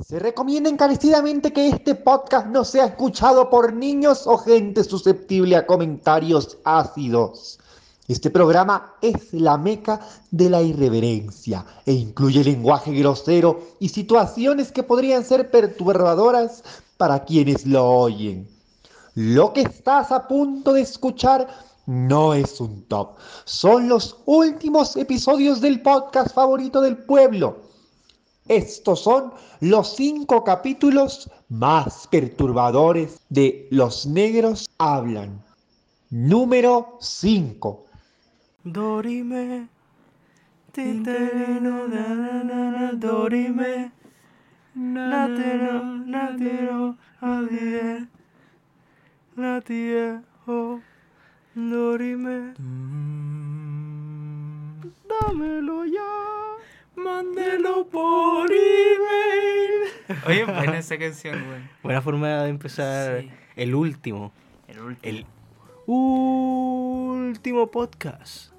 Se 0.00 0.18
recomienda 0.18 0.68
encarecidamente 0.68 1.52
que 1.52 1.68
este 1.68 1.94
podcast 1.94 2.48
no 2.48 2.64
sea 2.64 2.86
escuchado 2.86 3.48
por 3.48 3.72
niños 3.72 4.26
o 4.26 4.36
gente 4.38 4.82
susceptible 4.82 5.54
a 5.54 5.66
comentarios 5.66 6.58
ácidos. 6.64 7.60
Este 8.08 8.28
programa 8.28 8.96
es 9.00 9.32
la 9.32 9.56
meca 9.56 10.00
de 10.32 10.50
la 10.50 10.62
irreverencia 10.62 11.64
e 11.86 11.92
incluye 11.92 12.42
lenguaje 12.42 12.92
grosero 12.92 13.60
y 13.78 13.88
situaciones 13.88 14.72
que 14.72 14.82
podrían 14.82 15.24
ser 15.24 15.52
perturbadoras 15.52 16.64
para 16.96 17.24
quienes 17.24 17.64
lo 17.64 17.88
oyen. 17.88 18.48
Lo 19.14 19.52
que 19.52 19.60
estás 19.60 20.10
a 20.10 20.26
punto 20.26 20.72
de 20.72 20.80
escuchar 20.80 21.46
no 21.86 22.34
es 22.34 22.60
un 22.60 22.82
top, 22.88 23.16
son 23.44 23.88
los 23.88 24.16
últimos 24.26 24.96
episodios 24.96 25.60
del 25.60 25.82
podcast 25.82 26.34
favorito 26.34 26.80
del 26.80 26.96
pueblo. 26.96 27.63
Estos 28.48 29.00
son 29.00 29.32
los 29.60 29.96
cinco 29.96 30.44
capítulos 30.44 31.30
más 31.48 32.06
perturbadores 32.08 33.18
de 33.30 33.66
Los 33.70 34.04
Negros 34.06 34.68
Hablan. 34.78 35.42
Número 36.10 36.98
5. 37.00 37.86
Dorime, 38.64 39.68
titerino, 40.72 41.88
na, 41.88 42.08
na, 42.08 42.44
na, 42.44 42.70
na, 42.70 42.92
dorime, 42.92 43.90
natero, 44.74 45.82
natero, 46.04 46.96
adie, 47.20 48.06
natie, 49.36 50.20
oh, 50.46 50.80
dorime, 51.54 52.54
dámelo 55.08 55.84
ya, 55.86 56.53
mándelo 56.96 57.86
por 57.88 58.50
email. 58.50 60.20
Oye, 60.26 60.44
buena 60.44 60.78
esa 60.78 60.98
canción, 60.98 61.42
weón. 61.48 61.68
Buena 61.82 62.00
forma 62.02 62.42
de 62.42 62.48
empezar 62.50 63.20
Sí. 63.22 63.30
el 63.56 63.74
último, 63.74 64.32
El 64.68 64.80
último. 64.80 65.00
el 65.02 65.26
último 65.86 67.70
podcast 67.70 68.52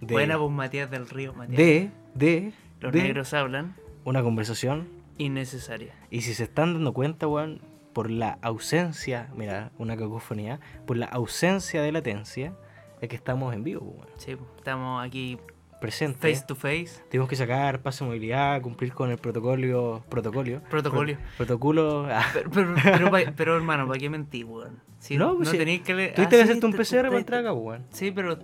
de, 0.00 0.12
Buena 0.14 0.38
pues 0.38 0.50
Matías 0.50 0.90
del 0.90 1.08
Río, 1.08 1.32
Matías. 1.34 1.56
de, 1.58 1.90
de, 2.14 2.52
Los 2.80 2.92
de 2.92 3.02
negros 3.02 3.34
hablan 3.34 3.74
una 4.04 4.22
conversación 4.22 4.88
innecesaria. 5.18 5.92
Y 6.10 6.20
si 6.22 6.34
se 6.34 6.44
están 6.44 6.74
dando 6.74 6.92
cuenta, 6.92 7.26
weón, 7.26 7.60
por 7.92 8.10
la 8.10 8.38
ausencia, 8.42 9.28
mira, 9.34 9.72
una 9.78 9.96
cacofonía, 9.96 10.60
por 10.86 10.96
la 10.96 11.06
ausencia 11.06 11.82
de 11.82 11.90
latencia, 11.92 12.52
es 13.00 13.08
que 13.08 13.16
estamos 13.16 13.54
en 13.54 13.64
vivo, 13.64 13.80
weón. 13.84 14.08
Sí, 14.18 14.36
estamos 14.56 15.04
aquí 15.04 15.38
Presente. 15.80 16.32
face 16.32 16.44
to 16.46 16.54
face. 16.54 17.02
Tenemos 17.10 17.28
que 17.28 17.36
sacar 17.36 17.80
pase 17.82 18.04
de 18.04 18.08
movilidad, 18.08 18.60
cumplir 18.62 18.92
con 18.92 19.10
el 19.10 19.18
protocolo. 19.18 20.02
Protocolio. 20.08 20.60
Protocolio. 20.68 21.16
Pro- 21.18 21.36
protocolo. 21.46 22.06
ah, 22.10 22.24
Pero, 22.32 22.50
pero, 22.50 22.74
pero, 22.82 23.10
pa- 23.10 23.32
pero, 23.36 23.56
hermano, 23.56 23.86
¿para 23.86 23.98
qué 23.98 24.10
mentir, 24.10 24.44
weón? 24.44 24.80
Si 24.98 25.16
No, 25.16 25.36
pues 25.36 25.48
no 25.48 25.52
sí. 25.52 25.58
tenéis 25.58 25.82
que 25.82 25.94
le... 25.94 26.08
Tuviste 26.08 26.22
ah, 26.22 26.28
que 26.28 26.36
sí, 26.36 26.42
hacerte 26.42 26.66
un 26.66 26.72
te- 26.72 26.78
PCR 26.78 27.06
para 27.08 27.18
entrar 27.18 27.40
acá, 27.40 27.52
weón. 27.52 27.84
Sí, 27.90 28.10
pero 28.10 28.38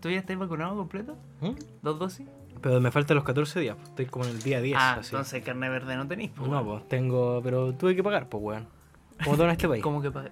¿tú 0.00 0.08
ya 0.10 0.18
estás 0.18 0.38
vacunado 0.38 0.76
completo? 0.76 1.16
¿Mm? 1.40 1.50
¿Dos 1.82 1.98
dosis? 1.98 2.26
Pero 2.62 2.80
me 2.80 2.90
faltan 2.90 3.16
los 3.16 3.24
14 3.24 3.60
días, 3.60 3.76
pues, 3.76 3.88
estoy 3.90 4.06
como 4.06 4.24
en 4.24 4.30
el 4.32 4.42
día 4.42 4.60
10. 4.60 4.76
ah, 4.80 4.96
así. 5.00 5.14
entonces 5.14 5.42
carne 5.44 5.68
verde 5.68 5.96
no 5.96 6.06
tenéis, 6.06 6.30
pues, 6.36 6.48
No, 6.50 6.64
pues 6.64 6.88
tengo. 6.88 7.40
Pero 7.42 7.72
tuve 7.74 7.94
que 7.96 8.02
pagar, 8.02 8.28
pues, 8.28 8.42
weón. 8.42 8.66
Como 9.24 9.36
todo 9.36 9.46
en 9.46 9.52
este 9.52 9.68
país. 9.68 9.82
¿Cómo 9.82 10.00
que 10.00 10.10
pa- 10.10 10.24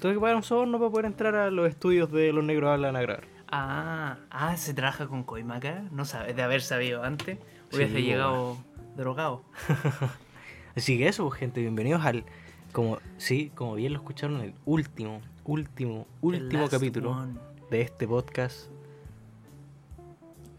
Tuve 0.00 0.14
que 0.14 0.20
pagar 0.20 0.36
un 0.36 0.42
soborno 0.42 0.78
para 0.78 0.90
poder 0.90 1.06
entrar 1.06 1.34
a 1.34 1.50
los 1.50 1.68
estudios 1.68 2.10
de 2.10 2.32
los 2.32 2.42
negros 2.42 2.70
hablan 2.70 2.96
a 2.96 3.02
grabar. 3.02 3.24
Ah, 3.50 4.18
ah, 4.30 4.56
se 4.56 4.74
trabaja 4.74 5.06
con 5.08 5.24
coima 5.24 5.56
acá. 5.56 5.84
No 5.90 6.04
sabes, 6.04 6.36
de 6.36 6.42
haber 6.42 6.62
sabido 6.62 7.02
antes, 7.02 7.38
hubiese 7.72 7.96
Sí, 7.96 8.02
llegado 8.02 8.56
drogado. 8.96 9.44
Así 10.76 10.98
que 10.98 11.08
eso, 11.08 11.28
gente, 11.30 11.60
bienvenidos 11.60 12.04
al, 12.04 12.24
como, 12.72 12.98
sí, 13.16 13.50
como 13.56 13.74
bien 13.74 13.92
lo 13.92 13.98
escucharon, 13.98 14.40
el 14.40 14.54
último, 14.64 15.20
último, 15.44 16.06
último 16.20 16.68
capítulo 16.68 17.10
one. 17.10 17.34
de 17.70 17.80
este 17.80 18.06
podcast. 18.06 18.68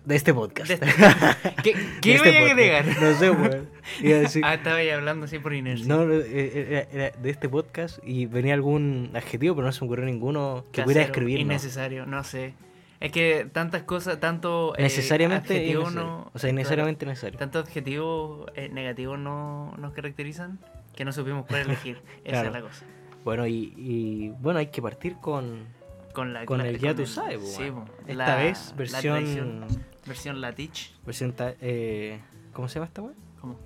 De 0.04 0.16
este 0.16 0.34
podcast. 0.34 0.68
De 0.68 0.74
este- 0.74 0.86
¿Qué, 1.64 1.74
De 1.76 2.00
qué 2.02 2.16
este 2.16 2.28
voy 2.30 2.38
a 2.50 2.52
agregar? 2.52 2.86
No 3.02 3.14
sé, 3.18 3.30
weón. 3.32 3.70
Decir, 4.02 4.44
Ah, 4.44 4.56
estaba 4.56 4.78
ahí 4.78 4.90
hablando 4.90 5.26
así 5.26 5.40
por 5.40 5.54
inercia. 5.54 5.88
no, 5.88 6.04
no, 6.06 6.14
eh, 6.16 6.88
era, 6.92 7.06
era 7.06 7.18
de 7.18 7.30
este 7.30 7.48
podcast 7.48 8.00
y 8.04 8.26
venía 8.26 8.54
algún 8.54 9.12
adjetivo, 9.14 9.56
pero 9.56 9.68
no 9.68 9.72
se 9.72 9.80
me 9.82 9.86
ocurrió 9.88 10.06
ninguno 10.06 10.66
que 10.74 10.82
pudiera 10.84 11.02
Casero, 11.04 11.14
escribir. 11.14 11.38
¿no? 11.38 11.42
Innecesario, 11.54 12.06
no 12.06 12.24
sé. 12.26 12.54
Es 13.02 13.12
que 13.12 13.50
tantas 13.52 13.84
cosas, 13.84 14.20
tanto. 14.20 14.74
eh, 14.78 14.84
Necesariamente 14.84 15.74
no- 15.74 16.30
O 16.34 16.40
sea, 16.40 16.50
innecesariamente 16.52 17.06
necesario. 17.06 17.38
Tantos 17.38 17.68
adjetivos 17.68 18.50
eh, 18.56 18.70
negativos 18.70 19.18
no 19.20 19.74
nos 19.78 19.92
caracterizan 19.94 20.60
que 20.96 21.04
no 21.04 21.12
supimos 21.12 21.46
cuál 21.48 21.62
elegir. 21.62 22.02
Esa 22.24 22.44
Claro. 22.44 22.48
es 22.50 22.54
la 22.54 22.62
cosa. 22.62 22.86
Bueno, 23.26 23.48
y, 23.48 23.74
y, 23.76 24.30
bueno, 24.40 24.60
hay 24.60 24.68
que 24.68 24.82
partir 24.82 25.16
con, 25.18 25.66
Con, 26.14 26.32
la, 26.34 26.46
con 26.46 26.60
la- 26.60 26.68
el 26.68 26.78
ya 26.80 26.94
tú 26.96 27.06
sabes, 27.08 27.40
po, 27.40 27.46
sí, 27.46 27.64
weón. 27.64 27.86
po. 27.86 27.92
Esta 28.08 28.14
La- 28.14 28.36
vez 28.36 28.70
la 28.70 28.76
versión, 28.78 29.02
tradición- 29.16 29.66
versión 30.06 30.42
Latich. 30.42 30.94
versión 31.06 31.34
ta- 31.34 31.56
eh, 31.62 32.20
¿cómo 32.54 32.68
se 32.68 32.76
llama 32.76 32.86
esta 32.86 33.02
weón? 33.02 33.16
¿Cómo? 33.42 33.58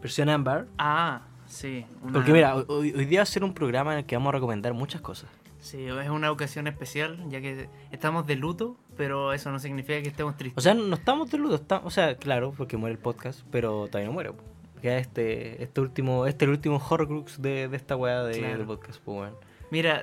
Versión 0.00 0.28
Amber. 0.28 0.66
Ah, 0.78 1.22
sí. 1.46 1.84
una- 2.02 2.12
Porque 2.12 2.32
mira, 2.32 2.54
hoy, 2.54 2.92
hoy 2.96 3.04
día 3.04 3.20
va 3.20 3.22
a 3.24 3.26
ser 3.26 3.42
un 3.42 3.52
programa 3.54 3.92
en 3.94 3.98
el 4.00 4.04
que 4.06 4.14
vamos 4.16 4.28
a 4.30 4.32
recomendar 4.32 4.72
muchas 4.74 5.00
cosas. 5.00 5.28
Sí, 5.70 5.84
es 5.86 6.08
una 6.08 6.30
ocasión 6.32 6.66
especial, 6.66 7.22
ya 7.28 7.42
que 7.42 7.68
estamos 7.92 8.26
de 8.26 8.36
luto, 8.36 8.76
pero 8.96 9.34
eso 9.34 9.50
no 9.52 9.58
significa 9.58 10.00
que 10.00 10.08
estemos 10.08 10.34
tristes. 10.36 10.56
O 10.56 10.62
sea, 10.62 10.72
no 10.72 10.94
estamos 10.94 11.30
de 11.30 11.36
luto, 11.36 11.56
está- 11.56 11.82
o 11.84 11.90
sea, 11.90 12.16
claro, 12.16 12.54
porque 12.56 12.78
muere 12.78 12.94
el 12.94 12.98
podcast, 12.98 13.42
pero 13.50 13.86
todavía 13.88 14.06
no 14.06 14.12
muere. 14.14 14.32
po. 14.32 14.42
Queda 14.80 14.96
este, 14.96 15.62
este 15.62 15.80
último, 15.82 16.26
este 16.26 16.46
el 16.46 16.52
último 16.52 16.80
horrocrux 16.88 17.42
de, 17.42 17.68
de 17.68 17.76
esta 17.76 17.96
weá 17.96 18.22
de, 18.22 18.38
Claro. 18.38 18.56
del 18.58 18.66
podcast, 18.66 18.98
pues 19.04 19.16
bueno. 19.18 19.36
Mira, 19.70 20.02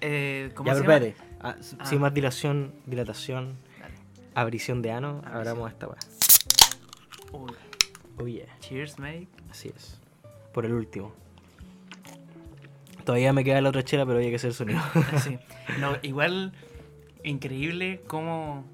eh, 0.00 0.50
¿cómo 0.56 0.66
Ya, 0.70 0.74
se 0.74 0.82
pero 0.82 1.04
llama? 1.06 1.14
ah, 1.42 1.56
Ah. 1.78 1.86
sin 1.86 2.00
más 2.00 2.12
dilación, 2.12 2.74
dilatación, 2.86 3.56
Dale. 3.80 3.94
abrición 4.34 4.82
de 4.82 4.90
ano, 4.90 5.08
Abrición. 5.18 5.36
abramos 5.36 5.70
esta 5.70 5.86
weá. 5.86 5.98
Uy, 7.32 7.52
Oh 8.18 8.26
yeah, 8.26 8.46
cheers, 8.60 8.98
mate. 8.98 9.28
así 9.50 9.68
es. 9.74 10.00
Por 10.52 10.66
el 10.66 10.72
último. 10.72 11.12
Todavía 13.04 13.32
me 13.32 13.44
queda 13.44 13.60
la 13.60 13.68
otra 13.68 13.82
chela, 13.82 14.06
pero 14.06 14.18
hay 14.18 14.30
que 14.30 14.36
hacer 14.36 14.54
sonido. 14.54 14.80
Sí. 15.22 15.38
No, 15.80 15.96
igual, 16.02 16.52
increíble 17.24 18.02
cómo 18.06 18.64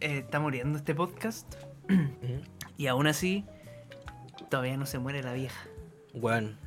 eh, 0.00 0.18
está 0.18 0.40
muriendo 0.40 0.78
este 0.78 0.94
podcast. 0.94 1.54
Y 2.76 2.86
aún 2.86 3.06
así, 3.06 3.44
todavía 4.50 4.76
no 4.76 4.86
se 4.86 4.98
muere 4.98 5.22
la 5.22 5.32
vieja. 5.32 5.66
Weón, 6.14 6.58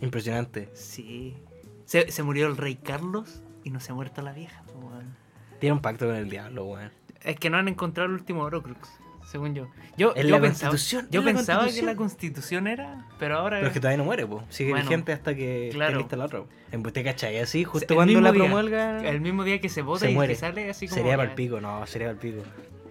impresionante. 0.00 0.68
Sí. 0.74 1.36
Se, 1.84 2.10
se 2.10 2.22
murió 2.22 2.46
el 2.46 2.56
rey 2.56 2.76
Carlos 2.76 3.42
y 3.62 3.70
no 3.70 3.80
se 3.80 3.92
ha 3.92 3.94
muerto 3.94 4.22
la 4.22 4.32
vieja. 4.32 4.62
weón. 4.74 5.14
Tiene 5.60 5.74
un 5.74 5.80
pacto 5.80 6.06
con 6.06 6.16
el 6.16 6.28
diablo, 6.28 6.64
weón. 6.64 6.90
Es 7.22 7.38
que 7.38 7.48
no 7.50 7.56
han 7.56 7.68
encontrado 7.68 8.08
el 8.08 8.14
último 8.14 8.42
Horocrux, 8.42 8.88
según 9.26 9.54
yo. 9.54 9.68
Yo, 9.96 10.14
yo 10.14 10.22
la 10.24 10.40
pensaba, 10.40 10.70
Constitución, 10.70 11.08
yo 11.10 11.20
la 11.22 11.26
pensaba 11.32 11.68
que 11.68 11.82
la 11.82 11.96
constitución 11.96 12.66
era, 12.66 13.06
pero 13.18 13.38
ahora... 13.38 13.56
Pero 13.58 13.68
es 13.68 13.72
que 13.72 13.80
todavía 13.80 13.98
no 13.98 14.04
muere, 14.04 14.26
pues. 14.26 14.44
Sigue 14.48 14.70
Bueno, 14.70 14.84
vigente 14.88 15.12
hasta 15.12 15.34
que 15.34 15.70
claro. 15.72 15.98
lista 15.98 16.16
la 16.16 16.26
otra. 16.26 16.40
po. 16.40 16.48
En 16.72 16.82
¿Te 16.82 17.02
cachai? 17.04 17.38
Así, 17.38 17.64
justo 17.64 17.86
el 17.92 17.96
cuando 17.96 18.20
la 18.20 18.32
día, 18.32 18.44
promulga. 18.44 19.08
El 19.08 19.20
mismo 19.20 19.44
día 19.44 19.60
que 19.60 19.68
se 19.68 19.82
vota 19.82 20.00
Se 20.00 20.10
y 20.10 20.14
muere. 20.14 20.34
que 20.34 20.38
sale 20.40 20.70
así 20.70 20.86
como... 20.88 20.96
sería 20.96 21.16
para 21.16 21.28
el 21.30 21.34
pico, 21.34 21.60
no, 21.60 21.86
sería 21.86 22.08
para 22.08 22.12
el 22.12 22.18
pico. 22.34 22.42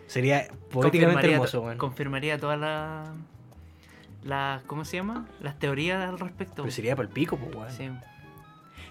Sería 0.07 0.47
confirmaría 0.71 1.33
hermoso, 1.33 1.61
weón. 1.61 1.77
Confirmaría 1.77 2.37
todas 2.37 2.59
las... 2.59 3.09
Las... 4.23 4.63
¿Cómo 4.63 4.85
se 4.85 4.97
llama? 4.97 5.27
Las 5.41 5.59
teorías 5.59 6.07
al 6.07 6.19
respecto. 6.19 6.63
Pero 6.63 6.71
sería 6.71 6.95
para 6.95 7.07
el 7.07 7.13
pico, 7.13 7.37
pues, 7.37 7.55
weón. 7.55 7.71
Sí. 7.71 7.89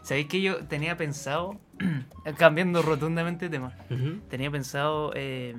¿Sabéis 0.02 0.26
que 0.26 0.42
yo 0.42 0.64
tenía 0.66 0.96
pensado, 0.96 1.60
cambiando 2.36 2.82
rotundamente 2.82 3.46
de 3.46 3.50
tema, 3.50 3.72
tenía 4.28 4.50
pensado, 4.50 5.12
eh, 5.14 5.54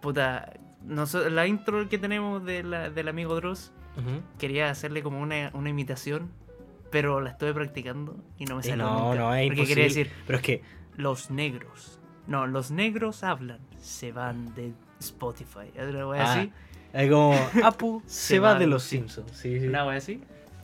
puta, 0.00 0.52
noso- 0.86 1.28
la 1.28 1.46
intro 1.46 1.88
que 1.88 1.98
tenemos 1.98 2.44
de 2.44 2.62
la- 2.62 2.90
del 2.90 3.08
amigo 3.08 3.34
Dross, 3.34 3.72
quería 4.38 4.70
hacerle 4.70 5.02
como 5.02 5.20
una, 5.20 5.50
una 5.54 5.70
imitación, 5.70 6.30
pero 6.90 7.20
la 7.20 7.30
estuve 7.30 7.52
practicando 7.52 8.16
y 8.38 8.44
no 8.44 8.54
me 8.56 8.60
Eh, 8.60 8.64
salió 8.68 8.84
no, 8.84 9.04
nunca. 9.08 9.18
no, 9.18 9.34
es 9.34 9.46
Porque 9.48 9.60
imposible. 9.60 9.66
quería 9.66 9.84
decir, 9.84 10.10
Pero 10.26 10.36
es 10.38 10.44
que, 10.44 10.62
los 10.96 11.30
negros. 11.30 11.98
No, 12.28 12.46
los 12.46 12.70
negros 12.70 13.24
hablan, 13.24 13.58
se 13.80 14.12
van 14.12 14.54
de 14.54 14.72
Spotify. 15.00 15.72
Una 15.76 16.06
wea 16.08 16.22
Ah, 16.22 16.32
así. 16.32 16.52
es 16.92 17.10
como, 17.10 17.34
Apu 17.64 18.02
se, 18.06 18.38
va 18.38 18.54
de 18.56 18.66
los 18.68 18.84
Simpsons. 18.84 19.32
Sí, 19.32 19.58
sí. 19.60 19.66
Una 19.66 19.84
wea 19.86 19.96
así. 19.98 20.20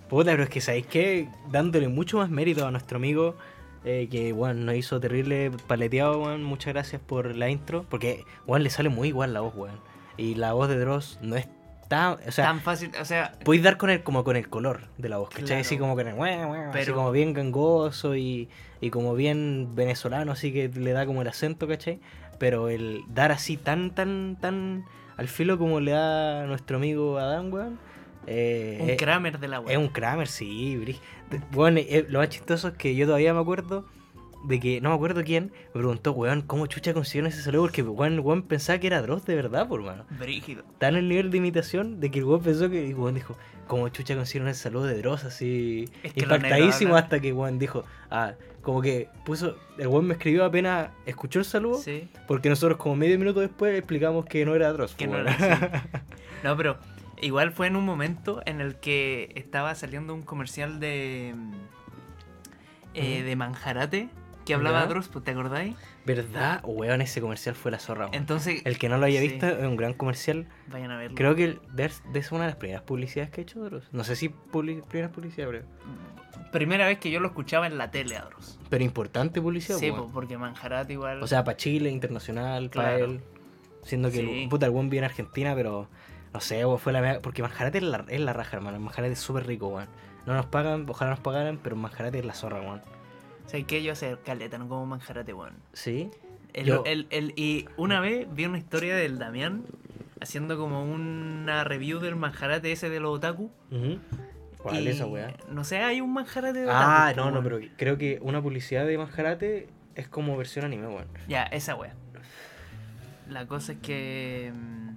Puta, 0.09 0.31
pero 0.31 0.45
es 0.45 0.49
que, 0.51 0.61
¿sabéis 0.61 0.87
qué? 0.87 1.29
Dándole 1.51 1.89
mucho 1.89 2.19
más 2.19 2.31
mérito 2.31 2.65
a 2.67 2.71
nuestro 2.71 2.99
amigo 2.99 3.37
eh, 3.85 4.09
que, 4.11 4.33
bueno, 4.33 4.55
nos 4.65 4.75
hizo 4.77 4.99
terrible 5.01 5.51
paleteado, 5.67 6.21
weón. 6.23 6.43
Muchas 6.43 6.73
gracias 6.73 7.01
por 7.01 7.35
la 7.37 7.49
intro. 7.51 7.85
Porque, 7.89 8.25
weón, 8.47 8.63
le 8.63 8.71
sale 8.71 8.89
muy 8.89 9.09
igual 9.09 9.33
la 9.35 9.41
voz, 9.41 9.55
weón. 9.55 9.79
Y 10.17 10.35
la 10.37 10.53
voz 10.53 10.69
de 10.69 10.79
Dross 10.79 11.19
no 11.23 11.37
es 11.37 11.49
tan... 11.89 12.19
O 12.27 12.31
sea, 12.33 12.47
Tan 12.47 12.61
fácil, 12.61 12.91
o 13.01 13.05
sea, 13.05 13.33
podéis 13.45 13.63
dar 13.65 13.77
con 13.77 13.91
el, 13.91 14.03
como 14.03 14.25
con 14.25 14.37
el 14.37 14.49
color 14.49 14.81
de 14.97 15.09
la 15.09 15.19
voz, 15.19 15.29
¿cachai? 15.31 15.45
Claro. 15.47 15.61
Así 15.61 15.77
como 15.79 15.95
con 15.97 16.07
el... 16.09 16.15
"Wah, 16.15 16.47
wah", 16.47 16.61
así 16.69 16.71
Pero- 16.73 16.95
como 16.95 17.11
bien 17.11 17.33
gangoso 17.35 18.17
y, 18.17 18.49
y 18.81 18.91
como 18.91 19.15
bien 19.15 19.75
venezolano, 19.75 20.33
así 20.33 20.53
que 20.53 20.69
le 20.69 20.93
da 20.93 21.05
como 21.05 21.23
el 21.23 21.29
acento, 21.29 21.67
¿cachai? 21.69 22.01
Pero 22.39 22.69
el 22.69 23.03
dar 23.09 23.33
así 23.33 23.57
tan, 23.57 23.95
tan, 23.95 24.37
tan 24.41 24.85
al 25.17 25.29
filo 25.29 25.59
como 25.59 25.79
le 25.81 25.93
da 25.93 26.47
nuestro 26.47 26.79
amigo 26.79 27.19
Adam, 27.19 27.53
weón. 27.53 27.79
Eh, 28.27 28.79
Un 28.81 28.91
eh, 28.91 28.97
Kramer 28.97 29.39
de 29.39 29.49
la 29.49 29.59
Es 29.59 29.65
web. 29.65 29.79
un 29.79 29.89
Kramer, 29.89 30.29
sí, 30.29 30.99
Bueno, 31.53 31.81
eh, 31.81 32.07
lo 32.09 32.19
más 32.21 32.29
chistoso 32.29 32.69
es 32.69 32.75
que 32.75 32.95
yo 32.95 33.07
todavía 33.07 33.33
me 33.35 33.41
acuerdo 33.41 33.85
de 34.47 34.61
que, 34.61 34.81
no 34.83 34.91
me 34.91 34.95
acuerdo 34.97 35.25
quién, 35.25 35.53
me 35.73 35.81
preguntó, 35.81 36.13
weón, 36.13 36.43
¿cómo 36.43 36.67
chucha 36.67 36.93
consiguieron 36.93 37.31
ese 37.31 37.41
saludo? 37.43 37.63
Porque 37.63 37.83
weón, 37.83 38.21
weón 38.21 38.43
pensaba 38.43 38.79
que 38.79 38.87
era 38.89 39.01
Dross 39.01 39.25
de 39.25 39.35
verdad, 39.35 39.67
por 39.69 39.81
mano. 39.83 40.05
Brígido. 40.19 40.65
Tan 40.79 40.97
el 40.97 41.09
nivel 41.09 41.31
de 41.31 41.39
imitación 41.39 41.99
de 41.99 42.11
que 42.11 42.19
el 42.19 42.27
weón 42.27 42.43
pensó 42.43 42.69
que, 42.69 42.87
y 42.87 42.93
weón 42.93 43.15
dijo, 43.15 43.37
¿cómo 43.67 43.89
chucha 43.89 44.15
consiguieron 44.15 44.49
ese 44.49 44.61
saludo 44.65 44.85
de 44.85 44.99
Dross? 44.99 45.25
Así, 45.25 45.87
Es 46.03 46.13
que 46.13 46.21
impactadísimo 46.21 46.95
hasta 46.95 47.21
que 47.21 47.33
weón 47.33 47.59
dijo, 47.59 47.85
ah, 48.11 48.35
como 48.61 48.83
que 48.83 49.09
puso, 49.25 49.57
el 49.79 49.87
weón 49.89 50.07
me 50.07 50.15
escribió 50.15 50.45
apenas 50.45 50.91
escuchó 51.07 51.39
el 51.39 51.45
saludo, 51.47 51.79
Sí. 51.79 52.09
porque 52.29 52.51
nosotros 52.51 52.77
como 52.79 52.97
medio 52.97 53.19
minuto 53.19 53.41
después 53.41 53.77
explicamos 53.79 54.27
que 54.27 54.45
no 54.45 54.55
era 54.55 54.71
Dross. 54.75 54.95
Que 54.95 55.07
po, 55.07 55.13
no 55.15 55.21
era 55.21 55.33
así. 55.33 55.89
No, 56.45 56.55
pero 56.59 56.77
igual 57.21 57.53
fue 57.53 57.67
en 57.67 57.77
un 57.77 57.85
momento 57.85 58.43
en 58.47 58.61
el 58.61 58.77
que 58.77 59.33
estaba 59.37 59.75
saliendo 59.75 60.15
un 60.15 60.23
comercial 60.23 60.81
de. 60.81 61.35
eh, 62.95 63.23
de 63.23 63.37
Manjarate 63.37 64.09
que 64.45 64.53
hablaba 64.53 64.83
Ya. 64.83 64.87
Dross, 64.89 65.09
pues, 65.09 65.25
¿te 65.25 65.31
acordáis? 65.31 65.75
¿Verdad? 66.05 66.61
Weón, 66.65 67.01
ese 67.01 67.23
comercial 67.23 67.55
fue 67.55 67.71
la 67.71 67.79
zorra, 67.79 68.05
weón. 68.05 68.15
Entonces. 68.15 68.61
El 68.67 68.77
que 68.79 68.91
no 68.91 68.99
lo 68.99 69.07
haya 69.07 69.21
sí, 69.21 69.29
visto 69.29 69.47
es 69.49 69.65
un 69.65 69.77
gran 69.77 69.95
comercial. 69.95 70.47
Vayan 70.67 70.91
a 70.91 70.99
verlo. 70.99 71.17
Creo 71.17 71.35
que 71.35 71.45
el- 71.45 71.61
de, 71.73 71.91
de 72.13 72.19
es 72.19 72.31
una 72.31 72.43
de 72.43 72.49
las 72.49 72.57
primeras 72.57 72.83
publicidades 72.83 73.31
que 73.31 73.41
ha 73.41 73.43
hecho 73.45 73.61
Dross. 73.65 73.89
No 73.93 74.05
sé 74.05 74.17
si 74.17 74.29
primeras 74.29 75.11
publicidades, 75.13 75.63
pero, 75.65 76.51
Primera 76.53 76.87
vez 76.87 76.99
que 76.99 77.11
yo 77.11 77.21
lo 77.21 77.29
escuchaba 77.29 77.67
en 77.67 77.79
la 77.79 77.91
tele 77.91 78.17
a 78.17 78.25
Dross. 78.27 78.59
pero 78.69 78.85
importante 78.85 79.41
publicidad. 79.41 79.79
Sí, 79.79 79.91
pues, 79.91 80.11
porque 80.13 80.37
Manjarate 80.37 80.93
igual. 80.93 81.23
O 81.23 81.27
sea, 81.27 81.43
para 81.43 81.57
Chile, 81.57 81.91
internacional, 81.91 82.69
para 82.71 82.99
él. 82.99 83.23
Siendo 83.83 84.11
que 84.11 84.19
Sí. 84.19 84.43
el 84.45 84.49
puta 84.51 84.67
el 84.67 84.73
buen 84.73 84.89
viene 84.91 85.07
a 85.07 85.11
Argentina, 85.11 85.55
pero 85.55 85.89
no 86.35 86.41
sé, 86.41 86.65
weón, 86.67 86.79
fue 86.79 86.93
la 86.93 87.01
mega- 87.01 87.21
Porque 87.21 87.41
Manjarate 87.43 87.79
es 87.79 87.85
la, 87.85 88.05
es 88.09 88.21
la 88.21 88.33
raja, 88.33 88.57
hermano. 88.57 88.79
Manjarate 88.81 89.13
es 89.15 89.21
súper 89.21 89.47
rico, 89.47 89.69
weón. 89.69 89.89
No 90.27 90.35
nos 90.35 90.47
pagan, 90.47 90.85
ojalá 90.89 91.11
nos 91.13 91.21
pagaran, 91.21 91.59
pero 91.63 91.77
Manjarate 91.77 92.19
es 92.19 92.25
la 92.25 92.35
zorra, 92.35 92.61
weón. 92.61 92.83
¿Sabes 93.47 93.65
qué? 93.67 93.83
Yo 93.83 93.93
hace 93.93 94.17
caleta, 94.25 94.59
no 94.59 94.69
como 94.69 94.85
Manjarate, 94.87 95.33
weón. 95.33 95.55
¿Sí? 95.73 96.11
El- 96.53 96.67
Yo- 96.67 96.83
el- 96.87 97.07
el- 97.11 97.33
y 97.37 97.67
una 97.77 98.01
vez 98.01 98.27
vi 98.33 98.47
una 98.47 98.59
historia 98.59 98.95
del 98.97 99.19
Damián 99.19 99.65
haciendo 100.21 100.57
como 100.57 100.83
una 100.85 101.65
review 101.65 101.99
del 102.01 102.17
manjarate 102.17 102.73
ese 102.73 102.89
de 102.89 103.01
los 103.01 103.17
otaku. 103.17 103.51
Ujú. 103.71 103.99
¿Cuál 104.59 104.87
es 104.89 104.95
esa 104.97 105.07
weá? 105.07 105.35
No 105.51 105.63
sé, 105.65 105.79
hay 105.79 106.01
un 106.01 106.13
manjarate 106.15 106.61
de 106.61 106.71
Ah, 106.71 107.09
otaku, 107.13 107.17
no, 107.21 107.25
no, 107.27 107.41
weón. 107.41 107.45
pero 107.61 107.73
creo 107.77 107.99
que 107.99 108.19
una 108.23 108.41
publicidad 108.41 108.87
de 108.87 108.97
Manjarate 108.97 109.69
es 109.95 110.09
como 110.09 110.37
versión 110.39 110.65
anime, 110.65 110.87
weón. 110.89 111.07
Ya, 111.29 111.43
esa 111.45 111.75
wea. 111.75 111.93
La 113.29 113.47
cosa 113.47 113.73
es 113.73 113.79
que 113.79 114.53
mm, 114.55 114.89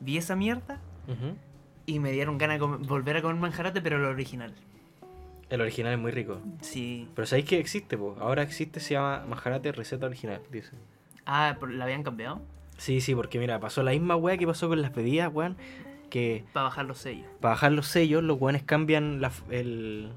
vi 0.00 0.16
esa 0.18 0.36
mierda 0.36 0.78
y 1.86 1.98
me 2.00 2.12
dieron 2.12 2.38
ganas 2.38 2.58
de 2.60 2.66
volver 2.66 3.16
a 3.18 3.22
comer 3.22 3.36
manjarate, 3.36 3.80
pero 3.80 3.98
lo 3.98 4.08
original. 4.08 4.52
El 5.48 5.60
original 5.60 5.92
es 5.92 5.98
muy 6.00 6.10
rico. 6.10 6.40
Sí. 6.60 7.08
Pero 7.14 7.24
sabéis 7.26 7.46
que 7.46 7.58
existe, 7.60 7.96
po. 7.96 8.16
Ahora 8.20 8.42
existe, 8.42 8.80
se 8.80 8.94
llama 8.94 9.24
Majarate 9.28 9.70
Receta 9.70 10.06
Original, 10.06 10.40
dice. 10.50 10.72
Ah, 11.24 11.56
¿por- 11.60 11.70
¿la 11.72 11.84
habían 11.84 12.02
cambiado? 12.02 12.40
Sí, 12.78 13.00
sí, 13.00 13.14
porque 13.14 13.38
mira, 13.38 13.60
pasó 13.60 13.82
la 13.84 13.92
misma 13.92 14.16
weá 14.16 14.36
que 14.36 14.46
pasó 14.46 14.68
con 14.68 14.82
las 14.82 14.92
bebidas, 14.94 15.32
weón. 15.32 15.56
Que 16.10 16.44
Para 16.52 16.64
bajar 16.64 16.84
los 16.86 16.98
sellos. 16.98 17.26
para 17.40 17.54
bajar 17.54 17.72
los 17.72 17.86
sellos, 17.86 18.22
los 18.24 18.40
weones 18.40 18.62
cambian 18.64 19.20
la, 19.20 19.30
el, 19.50 20.10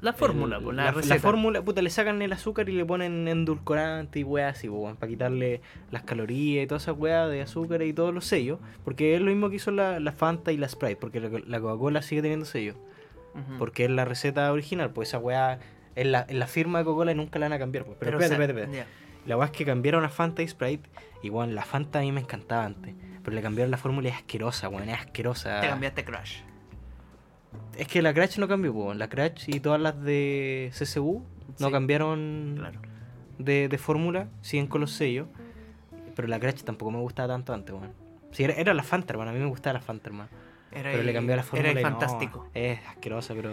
La 0.00 0.12
fórmula, 0.12 0.56
el- 0.58 0.62
pues, 0.62 0.76
la, 0.76 0.84
la, 0.84 0.90
la 0.90 0.96
receta. 0.96 1.20
fórmula, 1.20 1.62
puta, 1.62 1.80
le 1.82 1.90
sacan 1.90 2.20
el 2.22 2.32
azúcar 2.32 2.68
y 2.68 2.72
le 2.72 2.84
ponen 2.84 3.26
endulcorante 3.28 4.18
y 4.20 4.24
weá 4.24 4.48
así, 4.48 4.68
weón, 4.68 4.96
para 4.96 5.08
quitarle 5.10 5.60
las 5.90 6.02
calorías 6.02 6.64
y 6.64 6.66
toda 6.66 6.78
esa 6.78 6.92
weá 6.92 7.26
de 7.26 7.42
azúcar 7.42 7.82
y 7.82 7.92
todos 7.92 8.12
los 8.12 8.24
sellos. 8.26 8.58
Porque 8.84 9.14
es 9.14 9.20
lo 9.20 9.26
mismo 9.30 9.48
que 9.50 9.56
hizo 9.56 9.70
la, 9.70 10.00
la 10.00 10.12
Fanta 10.12 10.52
y 10.52 10.56
la 10.56 10.68
Sprite, 10.68 10.96
porque 10.96 11.20
la, 11.20 11.28
la 11.46 11.60
Coca-Cola 11.60 12.02
sigue 12.02 12.22
teniendo 12.22 12.44
sellos. 12.46 12.76
Ujú. 13.34 13.58
Porque 13.58 13.84
es 13.84 13.90
la 13.90 14.04
receta 14.04 14.52
original, 14.52 14.90
pues 14.90 15.08
esa 15.08 15.18
weá 15.18 15.58
es 15.96 16.06
la, 16.06 16.20
es 16.22 16.34
la 16.34 16.46
firma 16.46 16.80
de 16.80 16.84
Coca-Cola 16.84 17.14
nunca 17.14 17.38
la 17.38 17.46
van 17.46 17.54
a 17.54 17.58
cambiar. 17.58 17.84
Pues. 17.84 17.96
Pero, 17.98 18.18
o 18.18 18.20
espérate, 18.20 18.36
sea, 18.36 18.44
espérate, 18.44 18.72
espérate. 18.76 18.90
ya. 19.24 19.28
La 19.28 19.36
weá 19.38 19.46
es 19.46 19.52
que 19.52 19.64
cambiaron 19.64 20.04
a 20.04 20.08
Fanta 20.10 20.42
y 20.42 20.48
Sprite. 20.48 20.88
Y 21.22 21.30
weón, 21.30 21.54
la 21.54 21.64
Fanta 21.64 22.00
a 22.00 22.02
mí 22.02 22.12
me 22.12 22.20
encantaba 22.20 22.66
antes. 22.66 22.94
Pero 23.22 23.34
le 23.34 23.40
cambiaron 23.40 23.70
la 23.70 23.78
fórmula 23.78 24.08
y 24.08 24.10
es 24.10 24.18
asquerosa, 24.18 24.68
weón, 24.68 24.88
es 24.90 24.98
asquerosa. 25.00 25.60
Te 25.62 25.68
cambiaste 25.68 26.04
Crash. 26.04 26.40
Es 27.76 27.88
que 27.88 28.02
la 28.02 28.14
Crash 28.14 28.38
no 28.38 28.46
cambió, 28.48 28.72
weón. 28.72 28.98
La 28.98 29.08
Crash 29.08 29.44
y 29.48 29.60
todas 29.60 29.80
las 29.80 30.00
de 30.02 30.70
CCU 30.72 31.24
no 31.58 31.66
Sí, 31.66 31.72
cambiaron 31.72 32.54
Claro. 32.58 32.80
de, 33.38 33.68
de 33.68 33.78
fórmula, 33.78 34.28
siguen 34.42 34.66
con 34.66 34.80
los 34.80 34.92
sellos. 34.92 35.26
Pero 36.14 36.28
la 36.28 36.38
Crash 36.38 36.62
tampoco 36.62 36.90
me 36.92 36.98
gustaba 37.00 37.28
tanto 37.34 37.52
antes, 37.52 37.74
weón. 37.74 37.92
Sí, 38.30 38.44
era, 38.44 38.54
era 38.54 38.74
la 38.74 38.82
Fanta, 38.82 39.12
hermano. 39.12 39.30
A 39.30 39.34
mí 39.34 39.40
me 39.40 39.46
gustaba 39.46 39.74
la 39.74 39.80
Fanta, 39.80 40.08
hermano. 40.08 40.28
Era 40.72 40.90
Pero 40.92 41.02
le 41.04 41.12
cambió 41.12 41.36
la 41.36 41.42
fórmula. 41.42 41.70
Era 41.70 41.80
y 41.80 41.82
no, 41.84 41.90
fantástico. 41.90 42.48
es 42.54 42.80
asquerosa, 42.88 43.34
pero. 43.34 43.52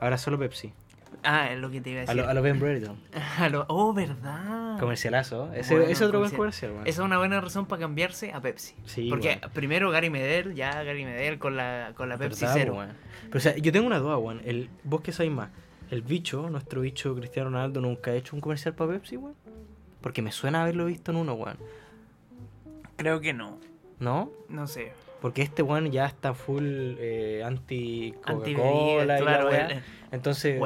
Ahora 0.00 0.16
solo 0.18 0.38
Pepsi. 0.38 0.72
Ah, 1.22 1.52
es 1.52 1.58
lo 1.58 1.70
que 1.70 1.80
te 1.80 1.90
iba 1.90 2.00
a 2.00 2.02
A 2.02 2.06
decir. 2.06 2.22
lo, 2.22 2.28
a 2.28 2.34
lo 2.34 2.42
Ben 2.42 2.58
Brereton. 2.58 2.96
A 3.38 3.48
lo- 3.50 3.66
Oh, 3.68 3.92
¿verdad? 3.92 4.78
Comercialazo. 4.80 5.52
Ese, 5.52 5.74
Bueno, 5.74 5.90
ese 5.90 6.04
otro 6.04 6.20
buen 6.20 6.30
comercial. 6.30 6.72
weón. 6.72 6.86
Esa 6.86 7.02
es 7.02 7.04
una 7.06 7.18
buena 7.18 7.40
razón 7.40 7.66
para 7.66 7.80
cambiarse 7.80 8.32
a 8.32 8.40
Pepsi. 8.40 8.74
Sí, 8.86 9.08
Porque 9.10 9.38
primero 9.52 9.90
Gary 9.90 10.08
Medel, 10.10 10.54
ya 10.54 10.82
Gary 10.82 11.04
Medel 11.04 11.38
con 11.38 11.56
la, 11.56 11.92
con 11.96 12.08
la 12.08 12.16
Pepsi 12.16 12.40
¿Verdad, 12.42 12.54
cero. 12.56 12.74
weón? 12.76 12.92
Pero 13.26 13.36
o 13.36 13.40
sea, 13.40 13.56
yo 13.56 13.70
tengo 13.72 13.86
una 13.86 13.98
duda, 13.98 14.16
weón. 14.16 14.40
El, 14.44 14.70
vos 14.84 15.02
que 15.02 15.12
sabéis 15.12 15.32
más. 15.34 15.50
El 15.90 16.02
bicho, 16.02 16.48
nuestro 16.50 16.80
bicho 16.80 17.14
Cristiano 17.16 17.50
Ronaldo, 17.50 17.80
nunca 17.80 18.12
ha 18.12 18.14
hecho 18.14 18.34
un 18.36 18.40
comercial 18.40 18.74
para 18.74 18.92
Pepsi, 18.92 19.16
weón. 19.16 19.34
Porque 20.00 20.22
me 20.22 20.32
suena 20.32 20.62
haberlo 20.62 20.86
visto 20.86 21.10
en 21.10 21.18
uno, 21.18 21.34
weón. 21.34 21.58
Creo 22.96 23.20
que 23.20 23.32
no. 23.32 23.58
¿No? 23.98 24.30
No 24.48 24.66
sé. 24.66 24.92
Porque 25.20 25.42
este 25.42 25.62
weón 25.62 25.90
ya 25.90 26.06
está 26.06 26.32
full 26.32 26.62
eh, 26.98 27.42
anti 27.44 28.14
Anti 28.24 28.54
Coca-Cola 28.54 29.02
y 29.02 29.06
la 29.06 29.18
claro, 29.18 29.50
Entonces, 30.12 30.60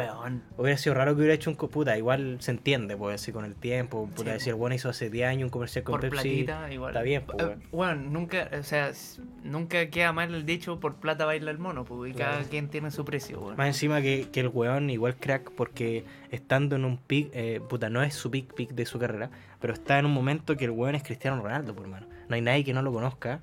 hubiera 0.57 0.79
sido 0.79 0.95
raro 0.95 1.13
que 1.15 1.19
hubiera 1.19 1.35
hecho 1.35 1.51
un 1.51 1.57
puta. 1.57 1.97
Igual 1.99 2.39
se 2.41 2.51
entiende, 2.51 2.97
pues, 2.97 3.17
así 3.21 3.31
con 3.33 3.45
el 3.45 3.55
tiempo. 3.55 4.09
Puta, 4.15 4.31
Sí, 4.31 4.35
decir, 4.35 4.49
el 4.55 4.55
weón 4.55 4.73
hizo 4.73 4.89
hace 4.89 5.11
10 5.11 5.29
años 5.29 5.45
un 5.45 5.51
comercial 5.51 5.85
con 5.85 5.93
Por 5.93 6.01
Pepsi. 6.03 6.15
platita, 6.23 6.73
igual. 6.73 6.91
está 6.93 7.03
bien, 7.03 7.25
pues, 7.27 7.39
Eh, 7.39 7.45
weón. 7.45 7.63
Weón, 7.73 8.13
nunca, 8.13 8.49
o 8.59 8.63
sea, 8.63 8.93
nunca 9.43 9.91
queda 9.91 10.13
mal 10.13 10.35
el 10.35 10.47
dicho 10.47 10.81
por 10.81 10.97
plata 10.97 11.27
baila 11.27 11.51
el 11.51 11.59
mono, 11.59 11.85
pues, 11.85 12.13
y 12.13 12.15
cada 12.17 12.43
quien 12.45 12.69
tiene 12.69 12.91
su 12.91 13.05
precio, 13.05 13.41
weón. 13.41 13.57
Más 13.57 13.67
encima 13.67 14.01
que, 14.01 14.29
que 14.33 14.41
el 14.41 14.49
weón 14.49 14.89
igual 14.91 15.17
crack 15.17 15.51
porque 15.53 16.05
estando 16.31 16.77
en 16.77 16.85
un 16.85 16.97
pick, 16.97 17.31
eh, 17.35 17.61
puta, 17.69 17.91
no 17.91 18.03
es 18.03 18.15
su 18.15 18.31
pick 18.31 18.55
pick 18.55 18.71
de 18.71 18.87
su 18.87 18.99
carrera, 18.99 19.31
pero 19.61 19.73
está 19.75 19.99
en 19.99 20.07
un 20.07 20.13
momento 20.13 20.57
que 20.57 20.65
el 20.65 20.71
weón 20.71 20.95
es 20.95 21.03
Cristiano 21.03 21.41
Ronaldo, 21.43 21.75
por 21.75 21.85
hermano. 21.85 22.07
No 22.29 22.35
hay 22.35 22.41
nadie 22.41 22.65
que 22.65 22.73
no 22.73 22.81
lo 22.83 22.93
conozca. 22.93 23.41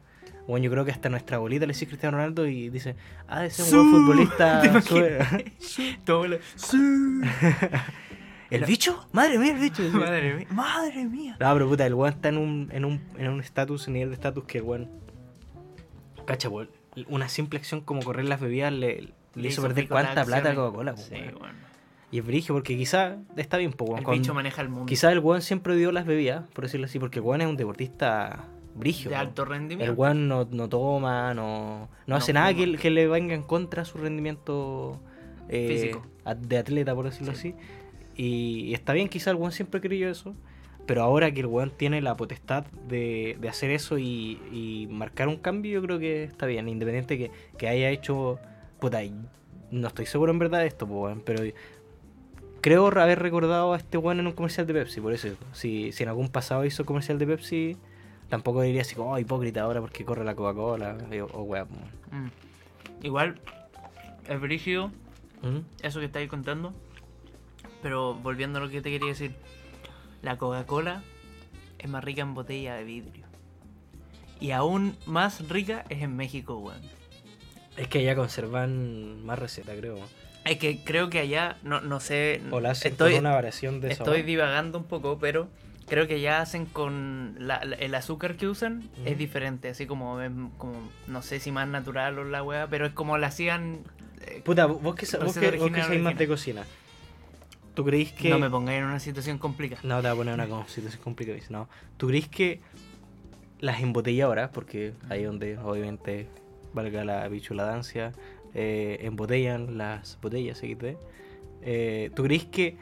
Bueno, 0.52 0.66
yo 0.66 0.72
creo 0.72 0.86
que 0.86 0.92
hasta 0.92 1.10
nuestra 1.10 1.38
abuelita 1.38 1.66
le 1.66 1.74
dice 1.74 1.88
Cristiano 1.88 2.18
Ronaldo 2.18 2.46
y 2.46 2.70
dice, 2.70 2.96
ah, 3.28 3.46
ese 3.46 3.62
es 3.64 3.72
un 3.74 3.92
buen 3.92 4.04
futbolista. 4.06 4.62
¿Te 4.62 4.68
imaginas? 4.68 5.30
sube". 5.60 5.98
Todo 6.06 6.28
lo- 6.28 6.38
¿El 8.50 8.66
bicho? 8.66 9.08
Madre 9.14 9.38
mía, 9.40 9.54
el 9.54 9.60
bicho. 9.60 9.82
Madre 9.94 10.36
mía. 10.36 10.48
Madre 10.52 11.06
mía. 11.06 11.38
No, 11.40 11.54
pero 11.54 11.70
puta, 11.70 11.86
el 11.88 11.94
weón 11.94 12.14
está 12.14 12.30
en 12.30 12.38
un 12.38 12.70
en 12.74 12.84
un 12.84 13.02
en 13.18 13.30
un 13.30 13.40
estatus, 13.40 13.88
nivel 13.88 14.10
de 14.10 14.16
estatus 14.16 14.44
que 14.44 14.58
el 14.58 14.66
weón. 14.66 14.90
Cacha, 16.26 16.50
weón, 16.50 16.70
Una 17.08 17.30
simple 17.30 17.58
acción 17.60 17.80
como 17.82 18.02
correr 18.04 18.26
las 18.26 18.42
bebidas 18.42 18.74
le, 18.74 19.14
le 19.36 19.48
hizo 19.48 19.62
perder 19.62 19.88
cuánta 19.88 20.26
plata 20.26 20.52
a. 20.52 20.56
Coca-Cola, 20.56 20.96
po, 20.96 21.02
Sí, 21.02 21.16
weón. 21.16 21.56
Y 22.12 22.20
es 22.20 22.26
brigio 22.26 22.54
porque 22.54 22.76
quizá 22.76 23.16
está 23.38 23.56
bien, 23.56 23.72
pues, 23.72 23.90
weón. 23.90 24.04
El 24.06 24.20
bicho 24.20 24.34
maneja 24.34 24.62
el 24.62 24.68
mundo. 24.68 24.86
Quizá 24.86 25.14
el 25.14 25.20
weón 25.20 25.42
siempre 25.42 25.78
dio 25.78 25.94
las 25.94 26.06
bebidas, 26.06 26.44
por 26.54 26.66
decirlo 26.66 26.88
así, 26.88 27.00
porque 27.00 27.20
el 27.20 27.26
weón 27.26 27.40
es 27.40 27.48
un 27.48 27.56
deportista 27.56 28.48
brigio. 28.76 29.10
de 29.10 29.16
alto 29.16 29.44
El 29.44 29.50
rendimiento. 29.50 29.94
weón 29.94 30.28
no, 30.28 30.48
no 30.52 30.70
toma, 30.70 31.34
no, 31.34 31.80
no, 31.80 31.90
No 32.08 32.16
hace 32.16 32.34
nada 32.34 32.54
que, 32.54 32.78
que 32.78 32.90
le 32.90 33.08
venga 33.08 33.34
en 33.34 33.44
contra 33.44 33.86
su 33.86 33.98
rendimiento 33.98 35.00
eh, 35.50 35.68
Físico. 35.68 36.06
de 36.38 36.58
atleta, 36.58 36.96
por 36.96 37.06
decirlo 37.06 37.34
Sí. 37.36 37.50
así. 37.50 37.56
Y, 38.16 38.66
y 38.70 38.74
está 38.74 38.94
bien, 38.94 39.10
quizá 39.10 39.32
el 39.32 39.38
weón 39.38 39.52
siempre 39.52 39.82
creyó 39.82 40.10
eso, 40.10 40.36
pero 40.86 41.02
ahora 41.04 41.32
que 41.32 41.42
el 41.42 41.46
weón 41.48 41.72
tiene 41.76 42.02
la 42.02 42.16
potestad 42.18 42.66
de, 42.88 43.38
de 43.40 43.50
hacer 43.50 43.72
eso 43.72 43.98
y, 43.98 44.40
y 44.52 44.88
marcar 44.92 45.28
un 45.28 45.38
cambio, 45.38 45.74
yo 45.74 45.82
creo 45.82 46.00
que 46.00 46.24
está 46.24 46.46
bien, 46.46 46.68
independiente 46.70 47.18
que, 47.18 47.32
que 47.58 47.68
haya 47.68 47.90
hecho. 47.90 48.40
Puta, 48.80 49.00
no 49.72 49.88
estoy 49.88 50.06
seguro 50.08 50.32
en 50.32 50.40
verdad 50.40 50.60
de 50.60 50.68
esto, 50.68 50.88
pues, 50.88 51.16
pero 51.24 51.44
creo 52.62 52.88
haber 53.00 53.20
recordado 53.20 53.74
a 53.74 53.78
este 53.78 53.98
weón 53.98 54.20
en 54.20 54.28
un 54.28 54.34
comercial 54.34 54.68
de 54.68 54.74
Pepsi, 54.74 55.02
por 55.02 55.14
eso. 55.14 55.30
Si, 55.54 55.92
si 55.92 56.04
en 56.04 56.10
algún 56.10 56.30
pasado 56.30 56.66
hizo 56.66 56.86
comercial 56.86 57.18
de 57.18 57.28
Pepsi, 57.28 57.78
tampoco 58.32 58.62
diría 58.62 58.82
así 58.82 58.96
como, 58.96 59.12
oh, 59.12 59.20
hipócrita 59.20 59.62
ahora 59.62 59.82
porque 59.82 60.06
corre 60.06 60.24
la 60.24 60.36
Coca-Cola 60.36 60.98
o, 61.12 61.38
o 61.38 61.42
weá, 61.44 61.66
weón. 61.66 62.26
Mm. 62.26 62.32
Igual, 63.06 63.40
es 64.28 64.40
brígido 64.40 64.88
¿Mm? 65.42 65.60
eso 65.84 66.00
que 66.00 66.06
estáis 66.06 66.30
contando. 66.30 66.74
Pero 67.84 68.16
volviendo 68.16 68.60
a 68.60 68.62
lo 68.62 68.70
que 68.70 68.82
te 68.82 68.90
quería 68.90 69.10
decir, 69.10 69.36
la 70.22 70.38
Coca-Cola 70.38 71.04
es 71.78 71.90
más 71.90 72.04
rica 72.04 72.22
en 72.22 72.34
botella 72.34 72.76
de 72.76 72.86
vidrio. 72.86 73.26
Y 74.40 74.52
aún 74.52 74.96
más 75.06 75.48
rica 75.50 75.84
es 75.90 76.02
en 76.02 76.16
México, 76.16 76.58
weón. 76.58 76.82
Es 77.76 77.90
que 77.90 78.00
allá 78.00 78.16
conservan 78.16 79.26
más 79.26 79.38
receta, 79.38 79.76
creo. 79.76 79.98
Es 80.46 80.58
que 80.58 80.84
creo 80.86 81.10
que 81.10 81.20
allá, 81.20 81.58
no, 81.64 81.82
no 81.82 82.00
sé, 82.00 82.42
O 82.50 82.62
la 82.62 82.72
hacen 82.72 82.94
estoy, 82.94 83.12
con 83.12 83.20
una 83.22 83.34
variación 83.34 83.82
de 83.82 83.92
estoy 83.92 84.06
sabor. 84.06 84.26
divagando 84.26 84.78
un 84.78 84.86
poco, 84.86 85.20
pero 85.20 85.50
creo 85.92 86.08
que 86.08 86.22
ya 86.22 86.40
hacen 86.40 86.66
con 86.66 87.36
la- 87.38 87.64
la- 87.66 87.76
el 87.76 87.94
azúcar 87.96 88.38
que 88.38 88.48
usan 88.48 88.90
es 89.06 89.18
diferente, 89.18 89.68
así 89.68 89.86
como, 89.86 90.18
como 90.58 90.74
no 91.08 91.22
sé 91.22 91.42
si 91.42 91.52
más 91.52 91.68
natural 91.68 92.18
o 92.18 92.24
la 92.24 92.42
weá, 92.44 92.68
pero 92.68 92.86
es 92.86 92.94
como 92.94 93.18
la 93.18 93.28
hacían. 93.28 93.80
eh, 94.22 94.42
Puta, 94.46 94.68
vos 94.68 94.96
que, 94.96 95.06
vos 95.18 95.36
que, 95.38 95.52
vos 95.58 95.70
que 95.70 95.98
más 96.00 96.18
de 96.18 96.28
cocina. 96.30 96.64
¿Tú 97.74 97.84
creís 97.84 98.14
que.? 98.14 98.30
No 98.30 98.40
me 98.40 98.50
pongáis 98.50 98.80
en 98.80 98.86
una 98.86 99.00
situación 99.02 99.38
complicada. 99.38 99.82
No, 99.84 99.98
te 100.02 100.08
voy 100.08 100.12
a 100.12 100.16
poner 100.16 100.34
una 100.36 100.48
co- 100.48 100.66
situación 100.70 101.02
complicada. 101.04 101.38
No. 101.50 101.68
¿Tú 101.98 102.08
crees 102.08 102.30
que 102.30 102.62
las 103.60 103.82
embotelladoras, 103.82 104.50
porque 104.50 104.94
ahí 105.10 105.24
donde 105.24 105.58
obviamente 105.58 106.28
valga 106.74 107.04
la 107.04 107.28
bichuladancia, 107.28 108.14
eh, 108.54 109.00
embotellan 109.02 109.78
las 109.78 110.18
botellas 110.22 110.60
XD, 110.64 110.96
eh, 111.64 112.12
¿tú 112.16 112.24
crees 112.24 112.46
que, 112.46 112.78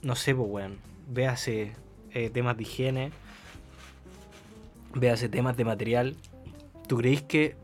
no 0.00 0.14
sé, 0.16 0.34
pues 0.34 0.48
weón, 0.50 0.78
véase 1.08 1.72
eh, 2.14 2.30
temas 2.30 2.56
de 2.56 2.62
higiene, 2.62 3.10
véase 4.94 5.28
temas 5.28 5.56
de 5.56 5.64
material, 5.64 6.16
¿tú 6.86 6.98
crees 6.98 7.22
que 7.22 7.56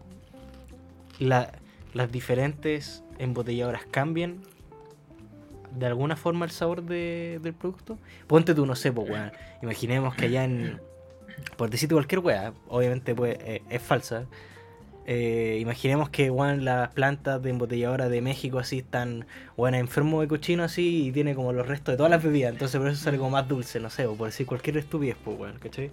la- 1.18 1.52
las 1.94 2.10
diferentes 2.10 3.02
embotelladoras 3.18 3.84
cambian 3.90 4.38
de 5.78 5.86
alguna 5.86 6.16
forma 6.16 6.44
el 6.44 6.50
sabor 6.50 6.82
de- 6.82 7.38
del 7.42 7.54
producto? 7.54 7.98
Ponte 8.26 8.54
tú, 8.54 8.64
no 8.66 8.74
sé, 8.74 8.92
pues, 8.92 9.10
weón. 9.10 9.32
Imaginemos 9.62 10.14
que 10.14 10.26
allá 10.26 10.44
en. 10.44 10.80
Por 11.56 11.70
decirte 11.70 11.94
cualquier 11.94 12.18
weá, 12.20 12.52
obviamente 12.68 13.14
pues, 13.14 13.36
eh, 13.40 13.62
es 13.70 13.80
falsa. 13.82 14.26
Eh, 15.10 15.56
imaginemos 15.58 16.10
que 16.10 16.28
weón, 16.30 16.66
las 16.66 16.90
plantas 16.90 17.42
de 17.42 17.48
embotelladora 17.48 18.10
de 18.10 18.20
México 18.20 18.58
así 18.58 18.78
están, 18.80 19.24
weón, 19.56 19.74
enfermo 19.74 20.20
de 20.20 20.28
cochino 20.28 20.64
así 20.64 21.06
y 21.06 21.12
tiene 21.12 21.34
como 21.34 21.54
los 21.54 21.66
restos 21.66 21.94
de 21.94 21.96
todas 21.96 22.10
las 22.10 22.22
bebidas. 22.22 22.52
Entonces 22.52 22.78
por 22.78 22.90
eso 22.90 23.02
sale 23.02 23.16
como 23.16 23.30
más 23.30 23.48
dulce, 23.48 23.80
no 23.80 23.88
sé, 23.88 24.04
o 24.04 24.14
por 24.16 24.26
decir 24.28 24.44
cualquier 24.46 24.76
estupidez, 24.76 25.16
pues, 25.24 25.38
weón, 25.38 25.58
¿cachai? 25.58 25.90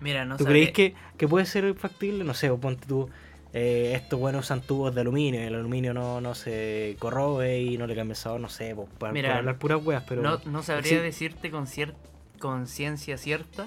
Mira, 0.00 0.24
no 0.24 0.36
¿Tú 0.36 0.44
sabría- 0.44 0.72
crees 0.72 0.92
que, 0.92 0.94
que 1.16 1.26
puede 1.26 1.44
ser 1.44 1.74
factible? 1.74 2.22
No 2.22 2.34
sé, 2.34 2.50
o 2.50 2.58
ponte 2.58 2.86
tú. 2.86 3.10
Eh, 3.52 3.94
estos 3.96 4.18
buenos 4.20 4.46
usan 4.46 4.62
tubos 4.62 4.94
de 4.94 5.00
aluminio 5.02 5.42
el 5.42 5.54
aluminio 5.54 5.92
no, 5.92 6.20
no 6.22 6.34
se 6.34 6.96
corroe 7.00 7.60
y 7.60 7.76
no 7.76 7.86
le 7.88 7.94
cambia 7.96 8.12
el 8.12 8.16
sabor, 8.16 8.40
no 8.40 8.48
sé, 8.48 8.74
pues, 8.76 8.88
para, 8.96 9.12
Mira, 9.12 9.28
para 9.30 9.38
hablar 9.40 9.58
puras 9.58 9.84
weas, 9.84 10.04
pero. 10.08 10.22
no, 10.22 10.40
no 10.46 10.62
sabría 10.62 10.88
Sí. 10.88 10.96
decirte 10.98 11.50
con 11.50 11.66
cier- 11.66 11.94
con 12.38 12.66
ciencia 12.68 13.18
cierta. 13.18 13.66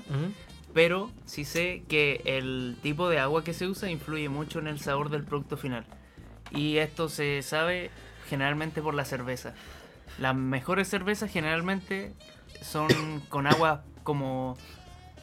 Pero 0.75 1.09
sí 1.23 1.45
sé 1.45 1.83
que 1.87 2.21
el 2.25 2.75
tipo 2.83 3.07
de 3.07 3.17
agua 3.17 3.45
que 3.45 3.53
se 3.53 3.65
usa 3.65 3.89
influye 3.89 4.27
mucho 4.27 4.59
en 4.59 4.67
el 4.67 4.77
sabor 4.77 5.09
del 5.09 5.23
producto 5.23 5.55
final. 5.55 5.85
Y 6.51 6.79
esto 6.79 7.07
se 7.07 7.41
sabe 7.43 7.91
generalmente 8.27 8.81
por 8.81 8.93
la 8.93 9.05
cerveza. 9.05 9.53
Las 10.19 10.35
mejores 10.35 10.89
cervezas 10.89 11.31
generalmente 11.31 12.11
son 12.61 12.89
con 13.29 13.47
agua 13.47 13.85
como 14.03 14.57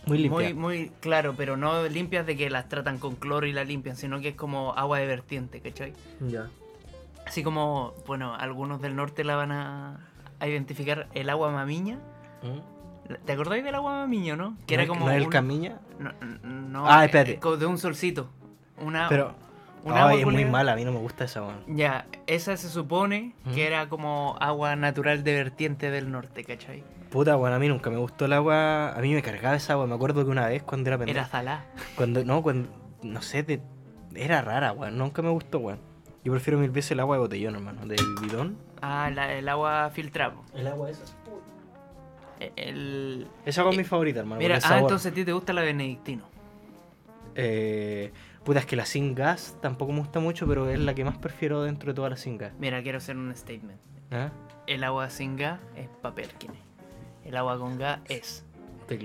Muy 0.06 0.18
limpia. 0.20 0.38
muy, 0.38 0.54
muy 0.54 0.92
claro, 1.00 1.34
pero 1.36 1.58
no 1.58 1.86
limpias 1.86 2.24
de 2.24 2.34
que 2.34 2.48
las 2.48 2.70
tratan 2.70 2.98
con 2.98 3.16
cloro 3.16 3.46
y 3.46 3.52
la 3.52 3.64
limpian, 3.64 3.96
sino 3.96 4.20
que 4.20 4.28
es 4.28 4.34
como 4.36 4.72
agua 4.72 5.00
de 5.00 5.06
vertiente, 5.06 5.60
¿cachai? 5.60 5.92
Ya. 6.20 6.48
Así 7.26 7.42
como, 7.42 7.92
bueno, 8.06 8.34
algunos 8.34 8.80
del 8.80 8.96
norte 8.96 9.22
la 9.22 9.36
van 9.36 9.52
a, 9.52 10.00
a 10.40 10.48
identificar 10.48 11.08
el 11.12 11.28
agua 11.28 11.50
mamiña. 11.50 11.98
¿Mm? 12.42 12.81
¿Te 13.24 13.32
acordáis 13.32 13.64
del 13.64 13.74
agua 13.74 13.92
mamiño, 14.00 14.36
no? 14.36 14.56
Que 14.66 14.76
¿No 14.76 14.82
era 14.82 14.88
como 14.88 15.04
¿No 15.06 15.10
es 15.10 15.18
el 15.18 15.24
un- 15.24 15.30
Camiña? 15.30 15.80
no, 15.98 16.12
no, 16.48 16.86
Ah, 16.88 17.02
eh, 17.02 17.06
espérate. 17.06 17.40
eh, 17.42 17.56
de 17.58 17.66
un 17.66 17.78
solcito. 17.78 18.30
Una, 18.78 19.08
Pero. 19.08 19.34
un 19.84 19.92
Ay, 19.92 19.98
agua 19.98 20.14
es 20.14 20.24
muy 20.26 20.44
mala, 20.44 20.72
a 20.72 20.76
mí 20.76 20.84
no 20.84 20.92
me 20.92 20.98
gusta 20.98 21.24
esa, 21.24 21.42
weón. 21.42 21.62
Ya, 21.76 22.06
esa 22.26 22.56
se 22.56 22.68
supone 22.68 23.34
que 23.54 23.66
era 23.66 23.88
como 23.88 24.36
agua 24.40 24.76
natural 24.76 25.24
de 25.24 25.34
vertiente 25.34 25.90
del 25.90 26.10
norte, 26.10 26.44
¿cachai? 26.44 26.82
Puta, 27.10 27.36
bueno, 27.36 27.56
a 27.56 27.58
mí 27.58 27.68
nunca 27.68 27.90
me 27.90 27.98
gustó 27.98 28.24
el 28.24 28.32
agua. 28.32 28.92
A 28.92 28.98
mí 29.00 29.12
me 29.12 29.20
cargaba 29.22 29.54
esa 29.56 29.74
agua. 29.74 29.86
Me 29.86 29.94
acuerdo 29.94 30.24
que 30.24 30.30
una 30.30 30.46
vez 30.46 30.62
cuando 30.62 30.88
era 30.88 30.96
pendejo. 30.96 31.18
Era 31.18 31.28
salá. 31.28 31.64
Cuando, 31.96 32.24
no, 32.24 32.42
cuando. 32.42 32.70
No 33.02 33.20
sé, 33.20 33.42
de- 33.42 33.60
era 34.14 34.40
rara, 34.40 34.72
weón. 34.72 34.96
Nunca 34.96 35.20
me 35.20 35.28
gustó, 35.28 35.58
weón. 35.58 35.78
Yo 36.24 36.32
prefiero 36.32 36.58
mil 36.58 36.70
veces 36.70 36.92
el 36.92 37.00
agua 37.00 37.16
de 37.16 37.20
botellón, 37.22 37.56
hermano. 37.56 37.84
Del 37.84 37.98
bidón. 38.22 38.56
Ah, 38.80 39.10
la- 39.12 39.32
el 39.34 39.46
agua 39.48 39.90
filtrado. 39.92 40.42
El 40.54 40.66
agua 40.68 40.88
esa. 40.88 41.02
El... 42.56 43.28
Esa 43.46 43.62
es 43.68 43.74
Eh, 43.74 43.76
mi 43.78 43.84
favorita, 43.84 44.20
hermano. 44.20 44.40
Mira, 44.40 44.56
ah, 44.56 44.60
sabor. 44.60 44.78
entonces 44.82 45.12
a 45.12 45.14
ti 45.14 45.24
te 45.24 45.32
gusta 45.32 45.52
la 45.52 45.62
benedictino. 45.62 46.24
Eh, 47.34 48.12
puta, 48.44 48.58
es 48.60 48.66
que 48.66 48.76
la 48.76 48.84
sin 48.86 49.14
gas 49.14 49.56
tampoco 49.60 49.92
me 49.92 50.00
gusta 50.00 50.20
mucho, 50.20 50.46
pero 50.46 50.68
es 50.68 50.78
la 50.78 50.94
que 50.94 51.04
más 51.04 51.16
prefiero 51.18 51.62
dentro 51.62 51.92
de 51.92 51.94
todas 51.94 52.10
las 52.10 52.20
sin 52.20 52.36
gas. 52.38 52.52
Mira, 52.58 52.82
quiero 52.82 52.98
hacer 52.98 53.16
un 53.16 53.34
statement. 53.34 53.78
¿Ah? 54.10 54.30
El 54.66 54.84
agua 54.84 55.08
sin 55.10 55.36
gas 55.36 55.58
es 55.76 55.88
papel, 56.02 56.28
El 57.24 57.36
agua 57.36 57.58
con 57.58 57.78
gas 57.78 58.00
es 58.08 58.44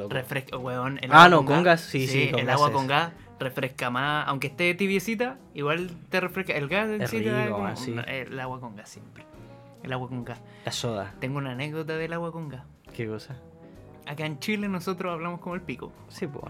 refresca, 0.10 0.58
weón. 0.58 1.00
el 1.02 1.10
Ah, 1.14 1.30
no, 1.30 1.46
con 1.46 1.64
gas, 1.64 1.82
sí, 1.82 2.08
sí, 2.08 2.30
con 2.32 2.42
el 2.42 2.46
gas 2.46 2.56
agua 2.56 2.68
es. 2.68 2.74
con 2.74 2.88
gas 2.88 3.14
refresca 3.40 3.90
más, 3.90 4.28
aunque 4.28 4.48
esté 4.48 4.74
tibiecita, 4.74 5.38
igual 5.54 5.90
te 6.10 6.20
refresca. 6.20 6.54
El 6.54 6.68
gas 6.68 6.90
en 6.90 7.02
Es 7.04 7.10
sí 7.10 7.22
te 7.22 7.30
da 7.30 7.46
rico, 7.46 7.58
como- 7.58 7.76
sí. 7.78 7.92
no, 7.92 8.02
el 8.04 8.38
agua 8.40 8.60
con 8.60 8.76
gas 8.76 8.90
siempre. 8.90 9.24
El 9.84 9.94
agua 9.94 10.10
con 10.10 10.26
gas. 10.26 10.42
La 10.66 10.72
soda. 10.72 11.14
Tengo 11.20 11.38
una 11.38 11.52
anécdota 11.52 11.96
del 11.96 12.12
agua 12.12 12.32
con 12.34 12.50
gas. 12.50 12.64
¿Qué 12.98 13.06
cosa? 13.08 13.36
Acá 14.08 14.26
en 14.26 14.40
Chile 14.40 14.68
nosotros 14.68 15.14
hablamos 15.14 15.40
como 15.40 15.54
el 15.54 15.62
pico. 15.62 15.92
Sí, 16.08 16.26
pues. 16.26 16.46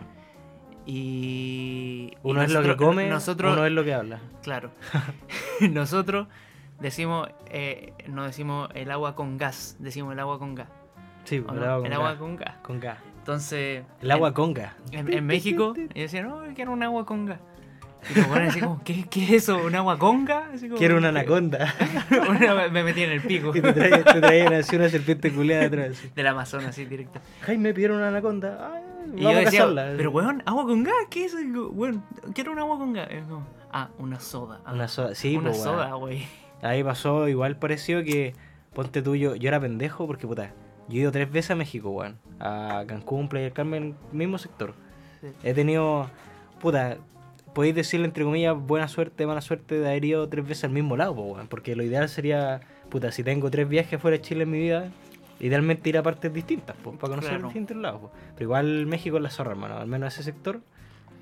Y. 0.85 2.13
y 2.13 2.17
Uno 2.23 2.41
es 2.41 2.51
lo 2.53 2.63
que 2.63 2.77
come, 2.77 3.09
Nosotros, 3.09 3.51
uno 3.51 3.65
es 3.65 3.71
lo 3.73 3.83
que 3.83 3.93
habla. 3.93 4.21
Claro. 4.43 4.71
nosotros 5.71 6.29
decimos, 6.79 7.27
eh, 7.47 7.91
no 8.07 8.23
decimos 8.23 8.69
el 8.75 8.91
agua 8.91 9.13
con 9.13 9.37
gas, 9.37 9.75
decimos 9.79 10.13
el 10.13 10.19
agua 10.21 10.39
con 10.39 10.55
gas. 10.55 10.69
Sí, 11.25 11.43
¿o 11.45 11.51
el 11.51 11.59
no? 11.59 11.65
agua 11.65 11.75
con 11.81 11.85
el 11.85 11.91
gas. 11.91 11.99
agua 11.99 12.17
con 12.17 12.35
gas. 12.37 12.55
Con 12.61 12.79
gas. 12.79 12.97
Entonces. 13.17 13.83
El 14.01 14.11
agua 14.11 14.29
en- 14.29 14.33
con 14.33 14.53
gas. 14.53 14.73
En, 14.91 15.11
en 15.11 15.25
México, 15.25 15.73
y 15.93 15.99
decían, 15.99 16.29
no, 16.29 16.43
quiero 16.55 16.71
un 16.71 16.81
agua 16.81 17.05
con 17.05 17.25
gas. 17.25 17.41
Y 18.15 18.19
los 18.19 18.27
así 18.29 18.59
como, 18.61 18.81
¿qué, 18.83 19.05
¿qué 19.09 19.23
es 19.23 19.31
eso? 19.43 19.57
¿Un 19.65 19.75
agua 19.75 19.97
con 19.97 20.25
gas? 20.25 20.45
Así 20.53 20.67
como, 20.67 20.77
Quiero 20.77 20.97
una 20.97 21.09
anaconda. 21.09 21.73
Una- 22.29 22.69
me 22.69 22.83
metí 22.83 23.03
en 23.03 23.11
el 23.11 23.21
pico. 23.21 23.49
y 23.55 23.61
te 23.61 23.73
traían 23.73 24.03
te 24.03 24.21
traían 24.21 24.53
así 24.53 24.75
una 24.75 24.89
serpiente 24.89 25.31
culiada 25.31 25.63
detrás. 25.63 25.91
así. 25.91 26.09
Del 26.15 26.27
Amazonas, 26.27 26.69
así 26.69 26.85
directo. 26.85 27.19
Jaime, 27.41 27.73
pidieron 27.73 27.97
una 27.97 28.07
anaconda. 28.09 28.71
Ay, 28.73 28.83
Y 29.17 29.23
vamos 29.23 29.23
yo 29.23 29.29
a 29.29 29.33
decía, 29.41 29.59
cazarla. 29.61 29.93
pero 29.97 30.11
weón, 30.11 30.43
agua 30.45 30.65
con 30.65 30.83
gas, 30.83 30.95
¿qué 31.09 31.25
es 31.25 31.33
eso? 31.33 31.69
Weón, 31.69 32.03
quiero 32.33 32.51
un 32.51 32.59
agua 32.59 32.77
con 32.77 32.93
gas. 32.93 33.09
Como, 33.29 33.45
ah, 33.71 33.89
una 33.97 34.19
soda. 34.19 34.59
Ah, 34.65 34.73
Una 34.73 34.87
soda. 34.87 35.15
Sí, 35.15 35.35
una 35.37 35.49
pues, 35.51 35.63
soda, 35.63 35.93
güey. 35.95 36.25
Ahí 36.61 36.83
pasó 36.83 37.27
igual 37.27 37.57
pareció 37.57 38.03
que, 38.03 38.33
ponte 38.73 39.01
tú, 39.01 39.15
yo, 39.15 39.35
yo 39.35 39.47
era 39.47 39.59
pendejo 39.59 40.07
porque, 40.07 40.25
puta, 40.27 40.51
yo 40.87 40.97
he 40.97 41.01
ido 41.01 41.11
tres 41.11 41.31
veces 41.31 41.51
a 41.51 41.55
México, 41.55 41.89
weón. 41.91 42.17
A 42.39 42.83
Cancún, 42.87 43.27
Playa 43.29 43.45
del 43.45 43.53
Carmen, 43.53 43.95
mismo 44.11 44.37
sector. 44.37 44.73
Sí. 45.21 45.27
He 45.43 45.53
tenido, 45.53 46.09
puta, 46.61 46.97
podéis 47.57 47.73
decirle 47.73 48.05
entre 48.05 48.23
comillas 48.23 48.55
buena 48.55 48.87
suerte, 48.87 49.25
mala 49.25 49.41
suerte 49.41 49.79
de 49.79 49.87
haber 49.89 50.05
ido 50.05 50.29
tres 50.29 50.47
veces 50.47 50.65
al 50.65 50.69
mismo 50.69 50.95
lado, 50.95 51.15
po. 51.15 51.37
Porque 51.49 51.75
lo 51.75 51.81
ideal 51.81 52.07
sería, 52.07 52.61
puta, 52.89 53.11
si 53.11 53.23
tengo 53.23 53.49
tres 53.49 53.67
viajes 53.67 53.99
fuera 53.99 54.17
de 54.17 54.21
Chile 54.21 54.43
en 54.43 54.51
mi 54.51 54.59
vida, 54.59 54.89
idealmente 55.39 55.89
ir 55.89 55.97
a 55.97 56.03
partes 56.03 56.31
distintas, 56.31 56.75
pues, 56.83 56.95
para 56.97 57.09
conocer 57.09 57.31
Claro. 57.31 57.45
distintos 57.47 57.75
lados. 57.77 58.01
po. 58.01 58.11
Pero 58.35 58.43
igual 58.43 58.85
México 58.85 59.17
es 59.17 59.23
la 59.23 59.31
zorra, 59.31 59.51
hermano. 59.53 59.77
Al 59.77 59.87
menos 59.87 60.13
ese 60.13 60.21
sector. 60.23 60.59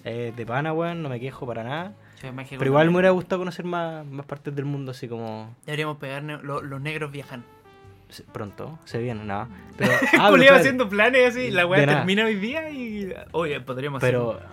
eh, 0.07 0.33
de 0.37 0.45
pana, 0.45 0.71
weón, 0.73 1.01
no 1.01 1.09
me 1.09 1.19
quejo 1.19 1.47
para 1.47 1.63
nada. 1.63 1.93
México 2.33 2.57
Pero 2.59 2.69
igual 2.69 2.87
me 2.91 2.93
hubiera 2.97 3.09
gustado 3.11 3.39
conocer 3.41 3.65
más, 3.65 4.05
más 4.05 4.25
partes 4.27 4.55
del 4.55 4.65
mundo, 4.65 4.91
así 4.91 5.07
como 5.07 5.55
Deberíamos 5.65 5.97
pegarnos, 5.97 6.43
lo- 6.43 6.61
los 6.61 6.79
negros 6.79 7.11
viajan. 7.11 7.43
pronto, 8.31 8.77
se 8.85 8.99
viene, 8.99 9.23
nada. 9.25 9.47
Pero, 9.77 9.91
ah, 9.93 9.97
pero, 10.29 10.35
espérate, 10.35 10.59
haciendo 10.59 10.89
planes 10.89 11.27
así, 11.29 11.49
la 11.49 11.65
weá 11.65 11.85
termina 11.87 12.25
hoy 12.25 12.35
día 12.35 12.69
y. 12.69 13.11
Oye, 13.31 13.59
podríamos 13.61 13.99
pero 13.99 14.33
hacer. 14.33 14.45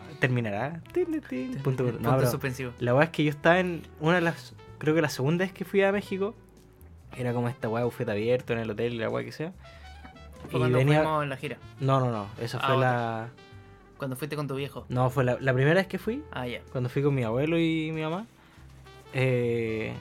Punto, 1.63 1.85
Punto 1.85 2.01
no, 2.01 2.31
suspensivo. 2.31 2.73
la 2.79 2.95
weá 2.95 3.05
es 3.05 3.11
que 3.11 3.25
yo 3.25 3.31
estaba 3.31 3.59
en 3.61 3.83
una 4.01 4.17
de 4.17 4.21
las. 4.23 4.55
Creo 4.79 4.95
que 4.95 5.03
la 5.03 5.09
segunda 5.09 5.45
vez 5.45 5.53
que 5.53 5.65
fui 5.65 5.83
a 5.83 5.93
México. 5.93 6.35
Era 7.17 7.33
como 7.35 7.49
esta 7.49 7.69
weá 7.69 7.85
bufete 7.85 8.11
abierto 8.11 8.53
en 8.55 8.61
el 8.61 8.71
hotel 8.71 8.95
y 8.95 8.99
la 8.99 9.09
weá 9.11 9.23
que 9.25 9.33
sea. 9.33 9.53
Fue 10.49 10.57
Y 10.57 10.59
cuando 10.61 10.79
venía. 10.79 10.99
fuimos 11.03 11.23
en 11.23 11.29
la 11.29 11.37
gira. 11.37 11.59
No, 11.81 12.01
no, 12.01 12.11
no. 12.11 12.27
Esa 12.41 12.59
Ah, 12.59 12.67
fue 12.67 12.77
otra. 12.77 12.91
la. 12.91 13.29
Cuando 13.99 14.17
fuiste 14.17 14.35
con 14.35 14.49
tu 14.49 14.55
viejo. 14.57 14.87
No, 14.89 15.11
fue 15.11 15.23
la, 15.25 15.37
la 15.41 15.53
primera 15.53 15.75
vez 15.77 15.87
que 15.87 15.99
fui. 15.99 16.23
Ah, 16.33 16.47
ya. 16.49 16.61
Cuando 16.73 16.89
fui 16.89 17.03
con 17.03 17.15
mi 17.15 17.23
abuelo 17.23 17.59
y 17.59 17.93
mi 17.95 18.01
mamá. 18.03 18.27
eh, 19.15 19.93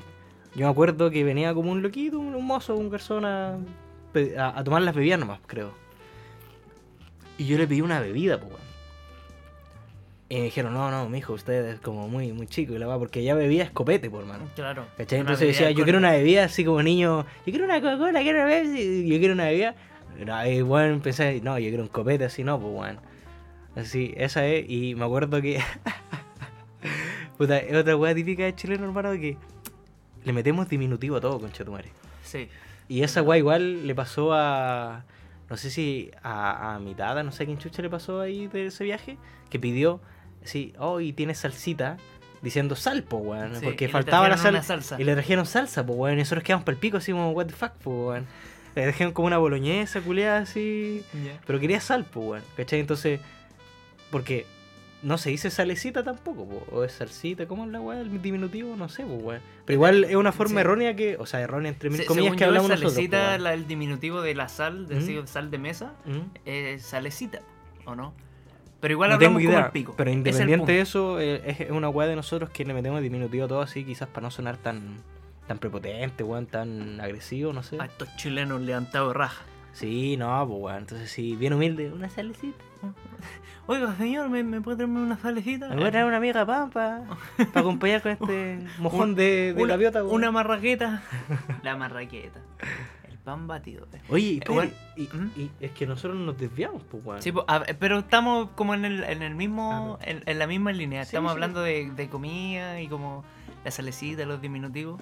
yo 0.56 0.66
me 0.66 0.72
acuerdo 0.72 1.12
que 1.12 1.24
venía 1.24 1.54
como 1.54 1.72
un 1.72 1.82
loquito, 1.82 2.20
un, 2.20 2.34
un 2.36 2.46
mozo, 2.46 2.75
un 2.75 2.90
garzón 2.90 3.25
a, 3.25 3.58
pe- 4.12 4.38
a, 4.38 4.58
a 4.58 4.63
tomar 4.63 4.82
las 4.82 4.94
bebidas 4.96 5.20
nomás, 5.20 5.40
creo. 5.48 5.72
Y 7.38 7.46
yo 7.46 7.58
le 7.58 7.68
pedí 7.68 7.82
una 7.82 8.00
bebida, 8.00 8.40
pues. 8.40 8.54
Y 10.32 10.38
me 10.38 10.44
dijeron, 10.44 10.74
no, 10.74 10.90
no, 10.90 11.10
mijo, 11.10 11.34
usted 11.34 11.74
es 11.74 11.82
como 11.82 12.08
muy, 12.08 12.32
muy 12.32 12.48
chico 12.48 12.74
y 12.74 12.78
la 12.80 12.88
va, 12.88 12.98
porque 12.98 13.22
ya 13.22 13.36
bebía 13.36 13.66
escopete, 13.66 14.10
por 14.10 14.26
mano. 14.26 14.46
Claro. 14.56 14.86
¿Cachai? 14.96 15.20
Entonces 15.20 15.46
decía, 15.50 15.72
yo 15.72 15.84
quiero 15.84 16.00
una 16.00 16.12
bebida 16.12 16.46
así 16.46 16.64
como 16.64 16.82
niño, 16.82 17.26
yo 17.46 17.52
quiero 17.52 17.66
una 17.66 17.82
Coca-Cola, 17.82 18.22
quiero 18.22 18.40
una 18.40 18.48
Pepsi, 18.48 19.10
yo 19.10 19.20
quiero 19.20 19.34
una 19.34 19.44
bebida. 19.48 19.76
Y 20.48 20.62
bueno, 20.62 21.02
pensé, 21.02 21.42
no, 21.42 21.60
yo 21.60 21.68
quiero 21.68 21.84
un 21.84 21.90
copete 21.90 22.24
así, 22.24 22.46
no, 22.46 22.58
pues 22.62 22.72
bueno. 22.72 23.02
Así, 23.76 24.14
esa 24.16 24.48
es, 24.48 24.70
y 24.70 24.96
me 24.96 25.04
acuerdo 25.04 25.42
que. 25.42 25.60
Puta, 27.38 27.58
es 27.58 27.76
otra 27.76 27.98
weá 27.98 28.16
típica 28.16 28.46
de 28.46 28.56
chileno, 28.56 28.86
hermano, 28.86 29.12
que 29.12 29.36
le 30.24 30.32
metemos 30.32 30.70
diminutivo 30.70 31.18
a 31.18 31.20
todo, 31.20 31.42
concha 31.42 31.66
tu 31.66 31.74
madre. 31.74 31.92
Sí. 32.24 32.48
Y 32.88 33.04
esa 33.04 33.22
weá 33.22 33.38
igual 33.38 33.86
le 33.86 33.94
pasó 33.94 34.32
a. 34.32 35.04
no 35.50 35.58
sé 35.58 35.70
si 35.70 36.10
a, 36.24 36.76
a 36.76 36.80
mitad, 36.80 37.22
no 37.22 37.34
sé 37.34 37.44
a 37.44 37.46
quién 37.48 37.58
chucha 37.58 37.82
le 37.82 37.90
pasó 37.90 38.22
ahí 38.22 38.48
de 38.48 38.68
ese 38.68 38.86
viaje, 38.86 39.18
que 39.50 39.60
pidió, 39.60 40.00
sí, 40.44 40.74
oh, 40.80 41.00
y 41.00 41.14
tiene 41.14 41.34
salsita, 41.36 41.98
diciendo 42.42 42.76
sal, 42.76 43.04
po, 43.04 43.18
weón, 43.18 43.56
Sí, 43.56 43.62
porque 43.64 43.88
faltaba 43.90 44.28
la 44.30 44.38
sal. 44.38 44.62
salsa. 44.64 45.00
Y 45.00 45.04
le 45.04 45.14
trajeron 45.14 45.46
salsa, 45.46 45.86
po, 45.86 45.94
weón, 45.94 46.16
y 46.18 46.20
nosotros 46.22 46.44
quedamos 46.44 46.64
para 46.66 46.74
el 46.74 46.80
pico, 46.80 46.98
así 46.98 47.12
como, 47.12 47.32
what 47.32 47.48
the 47.48 47.54
fuck, 47.54 47.72
po, 47.74 48.08
weón. 48.10 48.26
Le 48.76 48.84
trajeron 48.84 49.12
como 49.14 49.28
una 49.28 49.38
boloñesa, 49.38 50.00
culiada, 50.02 50.40
así. 50.40 51.04
Pero 51.46 51.60
quería 51.60 51.82
sal, 51.82 52.06
pues, 52.06 52.26
weón. 52.28 52.44
¿Cachai? 52.56 52.80
Entonces, 52.80 53.20
porque 54.10 54.46
no 55.04 55.18
se 55.18 55.30
dice 55.32 55.50
salecita 55.50 56.04
tampoco, 56.04 56.48
po, 56.48 56.66
o 56.72 56.84
es 56.84 56.94
salsita, 56.94 57.48
¿cómo 57.48 57.66
es 57.66 57.72
la 57.72 57.82
weá? 57.82 58.00
El 58.02 58.22
diminutivo, 58.22 58.76
no 58.76 58.88
sé, 58.88 59.04
pues, 59.04 59.22
weón. 59.22 59.42
Pero 59.66 59.76
igual 59.76 60.04
es 60.06 60.16
una 60.16 60.32
forma 60.32 60.56
Sí. 60.56 60.60
errónea 60.62 60.96
que, 60.96 61.18
o 61.18 61.26
sea, 61.26 61.42
errónea 61.42 61.72
entre 61.72 61.90
mil 61.90 62.00
Se- 62.02 62.06
comillas 62.06 62.36
que 62.36 62.44
hablamos 62.46 62.70
nosotros. 62.70 62.94
salecita, 62.94 63.18
po, 63.20 63.28
weón. 63.30 63.44
la- 63.44 63.54
el 63.54 63.68
diminutivo 63.68 64.22
de 64.22 64.36
la 64.36 64.48
sal, 64.48 64.88
de 64.88 64.96
¿Mm? 64.96 65.00
decir, 65.00 65.22
sal 65.28 65.52
de 65.52 65.58
mesa, 65.58 65.94
¿Mm? 66.06 66.20
es 66.46 66.84
salecita, 66.84 67.42
¿o 67.86 67.96
no? 67.96 68.14
Pero 68.82 68.92
igual 68.94 69.12
No 69.12 69.18
tengo 69.20 69.38
hablamos 69.38 69.44
como 69.44 69.54
idea, 69.54 69.66
el 69.68 69.72
pico. 69.72 69.94
pero 69.96 70.12
independiente 70.12 70.72
de 70.74 70.82
eso, 70.82 71.20
eh, 71.20 71.42
es 71.60 71.70
una 71.72 71.88
weá 71.90 72.08
de 72.08 72.16
nosotros 72.16 72.50
que 72.50 72.66
le 72.66 72.74
metemos 72.74 73.02
diminutivo 73.02 73.46
a 73.46 73.48
todo 73.48 73.62
así, 73.62 73.84
quizás 73.86 74.10
para 74.10 74.26
no 74.26 74.32
sonar 74.32 74.58
tan 74.58 74.98
tan 75.48 75.58
prepotente, 75.60 76.24
weón, 76.24 76.46
tan 76.46 77.00
agresivo, 77.02 77.52
no 77.54 77.62
sé. 77.64 77.78
A 77.80 77.86
estos 77.86 78.16
chilenos 78.16 78.62
levantados 78.62 79.14
raja. 79.16 79.44
Sí, 79.74 80.16
no, 80.18 80.46
pues, 80.48 80.60
weón. 80.62 80.78
Entonces, 80.80 81.10
sí, 81.12 81.36
bien 81.36 81.54
humilde, 81.54 81.92
una 81.92 82.10
salecita. 82.10 82.64
Oiga, 83.68 83.96
señor, 83.96 84.30
¿me, 84.30 84.44
me 84.44 84.62
puede 84.62 84.78
traerme 84.78 85.00
una 85.02 85.18
salecita? 85.18 85.70
Me 85.70 85.76
voy 85.76 85.86
a 85.86 85.92
traer 85.92 86.06
una 86.06 86.18
amiga 86.18 86.46
pan 86.46 86.70
para 86.72 87.04
acompañar 87.54 88.02
con 88.02 88.12
este 88.14 88.60
mojón 88.80 89.14
de, 89.16 89.54
de 89.54 89.62
una, 89.62 89.74
gaviota, 89.74 90.04
weón. 90.04 90.16
una 90.16 90.32
marraqueta. 90.32 91.04
La 91.64 91.76
marraqueta. 91.78 92.40
Pan 93.24 93.48
batido. 93.48 93.88
Oye, 94.10 94.30
Eh, 94.30 94.34
espera, 94.36 94.54
bueno, 94.54 94.72
y, 94.96 95.01
¿Mm? 95.04 95.32
y 95.38 95.51
es 95.60 95.72
que 95.72 95.86
nosotros 95.86 96.20
nos 96.20 96.38
desviamos, 96.38 96.82
pues, 96.90 97.06
weón. 97.06 97.22
Sí, 97.22 97.32
ver, 97.32 97.78
pero 97.80 98.00
estamos 98.00 98.50
como 98.56 98.74
en 98.74 98.84
el, 98.86 99.04
en 99.04 99.22
el 99.22 99.36
mismo, 99.36 99.98
Ah, 100.01 100.06
en, 100.06 100.24
en 100.25 100.40
la 100.40 100.48
misma 100.48 100.72
línea. 100.72 101.04
Sí, 101.04 101.10
Estamos 101.10 101.32
sí. 101.32 101.34
hablando 101.36 101.62
de, 101.62 101.92
de 101.92 102.10
comida 102.10 102.82
y 102.82 102.88
como 102.88 103.24
la 103.63 103.70
salecita, 103.72 104.25
los 104.25 104.42
diminutivos. 104.42 105.01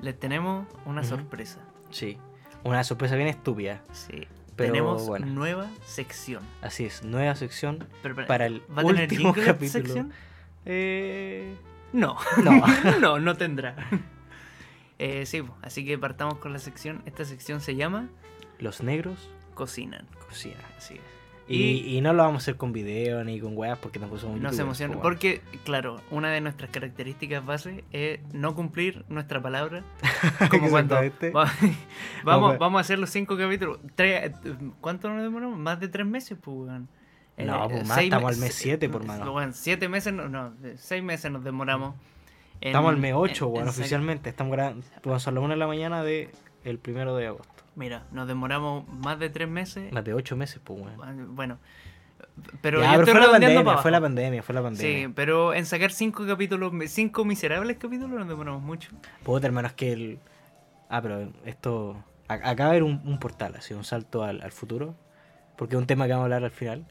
Les 0.00 0.18
tenemos 0.18 0.66
una 0.86 1.04
sorpresa. 1.04 1.60
Sí. 1.90 2.18
Una 2.64 2.82
sorpresa 2.84 3.16
bien 3.16 3.28
estúpida. 3.28 3.82
Sí. 3.92 4.26
Pero 4.56 4.72
tenemos 4.72 5.06
bueno. 5.06 5.26
nueva 5.26 5.68
sección. 5.84 6.42
Así 6.62 6.86
es, 6.86 7.04
nueva 7.04 7.34
sección 7.34 7.86
Pero, 8.02 8.14
pero, 8.14 8.26
para 8.26 8.46
el 8.46 8.62
¿Va 8.76 8.80
a 8.80 8.84
tener 8.86 9.02
último 9.10 9.34
capítulo. 9.44 9.68
sección? 9.84 10.12
Eh... 10.64 11.54
No. 11.92 12.16
No. 12.42 12.62
no, 13.00 13.18
no 13.20 13.36
tendrá. 13.36 13.76
Eh, 14.98 15.26
sí, 15.26 15.42
así 15.62 15.84
que 15.84 15.98
partamos 15.98 16.38
con 16.38 16.52
la 16.52 16.58
sección. 16.58 17.02
Esta 17.06 17.24
sección 17.24 17.60
se 17.60 17.76
llama 17.76 18.08
Los 18.58 18.82
negros 18.82 19.30
Cocinan. 19.54 20.06
cocinan. 20.28 20.60
Así 20.76 20.94
es. 20.94 21.00
Y, 21.48 21.96
y 21.96 22.00
no 22.00 22.12
lo 22.12 22.24
vamos 22.24 22.42
a 22.42 22.44
hacer 22.44 22.56
con 22.56 22.72
video 22.72 23.22
ni 23.22 23.38
con 23.38 23.56
weas 23.56 23.78
porque 23.78 24.00
tampoco 24.00 24.20
somos 24.20 24.40
No 24.40 24.48
se 24.50 24.56
youtubers, 24.56 24.60
emocionen, 24.66 24.98
pues, 24.98 25.04
weón. 25.04 25.14
porque, 25.14 25.58
claro, 25.64 26.00
una 26.10 26.28
de 26.32 26.40
nuestras 26.40 26.70
características 26.72 27.46
base 27.46 27.84
es 27.92 28.18
no 28.32 28.56
cumplir 28.56 29.04
nuestra 29.08 29.40
palabra. 29.40 29.84
Como 30.50 30.68
cuando 30.70 30.96
va- 30.96 31.52
vamos, 32.24 32.58
vamos 32.58 32.78
a 32.78 32.80
hacer 32.80 32.98
los 32.98 33.10
cinco 33.10 33.36
capítulos. 33.38 33.78
Tres- 33.94 34.32
¿Cuánto 34.80 35.08
nos 35.08 35.22
demoramos? 35.22 35.56
Más 35.56 35.78
de 35.78 35.86
tres 35.86 36.04
meses, 36.06 36.36
pues, 36.42 36.56
weón. 36.56 36.88
No, 37.38 37.66
Eh, 37.66 37.68
pues, 37.70 37.86
más, 37.86 37.98
estamos 37.98 38.32
al 38.34 38.40
mes 38.40 38.54
siete, 38.54 38.88
por 38.88 39.02
se- 39.02 39.06
mano. 39.08 39.30
Bueno, 39.30 39.52
siete 39.54 39.88
meses, 39.88 40.12
no, 40.14 40.28
no, 40.28 40.52
seis 40.76 41.02
meses 41.04 41.30
nos 41.30 41.44
demoramos. 41.44 41.94
En- 42.60 42.68
Estamos 42.68 42.90
al 42.90 42.96
mes 42.98 43.12
8, 43.16 43.46
en- 43.46 43.52
weón, 43.52 43.68
oficialmente. 43.68 44.30
Estamos 44.30 44.52
grabando. 44.52 44.84
Vamos 45.04 45.26
a 45.26 45.30
las 45.30 45.42
1 45.42 45.50
de 45.54 45.56
la 45.58 45.66
mañana 45.66 46.02
de 46.02 46.30
el 46.64 46.78
primero 46.78 47.16
de 47.16 47.26
agosto. 47.28 47.52
Mira, 47.74 48.04
nos 48.12 48.26
demoramos 48.26 48.88
más 48.88 49.18
de 49.18 49.28
tres 49.30 49.48
meses. 49.48 49.92
Más 49.92 50.04
de 50.04 50.14
8 50.14 50.36
meses, 50.36 50.60
pues, 50.64 50.80
weón. 50.80 51.34
Bueno, 51.36 51.58
pero 52.60 52.80
Ya, 52.82 52.92
pero 52.94 53.06
fue 53.06 53.20
la 53.20 53.30
pandemia, 53.30 53.76
fue 53.78 53.90
la 53.90 54.00
pandemia, 54.00 54.42
fue 54.42 54.54
la 54.54 54.62
pandemia. 54.62 55.06
Sí, 55.08 55.12
pero 55.14 55.54
en 55.54 55.66
sacar 55.66 55.90
cinco 55.92 56.26
capítulos, 56.26 56.72
cinco 56.88 57.24
miserables 57.24 57.76
capítulos 57.78 58.18
nos 58.18 58.28
demoramos 58.28 58.62
mucho. 58.62 58.90
Puta, 59.22 59.46
hermano, 59.46 59.68
es 59.68 59.74
que 59.74 59.92
el. 59.92 60.18
Ah, 60.88 61.00
pero 61.02 61.30
esto. 61.44 62.02
a- 62.28 62.34
Acá 62.34 62.64
va 62.64 62.66
a 62.66 62.70
haber 62.70 62.82
un, 62.82 63.00
un 63.04 63.18
portal, 63.18 63.54
así, 63.56 63.74
un 63.74 63.84
salto 63.84 64.22
al, 64.24 64.40
al 64.42 64.52
futuro. 64.52 64.94
Porque 65.56 65.74
es 65.74 65.80
un 65.80 65.86
tema 65.86 66.06
que 66.06 66.12
vamos 66.12 66.24
a 66.24 66.26
hablar 66.26 66.44
al 66.44 66.50
final. 66.50 66.86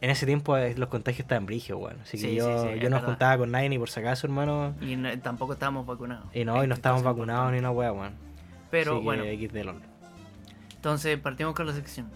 En 0.00 0.10
ese 0.10 0.26
tiempo 0.26 0.56
eh, 0.58 0.74
los 0.76 0.88
contagios 0.90 1.20
estaban 1.20 1.46
brigios, 1.46 1.78
weón. 1.80 1.98
Así 2.02 2.18
que 2.18 2.28
Sí, 2.28 2.34
yo, 2.36 2.44
sí, 2.64 2.68
sí, 2.74 2.74
no 2.84 2.90
verdad. 2.90 3.04
juntaba 3.04 3.38
con 3.38 3.50
nadie 3.50 3.68
ni 3.70 3.78
por 3.78 3.88
si 3.88 4.00
acaso, 4.00 4.26
hermano. 4.26 4.74
Y 4.80 4.96
no- 4.96 5.18
tampoco 5.20 5.54
estábamos 5.54 5.86
vacunados. 5.86 6.26
Y 6.34 6.44
no, 6.44 6.62
y 6.62 6.66
no 6.66 6.74
estábamos 6.74 7.02
vacunados 7.02 7.50
ni 7.52 7.58
una 7.58 7.70
weá, 7.70 7.92
weón. 7.92 8.12
Pero 8.70 9.00
bueno, 9.00 9.24
entonces 10.74 11.18
partimos 11.18 11.54
con 11.54 11.66
la 11.66 11.72
sección. 11.72 12.08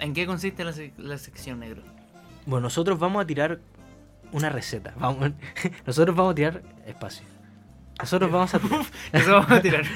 ¿En 0.00 0.14
qué 0.14 0.26
consiste 0.26 0.64
la, 0.64 0.72
sec- 0.72 0.96
la 0.96 1.18
sección 1.18 1.60
negro? 1.60 1.82
Bueno, 2.46 2.64
nosotros 2.64 2.98
vamos 2.98 3.22
a 3.22 3.26
tirar 3.26 3.58
una 4.32 4.48
receta. 4.48 4.94
Vamos, 4.96 5.32
nosotros 5.86 6.16
vamos 6.16 6.32
a 6.32 6.34
tirar 6.34 6.62
espacio. 6.86 7.26
Nosotros 7.98 8.30
vamos 8.30 8.54
a 8.54 8.58
tirar. 8.58 8.80
Eso 9.12 9.32
vamos 9.32 9.50
a 9.50 9.60
tirar. 9.60 9.84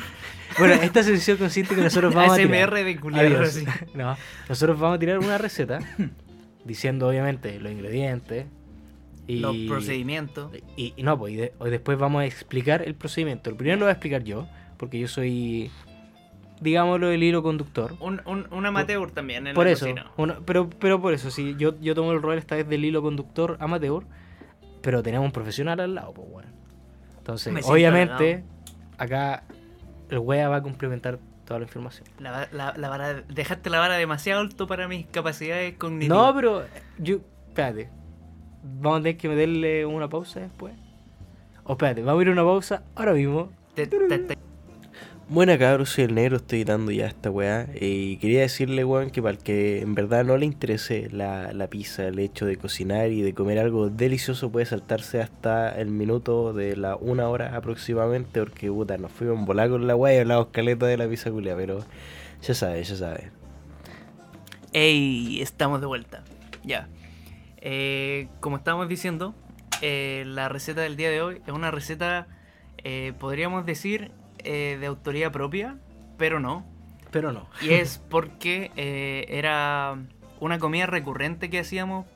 Bueno, 0.58 0.74
esta 0.74 1.02
sección 1.02 1.38
consiste 1.38 1.72
en 1.72 1.78
que 1.78 1.84
nosotros 1.84 2.12
vamos 2.14 2.34
a 2.34 2.36
tirar. 2.36 2.74
De 2.74 3.00
Adiós. 3.20 3.48
así. 3.48 3.64
No, 3.94 4.18
nosotros 4.50 4.78
vamos 4.78 4.96
a 4.96 4.98
tirar 4.98 5.18
una 5.18 5.38
receta 5.38 5.78
diciendo 6.64 7.08
obviamente 7.08 7.58
los 7.60 7.72
ingredientes 7.72 8.46
y 9.26 9.38
Los 9.40 9.56
procedimientos. 9.68 10.50
y, 10.76 10.94
y 10.96 11.02
no, 11.02 11.16
pues 11.18 11.32
y 11.34 11.36
de- 11.36 11.52
y 11.64 11.70
después 11.70 11.96
vamos 11.98 12.22
a 12.22 12.26
explicar 12.26 12.82
el 12.82 12.94
procedimiento. 12.94 13.50
El 13.50 13.56
primero 13.56 13.78
lo 13.78 13.84
voy 13.86 13.90
a 13.90 13.92
explicar 13.92 14.24
yo, 14.24 14.46
porque 14.78 14.98
yo 14.98 15.08
soy 15.08 15.70
digámoslo 16.60 17.10
el 17.10 17.22
hilo 17.22 17.42
conductor. 17.42 17.94
Un, 18.00 18.20
un, 18.26 18.46
un 18.52 18.66
amateur 18.66 19.10
también 19.10 19.46
en 19.48 19.54
Por 19.54 19.66
la 19.66 19.72
eso, 19.72 19.86
pero 20.46 20.70
pero 20.70 21.00
por 21.00 21.12
eso 21.14 21.30
sí, 21.30 21.54
yo 21.58 21.78
yo 21.80 21.94
tomo 21.94 22.12
el 22.12 22.22
rol 22.22 22.38
esta 22.38 22.54
vez 22.56 22.68
del 22.68 22.84
hilo 22.84 23.02
conductor 23.02 23.56
amateur, 23.60 24.04
pero 24.80 25.02
tenemos 25.02 25.24
un 25.26 25.32
profesional 25.32 25.80
al 25.80 25.94
lado, 25.94 26.12
pues 26.14 26.28
bueno. 26.30 26.48
Entonces, 27.18 27.64
obviamente 27.66 28.42
acá 28.98 29.44
el 30.10 30.18
wea 30.18 30.48
va 30.48 30.56
a 30.56 30.62
complementar 30.62 31.18
toda 31.44 31.60
la 31.60 31.66
información. 31.66 32.06
La, 32.18 32.48
la, 32.52 32.74
la 32.76 32.88
vara, 32.88 33.22
dejaste 33.28 33.70
la 33.70 33.78
vara 33.78 33.94
demasiado 33.96 34.40
alto 34.40 34.66
para 34.66 34.88
mis 34.88 35.06
capacidades 35.06 35.74
cognitivas. 35.76 36.16
No, 36.18 36.34
pero 36.34 36.64
yo. 36.98 37.16
Espérate. 37.48 37.90
Vamos 38.62 39.00
a 39.00 39.02
tener 39.02 39.16
que 39.16 39.28
meterle 39.28 39.84
una 39.86 40.08
pausa 40.08 40.40
después. 40.40 40.72
O 41.64 41.72
espérate, 41.72 42.02
vamos 42.02 42.20
a 42.20 42.22
ir 42.22 42.28
a 42.28 42.32
una 42.32 42.44
pausa 42.44 42.82
ahora 42.94 43.12
mismo. 43.12 43.50
Te- 43.74 43.86
te- 43.86 44.18
te- 44.18 44.36
Buena 45.32 45.56
cabros, 45.56 45.88
soy 45.88 46.04
el 46.04 46.14
negro, 46.14 46.36
estoy 46.36 46.58
editando 46.58 46.92
ya 46.92 47.06
esta 47.06 47.30
weá. 47.30 47.66
Y 47.80 48.18
quería 48.18 48.42
decirle, 48.42 48.84
weón, 48.84 49.08
que 49.08 49.22
para 49.22 49.32
el 49.32 49.38
que 49.38 49.80
en 49.80 49.94
verdad 49.94 50.26
no 50.26 50.36
le 50.36 50.44
interese 50.44 51.08
la, 51.10 51.54
la 51.54 51.68
pizza, 51.68 52.06
el 52.06 52.18
hecho 52.18 52.44
de 52.44 52.58
cocinar 52.58 53.10
y 53.10 53.22
de 53.22 53.32
comer 53.32 53.58
algo 53.58 53.88
delicioso, 53.88 54.52
puede 54.52 54.66
saltarse 54.66 55.22
hasta 55.22 55.70
el 55.70 55.88
minuto 55.88 56.52
de 56.52 56.76
la 56.76 56.96
una 56.96 57.30
hora 57.30 57.56
aproximadamente, 57.56 58.40
porque 58.40 58.68
puta, 58.70 58.98
nos 58.98 59.10
fuimos 59.10 59.38
en 59.38 59.46
volar 59.46 59.70
con 59.70 59.86
la 59.86 59.96
weá 59.96 60.16
y 60.16 60.18
hablamos 60.18 60.48
caleta 60.48 60.84
de 60.84 60.98
la 60.98 61.08
pizza 61.08 61.30
culia, 61.30 61.56
pero 61.56 61.82
ya 62.42 62.52
sabes, 62.52 62.90
ya 62.90 62.96
sabes. 62.96 63.30
Ey, 64.74 65.40
estamos 65.40 65.80
de 65.80 65.86
vuelta. 65.86 66.24
Ya. 66.62 66.90
Eh, 67.56 68.28
como 68.40 68.58
estábamos 68.58 68.86
diciendo, 68.86 69.34
eh, 69.80 70.24
la 70.26 70.50
receta 70.50 70.82
del 70.82 70.96
día 70.96 71.08
de 71.08 71.22
hoy 71.22 71.40
es 71.46 71.54
una 71.54 71.70
receta, 71.70 72.26
eh, 72.84 73.14
podríamos 73.18 73.64
decir, 73.64 74.12
eh, 74.44 74.76
de 74.80 74.86
autoría 74.86 75.30
propia, 75.32 75.76
pero 76.18 76.40
no. 76.40 76.64
Pero 77.10 77.32
no. 77.32 77.48
Y 77.60 77.70
es 77.70 77.98
porque 78.08 78.70
eh, 78.76 79.26
era 79.28 79.96
una 80.40 80.58
comida 80.58 80.86
recurrente 80.86 81.50
que 81.50 81.58
hacíamos 81.60 82.06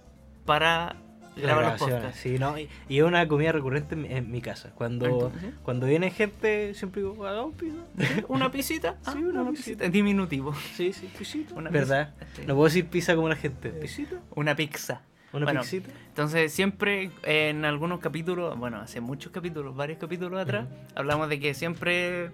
para 0.45 0.97
grabar 1.37 1.73
los 1.73 1.81
podcasts. 1.81 2.19
Sí, 2.21 2.39
no, 2.39 2.59
y, 2.59 2.69
y 2.89 2.99
es 2.99 3.05
una 3.05 3.29
comida 3.29 3.53
recurrente 3.53 3.95
en, 3.95 4.03
mi- 4.03 4.09
en 4.09 4.31
mi 4.31 4.41
casa. 4.41 4.71
Cuando, 4.75 5.05
Entonces, 5.07 5.53
cuando 5.63 5.87
viene 5.87 6.11
gente, 6.11 6.73
siempre 6.75 7.03
digo, 7.03 7.27
hagamos 7.27 7.55
pizza. 7.57 8.25
¿Una 8.29 8.51
pisita? 8.51 8.97
Sí, 9.13 9.19
una 9.23 9.51
pisita. 9.51 9.85
En 9.87 9.93
diminutivo. 9.93 10.55
Sí, 10.75 10.95
sí, 10.95 11.11
pisita. 11.19 11.55
Una 11.55 11.69
¿Verdad? 11.71 12.15
sí. 12.35 12.43
No 12.47 12.55
puedo 12.55 12.65
decir 12.69 12.87
pizza 12.87 13.15
como 13.15 13.29
la 13.29 13.37
gente. 13.37 13.69
¿Pisita? 13.69 14.17
Una 14.35 14.57
pizza. 14.57 15.03
¿Una 15.37 15.45
Bueno, 15.45 15.61
pixita? 15.61 15.91
Entonces 16.09 16.53
siempre 16.53 17.11
en 17.23 17.65
algunos 17.65 18.01
capítulos, 18.01 18.57
bueno, 18.59 18.79
hace 18.79 19.01
muchos 19.01 19.33
capítulos, 19.33 19.77
varios 19.77 19.99
capítulos 19.99 20.41
atrás, 20.41 20.67
hablamos 20.95 21.29
de 21.29 21.39
que 21.41 21.55
siempre 21.55 22.31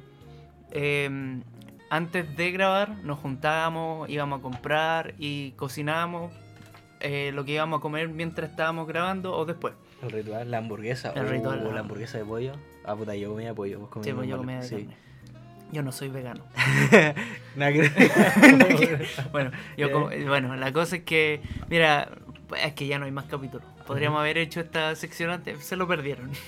eh, 0.71 1.41
antes 1.91 2.37
de 2.37 2.51
grabar 2.53 2.97
nos 3.05 3.19
juntábamos, 3.19 4.09
íbamos 4.09 4.39
a 4.39 4.43
comprar 4.43 5.15
y 5.19 5.51
cocinábamos 5.53 6.33
eh, 7.01 7.33
lo 7.35 7.45
que 7.45 7.53
íbamos 7.53 7.79
a 7.79 7.83
comer 7.83 8.09
mientras 8.09 8.51
estábamos 8.51 8.87
grabando 8.87 9.35
o 9.37 9.45
después. 9.45 9.75
El 10.03 10.11
ritual, 10.11 10.51
la 10.51 10.59
hamburguesa. 10.59 11.13
El 11.15 11.27
o 11.27 11.29
ritual, 11.29 11.65
la 11.65 11.77
ah. 11.77 11.81
hamburguesa 11.81 12.19
de 12.19 12.25
pollo. 12.25 12.53
Ah, 12.85 12.95
puta, 12.97 13.15
yo 13.15 13.31
comía 13.31 13.53
pollo. 13.55 13.81
Vos 13.81 13.89
comías 13.91 14.07
Sí, 14.07 14.13
pues 14.15 14.29
yo 14.29 14.37
comía 14.37 14.57
de 14.57 14.63
Sí. 14.63 14.75
carne. 14.77 14.97
Yo 15.73 15.83
no 15.83 15.91
soy 15.91 16.09
vegano. 16.11 16.45
Bueno, 19.33 19.51
yo 19.77 19.87
Ya. 19.89 19.93
como- 19.93 20.11
bueno, 20.27 20.57
la 20.57 20.73
cosa 20.73 20.97
es 20.97 21.03
que, 21.03 21.41
mira, 21.69 22.09
es 22.55 22.73
que 22.75 22.87
ya 22.87 22.99
no 22.99 23.05
hay 23.07 23.11
más 23.13 23.25
capítulos. 23.27 23.67
Podríamos 23.87 24.21
haber 24.21 24.39
hecho 24.39 24.61
esta 24.61 24.95
sección 24.97 25.31
antes, 25.31 25.65
se 25.65 25.77
lo 25.77 25.87
perdieron. 25.89 26.31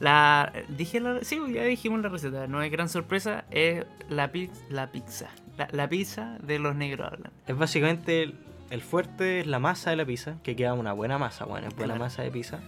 La, 0.00 0.52
dije 0.68 0.98
la, 1.00 1.22
sí, 1.22 1.38
ya 1.52 1.62
dijimos 1.64 2.00
la 2.00 2.08
receta. 2.08 2.46
No 2.48 2.62
es 2.62 2.70
gran 2.72 2.88
sorpresa, 2.88 3.44
es 3.50 3.84
la, 4.08 4.30
la 4.68 4.90
pizza. 4.90 5.28
La, 5.56 5.68
la 5.72 5.88
pizza 5.88 6.38
de 6.42 6.58
los 6.58 6.74
negros 6.74 7.12
hablan. 7.12 7.32
Es 7.46 7.56
básicamente 7.56 8.22
el, 8.24 8.34
el 8.70 8.80
fuerte 8.82 9.40
es 9.40 9.46
la 9.46 9.58
masa 9.60 9.90
de 9.90 9.96
la 9.96 10.04
pizza, 10.04 10.36
que 10.42 10.56
queda 10.56 10.74
una 10.74 10.92
buena 10.92 11.18
masa, 11.18 11.44
bueno, 11.44 11.68
es 11.68 11.74
buena 11.74 11.94
Claro. 11.94 12.04
masa 12.04 12.22
de 12.22 12.30
pizza. 12.30 12.60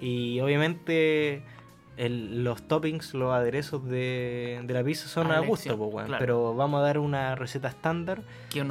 Y 0.00 0.40
obviamente 0.40 1.42
el- 2.04 2.42
los 2.44 2.62
toppings, 2.62 3.14
los 3.14 3.32
aderezos 3.32 3.84
de, 3.88 4.60
de 4.64 4.74
la 4.74 4.82
pizza 4.82 5.06
son 5.08 5.30
A 5.30 5.36
a, 5.36 5.40
gusto, 5.40 5.76
pues, 5.76 6.06
claro. 6.06 6.18
pero 6.18 6.54
vamos 6.54 6.80
a 6.80 6.82
dar 6.82 6.98
una 6.98 7.34
receta 7.34 7.68
estándar 7.68 8.22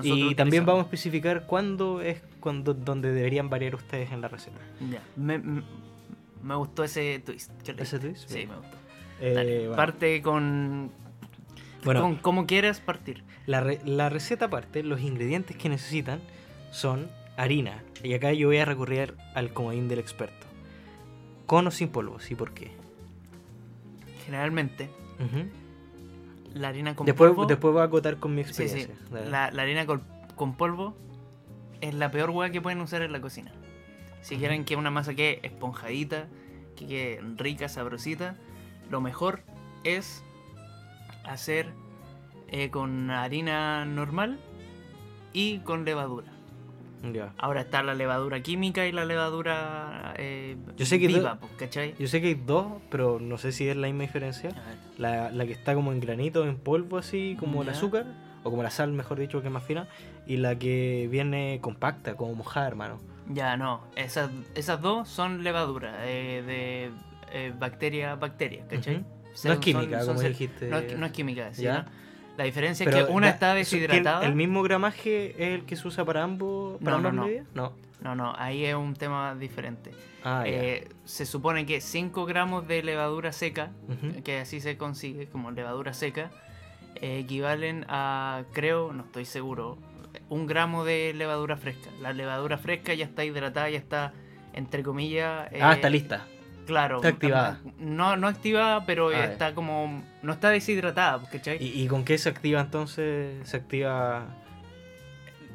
y 0.04 0.36
también 0.36 0.66
vamos 0.66 0.82
a 0.82 0.84
especificar 0.86 1.46
cuándo 1.46 2.02
es 2.02 2.22
cuando, 2.40 2.74
donde 2.74 3.12
deberían 3.14 3.50
variar 3.50 3.76
ustedes 3.76 4.12
en 4.12 4.22
la 4.22 4.28
receta. 4.30 4.58
Ya, 4.90 5.02
Me, 5.16 6.56
gustó 6.56 6.84
ese 6.84 7.20
twist. 7.26 7.52
¿Ese 7.68 8.00
twist? 8.00 8.28
Sí, 8.30 8.36
Bien. 8.36 8.50
me 8.50 8.56
gustó. 8.56 8.78
Eh, 9.22 9.34
Dale, 9.34 9.60
bueno, 9.60 9.76
Parte 9.76 10.22
con, 10.22 10.92
bueno, 11.84 12.02
con 12.02 12.16
como 12.16 12.46
quieras 12.48 12.80
partir. 12.80 13.24
La, 13.46 13.60
re- 13.62 13.82
la 13.86 14.10
receta 14.10 14.46
aparte, 14.46 14.82
los 14.84 15.02
ingredientes 15.02 15.58
que 15.58 15.70
necesitan 15.70 16.22
son 16.72 17.10
harina. 17.38 17.84
Y 18.04 18.14
acá 18.14 18.32
yo 18.34 18.48
voy 18.48 18.58
a 18.58 18.66
recurrir 18.66 19.16
al 19.36 19.52
comodín 19.54 19.88
del 19.88 20.00
experto. 20.00 20.48
Con 21.46 21.68
o 21.68 21.72
sin 21.72 21.90
polvo, 21.90 22.20
¿sí 22.20 22.36
por 22.36 22.54
qué? 22.54 22.72
Generalmente, 24.26 24.90
la 26.54 26.70
harina 26.70 26.96
con 26.96 27.06
Después, 27.06 27.32
polvo. 27.32 27.46
después 27.46 27.74
voy 27.74 27.82
a 27.82 27.86
acotar 27.86 28.18
con 28.18 28.36
mi 28.36 28.44
sí, 28.44 28.54
sí, 28.54 28.64
experiencia. 28.64 28.96
Dale. 29.12 29.30
la, 29.30 29.52
la 29.52 29.62
harina 29.62 29.86
con, 29.86 30.04
con 30.36 30.56
polvo 30.56 30.96
es 31.82 31.94
la 31.94 32.12
peor 32.12 32.30
hueá 32.32 32.50
que 32.50 32.62
pueden 32.62 32.82
usar 32.82 33.02
en 33.02 33.12
la 33.12 33.22
cocina. 33.22 33.52
Si 34.22 34.38
quieren 34.38 34.66
que 34.66 34.76
una 34.76 34.92
masa 34.92 35.14
quede 35.14 35.40
esponjadita, 35.44 36.28
que 36.76 36.88
quede 36.88 37.22
rica, 37.38 37.70
sabrosita, 37.70 38.36
lo 38.90 39.00
mejor 39.02 39.44
es 39.84 40.24
hacer 41.24 41.68
eh, 42.50 42.70
con 42.70 43.10
harina 43.12 43.86
normal 43.86 44.40
y 45.32 45.60
con 45.60 45.86
levadura. 45.86 46.32
Ahora 47.38 47.62
está 47.62 47.82
la 47.84 47.94
levadura 47.94 48.42
química 48.42 48.86
y 48.86 48.92
la 48.92 49.06
levadura 49.06 50.14
eh, 50.18 50.58
Yo 50.78 50.86
sé 50.86 51.00
que 51.00 51.08
viva, 51.08 51.36
do- 51.36 51.40
pues, 51.40 51.52
¿cachai? 51.58 51.96
Yo 51.98 52.08
sé 52.08 52.22
que 52.22 52.28
hay 52.28 52.34
dos, 52.36 52.68
pero 52.90 53.20
no 53.20 53.38
sé 53.38 53.52
si 53.52 53.68
es 53.68 53.76
la 53.78 53.88
misma 53.88 54.04
diferencia. 54.04 54.50
La, 54.98 55.32
la 55.32 55.46
que 55.46 55.54
está 55.54 55.74
como 55.76 55.92
en 55.92 56.00
granito, 56.00 56.46
en 56.46 56.58
polvo, 56.58 56.98
así, 56.98 57.38
como 57.40 57.62
el 57.64 57.70
azúcar, 57.70 58.06
o 58.44 58.50
como 58.50 58.64
la 58.64 58.70
sal, 58.70 58.92
mejor 58.92 59.20
dicho, 59.20 59.42
que 59.42 59.48
es 59.48 59.54
más 59.54 59.64
fina. 59.64 59.88
Y 60.28 60.38
la 60.38 60.58
que 60.60 61.08
viene 61.10 61.60
compacta, 61.62 62.16
como 62.16 62.36
mojada, 62.36 62.68
hermano. 62.68 63.00
Ya, 63.30 63.56
no, 63.58 63.82
esas, 63.96 64.30
esas 64.56 64.82
dos 64.82 65.08
son 65.08 65.44
levadura 65.44 66.00
eh, 66.08 66.42
de 66.46 66.92
eh, 67.32 67.54
bacteria, 67.58 68.16
bacteria, 68.16 68.66
¿cachai? 68.68 68.98
Ujú. 68.98 69.06
Son- 69.34 69.50
No 69.50 69.54
es 69.54 69.60
química, 69.60 69.98
son- 70.00 70.06
son 70.08 70.16
como 70.16 70.28
dijiste. 70.28 70.68
No 70.70 70.78
es, 70.80 70.98
no 70.98 71.06
es 71.06 71.12
química, 71.12 71.54
sí, 71.54 71.62
Ya. 71.64 71.84
¿no? 71.84 72.09
La 72.40 72.46
diferencia 72.46 72.86
Pero 72.86 73.00
es 73.00 73.06
que 73.08 73.12
una 73.12 73.28
está 73.32 73.60
eso- 73.60 73.72
¿tiene 73.72 73.88
deshidratada. 73.88 74.26
¿El 74.26 74.34
mismo 74.34 74.64
gramaje 74.64 75.32
es 75.32 75.60
el 75.60 75.66
que 75.66 75.76
se 75.76 75.86
usa 75.86 76.06
para 76.06 76.24
ambos, 76.24 76.82
para 76.82 76.98
No, 76.98 77.12
no, 77.12 77.28
no. 77.28 77.28
No. 77.54 77.74
No, 78.00 78.16
no, 78.16 78.34
ahí 78.38 78.64
es 78.64 78.76
un 78.76 78.94
tema 78.96 79.36
diferente. 79.36 79.92
Ah. 80.24 80.44
Eh, 80.46 80.88
se 81.04 81.26
supone 81.26 81.66
que 81.66 81.82
5 81.82 82.26
gramos 82.26 82.66
de 82.66 82.82
levadura 82.82 83.34
seca, 83.34 83.72
que 84.24 84.40
así 84.40 84.62
se 84.62 84.78
consigue 84.78 85.28
como 85.28 85.52
levadura 85.52 85.94
seca, 85.94 86.32
eh, 86.96 87.20
equivalen 87.20 87.86
a, 87.90 88.44
creo, 88.54 88.94
no 88.94 89.04
estoy 89.04 89.26
seguro, 89.26 89.78
un 90.30 90.48
gramo 90.48 90.86
de 90.86 91.14
levadura 91.14 91.58
fresca. 91.58 91.90
La 92.00 92.14
levadura 92.14 92.58
fresca 92.58 92.94
ya 92.94 93.04
está 93.04 93.26
hidratada, 93.26 93.70
ya 93.70 93.80
está, 93.80 94.14
entre 94.54 94.82
comillas... 94.82 95.50
ah, 95.62 95.72
eh, 95.74 95.76
está 95.76 95.90
lista. 95.90 96.26
Claro. 96.70 96.98
Está 96.98 97.08
activada. 97.10 97.60
No, 97.80 98.16
no 98.16 98.28
activada, 98.28 98.86
pero 98.86 99.10
Ah, 99.10 99.26
está 99.26 99.56
como... 99.56 100.04
No 100.22 100.34
está 100.34 100.52
deshidratada, 100.52 101.20
¿cachai? 101.32 101.58
¿Y, 101.60 101.82
y 101.84 101.88
con 101.88 102.06
qué 102.06 102.16
se 102.20 102.30
activa 102.30 102.62
entonces? 102.62 103.48
Se 103.50 103.58
activa. 103.58 104.28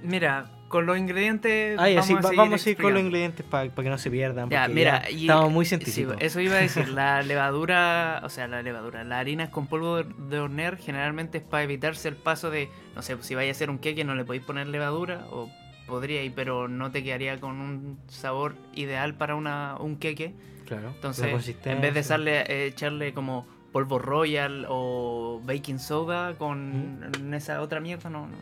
Mira, 0.03 0.50
con 0.68 0.87
los 0.87 0.98
ingredientes... 0.98 1.79
Ah, 1.79 1.87
sí, 2.03 2.14
vamos 2.37 2.66
a 2.66 2.70
ir 2.70 2.77
con 2.77 2.92
los 2.92 3.00
ingredientes 3.03 3.46
para 3.46 3.68
que 3.70 3.88
no 3.88 3.96
se 3.96 4.11
pierdan. 4.11 4.50
Ya, 4.50 4.66
mira, 4.66 5.09
ya 5.09 5.16
estamos 5.16 5.53
muy 5.53 5.64
sí, 5.64 5.68
científicos. 5.68 6.16
eso 6.18 6.40
iba 6.40 6.57
a 6.57 6.61
decir, 6.61 6.88
la 7.00 7.22
levadura, 7.22 8.20
o 8.24 8.29
sea, 8.29 8.48
la 8.48 8.61
levadura, 8.61 9.05
las 9.05 9.20
harinas 9.20 9.50
con 9.50 9.68
polvo 9.68 10.03
de- 10.03 10.38
hornear 10.40 10.77
generalmente 10.77 11.38
es 11.38 11.44
para 11.44 11.62
evitarse 11.62 12.09
el 12.09 12.16
paso 12.16 12.50
de, 12.50 12.68
no 12.96 13.03
sé, 13.03 13.16
si 13.20 13.37
vaya 13.37 13.50
a 13.50 13.53
hacer 13.53 13.70
un 13.70 13.79
queque 13.79 14.03
no 14.05 14.16
le 14.16 14.24
podéis 14.24 14.42
poner 14.44 14.66
levadura, 14.66 15.27
o 15.31 15.48
podría 15.87 16.22
ir, 16.24 16.33
pero 16.35 16.66
no 16.66 16.90
te 16.90 17.05
quedaría 17.05 17.38
con 17.38 17.61
un 17.61 17.98
sabor 18.09 18.57
ideal 18.74 19.14
para 19.14 19.37
una, 19.37 19.77
un 19.79 19.96
queque. 19.96 20.35
Claro. 20.66 20.90
la 20.90 20.94
Entonces, 20.94 21.57
en 21.64 21.81
vez 21.81 21.94
de 21.94 22.00
echarle, 22.00 22.40
eh, 22.42 22.66
echarle 22.66 23.12
como 23.14 23.46
polvo 23.72 23.98
royal 23.98 24.66
o 24.68 25.40
baking 25.44 25.79
soda 25.79 26.35
con 26.38 27.35
esa 27.35 27.61
otra 27.61 27.81
mierda, 27.81 28.09
no, 28.11 28.27
no, 28.29 28.37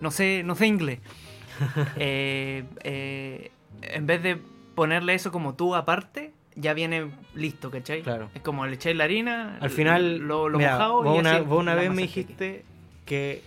no 0.00 0.10
sé, 0.10 0.42
no 0.44 0.54
sé 0.54 0.66
inglés. 0.66 1.00
Eh, 1.96 2.64
eh, 2.82 3.52
en 3.82 4.06
vez 4.08 4.20
de 4.24 4.36
ponerle 4.74 5.14
eso 5.14 5.30
como 5.30 5.54
tú 5.54 5.76
aparte, 5.76 6.32
ya 6.56 6.74
viene 6.74 7.12
listo, 7.34 7.70
¿cachai? 7.70 8.02
Claro. 8.02 8.28
Es 8.34 8.42
como 8.42 8.66
le 8.66 8.74
echáis 8.74 8.96
la 8.96 9.04
harina, 9.04 9.58
Al 9.60 9.70
final, 9.70 10.18
lo, 10.18 10.48
lo 10.48 10.58
mira, 10.58 10.72
mojado 10.72 11.02
vos 11.04 11.16
y 11.16 11.18
una, 11.20 11.36
así 11.36 11.44
vos 11.44 11.60
una 11.60 11.76
vez 11.76 11.90
me 11.90 12.02
dijiste 12.02 12.64
que 13.06 13.42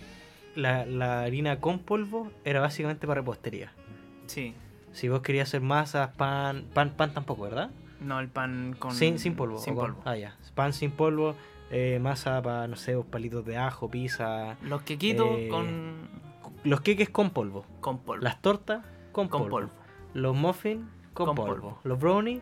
la, 0.54 0.86
la 0.86 1.22
harina 1.22 1.60
con 1.60 1.80
polvo 1.80 2.30
era 2.44 2.60
básicamente 2.60 3.06
para 3.06 3.20
repostería. 3.20 3.72
Sí, 4.26 4.54
Si 4.92 5.08
vos 5.08 5.20
querías 5.20 5.48
hacer 5.48 5.60
masas, 5.60 6.10
pan, 6.16 6.64
pan, 6.74 6.90
pan 6.96 7.12
tampoco, 7.12 7.42
¿verdad? 7.42 7.70
No 8.00 8.20
el 8.20 8.28
pan 8.28 8.74
con... 8.78 8.92
Sin, 8.94 9.18
sin 9.18 9.34
polvo. 9.34 9.58
Sin 9.58 9.74
con- 9.74 9.94
polvo. 9.94 10.02
Ah, 10.04 10.16
ya. 10.16 10.36
Pan 10.54 10.72
sin 10.72 10.90
polvo, 10.90 11.34
eh, 11.70 11.98
masa 12.00 12.40
para, 12.42 12.66
no 12.68 12.76
sé, 12.76 12.94
vos, 12.96 13.06
palitos 13.06 13.44
de 13.44 13.56
ajo, 13.56 13.90
pizza. 13.90 14.56
Los 14.62 14.82
quequitos 14.82 15.26
Eh, 15.30 15.48
con, 15.48 15.96
Los 16.64 16.80
queques 16.80 17.08
con 17.10 17.30
polvo. 17.30 17.64
con 17.80 17.98
polvo. 17.98 18.22
Las 18.22 18.40
tortas 18.42 18.84
con, 19.12 19.28
con 19.28 19.42
polvo. 19.42 19.50
polvo. 19.50 19.70
Los 20.14 20.34
muffins 20.34 20.84
con, 21.14 21.26
Con 21.26 21.36
polvo. 21.36 21.52
polvo. 21.54 21.78
Los 21.84 21.98
brownies 21.98 22.40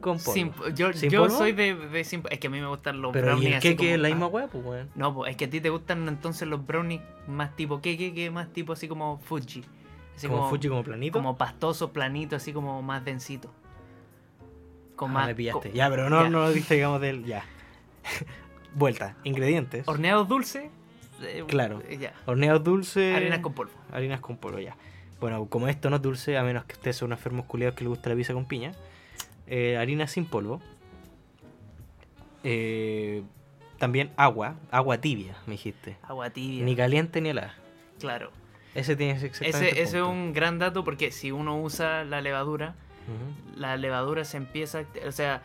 con 0.00 0.18
polvo. 0.18 0.32
Sin- 0.32 0.52
yo 0.74 0.92
¿Sin 0.94 1.10
yo 1.10 1.22
polvo? 1.22 1.36
soy 1.36 1.52
de, 1.52 1.74
de 1.74 2.04
sin- 2.04 2.22
Es 2.30 2.38
que 2.38 2.46
a 2.46 2.50
mí 2.50 2.60
me 2.60 2.66
gustan 2.66 3.00
los 3.02 3.12
Pero 3.12 3.26
brownies 3.26 3.44
y 3.44 3.52
el 3.52 3.58
así 3.58 3.68
queque 3.68 3.76
como- 3.84 3.90
es 3.94 4.00
la 4.00 4.08
ah, 4.08 4.10
misma 4.10 4.26
hueá, 4.26 4.46
pues, 4.48 4.64
weón. 4.64 4.90
No, 4.94 5.14
pues 5.14 5.30
es 5.30 5.36
que 5.36 5.44
a 5.44 5.50
ti 5.50 5.60
te 5.60 5.70
gustan 5.70 6.08
entonces 6.08 6.48
los 6.48 6.66
brownies 6.66 7.02
más 7.28 7.54
tipo 7.56 7.80
queque 7.80 8.12
que 8.14 8.30
más 8.30 8.48
tipo 8.52 8.72
así 8.72 8.88
como 8.88 9.18
Fuji. 9.18 9.62
Así 10.16 10.26
Como 10.28 10.48
Fuji 10.50 10.68
como 10.68 10.82
planito. 10.82 11.12
como 11.18 11.36
pastoso, 11.38 11.92
planito, 11.92 12.36
así 12.36 12.52
como 12.52 12.82
más 12.82 13.04
densito. 13.04 13.50
Con 15.00 15.10
Ah, 15.12 15.14
más 15.14 15.26
me 15.28 15.34
pillaste. 15.34 15.70
co- 15.70 15.74
Ya, 15.74 15.88
pero 15.88 16.10
no, 16.10 16.24
ya. 16.24 16.28
no 16.28 16.50
digamos 16.52 17.00
del. 17.00 17.24
Ya. 17.24 17.42
Vuelta. 18.74 19.16
Ingredientes. 19.24 19.88
Horneados 19.88 20.28
dulces. 20.28 20.64
eh, 21.22 21.42
Claro. 21.48 21.82
eh, 21.88 21.96
ya. 21.98 22.12
Horneados 22.26 22.62
dulces. 22.62 23.16
Harinas 23.16 23.38
con 23.38 23.54
polvo. 23.54 23.72
Harinas 23.92 24.20
con 24.20 24.36
polvo, 24.36 24.58
ya. 24.58 24.76
Bueno, 25.18 25.46
como 25.46 25.68
esto 25.68 25.88
no 25.88 25.96
es 25.96 26.02
dulce, 26.02 26.36
a 26.36 26.42
menos 26.42 26.64
que 26.66 26.74
usted 26.74 26.92
sea 26.92 27.06
un 27.06 27.12
enfermo 27.12 27.46
culiado 27.46 27.74
que 27.74 27.84
le 27.84 27.88
gusta 27.88 28.10
la 28.10 28.16
pizza 28.16 28.34
con 28.34 28.44
piña. 28.44 28.72
eh, 29.46 29.76
harina 29.78 30.06
sin 30.06 30.26
polvo. 30.26 30.60
Eh, 32.44 33.22
también 33.78 34.10
agua. 34.16 34.56
Agua 34.70 34.98
tibia, 34.98 35.34
me 35.46 35.52
dijiste. 35.52 35.96
Agua 36.02 36.30
tibia. 36.30 36.64
Ni 36.64 36.76
caliente 36.76 37.20
ni 37.20 37.30
helada. 37.30 37.54
Claro. 37.98 38.30
Ese 38.74 38.94
tiene 38.96 39.14
Ese, 39.14 39.26
el 39.48 39.54
ese 39.78 39.82
es 39.82 39.94
un 39.94 40.32
gran 40.32 40.58
dato 40.58 40.84
porque 40.84 41.10
si 41.10 41.32
uno 41.32 41.60
usa 41.60 42.04
la 42.04 42.20
levadura, 42.20 42.76
La 43.56 43.76
levadura 43.76 44.24
se 44.24 44.36
empieza, 44.36 44.84
o 45.06 45.12
sea, 45.12 45.42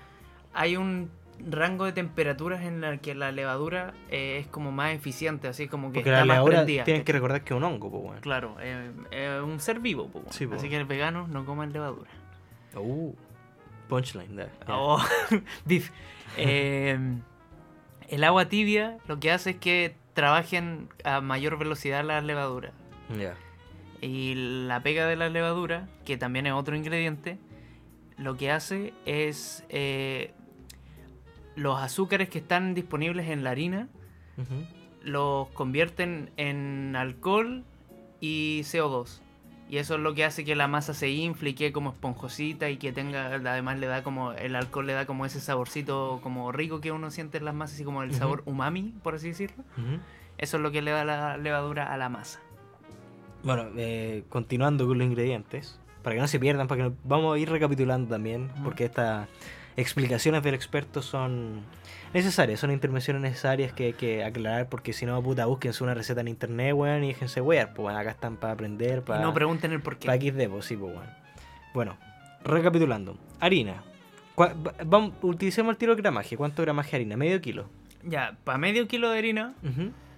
hay 0.53 0.77
un 0.77 1.09
rango 1.49 1.83
de 1.85 1.91
temperaturas 1.91 2.63
en 2.63 2.79
la 2.79 2.97
que 2.97 3.13
la 3.13 3.31
levadura 3.31 3.93
eh, 4.09 4.37
es 4.39 4.47
como 4.47 4.71
más 4.71 4.93
eficiente, 4.93 5.47
así 5.49 5.67
como 5.67 5.89
que 5.91 5.99
Porque 5.99 6.09
está 6.11 6.19
la 6.21 6.25
más 6.25 6.35
levadura 6.37 6.57
prendida. 6.59 6.83
tienen 6.85 7.03
que 7.03 7.11
recordar 7.11 7.43
que 7.43 7.53
es 7.53 7.57
un 7.57 7.63
hongo, 7.65 7.91
pues, 7.91 8.03
weón. 8.03 8.19
Claro, 8.21 8.55
eh, 8.61 8.91
es 9.11 9.41
un 9.43 9.59
ser 9.59 9.79
vivo, 9.79 10.07
po, 10.07 10.23
Sí, 10.29 10.47
po. 10.47 10.55
así 10.55 10.69
que 10.69 10.79
los 10.79 10.87
veganos 10.87 11.27
no 11.27 11.45
coman 11.45 11.73
levadura. 11.73 12.09
Uh, 12.75 13.13
punchline, 13.89 14.35
ya. 14.37 14.49
Oh, 14.67 15.01
beef. 15.65 15.91
Eh, 16.37 16.97
el 18.09 18.23
agua 18.23 18.47
tibia 18.49 18.97
lo 19.07 19.19
que 19.19 19.31
hace 19.31 19.51
es 19.51 19.55
que 19.57 19.95
trabajen 20.13 20.87
a 21.03 21.19
mayor 21.21 21.57
velocidad 21.57 22.03
las 22.05 22.23
levaduras. 22.23 22.71
Ya. 23.19 23.35
Y 24.01 24.35
la 24.67 24.81
pega 24.83 25.05
de 25.07 25.15
la 25.15 25.29
levadura, 25.29 25.87
que 26.05 26.15
también 26.17 26.45
es 26.47 26.53
otro 26.53 26.75
ingrediente, 26.75 27.37
lo 28.17 28.37
que 28.37 28.51
hace 28.51 28.93
es 29.05 29.63
eh, 29.69 30.31
los 31.55 31.79
azúcares 31.79 32.29
que 32.29 32.39
están 32.39 32.73
disponibles 32.73 33.29
en 33.29 33.43
la 33.43 33.51
harina 33.51 33.87
los 35.01 35.47
convierten 35.49 36.31
en 36.35 36.95
alcohol 36.95 37.63
y 38.19 38.61
CO2. 38.63 39.21
Y 39.69 39.77
eso 39.77 39.95
es 39.95 40.01
lo 40.01 40.13
que 40.13 40.25
hace 40.25 40.45
que 40.45 40.55
la 40.55 40.67
masa 40.67 40.93
se 40.93 41.09
infle 41.09 41.51
y 41.51 41.53
quede 41.53 41.71
como 41.71 41.91
esponjosita 41.91 42.69
y 42.69 42.77
que 42.77 42.91
tenga, 42.91 43.27
además 43.27 43.79
le 43.79 43.87
da 43.87 44.03
como, 44.03 44.31
el 44.33 44.55
alcohol 44.55 44.85
le 44.85 44.93
da 44.93 45.05
como 45.05 45.25
ese 45.25 45.39
saborcito 45.39 46.19
como 46.21 46.51
rico 46.51 46.81
que 46.81 46.91
uno 46.91 47.09
siente 47.09 47.39
en 47.39 47.45
las 47.45 47.55
masas, 47.55 47.75
así 47.75 47.83
como 47.83 48.03
el 48.03 48.13
sabor 48.13 48.43
umami, 48.45 48.93
por 49.01 49.15
así 49.15 49.29
decirlo. 49.29 49.63
Eso 50.37 50.57
es 50.57 50.63
lo 50.63 50.71
que 50.71 50.81
le 50.81 50.91
da 50.91 51.03
la 51.03 51.37
levadura 51.37 51.91
a 51.91 51.97
la 51.97 52.09
masa. 52.09 52.41
Bueno, 53.43 53.69
eh, 53.77 54.23
continuando 54.29 54.87
con 54.87 54.97
los 54.97 55.07
ingredientes, 55.07 55.79
para 56.05 56.15
que 56.15 56.21
no 56.21 56.27
se 56.27 56.39
pierdan, 56.39 56.67
para 56.67 56.83
que 56.83 56.89
no- 56.89 56.95
vamos 57.03 57.35
a 57.35 57.39
ir 57.39 57.49
recapitulando 57.49 58.07
también, 58.13 58.49
porque 58.63 58.85
esta, 58.85 59.27
explicaciones 59.75 60.43
del 60.43 60.53
experto 60.53 61.01
son 61.01 61.61
necesarias, 62.13 62.59
son 62.59 62.71
intervenciones 62.71 63.21
necesarias 63.21 63.73
que 63.73 63.87
hay 63.87 63.93
que 63.93 64.23
aclarar 64.23 64.69
porque 64.69 64.93
si 64.93 65.05
no, 65.05 65.21
puta, 65.21 65.45
búsquense 65.47 65.83
una 65.83 65.93
receta 65.95 66.21
en 66.21 66.27
internet, 66.29 66.73
weón, 66.75 67.03
y 67.03 67.07
déjense 67.07 67.41
wear, 67.41 67.69
pues 67.73 67.81
bueno, 67.83 67.97
acá 67.99 68.11
están 68.11 68.37
para 68.37 68.53
aprender, 68.53 68.99
Y 68.99 69.01
para... 69.01 69.21
no 69.21 69.33
pregunten 69.33 69.71
el 69.73 69.81
por 69.81 69.97
qué. 69.97 70.05
Para 70.05 70.21
XD, 70.21 70.47
pues 70.49 70.65
sí, 70.65 70.77
pues 70.77 70.93
bueno. 70.93 71.09
Bueno, 71.73 71.97
recapitulando. 72.43 73.17
Harina. 73.39 73.83
Vamos, 74.85 75.13
utilicemos 75.21 75.71
el 75.71 75.77
tiro 75.77 75.95
de 75.95 76.01
gramaje. 76.01 76.37
¿Cuánto 76.37 76.61
gramaje 76.61 76.91
de 76.91 76.95
harina? 76.97 77.17
¿Medio 77.17 77.41
kilo? 77.41 77.69
Ya, 78.03 78.37
para 78.43 78.57
medio 78.57 78.87
kilo 78.87 79.09
de 79.09 79.17
harina. 79.17 79.53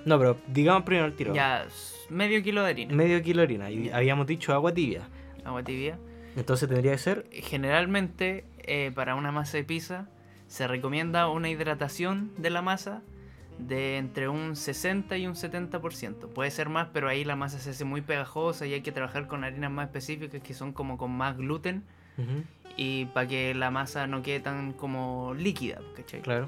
No, 0.06 0.17
pero 0.19 0.38
digamos 0.47 0.84
primero 0.84 1.06
el 1.08 1.13
tiro. 1.13 1.34
ya, 1.34 1.65
medio 2.10 2.41
kilo 2.43 2.63
de 2.63 2.69
harina. 2.69 2.93
Medio 2.95 3.21
kilo 3.23 3.39
de 3.39 3.43
harina. 3.45 3.71
Y 3.71 3.89
habíamos 3.89 4.28
dicho 4.28 4.54
agua 4.54 4.73
tibia. 4.73 5.02
Agua 5.47 5.63
tibia. 5.63 5.97
Entonces 6.36 6.69
tendría 6.69 6.91
que 6.91 6.97
ser 6.99 7.27
Generalmente, 7.31 8.45
eh, 8.60 8.91
para 8.93 9.15
una 9.15 9.31
masa 9.31 9.57
de 9.57 9.63
pizza, 9.63 10.07
se 10.47 10.67
recomienda 10.67 11.27
una 11.29 11.49
hidratación 11.49 12.31
de 12.38 12.49
la 12.49 12.62
masa 12.62 13.01
de 13.60 13.97
entre 13.97 14.29
un 14.29 14.55
60 14.55 15.17
y 15.17 15.27
un 15.27 15.33
70%. 15.33 16.27
Puede 16.29 16.51
ser 16.51 16.69
más, 16.69 16.89
pero 16.93 17.10
ahí 17.10 17.23
la 17.23 17.36
masa 17.36 17.60
se 17.60 17.71
hace 17.71 17.86
muy 17.86 18.01
pegajosa 18.01 18.67
y 18.67 18.73
hay 18.73 18.81
que 18.81 18.91
trabajar 18.91 19.27
con 19.27 19.43
harinas 19.43 19.71
más 19.71 19.88
específicas 19.88 20.41
que 20.41 20.53
son 20.53 20.73
como 20.73 20.97
con 20.97 21.12
más 21.12 21.38
gluten 21.38 21.83
y 22.77 23.05
para 23.05 23.27
que 23.27 23.53
la 23.53 23.69
masa 23.71 24.07
no 24.07 24.21
quede 24.21 24.39
tan 24.39 24.73
como 24.73 25.33
líquida, 25.36 25.81
¿cachai? 25.95 26.21
Claro. 26.21 26.47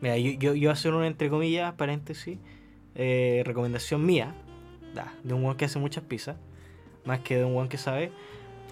Mira, 0.00 0.16
yo, 0.18 0.32
yo, 0.32 0.54
yo 0.54 0.70
hacer 0.70 0.94
una 0.94 1.06
entre 1.06 1.28
comillas, 1.28 1.74
paréntesis, 1.74 2.38
eh, 2.94 3.42
recomendación 3.44 4.04
mía, 4.04 4.34
da, 4.94 5.12
de 5.22 5.34
un 5.34 5.54
que 5.54 5.66
hace 5.66 5.78
muchas 5.78 6.04
pizzas, 6.04 6.36
más 7.04 7.20
que 7.20 7.36
de 7.38 7.44
un 7.44 7.56
one 7.56 7.68
que 7.68 7.78
sabe. 7.78 8.12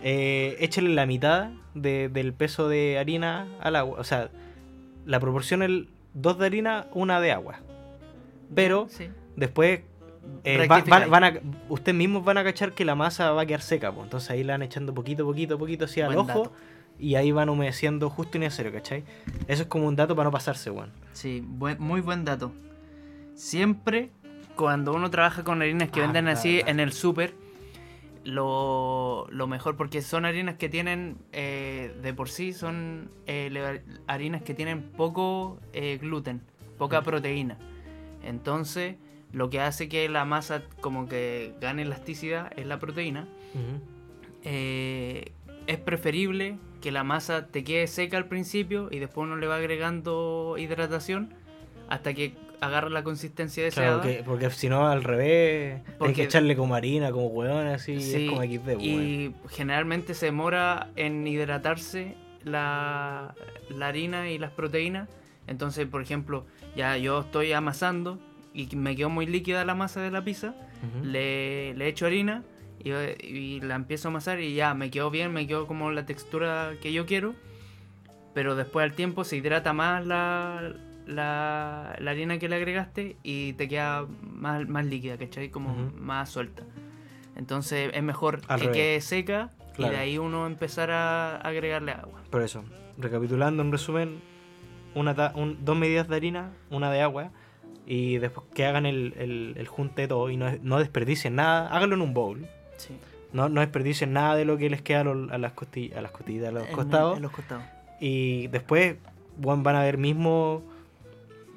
Eh, 0.02 0.56
échale 0.60 0.90
la 0.90 1.06
mitad 1.06 1.50
de- 1.74 2.08
del 2.08 2.32
peso 2.32 2.68
de 2.68 2.98
harina 2.98 3.46
al 3.60 3.76
agua. 3.76 3.98
O 4.00 4.04
sea, 4.04 4.30
la 5.04 5.18
proporción 5.20 5.62
es 5.62 5.70
dos 6.14 6.38
de 6.38 6.46
harina, 6.46 6.86
una 6.92 7.20
de 7.20 7.32
agua. 7.32 7.60
Pero 8.54 8.86
Sí. 8.88 9.08
después 9.36 9.80
eh, 10.44 10.66
va- 10.68 10.82
van, 10.86 11.10
van 11.10 11.24
a, 11.24 11.32
ustedes 11.70 11.96
mismos 11.96 12.22
van 12.22 12.36
a 12.38 12.44
cachar 12.44 12.72
que 12.72 12.84
la 12.84 12.94
masa 12.94 13.30
va 13.32 13.42
a 13.42 13.46
quedar 13.46 13.62
seca. 13.62 13.92
pues. 13.92 14.04
Entonces 14.04 14.30
ahí 14.30 14.44
la 14.44 14.54
van 14.54 14.62
echando 14.62 14.92
poquito, 14.94 15.24
poquito, 15.24 15.58
poquito 15.58 15.86
así 15.86 16.00
al 16.02 16.08
Buen 16.14 16.18
ojo. 16.18 16.26
dato. 16.28 16.52
Y 16.98 17.14
ahí 17.14 17.32
van 17.32 17.48
humedeciendo 17.48 18.10
justo 18.10 18.36
y 18.36 18.40
necesario, 18.40 18.72
¿cachai? 18.72 19.04
Eso 19.46 19.62
es 19.62 19.68
como 19.68 19.86
un 19.86 19.96
dato 19.96 20.14
para 20.16 20.26
no 20.26 20.30
pasarse, 20.32 20.70
weón. 20.70 20.90
Sí, 21.12 21.42
buen- 21.46 21.80
muy 21.80 22.00
buen 22.02 22.24
dato. 22.24 22.52
Siempre 23.34 24.10
cuando 24.56 24.92
uno 24.92 25.08
trabaja 25.10 25.44
con 25.44 25.62
harinas 25.62 25.90
que 25.90 26.00
Ah, 26.00 26.04
venden 26.04 26.28
así 26.28 26.60
en 26.66 26.80
el 26.80 26.92
súper, 26.92 27.34
lo, 28.28 29.26
lo 29.30 29.46
mejor, 29.46 29.76
porque 29.76 30.02
son 30.02 30.24
harinas 30.26 30.56
que 30.56 30.68
tienen, 30.68 31.16
eh, 31.32 31.94
de 32.02 32.12
por 32.12 32.28
sí, 32.28 32.52
son 32.52 33.10
eh, 33.26 33.82
harinas 34.06 34.42
que 34.42 34.52
tienen 34.54 34.82
poco 34.82 35.58
eh, 35.72 35.98
gluten, 36.00 36.42
poca 36.76 37.02
proteína. 37.02 37.56
Entonces, 38.22 38.96
lo 39.32 39.48
que 39.48 39.60
hace 39.60 39.88
que 39.88 40.08
la 40.08 40.26
masa 40.26 40.62
como 40.80 41.08
que 41.08 41.54
gane 41.60 41.82
elasticidad 41.82 42.52
es 42.56 42.66
la 42.66 42.78
proteína. 42.78 43.26
Es 44.42 45.78
preferible 45.78 46.58
que 46.80 46.92
la 46.92 47.04
masa 47.04 47.46
te 47.48 47.64
quede 47.64 47.86
seca 47.86 48.16
al 48.16 48.26
principio 48.26 48.88
y 48.90 48.98
después 48.98 49.26
uno 49.26 49.36
le 49.36 49.46
va 49.46 49.56
agregando 49.56 50.56
hidratación 50.58 51.34
hasta 51.88 52.14
que 52.14 52.34
agarra 52.60 52.88
la 52.90 53.02
consistencia 53.04 53.62
deseada. 53.64 54.00
Claro, 54.00 54.16
que- 54.18 54.22
porque 54.24 54.50
si 54.50 54.68
no, 54.68 54.88
al 54.88 55.04
revés, 55.04 55.82
hay 55.86 55.92
Porque- 55.98 56.14
que 56.14 56.22
echarle 56.24 56.56
como 56.56 56.74
harina, 56.74 57.10
como 57.12 57.26
hueón, 57.28 57.66
así, 57.68 58.00
Sí, 58.00 58.24
es 58.24 58.30
como 58.30 58.42
XD, 58.42 58.80
y 58.80 59.34
generalmente 59.50 60.14
se 60.14 60.26
demora 60.26 60.88
en 60.96 61.26
hidratarse 61.26 62.14
la, 62.44 63.34
la 63.70 63.86
harina 63.88 64.30
y 64.30 64.38
las 64.38 64.50
proteínas. 64.52 65.08
Entonces, 65.46 65.86
por 65.86 66.02
ejemplo, 66.02 66.46
ya 66.76 66.96
yo 66.96 67.20
estoy 67.20 67.52
amasando 67.52 68.18
y 68.54 68.74
me 68.76 68.96
quedó 68.96 69.08
muy 69.10 69.26
líquida 69.26 69.64
la 69.64 69.74
masa 69.74 70.00
de 70.00 70.10
la 70.10 70.22
pizza. 70.24 70.54
Le, 71.02 71.74
le 71.74 71.88
echo 71.88 72.06
harina 72.06 72.42
y, 72.82 72.90
y 73.24 73.60
la 73.60 73.74
empiezo 73.74 74.08
a 74.08 74.10
amasar 74.10 74.40
y 74.40 74.54
ya 74.54 74.74
me 74.74 74.90
quedó 74.90 75.10
bien, 75.10 75.32
me 75.32 75.46
quedó 75.46 75.66
como 75.66 75.90
la 75.90 76.06
textura 76.06 76.72
que 76.82 76.92
yo 76.92 77.06
quiero. 77.06 77.34
Pero 78.34 78.54
después 78.54 78.84
al 78.84 78.92
tiempo 78.94 79.24
se 79.24 79.36
hidrata 79.36 79.72
más 79.72 80.06
la, 80.06 80.72
la, 81.08 81.96
la 81.98 82.10
harina 82.10 82.38
que 82.38 82.48
le 82.48 82.56
agregaste 82.56 83.16
y 83.22 83.54
te 83.54 83.66
queda 83.68 84.06
más, 84.22 84.68
más 84.68 84.84
líquida, 84.86 85.16
¿cachai? 85.18 85.50
Como 85.50 85.74
más 85.96 86.28
suelta. 86.30 86.62
Entonces 87.36 87.90
es 87.94 88.02
mejor 88.02 88.40
Al 88.48 88.60
que 88.60 88.66
revés. 88.66 88.76
quede 88.76 89.00
seca 89.00 89.50
Claro. 89.74 89.92
y 89.92 89.96
de 89.96 90.02
ahí 90.02 90.18
uno 90.18 90.46
empezar 90.46 90.90
a 90.90 91.36
agregarle 91.36 91.92
agua. 91.92 92.20
Por 92.30 92.42
eso, 92.42 92.64
recapitulando 92.98 93.62
en 93.62 93.70
resumen, 93.70 94.20
una 94.94 95.14
ta- 95.14 95.32
un- 95.36 95.64
dos 95.64 95.76
medidas 95.76 96.08
de 96.08 96.16
harina, 96.16 96.50
una 96.70 96.90
de 96.90 97.00
agua, 97.00 97.30
y 97.86 98.18
después 98.18 98.46
que 98.54 98.66
hagan 98.66 98.86
el, 98.86 99.14
el, 99.16 99.54
el 99.56 99.66
junte 99.68 100.02
de 100.02 100.08
todo 100.08 100.30
y 100.30 100.36
no, 100.36 100.50
no 100.62 100.78
desperdicien 100.78 101.36
nada, 101.36 101.68
háganlo 101.68 101.94
en 101.94 102.02
un 102.02 102.12
bowl. 102.12 102.46
Sí. 102.76 102.96
No, 103.32 103.48
no 103.48 103.60
desperdicien 103.60 104.12
nada 104.12 104.34
de 104.34 104.44
lo 104.44 104.56
que 104.58 104.68
les 104.68 104.82
queda 104.82 105.00
a, 105.02 105.04
lo- 105.04 105.32
a 105.32 105.38
las 105.38 105.52
costillas, 105.52 105.96
a 105.98 106.02
las 106.02 106.10
costillas, 106.10 106.48
a 106.48 106.52
los 106.52 106.66
costados. 106.68 107.16
En 107.16 107.22
los 107.22 107.30
costados. 107.32 107.62
Y 108.00 108.48
después 108.48 108.96
bueno, 109.36 109.62
van 109.62 109.76
a 109.76 109.82
ver 109.84 109.96
mismo 109.96 110.64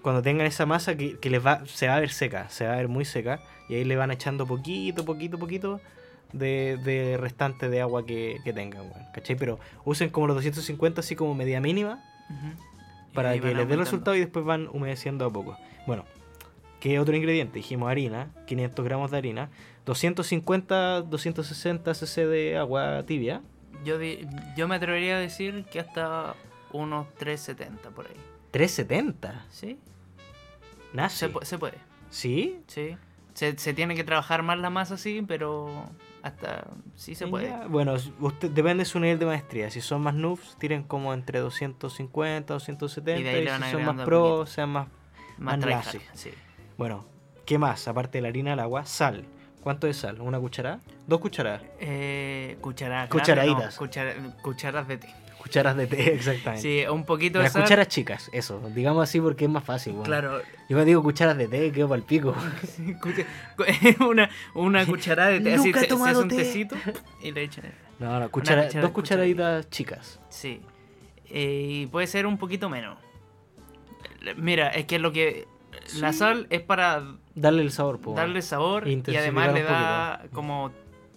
cuando 0.02 0.22
tengan 0.22 0.46
esa 0.48 0.66
masa 0.66 0.96
que, 0.96 1.18
que 1.20 1.30
les 1.30 1.46
va, 1.46 1.66
se 1.66 1.88
va 1.88 1.96
a 1.96 2.00
ver 2.00 2.10
seca, 2.12 2.50
se 2.50 2.66
va 2.68 2.74
a 2.74 2.76
ver 2.78 2.88
muy 2.88 3.06
seca. 3.06 3.42
Y 3.70 3.76
ahí 3.76 3.84
le 3.84 3.96
van 3.96 4.12
echando 4.12 4.46
poquito, 4.46 5.06
poquito, 5.06 5.38
poquito 5.38 5.80
de, 6.34 6.78
de 6.84 7.18
restante 7.18 7.70
de 7.70 7.82
agua 7.82 8.06
que, 8.06 8.38
que 8.44 8.52
tengan, 8.54 8.82
weón, 8.82 9.06
¿cachai? 9.14 9.36
Pero 9.36 9.60
usen 9.86 10.10
como 10.10 10.28
los 10.28 10.36
250 10.38 11.00
así 11.02 11.16
como 11.16 11.34
medida 11.36 11.60
mínima 11.62 12.04
para 13.14 13.34
que 13.34 13.48
les 13.54 13.68
dé 13.68 13.74
el 13.74 13.80
resultado 13.80 14.16
y 14.16 14.20
después 14.22 14.46
van 14.46 14.68
humedeciendo 14.72 15.26
a 15.26 15.30
poco. 15.32 15.58
Bueno, 15.88 16.06
¿qué 16.80 17.00
otro 17.00 17.16
ingrediente? 17.16 17.56
Dijimos 17.60 17.90
harina, 17.90 18.30
500 18.48 18.86
gramos 18.86 19.12
de 19.12 19.18
harina, 19.18 19.50
250, 19.86 21.02
260 21.02 21.94
cc 21.94 22.26
de 22.28 22.58
agua 22.58 23.04
tibia. 23.06 23.42
Yo, 23.84 23.98
di- 23.98 24.28
yo 24.56 24.68
me 24.68 24.76
atrevería 24.76 25.16
a 25.18 25.20
decir 25.20 25.66
que 25.72 25.80
hasta 25.80 26.36
unos 26.72 27.08
370 27.16 27.90
por 27.90 28.06
ahí. 28.08 28.14
370. 28.52 29.46
¿Sí? 29.50 29.80
Nazi. 30.94 31.18
Se, 31.18 31.46
se 31.46 31.58
puede, 31.58 31.78
¿Sí? 32.10 32.60
sí. 32.68 32.98
Se, 33.34 33.58
se 33.58 33.74
tiene 33.74 33.96
que 33.96 34.04
trabajar 34.04 34.44
más 34.44 34.60
la 34.60 34.70
masa, 34.70 34.98
sí, 34.98 35.24
pero 35.26 35.90
hasta 36.22 36.68
sí 36.96 37.16
se 37.16 37.28
puede. 37.28 37.48
Ya, 37.48 37.66
Bueno, 37.68 37.96
usted, 38.20 38.52
depende 38.52 38.82
de 38.84 38.86
su 38.86 39.00
nivel 39.00 39.20
de 39.20 39.26
maestría. 39.26 39.70
Si 39.72 39.80
son 39.80 40.02
más 40.02 40.14
noobs, 40.14 40.58
tiren 40.60 40.84
como 40.84 41.14
entre 41.14 41.40
250, 41.40 42.54
270. 42.54 43.18
Y 43.18 43.22
Y, 43.22 43.24
de 43.24 43.30
ahí 43.30 43.44
si 43.44 43.50
van 43.50 43.60
son 43.60 43.66
agregando 43.70 43.94
más 43.94 44.06
pro, 44.06 44.46
sean 44.46 44.70
más. 44.70 44.88
Más 45.38 45.60
sí. 46.14 46.32
Bueno, 46.78 47.06
¿qué 47.46 47.58
más? 47.58 47.88
Aparte 47.88 48.18
de 48.18 48.22
la 48.24 48.28
harina, 48.28 48.54
el 48.54 48.60
agua, 48.60 48.86
sal. 48.86 49.24
¿Cuánto 49.64 49.88
de 49.88 49.94
sal? 49.94 50.20
¿Una 50.22 50.40
cucharada? 50.40 50.80
¿Dos 51.08 51.20
cucharadas? 51.22 51.62
Eh, 51.80 52.58
cucharadas. 52.62 53.10
Cucharaditas. 53.10 53.56
grandes, 53.80 53.80
no, 53.80 53.88
cuchara- 53.88 54.42
cucharas 54.42 54.88
de 54.88 54.98
té. 54.98 55.14
Cucharas 55.42 55.76
de 55.76 55.88
té, 55.88 56.14
exactamente. 56.14 56.62
Sí, 56.62 56.88
un 56.88 57.04
poquito 57.04 57.40
de 57.40 57.46
Las 57.46 57.54
cucharas 57.54 57.88
chicas, 57.88 58.30
eso. 58.32 58.62
Digamos 58.76 59.04
así 59.04 59.20
porque 59.20 59.46
es 59.46 59.52
más 59.52 59.64
fácil. 59.64 59.94
bueno. 59.94 60.06
Claro. 60.06 60.40
Yo 60.40 60.46
cuando 60.70 60.86
digo 60.86 61.02
cucharas 61.04 61.38
de 61.38 61.48
té, 61.48 61.72
quedo 61.72 61.88
para 61.90 61.98
el 62.00 62.06
pico. 62.06 62.36
Una, 64.08 64.30
una 64.54 64.86
cucharada 64.86 65.30
de 65.32 65.40
té. 65.42 65.54
Así 65.56 65.70
he 65.70 65.74
se, 65.74 65.80
se 65.80 65.86
hace 65.86 65.88
tomado 65.88 66.22
un 66.22 66.28
té. 66.28 66.38
tecito 66.38 66.76
y 67.22 67.32
le 67.32 67.44
echan. 67.44 67.66
No, 68.00 68.20
no, 68.20 68.30
cuchara- 68.32 68.66
cuchara- 68.68 68.82
dos 68.82 68.92
cucharaditas 68.92 69.70
chicas. 69.70 70.20
Sí. 70.30 70.62
Eh, 71.30 71.68
y 71.70 71.88
puede 71.88 72.08
ser 72.08 72.26
un 72.26 72.38
poquito 72.38 72.70
menos. 72.70 72.98
Mira, 74.38 74.70
es 74.70 74.86
que 74.86 75.00
lo 75.00 75.12
que. 75.12 75.48
La 75.98 76.14
sal 76.14 76.48
es 76.50 76.62
para 76.62 77.02
Darle 77.34 77.62
el 77.64 77.72
sabor, 77.72 78.00
po. 78.02 78.14
darle 78.14 78.42
sabor 78.42 78.88
y 78.88 79.02
además 79.16 79.54
le 79.54 79.62
un 79.62 79.68
da 79.68 80.24
como 80.34 80.72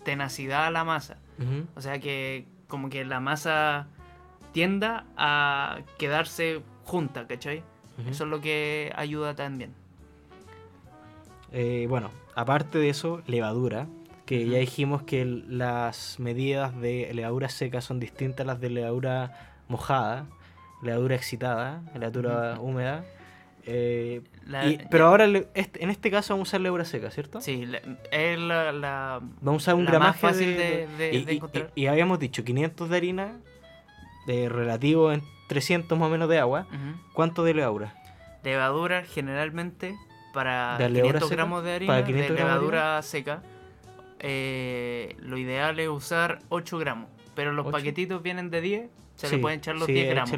tenacidad 0.05 0.67
a 0.67 0.71
la 0.71 0.85
masa. 0.85 1.19
O 1.75 1.81
sea 1.81 1.99
que 1.99 2.47
como 2.69 2.89
que 2.89 3.05
la 3.05 3.21
masa 3.21 3.89
tienda 4.55 5.05
a 5.19 5.81
quedarse 5.99 6.63
junta, 6.85 7.27
¿cachai? 7.27 7.63
Ujú. 7.99 8.09
Eso 8.11 8.25
es 8.25 8.31
lo 8.31 8.41
que 8.41 8.91
ayuda 8.97 9.35
también. 9.35 9.75
Eh, 11.53 11.87
bueno, 11.89 12.11
aparte 12.35 12.79
de 12.79 12.89
eso, 12.89 13.23
levadura. 13.27 13.87
Que 14.27 14.49
ya 14.49 14.57
dijimos 14.59 15.03
que 15.03 15.27
las 15.27 16.19
medidas 16.19 16.75
de 16.81 17.11
levadura 17.13 17.51
seca 17.51 17.83
son 17.83 18.01
distintas 18.01 18.45
a 18.45 18.47
las 18.47 18.61
de 18.61 18.71
levadura 18.71 19.59
mojada, 19.69 20.25
levadura 20.83 21.15
excitada, 21.15 21.83
levadura 21.95 22.59
húmeda. 22.59 23.05
Eh, 23.67 24.23
La- 24.47 24.67
y- 24.67 24.79
pero 24.91 25.07
ahora 25.09 25.27
le- 25.27 25.49
este- 25.55 25.83
en 25.85 25.91
este 25.91 26.11
caso 26.11 26.33
vamos 26.35 26.49
a 26.49 26.51
usar 26.51 26.61
levadura 26.63 26.85
seca, 26.87 27.11
¿cierto? 27.11 27.41
Sí, 27.43 27.67
la- 27.67 27.81
es 28.11 28.39
la, 28.39 28.73
la- 28.73 29.21
Vamos 29.43 29.63
a 29.69 29.73
usar 29.73 29.75
un 29.75 29.85
gramaje 29.85 30.23
más 30.27 30.33
fácil 30.33 30.57
de, 30.57 30.87
de- 30.87 30.87
de- 30.97 31.15
y, 31.15 31.25
de 31.25 31.33
y- 31.33 31.37
encontrar. 31.37 31.71
y- 31.75 31.83
y 31.83 31.87
habíamos 31.87 32.19
dicho 32.19 32.45
500 32.45 32.89
de 32.89 32.97
harina, 32.97 33.37
de 34.27 34.49
relativo 34.49 35.13
en 35.13 35.23
300 35.49 35.99
más 35.99 36.09
o 36.09 36.11
menos 36.11 36.29
de 36.29 36.39
agua. 36.39 36.67
Ujú. 36.71 37.13
¿Cuánto 37.13 37.45
de 37.45 37.55
levadura? 37.55 37.95
levadura 38.43 39.05
generalmente 39.05 39.97
para 40.35 40.77
¿De 40.77 40.91
levadura 40.91 41.21
500 41.21 41.29
seca? 41.31 41.37
gramos 41.37 41.65
de 41.65 41.73
harina 41.75 41.93
¿Para 41.95 42.05
500 42.07 42.29
de 42.29 42.35
gramos 42.35 42.53
de 42.55 42.61
levadura 42.61 43.03
seca. 43.03 43.43
eh, 44.21 45.17
lo 45.21 45.39
ideal 45.39 45.79
es 45.81 45.89
usar 45.89 46.39
8 46.49 46.79
gramos. 46.79 47.09
Pero 47.35 47.53
los 47.53 47.67
¿Ocho? 47.67 47.73
paquetitos 47.73 48.23
vienen 48.23 48.51
de 48.51 48.61
10 48.61 48.91
Se 49.17 49.29
Sí, 49.29 49.37
le 49.37 49.43
pueden 49.43 49.59
echar 49.61 49.77
los 49.77 49.87
sí, 49.87 49.93
10 49.93 50.09
gramos. 50.11 50.33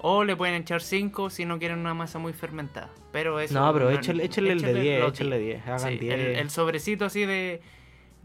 O 0.00 0.24
le 0.24 0.36
pueden 0.36 0.54
echar 0.54 0.80
5 0.80 1.30
si 1.30 1.44
no 1.44 1.58
quieren 1.58 1.78
una 1.80 1.94
masa 1.94 2.18
muy 2.18 2.32
fermentada. 2.32 2.90
Pero 3.12 3.40
eso. 3.40 3.54
No, 3.54 3.72
pero 3.72 3.90
échale, 3.90 4.22
el 4.24 4.30
de 4.30 4.44
échale 4.44 4.80
10, 4.80 5.00
los 5.00 5.12
échale 5.12 5.38
10. 5.38 5.66
Hagan 5.66 5.80
Sí, 5.80 5.98
10. 5.98 6.14
el, 6.14 6.20
el 6.36 6.50
sobrecito 6.50 7.04
así 7.06 7.24
de. 7.26 7.60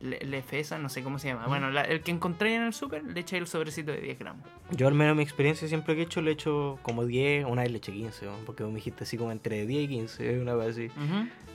Le, 0.03 0.19
Lefesa, 0.19 0.77
no 0.77 0.89
sé 0.89 1.01
cómo 1.01 1.17
se 1.17 1.29
llama. 1.29 1.47
Bueno, 1.47 1.71
la- 1.71 1.83
el 1.83 2.01
que 2.01 2.11
encontré 2.11 2.55
en 2.55 2.63
el 2.63 2.73
súper, 2.73 3.03
le 3.03 3.19
eché 3.21 3.37
el 3.37 3.47
sobrecito 3.47 3.91
de 3.91 4.01
10 4.01 4.19
gramos. 4.19 4.45
Yo 4.71 4.87
al 4.87 4.93
menos 4.93 5.11
en 5.11 5.17
mi 5.17 5.23
experiencia 5.23 5.67
siempre 5.67 5.95
que 5.95 6.01
he 6.01 6.03
hecho 6.05 6.21
le 6.21 6.31
echo 6.31 6.77
como 6.81 7.05
10, 7.05 7.45
una 7.45 7.61
vez 7.63 7.71
le 7.71 7.77
eché 7.77 7.93
15, 7.93 8.25
¿no? 8.25 8.33
porque 8.45 8.63
me 8.65 8.75
dijiste 8.75 9.05
así 9.05 9.17
como 9.17 9.31
entre 9.31 9.65
10 9.65 9.83
y 9.85 9.87
15, 9.87 10.39
una 10.41 10.53
vez 10.55 10.69
así. 10.71 10.89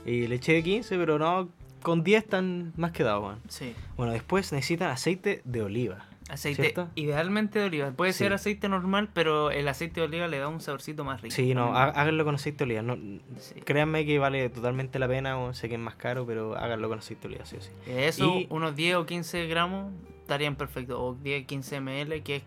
Y 0.06 0.26
le 0.26 0.37
eché 0.37 0.62
15, 0.62 0.96
pero 0.96 1.18
no, 1.18 1.50
con 1.82 2.02
10 2.02 2.24
están 2.24 2.72
más 2.76 2.92
quedados, 2.92 3.22
weón. 3.24 3.38
Sí. 3.48 3.74
Bueno, 3.96 4.12
después 4.12 4.50
necesitan 4.52 4.90
aceite 4.90 5.42
de 5.44 5.62
oliva. 5.62 6.06
Aceite 6.28 6.62
¿Cierto? 6.62 6.88
idealmente 6.94 7.58
de 7.58 7.64
oliva. 7.64 7.90
Puede 7.92 8.12
Sí. 8.12 8.18
ser 8.18 8.34
aceite 8.34 8.68
normal, 8.68 9.08
pero 9.14 9.50
el 9.50 9.66
aceite 9.66 10.00
de 10.00 10.06
oliva 10.06 10.28
le 10.28 10.38
da 10.38 10.48
un 10.48 10.60
saborcito 10.60 11.02
más 11.04 11.22
rico. 11.22 11.34
Sí, 11.34 11.54
no, 11.54 11.70
Mm, 11.70 11.74
há- 11.76 11.84
háganlo 11.84 12.24
con 12.24 12.34
aceite 12.34 12.58
de 12.58 12.64
oliva. 12.64 12.82
No, 12.82 12.96
sí. 13.38 13.60
Créanme 13.62 14.04
que 14.04 14.18
vale 14.18 14.48
totalmente 14.50 14.98
la 14.98 15.08
pena, 15.08 15.38
o 15.38 15.54
sé 15.54 15.68
que 15.68 15.76
es 15.76 15.80
más 15.80 15.94
caro, 15.96 16.26
pero 16.26 16.54
háganlo 16.56 16.88
con 16.90 16.98
aceite 16.98 17.22
de 17.22 17.34
oliva, 17.34 17.46
sí 17.46 17.56
o 17.56 17.60
sí. 17.62 17.70
Eso, 17.86 18.26
Y- 18.40 18.46
unos 18.50 18.76
10 18.76 18.96
o 18.96 19.06
15 19.06 19.46
gramos 19.46 19.92
estarían 20.20 20.56
perfectos. 20.56 20.96
O 21.00 21.14
10, 21.14 21.46
15 21.46 21.80
ml, 21.80 22.22
que 22.22 22.36
es 22.36 22.42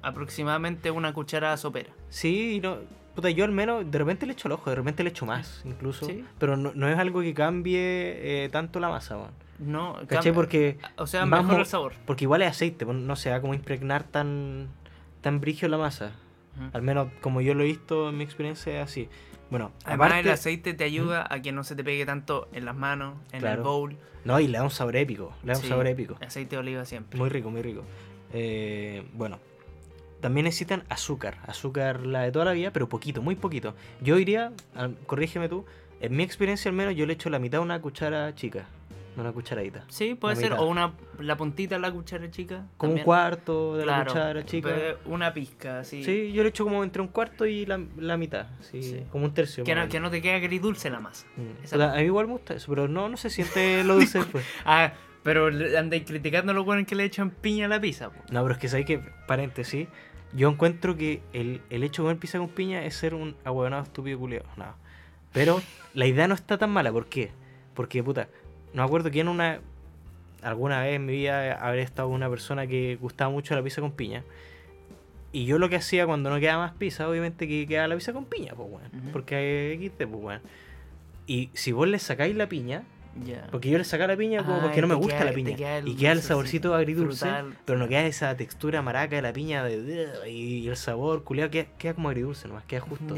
aproximadamente 0.00 0.90
una 0.90 1.12
cucharada 1.12 1.56
sopera. 1.56 1.90
Sí, 2.08 2.60
no, 2.62 2.78
puta, 3.14 3.28
yo 3.30 3.44
al 3.44 3.52
menos 3.52 3.90
de 3.90 3.98
repente 3.98 4.24
le 4.24 4.32
echo 4.32 4.48
al 4.48 4.52
ojo, 4.52 4.70
de 4.70 4.76
repente 4.76 5.02
le 5.02 5.10
echo 5.10 5.26
más, 5.26 5.62
incluso. 5.64 6.06
Sí. 6.06 6.24
Pero 6.38 6.56
no, 6.56 6.72
no 6.74 6.88
es 6.88 6.98
algo 6.98 7.20
que 7.20 7.34
cambie 7.34 8.44
eh, 8.44 8.48
tanto 8.50 8.80
la 8.80 8.88
masa. 8.88 9.18
No, 9.58 9.96
Porque, 10.34 10.78
O 10.96 11.06
sea, 11.06 11.24
mo- 11.26 11.58
el 11.58 11.66
sabor. 11.66 11.94
porque 12.04 12.24
igual 12.24 12.42
es 12.42 12.48
aceite, 12.50 12.84
pues, 12.84 12.96
no 12.98 13.16
se 13.16 13.30
va 13.30 13.40
como 13.40 13.54
impregnar 13.54 14.04
tan, 14.04 14.68
tan 15.22 15.40
brigio 15.40 15.68
la 15.68 15.78
masa. 15.78 16.12
Al 16.72 16.80
menos 16.82 17.08
como 17.20 17.40
yo 17.42 17.52
lo 17.54 17.62
he 17.62 17.66
visto 17.66 18.08
en 18.08 18.16
mi 18.18 18.24
experiencia 18.24 18.80
es 18.80 18.84
así. 18.88 19.08
Bueno, 19.50 19.72
Además, 19.84 20.08
aparte, 20.08 20.28
el 20.28 20.34
aceite 20.34 20.74
te 20.74 20.84
ayuda 20.84 21.26
a 21.30 21.40
que 21.42 21.52
no 21.52 21.64
se 21.64 21.76
te 21.76 21.84
pegue 21.84 22.04
tanto 22.06 22.48
en 22.52 22.64
las 22.64 22.74
manos, 22.74 23.14
en 23.32 23.40
Claro. 23.40 23.56
el 23.58 23.62
bowl. 23.62 23.96
no, 24.24 24.40
y 24.40 24.48
le 24.48 24.58
da 24.58 24.64
un 24.64 24.70
sabor 24.70 24.96
épico, 24.96 25.32
le 25.44 25.52
da 25.52 25.58
un 25.58 25.64
sabor 25.64 25.86
épico. 25.86 26.16
Aceite 26.20 26.56
de 26.56 26.60
oliva 26.60 26.84
siempre. 26.84 27.18
Muy 27.18 27.28
rico, 27.28 27.48
muy 27.50 27.62
rico. 27.62 27.82
Eh, 28.32 29.06
bueno, 29.12 29.38
también 30.20 30.44
necesitan 30.44 30.82
azúcar, 30.88 31.38
azúcar 31.46 32.04
la 32.06 32.22
de 32.22 32.32
toda 32.32 32.44
la 32.46 32.52
vida, 32.52 32.72
pero 32.72 32.88
poquito, 32.88 33.22
muy 33.22 33.36
poquito. 33.36 33.74
Yo 34.00 34.18
iría, 34.18 34.52
al- 34.74 34.96
corrígeme 35.06 35.48
tú, 35.48 35.64
en 36.00 36.16
mi 36.16 36.22
experiencia 36.24 36.68
al 36.70 36.76
menos 36.76 36.96
yo 36.96 37.06
le 37.06 37.12
echo 37.12 37.30
la 37.30 37.38
mitad 37.38 37.58
de 37.58 37.64
una 37.64 37.80
cuchara 37.80 38.34
chica, 38.34 38.66
una 39.16 39.32
cucharadita. 39.32 39.84
Sí, 39.88 40.14
puede 40.14 40.34
La 40.34 40.40
ser. 40.40 40.50
mitad. 40.52 40.64
O 40.64 40.68
una, 40.68 40.92
la 41.20 41.36
puntita 41.36 41.76
de 41.76 41.80
la 41.80 41.90
cuchara 41.90 42.30
chica. 42.30 42.66
Como 42.76 42.92
un 42.94 42.98
cuarto 43.00 43.76
de 43.76 43.86
la 43.86 43.94
Claro, 43.94 44.10
cuchara 44.12 44.44
chica. 44.44 44.70
Una 45.06 45.32
pizca, 45.32 45.80
así. 45.80 46.04
Sí, 46.04 46.32
yo 46.32 46.42
le 46.42 46.50
echo 46.50 46.64
como 46.64 46.84
entre 46.84 47.00
un 47.02 47.08
cuarto 47.08 47.46
y 47.46 47.64
la, 47.66 47.80
la 47.96 48.16
mitad, 48.16 48.46
sí, 48.60 48.82
Sí. 48.82 49.02
como 49.10 49.24
un 49.24 49.32
tercio. 49.34 49.64
Que 49.64 49.74
no, 49.74 49.88
que 49.88 50.00
no 50.00 50.10
te 50.10 50.20
quede 50.20 50.34
agridulce 50.34 50.90
la 50.90 51.00
masa. 51.00 51.26
Mm. 51.36 51.80
a 51.80 51.94
mí 51.96 52.02
igual 52.02 52.26
me 52.26 52.32
gusta 52.34 52.54
eso, 52.54 52.66
pero 52.70 52.88
no, 52.88 53.08
no 53.08 53.16
se 53.16 53.30
siente 53.30 53.82
lo 53.84 53.94
dulce 53.96 54.18
después. 54.18 54.44
Ah, 54.64 54.92
pero 55.22 55.46
andáis 55.78 56.04
criticando 56.04 56.52
lo 56.52 56.62
bueno 56.64 56.86
que 56.86 56.94
le 56.94 57.04
echan 57.04 57.30
piña 57.30 57.66
a 57.66 57.68
la 57.68 57.80
pizza. 57.80 58.10
po. 58.10 58.20
No, 58.30 58.42
pero 58.42 58.52
es 58.52 58.58
que 58.58 58.68
sabéis 58.68 58.86
que, 58.86 59.00
paréntesis, 59.26 59.88
yo 60.34 60.48
encuentro 60.50 60.96
que 60.96 61.22
el, 61.32 61.62
el 61.70 61.82
hecho 61.82 62.02
de 62.02 62.06
comer 62.06 62.18
pizza 62.18 62.38
con 62.38 62.48
piña 62.48 62.84
es 62.84 62.94
ser 62.96 63.14
un 63.14 63.34
ahueonado 63.44 63.82
estúpido 63.82 64.18
culiado. 64.18 64.44
No. 64.56 64.74
Pero 65.32 65.60
la 65.94 66.06
idea 66.06 66.28
no 66.28 66.34
está 66.34 66.58
tan 66.58 66.70
mala, 66.70 66.92
¿por 66.92 67.06
qué? 67.06 67.30
Porque, 67.74 68.02
puta, 68.02 68.28
no 68.76 68.82
me 68.82 68.86
acuerdo 68.86 69.10
quién 69.10 69.26
una. 69.28 69.58
Alguna 70.42 70.82
vez 70.82 70.94
en 70.96 71.06
mi 71.06 71.14
vida 71.14 71.54
habré 71.54 71.82
estado 71.82 72.08
una 72.08 72.28
persona 72.30 72.66
que 72.68 72.96
gustaba 73.00 73.30
mucho 73.30 73.54
la 73.56 73.62
pizza 73.62 73.80
con 73.80 73.90
piña. 73.90 74.22
Y 75.32 75.44
yo 75.46 75.58
lo 75.58 75.68
que 75.68 75.76
hacía 75.76 76.06
cuando 76.06 76.30
no 76.30 76.38
quedaba 76.38 76.66
más 76.66 76.72
pizza, 76.76 77.08
obviamente 77.08 77.48
que 77.48 77.66
quedaba 77.66 77.88
la 77.88 77.94
pizza 77.96 78.12
con 78.12 78.24
piña, 78.26 78.52
pues, 78.54 78.68
weón. 78.70 78.86
Ujú. 79.02 79.12
Porque 79.12 79.34
hay 79.34 79.88
XD, 79.88 80.06
pues, 80.06 80.22
weón. 80.22 80.40
Y 81.26 81.50
si 81.54 81.72
vos 81.72 81.88
le 81.88 81.98
sacáis 81.98 82.36
la 82.36 82.48
piña, 82.48 82.84
Ya. 83.24 83.48
porque 83.50 83.70
yo 83.70 83.78
le 83.78 83.84
sacaba 83.84 84.12
la 84.12 84.16
piña 84.16 84.44
como 84.44 84.56
Ah, 84.58 84.60
porque 84.62 84.80
no 84.82 84.86
me 84.86 84.94
gusta 84.94 85.16
queda- 85.18 85.24
la 85.24 85.32
piña. 85.32 85.56
queda 85.56 85.78
y 85.80 85.96
queda 85.96 86.12
el 86.12 86.22
saborcito 86.22 86.74
agridulce, 86.74 87.24
frutal. 87.26 87.56
pero 87.64 87.78
no 87.78 87.88
queda 87.88 88.02
esa 88.06 88.36
textura 88.36 88.82
maraca 88.82 89.16
de 89.16 89.22
la 89.22 89.32
piña 89.32 89.64
de, 89.64 90.30
y 90.30 90.68
el 90.68 90.76
sabor 90.76 91.24
culiado 91.24 91.50
queda, 91.50 91.66
queda 91.78 91.94
como 91.94 92.08
agridulce 92.10 92.46
nomás, 92.46 92.64
queda 92.64 92.80
justo. 92.82 93.16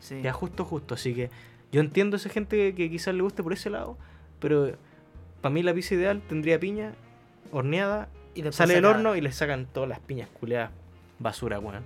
Sí. 0.00 0.20
Queda 0.22 0.32
justo, 0.32 0.64
justo. 0.64 0.94
Así 0.94 1.14
que 1.14 1.30
yo 1.72 1.80
entiendo 1.80 2.16
a 2.16 2.18
esa 2.18 2.28
gente 2.28 2.56
que, 2.56 2.74
que 2.74 2.90
quizás 2.90 3.14
le 3.14 3.22
guste 3.22 3.42
por 3.42 3.52
ese 3.52 3.70
lado, 3.70 3.98
pero 4.38 4.72
para 5.40 5.52
mí 5.52 5.62
la 5.62 5.74
pizza 5.74 5.94
ideal 5.94 6.20
tendría 6.28 6.58
piña 6.60 6.92
horneada, 7.52 8.08
Y 8.34 8.42
sale 8.52 8.74
del 8.74 8.84
horno 8.84 9.16
y 9.16 9.20
le 9.20 9.32
sacan 9.32 9.66
todas 9.66 9.88
las 9.88 10.00
piñas 10.00 10.28
culiadas 10.38 10.70
basura, 11.18 11.58
weón. 11.58 11.82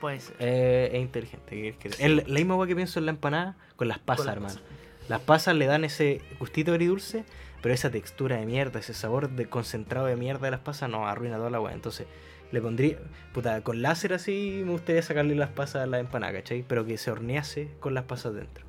Puede 0.00 0.20
ser. 0.20 0.36
Eh, 0.38 0.90
es 0.92 1.00
inteligente. 1.00 1.50
¿qué 1.50 1.74
quieres 1.78 1.98
que- 1.98 2.04
Es 2.06 2.28
la 2.28 2.34
misma 2.34 2.54
weá 2.56 2.68
que 2.68 2.76
pienso 2.76 2.98
en 2.98 3.06
la 3.06 3.10
empanada 3.12 3.56
con 3.76 3.88
las 3.88 3.98
pasas, 3.98 4.26
hermano. 4.28 4.54
pasas. 4.54 4.62
Las 5.08 5.20
pasas 5.22 5.56
le 5.56 5.66
dan 5.66 5.84
ese 5.84 6.20
gustito 6.38 6.72
agridulce, 6.72 7.24
pero 7.62 7.74
esa 7.74 7.90
textura 7.90 8.36
de 8.36 8.46
mierda, 8.46 8.78
ese 8.78 8.94
sabor 8.94 9.30
de 9.30 9.46
concentrado 9.48 10.06
de 10.06 10.16
mierda 10.16 10.42
de 10.46 10.50
las 10.52 10.60
pasas, 10.60 10.88
no, 10.90 11.06
arruina 11.08 11.36
toda 11.36 11.50
la 11.50 11.60
weá. 11.60 11.72
Entonces, 11.72 12.06
le 12.52 12.60
pondría, 12.60 12.98
puta, 13.34 13.60
con 13.62 13.82
láser 13.82 14.12
así 14.12 14.62
me 14.64 14.72
gustaría 14.72 15.02
sacarle 15.02 15.34
las 15.34 15.50
pasas 15.50 15.82
a 15.82 15.86
la 15.86 15.98
empanada, 15.98 16.32
¿cachai? 16.34 16.64
Pero 16.66 16.84
que 16.84 16.96
se 16.98 17.10
hornease 17.10 17.68
con 17.80 17.94
las 17.94 18.04
pasas 18.04 18.34
dentro. 18.34 18.64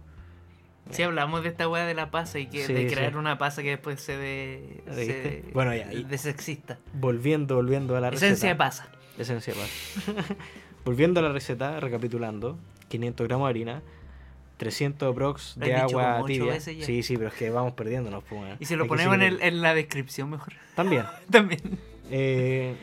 Si 0.91 1.03
hablamos 1.03 1.43
de 1.43 1.49
esta 1.49 1.67
weá 1.69 1.85
de 1.85 1.93
la 1.93 2.09
pasa 2.11 2.39
y 2.39 2.47
que 2.47 2.65
Sí, 2.65 2.73
de 2.73 2.87
crear 2.87 3.11
sí. 3.11 3.17
una 3.17 3.37
pasa 3.37 3.61
que 3.61 3.69
después 3.69 4.01
se 4.01 4.17
ve. 4.17 4.83
se 4.93 5.43
Bueno, 5.53 5.75
ya, 5.75 5.91
y- 5.93 6.03
de 6.03 6.17
sexista. 6.17 6.79
Volviendo, 6.93 7.55
volviendo 7.55 7.95
a 7.95 7.99
la 8.01 8.09
receta. 8.09 8.25
Esencia 8.27 8.49
de 8.49 8.55
pasa. 8.55 8.89
Esencia 9.17 9.53
de 9.53 9.59
pasa. 9.59 10.35
volviendo 10.85 11.19
a 11.19 11.23
la 11.23 11.31
receta, 11.31 11.79
recapitulando, 11.79 12.57
500 12.87 13.27
gramos 13.27 13.45
de 13.47 13.49
harina, 13.51 13.81
300 14.57 15.13
prox 15.15 15.55
Lo 15.57 15.65
de 15.65 15.75
agua 15.75 16.23
tibia. 16.25 16.59
Sí, 16.59 17.03
sí, 17.03 17.17
pero 17.17 17.29
es 17.29 17.35
que 17.35 17.49
vamos 17.49 17.73
perdiéndonos. 17.73 18.23
Pues, 18.23 18.41
weón. 18.41 18.57
Y 18.59 18.65
si 18.65 18.75
lo 18.75 18.83
Hay 18.83 18.89
ponemos 18.89 19.15
en, 19.15 19.21
el- 19.21 19.41
en 19.41 19.61
la 19.61 19.73
descripción 19.73 20.29
mejor. 20.29 20.53
También. 20.75 21.05
También. 21.31 21.61
Eh, 22.11 22.75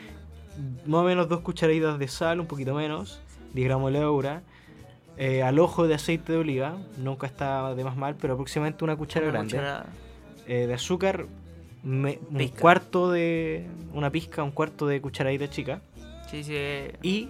más 0.86 1.00
o 1.00 1.04
menos 1.04 1.28
dos 1.28 1.40
cucharaditas 1.40 1.98
de 1.98 2.08
sal, 2.08 2.40
un 2.40 2.46
poquito 2.46 2.72
menos, 2.74 3.20
10 3.52 3.66
gramos 3.66 3.92
de 3.92 3.98
levadura, 3.98 4.42
eh, 5.18 5.42
al 5.42 5.58
ojo 5.58 5.86
de 5.86 5.94
aceite 5.94 6.32
de 6.32 6.38
oliva, 6.38 6.76
nunca 6.98 7.26
está 7.26 7.74
de 7.74 7.84
más 7.84 7.96
mal, 7.96 8.16
pero 8.20 8.34
aproximadamente 8.34 8.84
una 8.84 8.96
cuchara 8.96 9.26
Una 9.26 9.32
grande, 9.38 9.56
cuchara- 9.56 9.86
eh, 10.46 10.66
de 10.66 10.74
azúcar, 10.74 11.26
me- 11.82 12.18
un 12.30 12.48
cuarto 12.48 13.10
de, 13.10 13.66
una 13.94 14.10
pizca, 14.10 14.42
un 14.42 14.50
cuarto 14.50 14.86
de 14.86 15.00
cucharadita 15.00 15.48
chica, 15.48 15.80
Sí, 16.30 16.42
sí. 16.44 16.56
y 17.02 17.28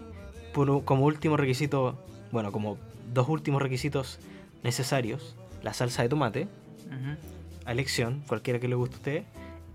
por, 0.53 0.85
como 0.85 1.05
último 1.05 1.37
requisito, 1.37 1.99
bueno, 2.33 2.51
como 2.53 2.79
dos 3.13 3.29
últimos 3.29 3.61
requisitos 3.63 4.19
necesarios, 4.63 5.37
la 5.63 5.73
salsa 5.75 6.03
de 6.03 6.09
tomate, 6.09 6.49
ujú. 6.87 7.17
a 7.67 7.73
elección, 7.73 8.23
cualquiera 8.27 8.59
que 8.59 8.69
le 8.69 8.75
guste 8.75 8.95
a 8.95 8.99
usted, 8.99 9.23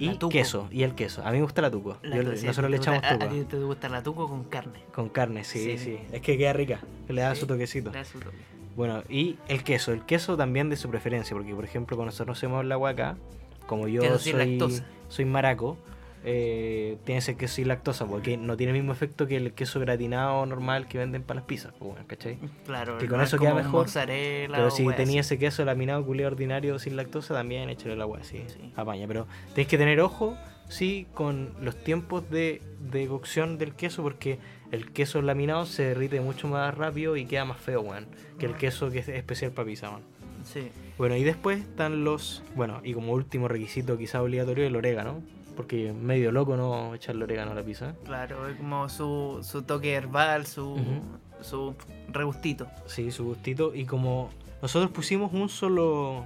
y 0.06 0.18
queso, 0.30 0.68
y 0.72 0.84
el 0.84 0.96
queso. 0.96 1.22
A 1.26 1.32
mí 1.32 1.38
me 1.38 1.44
gusta 1.44 1.62
la 1.62 1.70
tuco. 1.72 1.98
La 2.02 2.16
Yo- 2.18 2.24
nosotros 2.24 2.70
le 2.70 2.78
echamos 2.78 3.02
tuco. 3.02 3.24
A 3.26 3.30
ti 3.30 3.44
te 3.44 3.58
gusta 3.58 3.90
la 3.90 4.02
tuco 4.04 4.28
con 4.28 4.44
carne. 4.46 4.80
Con 4.94 5.10
carne, 5.10 5.44
sí, 5.44 5.60
sí, 5.60 5.78
Sí. 5.78 5.98
Es 6.12 6.22
que 6.22 6.38
queda 6.38 6.54
rica, 6.54 6.80
le 7.08 7.22
da 7.22 7.34
Sí, 7.36 7.42
su 7.42 7.48
toquecito. 7.48 7.92
le 7.92 7.98
da 8.00 8.06
su 8.06 8.20
toque. 8.20 8.36
Bueno, 8.76 9.04
y 9.10 9.38
el 9.48 9.64
queso, 9.64 9.92
el 9.92 10.06
queso 10.06 10.38
también 10.38 10.70
de 10.70 10.78
su 10.78 10.90
preferencia, 10.90 11.36
porque 11.36 11.54
por 11.54 11.66
ejemplo 11.66 11.98
cuando 11.98 12.12
nosotros 12.12 12.38
hacemos 12.38 12.66
la 12.66 12.78
guaca, 12.78 13.18
como 13.68 13.88
yo 13.88 14.18
soy, 14.18 14.58
soy 15.10 15.26
maraco, 15.26 15.78
eh, 16.24 16.98
tiene 17.04 17.20
ese 17.20 17.36
queso 17.36 17.56
sin 17.56 17.68
lactosa, 17.68 18.06
porque 18.06 18.38
no 18.38 18.56
tiene 18.58 18.72
el 18.74 18.78
mismo 18.78 18.92
efecto 18.92 19.28
que 19.28 19.38
el 19.38 19.54
queso 19.54 19.80
gratinado 19.80 20.46
normal 20.46 20.88
que 20.88 20.98
venden 20.98 21.24
para 21.24 21.40
las 21.40 21.48
pizzas, 21.48 21.74
pues, 21.80 21.96
¿cachai? 22.08 22.38
Claro, 22.66 22.98
Que 22.98 23.06
no 23.06 23.12
con 23.12 23.22
es 23.22 23.28
eso 23.30 23.38
queda 23.40 23.52
como 23.52 23.64
mejor, 23.64 23.88
Pero 23.94 24.72
si 24.72 24.84
tenía 24.90 25.22
así. 25.22 25.34
ese 25.34 25.40
queso 25.40 25.66
laminado 25.66 26.06
culé 26.06 26.26
ordinario 26.26 26.78
sin 26.80 26.96
lactosa, 26.96 27.34
también 27.34 27.70
échale 27.70 27.94
el 27.94 28.02
agua, 28.02 28.20
sí, 28.24 28.44
Sí. 28.48 28.72
apaña. 28.76 29.08
Pero 29.08 29.28
tenéis 29.50 29.68
que 29.68 29.78
tener 29.78 30.00
ojo, 30.02 30.38
sí, 30.70 31.08
con 31.14 31.54
los 31.62 31.76
tiempos 31.76 32.30
de, 32.30 32.62
de 32.92 33.08
cocción 33.08 33.58
del 33.58 33.74
queso, 33.74 34.04
porque 34.04 34.38
el 34.72 34.92
queso 34.92 35.22
laminado 35.22 35.66
se 35.66 35.84
derrite 35.84 36.22
mucho 36.22 36.48
más 36.48 36.76
rápido 36.78 37.18
y 37.18 37.26
queda 37.26 37.46
más 37.46 37.60
feo, 37.60 37.82
weón, 37.82 38.08
que 38.38 38.46
el 38.46 38.56
queso 38.56 38.90
que 38.92 39.00
es 39.00 39.08
especial 39.10 39.52
para 39.52 39.66
pizza, 39.66 39.90
weón. 39.90 40.04
Sí. 40.44 40.70
Bueno, 40.98 41.16
y 41.16 41.24
después 41.24 41.60
están 41.62 42.04
los. 42.04 42.44
Bueno, 42.56 42.82
y 42.84 42.94
como 42.94 43.14
último 43.14 43.48
requisito, 43.48 43.98
quizá 43.98 44.22
obligatorio, 44.24 44.66
el 44.66 44.76
orégano. 44.76 45.22
Porque 45.62 45.94
medio 45.94 46.32
loco 46.32 46.58
no 46.58 46.96
echarle 46.96 47.24
orégano 47.24 47.52
a 47.52 47.54
la 47.54 47.62
pizza. 47.62 47.94
Claro, 48.04 48.48
es 48.50 48.58
como 48.58 48.90
su, 48.90 49.42
su 49.44 49.62
toque 49.62 49.94
herbal, 49.94 50.48
su, 50.48 50.72
Ujú. 50.72 51.02
su 51.42 51.76
regustito. 52.12 52.68
Sí, 52.88 53.12
su 53.12 53.26
gustito. 53.26 53.76
Y 53.76 53.86
como 53.86 54.32
nosotros 54.60 54.90
pusimos 54.90 55.32
un 55.34 55.50
solo. 55.50 56.26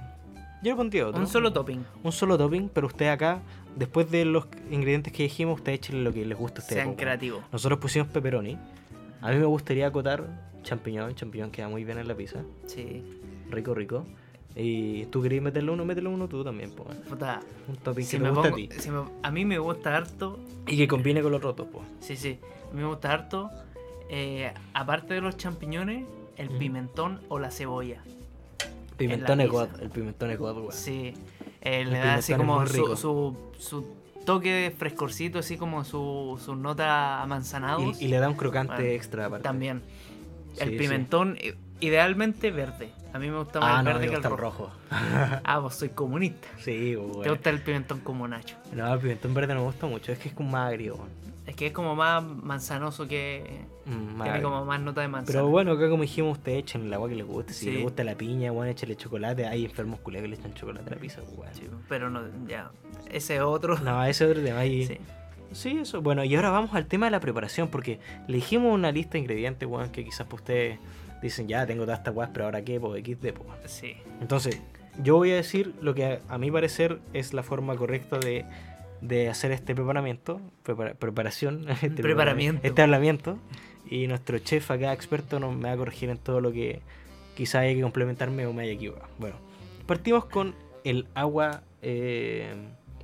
Yo 0.62 0.70
le 0.72 0.74
pondría 0.76 1.06
otro. 1.06 1.20
Un 1.20 1.26
solo 1.26 1.52
topping. 1.52 1.84
Un 2.02 2.12
solo 2.12 2.38
topping, 2.38 2.70
pero 2.70 2.86
usted 2.86 3.08
acá, 3.08 3.42
después 3.76 4.10
de 4.10 4.24
los 4.24 4.46
ingredientes 4.70 5.12
que 5.12 5.24
dijimos, 5.24 5.58
usted 5.58 5.72
échale 5.72 6.00
lo 6.02 6.14
que 6.14 6.24
les 6.24 6.38
gusta 6.38 6.62
a 6.62 6.64
usted. 6.64 6.76
Sean 6.76 6.94
creativos. 6.94 7.44
Nosotros 7.52 7.78
pusimos 7.78 8.08
pepperoni. 8.08 8.56
A 9.20 9.32
mí 9.32 9.36
me 9.36 9.44
gustaría 9.44 9.86
acotar 9.86 10.24
champiñón. 10.62 11.14
Champiñón 11.14 11.50
queda 11.50 11.68
muy 11.68 11.84
bien 11.84 11.98
en 11.98 12.08
la 12.08 12.14
pizza. 12.14 12.40
Sí. 12.64 13.04
Rico, 13.50 13.74
rico. 13.74 14.06
Y 14.58 15.04
tú 15.06 15.20
querías 15.20 15.42
meterle 15.42 15.70
uno, 15.70 15.84
métele 15.84 16.08
uno 16.08 16.28
tú 16.28 16.42
también, 16.42 16.70
pues. 16.70 16.96
Puta, 17.08 17.40
Un 17.68 17.76
topping 17.76 18.04
si 18.04 18.12
que 18.12 18.16
te 18.16 18.22
me 18.22 18.30
gusta 18.30 18.50
pongo- 18.50 18.54
a 18.54 18.56
ti. 18.56 18.80
si 18.80 18.90
me- 18.90 19.04
a 19.22 19.30
mí 19.30 19.44
me 19.44 19.58
gusta 19.58 19.94
harto. 19.96 20.38
Y 20.66 20.76
que 20.78 20.88
combine 20.88 21.20
con 21.22 21.30
los 21.32 21.42
rotos, 21.42 21.66
pues. 21.70 21.84
Sí, 22.00 22.16
sí. 22.16 22.38
A 22.70 22.74
mí 22.74 22.80
me 22.80 22.86
gusta 22.88 23.12
harto 23.12 23.50
eh, 24.08 24.52
aparte 24.72 25.14
de 25.14 25.20
los 25.20 25.36
champiñones, 25.36 26.06
el 26.36 26.48
pimentón 26.50 27.20
o 27.28 27.38
la 27.38 27.50
cebolla. 27.50 28.02
Pimentón 28.96 29.40
es. 29.42 29.50
God, 29.50 29.68
el 29.80 29.90
pimentón 29.90 30.30
es 30.30 30.40
weón. 30.40 30.72
Sí. 30.72 31.12
Eh, 31.60 31.84
le 31.84 31.98
da 31.98 32.14
así 32.14 32.32
como 32.34 32.66
su, 32.66 32.96
su, 32.96 33.36
su 33.58 33.86
toque 34.24 34.50
de 34.52 34.70
frescorcito, 34.70 35.38
así 35.40 35.56
como 35.58 35.84
su, 35.84 36.40
su 36.42 36.54
nota 36.56 37.20
amanzanados. 37.22 38.00
Y, 38.00 38.06
y 38.06 38.08
le 38.08 38.18
da 38.18 38.28
un 38.28 38.36
crocante 38.36 38.74
Bueno, 38.74 38.88
extra 38.90 39.26
aparte. 39.26 39.42
También. 39.44 39.82
El 40.58 40.70
sí. 40.70 40.76
pimentón, 40.78 41.36
eh, 41.40 41.54
idealmente 41.80 42.50
verde. 42.50 42.90
A 43.12 43.18
mí 43.18 43.30
me 43.30 43.38
gusta 43.38 43.60
más 43.60 43.76
Ah, 43.76 43.78
el 43.80 43.84
no, 43.84 43.92
verde 43.94 44.08
que 44.08 44.14
el 44.16 44.22
rojo. 44.22 44.36
rojo. 44.36 44.70
Ah, 45.44 45.58
vos 45.58 45.74
soy 45.74 45.88
comunista. 45.90 46.48
Sí, 46.58 46.90
Te 46.92 46.96
weón. 46.96 47.28
gusta 47.28 47.50
el 47.50 47.60
pimentón 47.62 48.00
como 48.00 48.26
Nacho. 48.28 48.56
No, 48.72 48.92
el 48.92 49.00
pimentón 49.00 49.32
verde 49.34 49.54
no 49.54 49.60
me 49.60 49.66
gusta 49.66 49.86
mucho, 49.86 50.12
es 50.12 50.18
que 50.18 50.28
es 50.28 50.34
como 50.34 50.50
más 50.50 50.68
agrio. 50.68 50.98
Es 51.46 51.54
que 51.54 51.66
es 51.68 51.72
como 51.72 51.94
más 51.94 52.22
manzanoso 52.24 53.06
que. 53.06 53.64
Mm, 53.86 54.20
Tiene 54.20 54.42
como 54.42 54.64
más 54.64 54.80
nota 54.80 55.00
de 55.00 55.08
manzana. 55.08 55.32
Pero 55.38 55.48
bueno, 55.48 55.72
acá 55.72 55.88
como 55.88 56.02
dijimos, 56.02 56.38
ustedes 56.38 56.58
echen 56.58 56.86
el 56.86 56.92
agua 56.92 57.08
que 57.08 57.14
les 57.14 57.24
guste. 57.26 57.52
Si 57.52 57.66
Sí. 57.66 57.70
les 57.70 57.82
gusta 57.84 58.02
la 58.02 58.16
piña, 58.16 58.50
bueno, 58.50 58.72
échale 58.72 58.96
chocolate. 58.96 59.46
Hay 59.46 59.64
enfermos 59.64 60.00
culiados 60.00 60.24
que 60.24 60.34
le 60.34 60.40
echan 60.40 60.54
chocolate 60.54 60.90
a 60.90 60.94
la 60.94 61.00
pizza, 61.00 61.20
weón. 61.36 61.54
Sí, 61.54 61.62
pero 61.88 62.10
no, 62.10 62.22
ya. 62.48 62.70
Ese 63.12 63.36
es 63.36 63.42
otro. 63.42 63.78
No, 63.78 64.04
ese 64.04 64.24
es 64.24 64.30
otro 64.30 64.42
tema. 64.42 64.64
Y... 64.66 64.86
Sí. 64.86 64.98
Sí, 65.52 65.78
eso. 65.80 66.02
Bueno, 66.02 66.24
y 66.24 66.34
ahora 66.34 66.50
vamos 66.50 66.74
al 66.74 66.86
tema 66.86 67.06
de 67.06 67.12
la 67.12 67.20
preparación, 67.20 67.68
porque 67.68 68.00
le 68.26 68.34
dijimos 68.36 68.74
una 68.74 68.90
lista 68.90 69.12
de 69.12 69.20
ingredientes, 69.20 69.68
weón, 69.68 69.90
que 69.90 70.04
quizás 70.04 70.26
pues 70.26 70.42
ustedes 70.42 70.80
dicen, 71.22 71.48
ya 71.48 71.66
tengo 71.66 71.84
todas 71.84 72.00
estas 72.00 72.14
weas, 72.14 72.30
pero 72.32 72.46
ahora 72.46 72.62
qué, 72.62 72.78
pues 72.80 73.02
XD, 73.04 73.32
pues. 73.32 73.70
Sí. 73.70 73.96
Entonces, 74.20 74.60
yo 75.02 75.16
voy 75.16 75.30
a 75.32 75.36
decir 75.36 75.74
lo 75.80 75.94
que 75.94 76.04
a, 76.06 76.20
a 76.28 76.38
mi 76.38 76.50
parecer 76.50 77.00
es 77.12 77.32
la 77.34 77.42
forma 77.42 77.76
correcta 77.76 78.18
de, 78.18 78.44
de 79.00 79.28
hacer 79.28 79.52
este 79.52 79.74
preparamiento, 79.74 80.40
prepara- 80.64 80.94
preparación, 80.94 81.68
este 81.82 81.90
Preparamiento. 81.90 82.66
este 82.66 82.82
hablamiento. 82.82 83.38
Y 83.88 84.06
nuestro 84.08 84.38
chef 84.40 84.70
acá, 84.70 84.92
experto, 84.92 85.38
nos 85.38 85.54
me 85.56 85.64
va 85.68 85.72
a 85.72 85.76
corregir 85.76 86.10
en 86.10 86.18
todo 86.18 86.40
lo 86.40 86.50
que 86.52 86.80
quizás 87.36 87.56
haya 87.62 87.74
que 87.74 87.82
complementarme 87.82 88.44
o 88.46 88.52
me 88.52 88.62
haya 88.64 88.72
equivocado. 88.72 89.06
Bueno, 89.18 89.36
partimos 89.86 90.24
con 90.24 90.54
el 90.82 91.06
agua 91.14 91.62
eh, 91.82 92.52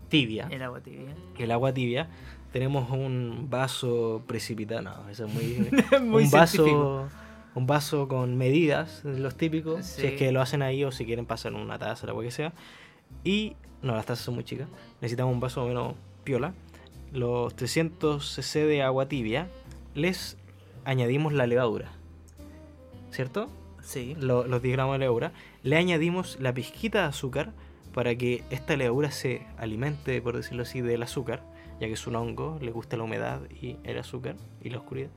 tibia. 0.09 0.49
El 0.51 0.63
agua 0.63 0.81
tibia. 0.81 1.15
El 1.39 1.51
agua 1.53 1.73
tibia. 1.73 2.09
Tenemos 2.53 2.91
un 2.91 3.47
vaso 3.49 4.23
precipitado, 4.27 4.83
no, 4.83 5.09
eso 5.09 5.27
es 5.27 5.33
muy... 5.33 5.71
Muy 6.03 6.25
un 6.25 6.29
científico. 6.31 7.03
vaso 7.05 7.09
un 7.55 7.67
vaso 7.67 8.09
con 8.09 8.37
medidas 8.37 9.03
los 9.05 9.37
típicos 9.37 9.85
si 9.85 10.07
es 10.07 10.11
Sí. 10.13 10.17
que 10.17 10.33
lo 10.33 10.41
hacen 10.41 10.63
ahí 10.63 10.85
o 10.85 10.93
si 10.93 11.05
quieren 11.05 11.27
pasar 11.27 11.53
una 11.55 11.79
taza 11.79 12.07
o 12.07 12.15
lo 12.15 12.21
que 12.21 12.31
sea. 12.31 12.53
Y 13.25 13.57
no 13.83 13.95
las 13.95 14.07
tazas 14.07 14.25
son 14.25 14.35
muy 14.35 14.45
chicas. 14.45 14.69
Necesitamos 15.01 15.35
un 15.35 15.41
vaso 15.41 15.63
o 15.65 15.69
menos 15.69 15.95
piola. 16.25 16.55
Los 17.13 17.55
300 17.57 18.25
cc 18.35 18.65
de 18.67 18.83
agua 18.83 19.07
tibia 19.07 19.49
les 19.95 20.39
añadimos 20.85 21.33
la 21.35 21.47
levadura 21.47 21.93
cierto 23.11 23.49
Sí. 23.83 24.17
Lo- 24.19 24.47
los 24.47 24.63
10 24.63 24.75
gramos 24.77 24.95
de 24.95 25.01
levadura. 25.01 25.33
Le 25.65 25.77
añadimos 25.77 26.39
la 26.41 26.55
pizquita 26.55 27.01
de 27.03 27.09
azúcar 27.09 27.53
para 27.93 28.15
que 28.15 28.45
esta 28.51 28.77
levadura 28.77 29.11
se 29.11 29.43
alimente 29.59 30.23
por 30.23 30.37
decirlo 30.37 30.63
así 30.63 30.81
del 30.81 31.03
azúcar 31.03 31.43
ya 31.81 31.89
que 31.89 31.95
es 31.95 32.07
un 32.07 32.15
hongo 32.15 32.59
le 32.63 32.71
gusta 32.71 32.97
la 32.97 33.03
humedad 33.03 33.41
y 33.61 33.77
el 33.83 33.99
azúcar 33.99 34.37
y 34.63 34.71
la 34.71 34.79
oscuridad. 34.79 35.11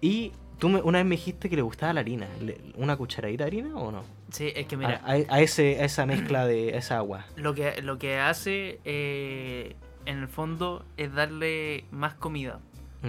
Y 0.00 0.32
tú 0.60 0.68
me- 0.68 0.80
una 0.82 0.98
vez 0.98 1.06
me 1.06 1.16
dijiste 1.16 1.48
que 1.50 1.56
le 1.56 1.62
gustaba 1.62 1.92
la 1.94 2.00
harina. 2.00 2.28
¿Una 2.76 2.96
cucharadita 2.96 3.44
de 3.44 3.48
harina 3.48 3.74
o 3.76 3.90
no? 3.90 4.04
Sí, 4.30 4.52
es 4.54 4.66
que 4.66 4.76
mira, 4.76 5.00
a, 5.04 5.12
a- 5.14 5.34
a 5.36 5.40
ese, 5.40 5.80
a 5.80 5.84
esa 5.84 6.06
mezcla 6.06 6.46
de 6.46 6.74
a 6.74 6.78
esa 6.78 6.98
agua. 6.98 7.26
lo 7.36 7.54
que, 7.54 7.82
lo 7.82 7.98
que 7.98 8.18
hace 8.18 8.78
eh, 8.84 9.74
en 10.06 10.18
el 10.18 10.28
fondo 10.28 10.84
es 10.96 11.12
darle 11.12 11.84
más 11.90 12.14
comida. 12.14 12.60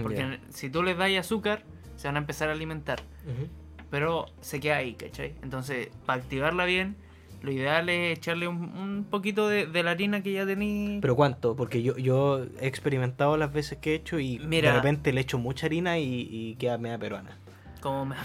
Porque 0.02 0.16
Ya. 0.18 0.40
si 0.48 0.70
tú 0.70 0.82
les 0.82 0.96
das 0.96 1.10
azúcar, 1.18 1.62
se 1.96 2.08
van 2.08 2.16
a 2.16 2.18
empezar 2.20 2.48
a 2.48 2.52
alimentar. 2.52 3.02
Ujú. 3.26 3.46
Pero 3.90 4.26
se 4.40 4.58
queda 4.58 4.78
ahí, 4.78 4.94
¿cachai? 4.94 5.34
Entonces, 5.42 5.90
para 6.06 6.22
activarla 6.22 6.64
bien, 6.64 6.96
lo 7.42 7.52
ideal 7.52 7.88
es 7.90 8.16
echarle 8.16 8.48
un, 8.48 8.56
un 8.78 9.04
poquito 9.10 9.48
de, 9.48 9.66
de 9.66 9.82
la 9.82 9.90
harina 9.90 10.22
que 10.22 10.32
ya 10.32 10.46
tenéis. 10.46 11.00
¿Pero 11.02 11.14
cuánto? 11.14 11.54
Porque 11.56 11.82
yo, 11.82 11.98
yo 11.98 12.46
he 12.60 12.66
experimentado 12.68 13.36
las 13.36 13.52
veces 13.52 13.76
que 13.78 13.92
he 13.92 13.94
hecho 13.96 14.18
y 14.18 14.38
Mira. 14.38 14.70
de 14.70 14.76
repente 14.76 15.12
le 15.12 15.20
echo 15.20 15.38
mucha 15.38 15.66
harina 15.66 15.98
y, 15.98 16.26
y 16.30 16.54
queda 16.54 16.78
media 16.78 16.96
peruana. 16.98 17.36
Como 17.82 18.06
me- 18.06 18.16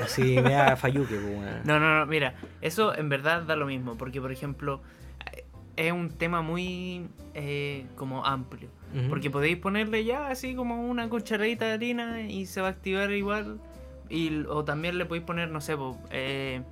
Así 0.00 0.22
media 0.42 0.76
fayuque. 0.76 1.16
pues, 1.16 1.24
weón. 1.38 1.60
No, 1.64 1.80
no, 1.80 1.98
no, 1.98 2.06
mira, 2.06 2.34
eso 2.60 2.94
en 2.94 3.08
verdad 3.08 3.42
da 3.42 3.56
lo 3.56 3.66
mismo, 3.66 3.96
porque 3.96 4.20
por 4.20 4.30
ejemplo, 4.30 4.80
eh, 5.32 5.44
es 5.76 5.92
un 5.92 6.10
tema 6.10 6.42
muy 6.42 7.08
eh, 7.34 7.86
como 7.96 8.24
amplio. 8.24 8.68
Porque 9.10 9.28
podéis 9.30 9.58
ponerle 9.58 10.04
ya 10.06 10.28
así 10.28 10.54
como 10.54 10.88
una 10.88 11.08
cucharadita 11.10 11.66
de 11.66 11.72
harina 11.72 12.22
y 12.22 12.46
se 12.46 12.62
va 12.62 12.68
a 12.68 12.70
activar 12.70 13.10
igual. 13.10 13.58
Y, 14.08 14.44
o 14.48 14.64
también 14.64 14.96
le 14.96 15.04
podéis 15.04 15.26
poner, 15.26 15.50
no 15.50 15.60
sé, 15.60 15.76
po, 15.76 15.98
eh, 16.10 16.62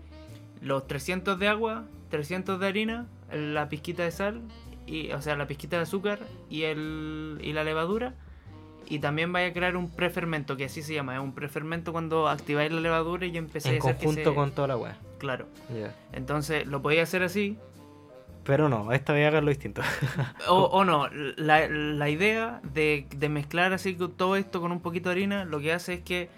los 0.62 0.86
300 0.86 1.38
de 1.38 1.49
agua, 1.49 1.84
300 2.11 2.59
de 2.61 2.66
harina, 2.66 3.07
la 3.30 3.68
pizquita 3.68 4.05
de 4.05 4.11
sal, 4.12 4.40
y, 4.86 5.11
o 5.12 5.20
sea, 5.20 5.36
la 5.36 5.47
pizquita 5.47 5.76
de 5.76 5.82
azúcar 5.82 6.18
y, 6.49 6.62
el, 6.62 7.38
y 7.42 7.53
la 7.53 7.62
levadura. 7.64 8.14
Y 8.89 8.99
también 8.99 9.32
vaya 9.32 9.49
a 9.49 9.53
crear 9.53 9.76
un 9.76 9.91
prefermento, 9.91 10.57
que 10.57 10.64
así 10.66 10.82
se 10.82 10.95
llama, 10.95 11.14
es 11.14 11.20
un 11.20 11.35
prefermento 11.35 11.93
cuando 11.93 12.28
activáis 12.28 12.70
la 12.72 12.80
levadura 12.80 13.26
y 13.26 13.32
ya 13.32 13.39
empecé 13.39 13.68
En 13.70 13.74
a 13.76 13.78
hacer 13.78 13.97
que 13.97 14.05
conjunto 14.07 14.30
se- 14.30 14.35
con 14.37 14.51
toda 14.53 14.68
la 14.68 14.76
weá. 14.76 14.99
Claro. 15.18 15.47
Entonces 16.12 16.66
lo 16.66 16.82
podéis 16.82 17.03
hacer 17.03 17.22
así. 17.22 17.57
Pero 18.45 18.68
no, 18.68 18.93
esta 18.93 19.14
vez 19.14 19.26
haganlo 19.26 19.49
distinto. 19.51 19.80
O, 20.49 20.64
o 20.64 20.85
no, 20.85 21.09
la, 21.37 21.66
la 21.68 22.11
idea 22.11 22.61
de, 22.62 23.07
de 23.16 23.28
mezclar 23.30 23.72
así 23.72 23.95
todo 23.95 24.37
esto 24.37 24.61
con 24.61 24.70
un 24.70 24.80
poquito 24.80 25.09
de 25.09 25.14
harina, 25.14 25.45
lo 25.47 25.61
que 25.61 25.72
hace 25.72 25.95
es 25.95 26.01
que 26.03 26.28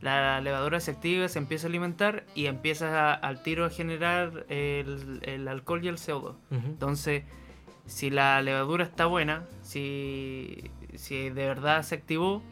la 0.00 0.40
levadura 0.40 0.78
se 0.78 0.92
activa, 0.92 1.26
se 1.28 1.38
empieza 1.40 1.66
a 1.66 1.70
alimentar 1.70 2.24
y 2.36 2.46
empieza 2.46 3.10
a- 3.10 3.14
al 3.14 3.42
tiro 3.42 3.64
a 3.64 3.70
generar 3.70 4.44
el, 4.48 5.18
el 5.22 5.48
alcohol 5.48 5.84
y 5.84 5.88
el 5.88 5.96
CO2. 5.96 6.22
Ujú. 6.22 6.36
Entonces, 6.66 7.24
si 7.86 8.10
la 8.10 8.40
levadura 8.42 8.84
está 8.84 9.06
buena, 9.06 9.44
si, 9.62 10.70
si 10.98 11.30
de 11.30 11.46
verdad 11.46 11.82
se 11.82 11.94
activó, 11.94 12.42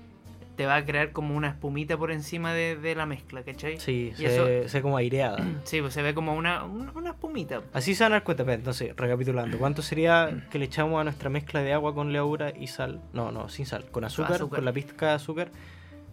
te 0.57 0.67
va 0.67 0.77
a 0.77 0.85
crear 0.85 1.11
como 1.11 1.35
una 1.37 1.49
espumita 1.49 1.97
por 1.97 2.13
encima 2.13 2.53
de, 2.53 2.77
de 2.77 2.95
la 2.95 3.07
mezcla, 3.07 3.43
¿cachai? 3.43 3.79
Sí, 3.81 4.13
Y 4.13 4.17
se, 4.17 4.27
eso- 4.27 4.45
ve- 4.45 4.69
se 4.69 4.79
ve 4.79 4.83
como 4.83 4.97
aireada. 4.97 5.39
Sí, 5.65 5.81
pues 5.81 5.93
se 5.95 6.01
ve 6.03 6.15
como 6.15 6.35
una, 6.35 6.63
una, 6.65 6.93
una 6.93 7.11
espumita. 7.11 7.63
Así 7.73 7.95
se 7.97 8.05
van 8.05 8.13
a 8.13 8.17
dar 8.17 8.23
cuenta, 8.25 8.45
pero 8.45 8.55
entonces, 8.57 8.95
recapitulando, 8.97 9.59
¿cuánto 9.59 9.83
sería 9.83 10.47
que 10.51 10.59
le 10.61 10.67
echamos 10.67 11.01
a 11.01 11.05
nuestra 11.05 11.29
mezcla 11.29 11.61
de 11.61 11.73
agua 11.73 11.93
con 11.95 12.13
levadura 12.13 12.53
y 12.57 12.69
sal? 12.69 13.01
No, 13.13 13.33
no, 13.33 13.49
sin 13.49 13.67
sal, 13.67 13.87
con 13.91 14.05
azúcar, 14.05 14.35
Azúcar. 14.35 14.59
con 14.59 14.65
la 14.65 14.73
pizca 14.73 15.07
de 15.09 15.13
azúcar. 15.13 15.51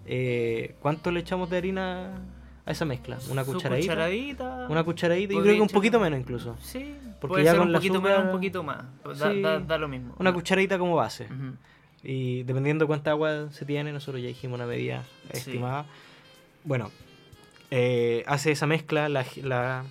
Eh, 0.07 0.75
¿Cuánto 0.82 1.11
le 1.11 1.19
echamos 1.19 1.49
de 1.51 1.57
harina 1.57 2.09
a 2.65 2.71
esa 2.71 2.86
mezcla? 2.86 3.17
¿Una 3.29 3.43
cucharadita? 3.43 3.93
cucharadita. 3.93 4.67
Una 4.69 4.84
cucharadita, 4.84 5.34
yo 5.36 5.41
creo 5.43 5.55
que 5.55 5.61
un 5.61 5.67
poquito 5.67 5.99
menos 5.99 6.19
incluso. 6.19 6.57
Sí, 6.61 6.95
Porque 7.19 7.34
puede 7.34 7.43
ya 7.45 7.51
ser 7.51 7.59
con 7.59 7.67
un 7.67 7.73
poquito 7.75 8.01
menos, 8.01 8.17
azúcar- 8.17 8.25
un 8.25 8.32
poquito 8.32 8.63
más. 8.63 8.84
Da, 9.19 9.32
Sí. 9.32 9.41
da- 9.41 9.59
da 9.59 9.77
lo 9.77 9.88
mismo. 9.88 10.15
Una 10.17 10.32
No. 10.32 10.34
cucharadita 10.36 10.79
como 10.79 10.95
base. 10.95 11.27
Y 12.04 12.43
dependiendo 12.43 12.88
cuánta 12.88 13.12
agua 13.12 13.49
se 13.52 13.66
tiene, 13.66 13.91
nosotros 13.93 14.22
ya 14.22 14.28
dijimos 14.28 14.56
una 14.58 14.66
medida 14.68 15.04
Sí. 15.34 15.38
estimada. 15.39 15.86
Bueno, 16.64 16.91
eh, 17.70 18.24
hace 18.28 18.52
esa 18.52 18.66
mezcla, 18.68 19.08
la, 19.10 19.26
la, 19.43 19.84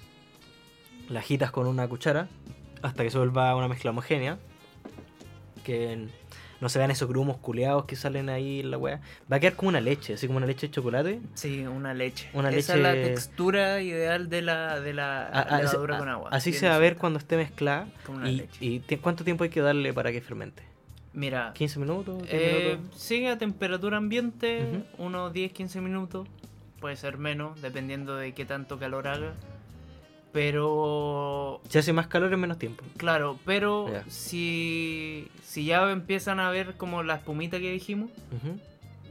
la 1.08 1.20
agitas 1.20 1.50
con 1.50 1.66
una 1.66 1.86
cuchara 1.88 2.28
hasta 2.82 3.02
que 3.04 3.10
se 3.10 3.18
vuelva 3.18 3.54
una 3.54 3.68
mezcla 3.68 3.90
homogénea. 3.90 4.38
Que 5.64 6.06
no 6.60 6.68
se 6.68 6.78
vean 6.78 6.90
esos 6.90 7.08
grumos 7.08 7.36
culeados 7.38 7.84
que 7.84 7.96
salen 7.96 8.28
ahí 8.28 8.60
en 8.60 8.70
la 8.70 8.78
weá. 8.78 9.00
Va 9.30 9.36
a 9.36 9.40
quedar 9.40 9.54
como 9.54 9.68
una 9.68 9.80
leche, 9.80 10.14
así 10.14 10.26
como 10.26 10.38
una 10.38 10.46
leche 10.46 10.66
de 10.66 10.72
chocolate. 10.72 11.20
Sí, 11.34 11.66
una 11.66 11.94
leche. 11.94 12.28
Una 12.34 12.50
Esa 12.50 12.74
es 12.74 12.80
la 12.80 12.92
leche- 12.94 13.08
textura 13.14 13.80
ideal 13.82 14.28
de 14.28 14.42
la, 14.42 14.80
de 14.80 14.92
la 14.94 15.22
A- 15.26 15.40
a- 15.42 15.58
levadura 15.58 15.96
a- 15.96 15.98
con 15.98 16.08
agua. 16.08 16.30
Así 16.32 16.52
se 16.52 16.68
va 16.68 16.74
a 16.76 16.78
ver 16.78 16.96
cuando 16.96 17.18
esté 17.18 17.36
mezclada. 17.36 17.86
Como 18.04 18.18
una 18.18 18.30
Y, 18.30 18.36
leche. 18.36 18.58
y 18.64 18.80
¿Cuánto 18.98 19.22
tiempo 19.24 19.44
hay 19.44 19.50
que 19.50 19.60
darle 19.60 19.92
para 19.94 20.12
que 20.12 20.20
fermente? 20.20 20.62
Mira, 21.12 21.52
¿15 21.54 21.78
minutos? 21.78 22.22
¿10 22.22 22.26
eh, 22.30 22.76
minutos? 22.76 23.00
sigue 23.00 23.28
a 23.28 23.38
temperatura 23.38 23.96
ambiente 23.96 24.84
unos 24.98 25.32
10-15 25.32 25.80
minutos. 25.80 26.28
Puede 26.80 26.96
ser 26.96 27.18
menos, 27.18 27.60
dependiendo 27.60 28.16
de 28.16 28.32
qué 28.32 28.44
tanto 28.44 28.78
calor 28.78 29.08
haga. 29.08 29.34
Pero 30.32 31.60
Si 31.68 31.78
hace 31.78 31.92
más 31.92 32.06
calor 32.06 32.32
en 32.32 32.40
menos 32.40 32.58
tiempo. 32.58 32.84
Claro, 32.96 33.38
pero 33.44 33.90
si, 34.08 35.28
si 35.42 35.64
ya 35.64 35.90
empiezan 35.90 36.38
a 36.40 36.50
ver 36.50 36.76
como 36.76 37.02
la 37.02 37.16
espumita 37.16 37.58
que 37.58 37.72
dijimos, 37.72 38.10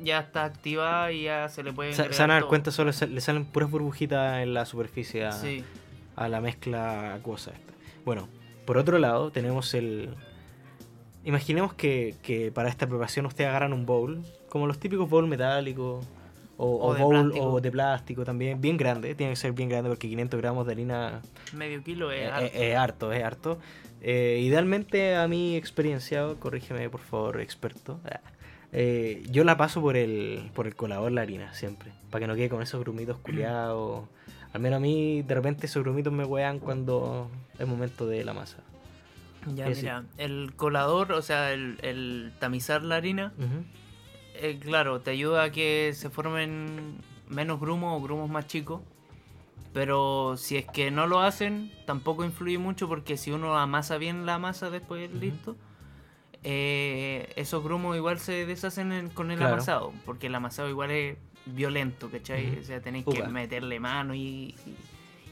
ya 0.02 0.20
está 0.20 0.46
activada 0.46 1.12
y 1.12 1.24
ya 1.24 1.50
se 1.50 1.62
le 1.64 1.74
puede 1.74 1.92
Se, 1.94 2.14
se 2.14 2.22
van 2.22 2.32
a 2.32 2.36
dar 2.36 2.44
todo. 2.44 2.50
cuenta, 2.50 2.72
solo 2.72 2.94
se- 2.94 3.08
le 3.08 3.20
salen 3.20 3.44
puras 3.46 3.70
burbujitas 3.70 4.42
en 4.42 4.54
la 4.54 4.66
superficie 4.66 5.26
a, 5.26 5.34
Sí, 5.34 5.64
a 6.16 6.30
la 6.30 6.40
mezcla 6.40 7.14
acuosa 7.16 7.52
esta. 7.52 7.74
Bueno, 8.06 8.30
por 8.66 8.78
otro 8.78 8.98
lado, 8.98 9.30
tenemos 9.32 9.74
el. 9.74 10.16
Imaginemos 11.30 11.74
que, 11.76 12.16
que 12.24 12.52
para 12.52 12.70
esta 12.70 12.88
preparación 12.88 13.26
ustedes 13.28 13.50
agarran 13.50 13.72
un 13.72 13.86
bowl, 13.86 14.24
como 14.50 14.66
los 14.68 14.80
típicos 14.80 15.08
bowl 15.10 15.28
metálicos, 15.28 16.04
o, 16.58 16.66
O 16.66 16.88
o 16.88 16.94
de 16.96 17.02
bowl 17.04 17.14
plástico. 17.22 17.46
o 17.46 17.62
de 17.62 17.72
plástico 17.72 18.26
también, 18.26 18.60
bien 18.60 18.78
grande, 18.78 19.16
tiene 19.16 19.32
que 19.34 19.36
ser 19.38 19.54
bien 19.54 19.70
grande 19.70 19.90
porque 19.90 20.10
500 20.10 20.40
gramos 20.42 20.66
de 20.66 20.72
harina 20.74 21.22
medio 21.54 21.82
kilo 21.84 22.12
es 22.12 22.22
eh, 22.22 22.28
harto. 22.32 22.46
eh, 22.58 22.72
es 22.72 22.76
harto, 22.78 23.12
es 23.14 23.24
harto. 23.24 23.60
Eh, 24.02 24.40
idealmente, 24.44 25.16
a 25.16 25.28
mi 25.28 25.56
experiencia, 25.56 26.26
corrígeme 26.40 26.90
por 26.90 27.02
favor, 27.02 27.40
experto. 27.42 28.00
Eh, 28.72 29.24
yo 29.32 29.44
la 29.44 29.56
paso 29.58 29.82
por 29.82 29.98
el, 29.98 30.50
por 30.54 30.68
el 30.68 30.76
colador 30.76 31.12
la 31.12 31.22
harina, 31.22 31.54
siempre. 31.54 31.92
Para 32.10 32.22
que 32.22 32.28
no 32.28 32.36
quede 32.36 32.50
con 32.50 32.62
esos 32.62 32.80
grumitos 32.82 33.18
culiados. 33.24 34.06
Al 34.52 34.62
menos 34.62 34.78
a 34.78 34.80
mí, 34.80 35.22
de 35.22 35.36
repente, 35.36 35.68
esos 35.68 35.84
grumitos 35.84 36.12
me 36.12 36.26
wean 36.26 36.60
cuando 36.60 37.30
es 37.60 37.68
momento 37.68 38.08
de 38.08 38.24
la 38.26 38.34
masa. 38.34 38.58
Ya, 39.56 39.68
mira, 39.68 40.04
el 40.18 40.54
colador, 40.56 41.12
o 41.14 41.22
sea, 41.22 41.54
el, 41.54 41.78
el 41.82 42.34
tamizar 42.40 42.84
la 42.84 42.96
harina, 42.98 43.34
eh, 44.36 44.60
claro, 44.62 45.02
te 45.02 45.12
ayuda 45.12 45.44
a 45.44 45.52
que 45.52 45.92
se 45.96 46.10
formen 46.10 46.98
menos 47.28 47.60
grumos 47.60 48.00
o 48.00 48.04
grumos 48.04 48.30
más 48.30 48.48
chicos. 48.48 48.82
Pero 49.74 50.36
si 50.36 50.58
es 50.58 50.66
que 50.66 50.90
no 50.92 51.06
lo 51.08 51.22
hacen, 51.22 51.72
tampoco 51.86 52.26
influye 52.26 52.58
mucho 52.58 52.88
porque 52.88 53.18
si 53.18 53.32
uno 53.32 53.56
amasa 53.58 53.98
bien 53.98 54.26
la 54.26 54.40
masa 54.40 54.70
después 54.72 55.10
Ujú. 55.12 55.20
listo, 55.20 55.56
eh, 56.44 57.32
esos 57.36 57.64
grumos 57.64 57.96
igual 57.96 58.20
se 58.20 58.46
deshacen 58.46 58.92
en- 58.92 59.10
con 59.10 59.30
el 59.32 59.38
Claro. 59.38 59.54
amasado. 59.56 59.94
Porque 60.06 60.28
el 60.28 60.36
amasado 60.36 60.70
igual 60.70 60.92
es 60.92 61.18
violento, 61.46 62.10
¿cachai? 62.10 62.52
Ujú. 62.52 62.62
O 62.62 62.64
sea, 62.64 62.82
tenéis 62.82 63.06
que 63.06 63.24
meterle 63.28 63.80
mano 63.80 64.14
y, 64.16 64.20
y- 64.66 64.76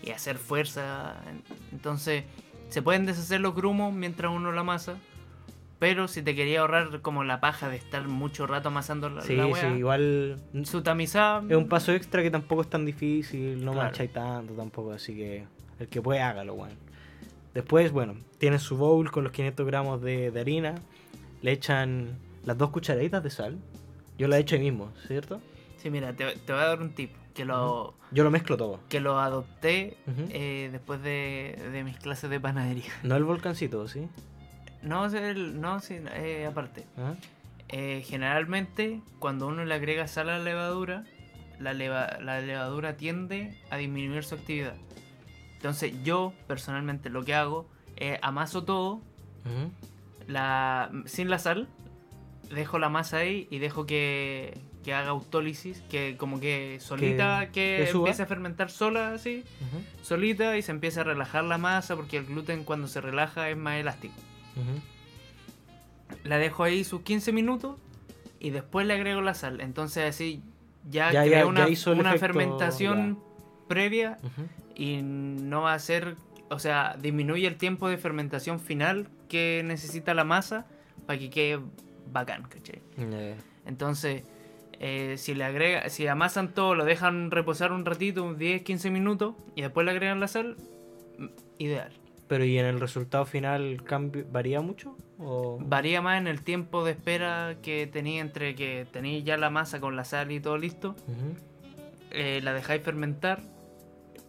y 0.04 0.12
hacer 0.12 0.38
fuerza. 0.38 1.16
Entonces, 1.72 2.24
se 2.70 2.82
pueden 2.82 3.06
deshacer 3.06 3.40
los 3.42 3.56
grumos 3.56 3.94
mientras 3.94 4.32
uno 4.32 4.52
la 4.52 4.62
amasa. 4.62 4.96
Pero 5.80 6.08
si 6.08 6.24
te 6.24 6.34
quería 6.34 6.62
ahorrar 6.62 7.02
como 7.02 7.24
la 7.24 7.40
paja 7.40 7.70
de 7.70 7.76
estar 7.76 8.08
mucho 8.08 8.48
rato 8.48 8.70
amasando 8.70 9.10
la, 9.10 9.22
Sí, 9.22 9.36
la 9.36 9.46
sí, 9.56 9.68
igual 9.78 10.38
su 10.64 10.82
tamizada 10.82 11.44
es 11.48 11.56
un 11.56 11.68
paso 11.68 11.92
extra 11.94 12.24
que 12.24 12.32
tampoco 12.32 12.64
es 12.64 12.68
tan 12.70 12.84
difícil, 12.84 13.64
no 13.64 13.74
Claro. 13.74 13.88
mancháis 13.90 14.12
tanto 14.12 14.54
tampoco, 14.56 14.92
así 14.94 15.16
que 15.16 15.46
el 15.80 15.88
que 15.88 16.02
puede 16.02 16.20
hágalo, 16.22 16.56
weón. 16.56 16.72
Después, 17.54 17.92
bueno, 17.92 18.16
tienen 18.40 18.60
su 18.60 18.76
bowl 18.76 19.12
con 19.12 19.24
los 19.24 19.32
500 19.32 19.66
gramos 19.68 20.02
de, 20.02 20.32
de 20.32 20.40
harina, 20.40 20.76
le 21.44 21.52
echan 21.52 22.18
las 22.44 22.58
dos 22.58 22.72
cucharaditas 22.72 23.22
de 23.24 23.30
sal. 23.30 23.58
Yo 24.18 24.28
la 24.28 24.38
he 24.38 24.42
hecho 24.42 24.56
ahí 24.56 24.62
mismo, 24.62 24.92
¿cierto? 25.06 25.40
Sí, 25.78 25.92
mira, 25.92 26.12
te, 26.14 26.26
te 26.38 26.54
voy 26.54 26.62
a 26.62 26.66
dar 26.66 26.82
un 26.82 26.90
tip. 26.90 27.12
Que 27.38 27.46
lo, 27.46 27.94
Yo 28.12 28.24
lo 28.24 28.32
mezclo 28.32 28.58
todo. 28.58 28.80
que 28.90 29.00
lo 29.00 29.20
adopté 29.20 29.96
eh, 30.30 30.70
después 30.72 31.02
de, 31.04 31.56
de 31.72 31.84
mis 31.84 31.98
clases 31.98 32.30
de 32.30 32.40
panadería. 32.40 32.92
No 33.04 33.16
el 33.16 33.24
volcancito, 33.24 33.88
¿sí? 33.88 34.08
No, 34.82 35.06
el- 35.06 35.62
no 35.62 35.80
sí, 35.80 35.98
eh, 36.16 36.48
aparte. 36.50 36.86
¿Ah? 36.98 37.14
Eh, 37.70 38.04
generalmente, 38.06 39.02
cuando 39.20 39.46
uno 39.48 39.64
le 39.66 39.74
agrega 39.76 40.08
sal 40.08 40.30
a 40.30 40.40
la 40.40 40.44
levadura, 40.44 41.04
la, 41.60 41.74
leva- 41.74 42.18
la 42.22 42.42
levadura 42.42 42.98
tiende 42.98 43.62
a 43.70 43.78
disminuir 43.78 44.24
su 44.24 44.36
actividad. 44.36 44.76
Entonces, 45.58 45.94
yo 46.04 46.34
personalmente 46.48 47.10
lo 47.10 47.24
que 47.24 47.34
hago 47.36 47.68
es 47.98 48.18
amaso 48.22 48.64
todo 48.64 49.02
la, 50.28 50.92
sin 51.06 51.30
la 51.30 51.40
sal, 51.40 51.68
dejo 52.54 52.80
la 52.80 52.90
masa 52.90 53.18
ahí 53.18 53.48
y 53.52 53.60
dejo 53.60 53.86
que, 53.86 54.60
que 54.88 54.94
haga 54.94 55.10
autólisis, 55.10 55.84
que 55.90 56.16
como 56.16 56.40
que 56.40 56.78
solita, 56.80 57.50
que, 57.52 57.90
empiece 57.90 58.24
a 58.24 58.26
fermentar 58.26 58.72
sola 58.72 59.12
así, 59.12 59.44
solita 60.02 60.56
y 60.56 60.62
se 60.62 60.72
empieza 60.72 61.02
a 61.02 61.04
relajar 61.04 61.44
la 61.44 61.58
masa 61.58 61.98
porque 61.98 62.16
el 62.16 62.26
gluten 62.26 62.64
cuando 62.64 62.88
se 62.88 63.02
relaja 63.02 63.50
es 63.50 63.58
más 63.58 63.76
elástico. 63.82 64.14
La 66.24 66.38
dejo 66.38 66.64
ahí 66.64 66.86
sus 66.86 67.02
15 67.02 67.34
minutos 67.34 67.76
y 68.40 68.52
después 68.52 68.88
le 68.88 68.94
agrego 68.94 69.20
la 69.20 69.34
sal. 69.34 69.60
Entonces 69.60 70.08
así 70.08 70.42
ya, 70.90 71.12
Ya- 71.12 71.26
ya 71.26 71.46
una, 71.46 71.66
efecto, 71.68 72.18
fermentación 72.18 73.20
previa 73.68 74.20
y 74.74 75.02
no 75.02 75.64
va 75.64 75.74
a 75.74 75.80
ser, 75.80 76.16
o 76.50 76.60
sea, 76.60 76.96
disminuye 76.98 77.46
el 77.46 77.58
tiempo 77.58 77.90
de 77.90 77.98
fermentación 77.98 78.62
final 78.62 79.10
que 79.28 79.64
necesita 79.66 80.14
la 80.14 80.24
masa 80.24 80.66
para 81.06 81.20
que 81.20 81.30
quede 81.30 81.60
bacán, 82.10 82.44
¿cachai? 82.44 82.82
Entonces, 83.66 84.24
eh, 84.80 85.16
si 85.18 85.34
le 85.34 85.44
agrega, 85.44 85.90
si 85.90 86.08
amasan 86.08 86.54
todo, 86.54 86.76
lo 86.76 86.86
dejan 86.86 87.32
reposar 87.32 87.72
un 87.72 87.86
ratito, 87.86 88.24
un 88.24 88.38
10, 88.38 88.62
15 88.64 88.90
minutos, 88.92 89.36
y 89.56 89.62
después 89.62 89.86
le 89.86 89.92
agregan 89.92 90.20
la 90.20 90.28
sal, 90.28 90.56
mm, 91.18 91.26
ideal. 91.60 91.92
Pero 92.28 92.44
¿y 92.44 92.58
en 92.60 92.66
el 92.66 92.80
resultado 92.82 93.26
final 93.26 93.82
cambio, 93.86 94.26
varía 94.30 94.60
mucho? 94.62 94.98
¿O... 95.18 95.58
Varía 95.62 96.02
más 96.02 96.20
en 96.20 96.28
el 96.28 96.44
tiempo 96.44 96.84
de 96.84 96.92
espera 96.92 97.56
que 97.64 97.88
tenía 97.88 98.20
entre 98.22 98.54
que 98.54 98.86
tenéis 98.92 99.24
ya 99.24 99.38
la 99.38 99.50
masa 99.50 99.80
con 99.80 99.96
la 99.96 100.04
sal 100.04 100.32
y 100.32 100.40
todo 100.42 100.58
listo, 100.58 100.96
eh, 102.12 102.40
la 102.44 102.54
dejáis 102.54 102.82
fermentar, 102.84 103.42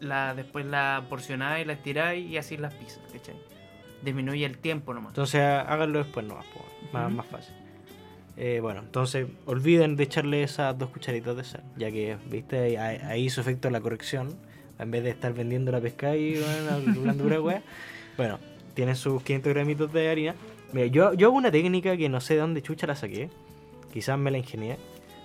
la, 0.01 0.35
después 0.35 0.65
la 0.65 1.07
porcionáis, 1.09 1.67
la 1.67 1.73
estiráis 1.75 2.25
y 2.31 2.37
así 2.39 2.57
las 2.57 2.73
pizzas, 2.75 3.03
¿cachai? 3.13 3.35
Disminuye 4.03 4.45
el 4.47 4.59
tiempo 4.59 4.95
nomás. 4.95 5.11
Entonces 5.11 5.41
há- 5.41 5.63
háganlo 5.63 5.99
después 5.99 6.25
nomás, 6.25 6.47
más 6.93 7.27
fácil. 7.27 7.55
Eh, 8.41 8.61
bueno, 8.63 8.81
entonces 8.81 9.27
olviden 9.47 9.97
de 9.97 10.05
echarle 10.05 10.45
esas 10.45 10.79
dos 10.79 10.91
cucharitas 10.91 11.37
de 11.37 11.43
sal, 11.43 11.65
ya 11.77 11.91
que, 11.91 12.17
viste, 12.31 12.57
ahí, 12.59 12.77
ahí- 12.77 13.25
hizo 13.25 13.41
efecto 13.41 13.69
la 13.69 13.81
corrección, 13.81 14.37
en 14.79 14.91
vez 14.93 15.03
de 15.03 15.11
estar 15.11 15.35
vendiendo 15.35 15.73
la 15.73 15.81
pesca 15.81 16.15
y 16.17 16.39
bueno, 16.39 17.15
pura 17.23 17.41
wea. 17.41 17.63
Bueno, 18.17 18.39
tienen 18.75 18.95
sus 18.95 19.23
500 19.25 19.53
gramitos 19.53 19.93
de 19.93 20.09
harina. 20.09 20.35
Mira, 20.73 20.87
yo, 20.87 21.15
yo 21.15 21.29
hago 21.29 21.37
una 21.37 21.51
técnica 21.51 21.97
que 21.97 22.09
no 22.09 22.21
sé 22.21 22.35
de 22.35 22.41
dónde 22.41 22.63
chucha 22.63 22.87
la 22.87 22.95
saqué, 22.95 23.29
quizás 23.93 24.17
me 24.19 24.31
la 24.31 24.39
ingenié, 24.39 24.77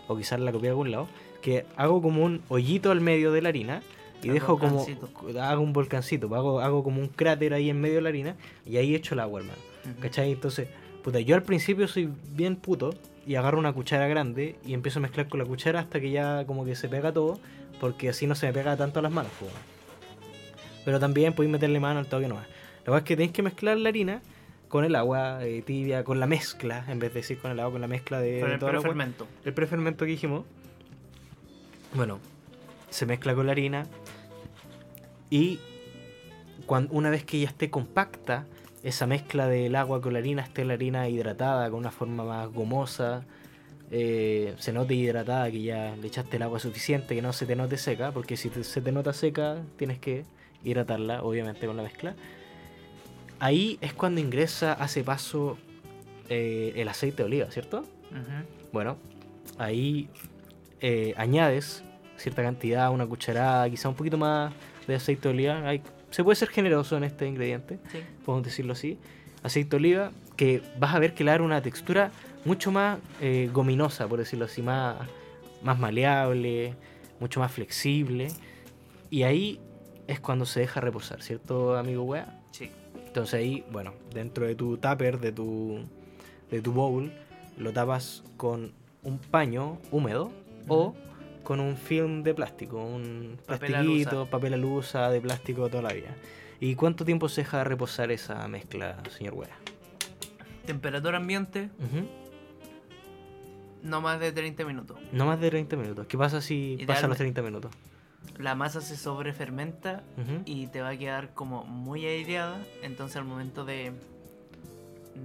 o 0.07 0.18
quizás 0.18 0.39
la 0.39 0.51
copié 0.51 0.68
de 0.68 0.70
algún 0.72 0.89
lado, 0.89 1.07
que 1.43 1.66
hago 1.76 2.01
como 2.01 2.24
un 2.24 2.41
hoyito 2.49 2.89
al 2.89 3.01
medio 3.01 3.32
de 3.32 3.41
la 3.43 3.49
harina 3.49 3.84
y 4.24 4.30
El 4.30 4.34
dejo 4.36 4.57
como 4.57 4.88
hago 5.39 5.61
un 5.61 5.74
volcancito, 5.74 6.28
pues, 6.30 6.39
hago, 6.39 6.61
hago 6.61 6.84
como 6.84 6.99
un 6.99 7.09
cráter 7.09 7.53
ahí 7.53 7.70
en 7.70 7.80
medio 7.80 7.95
de 7.97 8.01
la 8.01 8.09
harina 8.09 8.36
y 8.66 8.78
ahí 8.78 8.95
echo 8.95 9.14
el 9.14 9.20
agua, 9.20 9.41
hermano. 9.41 9.59
Ujú. 9.86 9.99
¿Cachai? 10.01 10.32
Entonces, 10.32 10.68
puta, 11.04 11.20
yo 11.20 11.36
al 11.36 11.43
principio 11.43 11.88
soy 11.88 12.10
bien 12.32 12.56
puto 12.56 12.95
y 13.28 13.36
agarro 13.36 13.60
una 13.60 13.74
cuchara 13.74 14.08
grande 14.08 14.56
y 14.66 14.74
empiezo 14.74 14.99
a 14.99 15.01
mezclar 15.01 15.28
con 15.28 15.39
la 15.39 15.45
cuchara 15.45 15.80
hasta 15.80 15.99
que 15.99 16.12
ya 16.12 16.45
como 16.45 16.66
que 16.66 16.76
se 16.76 16.89
pega 16.89 17.12
todo, 17.12 17.39
porque 17.80 18.10
así 18.10 18.26
no 18.26 18.36
se 18.36 18.47
me 18.47 18.54
pega 18.54 18.76
tanto 18.76 18.99
a 18.99 19.01
las 19.01 19.12
manos, 19.12 19.32
pues. 19.39 19.51
Pero 20.86 20.99
también 20.99 21.34
podéis 21.34 21.51
meterle 21.51 21.80
mano 21.80 21.99
al 21.99 22.08
toque 22.08 22.28
nomás. 22.28 22.47
La 22.86 22.91
verdad 22.91 22.99
es 22.99 23.04
que 23.04 23.16
tenéis 23.16 23.32
que 23.32 23.43
mezclar 23.43 23.78
la 23.78 23.89
harina 23.89 24.22
con 24.68 24.84
el 24.84 24.95
agua 24.95 25.45
eh, 25.45 25.62
tibia, 25.62 26.04
con 26.04 26.20
la 26.20 26.26
mezcla, 26.26 26.84
en 26.88 26.99
vez 26.99 27.14
de 27.14 27.20
decir 27.22 27.38
con 27.38 27.51
el 27.51 27.60
agua, 27.60 27.74
con 27.74 27.82
la 27.82 27.88
mezcla 27.88 28.20
de, 28.20 28.39
Con 28.39 28.49
el 28.49 28.56
agua. 28.56 28.72
prefermento. 28.72 29.28
El 29.45 29.54
prefermento 29.54 30.06
que 30.06 30.12
dijimos. 30.12 30.45
Bueno, 31.93 32.20
se 32.89 33.06
mezcla 33.06 33.36
con 33.36 33.45
la 33.45 33.51
harina. 33.51 33.86
Y 35.30 35.60
cuando, 36.66 36.93
una 36.93 37.10
vez 37.10 37.24
que 37.24 37.39
ya 37.39 37.47
esté 37.47 37.70
compacta, 37.70 38.45
esa 38.84 39.07
mezcla 39.07 39.47
del 39.47 39.75
agua 39.75 40.01
con 40.01 40.13
la 40.13 40.19
harina, 40.19 40.41
esté 40.43 40.65
la 40.65 40.73
harina 40.73 41.07
hidratada 41.09 41.69
con 41.69 41.79
una 41.79 41.91
forma 41.91 42.23
más 42.23 42.49
gomosa. 42.51 43.23
eh, 43.95 44.55
se 44.57 44.73
note 44.73 44.95
hidratada, 44.95 45.51
que 45.51 45.61
ya 45.61 45.95
le 45.95 46.07
echaste 46.07 46.38
el 46.38 46.43
agua 46.43 46.59
suficiente, 46.59 47.13
que 47.13 47.21
no 47.21 47.31
se 47.31 47.45
te 47.45 47.55
note 47.55 47.77
seca, 47.77 48.11
porque 48.11 48.36
si 48.38 48.49
te- 48.49 48.63
se 48.63 48.81
te 48.81 48.91
nota 48.91 49.13
seca, 49.13 49.57
tienes 49.77 49.99
que 49.99 50.25
hidratarla, 50.63 51.21
obviamente, 51.21 51.67
con 51.67 51.77
la 51.77 51.84
mezcla. 51.84 52.15
Ahí 53.39 53.77
es 53.81 53.93
cuando 53.93 54.19
ingresa, 54.21 54.73
hace 54.73 55.03
paso 55.03 55.57
eh, 56.29 56.73
el 56.75 56.88
aceite 56.88 57.17
de 57.17 57.23
oliva, 57.25 57.51
¿cierto? 57.51 57.86
Bueno, 58.71 58.97
ahí 59.59 60.07
eh, 60.81 61.13
añades 61.17 61.84
cierta 62.17 62.41
cantidad, 62.41 62.91
una 62.91 63.05
cucharada, 63.05 63.69
quizá 63.69 63.89
un 63.89 63.95
poquito 63.95 64.17
más 64.17 64.53
de 64.88 64.95
aceite 64.95 65.27
de 65.27 65.34
oliva. 65.36 65.67
Hay- 65.67 65.81
se 66.14 66.24
puede 66.24 66.36
ser 66.36 66.49
generoso 66.49 66.95
en 66.97 67.03
este 67.03 67.28
ingrediente, 67.28 67.80
Sí. 67.91 67.99
podemos 68.26 68.45
decirlo 68.45 68.74
así. 68.74 68.97
Aceite 69.43 69.72
de 69.72 69.76
oliva, 69.78 70.11
que 70.38 70.61
vas 70.80 70.95
a 70.95 70.99
ver 70.99 71.14
que 71.14 71.24
le 71.24 71.32
da 71.32 71.41
una 71.41 71.61
textura 71.61 72.11
mucho 72.45 72.72
más 72.72 72.99
eh, 73.22 73.49
gominosa, 73.51 74.07
por 74.07 74.20
decirlo 74.20 74.45
así, 74.45 74.61
más, 74.61 74.95
más 75.64 75.78
maleable, 75.80 76.76
mucho 77.20 77.39
más 77.39 77.51
flexible. 77.51 78.28
Y 79.09 79.24
ahí 79.24 79.59
es 80.07 80.20
cuando 80.20 80.45
se 80.45 80.59
deja 80.61 80.80
reposar, 80.82 81.22
¿cierto, 81.22 81.76
amigo 81.78 82.03
wea? 82.03 82.41
Sí. 82.51 82.70
Entonces 83.07 83.34
ahí, 83.36 83.64
bueno, 83.72 83.93
dentro 84.14 84.45
de 84.45 84.55
tu 84.55 84.78
tupper, 84.78 85.20
de 85.20 85.32
tu, 85.32 85.80
de 86.49 86.61
tu 86.61 86.72
bowl, 86.72 87.11
lo 87.57 87.72
tapas 87.74 88.24
con 88.38 88.72
un 89.03 89.20
paño 89.20 89.78
húmedo 89.91 90.32
o 90.68 90.95
con 91.43 91.59
un 91.59 91.75
film 91.77 92.23
de 92.23 92.33
plástico, 92.33 92.81
un 92.83 93.37
Papel 93.45 93.71
plastiquito, 93.71 94.09
alusa. 94.11 94.29
papel 94.31 94.53
alusa 94.53 95.09
de 95.09 95.21
plástico 95.21 95.69
toda 95.69 95.83
la 95.83 95.93
vida. 95.93 96.15
¿Y 96.59 96.75
cuánto 96.75 97.03
tiempo 97.03 97.27
se 97.29 97.41
deja 97.41 97.63
reposar 97.63 98.11
esa 98.11 98.47
mezcla, 98.47 98.97
señor 99.09 99.33
Wea? 99.33 99.49
Temperatura 100.65 101.17
ambiente, 101.17 101.69
Ujú. 101.79 102.07
no 103.83 103.99
más 104.01 104.19
de 104.19 104.31
30 104.31 104.63
minutos. 104.65 104.97
No 105.11 105.25
más 105.25 105.39
de 105.41 105.49
30 105.49 105.75
minutos. 105.75 106.07
¿Qué 106.07 106.17
pasa 106.17 106.41
si 106.41 106.81
pasan 106.87 107.09
los 107.09 107.17
30 107.17 107.41
minutos? 107.41 107.71
La 108.37 108.55
masa 108.55 108.79
se 108.79 108.95
sobrefermenta 108.95 110.03
Ujú. 110.17 110.43
y 110.45 110.67
te 110.67 110.81
va 110.81 110.89
a 110.89 110.97
quedar 110.97 111.33
como 111.33 111.65
muy 111.65 112.05
aireada. 112.05 112.57
Entonces 112.81 113.17
al 113.17 113.25
momento 113.25 113.65
de, 113.65 113.91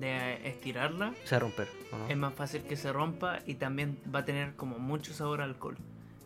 de 0.00 0.48
estirarla 0.48 1.14
Se 1.24 1.36
va 1.36 1.36
a 1.36 1.40
romper, 1.40 1.68
¿o 1.92 1.98
no? 1.98 2.08
es 2.08 2.16
más 2.16 2.34
fácil 2.34 2.62
que 2.62 2.74
se 2.74 2.92
rompa 2.92 3.38
y 3.46 3.54
también 3.54 3.98
va 4.12 4.20
a 4.20 4.24
tener 4.24 4.54
como 4.56 4.80
mucho 4.80 5.14
sabor 5.14 5.40
a 5.40 5.44
alcohol. 5.44 5.76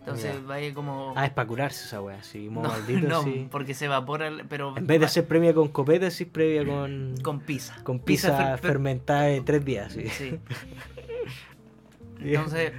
Entonces 0.05 0.35
Ya. 0.35 0.41
vaya 0.47 0.75
como... 0.75 1.13
Ah, 1.17 1.27
es 1.27 1.31
para 1.33 1.47
curarse 1.47 1.85
esa 1.85 2.03
wea, 2.03 2.21
sí, 2.25 2.49
no, 2.51 2.63
maldito, 2.63 3.07
no, 3.09 3.23
sí. 3.23 3.47
porque 3.51 3.73
se 3.73 3.85
evapora, 3.85 4.27
el- 4.27 4.45
pero 4.49 4.77
En 4.77 4.85
vez 4.87 5.01
de 5.01 5.07
ser 5.09 5.29
previa 5.29 5.55
con 5.55 5.69
copete, 5.69 6.11
sí 6.11 6.25
previa 6.25 6.65
con, 6.67 7.15
con 7.23 7.39
pizza. 7.41 7.77
con 7.85 8.01
pizza 8.01 8.37
fer- 8.37 8.55
fer- 8.57 8.59
fermentada 8.59 9.23
de 9.25 9.41
tres 9.43 9.65
días, 9.65 9.93
sí. 9.93 10.09
Sí. 10.09 10.41
Entonces, 12.21 12.73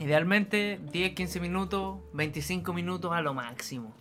idealmente 0.00 0.80
10, 0.92 1.14
15 1.14 1.40
minutos, 1.40 1.98
25 2.12 2.72
minutos 2.72 3.12
a 3.12 3.20
lo 3.20 3.34
máximo. 3.34 3.94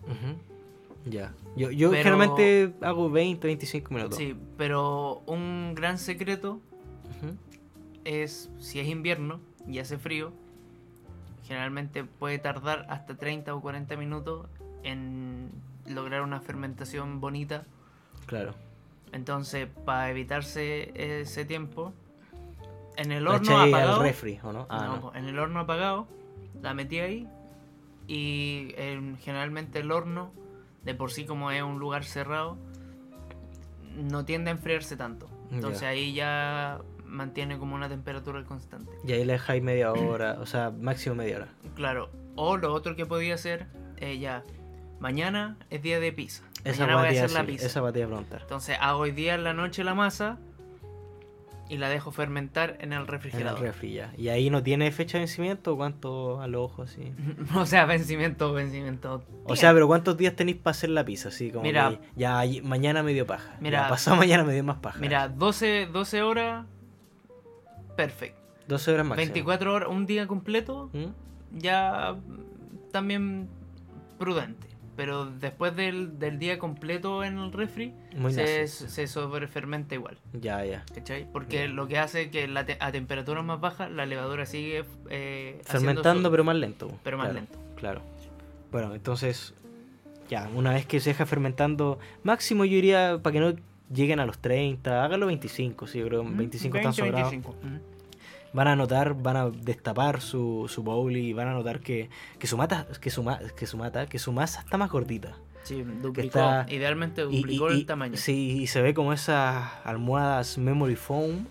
Ya. 1.06 1.34
Yo, 1.56 1.70
yo 1.72 1.92
Pero- 1.92 2.04
generalmente 2.04 2.74
hago 2.82 3.10
20, 3.10 3.46
25 3.48 3.94
minutos. 3.94 4.18
Sí, 4.18 4.36
pero 4.58 5.22
un 5.26 5.74
gran 5.76 5.98
secreto 5.98 6.62
es 8.06 8.50
si 8.60 8.80
es 8.80 8.88
invierno 8.88 9.40
y 9.68 9.80
hace 9.80 9.98
frío, 9.98 10.32
generalmente 11.54 12.04
puede 12.04 12.40
tardar 12.40 12.88
hasta 12.90 13.16
30 13.16 13.54
o 13.54 13.62
40 13.62 13.96
minutos 13.96 14.48
en 14.82 15.52
lograr 15.86 16.24
una 16.24 16.40
fermentación 16.42 17.22
bonita. 17.22 17.66
Claro. 18.26 18.56
Entonces, 19.12 19.68
para 19.86 20.10
evitarse 20.10 20.92
ese 20.96 21.46
tiempo, 21.46 21.94
en 22.98 23.12
el 23.12 23.28
horno 23.28 23.62
apagado, 23.62 23.98
al 23.98 24.02
refri, 24.02 24.40
¿o 24.42 24.52
no? 24.52 24.66
Ah, 24.68 24.86
no, 24.86 24.96
no. 24.96 25.02
po, 25.02 25.12
en 25.14 25.26
el 25.26 25.38
horno 25.38 25.60
apagado, 25.60 26.08
la 26.60 26.74
metí 26.74 26.98
ahí 26.98 27.28
y 28.08 28.74
eh, 28.76 29.16
generalmente 29.22 29.78
el 29.78 29.92
horno, 29.92 30.32
de 30.84 30.96
por 30.96 31.12
sí 31.12 31.26
como 31.26 31.52
es 31.52 31.62
un 31.62 31.78
lugar 31.78 32.04
cerrado, 32.04 32.58
no 33.96 34.26
tiende 34.26 34.50
a 34.50 34.54
enfriarse 34.54 34.98
tanto. 34.98 35.30
Entonces 35.52 35.84
ahí 35.84 36.14
ya 36.14 36.82
mantiene 37.14 37.58
como 37.58 37.76
una 37.76 37.88
temperatura 37.88 38.44
constante. 38.44 38.92
Y 39.06 39.14
ahí 39.14 39.24
le 39.24 39.34
dejáis 39.34 39.64
media 39.64 39.94
hora, 39.94 40.38
o 40.40 40.46
sea, 40.46 40.72
máximo 40.72 41.16
media 41.16 41.38
hora. 41.38 41.48
Claro. 41.76 42.10
O 42.36 42.58
lo 42.58 42.74
otro 42.74 42.96
que 42.96 43.06
podía 43.06 43.36
hacer 43.36 43.68
es 43.98 44.20
ya, 44.20 44.44
mañana 45.00 45.58
es 45.70 45.82
día 45.82 46.00
de 46.00 46.12
pizza. 46.12 46.44
Esa 46.64 46.86
mañana 46.86 47.02
voy 47.02 47.18
a 47.18 47.24
hacer 47.24 47.32
la 47.32 47.42
sí, 47.42 47.48
pizza. 47.48 47.66
esa 47.68 47.82
batida 47.82 48.08
preguntar. 48.08 48.42
Entonces 48.42 48.78
hago 48.80 49.00
hoy 49.02 49.12
día 49.12 49.36
en 49.36 49.44
la 49.44 49.54
noche 49.54 49.84
la 49.84 49.94
masa 49.94 50.40
y 51.70 51.78
la 51.78 51.90
dejo 51.90 52.12
fermentar 52.12 52.78
en 52.80 52.92
el 52.92 52.94
En 52.94 53.02
el 53.02 53.08
refrigerador. 53.08 53.62
refri 53.62 53.94
ya. 53.94 54.14
¿Y 54.18 54.30
ahí 54.30 54.50
no 54.50 54.64
tiene 54.64 54.92
fecha 54.92 55.18
de 55.18 55.24
vencimiento? 55.24 55.76
¿Cuánto 55.76 56.42
a 56.42 56.48
los 56.48 56.62
ojos 56.62 56.92
así? 56.92 57.14
o 57.56 57.66
sea, 57.66 57.86
vencimiento, 57.86 58.54
vencimiento. 58.54 59.24
O 59.46 59.56
sea, 59.56 59.74
pero 59.74 59.88
¿cuántos 59.88 60.18
días 60.18 60.36
tenéis 60.36 60.58
para 60.58 60.72
hacer 60.72 60.90
la 60.90 61.06
pizza? 61.06 61.30
Así 61.30 61.52
como 61.52 61.64
Mira. 61.64 61.90
que 61.90 62.00
ya 62.16 62.44
mañana 62.64 63.04
me 63.04 63.14
dio 63.14 63.26
paja. 63.26 63.58
Mira. 63.60 63.84
ya 63.84 63.90
pasado 63.90 64.18
mañana 64.18 64.44
me 64.44 64.54
dio 64.54 64.64
más 64.64 64.78
paja. 64.78 65.00
Mira, 65.00 65.30
12, 65.30 65.88
12 65.92 66.22
horas, 66.22 66.66
perfecto. 67.96 68.40
12 68.68 68.92
horas 68.94 69.06
máximo. 69.06 69.26
24 69.34 69.74
horas, 69.74 69.90
un 69.90 70.06
día 70.06 70.26
completo, 70.28 70.90
¿Mm? 70.94 71.58
ya 71.60 72.16
también 72.92 73.48
prudente. 74.18 74.68
Pero 74.96 75.26
después 75.26 75.76
del, 75.76 76.20
del 76.20 76.38
día 76.38 76.60
completo 76.60 77.24
en 77.24 77.40
el 77.40 77.52
refri, 77.52 77.96
Muy 78.16 78.32
se, 78.32 78.68
se 78.68 79.08
sobrefermenta 79.08 79.96
igual. 79.96 80.18
Ya, 80.40 80.64
ya. 80.64 80.86
¿Cachai? 80.94 81.28
Porque 81.32 81.68
lo 81.68 81.88
que 81.88 81.98
hace 81.98 82.22
es 82.24 82.28
que 82.30 82.48
la 82.48 82.64
te- 82.66 82.78
a 82.80 82.92
temperaturas 82.92 83.44
más 83.44 83.60
bajas 83.60 83.90
la 83.90 84.06
levadura 84.06 84.46
sigue 84.46 84.86
eh, 85.10 85.60
Fermentando, 85.66 86.30
su- 86.30 86.32
pero 86.32 86.44
más 86.44 86.56
lento. 86.58 86.92
pero 87.04 87.18
más 87.18 87.30
claro, 87.30 87.40
lento. 87.40 87.60
Claro. 87.76 88.02
Bueno, 88.72 88.94
entonces, 88.94 89.56
ya, 90.30 90.48
una 90.54 90.74
vez 90.74 90.86
que 90.86 91.00
se 91.00 91.10
deja 91.10 91.26
fermentando, 91.26 91.98
máximo 92.22 92.64
yo 92.64 92.78
iría 92.78 93.20
para 93.24 93.34
que 93.34 93.40
no 93.40 93.56
lleguen 93.94 94.20
a 94.20 94.26
los 94.26 94.40
30, 94.40 95.04
hágalo 95.06 95.28
25, 95.28 95.88
sí, 95.88 96.00
yo 96.00 96.08
creo 96.08 96.24
que 96.24 96.30
Mm, 96.30 96.38
25 96.38 96.74
20, 96.74 96.90
están 96.90 96.94
sobrados. 97.06 97.32
25. 97.32 97.56
Van 98.54 98.68
a 98.68 98.76
notar, 98.76 99.16
van 99.16 99.36
a 99.38 99.50
destapar 99.50 100.22
su, 100.22 100.66
su 100.70 100.84
bowl 100.84 101.16
y 101.18 101.34
van 101.34 101.48
a 101.48 101.54
notar 101.54 101.80
que, 101.80 102.10
que 102.38 102.46
su 102.48 102.56
mata, 102.58 102.88
que 103.02 103.10
su, 103.10 103.24
ma- 103.24 103.40
que 103.58 103.66
su 103.66 103.78
mata, 103.78 104.06
que 104.06 104.20
su 104.20 104.32
masa 104.32 104.60
está 104.62 104.78
más 104.78 104.92
gordita. 104.92 105.36
Sí, 105.64 105.82
duplicó. 106.02 106.28
está- 106.40 106.66
Idealmente 106.70 107.22
duplicó 107.24 107.72
y- 107.72 107.74
y- 107.76 107.80
el 107.80 107.86
tamaño. 107.86 108.18
Sí, 108.18 108.60
y 108.62 108.68
se 108.68 108.82
ve 108.82 108.94
como 108.94 109.12
esas 109.14 109.72
almohadas 109.86 110.58
memory 110.58 110.96
foam 110.96 111.46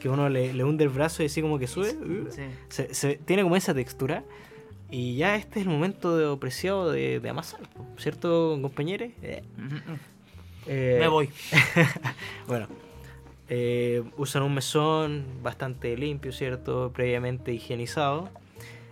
que 0.00 0.08
uno 0.08 0.28
le, 0.28 0.52
le 0.52 0.64
hunde 0.64 0.82
el 0.84 0.90
brazo 0.90 1.22
y 1.22 1.26
así 1.26 1.40
como 1.40 1.58
que 1.58 1.66
sube. 1.68 1.90
uh, 1.94 2.30
Sí. 2.30 2.42
Se, 2.68 2.92
se- 2.92 3.16
tiene 3.16 3.44
como 3.44 3.56
esa 3.56 3.72
textura. 3.72 4.22
Y 4.90 5.16
ya 5.16 5.36
este 5.36 5.60
es 5.60 5.64
el 5.66 5.72
momento 5.72 6.18
de 6.18 6.36
preciado 6.36 6.92
de, 6.92 7.18
de 7.18 7.28
amasar, 7.30 7.60
¿cierto, 7.96 8.58
compañeros? 8.60 9.08
Eh. 9.22 9.42
Eh, 10.66 10.96
Me 11.00 11.08
voy. 11.08 11.28
Bueno, 12.46 12.66
eh, 13.48 14.02
usan 14.16 14.42
un 14.42 14.54
mesón 14.54 15.24
bastante 15.42 15.96
limpio, 15.96 16.32
¿cierto? 16.32 16.90
Previamente 16.94 17.52
higienizado. 17.52 18.28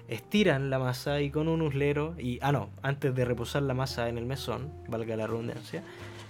Estiran 0.09 0.71
la 0.71 0.79
masa 0.81 1.21
y 1.21 1.31
con 1.31 1.47
un 1.47 1.63
uslero, 1.63 2.15
y, 2.19 2.41
ah 2.43 2.51
no, 2.51 2.69
antes 2.83 3.15
de 3.15 3.25
reposar 3.25 3.63
la 3.63 3.75
masa 3.75 4.09
en 4.09 4.19
el 4.19 4.27
mesón, 4.27 4.73
valga 4.89 5.15
la 5.17 5.29
redundancia, 5.29 5.85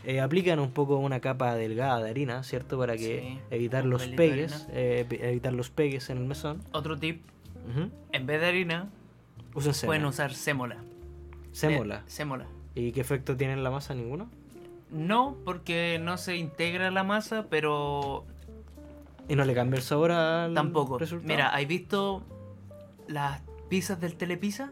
eh, 0.05 0.21
aplican 0.21 0.59
un 0.59 0.71
poco 0.71 0.99
una 0.99 1.21
capa 1.21 1.55
delgada 1.55 2.03
de 2.03 2.11
harina, 2.11 2.43
¿cierto? 2.43 2.79
Para 2.79 2.99
que 2.99 3.21
Sí, 3.21 3.39
evitar 3.51 3.87
los 3.87 4.07
pegues, 4.09 4.67
eh, 4.73 5.07
evitar 5.23 5.55
los 5.55 5.71
pegues 5.71 6.11
en 6.11 6.19
el 6.19 6.25
mesón. 6.25 6.63
Otro 6.73 6.99
tip, 6.99 7.23
en 8.13 8.27
vez 8.27 8.41
de 8.43 8.47
harina, 8.49 8.91
pueden 9.87 10.05
usar 10.05 10.35
sémola. 10.35 10.77
sémola. 11.53 12.03
Sémola. 12.07 12.47
¿Y 12.75 12.93
qué 12.93 13.01
efecto 13.01 13.35
tiene 13.37 13.55
en 13.55 13.65
la 13.65 13.71
masa? 13.71 13.95
¿Ninguno? 13.95 14.31
No, 14.91 15.37
porque 15.45 16.01
no 16.03 16.19
se 16.19 16.37
integra 16.37 16.91
la 16.91 17.05
masa, 17.05 17.47
pero 17.49 18.25
¿Y 19.29 19.37
no 19.37 19.45
le 19.45 19.55
cambia 19.55 19.77
el 19.77 19.83
sabor 19.83 20.11
al 20.11 20.55
tampoco. 20.55 20.99
resultado? 20.99 21.29
Mira, 21.29 21.49
¿has 21.55 21.67
visto 21.67 22.25
las 23.07 23.41
pizzas 23.69 24.01
del 24.01 24.17
Telepizza? 24.17 24.71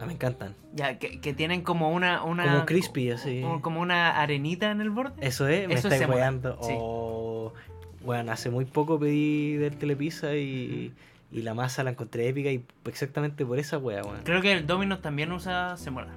Ah, 0.00 0.06
me 0.06 0.14
encantan. 0.14 0.54
Ya, 0.72 0.98
que, 0.98 1.20
que 1.20 1.34
tienen 1.34 1.62
como 1.62 1.90
una, 1.90 2.22
una... 2.22 2.44
Como 2.44 2.66
crispy, 2.66 3.10
así. 3.10 3.42
Como, 3.42 3.60
como 3.60 3.80
una 3.80 4.20
arenita 4.20 4.70
en 4.70 4.80
el 4.80 4.90
borde. 4.90 5.14
Eso 5.20 5.48
es, 5.48 5.68
me 5.68 5.74
Eso 5.74 5.88
es 5.88 5.94
estáis 5.94 6.08
weando. 6.08 6.56
sí. 6.62 6.72
Oh, 6.78 7.52
bueno, 8.04 8.32
hace 8.32 8.48
muy 8.48 8.64
poco 8.64 8.98
pedí 8.98 9.54
del 9.54 9.76
Telepizza 9.76 10.34
y, 10.36 10.94
y 11.30 11.42
la 11.42 11.52
masa 11.52 11.82
la 11.82 11.90
encontré 11.90 12.28
épica 12.28 12.50
y 12.50 12.64
exactamente 12.86 13.44
por 13.44 13.58
esa 13.58 13.76
wea, 13.76 14.02
weón. 14.02 14.20
Creo 14.24 14.40
que 14.40 14.52
el 14.52 14.66
Domino's 14.66 15.02
también 15.02 15.32
usa 15.32 15.76
sémola. 15.76 16.08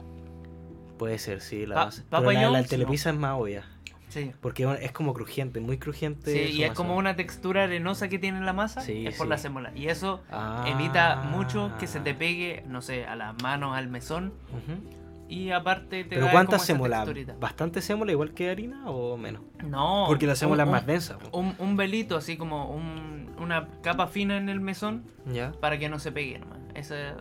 Puede 1.01 1.17
ser, 1.17 1.41
sí, 1.41 1.65
la 1.65 1.73
Pa- 1.73 1.85
masa. 1.85 2.03
Papa 2.11 2.27
Pero 2.27 2.31
la, 2.33 2.41
la 2.51 2.57
John's, 2.59 2.69
Telepizza 2.69 3.09
es 3.09 3.15
más 3.15 3.33
obvia. 3.39 3.63
Sí. 4.09 4.31
Porque 4.39 4.67
es 4.81 4.91
como 4.91 5.15
crujiente, 5.15 5.59
muy 5.61 5.79
crujiente. 5.79 6.31
Sí, 6.31 6.51
y 6.57 6.61
es 6.63 6.69
masa. 6.69 6.77
como 6.77 6.95
una 6.95 7.15
textura 7.15 7.63
arenosa 7.63 8.07
que 8.07 8.19
tiene 8.19 8.39
la 8.41 8.53
masa, 8.53 8.81
Sí, 8.81 9.07
es 9.07 9.15
por 9.17 9.25
sí. 9.25 9.29
la 9.31 9.37
sémola. 9.39 9.71
Y 9.75 9.87
eso 9.87 10.21
Ah. 10.31 10.63
evita 10.67 11.15
mucho 11.31 11.71
que 11.79 11.87
se 11.87 12.01
te 12.01 12.13
pegue, 12.13 12.63
no 12.67 12.83
sé, 12.83 13.05
a 13.07 13.15
las 13.15 13.33
manos, 13.41 13.75
al 13.75 13.87
mesón. 13.87 14.31
Ujú. 14.51 14.79
Y 15.27 15.49
aparte 15.49 16.03
te 16.03 16.09
Pero 16.09 16.25
da 16.27 16.31
¿cuánta 16.33 16.59
sémola? 16.59 17.03
¿Bastante 17.39 17.81
sémola 17.81 18.11
igual 18.11 18.33
que 18.35 18.51
harina 18.51 18.87
o 18.91 19.17
menos? 19.17 19.41
No. 19.65 20.03
Porque 20.07 20.27
la 20.27 20.35
sémola 20.35 20.65
es 20.65 20.69
más 20.69 20.85
densa. 20.85 21.17
Un, 21.31 21.55
un 21.57 21.77
velito, 21.77 22.15
así 22.15 22.37
como 22.37 22.69
un- 22.69 23.33
una 23.39 23.69
capa 23.81 24.05
fina 24.05 24.37
en 24.37 24.49
el 24.49 24.59
mesón 24.59 25.03
¿Ya? 25.33 25.51
para 25.53 25.79
que 25.79 25.89
no 25.89 25.97
se 25.97 26.11
pegue 26.11 26.37
nomás. 26.37 26.59
Esa... 26.75 27.15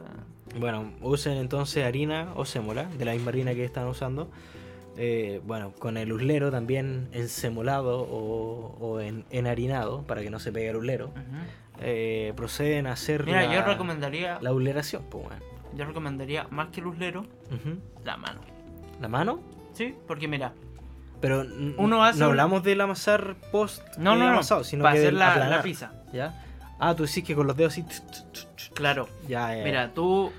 Bueno, 0.58 0.92
usen 1.00 1.36
entonces 1.38 1.84
harina 1.84 2.32
o 2.34 2.44
sémola, 2.44 2.84
de 2.84 3.04
la 3.04 3.12
misma 3.12 3.28
harina 3.30 3.54
que 3.54 3.64
están 3.64 3.86
usando. 3.86 4.30
Eh, 4.96 5.40
bueno, 5.44 5.72
con 5.78 5.96
el 5.96 6.12
uslero 6.12 6.50
también 6.50 7.08
ensemolado 7.12 8.00
o, 8.02 8.76
o 8.80 9.00
en, 9.00 9.24
enharinado, 9.30 10.02
para 10.02 10.20
que 10.22 10.30
no 10.30 10.38
se 10.40 10.52
pegue 10.52 10.70
el 10.70 10.76
uslero. 10.76 11.12
Eh, 11.80 12.32
proceden 12.36 12.86
a 12.86 12.92
hacer 12.92 13.24
Mira, 13.24 13.46
la, 13.46 13.54
yo 13.54 13.62
recomendaría, 13.64 14.38
la 14.42 14.52
usleración. 14.52 15.04
Pues, 15.08 15.24
bueno. 15.28 15.42
yo 15.74 15.84
recomendaría 15.86 16.46
más 16.50 16.68
que 16.68 16.80
el 16.80 16.86
uslero, 16.88 17.24
la 18.04 18.16
mano. 18.16 18.40
¿La 19.00 19.08
mano? 19.08 19.40
Sí, 19.72 19.94
porque 20.06 20.28
mira, 20.28 20.52
Pero 21.22 21.44
Uno 21.78 22.04
hace 22.04 22.18
no 22.18 22.26
un- 22.26 22.30
hablamos 22.32 22.62
del 22.64 22.80
amasar 22.82 23.36
post 23.52 23.80
no, 23.96 24.14
eh, 24.14 24.18
no, 24.18 24.24
no, 24.26 24.28
amasado, 24.32 24.64
sino 24.64 24.82
para 24.82 24.94
que 24.96 25.00
hacer 25.00 25.14
la, 25.14 25.48
la 25.48 25.62
pizza. 25.62 25.92
¿Ya? 26.12 26.44
Ah, 26.78 26.94
tú 26.94 27.04
decís 27.06 27.24
que 27.24 27.34
con 27.34 27.46
los 27.46 27.56
dedos 27.56 27.72
así. 27.74 27.84
Claro. 28.74 29.08
Ya, 29.28 29.56
ya, 29.56 29.64
Mira, 29.64 29.90
tú 29.94 30.32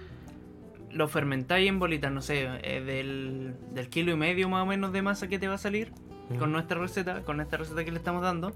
lo 0.94 1.08
fermentáis 1.08 1.68
en 1.70 1.80
bolitas, 1.80 2.12
no 2.12 2.22
sé, 2.22 2.48
eh, 2.64 2.82
del, 2.82 3.56
del 3.74 3.90
kilo 3.90 4.12
y 4.12 4.16
medio 4.16 4.50
más 4.50 4.64
o 4.64 4.66
menos 4.66 4.92
de 4.92 5.02
masa 5.02 5.28
que 5.28 5.40
te 5.40 5.48
va 5.48 5.56
a 5.56 5.58
salir 5.58 5.92
con 6.40 6.52
nuestra 6.54 6.80
receta, 6.80 7.24
con 7.24 7.42
esta 7.42 7.58
receta 7.58 7.84
que 7.84 7.92
le 7.92 7.98
estamos 7.98 8.22
dando. 8.22 8.54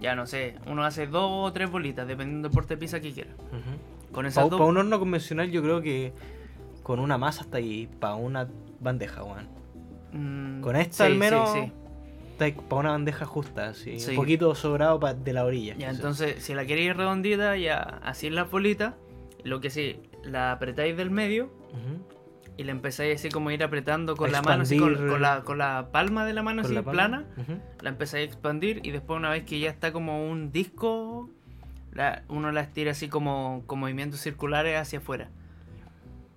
Ya 0.00 0.14
no 0.16 0.26
sé, 0.26 0.56
uno 0.66 0.84
hace 0.84 1.06
dos 1.06 1.28
o 1.30 1.52
tres 1.52 1.70
bolitas, 1.70 2.08
dependiendo 2.08 2.48
del 2.48 2.54
porte 2.54 2.74
de 2.74 2.78
pizza 2.80 3.00
que 3.00 3.12
quiera. 3.12 3.30
Con 4.10 4.26
esas 4.26 4.44
Para 4.44 4.56
dos. 4.56 4.68
un 4.68 4.76
horno 4.76 4.98
convencional, 4.98 5.50
yo 5.50 5.62
creo 5.62 5.80
que 5.80 6.12
con 6.82 6.98
una 6.98 7.18
masa 7.18 7.42
hasta 7.42 7.58
ahí, 7.58 7.88
para 8.00 8.14
una 8.16 8.48
bandeja, 8.80 9.22
weón. 9.22 9.48
mm, 10.12 10.60
Con 10.60 10.76
esta 10.76 11.06
sí, 11.06 11.12
al 11.12 11.18
menos 11.18 11.50
sí, 11.52 11.60
sí. 12.38 12.52
para 12.68 12.80
una 12.80 12.90
bandeja 12.90 13.24
justa, 13.26 13.68
así. 13.68 14.00
Sí. 14.00 14.10
Un 14.10 14.16
poquito 14.16 14.54
sobrado 14.54 14.98
pa- 14.98 15.14
de 15.14 15.32
la 15.32 15.44
orilla. 15.44 15.74
Ya, 15.76 15.90
entonces, 15.90 16.42
si 16.42 16.52
la 16.54 16.64
queréis 16.66 16.96
redondita, 16.96 17.56
ya 17.56 17.80
así 18.02 18.26
en 18.26 18.34
las 18.34 18.50
bolitas, 18.50 18.94
lo 19.44 19.60
que 19.60 19.70
sí, 19.70 20.00
la 20.24 20.52
apretáis 20.52 20.96
del 20.96 21.10
medio 21.10 21.50
y 22.56 22.64
la 22.64 22.72
empezáis 22.72 23.14
así 23.18 23.28
como 23.30 23.48
a 23.48 23.54
ir 23.54 23.62
apretando 23.64 24.16
con 24.16 24.28
A 24.28 24.32
la 24.32 24.42
mano, 24.42 24.62
así, 24.62 24.76
con, 25.08 25.22
la, 25.22 25.42
con 25.42 25.58
la 25.58 25.88
palma 25.90 26.24
de 26.26 26.32
la 26.34 26.42
mano 26.42 26.62
así 26.62 26.74
la 26.74 26.82
plana. 26.92 27.24
La 27.80 27.88
empezáis 27.88 28.28
a 28.28 28.32
expandir 28.32 28.80
y 28.84 28.90
después 28.90 29.16
una 29.16 29.30
vez 29.30 29.44
que 29.44 29.58
ya 29.58 29.70
está 29.70 29.92
como 29.92 30.28
un 30.30 30.52
disco, 30.52 31.28
la- 31.92 32.22
uno 32.28 32.52
la 32.52 32.60
estira 32.60 32.90
así 32.92 33.08
como 33.08 33.62
con 33.66 33.78
movimientos 33.80 34.20
circulares 34.20 34.78
hacia 34.78 34.98
afuera. 34.98 35.28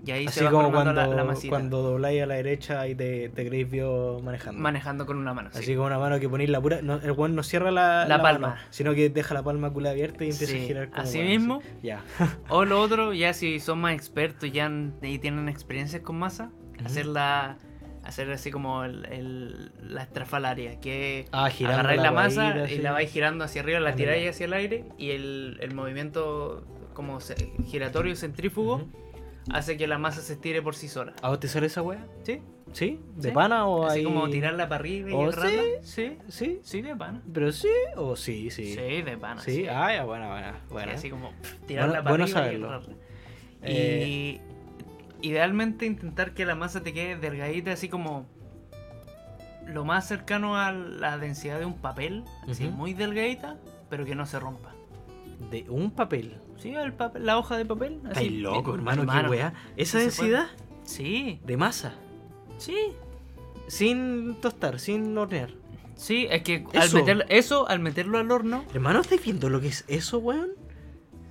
Y 0.03 0.11
ahí 0.11 0.25
Así 0.27 0.39
se 0.39 0.45
va 0.45 0.51
como 0.51 0.71
cuando, 0.71 0.93
la, 0.93 1.07
la 1.07 1.23
masita. 1.23 1.49
cuando 1.49 1.81
dobláis 1.81 2.21
a 2.21 2.25
la 2.25 2.35
derecha 2.35 2.87
y 2.87 2.95
te, 2.95 3.29
te 3.29 3.47
creéis 3.47 3.69
vio 3.71 4.19
manejando. 4.21 4.59
Manejando 4.61 5.05
con 5.05 5.17
una 5.17 5.33
mano. 5.33 5.49
sí. 5.53 5.59
Así 5.59 5.73
como 5.75 5.87
una 5.87 5.97
mano 5.99 6.19
que 6.19 6.27
ponéis 6.27 6.49
la 6.49 6.59
pura. 6.61 6.81
No, 6.81 6.95
el 6.95 7.11
weón 7.11 7.33
no 7.35 7.43
cierra 7.43 7.71
la, 7.71 8.05
La 8.05 8.21
palma. 8.21 8.49
mano, 8.49 8.61
sino 8.71 8.93
que 8.93 9.09
deja 9.09 9.33
la 9.33 9.41
palma 9.43 9.71
culada 9.71 9.93
abierta 9.93 10.25
y 10.25 10.29
empieza 10.31 10.53
Sí, 10.53 10.59
a 10.63 10.67
girar 10.67 10.89
como 10.89 11.01
así 11.01 11.19
mismo. 11.21 11.61
Ya. 11.81 12.03
O 12.49 12.65
lo 12.65 12.81
otro, 12.81 13.13
ya 13.13 13.33
si 13.33 13.59
son 13.59 13.79
más 13.79 13.93
expertos 13.95 14.51
ya 14.51 14.69
y 15.01 15.19
tienen 15.19 15.47
experiencias 15.49 16.01
con 16.01 16.17
masa, 16.17 16.51
Ujú. 16.77 16.85
hacerla 16.85 17.57
hacer 18.03 18.29
así 18.31 18.51
como 18.51 18.83
el, 18.83 19.05
el- 19.05 19.71
la 19.81 20.03
estrafalaria, 20.03 20.79
que 20.79 21.25
Ah, 21.31 21.45
agarráis 21.45 22.01
la, 22.01 22.11
masa 22.11 22.51
guaira, 22.51 22.71
y 22.71 22.77
la 22.79 22.91
vais 22.91 23.09
girando 23.11 23.43
hacia 23.45 23.61
arriba, 23.61 23.79
la 23.79 23.95
tiráis 23.95 24.29
hacia 24.29 24.45
el 24.45 24.53
aire 24.53 24.85
y 24.99 25.09
el, 25.11 25.57
el 25.61 25.73
movimiento 25.73 26.63
como 26.93 27.17
giratorio 27.65 28.15
centrífugo. 28.15 28.87
Hace 29.51 29.77
que 29.77 29.87
la 29.87 29.97
masa 29.97 30.21
se 30.21 30.33
estire 30.33 30.61
por 30.61 30.75
sí 30.75 30.87
sola. 30.87 31.13
¿A 31.21 31.29
vos 31.29 31.39
te 31.39 31.47
sale 31.47 31.67
esa 31.67 31.81
wea? 31.81 32.05
¿Sí? 32.23 32.41
¿Sí? 32.73 32.99
¿De 33.15 33.29
Sí. 33.29 33.33
pana 33.33 33.65
o 33.67 33.85
Así 33.85 33.99
ahí- 33.99 34.03
como 34.03 34.29
tirarla 34.29 34.67
para 34.67 34.79
arriba 34.79 35.09
y 35.11 35.13
¿O 35.13 35.23
agarrarla. 35.23 35.61
sí? 35.81 36.17
¿Sí? 36.27 36.59
Sí, 36.63 36.81
de 36.81 36.95
pana. 36.95 37.21
¿Pero 37.33 37.51
sí 37.51 37.69
o 37.95 38.15
sí? 38.15 38.49
Sí. 38.49 38.73
Sí, 38.73 39.01
de 39.01 39.17
pana. 39.17 39.41
Sí, 39.41 39.67
ah, 39.67 39.93
ya, 39.93 40.03
buena, 40.03 40.27
buena. 40.29 40.53
Sí, 40.53 40.59
buena. 40.73 40.91
así 40.93 41.09
como 41.09 41.31
pff, 41.31 41.53
tirarla 41.67 42.01
Bueno- 42.01 42.03
para 42.03 42.11
bueno 42.11 42.23
arriba 42.25 42.39
y 42.39 42.43
saberlo. 42.43 42.67
agarrarla. 42.67 42.95
Eh, 43.61 44.39
Y 45.21 45.27
idealmente 45.29 45.85
intentar 45.85 46.33
que 46.33 46.45
la 46.45 46.55
masa 46.55 46.83
te 46.83 46.93
quede 46.93 47.15
delgadita, 47.15 47.71
así 47.71 47.87
como 47.89 48.27
lo 49.65 49.83
más 49.85 50.07
cercano 50.07 50.57
a 50.57 50.71
la 50.71 51.17
densidad 51.17 51.57
de 51.57 51.65
un 51.65 51.73
papel, 51.79 52.23
así 52.47 52.65
muy 52.67 52.93
delgadita, 52.93 53.57
pero 53.89 54.05
que 54.05 54.13
no 54.13 54.25
se 54.27 54.39
rompa. 54.39 54.74
De 55.51 55.65
un 55.69 55.91
papel. 55.91 56.37
¿Sí? 56.57 56.73
El 56.73 56.93
papel, 56.93 57.25
la 57.25 57.37
hoja 57.37 57.57
de 57.57 57.65
papel. 57.65 57.99
Así, 58.11 58.29
loco, 58.29 58.71
eh, 58.71 58.75
hermano, 58.75 59.01
qué 59.05 59.29
weá. 59.29 59.53
¿Esa 59.77 59.93
puede. 59.93 60.03
densidad 60.05 60.47
Sí, 60.83 61.39
de 61.45 61.57
masa? 61.57 61.93
sí. 62.57 62.75
Sin 63.67 64.35
tostar, 64.41 64.79
sin 64.79 65.17
hornear. 65.17 65.49
Sí, 65.95 66.27
es 66.29 66.43
que 66.43 66.65
al 66.75 66.93
meterlo, 66.93 67.23
eso, 67.29 67.67
al 67.67 67.79
meterlo 67.79 68.19
al 68.19 68.29
horno, 68.31 68.63
Hermano, 68.73 69.01
¿estáis 69.01 69.23
viendo 69.23 69.49
lo 69.49 69.59
que 69.61 69.69
es 69.69 69.85
eso, 69.87 70.19
weón? 70.19 70.49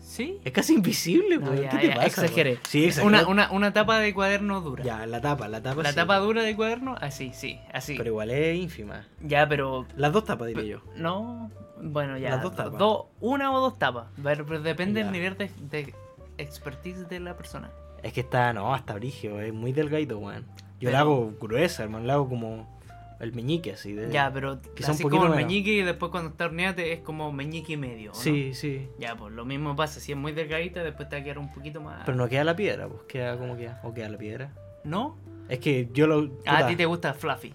sí. 0.01 0.39
Es 0.45 0.53
casi 0.53 0.75
invisible, 0.75 1.39
No, 1.39 1.51
weón. 1.51 1.63
ya, 1.63 1.69
¿Qué 1.71 1.77
te 1.79 1.87
ya, 1.89 1.95
pasa? 1.95 2.07
exageré. 2.07 2.51
weón? 2.53 2.63
Sí, 2.69 2.85
exageré. 2.87 3.07
Una, 3.07 3.29
una, 3.29 3.53
una 3.53 3.73
tapa 3.73 3.99
de 4.01 4.13
cuaderno 4.15 4.61
dura. 4.63 4.83
Ya, 4.83 5.07
la 5.07 5.21
tapa, 5.21 5.47
la 5.49 5.63
tapa 5.63 5.83
la 5.83 5.91
sí. 5.91 5.95
tapa 5.97 6.19
dura 6.19 6.43
de 6.43 6.57
cuaderno, 6.57 6.97
así, 7.01 7.31
sí, 7.35 7.61
así. 7.73 7.95
Pero 7.97 8.11
igual 8.11 8.31
es 8.31 8.57
ínfima. 8.57 9.07
Ya, 9.21 9.49
pero 9.49 9.87
Las 9.97 10.13
dos 10.13 10.25
tapas, 10.25 10.49
diría 10.49 10.65
yo. 10.65 10.83
No, 10.97 11.51
bueno, 11.83 12.17
ya. 12.19 12.31
Las 12.31 12.43
dos 12.43 12.55
tapas. 12.57 12.79
do- 12.79 13.11
una 13.21 13.53
o 13.53 13.61
dos 13.61 13.79
tapas. 13.79 14.07
Pero, 14.23 14.45
pero 14.47 14.61
depende 14.63 15.01
Ya. 15.01 15.05
del 15.07 15.13
nivel 15.13 15.37
de, 15.37 15.51
de 15.71 15.95
expertise 16.39 17.09
de 17.09 17.21
la 17.21 17.37
persona. 17.37 17.71
Es 18.03 18.13
que 18.13 18.21
está, 18.21 18.53
no, 18.53 18.75
hasta 18.75 18.95
brigio, 18.95 19.41
es 19.41 19.53
muy 19.53 19.73
delgadito, 19.73 20.19
weón. 20.19 20.45
Yo 20.81 20.91
Pero- 20.91 20.93
la 20.93 20.99
hago 21.01 21.33
gruesa, 21.41 21.85
hermano, 21.85 22.05
la 22.07 22.15
hago 22.15 22.29
como 22.29 22.75
el 23.21 23.33
meñique 23.33 23.73
así. 23.73 23.93
De... 23.95 24.11
Ya, 24.11 24.31
pero 24.33 24.61
quizá 24.75 24.89
un 24.91 24.95
así 24.95 25.03
poquito 25.05 25.21
como 25.23 25.33
el 25.33 25.37
menos. 25.37 25.47
meñique 25.51 25.73
y 25.73 25.83
después 25.83 26.11
cuando 26.11 26.31
está 26.31 26.47
horneada 26.47 26.83
es 26.83 27.01
como 27.01 27.33
meñique 27.33 27.73
y 27.75 27.77
medio. 27.77 28.11
¿o 28.11 28.15
no? 28.15 28.21
Sí, 28.21 28.53
sí. 28.55 28.89
Ya, 28.99 29.17
pues 29.17 29.33
lo 29.33 29.45
mismo 29.45 29.75
pasa. 29.77 30.01
Si 30.01 30.13
es 30.13 30.19
muy 30.19 30.33
delgadita, 30.33 30.83
después 30.83 31.09
te 31.09 31.17
va 31.17 31.21
a 31.21 31.25
quedar 31.25 31.39
un 31.39 31.53
poquito 31.53 31.81
más. 31.81 32.03
Pero 32.05 32.19
no 32.19 32.29
queda 32.29 32.45
la 32.45 32.57
piedra, 32.57 32.89
pues 32.89 33.03
queda 33.09 33.39
como 33.39 33.57
queda. 33.57 33.81
O 33.85 33.95
queda 33.95 34.09
la 34.11 34.19
piedra. 34.19 34.53
¿No? 34.83 35.17
Es 35.49 35.61
que 35.61 35.89
yo 35.93 36.07
lo. 36.07 36.31
Ah, 36.45 36.59
a 36.59 36.67
ti 36.67 36.77
te 36.77 36.85
gusta 36.87 37.15
fluffy. 37.15 37.55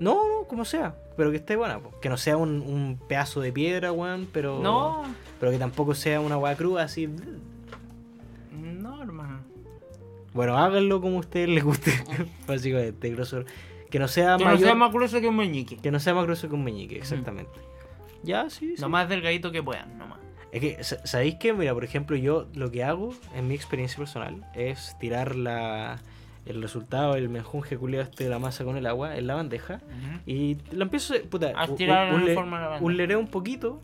No, 0.00 0.14
no, 0.28 0.46
como 0.48 0.64
sea. 0.64 0.94
Pero 1.16 1.30
que 1.30 1.38
esté 1.38 1.56
buena, 1.56 1.78
pues. 1.78 1.94
Que 2.02 2.08
no 2.08 2.16
sea 2.16 2.36
un, 2.36 2.60
un 2.60 2.98
pedazo 3.08 3.40
de 3.40 3.52
piedra, 3.52 3.92
weón, 3.92 4.28
pero. 4.32 4.60
No, 4.60 5.02
Pero 5.40 5.52
que 5.52 5.58
tampoco 5.58 5.94
sea 5.94 6.20
una 6.20 6.36
hueá 6.36 6.54
cruda 6.56 6.82
así. 6.84 7.08
no, 8.52 9.02
hermano. 9.02 9.40
Bueno, 10.34 10.56
háganlo 10.58 11.00
como 11.00 11.16
a 11.16 11.20
ustedes 11.20 11.48
les 11.48 11.64
guste. 11.64 11.92
Básicamente, 12.46 13.10
grosor. 13.10 13.46
Que 13.90 13.98
no 13.98 14.08
sea 14.08 14.36
Que 14.36 14.44
no 14.44 14.58
sea 14.58 14.74
más 14.74 14.92
grueso 14.92 15.20
que 15.20 15.28
un 15.28 15.36
meñique. 15.36 15.76
Que 15.78 15.90
no 15.90 16.00
sea 16.00 16.12
más 16.14 16.24
grueso 16.24 16.48
que 16.48 16.54
un 16.54 16.64
meñique, 16.64 16.96
exactamente. 16.98 17.52
Ya, 18.22 18.50
sí, 18.50 18.74
sí. 18.76 18.82
Lo 18.82 18.88
más 18.88 19.08
delgadito 19.08 19.52
que 19.52 19.62
puedan, 19.62 19.96
nomás. 19.96 20.18
Es 20.52 20.60
que, 20.60 20.84
sa- 20.84 21.06
¿sabéis 21.06 21.36
qué? 21.36 21.52
Mira, 21.52 21.72
por 21.72 21.84
ejemplo, 21.84 22.16
yo 22.16 22.48
lo 22.54 22.70
que 22.70 22.82
hago, 22.84 23.14
en 23.34 23.48
mi 23.48 23.54
experiencia 23.54 23.96
personal, 23.98 24.44
es 24.54 24.96
tirar 24.98 25.36
la, 25.36 26.00
el 26.46 26.62
resultado, 26.62 27.14
el 27.16 27.28
menjunje 27.28 27.76
culiado 27.76 28.04
este 28.04 28.24
de 28.24 28.30
la 28.30 28.38
masa 28.38 28.64
con 28.64 28.76
el 28.76 28.86
agua 28.86 29.16
en 29.16 29.26
la 29.26 29.34
bandeja. 29.34 29.80
Y 30.26 30.56
lo 30.72 30.82
empiezo, 30.84 31.14
puta, 31.30 31.52
A 31.56 31.64
un- 31.68 31.76
tirar 31.76 32.14
un, 32.14 32.20
en 32.20 32.26
le- 32.26 32.34
forma 32.34 32.56
de 32.58 32.62
la 32.62 32.68
bandeja. 32.70 32.84
un 32.86 32.96
lereo 32.96 33.18
un 33.18 33.28
poquito 33.28 33.80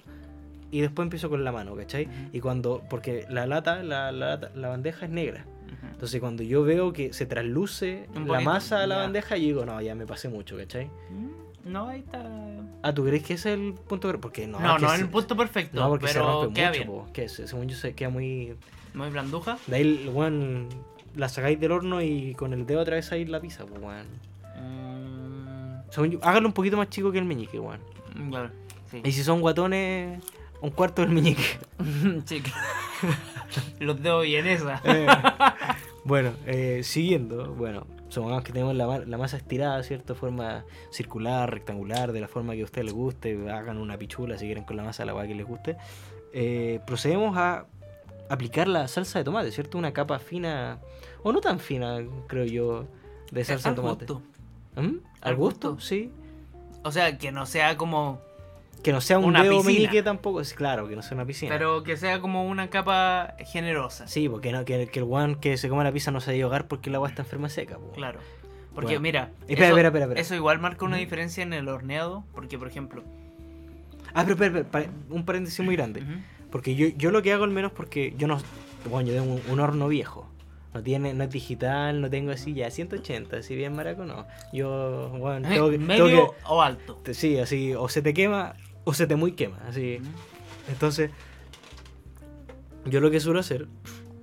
y 0.70 0.80
después 0.80 1.04
empiezo 1.04 1.28
con 1.28 1.44
la 1.44 1.52
mano, 1.52 1.74
¿cachai? 1.76 2.04
Ujú. 2.06 2.14
Y 2.32 2.40
cuando, 2.40 2.82
porque 2.88 3.26
la 3.28 3.46
lata, 3.46 3.82
la, 3.82 4.10
la, 4.12 4.38
la 4.54 4.68
bandeja 4.68 5.06
es 5.06 5.12
negra. 5.12 5.44
Entonces 5.92 6.20
cuando 6.20 6.42
yo 6.42 6.64
veo 6.64 6.92
que 6.92 7.12
se 7.12 7.26
trasluce 7.26 8.06
Un 8.14 8.22
la 8.22 8.34
poquito, 8.34 8.50
masa 8.50 8.82
a 8.82 8.86
la 8.86 8.96
ya. 8.96 9.00
bandeja, 9.02 9.36
yo 9.36 9.42
digo, 9.44 9.64
no, 9.66 9.80
ya 9.80 9.94
me 9.94 10.04
pasé 10.06 10.28
mucho, 10.28 10.56
¿cachai? 10.56 10.86
Mm, 11.10 11.70
No, 11.72 11.88
ahí 11.88 12.00
está. 12.00 12.24
Ah, 12.82 12.92
¿tú 12.92 13.04
crees 13.04 13.22
que 13.22 13.34
ese 13.34 13.52
es 13.52 13.58
el 13.60 13.74
punto? 13.74 14.12
Porque 14.20 14.46
no, 14.48 14.58
No, 14.58 14.76
es 14.76 14.82
no, 14.82 14.90
en 14.90 14.96
se- 14.96 15.02
el 15.04 15.10
punto 15.10 15.36
perfecto. 15.36 15.80
No, 15.80 15.88
porque 15.90 16.08
se 16.08 16.14
pero 16.14 16.42
rompe 16.42 16.54
queda 16.60 16.68
mucho, 16.70 16.78
bien. 16.80 16.88
po. 16.88 17.06
Que 17.12 17.28
se- 17.28 17.46
según 17.46 17.68
yo 17.68 17.76
se 17.76 17.94
queda 17.94 18.08
muy... 18.08 18.56
Muy 18.94 19.10
blanduja. 19.10 19.58
De 19.68 19.76
ahí, 19.76 20.10
weón, 20.12 20.68
la 21.16 21.28
sacáis 21.28 21.58
del 21.60 21.72
horno 21.72 22.00
y 22.02 22.34
con 22.34 22.52
el 22.52 22.66
dedo 22.66 22.80
atravesáis 22.80 23.28
la 23.28 23.40
pizza, 23.40 23.64
pues, 23.66 23.80
weón. 23.80 24.06
Mm, 24.56 25.90
Según 25.90 26.10
yo, 26.12 26.18
hágalo 26.22 26.46
un 26.48 26.54
poquito 26.54 26.76
más 26.76 26.88
chico 26.88 27.12
que 27.12 27.18
el 27.18 27.24
meñique, 27.24 27.58
weón. 27.58 27.80
claro, 28.30 28.50
sí. 28.90 29.00
Y 29.04 29.12
si 29.12 29.22
son 29.22 29.40
guatones, 29.40 30.22
un 30.60 30.70
cuarto 30.70 31.02
del 31.02 31.10
meñique. 31.10 31.44
Sí. 32.24 32.42
Los 33.80 34.02
dedos 34.02 34.24
y 34.26 34.36
en 34.36 34.46
esa. 34.46 34.80
Eh, 34.84 35.06
bueno, 36.04 36.32
eh, 36.46 36.80
siguiendo, 36.84 37.52
bueno, 37.54 37.86
supongamos 38.08 38.44
que 38.44 38.52
tenemos 38.52 38.74
la, 38.74 39.00
la 39.00 39.18
masa 39.18 39.36
estirada, 39.36 39.82
¿cierto? 39.82 40.14
Forma 40.14 40.64
circular, 40.90 41.50
rectangular, 41.50 42.12
de 42.12 42.20
la 42.20 42.28
forma 42.28 42.54
que 42.54 42.62
a 42.62 42.64
ustedes 42.64 42.86
les 42.86 42.94
guste, 42.94 43.50
hagan 43.50 43.76
una 43.78 43.98
pichula 43.98 44.38
si 44.38 44.46
quieren 44.46 44.64
con 44.64 44.76
la 44.76 44.84
masa, 44.84 45.04
la 45.04 45.14
weá 45.14 45.26
que 45.26 45.34
les 45.34 45.46
guste. 45.46 45.76
Eh, 46.32 46.80
procedemos 46.86 47.36
a 47.36 47.66
aplicar 48.30 48.68
la 48.68 48.88
salsa 48.88 49.18
de 49.18 49.24
tomate, 49.26 49.50
¿cierto? 49.52 49.76
Una 49.76 49.92
capa 49.92 50.18
fina, 50.18 50.78
o 51.22 51.32
no 51.32 51.40
tan 51.40 51.58
fina, 51.60 51.98
creo 52.26 52.44
yo, 52.44 52.86
de 53.30 53.44
salsa 53.44 53.70
Al 53.70 53.74
de 53.76 53.82
tomate. 53.82 54.06
gusto. 54.06 54.22
¿Mm? 54.76 54.80
Al 54.80 54.96
¿Al 55.20 55.36
gusto? 55.36 55.72
gusto. 55.74 55.86
Sí. 55.86 56.10
O 56.84 56.90
sea, 56.92 57.16
que 57.18 57.30
no 57.32 57.46
sea 57.46 57.76
como. 57.76 58.20
Que 58.82 58.90
no 58.92 59.00
sea 59.00 59.18
un 59.18 59.26
Una 59.26 59.44
dedo 59.44 59.62
meñique 59.62 60.02
tampoco, 60.02 60.40
es 60.40 60.54
claro, 60.54 60.88
que 60.88 60.96
no 60.96 61.02
sea 61.02 61.14
una 61.14 61.24
piscina. 61.24 61.52
Pero 61.56 61.84
que 61.84 61.96
sea 61.96 62.20
como 62.20 62.44
una 62.44 62.68
capa 62.68 63.34
generosa. 63.38 64.08
Sí, 64.08 64.28
porque 64.28 64.50
no, 64.50 64.64
que, 64.64 64.88
que 64.88 64.98
el 64.98 65.04
guan 65.04 65.36
que 65.36 65.56
se 65.56 65.68
come 65.68 65.84
la 65.84 65.92
pizza 65.92 66.10
no 66.10 66.20
se 66.20 66.32
debe 66.32 66.42
ahogar 66.42 66.66
porque 66.66 66.88
el 66.90 66.96
agua 66.96 67.08
está 67.08 67.22
enferma 67.22 67.48
seca. 67.48 67.76
po. 67.78 67.92
Claro. 67.92 68.18
Porque 68.74 68.94
Bueno. 68.94 69.00
mira. 69.02 69.30
Espera, 69.46 69.66
eso, 69.68 69.76
espera, 69.78 69.88
espera, 70.04 70.20
eso 70.20 70.34
igual 70.34 70.58
marca 70.58 70.84
una 70.84 70.96
Ujú. 70.96 71.04
diferencia 71.04 71.42
en 71.44 71.52
el 71.52 71.68
horneado. 71.68 72.24
Porque, 72.34 72.58
por 72.58 72.66
ejemplo. 72.66 73.04
Ah, 74.14 74.22
pero 74.24 74.32
espera, 74.32 74.58
espera, 74.60 74.90
un 75.10 75.24
paréntesis 75.24 75.64
muy 75.64 75.76
grande. 75.76 76.02
Porque 76.50 76.74
yo, 76.74 76.88
yo 76.88 77.10
lo 77.12 77.22
que 77.22 77.32
hago 77.32 77.44
al 77.44 77.50
menos 77.50 77.70
porque 77.72 78.14
yo 78.18 78.26
no... 78.26 78.38
Bueno, 78.90 79.08
yo 79.10 79.14
tengo 79.22 79.34
un, 79.34 79.42
un 79.48 79.60
horno 79.60 79.86
viejo. 79.88 80.26
No 80.74 80.82
tiene, 80.82 81.12
no 81.12 81.24
es 81.24 81.30
digital, 81.30 82.00
no 82.00 82.08
tengo 82.08 82.30
así 82.30 82.54
ya 82.54 82.70
180, 82.70 83.36
así 83.36 83.54
bien 83.54 83.74
maraco, 83.74 84.04
no. 84.04 84.26
Yo, 84.52 85.10
bueno, 85.10 85.46
tengo 85.46 85.70
que... 85.70 85.78
tengo 85.78 85.86
¿Medio 85.86 86.34
o 86.46 86.62
alto? 86.62 87.00
sí, 87.12 87.38
así, 87.38 87.74
o 87.74 87.88
se 87.88 88.00
te 88.00 88.14
quema 88.14 88.54
o 88.84 88.94
se 88.94 89.06
te 89.06 89.16
muy 89.16 89.32
quema, 89.32 89.58
así. 89.68 89.98
Entonces, 90.68 91.10
yo 92.86 93.00
lo 93.00 93.10
que 93.10 93.20
suelo 93.20 93.40
hacer, 93.40 93.68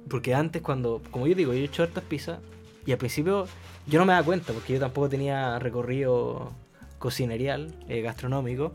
porque 0.09 0.33
antes 0.33 0.61
cuando, 0.61 1.01
como 1.11 1.27
yo 1.27 1.35
digo, 1.35 1.53
yo 1.53 1.59
he 1.59 1.65
hecho 1.65 1.83
hartas 1.83 2.03
pizzas 2.03 2.39
y 2.85 2.91
al 2.91 2.97
principio 2.97 3.47
yo 3.87 3.99
no 3.99 4.05
me 4.05 4.13
daba 4.13 4.25
cuenta, 4.25 4.53
porque 4.53 4.73
yo 4.73 4.79
tampoco 4.79 5.09
tenía 5.09 5.59
recorrido 5.59 6.51
cocinerial, 6.97 7.73
eh, 7.87 8.01
gastronómico. 8.01 8.73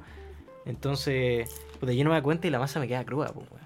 Entonces, 0.65 1.49
puta, 1.79 1.93
yo 1.93 2.05
no 2.05 2.11
me 2.11 2.15
daba 2.15 2.23
cuenta 2.23 2.47
y 2.47 2.51
la 2.51 2.59
masa 2.59 2.81
me 2.81 2.89
queda 2.89 3.05
cruda, 3.05 3.33
pues. 3.33 3.64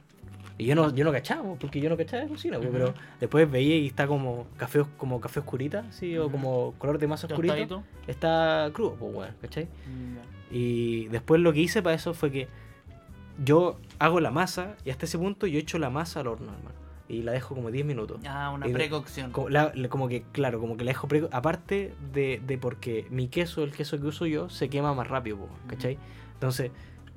Y 0.59 0.67
yo 0.67 0.75
no, 0.75 0.93
yo 0.93 1.05
no 1.05 1.13
cachaba, 1.13 1.55
porque 1.55 1.81
yo 1.81 1.89
no 1.89 1.97
cachaba 1.97 2.25
de 2.25 2.29
cocina, 2.29 2.59
pues, 2.59 2.71
pero 2.73 2.93
después 3.21 3.49
veía 3.51 3.77
y 3.77 3.87
está 3.87 4.09
como 4.09 4.47
café, 4.57 4.85
como 4.97 5.21
café 5.21 5.39
oscurita, 5.41 5.85
¿sí? 5.93 6.19
O 6.19 6.31
como 6.33 6.75
color 6.79 6.99
de 6.99 7.07
masa 7.07 7.29
oscurito. 7.29 7.55
¿Tostadito? 7.55 7.83
Está 8.09 8.69
crudo, 8.73 8.97
pues, 8.97 9.15
weón, 9.15 9.35
¿cachai? 9.41 9.69
Y 10.51 11.07
después 11.09 11.41
lo 11.41 11.53
que 11.53 11.61
hice 11.61 11.83
para 11.83 11.95
eso 11.95 12.15
fue 12.15 12.31
que 12.31 12.49
yo 13.45 13.79
hago 13.99 14.21
la 14.21 14.31
masa 14.31 14.75
y 14.85 14.91
hasta 14.91 15.05
ese 15.07 15.19
punto 15.19 15.47
yo 15.47 15.59
echo 15.59 15.79
la 15.79 15.91
masa 15.91 16.21
al 16.21 16.27
horno, 16.27 16.53
hermano. 16.53 16.77
Y 17.11 17.23
la 17.23 17.33
dejo 17.33 17.55
como 17.55 17.71
10 17.71 17.87
minutos. 17.87 18.21
Ah, 18.27 18.51
una 18.55 18.67
precocción. 18.67 19.31
Como, 19.33 19.49
la- 19.49 19.73
le- 19.75 19.89
como 19.89 20.09
que, 20.09 20.25
claro, 20.33 20.61
como 20.61 20.77
que 20.77 20.85
la 20.85 20.91
dejo 20.91 21.09
pre- 21.09 21.29
aparte 21.33 21.95
de, 22.13 22.43
de 22.47 22.59
porque 22.59 23.07
mi 23.11 23.29
queso, 23.29 23.63
el 23.65 23.73
queso 23.73 23.99
que 23.99 24.07
uso 24.07 24.27
yo, 24.27 24.51
se 24.51 24.69
quema 24.69 24.93
más 24.93 25.07
rápido, 25.09 25.39
¿cachai? 25.69 25.97
Entonces, 26.35 26.71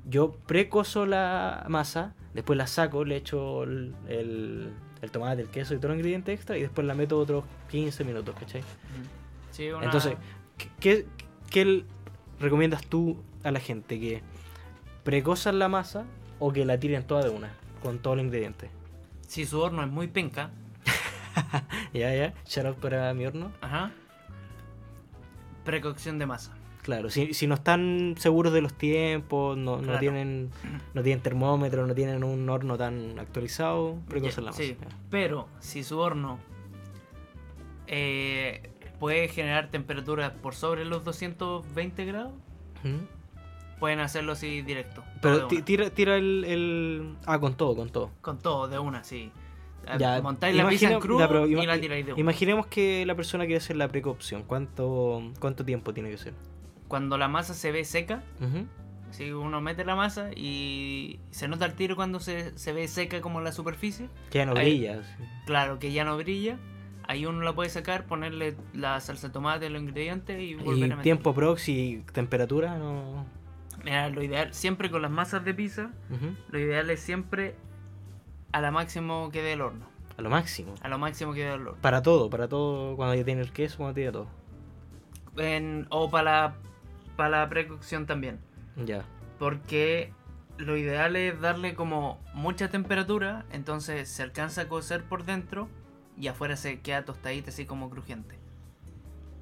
yo 0.04 0.32
precoso 0.46 1.06
la 1.06 1.64
masa, 1.68 2.14
después 2.34 2.56
la 2.56 2.66
saco, 2.66 3.04
le 3.04 3.16
echo 3.16 3.62
el, 3.64 3.94
el, 4.08 4.72
el 5.00 5.10
tomate, 5.10 5.42
el 5.42 5.48
queso 5.48 5.74
y 5.74 5.78
todo 5.78 5.92
el 5.92 5.98
ingrediente 5.98 6.32
extra 6.32 6.56
y 6.58 6.62
después 6.62 6.86
la 6.86 6.94
meto 6.94 7.18
otros 7.18 7.44
15 7.70 8.04
minutos, 8.04 8.34
¿cachai? 8.38 8.60
Ujú. 8.60 8.68
Sí, 9.52 9.70
una- 9.70 9.84
Entonces, 9.84 10.16
¿qué, 10.80 11.06
recomiendas 12.40 12.84
tú 12.86 13.22
a 13.44 13.50
la 13.50 13.60
gente? 13.60 14.00
¿Que 14.00 14.22
precosan 15.04 15.58
la 15.58 15.68
masa 15.68 16.04
o 16.38 16.52
que 16.52 16.64
la 16.64 16.78
tiren 16.78 17.04
toda 17.06 17.22
de 17.22 17.30
una, 17.30 17.50
con 17.82 17.98
todos 17.98 18.16
los 18.16 18.24
ingredientes? 18.26 18.70
si 19.28 19.46
su 19.46 19.60
horno 19.60 19.82
es 19.82 19.88
muy 19.88 20.08
penca, 20.08 20.50
ya, 21.94 22.14
ya. 22.14 22.34
Shout 22.44 22.66
out 22.66 22.76
para 22.78 23.14
mi 23.14 23.24
horno. 23.24 23.50
Ajá. 23.62 23.92
Precocción 25.64 26.18
de 26.18 26.26
masa. 26.26 26.52
Claro, 26.82 27.10
si, 27.10 27.32
si 27.32 27.46
no 27.46 27.54
están 27.54 28.16
seguros 28.18 28.52
de 28.52 28.60
los 28.60 28.74
tiempos, 28.74 29.56
no, 29.56 29.80
no 29.80 29.98
tienen 30.00 30.50
no 30.94 31.02
tienen 31.02 31.22
termómetro, 31.22 31.86
no 31.86 31.94
tienen 31.94 32.24
un 32.24 32.48
horno 32.48 32.76
tan 32.76 33.18
actualizado, 33.20 33.98
precocen 34.08 34.44
la 34.44 34.50
masa. 34.50 34.62
Sí, 34.62 34.76
pero 35.08 35.48
si 35.60 35.84
su 35.84 35.98
horno 36.00 36.40
eh, 37.86 38.68
puede 38.98 39.28
generar 39.28 39.70
temperaturas 39.70 40.32
por 40.32 40.54
sobre 40.54 40.84
los 40.84 41.04
220 41.04 42.04
grados, 42.04 42.32
pueden 43.78 44.00
hacerlo 44.00 44.32
así 44.32 44.62
directo. 44.62 45.04
Pero 45.20 45.46
tira, 45.46 45.90
tira 45.90 46.16
el, 46.16 46.44
el... 46.44 47.16
Ah, 47.26 47.38
con 47.38 47.56
todo, 47.56 47.76
con 47.76 47.90
todo. 47.90 48.10
Con 48.20 48.38
todo, 48.38 48.66
de 48.68 48.78
una, 48.80 49.04
sí. 49.04 49.30
Eh, 49.86 49.96
Ya, 49.98 50.20
Montáis 50.22 50.56
la 50.56 50.68
pizza 50.68 50.92
en 50.92 51.00
crudo 51.00 51.20
ya, 51.20 51.28
pero 51.28 51.46
y 51.46 51.66
la 51.66 51.80
tiráis 51.80 52.06
de 52.06 52.12
una. 52.12 52.20
Imaginemos 52.20 52.66
que 52.66 53.04
la 53.06 53.14
persona 53.14 53.44
quiere 53.44 53.58
hacer 53.58 53.76
la 53.76 53.88
precocción. 53.88 54.42
¿Cuánto, 54.44 55.22
¿Cuánto 55.40 55.64
tiempo 55.64 55.92
tiene 55.92 56.10
que 56.10 56.18
ser? 56.18 56.34
Cuando 56.92 57.16
la 57.16 57.26
masa 57.26 57.54
se 57.54 57.72
ve 57.72 57.86
seca, 57.86 58.22
si 59.12 59.32
uno 59.32 59.62
mete 59.62 59.82
la 59.86 59.96
masa 59.96 60.28
y 60.36 61.20
se 61.30 61.48
nota 61.48 61.64
el 61.64 61.72
tiro 61.72 61.96
cuando 61.96 62.20
se, 62.20 62.52
se 62.58 62.74
ve 62.74 62.86
seca 62.86 63.22
como 63.22 63.40
la 63.40 63.50
superficie, 63.50 64.10
Que 64.30 64.40
ya 64.40 64.44
no 64.44 64.52
Ahí. 64.52 64.80
brilla. 64.80 65.02
sí. 65.02 65.24
claro 65.46 65.78
que 65.78 65.90
ya 65.90 66.04
no 66.04 66.18
brilla, 66.18 66.58
ahí 67.08 67.24
uno 67.24 67.40
la 67.40 67.54
puede 67.54 67.70
sacar, 67.70 68.04
ponerle 68.04 68.56
la 68.74 69.00
salsa 69.00 69.28
de 69.28 69.32
tomate, 69.32 69.70
los 69.70 69.80
ingredientes 69.80 70.38
y 70.38 70.54
volver 70.54 70.76
Y 70.76 70.82
a 70.84 70.86
meter. 70.88 71.02
tiempo 71.02 71.32
prox 71.32 71.66
y 71.70 72.04
temperatura, 72.12 72.76
no. 72.76 73.24
Mira, 73.82 74.10
lo 74.10 74.22
ideal, 74.22 74.52
siempre 74.52 74.90
con 74.90 75.00
las 75.00 75.10
masas 75.10 75.42
de 75.46 75.54
pizza, 75.54 75.92
lo 76.50 76.58
ideal 76.58 76.90
es 76.90 77.00
siempre 77.00 77.54
a 78.52 78.60
la 78.60 78.70
máximo 78.70 79.30
que 79.32 79.40
dé 79.40 79.54
el 79.54 79.62
horno. 79.62 79.86
A 80.18 80.20
lo 80.20 80.28
máximo. 80.28 80.74
A 80.82 80.88
lo 80.88 80.98
máximo 80.98 81.32
que 81.32 81.40
dé 81.40 81.54
el 81.54 81.66
horno. 81.68 81.80
Para 81.80 82.02
todo, 82.02 82.28
para 82.28 82.48
todo. 82.48 82.96
Cuando 82.96 83.14
ya 83.14 83.24
tiene 83.24 83.40
el 83.40 83.50
queso, 83.50 83.78
cuando 83.78 83.94
tiene 83.94 84.12
todo. 84.12 84.26
En- 85.38 85.86
o 85.88 86.10
para 86.10 86.24
la, 86.24 86.54
para 87.22 87.40
la 87.42 87.48
precocción 87.48 88.06
también. 88.06 88.40
Ya. 88.84 89.04
Porque 89.38 90.12
lo 90.58 90.76
ideal 90.76 91.14
es 91.16 91.40
darle 91.40 91.74
como 91.74 92.18
mucha 92.34 92.68
temperatura, 92.68 93.44
entonces 93.52 94.08
se 94.08 94.22
alcanza 94.22 94.62
a 94.62 94.68
cocer 94.68 95.04
por 95.04 95.24
dentro 95.24 95.68
y 96.18 96.26
afuera 96.28 96.56
se 96.56 96.80
queda 96.80 97.04
tostadita 97.04 97.50
así 97.50 97.64
como 97.64 97.90
crujiente. 97.90 98.38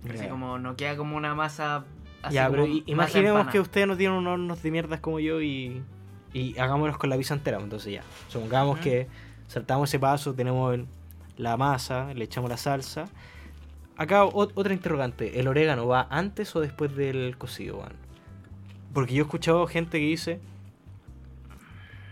Así 0.09 0.29
como 0.29 0.59
no 0.59 0.77
queda 0.77 0.97
como 0.97 1.17
una 1.17 1.35
masa 1.35 1.85
así 2.23 2.35
pero 2.51 2.63
como 2.63 2.83
imaginemos 2.87 3.47
que 3.53 3.61
ustedes 3.61 3.87
no 3.87 3.97
tienen 3.97 4.17
unos 4.19 4.33
hornos 4.35 4.63
de 4.63 4.71
mierdas 4.71 5.01
como 5.01 5.21
yo 5.21 5.41
y, 5.43 5.83
y 6.33 6.59
hagámonos 6.59 6.97
con 6.99 7.09
la 7.11 7.17
pizza 7.17 7.35
entera. 7.35 7.59
Entonces 7.61 7.93
ya, 7.95 8.03
supongamos 8.29 8.79
que 8.79 9.09
saltamos 9.47 9.89
ese 9.89 9.99
paso, 9.99 10.35
tenemos 10.35 10.75
el- 10.75 10.87
la 11.37 11.57
masa, 11.57 12.13
le 12.15 12.25
echamos 12.25 12.51
la 12.51 12.57
salsa. 12.59 13.07
Acá 14.01 14.25
otra 14.25 14.73
interrogante, 14.73 15.39
¿el 15.41 15.47
orégano 15.47 15.87
va 15.87 16.07
antes 16.09 16.57
o 16.57 16.61
después 16.61 16.97
del 16.97 17.37
cocido, 17.37 17.77
weón? 17.77 17.93
Porque 18.95 19.13
yo 19.13 19.23
he 19.23 19.27
escuchado 19.27 19.67
gente 19.67 19.99
que 19.99 20.07
dice 20.07 20.41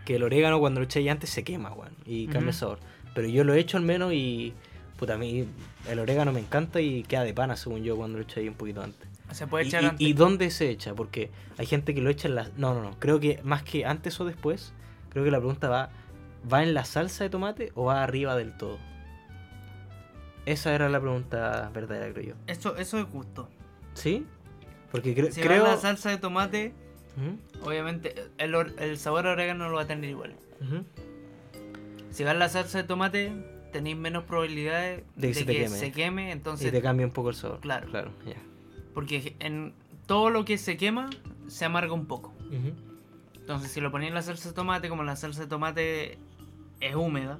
que 0.04 0.16
el 0.16 0.22
orégano 0.22 0.58
cuando 0.60 0.80
lo 0.80 0.84
echáis 0.84 1.08
antes 1.10 1.30
se 1.30 1.44
quema, 1.44 1.72
weón, 1.72 1.94
y 2.04 2.26
cambia 2.26 2.40
el 2.40 2.48
Ujú. 2.50 2.58
sabor. 2.58 2.78
Pero 3.14 3.26
yo 3.28 3.42
lo 3.42 3.54
he 3.54 3.58
hecho 3.58 3.78
al 3.78 3.84
menos 3.84 4.12
y, 4.12 4.52
puta, 4.98 5.14
a 5.14 5.16
mí 5.16 5.46
el 5.88 5.98
orégano 5.98 6.30
me 6.30 6.40
encanta 6.40 6.78
y 6.82 7.04
queda 7.04 7.22
de 7.24 7.32
pana, 7.32 7.56
según 7.56 7.82
yo, 7.82 7.96
cuando 7.96 8.18
lo 8.18 8.24
echáis 8.24 8.48
un 8.50 8.54
poquito 8.54 8.82
antes. 8.82 9.08
Se 9.32 9.46
puede 9.46 9.64
¿Y, 9.64 9.68
echar 9.68 9.82
y- 9.82 9.86
antes. 9.86 10.06
y 10.06 10.12
dónde 10.12 10.50
se 10.50 10.68
echa? 10.68 10.94
Porque 10.94 11.30
hay 11.56 11.64
gente 11.64 11.94
que 11.94 12.02
lo 12.02 12.10
echa 12.10 12.28
en 12.28 12.34
la... 12.34 12.50
No, 12.58 12.74
no, 12.74 12.82
no. 12.82 12.90
Creo 12.98 13.18
que 13.18 13.40
más 13.44 13.62
que 13.62 13.86
antes 13.86 14.20
o 14.20 14.26
después, 14.26 14.74
creo 15.08 15.24
que 15.24 15.30
la 15.30 15.38
pregunta 15.38 15.70
va... 15.70 15.88
¿Va 16.52 16.62
en 16.62 16.74
la 16.74 16.84
salsa 16.84 17.24
de 17.24 17.30
tomate 17.30 17.72
o 17.74 17.84
va 17.86 18.02
arriba 18.02 18.36
del 18.36 18.54
todo? 18.58 18.78
Esa 20.52 20.74
era 20.74 20.88
la 20.88 21.00
pregunta 21.00 21.70
verdadera, 21.74 22.12
creo 22.12 22.28
yo. 22.28 22.34
Eso, 22.46 22.76
eso 22.76 22.98
es 22.98 23.04
justo. 23.06 23.48
¿Sí? 23.94 24.24
Porque 24.90 25.14
cre- 25.14 25.30
Si 25.30 25.40
creo... 25.42 25.64
la 25.64 25.76
salsa 25.76 26.08
de 26.10 26.16
tomate, 26.18 26.72
obviamente 27.62 28.14
el, 28.38 28.54
or- 28.54 28.74
el 28.78 28.96
sabor 28.98 29.26
a 29.26 29.32
orégano 29.32 29.68
lo 29.68 29.76
va 29.76 29.82
a 29.82 29.86
tener 29.86 30.08
igual. 30.08 30.34
Si 32.10 32.24
va 32.24 32.34
la 32.34 32.48
salsa 32.48 32.78
de 32.78 32.84
tomate, 32.84 33.32
tenéis 33.72 33.96
menos 33.96 34.24
probabilidades 34.24 35.04
De 35.16 35.28
que 35.28 35.34
se 35.34 35.46
queme. 35.46 35.68
se 35.68 35.92
queme, 35.92 36.28
Y 36.28 36.32
entonces 36.32 36.72
te 36.72 36.80
cambia 36.82 37.06
un 37.06 37.12
poco 37.12 37.28
el 37.30 37.34
sabor. 37.34 37.60
Claro. 37.60 37.86
Claro, 37.90 38.10
ya. 38.26 38.36
Porque 38.94 39.36
en 39.40 39.74
todo 40.06 40.30
lo 40.30 40.44
que 40.44 40.56
se 40.58 40.76
quema 40.76 41.10
se 41.46 41.64
amarga 41.66 41.92
un 41.92 42.06
poco. 42.06 42.32
Entonces, 43.34 43.70
si 43.70 43.80
lo 43.80 43.90
ponéis 43.90 44.08
en 44.08 44.14
la 44.14 44.22
salsa 44.22 44.48
de 44.48 44.54
tomate, 44.54 44.88
como 44.88 45.02
la 45.04 45.16
salsa 45.16 45.42
de 45.42 45.46
tomate 45.46 46.18
es 46.80 46.94
húmeda, 46.94 47.38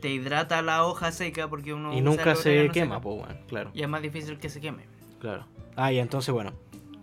te 0.00 0.10
hidrata 0.10 0.62
la 0.62 0.84
hoja 0.84 1.12
seca 1.12 1.48
porque 1.48 1.72
uno 1.74 1.92
Y 1.94 2.00
nunca 2.00 2.34
se 2.34 2.68
quema, 2.70 3.00
pues 3.00 3.18
bueno, 3.18 3.34
claro. 3.48 3.70
Y 3.74 3.82
es 3.82 3.88
más 3.88 4.02
difícil 4.02 4.38
que 4.38 4.48
se 4.48 4.60
queme. 4.60 4.84
Claro. 5.20 5.46
Ah, 5.76 5.92
y 5.92 5.98
entonces, 5.98 6.32
bueno, 6.32 6.52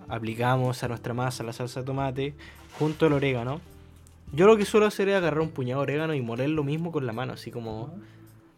aplicamos 0.08 0.84
a 0.84 0.88
nuestra 0.88 1.14
masa 1.14 1.44
la 1.44 1.54
salsa 1.54 1.82
de 1.82 1.86
tomate 1.86 2.36
junto 2.78 3.06
al 3.06 3.14
orégano. 3.14 3.60
Yo 4.34 4.48
lo 4.48 4.56
que 4.56 4.66
suelo 4.66 4.86
hacer 4.86 5.10
es 5.10 5.16
agarrar 5.16 5.42
un 5.42 5.50
puñado 5.50 5.82
de 5.82 5.84
orégano 5.84 6.14
y 6.14 6.22
moler 6.22 6.50
lo 6.50 6.64
mismo 6.64 6.92
con 6.92 7.06
la 7.06 7.14
mano, 7.14 7.34
así 7.34 7.52
como... 7.52 7.94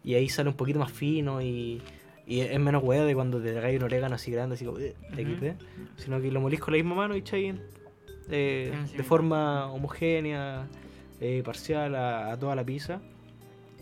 Y 0.04 0.14
ahí 0.14 0.28
sale 0.28 0.50
un 0.50 0.54
poquito 0.56 0.78
más 0.78 0.92
fino 0.92 1.40
y, 1.40 1.82
y 2.26 2.40
es 2.40 2.60
menos 2.60 2.84
hueá 2.84 3.04
de 3.04 3.14
cuando 3.14 3.40
te 3.40 3.52
tragáis 3.52 3.78
un 3.78 3.84
orégano 3.84 4.14
así 4.14 4.30
grande, 4.30 4.54
así 4.54 4.64
como... 4.64 4.78
eh, 4.78 4.94
XD, 5.12 5.62
Sino 5.96 6.20
que 6.20 6.30
lo 6.30 6.40
molís 6.40 6.60
con 6.60 6.72
la 6.72 6.76
misma 6.76 6.94
mano 6.94 7.16
y 7.16 7.20
echáis 7.20 7.54
eh, 8.30 8.72
de 8.96 9.02
forma 9.02 9.66
homogénea, 9.72 10.66
eh, 11.20 11.42
parcial 11.44 11.94
a, 11.94 12.32
a 12.32 12.38
toda 12.38 12.54
la 12.54 12.64
pizza. 12.64 13.00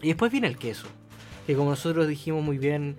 Y 0.03 0.09
después 0.09 0.31
viene 0.33 0.49
el 0.49 0.59
queso. 0.59 0.87
Que 1.47 1.55
como 1.55 1.71
nosotros 1.71 2.07
dijimos 2.09 2.43
muy 2.45 2.59
bien, 2.59 2.97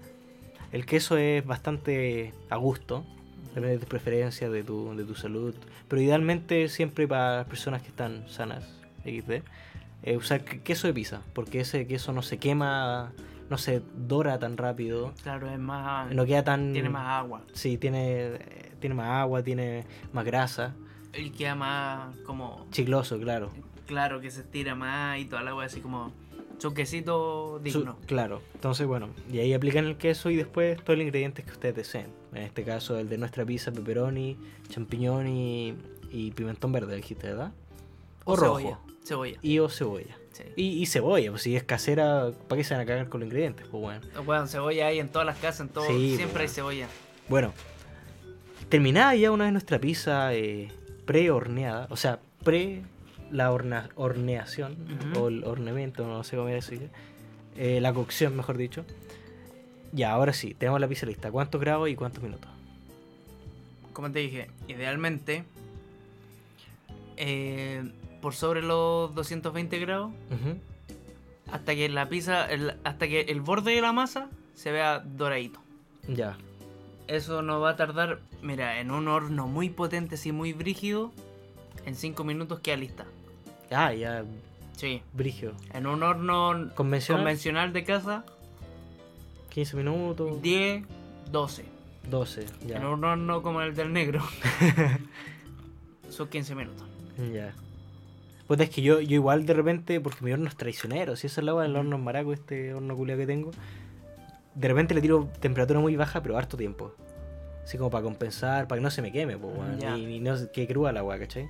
el 0.72 0.86
queso 0.86 1.18
es 1.18 1.46
bastante 1.46 2.34
a 2.50 2.56
gusto. 2.58 3.06
Depende 3.50 3.70
de 3.70 3.78
tus 3.78 3.88
preferencias, 3.90 4.52
de 4.52 4.64
tu, 4.64 4.96
de 4.96 5.04
tu 5.04 5.14
salud. 5.16 5.54
Pero 5.88 6.02
idealmente 6.02 6.68
siempre 6.70 7.08
para 7.08 7.38
las 7.38 7.46
personas 7.48 7.82
que 7.82 7.90
están 7.90 8.28
sanas, 8.28 8.64
XD, 9.06 9.44
eh, 10.04 10.18
usar 10.18 10.44
que- 10.44 10.62
queso 10.62 10.88
de 10.88 10.94
pizza. 10.94 11.22
Porque 11.34 11.60
ese 11.60 11.86
queso 11.86 12.12
no 12.14 12.22
se 12.24 12.38
quema, 12.38 13.12
no 13.50 13.58
se 13.58 13.82
dora 13.96 14.40
tan 14.40 14.58
rápido. 14.58 15.14
Claro, 15.22 15.50
es 15.52 15.60
más. 15.60 16.12
No 16.14 16.26
queda 16.26 16.44
tan... 16.44 16.74
Tiene 16.74 16.90
más 16.90 17.08
agua. 17.08 17.42
Sí, 17.54 17.78
tiene, 17.78 18.40
tiene 18.80 18.96
más 18.96 19.10
agua, 19.10 19.44
tiene 19.44 19.86
más 20.14 20.26
grasa. 20.26 20.74
Y 21.16 21.30
queda 21.30 21.54
más 21.56 22.16
como. 22.26 22.66
Chicloso, 22.72 23.20
claro. 23.20 23.52
Claro, 23.86 24.20
que 24.20 24.32
se 24.32 24.42
estira 24.42 24.74
más 24.74 25.20
y 25.20 25.26
toda 25.26 25.44
la 25.44 25.52
agua 25.52 25.66
así 25.66 25.80
como. 25.80 26.12
Su 26.64 26.74
quesito 26.74 27.58
Su- 27.58 27.62
digno. 27.62 27.98
claro. 28.06 28.42
Entonces, 28.54 28.88
bueno, 28.88 29.10
y 29.30 29.40
ahí 29.40 29.54
aplican 29.54 29.84
el 29.84 29.98
queso 29.98 30.30
y 30.30 30.38
después 30.38 30.82
todos 30.82 30.98
los 30.98 31.06
ingredientes 31.06 31.44
que 31.44 31.52
ustedes 31.52 31.76
deseen. 31.76 32.08
En 32.34 32.44
este 32.44 32.64
caso, 32.64 32.98
el 32.98 33.10
de 33.10 33.18
nuestra 33.18 33.44
pizza, 33.44 33.70
pepperoni, 33.74 34.38
champiñón 34.70 35.28
y, 35.28 35.76
y 36.10 36.32
pimentón 36.32 36.72
verde, 36.72 36.96
dijiste, 36.96 37.28
¿verdad? 37.28 37.52
O, 38.24 38.38
rojo. 38.38 38.60
cebolla. 38.60 38.80
Cebolla. 39.04 39.38
Y 39.42 39.60
o 39.60 39.68
cebolla. 39.68 40.16
Sí. 40.32 40.44
Y, 40.56 40.82
y 40.82 40.86
cebolla, 40.86 41.32
pues 41.32 41.42
si 41.42 41.54
es 41.58 41.64
casera, 41.66 42.32
¿para 42.48 42.60
qué 42.60 42.64
se 42.64 42.74
van 42.76 42.84
a 42.84 42.86
cagar 42.86 43.10
con 43.10 43.20
los 43.20 43.28
ingredientes? 43.28 43.68
Pues 43.68 43.84
bueno. 43.84 44.00
Bueno, 44.26 44.48
cebolla 44.48 44.88
hay 44.88 45.00
en 45.00 45.10
todas 45.10 45.26
las 45.26 45.38
casas, 45.40 45.68
en 45.68 45.68
todo. 45.68 45.86
Sí, 45.88 46.16
siempre 46.16 46.44
hay 46.44 46.48
pues. 46.48 46.54
cebolla. 46.56 46.88
Bueno, 47.28 47.52
terminada 48.70 49.16
ya 49.16 49.32
una 49.32 49.44
vez 49.44 49.52
nuestra 49.52 49.80
pizza 49.80 50.34
eh, 50.34 50.72
pre-horneada, 51.06 51.88
o 51.90 51.98
sea, 51.98 52.22
pre 52.42 52.84
la 53.32 53.52
horna- 53.52 53.90
horneación 53.96 54.76
o 55.18 55.28
el 55.28 55.44
ornamento, 55.44 56.06
no 56.08 56.24
sé 56.24 56.36
cómo 56.38 56.50
decir, 56.50 56.90
eh, 57.58 57.80
la 57.82 57.94
cocción, 57.94 58.36
mejor 58.36 58.58
dicho. 58.58 58.86
Ya, 59.92 60.12
ahora 60.12 60.34
sí, 60.34 60.54
tenemos 60.56 60.80
la 60.82 60.88
pizza 60.88 61.06
lista. 61.06 61.32
¿Cuántos 61.32 61.62
grados 61.62 61.90
y 61.90 61.96
cuántos 61.96 62.24
minutos? 62.24 62.50
Como 63.94 64.12
te 64.12 64.20
dije, 64.20 64.50
idealmente. 64.68 65.44
eh, 67.18 67.84
por 68.22 68.34
sobre 68.34 68.62
los 68.64 69.14
220 69.14 69.78
grados. 69.80 70.12
Hasta 71.52 71.76
que 71.76 71.90
la 71.90 72.10
pizza. 72.10 72.46
el- 72.50 72.74
hasta 72.84 73.08
que 73.08 73.22
el 73.22 73.42
borde 73.42 73.76
de 73.76 73.82
la 73.82 73.92
masa 73.94 74.30
se 74.56 74.72
vea 74.72 75.00
doradito. 75.00 75.60
Ya, 76.08 76.38
Eso 77.08 77.42
no 77.42 77.60
va 77.60 77.72
a 77.72 77.76
tardar. 77.76 78.20
Mira, 78.42 78.80
en 78.80 78.90
un 78.90 79.08
horno 79.10 79.46
muy 79.48 79.70
potente, 79.70 80.16
así 80.16 80.32
muy 80.32 80.54
brígido. 80.54 81.12
En 81.86 81.96
5 81.96 82.24
minutos 82.24 82.60
queda 82.60 82.78
lista. 82.78 83.06
ah, 83.72 83.94
ya, 83.94 84.24
Sí. 84.76 85.02
brigio. 85.14 85.54
En 85.74 85.86
un 85.88 86.02
horno 86.04 86.70
Convencional, 86.76 87.22
convencional 87.24 87.74
de 87.74 87.84
casa, 87.84 88.26
15 89.50 89.78
minutos, 89.78 90.42
10, 90.42 90.84
12. 91.32 91.66
12, 92.10 92.46
ya. 92.68 92.78
En 92.78 92.86
un 92.86 93.04
horno 93.04 93.42
como 93.42 93.62
el 93.62 93.76
del 93.76 93.94
negro, 93.94 94.22
son 96.10 96.28
15 96.28 96.56
minutos. 96.56 96.84
Ya. 97.34 97.54
Pues 98.48 98.60
es 98.60 98.70
que 98.70 98.82
yo, 98.82 99.00
yo 99.00 99.14
igual 99.16 99.46
de 99.46 99.54
repente, 99.54 100.02
porque 100.02 100.24
mi 100.26 100.32
horno 100.32 100.48
es 100.48 100.56
traicionero, 100.56 101.16
si 101.16 101.28
esa 101.28 101.42
es 101.42 101.46
la 101.46 101.52
agua 101.52 101.64
del 101.64 101.76
horno 101.76 101.98
maraco, 101.98 102.34
este 102.34 102.74
horno 102.74 102.96
culiao 102.96 103.18
que 103.18 103.26
tengo, 103.26 103.52
de 104.56 104.68
repente 104.68 104.94
le 104.94 105.02
tiro 105.02 105.30
temperatura 105.40 105.80
muy 105.80 105.96
baja, 105.96 106.22
pero 106.22 106.38
harto 106.38 106.58
tiempo. 106.58 106.94
Así 107.64 107.78
como 107.78 107.90
para 107.90 108.04
compensar, 108.04 108.68
para 108.68 108.80
que 108.80 108.84
no 108.84 108.92
se 108.92 109.02
me 109.02 109.12
queme, 109.12 109.38
pues, 109.38 109.56
weón, 109.56 110.00
y, 110.00 110.16
y 110.16 110.20
no 110.20 110.36
que 110.52 110.68
crúa 110.68 110.92
la 110.92 111.00
agua, 111.00 111.18
¿cachai? 111.18 111.50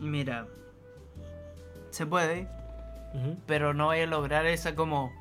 Mira, 0.00 0.48
se 1.90 2.06
puede, 2.06 2.48
pero 3.46 3.74
no 3.74 3.88
vaya 3.88 4.04
a 4.04 4.06
lograr 4.06 4.46
esa 4.46 4.74
como 4.74 5.12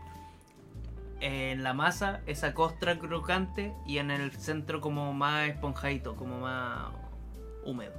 en 1.19 1.61
la 1.61 1.73
masa 1.73 2.21
esa 2.25 2.53
costra 2.53 2.97
crocante 2.97 3.73
y 3.85 3.99
en 3.99 4.09
el 4.09 4.31
centro 4.31 4.81
como 4.81 5.13
más 5.13 5.49
esponjadito, 5.49 6.15
como 6.15 6.39
más 6.39 6.89
húmedo. 7.63 7.93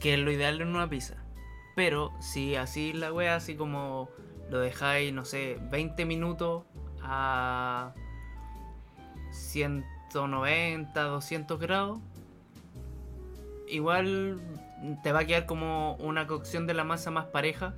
Que 0.00 0.14
es 0.14 0.18
lo 0.18 0.32
ideal 0.32 0.60
en 0.60 0.68
una 0.68 0.88
pizza. 0.88 1.14
Pero 1.76 2.12
si 2.20 2.56
así 2.56 2.92
la 2.92 3.12
wea, 3.12 3.36
así 3.36 3.54
como 3.54 4.08
lo 4.50 4.58
dejáis, 4.58 5.12
no 5.12 5.24
sé, 5.24 5.58
20 5.70 6.04
minutos 6.06 6.64
a 7.02 7.92
190, 9.32 11.02
200 11.02 11.58
grados, 11.58 11.98
igual 13.68 14.40
te 15.02 15.12
va 15.12 15.20
a 15.20 15.24
quedar 15.24 15.46
como 15.46 15.94
una 15.96 16.26
cocción 16.26 16.66
de 16.66 16.74
la 16.74 16.84
masa 16.84 17.10
más 17.10 17.26
pareja 17.26 17.74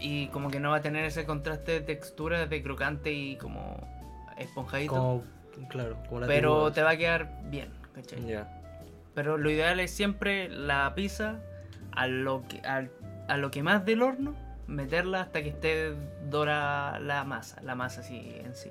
y 0.00 0.28
como 0.28 0.50
que 0.50 0.60
no 0.60 0.70
va 0.70 0.76
a 0.76 0.82
tener 0.82 1.04
ese 1.04 1.24
contraste 1.24 1.72
de 1.72 1.80
textura 1.80 2.46
de 2.46 2.62
crocante 2.62 3.12
y 3.12 3.36
como 3.36 3.76
esponjadito. 4.36 4.94
Como, 4.94 5.24
claro, 5.68 5.96
como 6.08 6.20
la 6.20 6.26
pero 6.26 6.72
te 6.72 6.82
va 6.82 6.90
a 6.90 6.96
quedar 6.96 7.40
bien, 7.44 7.70
¿cachai? 7.94 8.44
Pero 9.14 9.36
lo 9.36 9.50
ideal 9.50 9.80
es 9.80 9.90
siempre 9.90 10.48
la 10.48 10.94
pizza 10.94 11.40
a 11.92 12.06
lo 12.06 12.44
que, 12.46 12.60
a 12.62 13.36
lo 13.36 13.50
que 13.50 13.62
más 13.64 13.84
del 13.84 14.02
horno, 14.02 14.36
meterla 14.68 15.22
hasta 15.22 15.42
que 15.42 15.48
esté 15.48 15.94
dora 16.30 17.00
la 17.00 17.24
masa, 17.24 17.60
la 17.62 17.74
masa 17.74 18.02
así 18.02 18.36
en 18.44 18.54
sí. 18.54 18.70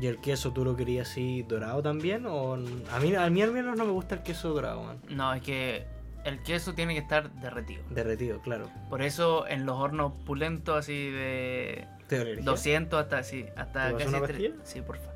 ¿Y 0.00 0.06
el 0.06 0.18
queso 0.18 0.52
tú 0.52 0.64
lo 0.64 0.74
querías 0.76 1.10
así 1.10 1.42
dorado 1.42 1.82
también? 1.82 2.24
O 2.26 2.54
a 2.54 2.98
mí, 3.00 3.14
a 3.14 3.28
mí 3.30 3.42
al 3.42 3.52
menos 3.52 3.76
no 3.76 3.84
me 3.84 3.92
gusta 3.92 4.14
el 4.16 4.22
queso 4.22 4.48
dorado, 4.54 4.82
man. 4.84 4.98
No, 5.10 5.32
es 5.34 5.42
que 5.42 5.84
el 6.24 6.42
queso 6.42 6.72
tiene 6.74 6.94
que 6.94 7.00
estar 7.00 7.30
derretido. 7.34 7.82
Derretido, 7.90 8.40
claro. 8.40 8.68
Por 8.88 9.02
eso 9.02 9.46
en 9.46 9.66
los 9.66 9.76
hornos 9.76 10.12
pulentos 10.24 10.76
así 10.78 11.10
de 11.10 11.86
¿Te 12.08 12.16
da 12.16 12.22
alergia? 12.22 12.44
200 12.44 13.02
hasta, 13.02 13.18
así, 13.18 13.44
hasta 13.56 13.88
¿Te 13.88 13.92
vas 13.92 14.02
a 14.02 14.04
casi... 14.04 14.08
una 14.08 14.18
tre- 14.18 14.26
pastilla? 14.28 14.54
Sí, 14.64 14.80
porfa. 14.80 15.10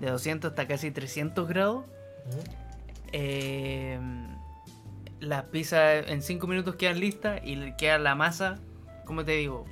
De 0.00 0.10
200 0.10 0.50
hasta 0.50 0.66
casi 0.66 0.90
300 0.90 1.48
grados. 1.48 1.84
Eh, 3.12 3.98
las 5.20 5.44
pizzas 5.44 6.04
en 6.08 6.22
5 6.22 6.46
minutos 6.46 6.74
quedan 6.76 6.98
listas 6.98 7.40
y 7.44 7.72
queda 7.76 7.98
la 7.98 8.14
masa, 8.14 8.58
como 9.04 9.24
te 9.24 9.32
digo, 9.32 9.64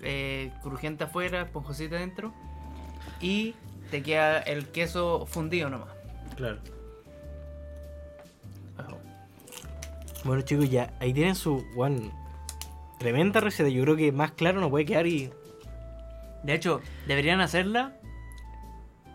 eh, 0.00 0.52
crujiente 0.62 1.04
afuera, 1.04 1.42
esponjosita 1.42 1.96
adentro. 1.96 2.32
Y 3.20 3.54
te 3.90 4.02
queda 4.02 4.38
el 4.40 4.66
queso 4.68 5.26
fundido 5.26 5.68
nomás. 5.70 5.88
Claro. 6.36 6.58
Bueno 10.24 10.42
chicos, 10.42 10.68
ya 10.70 10.92
ahí 11.00 11.14
tienen 11.14 11.34
su 11.34 11.64
one, 11.76 12.10
tremenda 12.98 13.40
receta. 13.40 13.68
Yo 13.70 13.82
creo 13.82 13.96
que 13.96 14.12
más 14.12 14.32
claro 14.32 14.60
no 14.60 14.68
puede 14.70 14.84
quedar 14.84 15.06
y... 15.06 15.30
De 16.42 16.54
hecho, 16.54 16.80
deberían 17.06 17.40
hacerla 17.40 17.94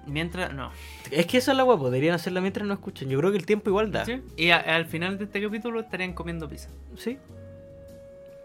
mientras... 0.08 0.52
No. 0.54 0.72
Es 1.12 1.26
que 1.28 1.38
esa 1.38 1.52
es 1.52 1.58
la 1.58 1.64
guapa, 1.64 1.84
podrían 1.84 2.16
hacerla 2.16 2.42
mientras 2.42 2.68
no 2.68 2.74
escuchan. 2.74 3.08
Yo 3.10 3.20
creo 3.20 3.32
que 3.32 3.38
el 3.38 3.46
tiempo 3.46 3.70
igual 3.70 3.92
da. 3.92 4.06
¿Sí? 4.06 4.22
Y 4.36 4.50
a- 4.50 4.58
al 4.58 4.86
final 4.86 5.18
de 5.20 5.26
este 5.26 5.42
capítulo 5.44 5.80
estarían 5.80 6.14
comiendo 6.14 6.48
pizza. 6.50 6.70
Sí. 6.98 7.18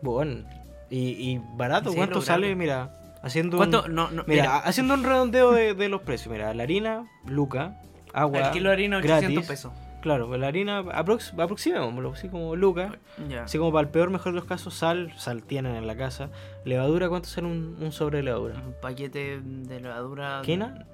Bueno. 0.03 0.45
Y, 0.91 0.99
y 1.33 1.41
barato, 1.57 1.91
Sí, 1.91 1.97
¿cuánto 1.97 2.21
sale? 2.21 2.55
Mira, 2.57 2.95
haciendo 3.23 3.57
¿Cuánto? 3.57 3.85
un... 3.85 3.95
No, 3.95 4.11
no, 4.11 4.25
Mira, 4.27 4.43
mira, 4.43 4.57
haciendo 4.59 4.95
un 4.95 5.05
redondeo 5.05 5.53
de, 5.53 5.75
de 5.75 5.89
los 5.89 6.03
precios. 6.03 6.33
Mira, 6.33 6.53
la 6.55 6.63
harina, 6.63 7.09
Luca, 7.27 7.81
agua, 8.13 8.39
el 8.41 8.51
kilo 8.53 8.69
de 8.71 8.75
harina 8.75 8.99
800 8.99 9.31
gratis. 9.33 9.49
pesos. 9.49 9.73
Claro, 10.01 10.35
la 10.39 10.47
harina, 10.47 10.79
aprox, 10.79 11.35
aproximémoslo, 11.39 12.13
así 12.13 12.29
como 12.31 12.57
Luca. 12.57 12.99
Ya. 13.29 13.45
Así 13.45 13.59
como 13.59 13.71
para 13.71 13.83
el 13.87 13.89
peor, 13.93 14.09
mejor 14.09 14.33
de 14.33 14.37
los 14.37 14.47
casos, 14.47 14.73
sal, 14.73 15.13
sal 15.19 15.43
tienen 15.43 15.77
en 15.77 15.87
la 15.87 15.95
casa. 15.95 16.31
Levadura, 16.65 17.11
¿cuánto 17.11 17.29
sale 17.29 17.47
un, 17.49 17.77
un 17.79 17.93
sobre 17.93 18.19
de 18.19 18.23
levadura? 18.25 18.55
Un 18.67 18.75
paquete 18.81 19.41
de 19.43 19.81
levadura. 19.81 20.41
¿Quina? 20.43 20.87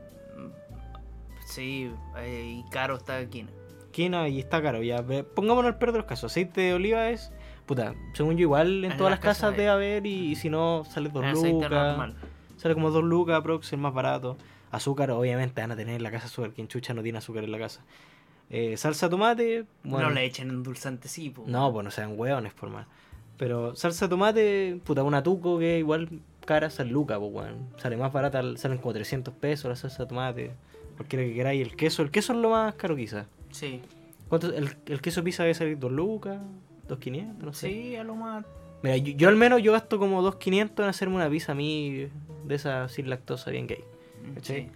Sí, 1.47 1.91
eh, 2.19 2.63
y 2.67 2.71
caro 2.71 2.97
está 2.97 3.25
quina. 3.27 3.51
Quina 3.93 4.29
y 4.29 4.41
está 4.41 4.61
caro, 4.61 4.83
ya. 4.83 5.05
Pongámonos 5.35 5.71
el 5.73 5.79
peor 5.79 5.93
de 5.93 5.99
los 5.99 6.07
casos. 6.07 6.33
Aceite 6.33 6.61
de 6.61 6.75
oliva 6.75 7.09
es, 7.11 7.33
puta, 7.67 7.95
según 8.15 8.37
yo 8.37 8.43
igual 8.43 8.85
en 8.85 8.93
En 8.93 8.97
todas 8.97 9.11
las 9.11 9.21
casas 9.21 9.43
casas 9.43 9.57
debe 9.57 9.69
haber 9.69 10.07
y, 10.07 10.33
y 10.33 10.37
si 10.37 10.49
no, 10.49 10.85
sale 10.89 11.09
dos 11.09 11.25
Aceite 11.25 11.53
lucas. 11.53 12.15
Sale 12.57 12.75
como 12.75 12.91
dos 12.91 13.05
lucas, 13.05 13.37
aprox, 13.37 13.73
el 13.73 13.79
más 13.79 13.93
barato. 13.93 14.37
Azúcar, 14.71 15.11
obviamente, 15.11 15.61
van 15.61 15.73
a 15.73 15.77
tener 15.77 15.97
en 15.97 16.03
la 16.03 16.11
casa 16.11 16.27
azúcar. 16.27 16.53
Quien 16.53 16.69
chucha 16.69 16.95
no 16.95 17.03
tiene 17.03 17.19
azúcar 17.19 17.45
en 17.45 17.53
la 17.53 17.59
casa. 17.59 17.83
Eh, 18.49 18.77
salsa 18.77 19.09
tomate, 19.11 19.67
bueno. 19.83 20.09
No 20.09 20.15
le 20.15 20.25
echen 20.25 20.51
endulzante, 20.51 21.09
sí, 21.09 21.31
po. 21.31 21.45
No, 21.47 21.73
pues 21.73 21.85
no 21.85 21.91
sean 21.91 22.19
hueones, 22.19 22.53
por 22.55 22.71
más. 22.71 22.87
Pero 23.37 23.77
salsa 23.77 24.09
tomate, 24.09 24.81
puta, 24.85 25.03
una 25.03 25.23
tuco 25.23 25.59
que 25.59 25.79
igual 25.79 26.09
cara 26.45 26.71
sale 26.71 26.91
luca, 26.91 27.19
pues 27.19 27.33
weón. 27.33 27.69
Sale 27.77 27.97
más 27.97 28.13
barata, 28.13 28.43
salen 28.57 28.79
como 28.79 28.95
300 28.95 29.35
pesos 29.35 29.69
la 29.69 29.77
salsa 29.77 30.05
de 30.05 30.09
tomate. 30.09 30.51
Cualquiera 30.97 31.25
que 31.25 31.35
queráis. 31.35 31.63
El 31.63 31.77
queso, 31.77 32.03
el 32.03 32.11
queso 32.11 32.33
es 32.33 32.39
lo 32.39 32.51
más 32.51 32.75
caro 32.77 32.97
quizás. 32.97 33.27
Sí. 33.51 33.83
¿Cuánto, 34.29 34.53
el, 34.53 34.77
el 34.87 35.01
queso 35.01 35.23
pizza 35.23 35.43
debe 35.43 35.55
salir 35.55 35.79
2 35.79 35.93
lucas, 35.93 36.41
2.500, 36.89 37.37
no 37.39 37.53
sé. 37.53 37.69
Sí, 37.69 37.97
a 37.97 38.05
lo 38.05 38.15
más. 38.15 38.45
Mira, 38.83 38.97
yo, 38.99 39.13
yo 39.17 39.29
al 39.29 39.37
menos 39.37 39.63
yo 39.63 39.73
gasto 39.73 39.99
como 39.99 40.23
2.500 40.23 40.83
en 40.83 40.89
hacerme 40.89 41.15
una 41.17 41.29
pizza 41.31 41.53
a 41.53 41.55
mí 41.55 42.09
de 42.45 42.55
esa 42.55 42.89
sin 42.89 43.09
lactosa 43.11 43.51
bien 43.51 43.67
gay. 43.67 43.83
¿Cachai? 44.35 44.63
Sí. 44.67 44.71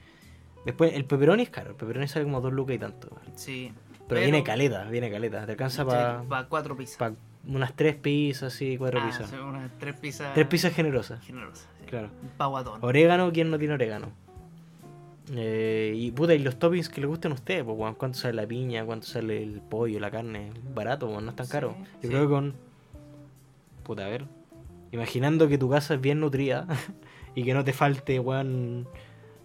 Después, 0.64 0.92
el 0.94 1.04
pepperoni 1.04 1.42
es 1.44 1.50
caro, 1.50 1.70
el 1.70 1.76
pepperoni 1.76 2.06
sale 2.08 2.24
como 2.24 2.40
2 2.40 2.52
lucas 2.52 2.76
y 2.76 2.78
tanto. 2.78 3.08
sí. 3.34 3.72
Pero, 4.08 4.22
viene 4.22 4.42
caleta, 4.42 4.82
viene 4.90 5.08
caleta. 5.08 5.46
Te 5.46 5.52
alcanza 5.52 5.84
para 5.84 6.22
Para 6.24 6.48
cuatro 6.48 6.76
pizzas. 6.76 7.12
unas 7.46 7.74
3 7.76 7.94
pizzas, 7.94 8.52
así, 8.52 8.76
4 8.76 9.00
Ah, 9.00 9.06
pizzas. 9.06 9.32
unas 9.32 9.70
tres 9.78 9.94
pizzas. 9.94 10.34
Tres 10.34 10.46
pizzas 10.48 10.72
generosas, 10.74 11.24
generosas. 11.24 11.68
sí. 11.78 11.86
claro. 11.86 12.08
Paguatón. 12.36 12.80
Orégano, 12.82 13.30
¿quién 13.32 13.50
no 13.52 13.58
tiene 13.58 13.74
orégano? 13.74 14.08
Eh, 15.32 15.92
y 15.96 16.10
puta, 16.10 16.34
y 16.34 16.38
los 16.40 16.58
toppings 16.58 16.88
que 16.88 17.00
les 17.00 17.08
gusten 17.08 17.32
a 17.32 17.34
ustedes, 17.34 17.62
pues, 17.64 17.94
¿cuánto 17.96 18.18
sale 18.18 18.34
la 18.34 18.46
piña? 18.46 18.84
¿Cuánto 18.84 19.06
sale 19.06 19.42
el 19.42 19.60
pollo, 19.60 20.00
la 20.00 20.10
carne? 20.10 20.50
Barato, 20.74 21.20
no 21.20 21.30
es 21.30 21.36
tan 21.36 21.46
Sí, 21.46 21.52
caro. 21.52 21.76
Yo 21.78 21.84
sí. 22.02 22.08
creo 22.08 22.22
que 22.22 22.28
con. 22.28 22.54
Puta, 23.84 24.06
a 24.06 24.08
ver. 24.08 24.24
Imaginando 24.92 25.46
que 25.48 25.56
tu 25.58 25.70
casa 25.70 25.94
es 25.94 26.00
bien 26.00 26.20
nutrida 26.20 26.66
y 27.34 27.44
que 27.44 27.54
no 27.54 27.62
te 27.64 27.72
falte, 27.72 28.18
weón, 28.18 28.88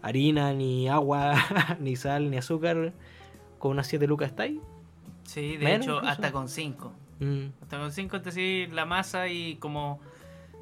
harina, 0.01 0.53
ni 0.53 0.88
agua, 0.89 1.36
ni 1.80 1.95
sal, 1.95 2.32
ni 2.32 2.38
azúcar, 2.38 2.93
con 3.59 3.71
unas 3.71 3.86
7 3.88 4.07
lucas 4.07 4.30
está 4.30 4.43
ahí. 4.43 4.59
Sí, 5.23 5.57
de 5.57 5.65
Menos 5.65 5.86
hecho, 5.86 5.95
incluso. 5.97 6.11
hasta 6.11 6.32
con 6.32 6.49
cinco. 6.49 6.93
Mm. 7.19 7.45
Hasta 7.61 7.78
con 7.80 7.91
cinco 7.91 8.21
te 8.21 8.30
decís 8.32 8.73
la 8.73 8.86
masa 8.86 9.28
y 9.28 9.55
como 9.57 9.99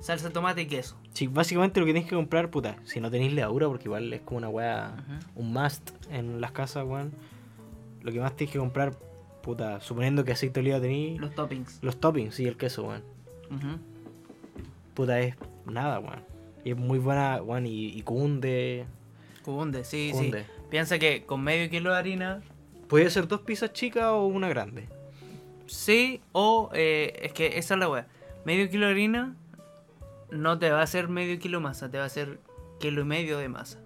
salsa 0.03 0.27
de 0.27 0.33
tomate 0.33 0.61
y 0.61 0.65
queso. 0.67 0.97
Sí, 1.13 1.27
básicamente 1.27 1.79
lo 1.79 1.85
que 1.85 1.93
tienes 1.93 2.09
que 2.09 2.15
comprar, 2.15 2.49
puta, 2.49 2.75
si 2.83 2.99
no 2.99 3.09
tenéis 3.09 3.33
levadura, 3.33 3.67
porque 3.67 3.85
igual 3.85 4.11
es 4.13 4.21
como 4.21 4.37
una 4.39 4.49
weá, 4.49 4.95
un 5.35 5.53
must 5.53 5.91
en 6.11 6.41
las 6.41 6.51
casas, 6.51 6.85
weón. 6.85 7.13
Lo 8.01 8.11
que 8.11 8.19
más 8.19 8.35
tienes 8.35 8.51
que 8.51 8.59
comprar, 8.59 8.97
puta, 9.41 9.79
suponiendo 9.79 10.23
que 10.25 10.33
aceite 10.33 10.55
de 10.55 10.59
oliva 10.61 10.81
tenéis, 10.81 11.19
los, 11.19 11.29
Los 11.29 11.35
toppings. 11.35 11.79
toppings 11.99 12.39
y 12.39 12.47
el 12.47 12.57
queso, 12.57 12.83
weón. 12.83 13.03
Puta, 14.93 15.19
es 15.21 15.35
nada, 15.65 15.99
weón. 15.99 16.23
Y 16.65 16.71
es 16.71 16.77
muy 16.77 16.99
buena, 16.99 17.41
weón, 17.41 17.65
y, 17.65 17.87
y 17.87 18.01
cunde. 18.03 18.85
Cunde, 19.43 19.83
sí, 19.83 20.09
Cunde. 20.13 20.43
sí. 20.43 20.49
Piensa 20.69 20.99
que 20.99 21.25
con 21.25 21.41
medio 21.43 21.69
kilo 21.69 21.91
de 21.91 21.97
harina, 21.97 22.41
Puede 22.87 23.09
ser 23.09 23.27
dos 23.27 23.41
pizzas 23.41 23.73
chicas 23.73 24.05
o 24.05 24.25
una 24.27 24.49
grande. 24.49 24.87
sí, 25.65 26.21
o 26.31 26.69
eh, 26.73 27.19
es 27.23 27.33
que 27.33 27.57
esa 27.57 27.73
es 27.73 27.79
la 27.79 27.89
wea. 27.89 28.07
Medio 28.45 28.69
kilo 28.69 28.85
de 28.85 28.91
harina 28.91 29.35
no 30.31 30.59
te 30.59 30.69
va 30.71 30.79
a 30.79 30.83
hacer 30.83 31.07
medio 31.07 31.37
kilo 31.39 31.59
de 31.59 31.63
masa, 31.63 31.89
te 31.89 31.97
va 31.97 32.03
a 32.03 32.07
hacer 32.07 32.39
kilo 32.79 33.01
y 33.01 33.05
medio 33.05 33.37
de 33.37 33.49
masa. 33.49 33.79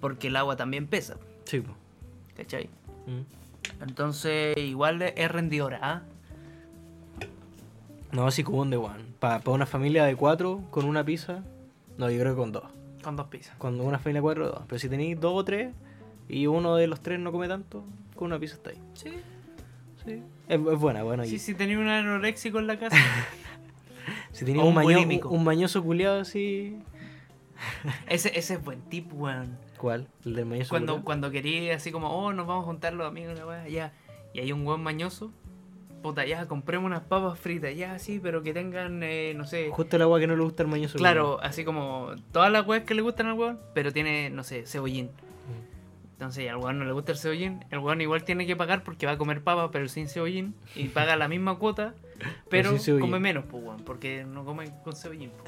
Porque 0.00 0.28
el 0.28 0.36
agua 0.36 0.56
también 0.56 0.86
pesa, 0.86 1.16
Sí. 1.44 1.62
¿cachai? 2.36 2.70
Mm. 3.06 3.82
Entonces, 3.82 4.56
igual 4.56 5.02
es 5.02 5.30
rendidora, 5.30 5.78
¿ah? 5.82 6.02
No, 8.12 8.30
sí, 8.30 8.42
cunde, 8.44 8.76
weón. 8.76 9.14
Para 9.18 9.42
una 9.50 9.66
familia 9.66 10.04
de 10.04 10.16
cuatro 10.16 10.62
con 10.70 10.84
una 10.86 11.04
pizza, 11.04 11.42
no, 11.98 12.10
yo 12.10 12.18
creo 12.20 12.34
que 12.34 12.38
con 12.40 12.52
dos. 12.52 12.64
Con 13.02 13.16
dos 13.16 13.26
pizzas. 13.26 13.54
Cuando 13.58 13.84
una 13.84 13.98
familia 13.98 14.18
de 14.20 14.22
cuatro, 14.22 14.48
dos. 14.48 14.62
Pero 14.66 14.78
si 14.78 14.88
tenéis 14.88 15.20
dos 15.20 15.32
o 15.34 15.44
tres 15.44 15.74
y 16.28 16.46
uno 16.46 16.76
de 16.76 16.86
los 16.86 17.00
tres 17.00 17.18
no 17.20 17.32
come 17.32 17.48
tanto, 17.48 17.84
con 18.14 18.26
una 18.26 18.38
pizza 18.38 18.54
está 18.54 18.70
ahí. 18.70 18.80
Sí. 18.94 19.10
Sí. 20.04 20.22
Es, 20.48 20.58
es 20.60 20.78
buena, 20.78 21.02
bueno. 21.02 21.24
y 21.24 21.28
Sí, 21.28 21.38
si 21.38 21.54
tenía 21.54 21.78
un 21.78 21.88
anoréxico 21.88 22.58
en 22.58 22.66
la 22.66 22.78
casa. 22.78 22.96
si 24.46 24.58
o 24.58 24.62
un, 24.62 24.68
un 24.68 24.74
maño- 24.74 25.28
un 25.28 25.44
mañoso 25.44 25.82
culiado 25.82 26.20
así. 26.20 26.76
ese, 28.08 28.38
ese 28.38 28.54
es 28.54 28.64
buen 28.64 28.80
tip, 28.82 29.12
weón. 29.12 29.58
¿Cuál? 29.78 30.08
El 30.24 30.34
del 30.34 30.46
mañoso 30.46 30.70
Cuando, 30.70 30.92
culiao? 30.94 31.04
cuando 31.04 31.30
quería 31.30 31.74
así 31.76 31.90
como, 31.92 32.08
oh, 32.10 32.32
nos 32.32 32.46
vamos 32.46 32.64
a 32.64 32.66
juntar 32.66 32.92
los 32.94 33.06
amigos, 33.06 33.38
la 33.38 33.46
weá, 33.46 33.68
ya. 33.68 33.92
Y 34.32 34.40
hay 34.40 34.52
un 34.52 34.64
buen 34.64 34.80
mañoso. 34.80 35.30
Puta, 36.02 36.24
ya, 36.24 36.46
compremos 36.46 36.86
unas 36.86 37.02
papas 37.02 37.38
fritas, 37.40 37.74
ya, 37.76 37.98
sí, 37.98 38.20
pero 38.22 38.42
que 38.44 38.52
tengan, 38.54 39.02
eh, 39.02 39.34
no 39.36 39.44
sé. 39.46 39.68
Justo 39.70 39.96
el 39.96 40.02
agua 40.02 40.20
que 40.20 40.28
no 40.28 40.36
le 40.36 40.44
gusta 40.44 40.62
al 40.62 40.68
mañoso 40.68 40.96
Claro, 40.96 41.40
así 41.42 41.64
como 41.64 42.10
todas 42.30 42.52
las 42.52 42.64
weas 42.66 42.84
que 42.84 42.94
le 42.94 43.02
gustan 43.02 43.26
al 43.26 43.32
weón, 43.34 43.58
pero 43.74 43.92
tiene, 43.92 44.30
no 44.30 44.44
sé, 44.44 44.64
cebollín. 44.64 45.10
Entonces, 46.18 46.50
al 46.50 46.56
weón 46.56 46.80
no 46.80 46.84
le 46.84 46.90
gusta 46.90 47.12
el 47.12 47.18
cebollín, 47.18 47.64
el 47.70 47.78
weón 47.78 48.00
igual 48.00 48.24
tiene 48.24 48.44
que 48.44 48.56
pagar 48.56 48.82
porque 48.82 49.06
va 49.06 49.12
a 49.12 49.18
comer 49.18 49.40
papa, 49.40 49.70
pero 49.70 49.86
sin 49.88 50.08
cebollín, 50.08 50.52
y 50.74 50.88
paga 50.88 51.14
la 51.14 51.28
misma 51.28 51.54
cuota, 51.58 51.94
pero 52.50 52.76
come 52.98 53.20
menos, 53.20 53.44
pues, 53.48 53.62
weón, 53.62 53.84
porque 53.84 54.24
no 54.24 54.44
come 54.44 54.68
con 54.82 54.96
cebollín. 54.96 55.30
po. 55.30 55.44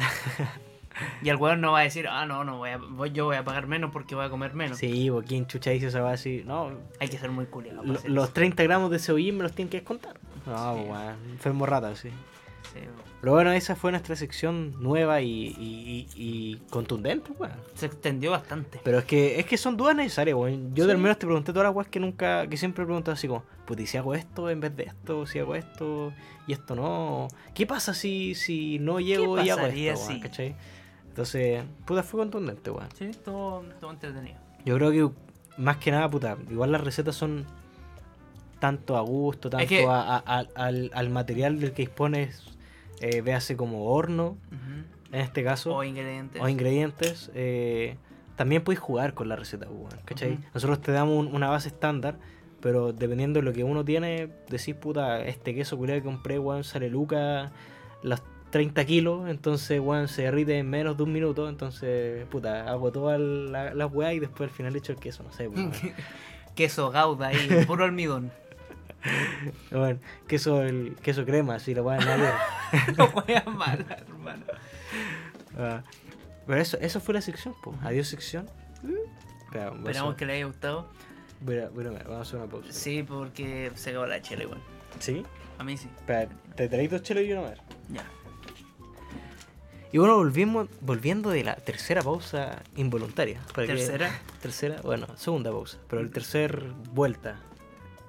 y 1.23 1.29
el 1.29 1.37
weón 1.37 1.61
no 1.61 1.73
va 1.73 1.81
a 1.81 1.83
decir, 1.83 2.07
ah, 2.09 2.25
no, 2.25 2.45
no, 2.45 2.59
voy 2.59 2.71
a, 2.71 2.77
voy- 2.79 3.11
yo 3.11 3.25
voy 3.25 3.35
a 3.37 3.43
pagar 3.45 3.67
menos 3.67 3.91
porque 3.91 4.15
voy 4.15 4.25
a 4.25 4.31
comer 4.31 4.55
menos. 4.55 4.79
Sí, 4.79 5.09
porque 5.11 5.37
en 5.37 5.47
chucha 5.49 5.71
dice 5.71 5.89
esa 5.89 6.03
va 6.03 6.13
así. 6.13 6.45
No, 6.47 6.71
Hay 7.01 7.09
que 7.09 7.19
ser 7.19 7.31
muy 7.33 7.47
culiado. 7.47 7.83
lo- 7.83 7.99
los 8.07 8.33
30 8.33 8.63
gramos 8.63 8.93
de 8.93 9.01
cebollín 9.01 9.39
me 9.39 9.43
los 9.43 9.53
tienen 9.53 9.71
que 9.71 9.79
descontar. 9.79 10.15
No, 10.47 10.75
Sí. 10.77 10.83
weón. 10.89 11.17
Enfermo 11.33 11.67
rata, 11.67 11.97
sí. 11.97 12.11
Sí, 12.73 12.79
weón. 12.81 13.11
Pero 13.21 13.33
bueno, 13.33 13.53
esa 13.53 13.77
fue 13.77 13.91
nuestra 13.91 14.17
sección 14.17 14.75
nueva 14.83 15.21
y, 15.21 15.29
y, 15.59 16.07
y- 16.17 16.57
contundente, 16.71 17.33
weón. 17.39 17.53
Se 17.75 17.87
extendió 17.87 18.31
bastante. 18.31 18.81
Pero 18.83 18.99
es 18.99 19.05
que, 19.05 19.39
es 19.39 19.45
que 19.47 19.59
son 19.59 19.77
dudas 19.77 19.95
necesarias, 19.97 20.37
weón. 20.37 20.75
Yo 20.75 20.85
Sí. 20.87 20.91
al 20.91 20.99
menos 20.99 21.19
te 21.19 21.27
pregunté 21.27 21.53
todas 21.53 21.67
las 21.69 21.75
weas 21.77 21.89
que 21.89 22.01
nunca, 22.01 22.47
que 22.47 22.57
siempre 22.57 22.85
pregunto 22.85 23.11
así 23.11 23.29
como, 23.29 23.43
¿y 23.77 23.87
si 23.87 23.97
hago 23.99 24.15
esto 24.15 24.49
en 24.51 24.61
vez 24.61 24.75
de 24.77 24.85
esto? 24.85 25.27
Si 25.27 25.39
hago 25.39 25.55
esto 25.55 26.13
y 26.47 26.53
esto 26.55 26.75
no. 26.75 27.29
¿Qué 27.55 27.67
pasa 27.67 27.93
si, 27.95 28.35
si 28.35 28.79
no 28.79 29.01
llego 29.01 29.41
y 29.43 29.51
hago 29.51 29.67
esto, 29.67 29.83
weón? 29.83 29.97
si? 29.99 30.21
¿Cachai? 30.21 30.57
Entonces, 31.09 31.63
puta, 31.85 32.03
fue 32.03 32.21
contundente, 32.21 32.71
weón. 32.71 32.89
Sí, 32.97 33.11
todo, 33.25 33.65
todo 33.81 33.91
entretenido. 33.91 34.39
Yo 34.65 34.77
creo 34.77 34.91
que 34.93 35.11
más 35.61 35.77
que 35.77 35.91
nada, 35.91 36.09
puta, 36.09 36.39
igual 36.51 36.73
las 36.73 36.81
recetas 36.83 37.17
son 37.17 37.45
tanto 38.59 38.97
a 38.97 39.01
gusto, 39.01 39.49
tanto 39.51 39.67
que- 39.67 39.85
a- 39.87 40.17
a- 40.17 40.23
a- 40.27 40.47
al, 40.55 40.91
al 40.95 41.11
material 41.11 41.61
del 41.61 41.73
que 41.73 41.83
dispones, 41.83 42.43
eh, 43.01 43.21
véase 43.23 43.57
como 43.57 43.87
horno, 43.87 44.37
en 45.13 45.21
este 45.21 45.43
caso, 45.43 45.75
O 45.75 45.83
ingredientes. 45.85 46.41
o 46.41 46.49
ingredientes, 46.49 47.31
eh, 47.35 47.97
también 48.37 48.63
puedes 48.63 48.79
jugar 48.81 49.15
con 49.15 49.29
la 49.29 49.37
receta, 49.37 49.67
pues, 49.67 49.95
¿cachai? 50.05 50.39
Nosotros 50.55 50.81
te 50.81 50.93
damos 50.93 51.17
un- 51.27 51.35
una 51.35 51.49
base 51.49 51.69
estándar, 51.69 52.17
pero 52.61 52.93
dependiendo 52.93 53.41
de 53.41 53.45
lo 53.45 53.53
que 53.53 53.65
uno 53.65 53.85
tiene, 53.85 54.29
decís, 54.49 54.75
puta, 54.75 55.25
este 55.25 55.55
queso 55.55 55.77
culiado 55.77 56.01
que 56.01 56.07
compré, 56.07 56.39
weón, 56.39 56.63
sale 56.65 56.89
luca 56.91 57.51
las 58.03 58.23
30 58.51 58.85
kilos, 58.85 59.29
entonces, 59.29 59.79
weón, 59.81 60.09
se 60.09 60.23
derrite 60.23 60.59
en 60.59 60.69
menos 60.71 60.97
de 60.97 61.03
un 61.05 61.13
minuto, 61.13 61.49
entonces, 61.49 62.25
puta, 62.27 62.69
hago 62.71 62.91
todas 62.93 63.19
la- 63.21 63.75
las 63.75 63.93
weas 63.93 64.15
y 64.15 64.21
después 64.21 64.51
al 64.51 64.55
final 64.57 64.75
echo 64.77 64.93
el 64.93 64.99
queso, 64.99 65.23
no 65.23 65.33
sé, 65.33 65.49
pues, 65.49 65.59
weón. 65.59 65.73
Queso 66.55 66.91
gauda 66.91 67.29
ahí, 67.29 67.65
puro 67.67 67.85
almidón. 67.85 68.31
Bueno, 69.71 69.99
queso, 70.29 70.63
el, 70.63 70.97
queso 71.03 71.25
crema, 71.25 71.55
así 71.57 71.75
lo 71.75 71.85
van 71.85 72.07
a. 72.07 72.17
No 72.97 73.07
wea 73.27 73.43
mala, 73.45 73.97
hermano. 73.99 74.45
Ah, 75.59 75.83
pero 76.47 76.61
eso, 76.61 76.79
eso 76.81 77.01
fue 77.01 77.15
la 77.15 77.21
sección, 77.21 77.55
pues. 77.63 77.77
Adiós 77.83 78.09
sección. 78.09 78.49
Voy 78.83 79.61
a 79.61 79.69
Esperamos 79.69 80.15
que 80.17 80.27
les 80.27 80.37
haya 80.37 80.47
gustado. 80.47 80.89
voy 81.41 81.59
a- 81.59 81.69
voy 81.71 81.87
a- 81.87 81.91
vamos 81.91 82.11
a 82.19 82.21
hacer 82.21 82.37
una 82.41 82.49
pausa. 82.51 82.73
Sí, 82.73 83.03
porque 83.03 83.73
se 83.75 83.91
acabó 83.91 84.07
la 84.07 84.21
chela 84.23 84.43
igual. 84.45 84.61
¿Sí? 84.99 85.23
A 85.59 85.65
mí 85.65 85.77
sí. 85.77 85.89
Espera, 85.97 86.29
te 86.55 86.69
traí 86.69 86.87
dos 86.89 87.03
chelos 87.03 87.25
y 87.25 87.33
una 87.33 87.43
más. 87.43 87.59
Ya. 87.89 88.05
Y 89.93 89.99
bueno, 89.99 90.17
volvimos, 90.17 90.69
volviendo 90.81 91.31
de 91.31 91.43
la 91.43 91.57
tercera 91.57 92.03
pausa 92.03 92.63
involuntaria. 92.77 93.41
que- 93.55 93.67
¿Tercera? 93.67 94.11
tercera, 94.43 94.81
bueno, 94.83 95.07
segunda 95.17 95.51
pausa. 95.51 95.79
Pero 95.89 96.01
el 96.03 96.11
tercer 96.11 96.71
vuelta. 96.93 97.41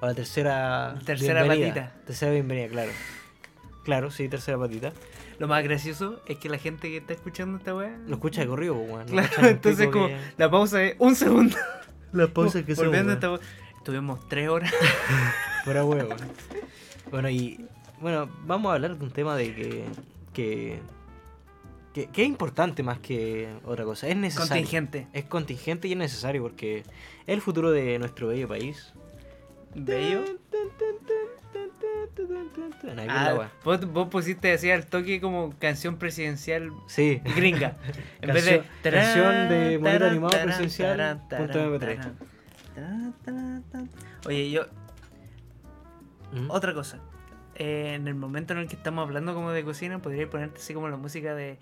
O 0.01 0.05
la 0.07 0.13
tercera. 0.15 0.95
Tercera 1.05 1.43
bienvenida. 1.43 1.67
patita. 1.73 2.05
Tercera 2.05 2.31
bienvenida, 2.31 2.67
claro. 2.67 2.91
Claro, 3.83 4.11
sí, 4.11 4.27
tercera 4.27 4.57
patita. 4.57 4.93
Lo 5.39 5.47
más 5.47 5.63
gracioso 5.63 6.21
es 6.27 6.37
que 6.37 6.49
la 6.49 6.57
gente 6.57 6.89
que 6.89 6.97
está 6.97 7.13
escuchando 7.13 7.57
esta 7.57 7.75
wea. 7.75 7.97
Lo 8.07 8.15
escucha 8.15 8.41
de 8.41 8.47
corrido, 8.47 8.75
pues, 8.75 8.91
weón. 8.91 9.07
Claro, 9.07 9.47
entonces 9.47 9.87
como 9.89 10.07
que- 10.07 10.17
la 10.37 10.49
pausa 10.51 10.83
es 10.83 10.95
un 10.99 11.15
segundo. 11.15 11.55
Las 12.11 12.29
pausas 12.29 12.63
que 12.63 12.75
son. 12.75 12.85
Volviendo 12.87 13.13
esta. 13.13 13.39
Estuvimos 13.77 14.27
tres 14.27 14.49
horas. 14.49 14.71
Fuera 15.63 15.83
huevo. 15.85 16.13
Bueno, 17.09 17.29
y 17.29 17.65
bueno, 17.99 18.29
vamos 18.45 18.71
a 18.71 18.75
hablar 18.75 18.97
de 18.97 19.03
un 19.03 19.11
tema 19.11 19.35
de 19.35 19.55
que, 19.55 19.85
que, 20.33 20.79
que, 21.93 22.07
que 22.07 22.21
es 22.21 22.27
importante 22.27 22.83
más 22.83 22.99
que 22.99 23.49
otra 23.65 23.83
cosa. 23.85 24.07
Es 24.07 24.15
necesario. 24.15 24.49
Contingente. 24.49 25.07
Es 25.13 25.25
contingente 25.25 25.87
y 25.87 25.93
es 25.93 25.97
necesario 25.97 26.41
porque 26.43 26.79
es 26.79 26.85
el 27.27 27.41
futuro 27.41 27.71
de 27.71 27.97
nuestro 27.99 28.27
bello 28.27 28.47
país. 28.47 28.93
Bello. 29.75 30.23
Ah, 33.07 33.49
vos, 33.63 33.91
vos 33.91 34.07
pusiste 34.09 34.51
así 34.53 34.69
al 34.71 34.85
toque 34.85 35.21
como 35.21 35.53
canción 35.59 35.97
presidencial 35.97 36.71
Sí. 36.87 37.21
gringa. 37.35 37.77
En 38.21 38.33
vez 38.33 38.45
de. 38.45 38.63
Canción- 38.83 38.93
canción 38.93 39.49
de 39.49 39.79
tarán, 39.79 40.03
animado 40.03 40.29
tarán, 40.31 40.45
presidencial, 40.47 40.97
tarán, 40.97 41.19
punto 41.19 41.53
tarán, 41.53 41.69
MP3. 41.73 41.95
tarán, 41.95 42.17
tarán, 42.75 43.13
tarán, 43.23 43.63
tarán. 43.71 43.89
Oye, 44.25 44.51
yo. 44.51 44.63
¿Mm? 46.33 46.49
Otra 46.51 46.73
cosa. 46.73 46.99
Eh, 47.55 47.93
en 47.95 48.07
el 48.07 48.15
momento 48.15 48.53
en 48.53 48.59
el 48.59 48.67
que 48.67 48.75
estamos 48.75 49.03
hablando 49.05 49.33
como 49.33 49.51
de 49.51 49.63
cocina, 49.63 49.99
podría 50.01 50.29
ponerte 50.29 50.59
así 50.59 50.73
como 50.73 50.87
la 50.89 50.97
música 50.97 51.35
de. 51.35 51.59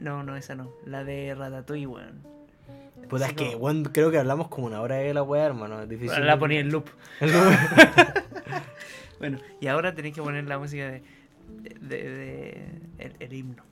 No, 0.00 0.22
no, 0.24 0.36
esa 0.36 0.54
no. 0.54 0.72
La 0.84 1.04
de 1.04 1.34
Ratatouille, 1.34 1.86
weón. 1.86 2.22
Puta, 3.08 3.26
es 3.26 3.32
que 3.34 3.56
weón, 3.56 3.84
creo 3.84 4.10
que 4.10 4.18
hablamos 4.18 4.48
como 4.48 4.66
una 4.66 4.80
hora 4.80 4.96
de 4.96 5.14
la 5.14 5.22
weá, 5.22 5.46
hermano. 5.46 5.80
Es 5.82 5.88
difícil. 5.88 6.24
La 6.26 6.38
ponía 6.38 6.60
en 6.60 6.70
loop. 6.70 6.86
Bueno, 9.18 9.38
y 9.60 9.66
ahora 9.66 9.94
tenéis 9.94 10.14
que 10.14 10.22
poner 10.22 10.44
la 10.46 10.58
música 10.58 10.88
de. 10.88 11.02
de, 11.80 12.10
de- 12.10 12.68
el, 12.98 13.16
el 13.18 13.32
himno. 13.32 13.64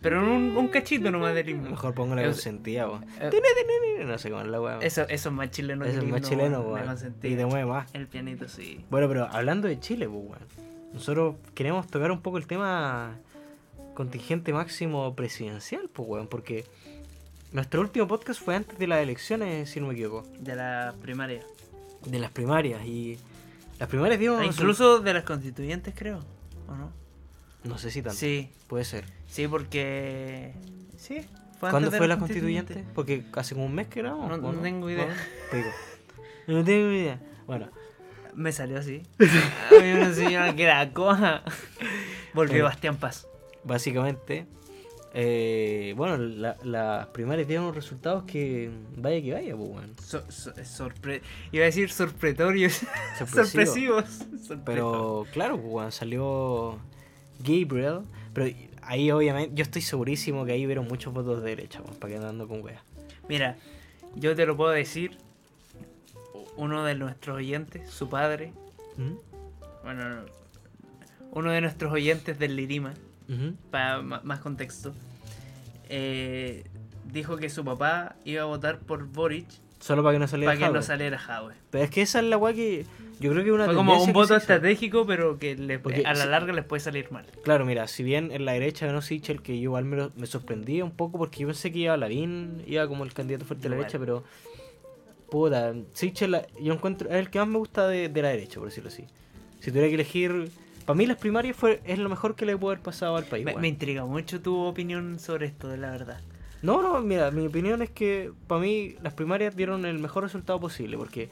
Pero 0.00 0.20
un, 0.22 0.56
un 0.56 0.68
cachito 0.68 1.10
nomás 1.10 1.34
del 1.34 1.48
himno. 1.48 1.70
Mejor 1.70 1.94
pongo 1.94 2.14
la 2.14 2.22
consentida, 2.22 2.86
weón. 2.88 3.04
eh, 3.20 3.30
No 4.04 4.18
sé 4.18 4.30
cómo 4.30 4.42
es 4.42 4.48
la 4.48 4.60
weá. 4.60 4.78
Eso, 4.80 5.02
eso 5.08 5.28
es 5.30 5.34
más 5.34 5.50
chileno 5.50 5.84
Eso 5.86 5.98
es 6.00 6.04
más 6.04 6.18
himno, 6.20 6.28
chileno, 6.28 6.60
weón, 6.60 6.96
Y 7.22 7.34
te 7.34 7.46
mueve 7.46 7.64
más. 7.66 7.92
El 7.94 8.06
pianito, 8.08 8.46
sí. 8.46 8.84
Bueno, 8.90 9.08
pero 9.08 9.24
hablando 9.30 9.68
de 9.68 9.80
Chile, 9.80 10.06
pues, 10.08 10.20
weón. 10.22 10.46
Nosotros 10.92 11.36
queremos 11.54 11.86
tocar 11.88 12.10
un 12.12 12.20
poco 12.20 12.36
el 12.38 12.46
tema 12.46 13.16
contingente 13.94 14.52
máximo 14.52 15.16
presidencial, 15.16 15.88
pues, 15.92 16.08
weón. 16.08 16.28
Porque 16.28 16.64
nuestro 17.52 17.80
último 17.80 18.06
podcast 18.06 18.40
fue 18.42 18.54
antes 18.56 18.78
de 18.78 18.86
las 18.86 19.00
elecciones, 19.00 19.70
si 19.70 19.80
no 19.80 19.86
me 19.88 19.94
equivoco. 19.94 20.26
De 20.40 20.54
la 20.54 20.94
primaria. 21.00 21.40
De 22.04 22.18
las 22.18 22.30
primarias. 22.30 22.84
Y 22.84 23.18
las 23.78 23.88
primarias 23.88 24.18
dieron... 24.18 24.40
Ah, 24.40 24.46
incluso 24.46 25.00
de 25.00 25.14
las 25.14 25.24
constituyentes, 25.24 25.94
creo. 25.96 26.20
¿O 26.68 26.74
no? 26.74 26.92
No 27.64 27.78
sé 27.78 27.90
si 27.90 28.02
tanto. 28.02 28.18
Sí, 28.18 28.50
Puede 28.68 28.84
ser. 28.84 29.04
sí, 29.26 29.48
porque. 29.48 30.52
Sí. 30.96 31.26
Fue 31.58 31.70
¿Cuándo 31.70 31.90
fue 31.90 32.00
las 32.06 32.10
la 32.10 32.18
constituyente? 32.18 32.84
Porque 32.94 33.24
hace 33.32 33.54
como 33.54 33.66
un 33.66 33.74
mes 33.74 33.88
que. 33.88 34.00
No- 34.02 34.16
¿o 34.26 34.28
no 34.38 34.52
tengo 34.60 34.88
idea. 34.88 35.08
Pico. 35.50 35.68
No 36.46 36.62
tengo 36.64 36.92
idea. 36.92 37.20
Bueno, 37.46 37.68
Me 38.34 38.52
salió 38.52 38.78
así. 38.78 39.02
Había 39.76 39.94
una 39.96 40.14
señora 40.14 40.54
que 40.54 40.62
era 40.62 40.92
coja. 40.92 41.42
Volvió 42.32 42.58
Eh. 42.58 42.62
Bastián 42.62 42.96
Paz. 42.96 43.26
básicamente, 43.64 44.46
eh, 45.14 45.94
bueno, 45.96 46.16
la- 46.18 46.56
las 46.64 47.06
primarias 47.08 47.48
dieron 47.48 47.64
unos 47.66 47.76
resultados 47.76 48.24
que 48.24 48.70
vaya 48.96 49.22
que 49.22 49.32
vaya, 49.32 49.56
pues, 49.56 49.70
weón. 49.70 49.94
So- 50.02 50.30
so- 50.30 50.52
sorpre- 50.64 51.22
Iba 51.52 51.62
a 51.64 51.66
decir 51.66 51.90
sorpretorios. 51.90 52.82
Sorpresivo. 53.18 54.00
Sorpresivos. 54.42 54.60
Pero 54.64 55.26
claro, 55.32 55.60
pues, 55.60 55.94
salió 55.94 56.78
Gabriel, 57.40 58.00
pero 58.34 58.54
ahí 58.82 59.10
obviamente, 59.10 59.54
yo 59.54 59.62
estoy 59.62 59.82
segurísimo 59.82 60.44
que 60.44 60.52
ahí 60.52 60.66
vieron 60.66 60.86
muchos 60.88 61.12
votos 61.12 61.42
de 61.42 61.50
derecha, 61.50 61.80
weón, 61.82 61.96
para 61.96 62.10
que 62.12 62.16
andando 62.18 62.46
con 62.48 62.62
weas. 62.62 62.82
Mira, 63.28 63.56
yo 64.14 64.34
te 64.36 64.44
lo 64.46 64.56
puedo 64.56 64.70
decir. 64.70 65.16
Uno 66.56 66.84
de 66.84 66.96
nuestros 66.96 67.36
oyentes, 67.36 67.88
su 67.88 68.08
padre, 68.08 68.52
¿Mm? 68.96 69.12
bueno, 69.84 70.08
no, 70.08 70.22
uno 71.30 71.52
de 71.52 71.60
nuestros 71.60 71.92
oyentes 71.92 72.36
del 72.40 72.56
Lirima, 72.56 72.94
Para 73.70 74.00
más 74.02 74.40
contexto, 74.40 74.94
eh, 75.88 76.64
dijo 77.12 77.36
que 77.36 77.48
su 77.50 77.64
papá 77.64 78.16
iba 78.24 78.42
a 78.42 78.46
votar 78.46 78.78
por 78.78 79.06
Boric 79.06 79.46
Solo 79.80 80.02
para 80.02 80.14
que 80.14 80.18
no 80.18 80.26
saliera 80.26 80.52
para 80.54 80.66
que 80.68 80.74
no 80.74 80.82
saliera 80.82 81.18
Jadwe. 81.18 81.54
Pero 81.70 81.84
es 81.84 81.90
que 81.90 82.02
esa 82.02 82.18
es 82.18 82.24
la 82.24 82.36
wea 82.36 82.52
que 82.52 82.84
yo 83.20 83.30
creo 83.30 83.44
que 83.44 83.52
una 83.52 83.66
Fue 83.66 83.74
como 83.74 84.02
un 84.02 84.12
voto 84.12 84.34
estratégico, 84.36 85.06
pero 85.06 85.38
que 85.38 85.78
Porque 85.82 86.04
a 86.04 86.14
la 86.14 86.26
larga 86.26 86.52
les 86.52 86.64
puede 86.64 86.80
salir 86.80 87.10
mal. 87.12 87.24
Claro, 87.44 87.64
mira, 87.64 87.86
si 87.86 88.02
bien 88.02 88.32
en 88.32 88.44
la 88.44 88.52
derecha 88.52 88.86
ganó 88.86 89.02
Sichel, 89.02 89.40
que 89.40 89.56
yo 89.56 89.62
igual 89.64 89.84
me, 89.84 89.96
lo- 89.96 90.12
me 90.16 90.26
sorprendía 90.26 90.84
un 90.84 90.90
poco 90.90 91.18
porque 91.18 91.40
yo 91.42 91.46
pensé 91.48 91.70
que 91.70 91.78
iba 91.80 91.96
Lavín, 91.96 92.62
iba 92.66 92.88
como 92.88 93.04
el 93.04 93.12
candidato 93.12 93.44
fuerte 93.44 93.64
de 93.64 93.68
la 93.70 93.76
derecha, 93.76 93.98
pero 94.00 94.24
puta, 95.30 95.74
Sichel 95.92 96.36
yo 96.60 96.72
encuentro, 96.74 97.08
es 97.08 97.16
el 97.16 97.30
que 97.30 97.38
más 97.38 97.48
me 97.48 97.58
gusta 97.58 97.86
de, 97.86 98.08
de 98.08 98.22
la 98.22 98.28
derecha, 98.30 98.58
por 98.58 98.68
decirlo 98.68 98.88
así. 98.88 99.04
Si 99.60 99.70
tuviera 99.70 99.88
que 99.88 99.94
elegir, 99.94 100.50
para 100.88 100.96
mí 100.96 101.04
las 101.04 101.18
primarias 101.18 101.54
fue, 101.54 101.82
es 101.84 101.98
lo 101.98 102.08
mejor 102.08 102.34
que 102.34 102.46
le 102.46 102.56
puede 102.56 102.76
haber 102.76 102.82
pasado 102.82 103.16
al 103.16 103.24
país. 103.24 103.44
Me, 103.44 103.50
weón. 103.50 103.60
me 103.60 103.68
intriga 103.68 104.06
mucho 104.06 104.40
tu 104.40 104.56
opinión 104.56 105.18
sobre 105.18 105.44
esto, 105.44 105.68
de 105.68 105.76
la 105.76 105.90
verdad. 105.90 106.18
No, 106.62 106.80
no, 106.80 106.98
mira, 107.02 107.30
mi 107.30 107.46
opinión 107.46 107.82
es 107.82 107.90
que 107.90 108.32
para 108.46 108.62
mí 108.62 108.96
las 109.02 109.12
primarias 109.12 109.54
dieron 109.54 109.84
el 109.84 109.98
mejor 109.98 110.22
resultado 110.22 110.58
posible, 110.58 110.96
porque 110.96 111.28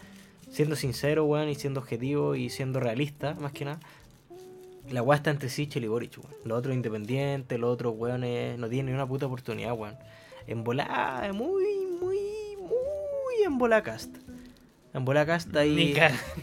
siendo 0.51 0.77
sincero, 0.77 1.25
weón, 1.25 1.49
y 1.49 1.55
siendo 1.55 1.81
objetivo 1.81 2.35
y 2.35 2.51
siendo 2.51 2.81
realista, 2.81 3.33
más 3.41 3.53
que 3.53 3.65
nada, 3.65 3.81
la 4.91 5.01
weá 5.01 5.17
está 5.17 5.31
entre 5.31 5.49
Sichel 5.49 5.85
y 5.85 5.89
Boric, 5.89 6.19
weón. 6.19 6.35
Los 6.45 6.59
otros 6.59 6.75
independientes, 6.75 7.59
los 7.59 7.73
otros 7.73 7.95
weones 7.97 8.59
no 8.59 8.69
tienen 8.69 8.93
ni 8.93 8.93
una 8.93 9.09
puta 9.09 9.25
oportunidad, 9.25 9.73
weón. 9.73 9.97
En 10.47 10.65
volada, 10.65 11.27
es 11.27 11.33
muy, 11.33 11.65
muy, 11.99 12.19
muy 12.59 13.43
en 13.43 13.57
bola 13.57 13.83
cast. 13.83 14.15
En 14.93 15.07
bola 15.07 15.25
cast 15.25 15.57
ahí. 15.57 15.95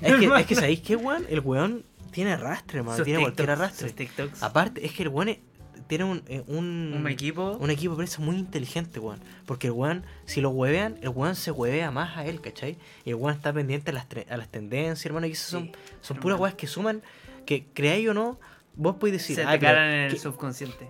Es 0.02 0.16
que, 0.16 0.40
es 0.40 0.46
que 0.48 0.56
¿sabéis 0.56 0.82
qué, 0.82 0.96
weón? 0.96 1.28
El 1.30 1.42
weón 1.42 1.84
tiene 2.14 2.32
arrastre. 2.34 2.82
Sus 2.84 3.04
Tiene 3.04 3.20
cualquier 3.20 3.48
TikToks, 3.48 3.50
arrastre. 3.50 3.88
sus 3.90 3.96
TikToks. 3.96 4.44
Aparte, 4.44 4.86
es 4.86 4.94
que 4.94 5.04
el 5.04 5.10
weón 5.10 5.30
es- 5.30 5.40
tiene 5.88 6.06
un, 6.06 6.24
eh, 6.28 6.44
un, 6.48 6.94
Un 6.98 7.08
equipo. 7.10 7.58
un 7.60 7.70
equipo 7.70 7.92
de 7.94 7.98
prensa 7.98 8.22
muy 8.22 8.38
inteligente, 8.38 9.00
weón. 9.00 9.20
Porque 9.46 9.68
el 9.68 9.74
weón, 9.74 10.06
si 10.26 10.40
lo 10.40 10.50
huevean, 10.52 10.98
el 11.02 11.10
weón 11.10 11.36
se 11.36 11.52
huevea 11.52 11.92
más 11.92 12.16
a 12.18 12.26
él, 12.26 12.40
¿cachai? 12.40 12.78
Y 13.04 13.10
el 13.10 13.16
weón 13.16 13.36
está 13.36 13.52
pendiente 13.52 13.92
a 13.92 13.94
las, 13.96 14.06
a 14.30 14.38
las 14.38 14.48
tendencias, 14.48 15.06
hermano. 15.06 15.28
Y 15.28 15.32
esas 15.32 15.50
son, 15.50 15.66
Sí, 15.66 15.72
son 16.02 16.18
puras 16.18 16.40
weas 16.40 16.56
que 16.56 16.68
suman, 16.68 17.02
que 17.46 17.66
creáis 17.74 18.08
o 18.08 18.14
no, 18.14 18.40
vos 18.76 18.96
podéis 18.96 19.20
decir. 19.22 19.36
Se 19.36 19.44
"Ah, 19.44 19.52
te 19.52 19.60
pero 19.60 19.74
calan 19.74 19.90
en 19.90 20.00
el 20.06 20.12
que- 20.14 20.20
subconsciente. 20.20 20.90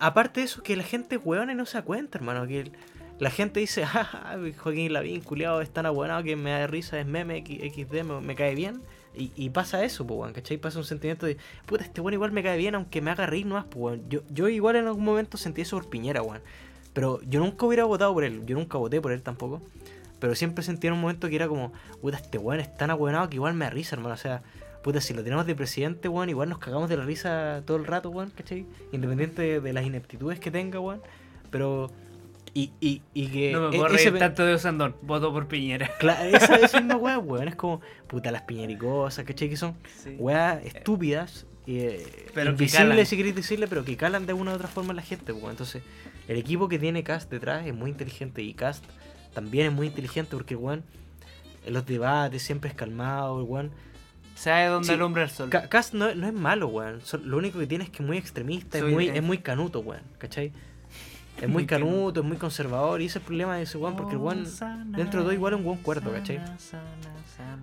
Aparte 0.00 0.40
de 0.40 0.46
eso, 0.46 0.62
que 0.62 0.76
la 0.76 0.82
gente 0.84 1.16
hueona 1.16 1.52
y 1.52 1.54
no 1.54 1.64
se 1.66 1.78
da 1.78 1.84
cuenta, 1.84 2.18
hermano. 2.18 2.46
Que 2.46 2.60
el- 2.60 2.72
la 3.20 3.30
gente 3.30 3.60
dice, 3.60 3.86
jaja, 3.86 4.36
Joaquín 4.58 4.92
Lavín, 4.92 5.20
culiado, 5.20 5.60
es 5.60 5.70
tan 5.72 5.86
abuenado 5.86 6.24
que 6.24 6.34
me 6.34 6.50
da 6.50 6.66
risa, 6.66 6.98
es 6.98 7.06
meme, 7.06 7.44
XD, 7.46 8.02
me, 8.02 8.20
me 8.20 8.34
cae 8.34 8.54
bien. 8.56 8.82
Y, 9.16 9.32
y 9.36 9.50
pasa 9.50 9.84
eso, 9.84 10.06
pues, 10.06 10.32
¿cachai? 10.32 10.56
Pasa 10.56 10.78
un 10.78 10.84
sentimiento 10.84 11.26
de, 11.26 11.36
puta, 11.66 11.84
este 11.84 12.00
weón 12.00 12.14
igual 12.14 12.32
me 12.32 12.42
cae 12.42 12.58
bien, 12.58 12.74
aunque 12.74 13.00
me 13.00 13.10
haga 13.10 13.26
reír 13.26 13.46
nomás, 13.46 13.64
pues. 13.66 14.00
Yo, 14.08 14.20
yo 14.30 14.48
igual 14.48 14.76
en 14.76 14.86
algún 14.86 15.04
momento 15.04 15.36
sentí 15.36 15.62
eso 15.62 15.76
por 15.76 15.88
Piñera, 15.88 16.22
weón. 16.22 16.40
Pero 16.92 17.20
yo 17.22 17.40
nunca 17.40 17.66
hubiera 17.66 17.84
votado 17.84 18.12
por 18.12 18.24
él, 18.24 18.44
yo 18.46 18.56
nunca 18.56 18.78
voté 18.78 19.00
por 19.00 19.12
él 19.12 19.22
tampoco. 19.22 19.62
Pero 20.20 20.34
siempre 20.34 20.64
sentí 20.64 20.86
en 20.86 20.94
un 20.94 21.00
momento 21.00 21.28
que 21.28 21.36
era 21.36 21.48
como, 21.48 21.72
puta, 22.00 22.16
este 22.16 22.38
weón 22.38 22.60
es 22.60 22.74
tan 22.76 22.90
abuenado 22.90 23.28
que 23.28 23.36
igual 23.36 23.54
me 23.54 23.66
da 23.66 23.70
risa, 23.70 23.96
hermano. 23.96 24.14
O 24.14 24.18
sea, 24.18 24.42
puta, 24.82 25.00
si 25.00 25.14
lo 25.14 25.22
tenemos 25.22 25.46
de 25.46 25.54
presidente, 25.54 26.08
weón, 26.08 26.28
igual 26.28 26.48
nos 26.48 26.58
cagamos 26.58 26.88
de 26.88 26.96
la 26.96 27.04
risa 27.04 27.62
todo 27.66 27.76
el 27.76 27.86
rato, 27.86 28.10
weón, 28.10 28.30
¿cachai? 28.30 28.66
Independiente 28.92 29.42
de, 29.42 29.60
de 29.60 29.72
las 29.72 29.84
ineptitudes 29.84 30.40
que 30.40 30.50
tenga, 30.50 30.80
weón. 30.80 31.02
Pero. 31.50 31.90
Y, 32.56 32.70
y, 32.80 33.02
y 33.14 33.26
que. 33.26 33.52
No 33.52 33.62
me 33.68 33.76
e- 33.76 33.78
puedo 33.80 33.88
reír 33.88 34.16
tanto 34.18 34.46
de 34.46 34.54
Osandón. 34.54 34.94
Voto 35.02 35.32
por 35.32 35.48
Piñera. 35.48 35.90
Cla- 35.98 36.24
esa, 36.24 36.54
esa 36.56 36.78
misma 36.80 36.96
weá, 36.96 37.18
weón. 37.18 37.48
Es 37.48 37.56
como, 37.56 37.80
puta, 38.06 38.30
las 38.30 38.42
piñericosas, 38.42 39.24
¿cachai? 39.24 39.48
Que 39.48 39.56
son 39.56 39.74
Sí. 40.02 40.14
weas 40.18 40.64
estúpidas. 40.64 41.46
eh, 41.66 42.26
Pero 42.34 42.50
invisibles 42.50 43.08
si 43.08 43.16
queréis 43.16 43.34
decirle, 43.34 43.66
pero 43.66 43.84
que 43.84 43.96
calan 43.96 44.26
de 44.26 44.34
una 44.34 44.52
u 44.52 44.54
otra 44.54 44.68
forma 44.68 44.90
en 44.92 44.96
la 44.96 45.02
gente, 45.02 45.32
weón. 45.32 45.50
Entonces, 45.50 45.82
el 46.28 46.36
equipo 46.36 46.68
que 46.68 46.78
tiene 46.78 47.02
Cast 47.02 47.30
detrás 47.30 47.66
es 47.66 47.74
muy 47.74 47.90
inteligente 47.90 48.40
y 48.42 48.54
Cast 48.54 48.84
también 49.34 49.66
es 49.66 49.72
muy 49.72 49.88
inteligente 49.88 50.36
porque, 50.36 50.54
weón, 50.54 50.84
en 51.66 51.72
los 51.72 51.84
debates 51.86 52.42
siempre 52.42 52.70
es 52.70 52.76
calmado, 52.76 53.42
weón. 53.44 53.72
¿Sabe 54.36 54.66
dónde 54.66 54.88
Sí. 54.88 54.94
alumbra 54.94 55.22
el 55.24 55.30
sol? 55.30 55.48
Ca- 55.50 55.68
Cast 55.68 55.94
no, 55.94 56.14
no 56.14 56.26
es 56.28 56.32
malo, 56.34 56.68
weón. 56.68 57.00
Lo 57.24 57.36
único 57.38 57.58
que 57.58 57.66
tiene 57.66 57.84
es 57.84 57.90
que 57.90 58.02
es 58.02 58.06
muy 58.06 58.18
extremista, 58.18 58.78
es 58.78 58.84
muy, 58.84 59.08
es 59.08 59.22
muy 59.22 59.38
canuto, 59.38 59.80
weón. 59.80 60.02
¿Cachai? 60.18 60.52
Es 61.40 61.48
muy 61.48 61.66
canuto. 61.66 62.20
es 62.20 62.26
muy 62.26 62.36
conservador 62.36 63.00
y 63.02 63.06
ese 63.06 63.18
es 63.18 63.22
el 63.22 63.26
problema 63.26 63.56
de 63.56 63.62
ese 63.62 63.76
weón 63.76 63.96
porque 63.96 64.12
el 64.14 64.18
weón, 64.20 64.44
dentro 64.96 65.20
de 65.20 65.24
todo 65.24 65.32
igual 65.32 65.54
es 65.54 65.58
un 65.58 65.64
buen 65.64 65.78
cuerdo, 65.78 66.12
¿cachai? 66.12 66.40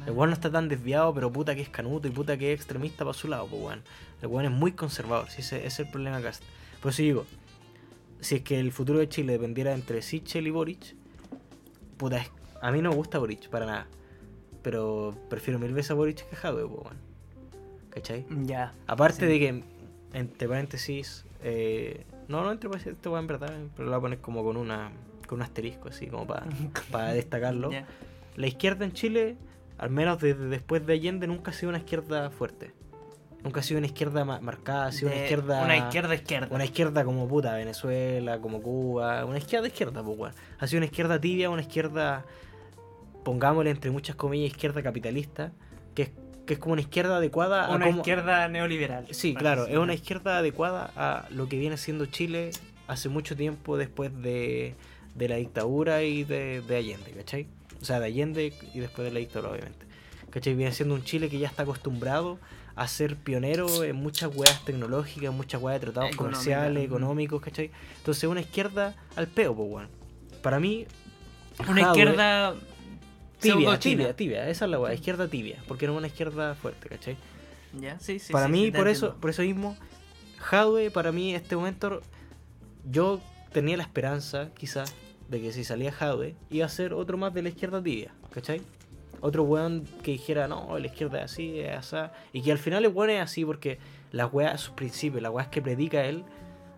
El 0.05 0.11
weón 0.13 0.29
no 0.29 0.33
está 0.33 0.51
tan 0.51 0.67
desviado, 0.67 1.13
pero 1.13 1.31
puta 1.31 1.55
que 1.55 1.61
es 1.61 1.69
canuto 1.69 2.07
y 2.07 2.11
puta 2.11 2.37
que 2.37 2.51
es 2.53 2.59
extremista 2.59 3.05
para 3.05 3.13
su 3.13 3.27
lado, 3.27 3.47
pues 3.47 3.61
weón. 3.61 3.81
El 4.21 4.27
weón 4.27 4.45
es 4.45 4.51
muy 4.51 4.73
conservador, 4.73 5.29
sí, 5.29 5.41
ese, 5.41 5.57
ese 5.57 5.67
es 5.67 5.79
el 5.79 5.89
problema 5.89 6.17
acá. 6.17 6.31
Por 6.81 6.91
eso 6.91 7.01
digo, 7.01 7.25
si 8.19 8.35
es 8.35 8.41
que 8.41 8.59
el 8.59 8.71
futuro 8.71 8.99
de 8.99 9.07
Chile 9.09 9.33
dependiera 9.33 9.73
entre 9.73 10.01
Sichel 10.01 10.45
y 10.47 10.51
Boric, 10.51 10.95
puta, 11.97 12.17
es- 12.17 12.31
a 12.61 12.71
mí 12.71 12.81
no 12.81 12.89
me 12.89 12.95
gusta 12.95 13.17
Boric, 13.19 13.49
para 13.49 13.65
nada. 13.65 13.87
Pero 14.61 15.15
prefiero 15.29 15.57
mil 15.59 15.73
veces 15.73 15.91
a 15.91 15.93
Boric 15.95 16.29
que 16.29 16.35
Jadwe, 16.35 16.67
pues 16.67 16.81
weón. 16.83 16.97
¿Cachai? 17.89 18.25
Ya. 18.45 18.73
Aparte 18.87 19.21
Sí. 19.21 19.25
de 19.31 19.39
que, 19.39 19.63
entre 20.13 20.47
paréntesis, 20.47 21.25
eh, 21.43 22.05
no, 22.27 22.43
no 22.43 22.51
entre 22.51 22.69
paréntesis, 22.69 22.97
esto 22.97 23.11
va 23.11 23.19
en 23.19 23.27
verdad, 23.27 23.51
pero 23.75 23.85
lo 23.89 23.91
voy 23.91 23.97
a 23.97 24.01
poner 24.01 24.19
como 24.19 24.43
con 24.43 24.57
una 24.57 24.91
con 25.27 25.37
un 25.39 25.43
asterisco, 25.43 25.89
así 25.89 26.07
como 26.07 26.27
para 26.27 26.45
destacarlo. 27.13 27.71
Ya. 27.71 27.85
La 28.35 28.47
izquierda 28.47 28.83
en 28.85 28.91
Chile, 28.93 29.37
al 29.77 29.89
menos 29.89 30.19
desde 30.19 30.45
después 30.47 30.85
de 30.85 30.93
Allende, 30.93 31.27
nunca 31.27 31.51
ha 31.51 31.53
sido 31.53 31.69
una 31.69 31.77
izquierda 31.79 32.29
fuerte. 32.31 32.73
Nunca 33.43 33.61
ha 33.61 33.63
sido 33.63 33.79
una 33.79 33.87
izquierda 33.87 34.23
ma- 34.23 34.39
marcada, 34.39 34.87
ha 34.87 34.91
sido 34.91 35.09
una 35.11 35.21
izquierda. 35.21 35.63
Una 35.63 35.77
izquierda 35.77 36.13
izquierda. 36.15 36.47
Una 36.51 36.65
izquierda 36.65 37.03
como 37.05 37.27
puta, 37.27 37.55
Venezuela, 37.55 38.39
como 38.39 38.61
Cuba. 38.61 39.25
Una 39.25 39.37
izquierda 39.39 39.67
izquierda, 39.67 40.03
pues 40.03 40.17
weón. 40.17 40.33
Ha 40.59 40.67
sido 40.67 40.77
una 40.79 40.85
izquierda 40.85 41.19
tibia, 41.19 41.49
una 41.49 41.61
izquierda, 41.61 42.23
pongámosle 43.23 43.71
entre 43.71 43.89
muchas 43.91 44.15
comillas, 44.15 44.51
izquierda 44.51 44.83
capitalista, 44.83 45.51
que 45.95 46.03
es, 46.03 46.11
que 46.45 46.53
es 46.53 46.59
como 46.59 46.73
una 46.73 46.81
izquierda 46.81 47.17
adecuada 47.17 47.65
a 47.65 47.75
Una 47.75 47.89
izquierda 47.89 48.47
neoliberal. 48.47 49.05
Sí, 49.11 49.33
claro, 49.35 49.67
es 49.67 49.77
una 49.77 49.93
izquierda 49.93 50.37
adecuada 50.39 50.91
a 50.95 51.25
lo 51.29 51.47
que 51.47 51.57
viene 51.57 51.77
siendo 51.77 52.05
Chile 52.07 52.51
hace 52.87 53.09
mucho 53.09 53.35
tiempo 53.35 53.77
después 53.77 54.11
de, 54.21 54.75
de 55.15 55.29
la 55.29 55.35
dictadura 55.35 56.03
y 56.03 56.23
de, 56.23 56.61
de 56.61 56.75
Allende, 56.75 57.11
¿cachai? 57.11 57.47
O 57.81 57.85
sea, 57.85 57.99
de 57.99 58.07
Allende 58.07 58.53
y 58.73 58.79
después 58.79 59.05
de 59.05 59.11
la 59.13 59.19
dictadura, 59.19 59.51
obviamente. 59.51 59.85
¿Cachai? 60.29 60.53
Viene 60.55 60.71
siendo 60.71 60.95
un 60.95 61.03
Chile 61.03 61.29
que 61.29 61.39
ya 61.39 61.47
está 61.47 61.63
acostumbrado 61.63 62.39
a 62.75 62.87
ser 62.87 63.17
pionero 63.17 63.83
en 63.83 63.95
muchas 63.97 64.33
weas 64.35 64.63
tecnológicas, 64.65 65.33
muchas 65.33 65.61
weas 65.61 65.79
de 65.79 65.87
tratados 65.87 66.11
Económica, 66.11 66.37
comerciales, 66.39 66.85
económicos, 66.85 67.41
¿cachai? 67.41 67.69
Entonces, 67.97 68.23
una 68.25 68.39
izquierda 68.41 68.95
al 69.15 69.27
peo, 69.27 69.53
pues, 69.55 69.69
weón. 69.69 69.89
Para 70.41 70.59
mí, 70.59 70.87
Una 71.67 71.81
Jadwe- 71.81 71.87
izquierda 71.89 72.55
tibia, 73.41 73.79
tibia, 73.79 74.15
tibia, 74.15 74.49
esa 74.49 74.65
es 74.65 74.71
la 74.71 74.79
wea, 74.79 74.93
izquierda 74.93 75.27
tibia, 75.27 75.57
porque 75.67 75.87
no 75.87 75.93
es 75.93 75.97
una 75.97 76.07
izquierda 76.07 76.55
fuerte, 76.55 76.89
¿cachai? 76.89 77.17
Ya, 77.79 77.99
sí, 77.99 78.19
sí. 78.19 78.33
para 78.33 78.47
sí, 78.47 78.51
mí, 78.51 78.65
sí, 78.65 78.71
por 78.71 78.87
eso, 78.87 79.15
por 79.15 79.29
eso 79.29 79.41
mismo, 79.41 79.77
Jadwe, 80.37 80.91
para 80.91 81.11
mí, 81.11 81.33
este 81.33 81.55
momento, 81.55 82.01
yo 82.89 83.21
tenía 83.51 83.77
la 83.77 83.83
esperanza, 83.83 84.49
quizás, 84.55 84.93
de 85.29 85.41
que 85.41 85.53
si 85.53 85.63
salía 85.63 85.91
Jadwe, 85.91 86.35
iba 86.49 86.65
a 86.65 86.69
ser 86.69 86.93
otro 86.93 87.17
más 87.17 87.33
de 87.33 87.41
la 87.41 87.49
izquierda 87.49 87.81
tibia, 87.81 88.11
¿cachai? 88.33 88.61
Otro 89.21 89.43
weón 89.43 89.85
que 90.03 90.11
dijera, 90.11 90.47
no, 90.47 90.77
la 90.77 90.87
izquierda 90.87 91.19
es 91.19 91.25
así, 91.25 91.59
es 91.59 91.93
así. 91.93 92.11
Y 92.33 92.41
que 92.41 92.51
al 92.51 92.57
final 92.57 92.83
el 92.83 92.91
weón 92.91 93.11
es 93.11 93.21
así 93.21 93.45
porque 93.45 93.77
las 94.11 94.33
weas, 94.33 94.59
sus 94.59 94.73
principios, 94.73 95.21
las 95.21 95.31
weas 95.31 95.47
que 95.47 95.61
predica 95.61 96.03
él, 96.05 96.23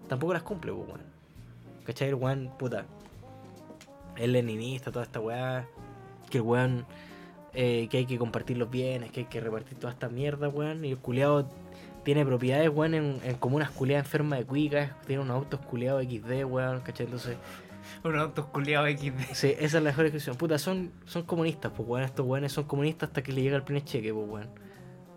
tampoco 0.10 0.34
las 0.34 0.44
cumple, 0.44 0.74
pues, 0.74 0.88
weón. 0.88 1.02
¿Cachai? 1.86 2.10
El 2.10 2.16
weón, 2.16 2.52
puta. 2.60 2.86
Es 4.18 4.28
leninista, 4.28 4.92
toda 4.92 5.06
esta 5.06 5.20
weá. 5.20 5.68
Que 6.34 6.40
el 6.40 6.44
weón. 6.44 6.86
eh, 7.54 7.88
que 7.92 7.98
hay 8.00 8.06
que 8.08 8.18
compartir 8.18 8.58
los 8.58 8.70
bienes, 8.70 9.12
que 9.12 9.22
hay 9.22 9.26
que 9.28 9.40
repartir 9.40 9.78
toda 9.78 9.94
esta 9.94 10.10
mierda, 10.10 10.50
weón. 10.50 10.84
Y 10.84 10.90
el 10.92 10.98
culiado 10.98 11.48
tiene 12.04 12.26
propiedades, 12.26 12.70
weón, 12.70 12.96
en, 12.96 13.20
en 13.24 13.36
comunas 13.36 13.70
culiadas 13.70 14.06
enfermas 14.08 14.40
de 14.40 14.46
cuicas. 14.46 14.92
Tiene 15.06 15.22
unos 15.22 15.36
autos 15.38 15.60
culiados 15.62 16.04
XD, 16.04 16.44
weón, 16.46 16.82
¿cachai? 16.82 17.06
Entonces, 17.06 17.38
Un 18.04 18.18
auto 18.18 18.48
culiado 18.52 18.88
XD. 18.88 19.34
sí, 19.34 19.54
esa 19.60 19.66
es 19.66 19.74
la 19.74 19.82
mejor 19.82 20.04
descripción. 20.06 20.36
Puta, 20.36 20.58
son, 20.58 20.92
son 21.06 21.24
comunistas, 21.24 21.72
pues, 21.76 21.88
weón. 21.88 22.04
Estos 22.04 22.26
weones 22.26 22.52
son 22.52 22.64
comunistas 22.64 23.10
hasta 23.10 23.22
que 23.22 23.32
le 23.32 23.42
llega 23.44 23.56
el 23.58 23.64
primer 23.64 23.84
cheque, 23.84 24.12
pues, 24.14 24.28
weón. 24.28 24.50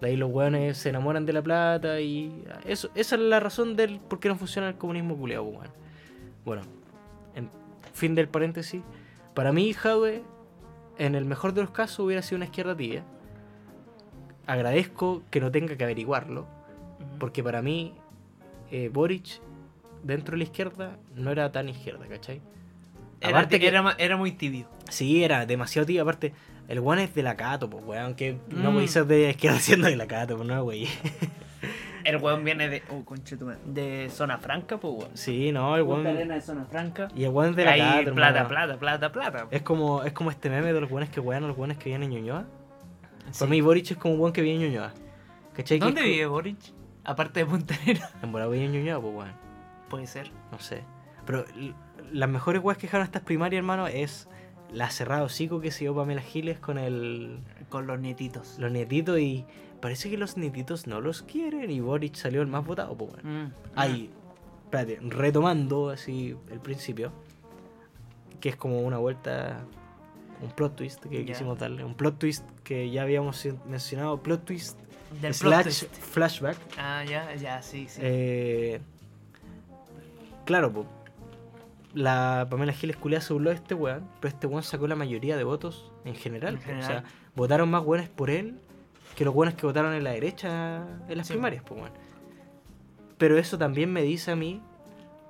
De 0.02 0.08
ahí 0.08 0.16
los 0.16 0.30
weones 0.30 0.76
se 0.76 0.90
enamoran 0.90 1.24
de 1.24 1.32
la 1.32 1.42
plata 1.42 1.98
y. 2.00 2.44
Eso, 2.66 2.90
esa 2.94 3.14
es 3.16 3.22
la 3.22 3.40
razón 3.40 3.76
del 3.76 3.98
por 3.98 4.20
qué 4.20 4.28
no 4.28 4.36
funciona 4.36 4.68
el 4.68 4.74
comunismo 4.76 5.16
culiado, 5.16 5.44
pues, 5.44 5.56
weón. 5.56 5.72
Bueno, 6.44 6.62
en 7.34 7.48
fin 7.94 8.14
del 8.14 8.28
paréntesis. 8.28 8.82
Para 9.32 9.52
mí, 9.52 9.72
Jadwe, 9.72 10.22
en 10.98 11.14
el 11.14 11.24
mejor 11.24 11.52
de 11.54 11.62
los 11.62 11.70
casos, 11.70 12.00
hubiera 12.00 12.22
sido 12.22 12.36
una 12.36 12.44
izquierda 12.46 12.76
tibia. 12.76 13.04
Agradezco 14.46 15.22
que 15.30 15.40
no 15.40 15.50
tenga 15.50 15.76
que 15.76 15.84
averiguarlo, 15.84 16.46
porque 17.18 17.42
para 17.42 17.62
mí, 17.62 17.94
eh, 18.70 18.90
Boric, 18.92 19.40
dentro 20.04 20.32
de 20.32 20.38
la 20.38 20.44
izquierda, 20.44 20.96
no 21.16 21.30
era 21.32 21.50
tan 21.50 21.68
izquierda, 21.68 22.06
¿cachai? 22.06 22.40
Era, 23.20 23.30
Aparte 23.38 23.58
que- 23.58 23.66
era, 23.66 23.94
era 23.98 24.16
muy 24.16 24.32
tibio. 24.32 24.68
Sí, 24.88 25.24
era 25.24 25.46
demasiado 25.46 25.84
tibio. 25.86 26.02
Aparte, 26.02 26.32
el 26.68 26.78
weón 26.80 27.00
es 27.00 27.14
de 27.14 27.22
la 27.24 27.36
Cato, 27.36 27.68
pues, 27.68 27.82
weón. 27.84 28.14
Que 28.14 28.36
no 28.50 28.70
Mm. 28.70 28.74
podéis 28.74 28.90
ser 28.92 29.06
de 29.06 29.30
izquierda 29.30 29.58
siendo 29.60 29.88
de 29.88 29.96
la 29.96 30.06
Cato, 30.06 30.36
pues, 30.36 30.46
no, 30.48 30.62
güey. 30.62 30.86
El 32.06 32.16
weón 32.18 32.44
viene 32.44 32.68
de. 32.68 32.82
Oh, 32.90 33.04
conchetumare. 33.04 33.58
De 33.64 34.08
zona 34.10 34.38
franca, 34.38 34.78
pues 34.78 34.94
weón. 34.94 35.10
Sí, 35.14 35.50
no, 35.52 35.76
el 35.76 35.82
weón. 35.82 36.06
Arena 36.06 36.34
de 36.34 36.40
zona 36.40 36.64
franca. 36.64 37.08
Y 37.14 37.24
el 37.24 37.30
weón 37.30 37.54
de 37.54 37.64
la 37.64 37.72
Ahí, 37.72 37.80
plata, 37.80 38.40
hermano. 38.40 38.48
plata, 38.48 38.78
plata, 38.78 39.12
plata. 39.12 39.46
Es 39.50 39.62
como, 39.62 40.04
es 40.04 40.12
como 40.12 40.30
este 40.30 40.48
meme 40.48 40.72
de 40.72 40.80
los 40.80 40.90
weones 40.90 41.10
que 41.10 41.20
wean 41.20 41.42
a 41.44 41.48
los 41.48 41.56
weones 41.58 41.78
que 41.78 41.88
vienen 41.88 42.12
en 42.12 42.18
Ñuñoa. 42.20 42.44
Sí. 43.32 43.40
Para 43.40 43.50
mí, 43.50 43.60
Boric 43.60 43.90
es 43.90 43.96
como 43.96 44.14
un 44.14 44.20
weón 44.20 44.32
que 44.32 44.40
vive 44.42 44.54
en 44.54 44.62
Ñuñoa. 44.62 44.92
¿Cachai? 45.54 45.78
¿Dónde 45.78 46.02
vive 46.02 46.26
Boric? 46.26 46.58
Aparte 47.04 47.40
de 47.40 47.46
Punta. 47.46 47.74
En 48.22 48.30
Bola 48.32 48.46
vive 48.46 48.64
en 48.66 48.72
Ñuñoa, 48.72 49.00
pues, 49.00 49.14
weón. 49.14 49.32
Puede 49.88 50.06
ser. 50.06 50.30
No 50.52 50.58
sé. 50.60 50.82
Pero 51.24 51.44
las 52.12 52.28
mejores 52.28 52.62
weas 52.62 52.78
que 52.78 52.86
dejaron 52.86 53.04
estas 53.04 53.22
primarias, 53.22 53.58
hermano, 53.58 53.88
es 53.88 54.28
la 54.72 54.90
cerrada 54.90 55.22
hocico 55.24 55.60
que 55.60 55.70
se 55.72 55.80
dio 55.84 55.94
Pamela 55.94 56.20
Giles 56.22 56.58
con 56.60 56.78
el, 56.78 57.40
Con 57.68 57.86
los 57.88 57.98
nietitos. 57.98 58.58
los 58.58 58.70
nietitos 58.70 59.18
y 59.18 59.44
parece 59.80 60.10
que 60.10 60.16
los 60.16 60.36
nietitos 60.36 60.86
no 60.86 61.00
los 61.00 61.22
quieren 61.22 61.70
y 61.70 61.80
Boric 61.80 62.14
salió 62.14 62.42
el 62.42 62.48
más 62.48 62.64
votado, 62.66 62.96
pues, 62.96 63.12
weón. 63.22 63.44
Mm. 63.46 63.52
Ahí, 63.74 64.10
espérate, 64.64 64.98
retomando 65.02 65.90
así 65.90 66.36
el 66.50 66.60
principio, 66.60 67.12
que 68.40 68.48
es 68.50 68.56
como 68.56 68.80
una 68.80 68.98
vuelta, 68.98 69.64
un 70.42 70.50
plot 70.50 70.76
twist 70.76 71.04
que 71.06 71.24
Ya. 71.24 71.32
quisimos 71.32 71.58
darle, 71.58 71.84
un 71.84 71.94
plot 71.94 72.18
twist 72.18 72.44
que 72.62 72.90
ya 72.90 73.02
habíamos 73.02 73.46
mencionado, 73.68 74.22
plot 74.22 74.44
twist 74.44 74.78
Del 75.20 75.32
plot 75.34 75.34
slash 75.34 75.64
twist. 75.64 75.94
flashback. 75.94 76.56
Ah, 76.78 77.04
ya, 77.04 77.34
ya, 77.36 77.62
sí, 77.62 77.86
sí. 77.88 78.00
Eh, 78.02 78.80
claro, 80.44 80.72
po, 80.72 80.86
la 81.94 82.46
Pamela 82.50 82.72
Giles 82.72 82.96
culiada 82.96 83.22
se 83.24 83.32
burló 83.32 83.50
de 83.50 83.56
este 83.56 83.74
weón, 83.74 84.08
pero 84.20 84.34
este 84.34 84.46
weón 84.46 84.62
sacó 84.62 84.86
la 84.86 84.96
mayoría 84.96 85.36
de 85.36 85.44
votos 85.44 85.92
en 86.04 86.14
general. 86.14 86.54
En 86.56 86.60
general. 86.60 86.82
O 86.82 86.86
sea, 86.86 87.04
votaron 87.34 87.70
más 87.70 87.82
buenos 87.84 88.08
por 88.08 88.28
él 88.30 88.60
que 89.16 89.24
los 89.24 89.34
buenos 89.34 89.54
que 89.56 89.66
votaron 89.66 89.92
en 89.94 90.04
la 90.04 90.10
derecha 90.12 90.84
en 91.08 91.16
las 91.18 91.26
Sí, 91.26 91.32
primarias, 91.32 91.62
pues 91.66 91.80
weón. 91.80 91.92
Pero 93.18 93.38
eso 93.38 93.56
también 93.58 93.92
me 93.92 94.02
dice 94.02 94.30
a 94.30 94.36
mí 94.36 94.60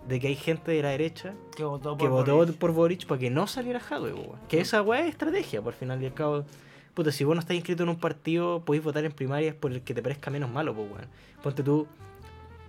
de 0.08 0.20
que 0.20 0.26
hay 0.28 0.36
gente 0.36 0.70
de 0.72 0.82
la 0.82 0.90
derecha 0.90 1.34
Que 1.56 1.64
votó 1.64 1.96
que 1.96 2.04
por 2.04 2.10
votó 2.10 2.36
Boric. 2.36 2.56
por 2.56 2.72
Boric 2.72 3.06
para 3.06 3.18
que 3.20 3.30
no 3.30 3.46
saliera 3.46 3.80
Jadwe, 3.80 4.10
po, 4.12 4.20
weón. 4.20 4.40
Que 4.48 4.60
esa 4.60 4.82
weá 4.82 5.00
es 5.02 5.08
estrategia, 5.10 5.62
por 5.62 5.72
final 5.72 6.02
y 6.02 6.06
al 6.06 6.14
cabo. 6.14 6.44
Puta, 6.94 7.12
si 7.12 7.24
vos 7.24 7.34
no 7.34 7.40
estás 7.40 7.54
inscrito 7.56 7.82
en 7.84 7.90
un 7.90 7.96
partido, 8.00 8.64
podéis 8.64 8.82
votar 8.84 9.04
en 9.04 9.12
primarias 9.12 9.54
por 9.54 9.70
el 9.72 9.82
que 9.82 9.94
te 9.94 10.02
parezca 10.02 10.30
menos 10.30 10.50
malo, 10.50 10.74
pues 10.74 10.90
weón. 10.90 11.06
Ponte 11.42 11.62
tú, 11.62 11.86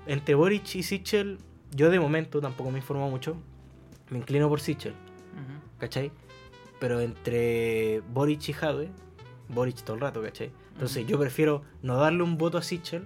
entre 0.06 0.36
Boric 0.36 0.76
y 0.76 0.84
Sichel, 0.84 1.40
yo 1.72 1.90
de 1.90 2.00
momento 2.00 2.40
tampoco 2.42 2.70
me 2.72 2.78
informo 2.80 3.10
mucho, 3.10 3.38
me 4.10 4.20
inclino 4.20 4.48
por 4.50 4.60
Sichel, 4.60 4.92
Ujú. 4.94 5.80
¿cachai? 5.80 6.12
Pero 6.80 7.00
entre 7.02 8.02
Boric 8.14 8.50
y 8.50 8.54
Jadwe, 8.54 8.90
Boric 9.50 9.82
todo 9.84 9.96
el 9.96 10.02
rato, 10.02 10.22
¿cachai? 10.22 10.52
Entonces 10.78 11.08
yo 11.08 11.18
prefiero 11.20 11.64
no 11.82 11.98
darle 11.98 12.22
un 12.22 12.38
voto 12.38 12.60
a 12.60 12.62
Sichel, 12.62 13.04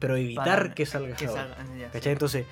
pero 0.00 0.16
evitar 0.16 0.44
Para 0.62 0.74
que 0.74 0.84
salga 0.84 1.14
que 1.14 1.28
salga- 1.28 1.56
ya, 1.78 1.88
¿Cachai? 1.92 2.12
Entonces, 2.12 2.44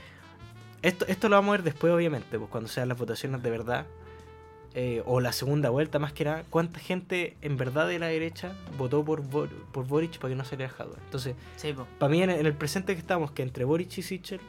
esto, 0.83 1.05
esto 1.09 1.29
lo 1.29 1.35
vamos 1.35 1.49
a 1.49 1.53
ver 1.57 1.63
después, 1.65 1.93
obviamente, 1.93 2.39
pues 2.39 2.49
cuando 2.49 2.69
sean 2.69 2.89
las 2.89 2.97
votaciones 2.97 3.43
de 3.43 3.51
verdad. 3.51 3.87
eh, 4.75 5.03
o 5.05 5.21
la 5.21 5.33
segunda 5.33 5.69
vuelta, 5.69 5.99
más 5.99 6.15
que 6.15 6.25
nada. 6.25 6.45
¿Cuánta 6.49 6.79
gente 6.79 7.37
en 7.43 7.59
verdad 7.59 7.87
de 7.89 7.99
la 7.99 8.07
derecha 8.07 8.53
votó 8.79 9.05
por, 9.05 9.21
Bor- 9.23 9.51
por 9.71 9.87
Boric 9.87 10.17
para 10.19 10.31
que 10.31 10.35
no 10.37 10.45
saliera 10.47 10.73
Jadwe? 10.73 10.95
Entonces, 11.05 11.35
Sí, 11.57 11.75
para 11.99 12.09
mí, 12.11 12.23
en, 12.23 12.31
el 12.31 12.55
presente 12.55 12.95
que 12.95 13.01
estamos, 13.01 13.33
que 13.33 13.43
entre 13.43 13.65
Boric 13.67 13.99
y 13.99 14.03
Sichel, 14.03 14.41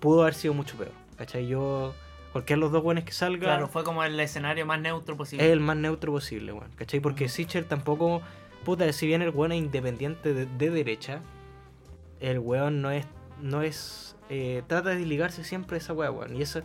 pudo 0.00 0.22
haber 0.22 0.34
sido 0.34 0.54
mucho 0.54 0.76
peor. 0.76 0.92
¿Cachai? 1.16 1.46
Yo, 1.48 1.94
cualquiera 2.32 2.58
de 2.58 2.60
los 2.60 2.72
dos 2.72 2.82
buenos 2.84 3.02
que 3.04 3.10
salga, 3.12 3.46
Claro, 3.46 3.66
fue 3.68 3.82
como 3.84 4.04
el 4.04 4.18
escenario 4.20 4.66
más 4.66 4.80
neutro 4.80 5.14
es 5.14 5.18
posible. 5.18 5.50
el 5.52 5.58
más 5.60 5.76
neutro 5.76 6.12
posible, 6.12 6.52
weón. 6.52 6.70
¿Cachai? 6.76 7.00
Porque 7.00 7.24
Ujú. 7.24 7.34
Sichel 7.34 7.64
tampoco, 7.66 8.22
puta, 8.64 8.90
si 8.92 9.06
bien 9.06 9.22
el 9.22 9.30
weón 9.30 9.52
es 9.52 9.58
independiente 9.58 10.34
de, 10.34 10.46
de 10.46 10.70
derecha, 10.70 11.22
el 12.20 12.38
weón 12.38 12.80
no 12.80 12.90
es, 12.90 13.04
no 13.40 13.62
es, 13.62 14.16
eh, 14.30 14.62
trata 14.66 14.90
de 14.90 15.04
ligarse 15.04 15.44
siempre 15.44 15.76
a 15.76 15.78
esa 15.78 15.92
weá, 15.92 16.10
weón. 16.10 16.36
Y 16.36 16.42
eso, 16.42 16.62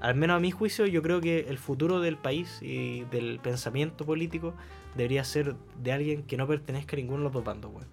al 0.00 0.14
menos 0.14 0.36
a 0.36 0.40
mi 0.40 0.50
juicio, 0.50 0.86
yo 0.86 1.02
creo 1.02 1.20
que 1.20 1.40
el 1.48 1.58
futuro 1.58 2.00
del 2.00 2.16
país 2.16 2.58
y 2.62 3.00
del 3.04 3.40
pensamiento 3.42 4.04
político 4.04 4.54
debería 4.96 5.24
ser 5.24 5.56
de 5.82 5.92
alguien 5.92 6.22
que 6.22 6.36
no 6.36 6.46
pertenezca 6.46 6.94
a 6.94 6.98
ninguno 6.98 7.18
de 7.18 7.24
los 7.24 7.32
dos 7.32 7.44
bandos, 7.44 7.72
weón. 7.72 7.88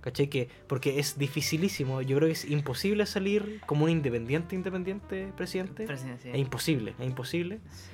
¿Cachai? 0.00 0.28
Que, 0.28 0.48
porque 0.66 0.98
es 0.98 1.18
dificilísimo, 1.18 2.00
yo 2.00 2.16
creo 2.16 2.28
que 2.28 2.32
es 2.32 2.46
imposible 2.46 3.04
salir 3.04 3.60
como 3.66 3.84
un 3.84 3.90
independiente, 3.90 4.54
independiente 4.54 5.30
presidente. 5.36 5.86
Presidencial. 5.86 6.34
Es 6.34 6.40
imposible, 6.40 6.94
es 6.98 7.06
imposible. 7.06 7.60
Sí. 7.70 7.90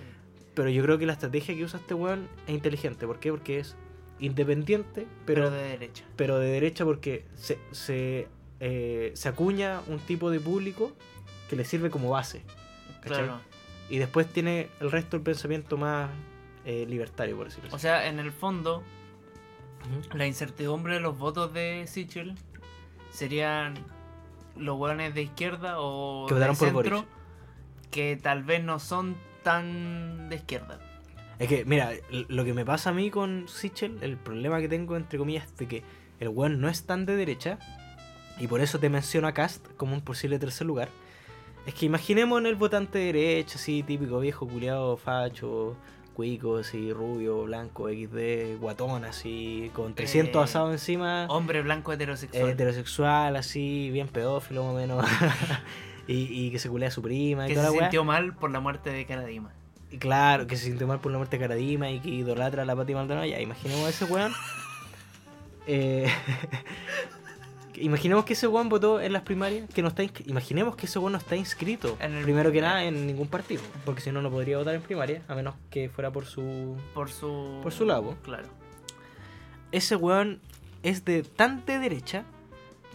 Pero 0.55 0.71
yo 0.71 0.83
creo 0.85 0.99
que 0.99 1.07
la 1.07 1.15
estrategia 1.15 1.55
que 1.57 1.65
usa 1.65 1.81
este 1.81 1.95
weón 1.95 2.29
es 2.47 2.55
inteligente. 2.55 3.07
¿Por 3.07 3.19
qué? 3.19 3.31
Porque 3.31 3.59
es 3.59 3.77
independiente, 4.21 5.07
pero, 5.27 5.43
Pero 5.45 5.51
de 5.51 5.63
derecha. 5.63 6.05
pero 6.17 6.39
de 6.39 6.49
derecha 6.49 6.85
porque 6.85 7.25
se, 7.35 7.59
se, 7.73 8.29
eh, 8.61 9.13
se 9.15 9.29
acuña 9.29 9.81
un 9.89 9.99
tipo 9.99 10.31
de 10.31 10.41
público 10.41 10.93
que 11.51 11.57
le 11.57 11.65
sirve 11.65 11.91
como 11.91 12.11
base. 12.11 12.43
Claro. 13.03 13.39
Y 13.89 13.99
después 13.99 14.27
tiene 14.27 14.69
el 14.81 14.91
resto 14.91 15.17
del 15.17 15.23
pensamiento 15.23 15.77
más 15.77 16.11
eh, 16.65 16.87
libertario, 16.89 17.37
por 17.37 17.47
decirlo 17.47 17.71
O 17.71 17.77
así. 17.77 17.83
sea, 17.83 18.09
en 18.09 18.19
el 18.19 18.33
fondo, 18.33 18.83
la 20.13 20.27
incertidumbre 20.27 20.95
de 20.95 21.01
los 21.01 21.17
votos 21.17 21.53
de 21.53 21.85
Sichel 21.87 22.35
serían 23.13 23.75
los 24.57 24.77
hueones 24.79 25.15
de 25.15 25.23
izquierda 25.23 25.75
o 25.79 26.27
Que 26.29 26.35
de 26.35 26.47
por 26.47 26.57
centro 26.57 27.05
que 27.91 28.19
tal 28.21 28.43
vez 28.43 28.65
no 28.65 28.79
son 28.81 29.17
tan 29.45 30.29
de 30.29 30.37
izquierda. 30.37 30.81
Es 31.39 31.49
que, 31.49 31.65
mira, 31.65 31.91
lo 32.11 32.45
que 32.45 32.55
me 32.55 32.65
pasa 32.65 32.91
a 32.91 32.93
mí 32.93 33.11
con 33.11 33.47
Sichel, 33.49 33.99
el 34.03 34.17
problema 34.17 34.59
que 34.61 34.69
tengo, 34.69 34.97
entre 34.97 35.19
comillas, 35.19 35.55
de 35.57 35.69
que 35.69 35.83
el 36.19 36.29
weón 36.29 36.61
no 36.61 36.69
es 36.69 36.85
tan 36.85 37.05
de 37.05 37.15
derecha, 37.17 37.59
y 38.39 38.47
por 38.47 38.61
eso 38.61 38.79
te 38.79 38.89
menciono 38.89 39.29
a 39.29 39.33
Cast 39.33 39.67
como 39.77 39.95
un 39.95 40.01
posible 40.01 40.39
tercer 40.39 40.67
lugar, 40.67 40.89
es 41.67 41.75
que 41.75 41.85
imaginemos 41.87 42.39
en 42.41 42.47
el 42.47 42.55
votante 42.55 42.99
de 42.99 43.07
derecha, 43.13 43.57
así, 43.57 43.83
típico 43.83 44.19
viejo 44.21 44.47
culiado, 44.49 44.97
facho, 44.97 45.77
cuico, 46.15 46.57
así, 46.59 46.91
rubio, 46.93 47.43
blanco, 47.43 47.89
XD, 47.91 48.59
guatón, 48.59 49.05
así, 49.05 49.71
con 49.75 49.95
300 49.95 50.41
Eh, 50.41 50.45
asados 50.45 50.73
encima, 50.73 51.27
Hombre 51.29 51.61
blanco 51.61 51.93
heterosexual. 51.93 52.49
heterosexual, 52.51 53.37
así, 53.37 53.91
bien 53.91 54.09
pedófilo 54.09 54.65
más 54.65 54.73
o 54.73 54.77
menos, 54.77 55.05
y, 56.07 56.47
y 56.47 56.51
que 56.51 56.59
se 56.59 56.71
culea 56.71 56.89
a 56.89 56.93
su 56.93 57.03
prima 57.03 57.45
y 57.45 57.49
que 57.49 57.55
toda 57.57 57.69
se 57.71 57.77
la 57.77 57.83
sintió 57.83 58.05
mal 58.05 58.35
por 58.37 58.51
la 58.51 58.61
muerte 58.61 58.89
de 58.91 59.05
Caradima. 59.05 59.53
Claro, 59.99 60.47
que 60.47 60.57
se 60.57 60.65
sintió 60.67 60.87
mal 60.87 61.01
por 61.01 61.13
la 61.13 61.19
muerte 61.19 61.37
de 61.39 61.43
Caradima 61.43 61.91
y 61.91 62.01
que 62.01 62.09
idolatra 62.11 62.63
a 62.63 62.65
la 62.65 62.75
Pati 62.77 62.95
Maldonado. 62.95 63.27
Ya, 63.27 63.41
imaginemos 63.41 63.85
a 63.87 63.89
ese 63.91 64.05
weón. 64.05 64.33
Eh, 65.69 66.09
imaginemos 67.75 68.25
que 68.25 68.35
ese 68.35 68.47
weón 68.47 68.69
votó 68.69 69.01
en 69.01 69.13
las 69.13 69.23
primarias. 69.23 69.69
Que 69.75 69.83
no 69.83 69.89
está 69.89 70.05
Imaginemos 70.27 70.77
que 70.77 70.87
ese 70.87 70.99
weón 71.01 71.13
no 71.13 71.19
está 71.19 71.35
inscrito. 71.37 71.97
En 72.01 72.15
el- 72.15 72.23
primero 72.23 72.53
que 72.53 72.61
nada, 72.61 72.85
en 72.85 73.07
ningún 73.07 73.27
partido. 73.29 73.63
Porque 73.85 74.01
si 74.01 74.13
no, 74.13 74.23
no 74.23 74.31
podría 74.31 74.59
votar 74.59 74.75
en 74.77 74.83
primaria. 74.83 75.23
A 75.29 75.35
menos 75.35 75.55
que 75.71 75.89
fuera 75.89 76.11
por 76.13 76.25
su. 76.27 76.77
Por 76.95 77.11
su. 77.11 77.59
Por 77.63 77.73
su 77.73 77.85
lado. 77.85 78.17
Claro. 78.23 78.49
Ese 79.73 79.97
weón 79.97 80.41
es 80.85 81.05
de 81.05 81.23
tan 81.25 81.67
de 81.67 81.79
derecha 81.81 82.25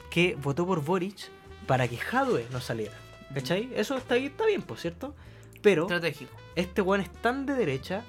que 0.09 0.37
votó 0.41 0.65
por 0.65 0.81
Boric 0.83 1.29
para 1.67 1.87
que 1.87 1.97
Jadwe 1.97 2.45
no 2.51 2.61
saliera. 2.61 2.95
¿Cachai? 3.33 3.69
Eso 3.75 3.97
está, 3.97 4.15
ahí, 4.15 4.27
está 4.27 4.45
bien, 4.45 4.61
por 4.61 4.77
cierto. 4.77 5.13
Pero 5.61 5.83
Estratégico. 5.83 6.31
Este 6.55 6.81
weón 6.81 7.01
es 7.01 7.11
tan 7.11 7.45
de 7.45 7.53
derecha 7.55 8.03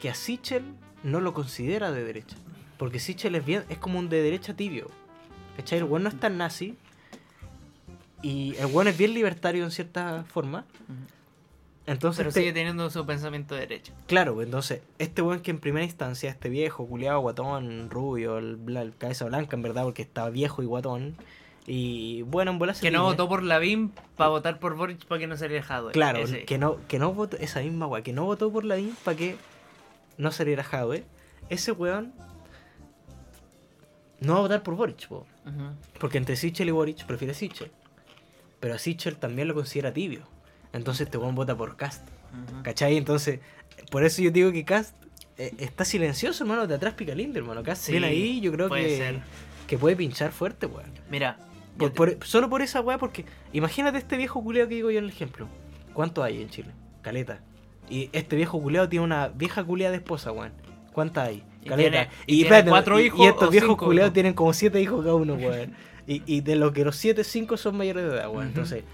que 0.00 0.10
a 0.10 0.14
Sichel 0.14 0.64
no 1.02 1.20
lo 1.20 1.32
considera 1.34 1.92
de 1.92 2.04
derecha. 2.04 2.36
Porque 2.78 2.98
Sichel 2.98 3.34
es 3.36 3.44
bien, 3.44 3.64
es 3.68 3.78
como 3.78 3.98
un 3.98 4.08
de 4.08 4.22
derecha 4.22 4.54
tibio. 4.54 4.90
¿Cachai? 5.56 5.78
El 5.78 5.84
weón 5.84 6.02
no 6.02 6.08
es 6.08 6.18
tan 6.18 6.36
nazi. 6.38 6.76
Y 8.22 8.56
el 8.56 8.66
weón 8.66 8.88
es 8.88 8.96
bien 8.96 9.14
libertario 9.14 9.64
en 9.64 9.70
cierta 9.70 10.24
forma. 10.24 10.64
Entonces, 11.86 12.16
Pero 12.18 12.28
este- 12.30 12.40
sigue 12.40 12.52
teniendo 12.54 12.88
su 12.88 13.04
pensamiento 13.04 13.54
de 13.54 13.60
derecha. 13.62 13.92
claro, 14.06 14.32
pues, 14.34 14.46
entonces, 14.46 14.80
este 14.98 15.20
weón 15.20 15.40
que 15.40 15.50
en 15.50 15.58
primera 15.60 15.84
instancia, 15.84 16.30
este 16.30 16.48
viejo, 16.48 16.86
culiado, 16.86 17.20
guatón, 17.20 17.90
rubio, 17.90 18.38
el, 18.38 18.56
bla- 18.58 18.80
el 18.80 18.96
cabeza 18.96 19.26
blanca 19.26 19.54
en 19.56 19.62
verdad, 19.62 19.84
porque 19.84 20.00
estaba 20.02 20.30
viejo 20.30 20.62
y 20.62 20.66
guatón. 20.66 21.14
Y 21.66 22.22
bueno, 22.22 22.50
en 22.50 22.58
bola 22.58 22.74
se 22.74 22.82
Que 22.82 22.90
no 22.90 23.04
votó 23.04 23.28
por 23.28 23.42
Lavín 23.42 23.92
para 24.16 24.28
votar 24.30 24.58
por 24.58 24.76
Boric 24.76 25.06
para 25.06 25.18
que 25.18 25.26
no 25.26 25.36
saliera 25.36 25.62
Jadwe. 25.64 25.92
Claro, 25.92 26.18
Ese. 26.18 26.44
que 26.44 26.58
no, 26.58 26.78
que 26.88 26.98
no 26.98 27.12
votó, 27.14 27.36
esa 27.38 27.60
misma 27.60 27.86
weá, 27.86 28.02
que 28.02 28.12
no 28.12 28.24
votó 28.24 28.52
por 28.52 28.64
la 28.64 28.74
DIN 28.74 28.94
para 29.02 29.16
que 29.16 29.36
no 30.18 30.30
saliera 30.30 30.62
Jadwe. 30.62 31.04
Ese 31.48 31.72
weón 31.72 32.12
no 34.20 34.34
va 34.34 34.38
a 34.38 34.42
votar 34.42 34.62
por 34.62 34.74
Boric, 34.76 35.06
po, 35.08 35.26
porque 35.98 36.18
entre 36.18 36.36
Sichel 36.36 36.68
y 36.68 36.70
Boric 36.70 37.04
prefiere 37.06 37.34
Sichel. 37.34 37.70
Pero 38.60 38.74
a 38.74 38.78
Sichel 38.78 39.16
también 39.16 39.48
lo 39.48 39.54
considera 39.54 39.92
tibio. 39.92 40.22
Entonces 40.72 41.06
este 41.06 41.18
weón 41.18 41.34
vota 41.34 41.56
por 41.56 41.76
Cast. 41.76 42.06
Ujú. 42.32 42.62
¿Cachai? 42.62 42.96
Entonces, 42.96 43.40
por 43.90 44.04
eso 44.04 44.22
yo 44.22 44.30
digo 44.30 44.52
que 44.52 44.64
Cast 44.64 44.94
eh, 45.38 45.54
está 45.58 45.84
silencioso, 45.84 46.44
hermano. 46.44 46.66
De 46.66 46.74
atrás 46.74 46.94
pica 46.94 47.14
lindo, 47.14 47.38
hermano. 47.38 47.62
Cast 47.62 47.84
Sí, 47.84 47.92
viene 47.92 48.08
ahí, 48.08 48.40
yo 48.40 48.52
creo 48.52 48.68
puede 48.68 48.84
que, 48.86 48.96
ser. 48.96 49.20
que 49.66 49.78
puede 49.78 49.96
pinchar 49.96 50.32
fuerte, 50.32 50.66
weón. 50.66 50.90
Mira, 51.10 51.36
Por- 51.78 51.92
por- 51.92 52.18
solo 52.24 52.48
por 52.48 52.62
esa 52.62 52.80
weá, 52.80 52.98
porque 52.98 53.24
imagínate 53.52 53.98
este 53.98 54.16
viejo 54.16 54.42
culeado 54.42 54.68
que 54.68 54.76
digo 54.76 54.90
yo 54.90 54.98
en 54.98 55.04
el 55.04 55.10
ejemplo. 55.10 55.48
¿Cuánto 55.92 56.22
hay 56.22 56.40
en 56.42 56.48
Chile? 56.48 56.70
Caleta. 57.02 57.40
Y 57.88 58.10
este 58.12 58.36
viejo 58.36 58.60
culeado 58.60 58.88
tiene 58.88 59.04
una 59.04 59.28
vieja 59.28 59.62
culeada 59.64 59.90
de 59.92 59.98
esposa, 59.98 60.32
weón. 60.32 60.52
¿Cuántas 60.92 61.28
hay? 61.28 61.42
Y 61.62 61.68
Caleta. 61.68 61.90
tiene- 61.90 62.08
y 62.08 62.22
y, 62.22 62.26
tiene 62.26 62.42
espérate, 62.44 62.70
cuatro 62.70 63.00
y- 63.00 63.04
hijos 63.06 63.20
y 63.20 63.24
estos 63.28 63.50
viejos 63.50 63.68
cinco 63.70 63.86
culeados 63.86 64.12
tienen 64.12 64.34
como 64.34 64.52
siete 64.52 64.80
hijos 64.80 65.02
cada 65.02 65.14
uno, 65.16 65.34
weón. 65.34 65.74
y, 66.06 66.22
y 66.26 66.40
de 66.42 66.56
los 66.56 66.72
que 66.72 66.84
los 66.84 66.96
siete, 66.96 67.24
cinco 67.24 67.56
son 67.56 67.76
mayores 67.76 68.04
de 68.04 68.10
edad, 68.10 68.26
weón. 68.28 68.38
Ujú. 68.38 68.46
Entonces, 68.48 68.84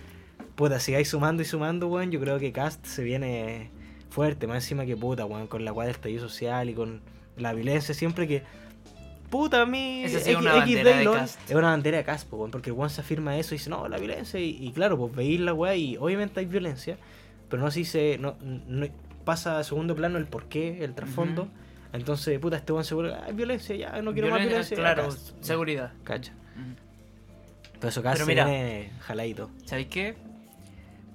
puta, 0.55 0.81
si 0.81 0.95
hay 0.95 1.05
sumando 1.05 1.43
y 1.43 1.45
sumando, 1.45 1.89
weón, 1.89 2.11
yo 2.11 2.21
creo 2.21 2.39
que 2.39 2.53
Cast 2.53 2.85
se 2.87 3.03
viene 3.05 3.71
fuerte. 4.09 4.47
Más 4.47 4.57
encima 4.65 4.87
que 4.87 4.97
puta, 4.97 5.25
weón, 5.27 5.47
con 5.47 5.65
la 5.65 5.73
weá 5.73 5.87
del 5.87 5.95
estallido 5.97 6.21
social 6.29 6.71
y 6.71 6.75
con 6.75 7.01
la 7.37 7.53
violencia 7.53 7.95
siempre 7.95 8.27
que. 8.27 8.43
Puta, 9.31 9.63
a 9.63 9.67
mí. 9.67 10.03
Esa 10.05 10.19
sí 10.19 10.31
es 10.31 10.37
X- 10.37 10.39
una 10.39 10.55
bandera 10.55 10.91
XD, 10.93 11.09
de. 11.09 11.25
Es 11.25 11.55
una 11.55 11.69
bandera 11.71 11.99
de 11.99 12.05
Cast, 12.05 12.29
po, 12.29 12.37
weón, 12.37 12.51
porque 12.51 12.71
el 12.71 12.77
weón 12.77 12.91
se 12.91 13.01
afirma 13.01 13.37
eso 13.39 13.55
y 13.55 13.59
dice, 13.59 13.71
no, 13.71 13.89
la 13.89 13.97
violencia. 13.99 14.41
Y, 14.41 14.59
y 14.61 14.73
claro, 14.73 14.99
pues 14.99 15.15
veis 15.15 15.41
la 15.41 15.55
weá 15.55 15.77
y 15.77 15.97
obviamente 15.97 16.41
hay 16.41 16.47
violencia, 16.47 16.99
pero 17.49 17.63
no 17.63 17.71
se 17.71 17.79
dice. 17.81 18.19
No, 18.19 18.37
no 18.41 18.87
pasa 19.25 19.59
a 19.59 19.65
segundo 19.65 19.95
plano 19.95 20.19
el 20.19 20.27
porqué, 20.27 20.83
el 20.83 20.95
trasfondo. 20.95 21.49
Entonces, 21.93 22.39
puta, 22.39 22.57
este 22.57 22.73
weón 22.73 22.85
se 22.85 22.95
vuelve, 22.95 23.15
ah, 23.15 23.31
violencia, 23.33 23.75
ya, 23.77 24.03
no 24.03 24.13
quiero 24.13 24.29
más 24.31 24.41
violencia, 24.41 24.77
violencia. 24.77 24.77
Claro, 24.77 25.05
Cast. 25.05 25.43
seguridad. 25.45 25.93
Cacha. 26.05 26.33
Pero 27.79 27.89
eso 27.89 28.03
Cast 28.03 28.15
Pero 28.17 28.27
se 28.27 28.33
mira. 28.33 28.45
viene 28.45 28.93
jaladito. 29.01 29.51
¿Sabéis 29.65 29.89
qué? 29.89 30.17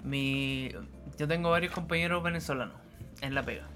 Mi... 0.04 0.72
Yo 1.18 1.28
tengo 1.28 1.50
varios 1.50 1.72
compañeros 1.74 2.22
venezolanos 2.24 2.76
en 3.22 3.36
la 3.36 3.44
pega. 3.44 3.68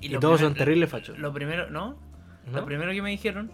Y, 0.00 0.10
todos 0.18 0.40
son 0.40 0.54
terribles 0.54 0.90
fachos. 0.90 1.18
Lo 1.18 1.32
primero, 1.32 1.70
¿no? 1.70 1.96
¿No? 2.46 2.60
Lo 2.60 2.66
primero 2.66 2.92
que 2.92 3.02
me 3.02 3.10
dijeron, 3.10 3.50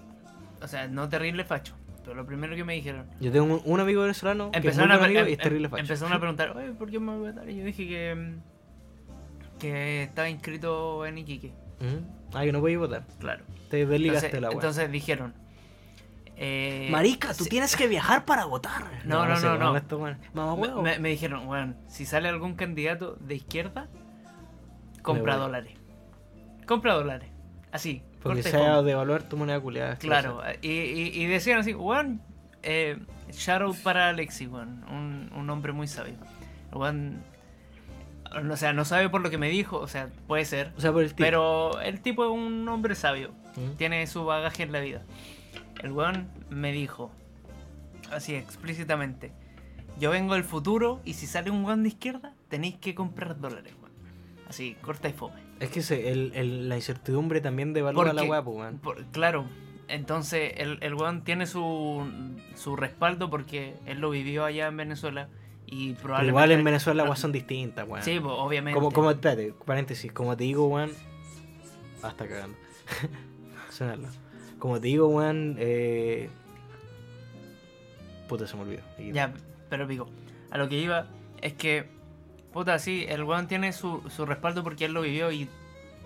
o 0.63 0.67
sea, 0.69 0.89
no 0.89 1.09
terrible 1.09 1.45
facho, 1.45 1.75
Pero 2.05 2.15
lo 2.17 2.27
primero 2.27 2.55
que 2.57 2.65
me 2.65 2.75
dijeron, 2.75 3.07
Yo 3.21 3.31
tengo 3.31 3.45
un, 3.55 3.63
un 3.65 3.81
amigo 3.81 4.03
venezolano 4.03 4.51
que 4.51 4.59
es 4.59 4.65
muy 4.65 4.71
empezaron, 4.71 4.91
a, 4.93 5.05
amigo 5.05 5.21
em- 5.21 5.29
y 5.29 5.33
es 5.33 5.39
terrible 5.39 5.67
em- 5.67 5.71
facho. 5.71 5.81
empezaron 5.83 6.13
a 6.13 6.19
preguntar, 6.21 6.57
oye, 6.57 6.73
¿por 6.73 6.91
qué 6.91 6.99
me 6.99 7.17
voy 7.17 7.29
a 7.29 7.33
votar? 7.33 7.49
Y 7.51 7.57
yo 7.57 7.65
dije 7.65 7.87
que, 7.87 8.35
que 9.59 10.03
estaba 10.05 10.29
inscrito 10.29 11.05
en 11.07 11.19
Iquique. 11.19 11.53
¿Mm? 11.81 12.35
Ah, 12.37 12.43
que 12.45 12.53
no 12.53 12.61
podéis 12.61 12.79
votar. 12.79 13.05
Claro. 13.19 13.45
Te 13.71 13.87
desligaste 13.87 14.27
Entonces, 14.27 14.41
la 14.43 14.49
weá. 14.49 14.55
entonces 14.55 14.91
dijeron, 14.93 15.35
eh, 16.37 16.89
Marica, 16.91 17.35
tú 17.35 17.45
tienes 17.45 17.77
que 17.77 17.87
viajar 17.87 18.25
para 18.25 18.45
votar. 18.47 18.83
No, 19.05 19.27
no, 19.27 19.39
no, 19.39 19.59
no. 19.59 19.73
Mamá, 20.35 20.57
me, 20.57 20.63
huevo. 20.63 20.83
me- 20.83 20.99
me 20.99 21.11
dijeron, 21.11 21.47
bueno, 21.47 21.75
si 21.87 22.07
sale 22.07 22.29
algún 22.29 22.55
candidato 22.55 23.17
de 23.21 23.35
izquierda, 23.37 23.89
compra 25.03 25.37
dólares. 25.37 25.75
Compra 26.67 26.95
dólares. 26.95 27.29
Así. 27.73 28.03
Porque 28.23 28.43
se 28.43 28.57
va 28.57 28.73
a 28.73 28.77
fome. 28.77 28.89
devaluar 28.89 29.23
tu 29.23 29.37
moneda 29.37 29.61
culiada. 29.61 29.97
Claro, 29.97 30.43
y, 30.63 30.69
y- 30.69 31.13
y 31.23 31.27
decían 31.27 31.59
así, 31.59 31.73
weón, 31.75 32.21
eh, 32.63 32.99
shout 33.33 33.63
out 33.63 33.77
para 33.79 34.09
Alexi, 34.11 34.47
weón, 34.47 34.85
un, 34.91 35.31
un 35.35 35.51
hombre 35.51 35.73
muy 35.73 35.87
sabio. 35.89 36.15
Weón, 36.73 37.23
o 38.51 38.57
sea, 38.57 38.73
no 38.73 38.85
sabe 38.85 39.09
por 39.09 39.23
lo 39.23 39.31
que 39.31 39.39
me 39.39 39.49
dijo, 39.49 39.79
o 39.79 39.89
sea, 39.89 40.09
puede 40.27 40.45
ser, 40.45 40.73
O 40.77 40.81
sea, 40.81 40.93
por 40.93 41.03
el 41.03 41.09
tipo. 41.11 41.23
pero 41.25 41.81
el 41.81 42.01
tipo 42.01 42.25
es 42.25 42.31
un 42.31 42.69
hombre 42.69 42.95
sabio, 42.95 43.33
¿Mm? 43.57 43.77
tiene 43.77 44.07
su 44.07 44.25
bagaje 44.25 44.63
en 44.63 44.73
la 44.73 44.81
vida. 44.81 45.03
El 45.83 45.93
weón 45.93 46.29
me 46.51 46.73
dijo, 46.73 47.11
así 48.13 48.35
explícitamente, 48.35 49.33
yo 49.99 50.11
vengo 50.11 50.35
del 50.35 50.45
futuro 50.45 51.01
y 51.05 51.15
si 51.15 51.27
sale 51.27 51.51
un 51.51 51.65
weón 51.65 51.83
de 51.83 51.89
izquierda, 51.89 52.35
tenéis 52.49 52.77
que 52.77 52.95
comprar 52.95 53.41
dólares, 53.41 53.73
weón. 53.81 53.93
Así, 54.49 54.77
corta 54.83 55.09
y 55.09 55.13
fome. 55.13 55.41
Es 55.61 55.71
que 55.71 55.83
se- 55.83 56.11
el, 56.11 56.33
el- 56.35 56.69
la 56.69 56.77
incertidumbre 56.77 57.41
también 57.41 57.73
devalúa 57.73 58.13
la 58.13 58.23
weá, 58.25 58.43
pues, 58.43 58.99
claro, 59.13 59.45
entonces 59.89 60.55
el, 60.57 60.79
el 60.83 60.95
weón 60.95 61.23
tiene 61.23 61.47
su, 61.47 62.03
su 62.57 62.77
respaldo 62.77 63.29
porque 63.31 63.75
él 63.87 63.99
lo 64.01 64.11
vivió 64.11 64.45
allá 64.45 64.67
en 64.69 64.77
Venezuela 64.77 65.29
y 65.67 65.93
probablemente... 65.95 66.29
igual 66.31 66.51
en 66.53 66.65
Venezuela 66.65 67.03
las 67.03 67.11
weas 67.11 67.21
son 67.21 67.33
distintas, 67.33 67.87
weón. 67.87 68.03
Sí, 68.03 68.19
pues, 68.21 68.35
obviamente. 68.37 68.75
Como, 68.79 68.91
como, 68.91 69.11
espérate, 69.11 69.53
paréntesis, 69.65 70.11
como 70.13 70.37
te 70.37 70.45
digo, 70.45 70.67
weón. 70.67 70.91
Hasta 72.03 72.27
cagando. 72.27 72.57
Sonarlo. 73.71 74.09
Como 74.59 74.81
te 74.81 74.89
digo, 74.89 75.09
weón, 75.09 75.57
eh. 75.59 76.29
Puta, 78.29 78.47
se 78.47 78.57
me 78.57 78.63
olvidó. 78.63 78.83
Ya, 79.13 79.33
pero 79.69 79.87
pico, 79.87 80.09
a 80.51 80.59
lo 80.59 80.69
que 80.69 80.79
iba 80.79 81.07
es 81.43 81.53
que, 81.55 81.89
puta, 82.53 82.79
sí, 82.79 83.05
el 83.09 83.23
weón 83.25 83.47
tiene 83.49 83.73
su, 83.73 84.03
su 84.11 84.27
respaldo 84.27 84.63
porque 84.65 84.85
él 84.87 84.93
lo 84.93 85.03
vivió 85.03 85.31
y 85.33 85.49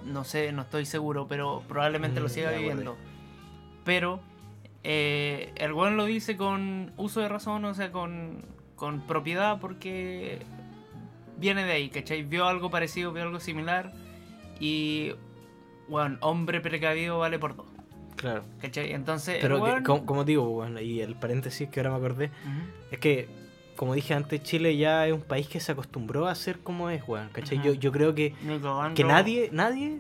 no 0.05 0.25
sé, 0.25 0.53
no 0.53 0.63
estoy 0.63 0.85
seguro, 0.87 1.27
pero 1.29 1.63
probablemente 1.69 2.21
lo 2.21 2.27
Mm, 2.27 2.31
siga 2.31 2.51
viviendo. 2.53 2.97
Pero 3.85 4.21
eh, 4.83 5.53
el 5.57 5.73
weón 5.73 5.97
lo 5.97 6.05
dice 6.05 6.37
con 6.37 6.93
uso 6.97 7.21
de 7.21 7.29
razón, 7.29 7.65
o 7.65 7.75
sea, 7.75 7.91
con, 7.91 8.45
con 8.77 9.01
propiedad 9.07 9.59
porque 9.61 10.41
viene 11.39 11.65
de 11.65 11.73
ahí, 11.73 11.89
¿cachai? 11.89 12.23
Vio 12.23 12.47
algo 12.47 12.71
parecido, 12.71 13.13
vio 13.13 13.23
algo 13.23 13.41
similar 13.41 13.93
y, 14.61 15.13
bueno, 15.89 16.19
hombre 16.21 16.61
precavido 16.61 17.19
vale 17.19 17.39
por 17.39 17.57
dos, 17.57 17.67
Claro. 18.17 18.45
¿cachai? 18.61 18.93
Entonces, 18.93 19.39
Pero, 19.41 19.63
que- 19.65 19.83
como, 19.83 20.07
como 20.07 20.25
digo, 20.25 20.49
weón, 20.51 20.79
y 20.79 21.01
el 21.01 21.15
paréntesis 21.17 21.69
que 21.71 21.81
ahora 21.81 21.91
me 21.91 21.97
acordé, 21.97 22.31
es 22.91 22.99
que, 22.99 23.29
como 23.77 23.95
dije 23.95 24.15
antes, 24.15 24.43
Chile 24.43 24.77
ya 24.77 25.07
es 25.07 25.13
un 25.13 25.21
país 25.23 25.47
que 25.49 25.61
se 25.61 25.73
acostumbró 25.73 26.27
a 26.27 26.35
ser 26.35 26.59
como 26.61 26.91
es, 26.91 27.03
weón, 27.09 27.29
¿cachai? 27.33 27.59
Yo, 27.63 27.75
yo 27.75 27.91
creo 27.93 28.15
que, 28.15 28.35
que 28.95 29.03
nadie, 29.09 29.49
nadie, 29.53 29.99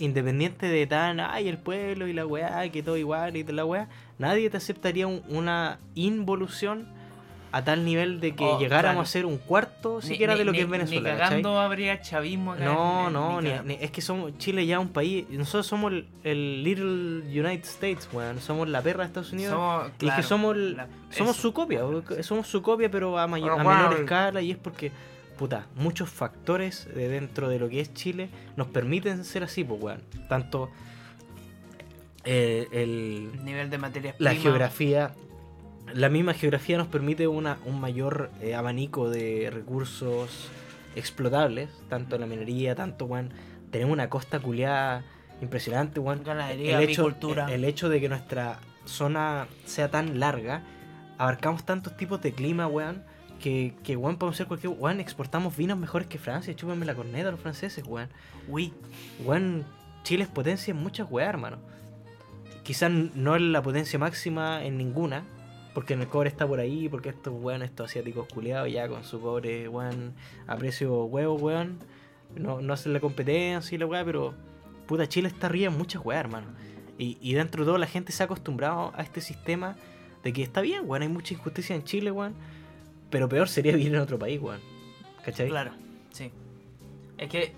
independiente 0.00 0.66
de 0.66 0.86
tan, 0.86 1.20
ay, 1.20 1.48
el 1.48 1.58
pueblo 1.58 2.06
y 2.08 2.12
la 2.12 2.24
weá, 2.26 2.68
que 2.70 2.82
todo 2.82 2.96
igual 2.96 3.36
y 3.36 3.44
la 3.44 3.64
weá, 3.64 3.88
nadie 4.18 4.48
te 4.50 4.56
aceptaría 4.56 5.06
un- 5.06 5.22
una 5.28 5.78
involución 5.94 6.88
a 7.54 7.62
tal 7.64 7.84
nivel 7.84 8.18
de 8.18 8.34
que 8.34 8.44
Oh, 8.44 8.58
llegáramos 8.58 8.94
claro. 8.94 9.00
a 9.02 9.06
ser 9.06 9.26
un 9.26 9.36
cuarto 9.36 10.00
siquiera 10.00 10.32
ni- 10.32 10.38
de 10.38 10.44
lo 10.46 10.52
ni- 10.52 10.58
que 10.58 10.64
es 10.64 10.70
Venezuela. 10.70 11.00
Ni 11.12 11.18
¿cachai? 11.18 11.28
cagando 11.42 11.60
habría 11.60 12.00
chavismo 12.00 12.52
acá. 12.52 12.64
No, 12.64 13.08
en- 13.08 13.12
no, 13.12 13.42
ni 13.42 13.74
es 13.74 13.90
que 13.90 14.00
somos 14.00 14.36
Chile 14.38 14.64
ya 14.64 14.80
un 14.80 14.88
país, 14.88 15.26
nosotros 15.28 15.66
somos 15.66 15.92
el, 15.92 16.08
el 16.24 16.64
Little 16.64 17.20
United 17.40 17.64
States, 17.64 18.08
weón, 18.12 18.40
somos 18.40 18.68
la 18.70 18.80
perra 18.80 19.00
de 19.04 19.08
Estados 19.08 19.32
Unidos. 19.32 19.52
Somos, 19.52 19.84
y 19.84 19.90
es 19.90 19.92
claro, 19.98 20.16
que 20.16 20.22
somos, 20.26 20.56
la- 20.56 20.88
somos 21.10 21.32
eso. 21.36 21.42
su 21.42 21.52
copia, 21.52 21.80
somos 22.22 22.46
su 22.46 22.62
copia 22.62 22.90
pero 22.90 23.18
a, 23.18 23.26
mayor, 23.26 23.52
a 23.52 23.56
menor 23.62 23.94
escala 24.00 24.40
y 24.40 24.50
es 24.52 24.56
porque, 24.56 24.90
puta, 25.38 25.66
muchos 25.76 26.08
factores 26.08 26.88
de 26.94 27.08
dentro 27.08 27.50
de 27.50 27.58
lo 27.58 27.68
que 27.68 27.80
es 27.80 27.92
Chile 27.92 28.30
nos 28.56 28.68
permiten 28.68 29.24
ser 29.26 29.44
así, 29.44 29.62
pues, 29.62 29.80
weón. 29.82 30.00
Tanto 30.28 30.70
eh, 32.24 32.66
el, 32.72 33.44
nivel 33.44 33.68
de 33.68 33.78
materias 33.78 34.14
la 34.18 34.34
geografía, 34.34 35.12
la 35.94 36.08
misma 36.08 36.34
geografía 36.34 36.78
nos 36.78 36.86
permite 36.88 37.26
una, 37.28 37.58
un 37.64 37.80
mayor 37.80 38.30
eh, 38.40 38.54
abanico 38.54 39.10
de 39.10 39.50
recursos 39.52 40.48
explotables, 40.96 41.70
tanto 41.88 42.16
en 42.16 42.20
la 42.20 42.26
minería, 42.26 42.74
tanto, 42.74 43.06
weón, 43.06 43.30
tenemos 43.70 43.92
una 43.92 44.08
costa 44.10 44.40
culiada 44.40 45.04
impresionante, 45.40 46.00
weón. 46.00 46.22
Ganadería, 46.22 46.78
El 46.78 46.88
hecho, 46.90 47.02
apicultura. 47.02 47.52
el 47.52 47.64
hecho 47.64 47.88
de 47.88 48.00
que 48.00 48.08
nuestra 48.08 48.58
zona 48.84 49.46
sea 49.64 49.90
tan 49.90 50.20
larga, 50.20 50.62
abarcamos 51.18 51.64
tantos 51.64 51.96
tipos 51.96 52.20
de 52.22 52.32
clima, 52.32 52.66
weón, 52.66 53.02
que, 53.40 53.74
que 53.82 53.96
weón, 53.96 54.16
podemos 54.18 54.36
ser 54.36 54.46
cualquier, 54.46 54.72
weón, 54.78 55.00
exportamos 55.00 55.56
vinos 55.56 55.78
mejores 55.78 56.06
que 56.08 56.18
Francia, 56.18 56.54
chúpenme 56.54 56.84
la 56.86 56.94
corneta 56.94 57.28
a 57.28 57.32
los 57.32 57.40
franceses, 57.40 57.84
weón. 57.86 58.08
Uy, 58.48 58.72
Weón, 59.24 59.64
Chile 60.04 60.24
es 60.24 60.30
potencia 60.30 60.72
en 60.72 60.78
muchas 60.78 61.08
weas, 61.10 61.28
hermano. 61.28 61.58
Quizás 62.62 62.90
no 62.90 63.34
es 63.34 63.42
la 63.42 63.62
potencia 63.62 63.98
máxima 63.98 64.64
en 64.64 64.76
ninguna, 64.78 65.24
porque 65.74 65.94
en 65.94 66.02
el 66.02 66.08
cobre 66.08 66.28
está 66.28 66.46
por 66.46 66.60
ahí, 66.60 66.88
porque 66.88 67.08
estos 67.10 67.32
weón, 67.34 67.62
estos 67.62 67.90
asiáticos 67.90 68.28
culiados 68.28 68.70
ya 68.70 68.88
con 68.88 69.04
su 69.04 69.20
cobre, 69.20 69.68
weón, 69.68 70.14
a 70.46 70.56
precio 70.56 71.04
huevo, 71.04 71.34
weón, 71.34 71.78
no, 72.36 72.60
no 72.60 72.72
hacen 72.72 72.92
la 72.92 73.00
competencia 73.00 73.74
y 73.74 73.78
la 73.78 73.86
wea, 73.86 74.04
pero 74.04 74.34
puta, 74.86 75.08
Chile 75.08 75.28
está 75.28 75.46
arriba 75.46 75.72
en 75.72 75.78
muchas 75.78 76.04
weas, 76.04 76.20
hermano. 76.20 76.48
Y, 76.98 77.18
y 77.20 77.34
dentro 77.34 77.64
de 77.64 77.68
todo 77.68 77.78
la 77.78 77.86
gente 77.86 78.12
se 78.12 78.22
ha 78.22 78.26
acostumbrado 78.26 78.92
a 78.94 79.02
este 79.02 79.20
sistema 79.20 79.76
de 80.22 80.32
que 80.32 80.42
está 80.42 80.60
bien, 80.60 80.82
weón, 80.84 81.02
hay 81.02 81.08
mucha 81.08 81.34
injusticia 81.34 81.74
en 81.74 81.84
Chile, 81.84 82.10
weón, 82.10 82.34
pero 83.10 83.28
peor 83.28 83.48
sería 83.48 83.72
vivir 83.72 83.94
en 83.94 84.00
otro 84.00 84.18
país, 84.18 84.40
weón. 84.40 84.60
¿Cachai? 85.24 85.48
claro, 85.48 85.72
sí. 86.10 86.30
Es 87.16 87.28
que, 87.28 87.52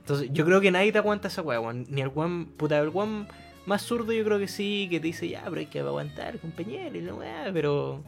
Entonces, 0.00 0.28
yo 0.32 0.44
creo 0.44 0.60
que 0.60 0.70
nadie 0.70 0.90
te 0.90 0.98
aguanta 0.98 1.28
esa 1.28 1.42
weá, 1.42 1.60
weón. 1.60 1.86
Ni 1.88 2.02
el 2.02 2.08
weón, 2.08 2.46
puta, 2.46 2.78
el 2.78 2.88
weón 2.88 3.28
más 3.68 3.82
zurdo 3.82 4.12
yo 4.12 4.24
creo 4.24 4.38
que 4.38 4.48
sí, 4.48 4.88
que 4.90 4.98
te 4.98 5.06
dice, 5.08 5.28
ya, 5.28 5.44
pero 5.44 5.58
hay 5.58 5.66
que 5.66 5.80
aguantar, 5.80 6.38
compañero, 6.38 6.96
y 6.96 7.02
la 7.02 7.14
weá, 7.14 7.50
pero. 7.52 8.02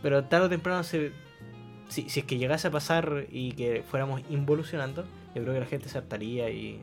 Pero 0.00 0.24
tarde 0.24 0.46
o 0.46 0.48
temprano 0.48 0.82
se. 0.84 1.12
Si, 1.88 2.08
si 2.08 2.20
es 2.20 2.26
que 2.26 2.38
llegase 2.38 2.68
a 2.68 2.70
pasar 2.70 3.26
y 3.30 3.52
que 3.52 3.82
fuéramos 3.90 4.22
involucionando, 4.30 5.04
yo 5.34 5.42
creo 5.42 5.54
que 5.54 5.60
la 5.60 5.66
gente 5.66 5.88
saltaría 5.88 6.48
y. 6.50 6.80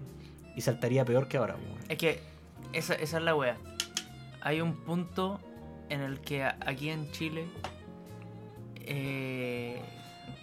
Y 0.55 0.61
saltaría 0.61 1.05
peor 1.05 1.27
que 1.29 1.37
ahora, 1.37 1.55
es 1.87 1.97
que 1.97 2.19
esa, 2.73 2.93
esa 2.93 3.17
es 3.17 3.23
la 3.23 3.33
wea. 3.35 3.57
Hay 4.41 4.59
un 4.59 4.75
punto 4.75 5.39
en 5.87 6.01
el 6.01 6.19
que 6.19 6.43
aquí 6.43 6.89
en 6.89 7.09
Chile, 7.11 7.45
eh, 8.81 9.79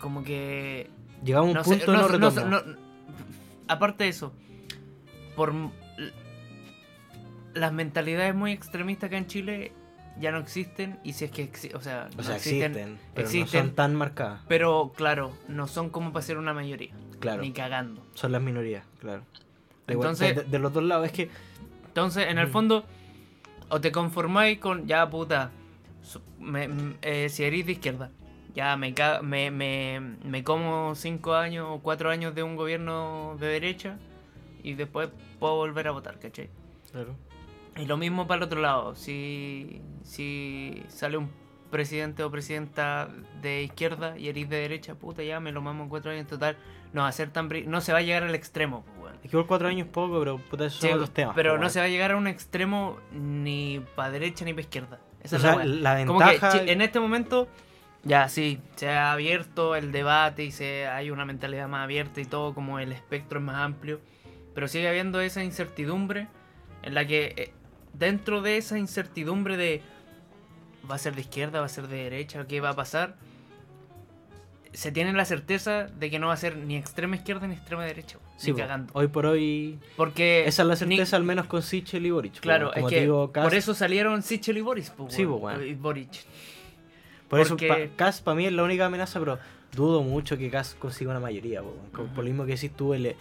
como 0.01 0.25
que 0.25 0.89
Llegamos 1.25 1.55
a 1.55 1.59
un 1.59 1.65
punto 1.65 2.19
no, 2.19 2.31
sé, 2.31 2.45
no- 2.45 2.63
aparte 3.69 4.05
de 4.05 4.11
eso, 4.11 4.33
por 5.35 5.53
las 7.57 7.73
mentalidades 7.73 8.35
muy 8.35 8.53
extremistas 8.53 9.09
acá 9.09 9.19
en 9.19 9.27
Chile 9.27 9.73
ya 10.19 10.31
no 10.31 10.39
existen 10.39 10.99
y 11.05 11.13
si 11.13 11.27
es 11.27 11.31
que 11.31 11.51
exi- 11.53 11.75
o 11.75 11.81
sea, 11.81 12.09
o 12.13 12.17
no 12.17 12.23
sea, 12.23 12.37
existen, 12.37 12.73
existen, 12.73 12.99
pero 13.15 13.27
existen. 13.27 13.61
no 13.61 13.67
son 13.69 13.75
tan 13.75 13.95
marcadas. 13.95 14.41
pero 14.49 14.93
claro, 14.97 15.33
no 15.49 15.67
son 15.67 15.91
como 15.91 16.13
para 16.13 16.23
ser 16.25 16.39
una 16.39 16.53
mayoría, 16.55 16.93
Claro, 17.21 17.43
ni 17.43 17.53
cagando. 17.53 18.03
son 18.15 18.33
las 18.33 18.41
minorías, 18.43 18.85
claro. 19.01 19.23
De, 19.87 19.95
Entonces- 19.95 20.37
de, 20.37 20.43
de 20.45 20.59
los 20.59 20.73
dos 20.73 20.83
lados, 20.85 21.07
es 21.07 21.13
que. 21.13 21.31
Entonces, 21.89 22.27
en 22.29 22.39
el 22.39 22.49
Mm. 22.49 22.51
fondo, 22.51 22.85
o 23.69 23.81
te 23.81 23.93
conformáis 23.93 24.59
con, 24.59 24.87
ya 24.87 25.09
puta, 25.09 25.51
me- 26.41 26.69
eh, 27.03 27.29
si 27.29 27.45
eres 27.45 27.67
de 27.67 27.73
izquierda, 27.73 28.11
ya 28.55 28.77
me, 28.77 28.95
me, 29.23 29.51
me, 29.51 30.01
me 30.25 30.45
como 30.45 30.95
cinco 30.95 31.35
años 31.35 31.67
o 31.71 31.81
cuatro 31.81 32.11
años 32.11 32.35
de 32.35 32.43
un 32.43 32.57
gobierno 32.57 33.37
de 33.39 33.47
derecha 33.49 33.99
y 34.63 34.75
después 34.75 35.11
puedo 35.39 35.57
volver 35.57 35.89
a 35.89 35.91
votar, 35.91 36.19
¿cachai? 36.19 36.49
Claro. 36.91 37.15
Y 37.77 37.87
lo 37.87 37.97
mismo 37.97 38.27
para 38.27 38.39
el 38.39 38.43
otro 38.45 38.61
lado, 38.61 38.95
si, 38.95 39.83
si 40.03 40.83
sale 40.89 41.17
un 41.17 41.31
presidente 41.71 42.23
o 42.23 42.31
presidenta 42.31 43.09
de 43.43 43.63
izquierda 43.65 44.17
y 44.19 44.29
eres 44.29 44.49
de 44.49 44.57
derecha, 44.57 44.95
puta, 44.95 45.23
ya 45.23 45.41
me 45.41 45.53
lo 45.53 45.61
mamo 45.61 45.83
en 45.85 45.89
cuatro 45.89 46.11
años 46.11 46.23
en 46.23 46.29
total, 46.29 46.57
no 46.93 47.03
va 47.03 47.09
a 47.09 47.13
ser 47.13 47.31
tan... 47.31 47.49
No 47.67 47.81
se 47.81 47.93
va 47.93 47.99
a 47.99 48.03
llegar 48.03 48.23
al 48.23 48.35
extremo, 48.35 48.85
pues, 48.85 48.99
weón. 48.99 49.15
Es 49.17 49.21
que 49.23 49.29
igual 49.29 49.47
cuatro 49.47 49.69
años 49.69 49.87
es 49.87 49.93
poco, 49.93 50.19
pero 50.21 50.39
puta, 50.39 50.67
esos 50.67 50.81
Sí, 50.81 50.87
son 50.89 50.95
otros 50.95 51.11
temas. 51.13 51.35
pero 51.35 51.57
po, 51.57 51.63
no 51.63 51.69
se 51.69 51.81
va 51.81 51.87
a 51.87 51.89
llegar 51.89 52.13
a 52.13 52.17
un 52.17 52.27
extremo 52.29 52.99
ni 53.13 53.83
para 53.95 54.11
derecha 54.11 54.45
ni 54.45 54.53
para 54.53 54.63
izquierda. 54.63 55.01
Esa 55.23 55.37
O 55.37 55.39
es 55.39 55.43
sea, 55.43 55.57
la 55.57 55.65
la 55.97 56.07
Como 56.07 56.21
que 56.21 56.25
ventaja. 56.27 56.63
en 56.63 56.81
este 56.81 57.01
momento, 57.01 57.49
ya 58.05 58.29
sí, 58.29 58.61
se 58.77 58.89
ha 58.89 59.13
abierto 59.13 59.75
el 59.75 59.91
debate 59.93 60.45
y 60.45 60.53
se 60.53 60.87
hay 60.87 61.11
una 61.11 61.25
mentalidad 61.25 61.69
más 61.69 61.83
abierta 61.83 62.21
y 62.21 62.25
todo, 62.25 62.55
como 62.55 62.79
el 62.79 62.93
espectro 62.93 63.41
es 63.41 63.45
más 63.45 63.57
amplio. 63.57 64.01
Pero 64.55 64.69
sigue 64.69 64.89
habiendo 64.89 65.21
esa 65.21 65.43
incertidumbre 65.45 66.29
en 66.83 66.95
la 66.95 67.05
que 67.07 67.35
eh, 67.37 67.53
dentro 67.99 68.43
de 68.43 68.57
esa 68.59 68.79
incertidumbre 68.79 69.57
de 69.57 69.83
¿Va 70.89 70.95
a 70.95 70.99
ser 70.99 71.15
de 71.17 71.23
izquierda? 71.23 71.59
¿Va 71.61 71.67
a 71.67 71.69
ser 71.69 71.89
de 71.89 71.97
derecha? 71.97 72.47
¿Qué 72.47 72.61
va 72.61 72.71
a 72.71 72.77
pasar? 72.77 73.17
Se 74.73 74.93
tiene 74.93 75.13
la 75.15 75.25
certeza 75.25 75.85
de 75.87 76.11
que 76.11 76.19
no 76.19 76.27
va 76.29 76.35
a 76.35 76.37
ser 76.37 76.57
ni 76.59 76.77
extrema 76.77 77.17
izquierda 77.17 77.47
ni 77.47 77.55
extrema 77.55 77.85
derecha. 77.85 78.19
Sí, 78.37 78.53
ni 78.53 78.59
cagando. 78.59 78.93
hoy 78.95 79.09
por 79.09 79.25
hoy. 79.27 79.79
Porque. 79.97 80.45
Esa 80.47 80.63
es 80.63 80.69
la 80.69 80.75
ni- 80.75 80.97
certeza, 80.97 81.17
al 81.17 81.25
menos 81.25 81.47
con 81.47 81.63
Sichel 81.63 82.05
y 82.05 82.11
Boric. 82.11 82.39
Claro, 82.41 82.71
como 82.75 82.89
es 82.89 82.95
que 82.95 83.01
digo, 83.01 83.33
Kast- 83.33 83.43
por 83.45 83.55
eso 83.55 83.75
salieron 83.75 84.23
Sichel 84.23 84.59
y 84.59 84.61
Boris. 84.61 84.91
po, 84.91 85.09
Sí, 85.11 85.25
weón. 85.25 85.67
Y 85.67 85.75
Boric. 85.75 86.11
Por 87.29 87.41
eso 87.41 87.57
porque- 87.57 87.69
pa- 87.69 87.97
Kast 87.97 88.23
para 88.23 88.35
mí 88.37 88.47
es 88.47 88.53
la 88.53 88.63
única 88.63 88.85
amenaza, 88.87 89.19
pero 89.19 89.39
dudo 89.75 90.03
mucho 90.03 90.37
que 90.37 90.51
Kast 90.51 90.79
consiga 90.79 91.11
una 91.11 91.21
mayoría. 91.21 91.63
Como- 91.93 92.09
Por 92.09 92.19
lo 92.25 92.31
mismo 92.31 92.45
que 92.45 92.53
decís 92.53 92.71
tú, 92.77 92.93
el- 92.93 93.17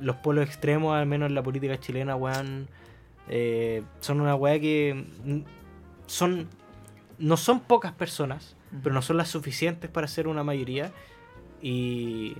los 0.00 0.16
polos 0.16 0.46
extremos, 0.46 0.94
al 0.94 1.06
menos 1.06 1.28
en 1.30 1.34
la 1.34 1.42
política 1.42 1.80
chilena, 1.80 2.14
weón, 2.14 2.68
eh, 3.30 3.82
son 4.00 4.20
una 4.20 4.34
weá 4.34 4.58
que 4.60 5.06
son 6.06 6.48
no 7.18 7.36
son 7.36 7.60
pocas 7.60 7.92
personas, 7.92 8.56
pero 8.82 8.94
no 8.94 9.00
son 9.02 9.16
las 9.16 9.28
suficientes 9.28 9.88
para 9.90 10.06
ser 10.08 10.26
una 10.28 10.42
mayoría. 10.44 10.90
Y. 11.62 12.36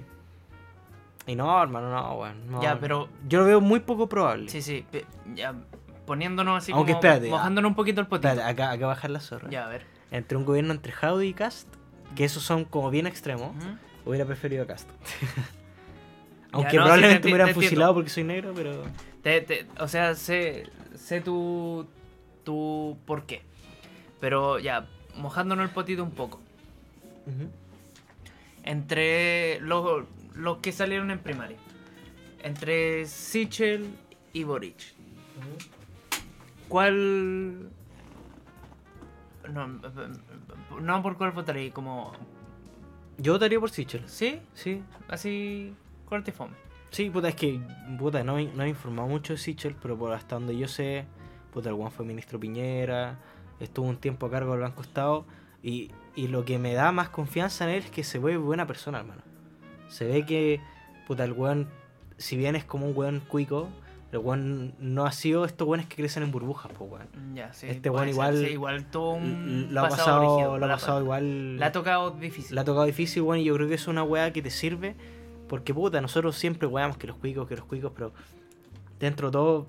Y 1.26 1.36
no, 1.36 1.62
hermano, 1.62 1.90
no, 1.90 2.14
weón. 2.16 2.50
no. 2.50 2.62
Ya, 2.62 2.78
pero- 2.80 3.08
Yo 3.28 3.40
lo 3.40 3.44
veo 3.46 3.60
muy 3.60 3.80
poco 3.80 4.08
probable. 4.08 4.48
Sí, 4.48 4.62
sí. 4.62 4.84
Ya, 5.34 5.54
poniéndonos 6.06 6.62
así 6.62 6.72
Aunque 6.72 6.92
como. 6.92 7.02
espérate, 7.04 7.28
Mojándonos 7.30 7.68
un 7.68 7.74
poquito 7.76 8.00
el 8.00 8.06
potito. 8.06 8.28
Espérate, 8.28 8.50
acá, 8.50 8.70
acá 8.72 8.86
bajar 8.86 9.10
la 9.10 9.20
zorra. 9.20 9.48
Ya, 9.50 9.66
a 9.66 9.68
ver. 9.68 9.84
Entre 10.10 10.36
un 10.36 10.44
gobierno 10.44 10.72
entre 10.72 10.92
Howdy 10.92 11.28
y 11.28 11.34
Cast, 11.34 11.68
que 12.16 12.24
esos 12.24 12.42
son 12.42 12.64
como 12.64 12.90
bien 12.90 13.06
extremos, 13.06 13.52
hubiera 14.06 14.24
preferido 14.24 14.64
a 14.64 14.66
Cast. 14.66 14.88
Aunque 16.52 16.76
no, 16.78 16.82
sí, 16.84 16.88
probablemente 16.88 17.20
te- 17.20 17.28
me 17.28 17.34
hubieran 17.34 17.54
fusilado 17.54 17.94
porque 17.94 18.10
soy 18.10 18.24
negro, 18.24 18.52
pero. 18.56 18.82
Te- 19.22 19.42
te- 19.42 19.66
o 19.78 19.86
sea, 19.86 20.14
sé, 20.14 20.64
sé 21.00 21.20
tu, 21.20 21.86
tu 22.44 22.98
por 23.06 23.24
qué. 23.24 23.42
Pero 24.20 24.58
ya, 24.58 24.86
mojándonos 25.16 25.64
el 25.64 25.74
potito 25.74 26.04
un 26.04 26.12
poco. 26.12 26.40
Entre 28.62 29.60
los, 29.60 30.04
los 30.34 30.58
que 30.58 30.72
salieron 30.72 31.10
en 31.10 31.18
primaria. 31.18 31.56
Entre 32.42 33.06
Sichel 33.06 33.96
y 34.32 34.44
Boric. 34.44 34.94
¿Cuál... 36.68 37.70
No, 39.52 39.66
no 40.80 41.02
por 41.02 41.16
cuál 41.16 41.32
votaría, 41.32 41.72
como... 41.72 42.12
Yo 43.18 43.32
votaría 43.32 43.58
por 43.58 43.70
Sichel. 43.70 44.08
¿Sí? 44.08 44.40
Sí. 44.54 44.82
Así, 45.08 45.74
corte 46.08 46.30
y 46.30 46.34
fome. 46.34 46.54
Sí, 46.90 47.08
puta, 47.10 47.28
es 47.28 47.34
que, 47.36 47.60
puta, 47.98 48.24
no, 48.24 48.38
no 48.40 48.62
he 48.64 48.68
informado 48.68 49.08
mucho 49.08 49.34
de 49.34 49.38
Sichel, 49.38 49.76
pero 49.80 49.96
por 49.96 50.12
hasta 50.12 50.34
donde 50.36 50.56
yo 50.56 50.66
sé, 50.68 51.04
puta, 51.52 51.68
el 51.68 51.76
Juan 51.76 51.92
fue 51.92 52.04
ministro 52.04 52.40
Piñera, 52.40 53.18
estuvo 53.60 53.86
un 53.86 53.96
tiempo 53.96 54.26
a 54.26 54.30
cargo 54.30 54.52
del 54.52 54.62
Banco 54.62 54.82
Estado, 54.82 55.24
y, 55.62 55.90
y 56.16 56.28
lo 56.28 56.44
que 56.44 56.58
me 56.58 56.72
da 56.74 56.90
más 56.90 57.08
confianza 57.10 57.64
en 57.64 57.70
él 57.70 57.82
es 57.84 57.90
que 57.90 58.02
se 58.02 58.18
ve 58.18 58.36
buena 58.36 58.66
persona, 58.66 58.98
hermano. 59.00 59.22
Se 59.88 60.04
ve 60.06 60.26
que, 60.26 60.60
puta, 61.06 61.24
el 61.24 61.32
weón, 61.32 61.68
si 62.16 62.36
bien 62.36 62.56
es 62.56 62.64
como 62.64 62.86
un 62.88 62.96
weón 62.96 63.20
cuico, 63.20 63.68
el 64.10 64.18
weón 64.18 64.74
no 64.80 65.06
ha 65.06 65.12
sido 65.12 65.44
estos 65.44 65.68
weones 65.68 65.86
que 65.86 65.94
crecen 65.94 66.24
en 66.24 66.32
burbujas, 66.32 66.72
pues 66.76 66.90
weón. 66.90 67.34
Ya, 67.36 67.52
sí. 67.52 67.68
Este 67.68 67.88
weón 67.90 68.08
igual- 68.08 68.36
sí, 68.38 68.46
igual 68.52 68.84
tuvo 68.86 69.12
un 69.12 69.68
Lo 69.70 69.80
ha 69.84 69.88
pasado 69.88 70.56
lo 70.58 70.64
ha 70.64 70.68
la- 70.68 70.74
pasado 70.74 71.00
igual. 71.02 71.56
Le 71.56 71.64
ha 71.64 71.70
tocado 71.70 72.10
difícil. 72.12 72.54
Le 72.54 72.60
ha 72.60 72.64
tocado 72.64 72.86
difícil, 72.86 73.22
bueno, 73.22 73.40
y 73.40 73.44
yo 73.44 73.54
creo 73.54 73.68
que 73.68 73.74
es 73.74 73.86
una 73.86 74.02
weá 74.02 74.32
que 74.32 74.42
te 74.42 74.50
sirve. 74.50 74.96
Porque 75.50 75.74
puta, 75.74 76.00
nosotros 76.00 76.36
siempre 76.36 76.68
weamos 76.68 76.96
que 76.96 77.08
los 77.08 77.16
cuicos, 77.16 77.48
que 77.48 77.56
los 77.56 77.64
cuicos, 77.64 77.90
pero 77.92 78.12
dentro 79.00 79.28
de 79.28 79.32
todo 79.32 79.66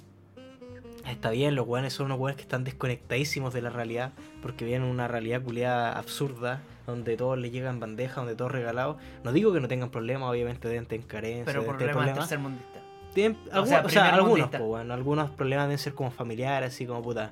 está 1.10 1.32
bien, 1.32 1.56
los 1.56 1.68
weones 1.68 1.91
son 1.91 2.06
unos 2.06 2.20
weones 2.20 2.36
que 2.36 2.44
están 2.44 2.64
desconectadísimos 2.64 3.52
de 3.52 3.64
la 3.64 3.72
realidad, 3.72 4.12
porque 4.44 4.64
vienen 4.64 4.88
una 4.88 5.08
realidad 5.08 5.41
culiada 5.41 5.98
absurda, 5.98 6.62
donde 6.86 7.18
todos 7.18 7.36
les 7.40 7.52
llegan 7.52 7.80
bandeja, 7.80 8.22
donde 8.22 8.36
todo 8.36 8.49
es 8.49 8.53
regalado. 8.53 8.99
No 9.24 9.32
digo 9.34 9.52
que 9.53 9.60
no 9.60 9.68
tengan 9.68 9.90
problemas, 9.90 10.30
obviamente 10.30 10.68
deben 10.68 10.86
tener 10.86 11.08
carencias, 11.08 11.48
pero 11.48 11.62
deben 11.62 11.78
tener 11.78 11.94
problemas 11.94 12.28
problemas. 12.28 12.30
tercermundista. 12.30 12.80
Tienen 13.16 13.38
o 13.52 13.66
sea, 13.66 13.82
o 13.84 13.90
sea, 13.90 14.14
algunos, 14.14 14.49
po, 14.49 14.78
algunos 14.78 15.32
problemas 15.32 15.66
deben 15.66 15.80
ser 15.80 15.95
como 15.95 16.12
familiares, 16.12 16.76
así 16.76 16.86
como 16.86 17.02
puta 17.02 17.32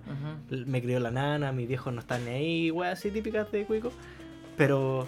me 0.50 0.82
crió 0.82 1.00
la 1.00 1.12
nana, 1.12 1.52
mis 1.52 1.68
viejos 1.68 1.94
no 1.94 2.00
están 2.00 2.26
ni 2.26 2.32
ahí, 2.32 2.72
weas 2.72 2.98
así 2.98 3.12
típicas 3.12 3.52
de 3.52 3.66
cuico. 3.66 3.92
Pero, 4.58 5.08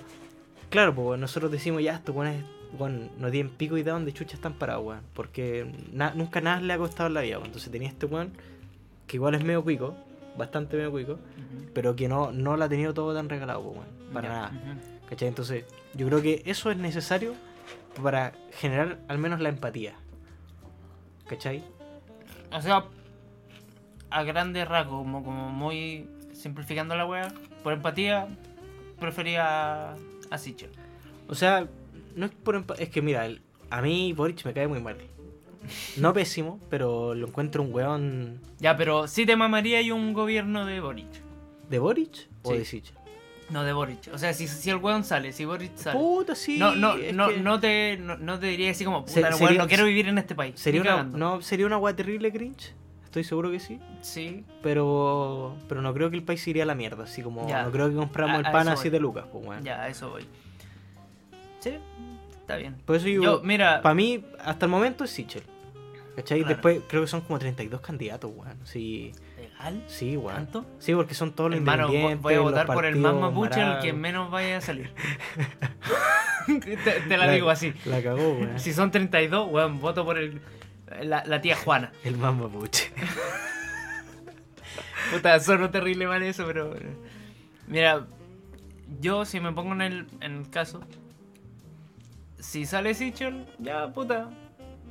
claro, 0.70 0.94
pues 0.94 1.20
nosotros 1.20 1.52
decimos 1.52 1.82
ya, 1.82 1.96
estos 1.96 2.16
weones 2.16 2.46
weón, 2.78 3.10
no 3.18 3.30
tienen 3.32 3.52
pico 3.54 3.78
y 3.78 3.84
de 3.84 3.92
dónde 3.92 4.14
chucha 4.14 4.36
están 4.36 4.54
parados, 4.54 4.86
weón. 4.86 5.02
Porque 5.14 5.72
na- 5.92 6.14
nunca 6.14 6.42
nada 6.42 6.60
le 6.62 6.74
ha 6.74 6.78
costado 6.78 7.08
en 7.08 7.14
la 7.16 7.22
vida, 7.22 7.38
weón. 7.38 7.48
Entonces 7.48 7.72
tenía 7.72 7.88
este 7.90 8.06
weón, 8.06 8.32
que 9.08 9.18
igual 9.18 9.36
es 9.36 9.44
medio 9.44 9.64
cuico, 9.64 9.96
bastante 10.38 10.78
medio 10.78 10.92
cuico, 10.92 11.14
Ujú. 11.14 11.66
pero 11.74 11.96
que 11.96 12.08
no, 12.08 12.32
no 12.32 12.56
lo 12.58 12.64
ha 12.64 12.70
tenido 12.70 12.94
todo 12.94 13.14
tan 13.14 13.30
regalado, 13.30 13.60
weón. 13.62 13.86
Para 14.14 14.30
nada. 14.30 14.48
ujú. 14.50 15.08
¿Cachai? 15.10 15.28
Entonces, 15.28 15.66
yo 15.94 16.08
creo 16.08 16.22
que 16.22 16.42
eso 16.46 16.72
es 16.72 16.78
necesario 16.78 17.34
para 18.02 18.32
generar 18.52 19.00
al 19.10 19.18
menos 19.18 19.40
la 19.42 19.50
empatía. 19.50 19.94
¿Cachai? 21.28 21.64
O 22.54 22.62
sea, 22.62 22.86
a 24.10 24.24
grandes 24.24 24.68
rasgos, 24.68 25.00
como, 25.02 25.24
como 25.24 25.50
muy 25.50 26.08
simplificando 26.34 26.96
la 26.96 27.06
wea, 27.06 27.34
por 27.64 27.74
empatía, 27.74 28.28
prefería 29.00 29.94
a 30.30 30.38
Sichel. 30.38 30.72
O 31.30 31.36
sea, 31.36 31.68
no 32.16 32.26
es 32.28 32.32
por 32.32 32.64
es 32.80 32.90
que 32.90 33.02
mira, 33.02 33.26
el- 33.26 33.42
a 33.70 33.82
mí 33.82 34.14
Boric 34.14 34.44
me 34.46 34.54
cae 34.54 34.68
muy 34.68 34.80
mal. 34.82 34.98
No 35.98 36.14
pésimo, 36.14 36.60
pero 36.70 37.14
lo 37.14 37.28
encuentro 37.28 37.62
un 37.64 37.74
weón 37.74 38.40
Ya, 38.60 38.76
pero 38.76 39.08
sí 39.08 39.26
te 39.26 39.36
mamaría 39.36 39.82
y 39.82 39.92
un 39.92 40.14
gobierno 40.14 40.66
de 40.66 40.80
Boric. 40.80 41.08
de 41.70 41.80
Boric 41.80 42.28
o 42.44 42.52
Sí. 42.52 42.58
de 42.58 42.66
Sichel. 42.66 42.96
No 43.50 43.64
de 43.64 43.74
Boric. 43.74 44.10
O 44.14 44.18
sea, 44.18 44.34
si, 44.34 44.48
si 44.48 44.70
el 44.70 44.78
weón 44.78 45.04
sale, 45.04 45.34
si 45.34 45.44
Boric 45.44 45.76
sale. 45.76 46.00
Puta, 46.00 46.36
sí. 46.36 46.58
no, 46.58 46.74
no, 46.76 46.96
no, 47.14 47.28
que 47.30 47.42
no, 47.42 47.60
te, 47.60 47.98
no, 47.98 48.18
no 48.18 48.40
te 48.40 48.48
diría 48.48 48.72
así 48.72 48.86
como, 48.86 49.02
puta, 49.02 49.12
Se- 49.14 49.22
no, 49.22 49.32
sería- 49.34 49.46
weón, 49.48 49.58
no 49.58 49.68
quiero 49.68 49.86
vivir 49.86 50.08
en 50.08 50.18
este 50.18 50.36
país. 50.36 50.54
sería 50.58 50.82
una 50.82 51.04
no 51.04 51.42
sería 51.42 51.66
una 51.66 51.78
weá 51.78 51.94
terrible 51.96 52.32
cringe. 52.32 52.74
Estoy 53.04 53.26
seguro 53.26 53.52
que 53.52 53.60
sí, 53.60 53.78
Sí. 54.02 54.46
pero 54.62 55.56
pero 55.68 55.82
no 55.82 55.94
creo 55.94 56.10
que 56.10 56.16
el 56.16 56.24
país 56.24 56.48
iría 56.48 56.64
a 56.64 56.66
la 56.66 56.76
mierda, 56.76 57.04
así 57.04 57.22
como 57.22 57.46
Ya. 57.48 57.64
no 57.64 57.72
creo 57.72 57.90
que 57.90 57.96
compramos 57.96 58.36
A- 58.38 58.48
el 58.48 58.52
pan 58.54 58.68
a 58.70 58.74
voy. 58.76 58.82
7 58.82 59.00
lucas, 59.02 59.26
pues 59.30 59.46
weón. 59.46 59.64
Ya, 59.66 59.82
a 59.82 59.90
eso 59.90 60.10
voy. 60.10 60.26
Sí, 61.62 61.78
está 62.40 62.58
bien. 62.58 62.76
Por 62.86 62.98
eso 62.98 63.08
yo, 63.08 63.22
Yo, 63.22 63.42
mira, 63.44 63.82
para 63.82 63.96
mí 63.96 64.26
hasta 64.44 64.66
el 64.66 64.72
momento 64.72 65.04
es 65.06 65.12
Sichel. 65.12 65.44
¿Cachai? 66.16 66.40
Claro. 66.40 66.56
Después 66.56 66.82
creo 66.90 67.02
que 67.04 67.08
son 67.08 67.22
como 67.22 67.40
32 67.40 67.80
candidatos, 67.80 68.30
weón. 68.36 68.58
Sí, 68.66 69.14
¿legal? 69.38 69.82
sí, 69.88 70.18
weón. 70.18 70.36
¿Tanto? 70.36 70.66
Sí, 70.80 70.94
porque 70.94 71.14
son 71.14 71.32
todos 71.32 71.52
los 71.52 71.60
Hermano, 71.60 71.84
independientes. 71.84 72.22
voy 72.22 72.34
a 72.34 72.40
votar 72.42 72.66
por 72.68 72.84
el 72.86 72.98
más 72.98 73.14
mapuche, 73.16 73.62
el 73.62 73.80
que 73.80 73.94
menos 73.94 74.30
vaya 74.30 74.58
a 74.58 74.62
salir. 74.62 74.92
te, 76.46 76.76
te 76.76 77.18
la 77.18 77.32
digo 77.32 77.50
así. 77.50 77.74
La 77.86 78.04
cagó, 78.04 78.34
weón. 78.34 78.60
Si 78.60 78.74
son 78.74 78.92
32, 78.92 79.50
weón, 79.50 79.80
voto 79.80 80.04
por 80.04 80.18
el, 80.18 80.42
la, 81.02 81.24
la 81.26 81.40
tía 81.42 81.56
Juana. 81.56 81.94
El 82.04 82.18
más 82.18 82.36
mapuche. 82.36 82.92
Puta, 85.12 85.40
sonó 85.40 85.70
terrible 85.70 86.08
mal 86.08 86.24
eso, 86.24 86.46
pero... 86.46 86.74
Mira, 87.68 88.06
yo 89.00 89.26
si 89.26 89.40
me 89.40 89.52
pongo 89.52 89.74
en 89.74 89.82
el, 89.82 90.08
en 90.22 90.38
el 90.40 90.50
caso... 90.50 90.82
Si 92.42 92.66
sale 92.66 92.94
Sichel, 92.94 93.46
ya, 93.60 93.88
puta. 93.94 94.30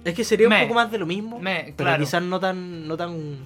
Es 0.05 0.15
que 0.15 0.25
sería 0.25 0.49
Me. 0.49 0.57
un 0.63 0.69
poco 0.69 0.75
más 0.77 0.91
de 0.91 0.97
lo 0.99 1.05
mismo, 1.05 1.39
Me, 1.39 1.75
pero 1.77 1.89
claro. 1.89 2.03
quizás 2.03 2.23
no 2.23 2.41
tan, 2.41 2.89
no 2.89 2.97
tan, 2.97 3.37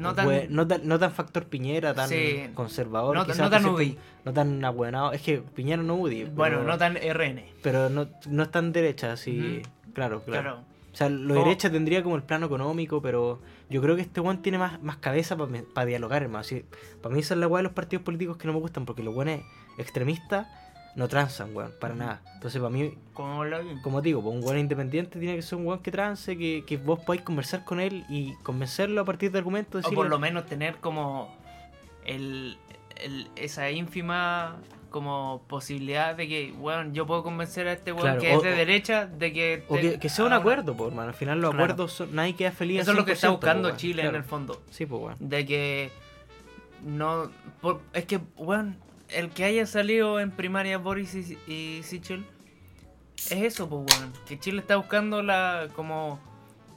No 0.00 0.14
tan... 0.14 0.26
we- 0.26 0.46
no 0.48 0.66
tan, 0.66 0.88
no 0.88 0.98
tan 0.98 1.12
factor 1.12 1.44
Piñera, 1.44 1.92
tan 1.92 2.08
Sí. 2.08 2.48
conservador, 2.54 3.14
No- 3.14 3.24
quizás 3.26 3.38
no 3.40 3.50
tan 3.50 3.66
UDI. 3.66 3.98
no 4.24 4.32
tan 4.32 4.64
abuenado. 4.64 5.12
Es 5.12 5.20
que 5.20 5.38
Piñera 5.42 5.82
no 5.82 5.96
UDI, 5.96 6.24
Bueno, 6.24 6.58
pero, 6.58 6.62
no 6.64 6.78
tan 6.78 6.96
RN. 6.96 7.44
pero 7.62 7.90
no, 7.90 8.08
no 8.28 8.42
es 8.44 8.50
tan 8.50 8.72
derecha, 8.72 9.12
así, 9.12 9.60
claro, 9.92 10.22
claro, 10.22 10.42
Claro. 10.42 10.70
O 10.92 10.96
sea, 10.96 11.08
lo 11.10 11.34
¿Cómo? 11.34 11.44
derecha 11.46 11.70
tendría 11.70 12.02
como 12.02 12.16
el 12.16 12.22
plano 12.22 12.46
económico, 12.46 13.00
pero 13.02 13.40
yo 13.68 13.80
creo 13.82 13.94
que 13.94 14.02
este 14.02 14.20
weón 14.20 14.40
tiene 14.42 14.56
más, 14.58 14.82
más 14.82 14.96
cabeza 14.96 15.36
para 15.36 15.86
dialogar, 15.86 16.22
hermano. 16.22 16.44
Para 17.02 17.14
mí 17.14 17.20
esa 17.20 17.34
es 17.34 17.40
la 17.40 17.46
weá 17.46 17.58
de 17.58 17.64
los 17.64 17.72
partidos 17.72 18.04
políticos 18.04 18.38
que 18.38 18.46
no 18.48 18.54
me 18.54 18.58
gustan, 18.58 18.86
porque 18.86 19.02
los 19.02 19.14
weones 19.14 19.42
extremistas 19.78 20.48
no 20.96 21.06
transan, 21.08 21.54
weón, 21.54 21.72
para 21.80 21.94
nada. 21.94 22.20
Entonces, 22.34 22.60
para 22.60 22.70
mí, 22.70 22.94
Como 23.14 23.42
como 23.82 24.02
digo, 24.02 24.22
pues 24.22 24.34
un 24.36 24.42
weón 24.44 24.58
independiente 24.58 25.18
tiene 25.18 25.36
que 25.36 25.42
ser 25.42 25.58
un 25.58 25.66
weón 25.66 25.80
que 25.80 25.90
trance, 25.90 26.36
que, 26.36 26.64
que 26.66 26.76
vos 26.78 26.98
podáis 27.00 27.22
conversar 27.22 27.64
con 27.64 27.80
él 27.80 28.04
y 28.08 28.34
convencerlo 28.42 29.00
a 29.00 29.04
partir 29.04 29.30
de 29.30 29.38
argumentos. 29.38 29.74
O 29.74 29.78
decirle- 29.88 29.94
por 29.96 30.08
lo 30.08 30.18
menos 30.18 30.46
tener 30.46 30.76
como 30.76 31.32
el, 32.04 32.58
el- 32.96 33.28
esa 33.36 33.70
ínfima 33.70 34.56
como 34.90 35.42
posibilidad 35.46 36.16
de 36.16 36.26
que, 36.26 36.52
bueno, 36.58 36.92
yo 36.92 37.06
puedo 37.06 37.22
convencer 37.22 37.68
a 37.68 37.72
este 37.74 37.92
weón 37.92 38.02
Claro, 38.18 38.20
que 38.20 38.34
o- 38.34 38.36
es 38.38 38.42
de 38.42 38.52
o- 38.52 38.56
derecha 38.56 39.06
de 39.06 39.32
que... 39.32 39.64
O 39.68 39.76
te- 39.76 39.80
que, 39.82 39.98
que 40.00 40.08
sea 40.08 40.24
un 40.24 40.32
acuerdo, 40.32 40.74
pues, 40.76 40.90
hermano. 40.90 41.10
Al 41.10 41.14
final 41.14 41.40
los 41.40 41.50
Claro. 41.50 41.64
acuerdos 41.64 41.92
son, 41.92 42.12
nadie 42.16 42.34
queda 42.34 42.50
feliz. 42.50 42.80
Eso 42.80 42.90
es 42.90 42.96
lo 42.96 43.04
que 43.04 43.12
está 43.12 43.28
100%, 43.28 43.30
buscando 43.30 43.62
pues, 43.68 43.72
weón. 43.74 43.78
Chile 43.78 44.06
en 44.06 44.14
el 44.16 44.24
fondo. 44.24 44.60
Sí, 44.70 44.86
pues, 44.86 45.00
weón. 45.02 45.16
De 45.20 45.46
que 45.46 45.90
no... 46.84 47.30
por- 47.60 47.80
es 47.92 48.04
que, 48.06 48.18
bueno, 48.36 48.74
el 49.14 49.30
que 49.30 49.44
haya 49.44 49.66
salido 49.66 50.20
en 50.20 50.30
primaria 50.30 50.78
Boris 50.78 51.14
y, 51.14 51.38
y 51.52 51.82
Sichel 51.82 52.24
es 53.16 53.32
eso, 53.32 53.68
pues, 53.68 53.84
weón. 53.98 54.12
Que 54.26 54.38
Chile 54.38 54.60
está 54.60 54.76
buscando 54.76 55.22
la 55.22 55.68
como 55.74 56.18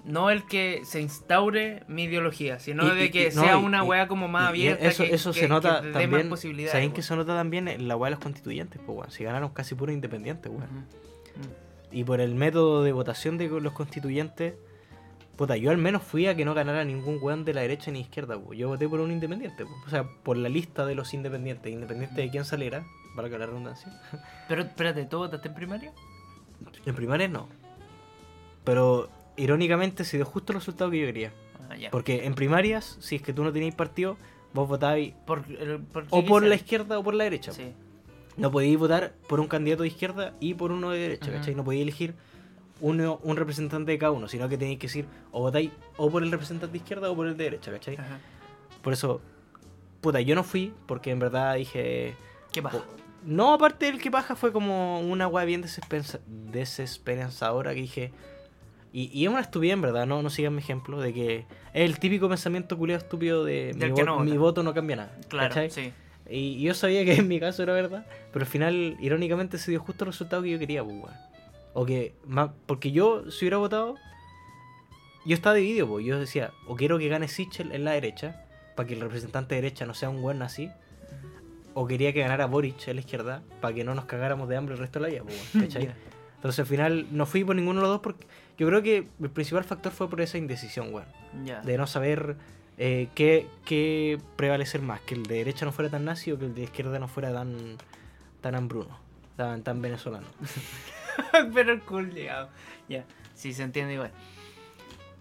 No 0.06 0.30
el 0.30 0.46
que 0.46 0.82
se 0.84 1.00
instaure 1.00 1.84
mi 1.88 2.04
ideología, 2.04 2.60
sino 2.60 2.86
Y- 2.94 2.98
de 3.00 3.10
que 3.12 3.28
y- 3.30 3.32
sea 3.32 3.58
una 3.58 3.84
weá 3.84 4.08
como 4.10 4.28
más 4.28 4.50
abierta. 4.50 4.86
Eso, 4.86 5.04
que- 5.06 5.14
eso 5.14 5.32
que- 5.32 5.40
se 5.40 5.48
nota 5.48 5.82
que 5.82 5.92
también. 5.92 6.30
¿Saben 6.68 6.92
que 6.92 6.96
weón. 6.96 7.04
se 7.04 7.16
nota 7.16 7.36
también 7.36 7.70
en 7.70 7.88
la 7.88 7.96
weá 7.96 8.10
de 8.10 8.16
los 8.16 8.24
constituyentes? 8.24 8.82
Pues, 8.86 8.98
weón. 8.98 9.12
Si 9.12 9.24
ganaron 9.24 9.50
casi 9.52 9.76
puros 9.76 9.94
independientes, 9.96 10.52
weón. 10.52 10.86
Y 11.92 12.04
por 12.04 12.20
el 12.20 12.36
método 12.36 12.84
de 12.84 12.92
votación 12.92 13.38
de 13.38 13.48
los 13.48 13.72
constituyentes, 13.72 14.56
puta, 15.36 15.58
yo 15.58 15.72
al 15.72 15.78
menos 15.78 16.04
fui 16.04 16.28
a 16.28 16.36
que 16.36 16.46
no 16.46 16.54
ganara 16.54 16.84
ningún 16.86 17.18
weón 17.22 17.44
de 17.46 17.54
la 17.54 17.62
derecha 17.62 17.92
ni 17.92 18.02
izquierda. 18.02 18.40
Yo 18.56 18.68
voté 18.70 18.88
por 18.88 19.00
un 19.00 19.12
independiente. 19.12 19.64
O 19.86 19.90
sea, 19.90 20.04
por 20.04 20.38
la 20.38 20.50
lista 20.50 20.86
de 20.86 20.96
los 20.96 21.14
independientes, 21.14 21.72
independiente 21.72 22.22
de 22.22 22.30
quién 22.30 22.46
saliera, 22.46 22.84
para 23.16 23.30
que 23.30 23.38
la 23.38 23.46
redundancia. 23.46 23.92
Pero 24.48 24.62
espérate, 24.64 25.06
¿tú 25.06 25.18
votaste 25.18 25.48
en 25.50 25.54
primaria? 25.56 25.92
En 26.86 26.96
primaria 26.96 27.28
no. 27.28 27.48
Pero 28.64 29.10
irónicamente 29.38 30.04
se 30.06 30.18
dio 30.18 30.26
justo 30.26 30.54
el 30.54 30.60
resultado 30.60 30.92
que 30.92 31.00
yo 31.00 31.06
quería. 31.08 31.32
Ah, 31.70 31.76
ya. 31.76 31.92
Porque 31.92 32.26
en 32.26 32.36
primarias, 32.36 32.98
si 33.02 33.16
es 33.18 33.22
que 33.22 33.34
tú 33.34 33.44
no 33.44 33.52
tenías 33.52 33.76
partido, 33.76 34.18
vos 34.54 34.68
votabais 34.68 35.14
Por, 35.26 35.44
el- 35.50 35.80
por 35.80 36.06
o 36.10 36.24
por 36.26 36.44
la 36.44 36.56
izquierda 36.56 37.00
o 37.00 37.04
por 37.04 37.14
la 37.14 37.24
derecha. 37.26 37.52
Sí. 37.52 37.74
No 38.38 38.52
podíais 38.52 38.78
votar 38.80 39.14
por 39.28 39.40
un 39.40 39.48
candidato 39.48 39.84
de 39.84 39.90
izquierda 39.90 40.34
y 40.40 40.54
por 40.56 40.72
uno 40.72 40.90
de 40.92 41.00
derecha, 41.00 41.28
Ujú. 41.30 41.38
¿cachai? 41.38 41.56
No 41.56 41.64
podíais 41.64 41.84
elegir 41.84 42.16
uno, 42.84 43.20
un 43.24 43.36
representante 43.38 43.92
de 43.94 43.98
cada 43.98 44.12
uno, 44.12 44.28
sino 44.28 44.48
que 44.50 44.58
tenéis 44.58 44.78
que 44.78 44.88
decir 44.88 45.06
o 45.32 45.40
votáis 45.42 45.72
o 45.98 46.12
por 46.12 46.22
el 46.22 46.32
representante 46.32 46.74
de 46.74 46.78
izquierda 46.80 47.10
o 47.10 47.16
por 47.16 47.26
el 47.28 47.36
de 47.38 47.46
derecha, 47.46 47.72
¿cachai? 47.72 47.96
Ajá. 47.96 48.20
Por 48.82 48.92
eso, 48.94 49.22
puta, 50.02 50.20
yo 50.22 50.36
no 50.36 50.44
fui 50.44 50.74
porque 50.86 51.12
en 51.12 51.20
verdad 51.20 51.56
dije... 51.56 52.14
¿Qué 52.52 52.62
pasa? 52.62 52.84
No, 53.26 53.54
aparte 53.54 53.86
del 53.86 54.02
que 54.02 54.12
paja 54.12 54.36
fue 54.36 54.52
como 54.52 55.00
una 55.00 55.28
weá 55.28 55.46
bien 55.46 55.64
desesperanza- 55.64 56.20
desesperanzadora 56.28 57.74
que 57.74 57.82
dije... 57.82 58.12
Y, 58.92 59.10
y 59.12 59.24
es 59.26 59.32
una 59.32 59.40
estupidez, 59.40 59.74
en 59.74 59.82
verdad, 59.82 60.06
no, 60.06 60.22
no 60.22 60.30
sigan 60.30 60.54
mi 60.54 60.60
ejemplo, 60.60 61.02
de 61.02 61.14
que 61.14 61.36
es 61.38 61.46
el 61.74 61.98
típico 61.98 62.30
pensamiento 62.30 62.78
culiado 62.78 63.02
estúpido 63.02 63.44
de 63.44 63.74
mi, 63.76 63.86
vo- 63.90 64.06
no 64.06 64.20
mi 64.20 64.38
voto 64.38 64.62
no 64.62 64.72
cambia 64.76 64.98
nada. 64.98 65.18
Claro, 65.30 65.50
¿cachai? 65.50 65.72
sí. 65.72 65.92
Y 66.30 66.38
y 66.58 66.62
yo 66.62 66.76
sabía 66.76 67.04
que 67.04 67.16
en 67.16 67.28
mi 67.28 67.40
caso 67.40 67.64
era 67.64 67.74
verdad, 67.74 68.06
pero 68.32 68.46
al 68.46 68.50
final, 68.52 68.96
irónicamente, 69.00 69.58
se 69.58 69.72
dio 69.72 69.80
justo 69.80 70.04
el 70.06 70.12
resultado 70.12 70.44
que 70.44 70.52
yo 70.52 70.60
quería, 70.60 70.84
pues. 70.84 71.12
O 71.74 71.86
que, 71.86 72.14
más, 72.26 72.52
porque 72.66 72.91
yo, 72.91 73.30
si 73.32 73.45
hubiera 73.45 73.58
votado, 73.58 73.95
yo 75.26 75.34
estaba 75.36 75.56
dividido, 75.56 75.88
pues. 75.88 76.06
Yo 76.06 76.20
decía, 76.20 76.52
o 76.68 76.76
quiero 76.76 77.00
que 77.00 77.08
gane 77.08 77.28
Sichel 77.28 77.72
en 77.72 77.84
la 77.84 77.91
derecha, 77.91 78.45
para 78.76 78.88
que 78.88 78.94
el 78.94 79.02
representante 79.02 79.56
de 79.56 79.62
derecha 79.62 79.86
no 79.86 79.94
sea 79.94 80.10
un 80.10 80.24
weón 80.24 80.41
así, 80.41 80.70
o 81.74 81.88
quería 81.88 82.14
que 82.14 82.22
ganara 82.22 82.45
Boric 82.45 82.88
en 82.88 82.95
la 82.98 83.02
izquierda, 83.02 83.44
para 83.62 83.74
que 83.74 83.84
no 83.84 83.95
nos 83.95 84.06
cagáramos 84.06 84.48
de 84.50 84.58
hambre 84.58 84.76
el 84.76 84.80
resto 84.80 85.00
de 85.00 85.04
la 85.04 85.12
vida, 85.12 85.24
pues. 85.24 85.76
Entonces 86.36 86.60
al 86.60 86.66
final 86.66 87.08
no 87.12 87.26
fui 87.26 87.45
por 87.45 87.56
ninguno 87.56 87.80
de 87.80 87.84
los 87.84 87.94
dos 87.94 88.02
porque 88.02 88.28
yo 88.58 88.68
creo 88.68 88.84
que 88.84 89.08
el 89.22 89.30
principal 89.30 89.64
factor 89.64 89.94
fue 89.94 90.10
por 90.10 90.20
esa 90.20 90.38
indecisión, 90.38 90.94
weón 90.94 91.08
de 91.64 91.78
no 91.78 91.88
saber 91.88 92.36
eh, 92.78 93.08
qué, 93.16 93.48
qué 93.66 94.20
prevalecer 94.36 94.82
más, 94.82 95.02
que 95.02 95.16
el 95.16 95.24
de 95.24 95.36
derecha 95.36 95.66
no 95.66 95.72
fuera 95.72 95.90
tan 95.90 96.06
nazi 96.06 96.32
o 96.32 96.40
que 96.40 96.45
el 96.45 96.54
de 96.54 96.64
izquierda 96.64 97.00
no 97.00 97.08
fuera 97.08 97.32
tan 97.32 97.78
tan 98.41 98.56
hambruno, 98.56 99.00
tan, 99.38 99.64
tan 99.64 99.82
venezolano. 99.82 100.28
Pero 101.53 101.72
el 101.73 101.81
culiao. 101.81 102.49
Ya, 102.90 103.06
sí 103.35 103.53
se 103.53 103.64
entiende 103.64 103.94
igual. 103.95 104.11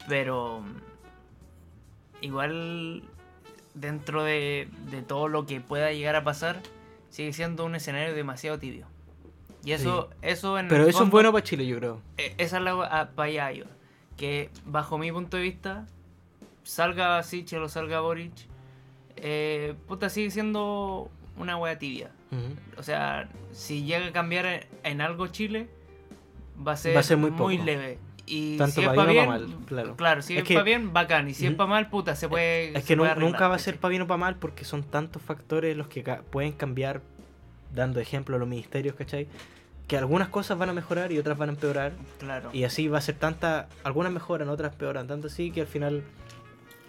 Pero 0.08 0.62
igual 2.20 3.02
dentro 3.74 4.22
de, 4.24 4.68
de 4.90 5.02
todo 5.02 5.28
lo 5.28 5.46
que 5.46 5.60
pueda 5.60 5.92
llegar 5.92 6.16
a 6.16 6.24
pasar, 6.24 6.60
sigue 7.10 7.32
siendo 7.32 7.64
un 7.64 7.74
escenario 7.74 8.14
demasiado 8.14 8.58
tibio. 8.58 8.86
Y 9.64 9.72
eso, 9.72 10.10
eso 10.22 10.58
en 10.58 10.66
Pero 10.68 10.84
el 10.84 10.90
eso 10.90 11.04
es 11.04 11.10
bueno 11.10 11.30
para 11.32 11.44
Chile, 11.44 11.66
yo 11.66 11.78
creo. 11.78 12.00
eh, 12.18 12.34
Esa 12.38 12.56
es 12.58 12.62
la 12.64 13.10
para 13.14 13.28
allá. 13.28 13.64
Que 14.16 14.50
bajo 14.64 14.98
mi 14.98 15.12
punto 15.12 15.36
de 15.36 15.44
vista, 15.44 15.86
salga 16.64 17.22
Sichel 17.22 17.62
o 17.62 17.68
salga 17.68 18.00
Boric, 18.00 18.32
eh, 19.16 19.74
puta, 19.86 20.08
sigue 20.08 20.30
siendo 20.30 21.10
una 21.36 21.56
wea 21.56 21.78
tibia. 21.78 22.10
O 22.78 22.82
sea, 22.82 23.28
si 23.52 23.84
llega 23.84 24.06
a 24.06 24.12
cambiar 24.12 24.66
en 24.82 25.00
algo 25.00 25.26
Chile, 25.28 25.68
va 26.66 26.72
a 26.72 26.76
ser, 26.76 26.96
Va 26.96 27.00
a 27.00 27.02
ser 27.02 27.16
muy 27.16 27.30
muy, 27.30 27.58
leve. 27.58 27.98
Y 28.24 28.56
Tanto 28.56 28.76
si 28.76 28.80
es 28.82 28.86
pa' 28.88 28.94
para 28.94 29.10
bien 29.10 29.24
o 29.24 29.26
pa' 29.32 29.38
mal, 29.38 29.94
claro. 29.96 30.22
si 30.22 30.34
Es 30.34 30.42
es, 30.42 30.48
que- 30.48 30.54
para 30.54 30.64
bien, 30.64 30.92
bacán. 30.92 31.28
Y 31.28 31.34
si 31.34 31.46
es 31.46 31.54
para 31.54 31.68
mal, 31.68 31.88
puta, 31.90 32.14
se 32.14 32.28
puede. 32.28 32.68
Es 32.68 32.84
se 32.84 32.88
que 32.88 32.96
puede 32.96 33.10
arreglar, 33.10 33.30
nunca 33.32 33.48
va 33.48 33.56
a 33.56 33.58
ser 33.58 33.78
para 33.78 33.90
bien 33.90 34.02
o 34.02 34.06
para 34.06 34.18
mal 34.18 34.36
porque 34.36 34.64
son 34.64 34.84
tantos 34.84 35.20
factores 35.22 35.76
los 35.76 35.88
que 35.88 36.02
ca- 36.02 36.22
pueden 36.30 36.52
cambiar, 36.52 37.02
dando 37.74 37.98
ejemplo 38.00 38.36
a 38.36 38.38
los 38.38 38.48
ministerios, 38.48 38.94
¿cachai? 38.94 39.26
Que 39.88 39.96
algunas 39.96 40.28
cosas 40.28 40.56
van 40.56 40.68
a 40.68 40.72
mejorar 40.72 41.10
y 41.10 41.18
otras 41.18 41.36
van 41.36 41.48
a 41.48 41.52
empeorar. 41.52 41.92
Claro. 42.20 42.50
Y 42.52 42.62
así 42.64 42.86
va 42.86 42.98
a 42.98 43.00
ser 43.00 43.16
tanta, 43.16 43.68
algunas 43.82 44.12
mejoran, 44.12 44.48
otras 44.48 44.72
empeoran, 44.72 45.06
tanto 45.08 45.26
así 45.26 45.50
que 45.50 45.60
al 45.62 45.66
final 45.66 46.02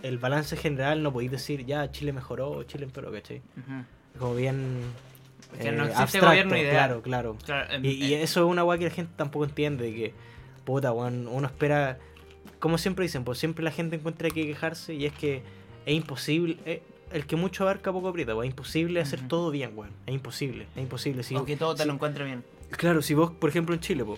el 0.03 0.17
balance 0.19 0.55
general 0.55 1.01
no 1.01 1.11
podéis 1.11 1.31
decir 1.31 1.65
ya 1.65 1.89
Chile 1.91 2.13
mejoró 2.13 2.51
o 2.51 2.63
Chile 2.63 2.83
empeoró, 2.85 3.11
¿cachai? 3.11 3.41
Ujú. 3.57 4.19
Como 4.19 4.35
bien 4.35 4.81
eh, 5.59 5.71
no 5.71 5.83
existe 5.83 6.01
abstracto, 6.03 6.27
gobierno 6.27 6.57
ideal. 6.57 6.73
Claro, 6.75 7.01
claro. 7.01 7.37
Claro, 7.43 7.83
Y, 7.87 7.89
y 8.05 8.13
eso 8.15 8.41
es 8.41 8.45
una 8.51 8.63
weá 8.63 8.77
que 8.77 8.85
la 8.85 8.89
gente 8.91 9.11
tampoco 9.15 9.45
entiende, 9.45 9.85
de 9.85 9.93
que, 9.95 10.13
puta, 10.65 10.91
weón, 10.91 11.27
uno 11.27 11.47
espera, 11.47 11.97
como 12.59 12.77
siempre 12.77 13.03
dicen, 13.03 13.23
pues 13.23 13.37
siempre 13.39 13.63
la 13.63 13.71
gente 13.71 13.95
encuentra 13.97 14.29
que 14.29 14.45
quejarse 14.45 14.93
y 14.93 15.05
es 15.05 15.13
que 15.13 15.41
es 15.85 15.93
imposible, 15.93 16.57
eh, 16.65 16.81
el 17.11 17.25
que 17.27 17.35
mucho 17.35 17.63
abarca 17.63 17.91
poco 17.91 18.07
aprieta, 18.07 18.33
weón, 18.33 18.45
es 18.45 18.51
imposible 18.51 18.99
hacer 19.01 19.27
todo 19.27 19.51
bien, 19.51 19.71
weón, 19.75 19.91
es 20.07 20.13
imposible, 20.13 20.67
es 20.75 20.81
imposible. 20.81 21.23
Si, 21.23 21.35
o 21.35 21.45
que 21.45 21.55
todo 21.57 21.75
te 21.75 21.83
si- 21.83 21.87
lo 21.87 21.93
encuentre 21.93 22.23
bien. 22.25 22.43
Claro, 22.71 23.01
si 23.01 23.13
vos, 23.13 23.31
por 23.31 23.49
ejemplo, 23.49 23.75
en 23.75 23.81
Chile, 23.81 24.03
po, 24.03 24.17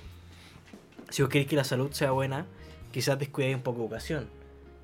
si 1.10 1.22
vos 1.22 1.30
queréis 1.30 1.50
que 1.50 1.56
la 1.56 1.64
salud 1.64 1.92
sea 1.92 2.12
buena, 2.12 2.46
quizás 2.92 3.20
descuidéis 3.20 3.56
un 3.58 3.62
poco 3.64 3.82
educación, 3.82 4.28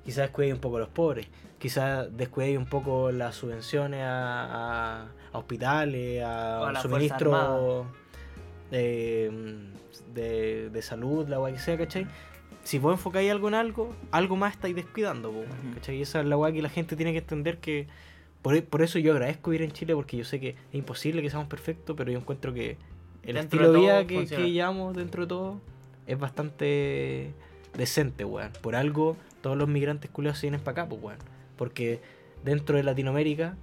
quizás 0.04 0.24
descuidéis 0.24 0.54
un 0.54 0.60
poco 0.60 0.76
a 0.76 0.80
los 0.80 0.88
pobres, 0.90 1.26
quizás 1.62 2.08
descuidéis 2.16 2.58
un 2.58 2.66
poco 2.66 3.12
las 3.12 3.36
subvenciones 3.36 4.02
a, 4.02 5.02
a- 5.04 5.06
a 5.32 5.38
hospitales, 5.38 6.20
a, 6.22 6.58
a 6.68 6.72
la 6.72 6.80
Fuerza 6.80 6.82
suministro 6.82 7.86
de, 8.70 9.30
de, 10.12 10.70
de 10.70 10.82
salud, 10.82 11.28
la 11.28 11.38
weá 11.40 11.52
que 11.52 11.60
sea, 11.60 11.78
¿cachai? 11.78 12.06
Si 12.64 12.78
vos 12.78 12.92
enfocáis 12.92 13.30
algo 13.30 13.46
en 13.48 13.54
algo, 13.54 13.94
algo 14.10 14.34
más 14.36 14.54
estáis 14.54 14.74
descuidando, 14.74 15.30
po. 15.30 15.44
¿cachai? 15.74 15.96
Y 15.98 16.02
esa 16.02 16.20
es 16.20 16.26
la 16.26 16.36
weá 16.36 16.52
que 16.52 16.62
la 16.62 16.68
gente 16.68 16.96
tiene 16.96 17.12
que 17.12 17.18
entender 17.18 17.58
que... 17.58 17.86
Por, 18.42 18.60
por 18.64 18.82
eso 18.82 18.98
yo 18.98 19.12
agradezco 19.12 19.50
vivir 19.50 19.62
en 19.64 19.70
Chile, 19.72 19.94
porque 19.94 20.16
yo 20.16 20.24
sé 20.24 20.40
que 20.40 20.50
es 20.50 20.56
imposible 20.74 21.22
que 21.22 21.30
seamos 21.30 21.48
perfectos, 21.48 21.94
pero 21.96 22.10
yo 22.10 22.18
encuentro 22.18 22.52
que 22.52 22.76
el 23.22 23.36
Dentro 23.36 23.60
estilo 23.60 23.72
de 23.72 23.78
vida 23.78 24.06
que, 24.06 24.26
que 24.26 24.50
llevamos 24.50 24.96
dentro 24.96 25.22
de 25.22 25.28
todo 25.28 25.60
es 26.08 26.18
bastante 26.18 27.32
decente, 27.74 28.24
weón. 28.24 28.50
Por 28.60 28.74
algo, 28.74 29.16
todos 29.42 29.56
los 29.56 29.68
migrantes 29.68 30.10
culiados 30.10 30.38
se 30.40 30.46
vienen 30.46 30.60
para 30.60 30.82
acá, 30.82 30.88
pues, 30.88 31.00
weón. 31.02 31.18
Porque 31.56 32.00
dentro 32.44 32.76
de 32.76 32.82
Latinoamérica 32.82 33.56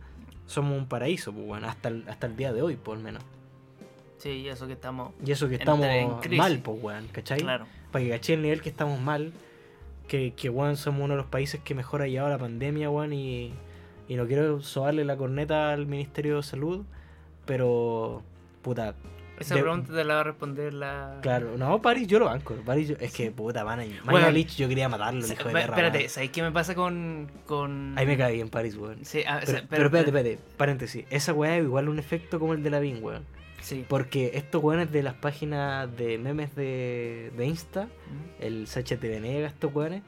somos 0.46 0.78
un 0.78 0.88
paraíso, 0.88 1.34
pues, 1.34 1.48
weón. 1.48 1.66
Hasta 1.66 1.90
el, 1.90 2.08
hasta 2.08 2.28
el 2.28 2.36
día 2.36 2.54
de 2.54 2.62
hoy, 2.62 2.76
por 2.76 2.98
lo 2.98 3.04
menos. 3.04 3.24
Sí, 4.18 4.30
y 4.30 4.50
eso 4.50 4.68
que 4.68 4.74
estamos. 4.74 5.14
Y 5.26 5.32
eso 5.32 5.48
que 5.48 5.56
estamos 5.56 5.86
en 5.86 6.38
mal, 6.38 6.60
pues, 6.60 6.78
weón. 6.82 7.08
¿Cachai? 7.12 7.40
Claro. 7.40 7.66
Para 7.92 8.04
que 8.04 8.12
caché 8.12 8.34
el 8.34 8.42
nivel 8.42 8.62
que 8.62 8.70
estamos 8.70 9.00
mal. 9.00 9.32
Que, 10.08 10.34
que, 10.34 10.50
weón, 10.50 10.76
somos 10.76 11.02
uno 11.02 11.14
de 11.14 11.18
los 11.18 11.28
países 11.28 11.62
que 11.62 11.76
mejor 11.76 12.02
ha 12.02 12.08
llevado 12.08 12.30
la 12.30 12.40
pandemia, 12.40 12.90
weón. 12.90 13.14
Y, 13.14 13.54
y 14.08 14.16
no 14.16 14.26
quiero 14.28 14.62
sobarle 14.62 15.06
la 15.06 15.18
corneta 15.18 15.72
al 15.72 15.86
Ministerio 15.86 16.38
de 16.38 16.44
Salud. 16.44 16.86
Pero, 17.46 18.24
puta, 18.62 18.96
Esa 19.40 19.56
De- 19.56 19.62
pregunta 19.62 19.94
te 19.94 20.04
la 20.04 20.16
va 20.16 20.20
a 20.20 20.24
responder 20.24 20.74
la. 20.74 21.20
Claro, 21.22 21.58
no, 21.58 21.82
París 21.82 22.08
yo 22.08 22.20
lo 22.20 22.26
banco. 22.26 22.56
París 22.66 22.90
yo- 22.90 22.96
es 23.00 23.14
que 23.14 23.32
puta, 23.32 23.64
van 23.64 23.80
Bueno, 23.80 24.02
Bueno, 24.06 24.32
Lich 24.32 24.56
yo 24.58 24.68
quería 24.68 24.90
matarlo, 24.90 25.26
el 25.26 25.32
hijo 25.32 25.44
de 25.48 25.54
perra. 25.54 25.76
espérate. 25.76 26.10
¿sabes 26.10 26.30
qué 26.32 26.42
me 26.42 26.52
pasa 26.52 26.76
con. 26.76 27.30
con... 27.46 27.98
Ahí 27.98 28.06
me 28.06 28.18
cae 28.18 28.34
bien 28.34 28.50
París, 28.50 28.76
weón. 28.76 29.04
Sí, 29.06 29.22
ah, 29.28 29.38
o 29.38 29.40
Pero, 29.46 29.52
sea, 29.52 29.68
pero 29.70 29.86
espérate, 29.86 30.10
espérate, 30.10 30.40
paréntesis. 30.58 31.06
Esa 31.10 31.34
weá 31.34 31.58
es 31.58 31.64
igual 31.64 31.88
un 31.90 32.00
efecto 32.00 32.40
como 32.40 32.54
el 32.54 32.64
de 32.64 32.70
la 32.70 32.80
Bing, 32.80 33.04
weón. 33.04 33.24
Sí. 33.62 33.86
Porque 33.88 34.32
estos 34.36 34.64
weones 34.64 34.92
de 34.92 35.04
las 35.04 35.16
páginas 35.16 35.96
de 35.98 36.18
memes 36.18 36.56
de, 36.56 37.32
de 37.38 37.46
Insta, 37.46 37.86
Mm. 37.86 38.44
el 38.44 38.68
Sachet 38.68 39.00
de 39.02 39.10
Venegas, 39.10 39.54
estos 39.54 39.74
weones, 39.76 40.02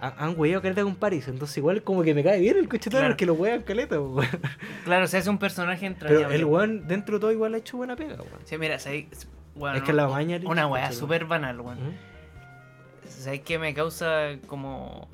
han 0.00 0.34
weado 0.38 0.62
caleta 0.62 0.82
con 0.82 0.94
París. 0.96 1.28
Entonces 1.28 1.56
igual 1.58 1.82
como 1.82 2.02
que 2.02 2.14
me 2.14 2.22
cae 2.24 2.40
bien 2.40 2.56
el 2.56 2.68
cochetón 2.68 3.00
Claro. 3.00 3.08
porque 3.14 3.26
lo 3.26 3.34
wean 3.34 3.62
caleta, 3.62 4.00
weón. 4.00 4.26
Claro, 4.84 5.06
se 5.06 5.18
hace 5.18 5.28
un 5.30 5.38
personaje 5.38 5.80
Pero 5.98 6.10
entrañable. 6.10 6.36
el 6.36 6.44
weón 6.44 6.86
dentro 6.88 7.16
de 7.16 7.20
todo 7.20 7.32
igual 7.32 7.54
ha 7.54 7.58
hecho 7.58 7.76
buena 7.76 7.96
pega, 7.96 8.14
weón. 8.16 8.40
Sí, 8.44 8.56
mira, 8.58 8.78
¿sabes? 8.78 9.28
Bueno, 9.54 9.76
Es 9.78 9.82
que 9.82 9.92
la 9.92 10.06
baña, 10.06 10.38
Una 10.44 10.66
weá 10.66 10.92
súper 10.92 11.24
banal, 11.24 11.60
weón. 11.60 11.78
¿Mm? 11.78 11.94
¿Sabes 13.08 13.40
qué 13.40 13.58
me 13.58 13.74
causa 13.74 14.36
como. 14.46 15.08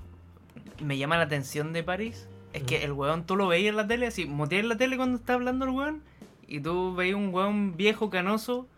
Me 0.83 0.99
llama 0.99 1.17
la 1.17 1.25
atención 1.25 1.73
de 1.73 1.83
París? 1.83 2.29
Es 2.53 2.63
que 2.65 2.79
Mm. 2.81 2.83
el 2.83 2.93
weón 2.93 3.25
tú 3.27 3.37
lo 3.37 3.47
veías 3.49 3.71
en 3.71 3.77
la 3.77 3.87
tele, 3.87 4.07
así, 4.07 4.27
muteas 4.27 4.65
la 4.65 4.77
tele 4.77 4.97
cuando 4.97 5.17
está 5.19 5.35
hablando 5.35 5.65
el 5.65 5.71
weón, 5.73 6.03
y 6.47 6.61
tú 6.61 6.95
veías 6.95 7.17
un 7.17 7.33
weón 7.33 7.77
viejo 7.77 8.11
canoso, 8.11 8.69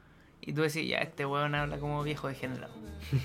y 0.47 0.53
tú 0.53 0.63
decís, 0.63 0.89
ya, 0.89 0.99
este 0.99 1.27
weón 1.27 1.55
habla 1.55 1.79
como 1.79 2.03
viejo 2.03 2.29
degenerado. 2.29 2.73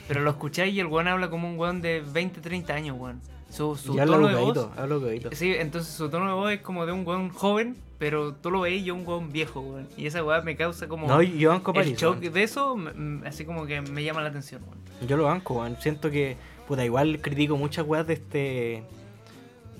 Pero 0.08 0.22
lo 0.22 0.32
escucháis 0.32 0.74
y 0.74 0.80
el 0.80 0.88
weón 0.88 1.08
habla 1.08 1.30
como 1.30 1.50
un 1.50 1.58
weón 1.58 1.82
de 1.82 2.02
20, 2.02 2.42
30 2.42 2.74
años, 2.74 2.98
weón. 3.00 3.22
Su, 3.50 3.76
su 3.76 3.96
Y 3.96 4.00
habla 4.00 4.16
tono 4.16 4.28
de 4.28 4.36
voz. 4.36 4.70
habla. 4.78 4.98
Sí, 5.34 5.54
entonces 5.58 5.94
su 5.94 6.10
tono 6.10 6.28
de 6.28 6.34
voz 6.34 6.52
es 6.54 6.62
como 6.62 6.86
de 6.86 6.92
un 6.94 7.06
weón 7.06 7.30
joven, 7.30 7.76
pero 7.98 8.34
tú 8.34 8.50
lo 8.50 8.62
veis 8.62 8.82
y 8.84 8.90
es 8.90 8.94
un 8.96 9.06
weón 9.08 9.32
viejo, 9.32 9.60
weón. 9.62 9.88
Y 9.98 10.06
esa 10.08 10.24
weá 10.24 10.42
me 10.42 10.56
causa 10.56 10.88
como. 10.88 11.08
No, 11.08 11.22
yo 11.22 11.50
banco 11.50 11.74
el 11.80 11.96
shock 11.96 12.20
weón. 12.22 12.34
de 12.34 12.44
eso, 12.44 12.78
así 13.26 13.44
como 13.46 13.66
que 13.66 13.82
me 13.82 14.04
llama 14.04 14.22
la 14.22 14.30
atención, 14.30 14.62
weón. 14.64 14.78
Yo 15.08 15.18
lo 15.18 15.24
banco, 15.26 15.56
weón. 15.56 15.78
Siento 15.82 16.10
que 16.12 16.38
puta, 16.68 16.86
igual 16.86 17.20
critico 17.22 17.58
muchas 17.58 17.86
weas 17.86 18.08
de 18.08 18.14
este. 18.14 18.84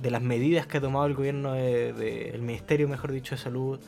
de 0.02 0.12
las 0.12 0.22
medidas 0.22 0.68
que 0.68 0.78
ha 0.78 0.82
tomado 0.82 1.06
el 1.06 1.14
gobierno 1.14 1.54
de, 1.54 1.94
de- 1.94 2.30
el 2.32 2.42
ministerio, 2.42 2.88
mejor 2.90 3.12
dicho, 3.12 3.36
de 3.36 3.42
salud. 3.42 3.80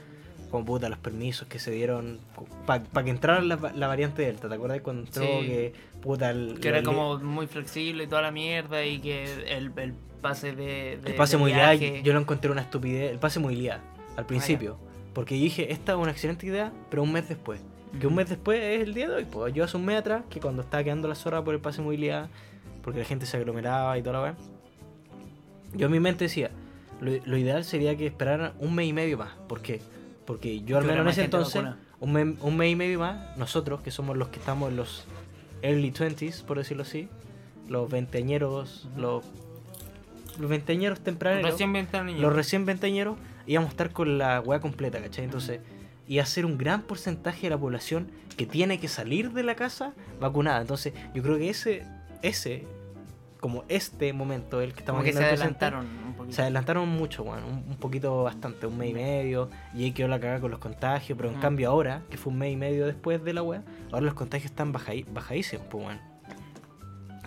Como 0.53 0.65
puta, 0.65 0.88
los 0.88 0.99
permisos 0.99 1.47
que 1.47 1.57
se 1.57 1.71
dieron 1.71 2.19
para 2.67 2.84
que 3.03 3.09
entrara 3.09 3.41
la, 3.41 3.55
la 3.73 3.88
variante 3.88 4.21
Delta. 4.21 4.47
¿Te 4.47 4.53
acuerdas 4.53 4.81
cuando 4.81 5.01
entró 5.07 5.23
Sí. 5.23 5.47
que 5.47 5.73
puta 5.99 6.30
el, 6.30 6.59
Que 6.59 6.67
era 6.67 6.84
como 6.84 7.17
muy 7.17 7.47
flexible 7.47 8.03
y 8.03 8.07
toda 8.07 8.21
la 8.21 8.30
mierda 8.30 8.85
y 8.85 8.99
que 8.99 9.23
el, 9.47 9.71
el 9.75 9.93
pase 10.21 10.53
de, 10.53 10.99
de- 11.01 11.09
El 11.09 11.15
pase 11.15 11.38
de 11.38 11.39
movilidad 11.39 11.71
viaje- 11.75 12.03
yo 12.03 12.13
lo 12.13 12.19
encontré 12.19 12.51
una 12.51 12.61
estupidez. 12.61 13.11
El 13.11 13.17
pase 13.17 13.39
movilidad, 13.39 13.80
al 14.15 14.27
principio. 14.27 14.77
Porque 15.15 15.34
dije, 15.34 15.73
esta 15.73 15.93
es 15.93 15.97
una 15.97 16.11
excelente 16.11 16.45
idea, 16.45 16.71
pero 16.91 17.01
un 17.01 17.11
mes 17.11 17.27
después. 17.27 17.59
Que 17.99 18.05
un 18.05 18.13
mes 18.13 18.30
después 18.30 18.59
es 18.61 18.81
el 18.84 18.93
día 18.93 19.09
de 19.09 19.15
hoy. 19.15 19.25
Pues 19.25 19.55
yo 19.55 19.63
hace 19.63 19.75
un 19.75 19.85
mes 19.85 19.97
atrás, 19.97 20.21
que 20.30 20.39
cuando 20.39 20.61
estaba 20.61 20.84
quedando 20.84 21.07
la 21.07 21.15
zorra 21.15 21.43
por 21.43 21.55
el 21.55 21.61
pase 21.61 21.81
movilidad, 21.81 22.30
porque 22.84 22.99
la 22.99 23.05
gente 23.05 23.25
se 23.25 23.38
aglomeraba 23.38 23.97
y 23.97 24.03
toda 24.03 24.13
la 24.17 24.21
weá. 24.21 24.35
Yo 25.73 25.88
en 25.88 25.91
mi 25.91 25.99
mente 25.99 26.25
decía, 26.25 26.51
lo, 27.01 27.11
lo 27.25 27.38
ideal 27.38 27.63
sería 27.63 27.97
que 27.97 28.05
esperaran 28.05 28.53
un 28.59 28.75
mes 28.75 28.88
y 28.88 28.93
medio 28.93 29.17
más. 29.17 29.31
¿Por 29.49 29.59
qué? 29.63 29.81
Porque 30.25 30.61
yo 30.61 30.77
al 30.77 30.85
menos 30.85 31.01
en 31.01 31.07
ese 31.09 31.23
entonces, 31.25 31.63
un 31.99 32.13
mes, 32.13 32.35
un 32.41 32.57
mes 32.57 32.71
y 32.71 32.75
medio 32.75 32.99
más, 32.99 33.37
nosotros, 33.37 33.81
que 33.81 33.91
somos 33.91 34.17
los 34.17 34.29
que 34.29 34.39
estamos 34.39 34.69
en 34.69 34.77
los 34.77 35.05
early 35.61 35.91
20s, 35.91 36.43
por 36.43 36.57
decirlo 36.57 36.83
así, 36.83 37.07
los 37.67 37.89
veinteañeros, 37.89 38.87
los, 38.97 39.23
los 40.39 40.49
veinteañeros 40.49 40.99
tempraneros, 40.99 41.51
Recién 41.51 41.73
venta 41.73 42.03
niño. 42.03 42.21
los 42.21 42.33
recién 42.33 42.65
veinteañeros, 42.65 43.17
íbamos 43.47 43.69
a 43.69 43.71
estar 43.71 43.91
con 43.91 44.17
la 44.17 44.41
weá 44.41 44.59
completa, 44.59 45.01
¿cachai? 45.01 45.25
Entonces, 45.25 45.61
iba 46.07 46.23
a 46.23 46.25
ser 46.25 46.45
un 46.45 46.57
gran 46.57 46.81
porcentaje 46.81 47.43
de 47.43 47.49
la 47.51 47.57
población 47.57 48.09
que 48.35 48.45
tiene 48.45 48.79
que 48.79 48.87
salir 48.87 49.31
de 49.31 49.43
la 49.43 49.55
casa 49.55 49.93
vacunada. 50.19 50.61
Entonces, 50.61 50.93
yo 51.13 51.23
creo 51.23 51.37
que 51.37 51.49
ese, 51.49 51.85
ese, 52.21 52.65
como 53.43 53.65
este 53.67 54.13
momento, 54.13 54.61
el 54.61 54.71
que 54.73 54.79
estamos 54.79 54.99
como 55.01 55.03
que 55.05 55.11
se 55.11 55.19
presente, 55.19 55.65
adelantaron 55.65 55.85
un 56.07 56.13
poquito. 56.13 56.33
se 56.33 56.41
adelantaron 56.43 56.87
mucho, 56.87 57.23
weón, 57.23 57.43
un, 57.43 57.51
un 57.71 57.75
poquito 57.75 58.23
bastante, 58.23 58.67
un 58.67 58.77
mes 58.77 58.91
y 58.91 58.93
medio, 58.93 59.49
y 59.73 59.83
ahí 59.83 59.91
quedó 59.91 60.07
la 60.07 60.17
cagada 60.17 60.39
con 60.39 60.49
los 60.49 60.61
contagios, 60.61 61.17
pero 61.17 61.29
en 61.29 61.39
Mm. 61.39 61.41
cambio 61.41 61.69
ahora, 61.69 62.03
que 62.09 62.15
fue 62.15 62.31
un 62.31 62.39
mes 62.39 62.53
y 62.53 62.55
medio 62.55 62.85
después 62.85 63.21
de 63.21 63.33
la 63.33 63.43
weá, 63.43 63.61
ahora 63.91 64.05
los 64.05 64.13
contagios 64.13 64.49
están 64.49 64.71
bajai- 64.73 65.05
bajadísimos, 65.11 65.67
pues 65.69 65.85
weón. 65.85 65.99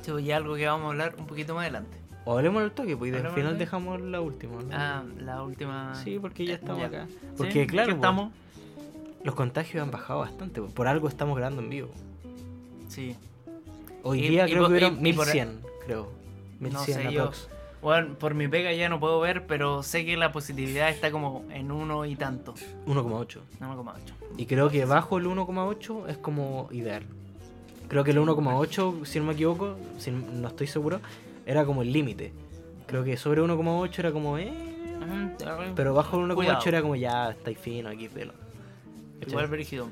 Sí, 0.00 0.10
pues, 0.10 0.24
y 0.24 0.32
algo 0.32 0.54
que 0.56 0.66
vamos 0.66 0.86
a 0.86 0.88
hablar 0.92 1.16
un 1.18 1.26
poquito 1.26 1.54
más 1.54 1.64
adelante. 1.64 1.98
O 2.24 2.32
hablemos 2.38 2.62
al 2.62 2.72
toque, 2.72 2.96
pues 2.96 3.12
y 3.12 3.16
al 3.16 3.30
final 3.32 3.58
dejamos 3.58 4.00
la 4.00 4.22
última. 4.22 4.62
¿no? 4.62 4.68
Ah, 4.72 5.04
la 5.18 5.42
última. 5.42 5.94
Sí, 6.02 6.18
porque 6.18 6.46
ya 6.46 6.54
estamos 6.54 6.80
Ya. 6.80 6.86
acá. 6.86 7.06
Sí, 7.08 7.18
Porque 7.36 7.66
claro, 7.66 7.88
pues, 7.88 7.96
estamos. 7.96 8.32
los 9.22 9.34
contagios 9.34 9.82
han 9.82 9.90
bajado 9.90 10.20
bastante, 10.20 10.62
pues, 10.62 10.72
por 10.72 10.88
algo 10.88 11.08
estamos 11.08 11.36
grabando 11.36 11.60
en 11.60 11.68
vivo. 11.68 11.90
Sí. 12.88 13.14
Hoy 14.02 14.24
Y- 14.24 14.28
día 14.30 14.46
y 14.48 14.50
creo 14.52 14.62
por- 14.62 14.68
que 14.70 14.78
hubieron 14.86 15.06
y- 15.06 15.10
y 15.10 15.12
por- 15.12 15.26
1100, 15.26 15.60
creo. 15.86 16.08
1100 16.60 17.02
sé, 17.02 17.12
yo-. 17.12 17.30
Bueno, 17.82 18.14
por 18.14 18.34
mi 18.34 18.48
pega 18.48 18.72
ya 18.72 18.88
no 18.88 18.98
puedo 18.98 19.20
ver, 19.20 19.46
pero 19.46 19.82
sé 19.82 20.04
que 20.04 20.16
la 20.16 20.32
positividad 20.32 20.90
está 20.90 21.10
como 21.10 21.44
en 21.50 21.70
uno 21.70 22.04
y 22.04 22.16
tanto. 22.16 22.54
1,8. 22.86 23.40
1,8. 23.60 23.94
Y 24.36 24.46
creo 24.46 24.68
que 24.70 24.84
bajo 24.84 25.18
el 25.18 25.26
1,8 25.26 26.08
es 26.08 26.18
como 26.18 26.68
ideal. 26.72 27.04
Creo 27.88 28.02
que 28.02 28.10
el 28.10 28.18
1,8, 28.18 29.04
si 29.04 29.20
no 29.20 29.26
me 29.26 29.34
equivoco, 29.34 29.76
si 29.98 30.10
no 30.10 30.26
no 30.32 30.48
estoy 30.48 30.66
seguro, 30.66 31.00
era 31.44 31.64
como 31.64 31.82
el 31.82 31.92
límite. 31.92 32.32
Creo 32.86 33.04
que 33.04 33.16
sobre 33.16 33.40
1,8 33.42 33.98
era 33.98 34.10
como, 34.10 34.38
eh. 34.38 34.52
Pero 35.76 35.94
bajo 35.94 36.18
el 36.18 36.30
1,8 36.30 36.34
Cuidado. 36.34 36.62
era 36.66 36.82
como, 36.82 36.96
ya, 36.96 37.30
estáis 37.30 37.58
fino 37.58 37.88
aquí, 37.88 38.08
pelo. 38.08 38.32
Igual 39.24 39.46
brígido. 39.46 39.88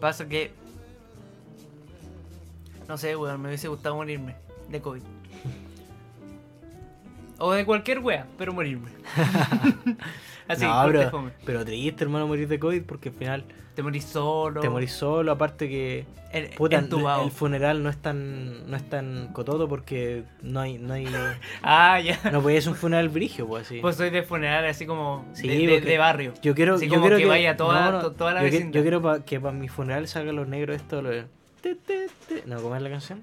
Pasa 0.00 0.28
que. 0.28 0.50
No 2.88 2.96
sé, 2.96 3.14
weón, 3.14 3.40
me 3.40 3.48
hubiese 3.48 3.68
gustado 3.68 3.96
morirme 3.96 4.45
de 4.70 4.80
COVID. 4.80 5.02
o 7.38 7.52
de 7.52 7.64
cualquier 7.66 7.98
wea, 8.00 8.26
pero 8.38 8.52
morirme. 8.52 8.90
Así, 10.48 10.64
no, 10.64 10.82
pero, 10.86 11.30
pero 11.44 11.64
triste, 11.64 12.04
hermano, 12.04 12.26
morir 12.28 12.46
de 12.48 12.58
COVID 12.58 12.82
porque 12.84 13.08
al 13.08 13.14
final 13.16 13.44
Te 13.74 13.82
morís 13.82 14.04
solo. 14.04 14.60
te 14.60 14.68
morís 14.70 14.92
solo. 14.92 15.32
Aparte 15.32 15.68
que 15.68 16.06
puta, 16.56 16.78
el 16.78 17.30
funeral 17.32 17.82
no 17.82 17.88
es 17.90 17.96
tan 17.96 18.70
no 18.70 18.76
es 18.76 18.88
tan 18.88 19.28
cotodo 19.32 19.68
porque 19.68 20.22
no 20.42 20.60
hay 20.60 20.78
no 20.78 20.94
hay 20.94 21.06
Ah, 21.62 21.98
ya. 22.00 22.18
no 22.30 22.40
ser 22.42 22.68
un 22.68 22.74
funeral 22.76 23.08
brigio, 23.08 23.46
pues 23.48 23.66
así. 23.66 23.80
Pues 23.80 23.96
soy 23.96 24.10
de 24.10 24.22
funeral 24.22 24.64
así 24.66 24.86
como 24.86 25.24
Sí, 25.32 25.48
de, 25.66 25.80
de 25.80 25.98
barrio. 25.98 26.32
yo 26.42 26.54
quiero, 26.54 26.76
así 26.76 26.86
yo 26.86 26.90
como 26.94 27.02
quiero 27.02 27.16
que 27.18 27.26
vaya 27.26 27.56
toda- 27.56 27.90
no, 27.90 28.02
no, 28.02 28.12
toda 28.12 28.34
la 28.34 28.44
yo, 28.44 28.50
que- 28.50 28.70
yo 28.70 28.82
quiero 28.82 29.02
pa- 29.02 29.24
que 29.24 29.40
para 29.40 29.52
mi 29.52 29.68
funeral 29.68 30.06
salgan 30.06 30.36
los 30.36 30.46
negros 30.46 30.76
esto 30.76 31.02
lo 31.02 31.10
de-. 31.10 31.26
No, 32.46 32.62
¿cómo 32.62 32.76
es 32.76 32.82
la 32.82 32.90
canción? 32.90 33.20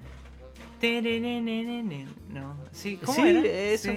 No, 2.28 2.56
sí, 2.72 2.98
¿cómo 3.02 3.14
Sí, 3.14 3.22
era? 3.22 3.40
esa 3.40 3.90
Sí. 3.92 3.96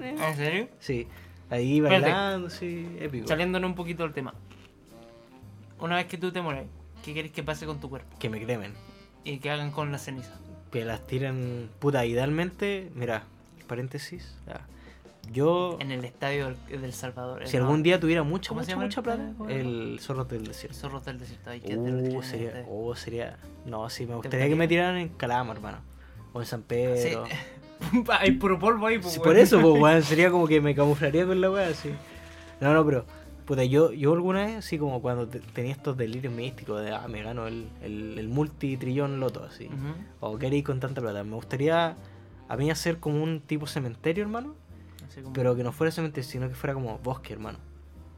¿En 0.00 0.36
serio? 0.36 0.68
Sí, 0.78 1.06
ahí 1.50 1.76
Espérate. 1.78 2.02
bailando, 2.02 2.50
sí, 2.50 2.96
épico. 3.00 3.26
Saliéndonos 3.28 3.68
un 3.70 3.76
poquito 3.76 4.02
del 4.02 4.12
tema. 4.12 4.34
Una 5.80 5.96
vez 5.96 6.06
que 6.06 6.18
tú 6.18 6.32
te 6.32 6.40
mueres, 6.40 6.66
¿qué 7.04 7.12
quieres 7.12 7.32
que 7.32 7.42
pase 7.42 7.66
con 7.66 7.80
tu 7.80 7.88
cuerpo? 7.88 8.16
Que 8.18 8.28
me 8.28 8.42
cremen. 8.42 8.74
Y 9.24 9.38
que 9.38 9.50
hagan 9.50 9.70
con 9.70 9.92
la 9.92 9.98
ceniza. 9.98 10.34
Que 10.72 10.84
las 10.84 11.06
tiren, 11.06 11.70
puta, 11.78 12.04
idealmente, 12.04 12.90
mira, 12.94 13.24
paréntesis, 13.66 14.36
ya. 14.46 14.66
Yo, 15.32 15.76
En 15.80 15.90
el 15.92 16.04
estadio 16.04 16.54
del, 16.70 16.92
Salvador. 16.92 17.46
si 17.46 17.56
¿no? 17.56 17.64
algún 17.64 17.82
día 17.82 17.98
tuviera 18.00 18.22
mucha, 18.22 18.48
¿Cómo 18.50 18.62
se 18.62 18.74
mucha, 18.76 18.82
el 18.82 18.86
mucha 18.88 19.02
plata, 19.02 19.52
el 19.52 19.98
zorro 20.00 20.24
del 20.24 20.46
desierto. 20.46 20.76
Zorros 20.78 21.04
del 21.04 21.18
desierto. 21.18 21.50
Ahí 21.50 21.62
Uh, 21.76 22.22
sería, 22.22 22.64
oh, 22.68 22.94
sería, 22.94 23.38
no, 23.66 23.88
sí, 23.90 24.06
me 24.06 24.14
gustaría 24.14 24.48
que 24.48 24.54
me 24.56 24.66
tiraran 24.68 24.96
en 24.96 25.08
Calama, 25.10 25.52
hermano, 25.52 25.78
o 26.32 26.40
en 26.40 26.46
San 26.46 26.62
Pedro. 26.62 27.26
Sí. 27.26 27.34
Hay 28.20 28.32
puro 28.32 28.58
polvo 28.58 28.86
ahí, 28.86 28.98
pues, 28.98 29.14
Sí, 29.14 29.20
por 29.20 29.36
eso, 29.36 29.60
pues, 29.60 30.04
sería 30.06 30.30
como 30.30 30.46
que 30.48 30.60
me 30.60 30.74
camuflaría 30.74 31.24
con 31.26 31.40
la 31.40 31.50
weá, 31.50 31.68
así. 31.68 31.90
No, 32.60 32.74
no, 32.74 32.84
pero, 32.84 33.04
puta, 33.44 33.62
yo, 33.64 33.92
yo 33.92 34.12
alguna 34.14 34.44
vez, 34.46 34.56
así 34.56 34.78
como 34.78 35.00
cuando 35.00 35.28
te- 35.28 35.38
tenía 35.40 35.72
estos 35.72 35.96
delirios 35.96 36.32
místicos 36.34 36.82
de, 36.82 36.90
ah, 36.92 37.06
me 37.08 37.22
gano 37.22 37.46
el, 37.46 37.68
el, 37.82 38.18
el 38.18 38.28
multitrillón 38.28 39.20
loto, 39.20 39.44
así. 39.44 39.66
Ujú. 39.66 39.94
O 40.32 40.38
queréis 40.38 40.64
con 40.64 40.80
tanta 40.80 41.00
plata. 41.00 41.22
Me 41.22 41.36
gustaría 41.36 41.96
a 42.48 42.56
mí 42.56 42.70
hacer 42.70 42.98
como 42.98 43.22
un 43.22 43.40
tipo 43.40 43.66
cementerio, 43.68 44.24
hermano. 44.24 44.56
Así 45.08 45.20
como, 45.22 45.32
Pero 45.32 45.56
que 45.56 45.62
no 45.64 45.72
fuera 45.72 45.90
cementerio, 45.90 46.28
sino 46.28 46.48
que 46.48 46.54
fuera 46.54 46.74
como 46.74 46.98
bosque, 46.98 47.32
hermano. 47.32 47.58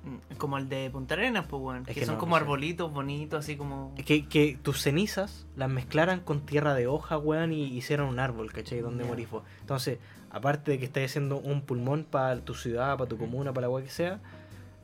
Mm, 0.02 0.34
como 0.36 0.56
el 0.56 0.68
de 0.68 0.88
Punta 0.90 1.14
Arenas, 1.14 1.44
pues, 1.48 1.62
weón. 1.62 1.82
Es 1.82 1.88
Que, 1.94 2.00
que 2.00 2.06
son 2.06 2.14
no, 2.14 2.20
como 2.20 2.30
no 2.30 2.38
sé. 2.38 2.42
arbolitos 2.44 2.92
bonitos, 2.92 3.38
así 3.44 3.56
como. 3.56 3.94
Que, 3.94 4.26
que 4.26 4.58
tus 4.62 4.80
cenizas 4.80 5.46
las 5.56 5.68
mezclaran 5.70 6.20
con 6.20 6.40
tierra 6.46 6.74
de 6.74 6.86
hoja, 6.86 7.18
weón, 7.18 7.52
y 7.52 7.64
hicieran 7.64 8.06
un 8.06 8.18
árbol, 8.18 8.50
¿cachai? 8.52 8.80
Donde 8.80 9.04
Ya. 9.04 9.10
morís 9.10 9.30
vos. 9.30 9.42
Entonces, 9.60 9.98
aparte 10.30 10.70
de 10.72 10.78
que 10.78 10.86
estáis 10.86 11.10
haciendo 11.10 11.38
un 11.38 11.60
pulmón 11.62 12.04
para 12.04 12.40
tu 12.40 12.54
ciudad, 12.54 12.96
para 12.96 13.08
tu 13.08 13.18
comuna, 13.18 13.52
para 13.52 13.66
la 13.66 13.70
weá 13.70 13.84
que 13.84 13.90
sea, 13.90 14.20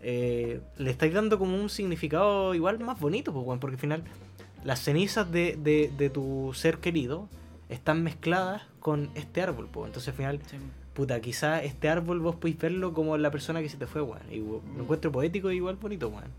eh, 0.02 0.60
le 0.76 0.90
estáis 0.90 1.14
dando 1.14 1.38
como 1.38 1.56
un 1.60 1.70
significado 1.70 2.54
igual 2.54 2.78
más 2.80 3.00
bonito, 3.00 3.32
pues, 3.32 3.44
weón, 3.46 3.58
porque 3.58 3.76
al 3.76 3.80
final 3.80 4.04
las 4.64 4.80
cenizas 4.80 5.30
de, 5.32 5.56
de, 5.58 5.90
de 5.96 6.10
tu 6.10 6.52
ser 6.54 6.78
querido 6.78 7.28
están 7.70 8.02
mezcladas 8.02 8.62
con 8.80 9.10
este 9.14 9.40
árbol, 9.40 9.68
pues. 9.72 9.86
Entonces, 9.86 10.08
al 10.08 10.14
final, 10.14 10.40
Sí. 10.46 10.58
Puta, 10.96 11.20
quizás 11.20 11.62
este 11.62 11.88
árbol 11.90 12.20
vos 12.20 12.36
podéis 12.36 12.58
verlo 12.58 12.94
como 12.94 13.16
la 13.18 13.30
persona 13.30 13.60
que 13.60 13.68
se 13.68 13.76
te 13.76 13.86
fue, 13.86 14.00
weón. 14.00 14.22
Y 14.30 14.38
lo 14.38 14.82
encuentro 14.82 15.12
poético 15.12 15.52
y 15.52 15.56
igual 15.56 15.76
bonito, 15.76 16.08
weón. 16.08 16.30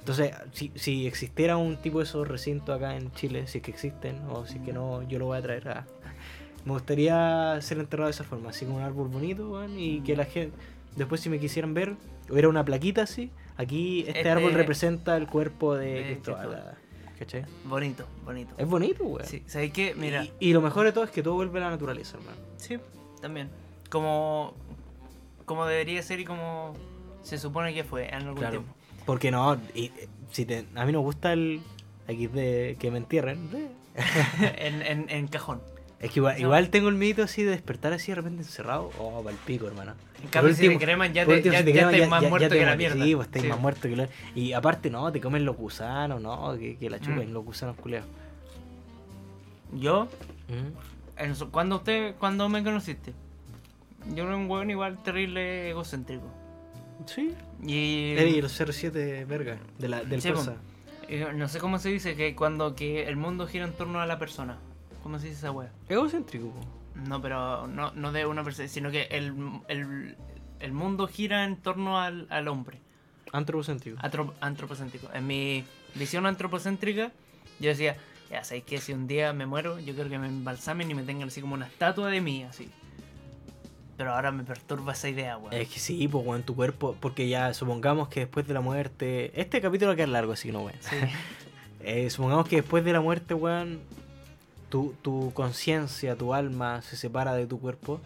Entonces, 0.00 0.32
si, 0.52 0.72
si 0.74 1.06
existiera 1.06 1.56
un 1.56 1.76
tipo 1.76 1.98
de 1.98 2.04
esos 2.04 2.26
recintos 2.26 2.74
acá 2.76 2.96
en 2.96 3.12
Chile, 3.12 3.46
si 3.46 3.58
es 3.58 3.64
que 3.64 3.70
existen, 3.70 4.18
o 4.28 4.46
si 4.46 4.56
es 4.58 4.64
que 4.64 4.72
no, 4.72 5.06
yo 5.08 5.18
lo 5.18 5.26
voy 5.26 5.38
a 5.38 5.42
traer 5.42 5.68
a... 5.68 5.86
Me 6.64 6.72
gustaría 6.72 7.58
ser 7.60 7.78
enterrado 7.78 8.06
de 8.08 8.12
esa 8.12 8.24
forma, 8.24 8.50
así 8.50 8.64
con 8.64 8.76
un 8.76 8.82
árbol 8.82 9.08
bonito, 9.08 9.50
weón, 9.50 9.78
y 9.78 10.00
que 10.00 10.16
la 10.16 10.24
gente, 10.24 10.56
después 10.96 11.20
si 11.20 11.28
me 11.28 11.38
quisieran 11.38 11.74
ver, 11.74 11.94
hubiera 12.30 12.48
una 12.48 12.64
plaquita 12.64 13.02
así, 13.02 13.30
aquí 13.58 14.00
este, 14.00 14.18
Este- 14.18 14.30
árbol 14.30 14.52
representa 14.54 15.16
el 15.18 15.26
cuerpo 15.26 15.74
de, 15.76 15.92
de 15.94 16.04
Cristóbal. 16.04 16.76
¿Cachai? 17.18 17.44
Bonito, 17.66 18.06
bonito. 18.24 18.54
Es 18.58 18.66
bonito, 18.66 19.04
weón. 19.04 19.26
Sí, 19.26 19.42
¿sabes 19.46 19.72
qué? 19.72 19.94
Mira. 19.94 20.24
Y, 20.24 20.32
y 20.40 20.52
lo 20.52 20.60
mejor 20.62 20.84
de 20.86 20.92
todo 20.92 21.04
es 21.04 21.10
que 21.10 21.22
todo 21.22 21.34
vuelve 21.34 21.58
a 21.60 21.62
la 21.64 21.70
naturaleza, 21.70 22.16
hermano. 22.16 22.36
Sí, 22.56 22.76
también. 23.20 23.48
Como, 23.94 24.54
como 25.44 25.66
debería 25.66 26.02
ser 26.02 26.18
y 26.18 26.24
como 26.24 26.74
se 27.22 27.38
supone 27.38 27.72
que 27.72 27.84
fue 27.84 28.08
en 28.08 28.14
algún 28.14 28.34
Claro. 28.34 28.50
tiempo. 28.58 28.74
Porque 29.06 29.30
no, 29.30 29.56
y, 29.72 29.84
eh, 29.84 30.08
si 30.32 30.44
te, 30.44 30.64
a 30.74 30.84
mí 30.84 30.90
no 30.90 30.98
gusta 31.00 31.32
el 31.32 31.60
XD 32.08 32.76
que 32.80 32.90
me 32.90 32.98
entierren. 32.98 33.38
en, 34.58 34.82
en, 34.82 35.06
en 35.10 35.28
cajón. 35.28 35.60
Es 36.00 36.10
que 36.10 36.18
igual, 36.18 36.40
igual 36.40 36.70
tengo 36.70 36.88
el 36.88 36.96
mito 36.96 37.22
así 37.22 37.44
de 37.44 37.52
despertar 37.52 37.92
así 37.92 38.10
de 38.10 38.16
repente 38.16 38.42
encerrado. 38.42 38.90
Oh, 38.98 39.22
pa'l 39.22 39.36
pico, 39.46 39.68
hermano. 39.68 39.94
En 40.20 40.28
cambio, 40.28 40.52
si 40.54 40.62
te 40.62 40.66
último- 40.70 40.80
creman, 40.84 41.12
ya, 41.14 41.24
te, 41.24 41.34
último, 41.34 41.52
ya, 41.52 41.58
si 41.60 41.64
te 41.66 41.72
ya 41.72 41.78
queman, 41.88 41.94
estás 41.94 42.10
más 42.10 42.22
muerto 42.28 42.48
te 42.48 42.58
que 42.58 42.66
la 42.66 42.76
mierda. 42.76 43.04
Sí, 43.04 43.14
pues 43.14 43.26
estáis 43.28 43.44
Sí. 43.44 43.48
más 43.48 43.60
muerto 43.60 43.88
que 43.88 43.94
la... 43.96 44.08
Y 44.34 44.52
aparte, 44.54 44.90
no, 44.90 45.12
te 45.12 45.20
comen 45.20 45.44
los 45.44 45.56
gusanos, 45.56 46.20
no, 46.20 46.56
que, 46.58 46.76
que 46.78 46.90
la 46.90 46.98
chupen 46.98 47.30
Mm. 47.30 47.32
los 47.32 47.44
gusanos 47.44 47.76
culeados. 47.76 48.08
Yo, 49.72 50.08
Mm. 50.48 51.44
cuando 51.52 51.76
usted, 51.76 52.16
cuando 52.18 52.48
me 52.48 52.62
conociste, 52.64 53.12
yo 54.14 54.24
era 54.24 54.36
un 54.36 54.50
weón 54.50 54.70
igual 54.70 55.02
terrible 55.02 55.70
egocéntrico. 55.70 56.24
Sí. 57.06 57.34
Y 57.66 58.14
el 58.16 58.48
07 58.48 59.24
verga, 59.24 59.58
de 59.78 59.88
la, 59.88 60.02
del 60.04 60.20
Sí. 60.22 60.28
Persa. 60.28 60.56
Eh, 61.08 61.26
No 61.34 61.48
sé 61.48 61.58
cómo 61.58 61.78
se 61.78 61.90
dice 61.90 62.16
que 62.16 62.34
cuando 62.34 62.74
que 62.74 63.06
el 63.08 63.16
mundo 63.16 63.46
gira 63.46 63.64
en 63.64 63.72
torno 63.72 64.00
a 64.00 64.06
la 64.06 64.18
persona. 64.18 64.58
¿Cómo 65.02 65.18
se 65.18 65.26
dice 65.26 65.38
esa 65.38 65.50
wea? 65.50 65.70
Egocéntrico. 65.88 66.52
No, 66.94 67.20
pero 67.20 67.66
no, 67.66 67.92
no 67.92 68.12
de 68.12 68.24
una 68.24 68.42
persona, 68.44 68.68
sino 68.68 68.90
que 68.90 69.02
el, 69.10 69.34
el, 69.68 70.16
el 70.60 70.72
mundo 70.72 71.06
gira 71.08 71.44
en 71.44 71.56
torno 71.56 72.00
al, 72.00 72.26
al 72.30 72.48
hombre. 72.48 72.78
Antropocéntrico. 73.32 73.98
Atrop- 73.98 74.32
antropocéntrico. 74.40 75.08
En 75.12 75.26
mi 75.26 75.64
visión 75.96 76.24
antropocéntrica, 76.24 77.10
yo 77.58 77.68
decía, 77.68 77.96
ya 78.30 78.44
sabéis 78.44 78.64
que 78.64 78.78
si 78.78 78.92
un 78.92 79.06
día 79.08 79.32
me 79.32 79.44
muero, 79.44 79.78
yo 79.80 79.94
quiero 79.94 80.08
que 80.08 80.18
me 80.18 80.28
embalsamen 80.28 80.90
y 80.90 80.94
me 80.94 81.02
tengan 81.02 81.28
así 81.28 81.40
como 81.40 81.54
una 81.54 81.66
estatua 81.66 82.08
de 82.10 82.20
mí, 82.20 82.44
así. 82.44 82.70
Pero 83.96 84.12
ahora 84.12 84.32
me 84.32 84.42
perturba 84.44 84.92
esa 84.92 85.08
idea, 85.08 85.36
weón. 85.36 85.52
Es 85.52 85.68
que 85.68 85.78
sí, 85.78 86.08
pues, 86.08 86.26
weón, 86.26 86.42
tu 86.42 86.54
cuerpo. 86.56 86.96
Porque 87.00 87.28
ya 87.28 87.54
supongamos 87.54 88.08
que 88.08 88.20
después 88.20 88.46
de 88.46 88.54
la 88.54 88.60
muerte. 88.60 89.30
Este 89.40 89.60
capítulo 89.60 89.88
va 89.90 89.92
a 89.92 89.96
quedar 89.96 90.08
largo, 90.08 90.32
así 90.32 90.48
que 90.48 90.52
no, 90.52 90.62
weón. 90.62 90.78
Sí. 90.80 90.96
Eh, 91.86 92.08
supongamos 92.08 92.48
que 92.48 92.56
después 92.56 92.82
de 92.82 92.94
la 92.94 93.00
muerte, 93.02 93.34
weón. 93.34 93.78
Tu, 94.70 94.94
tu 95.02 95.32
conciencia, 95.34 96.16
tu 96.16 96.32
alma 96.32 96.80
se 96.80 96.96
separa 96.96 97.34
de 97.34 97.46
tu 97.46 97.60
cuerpo. 97.60 98.00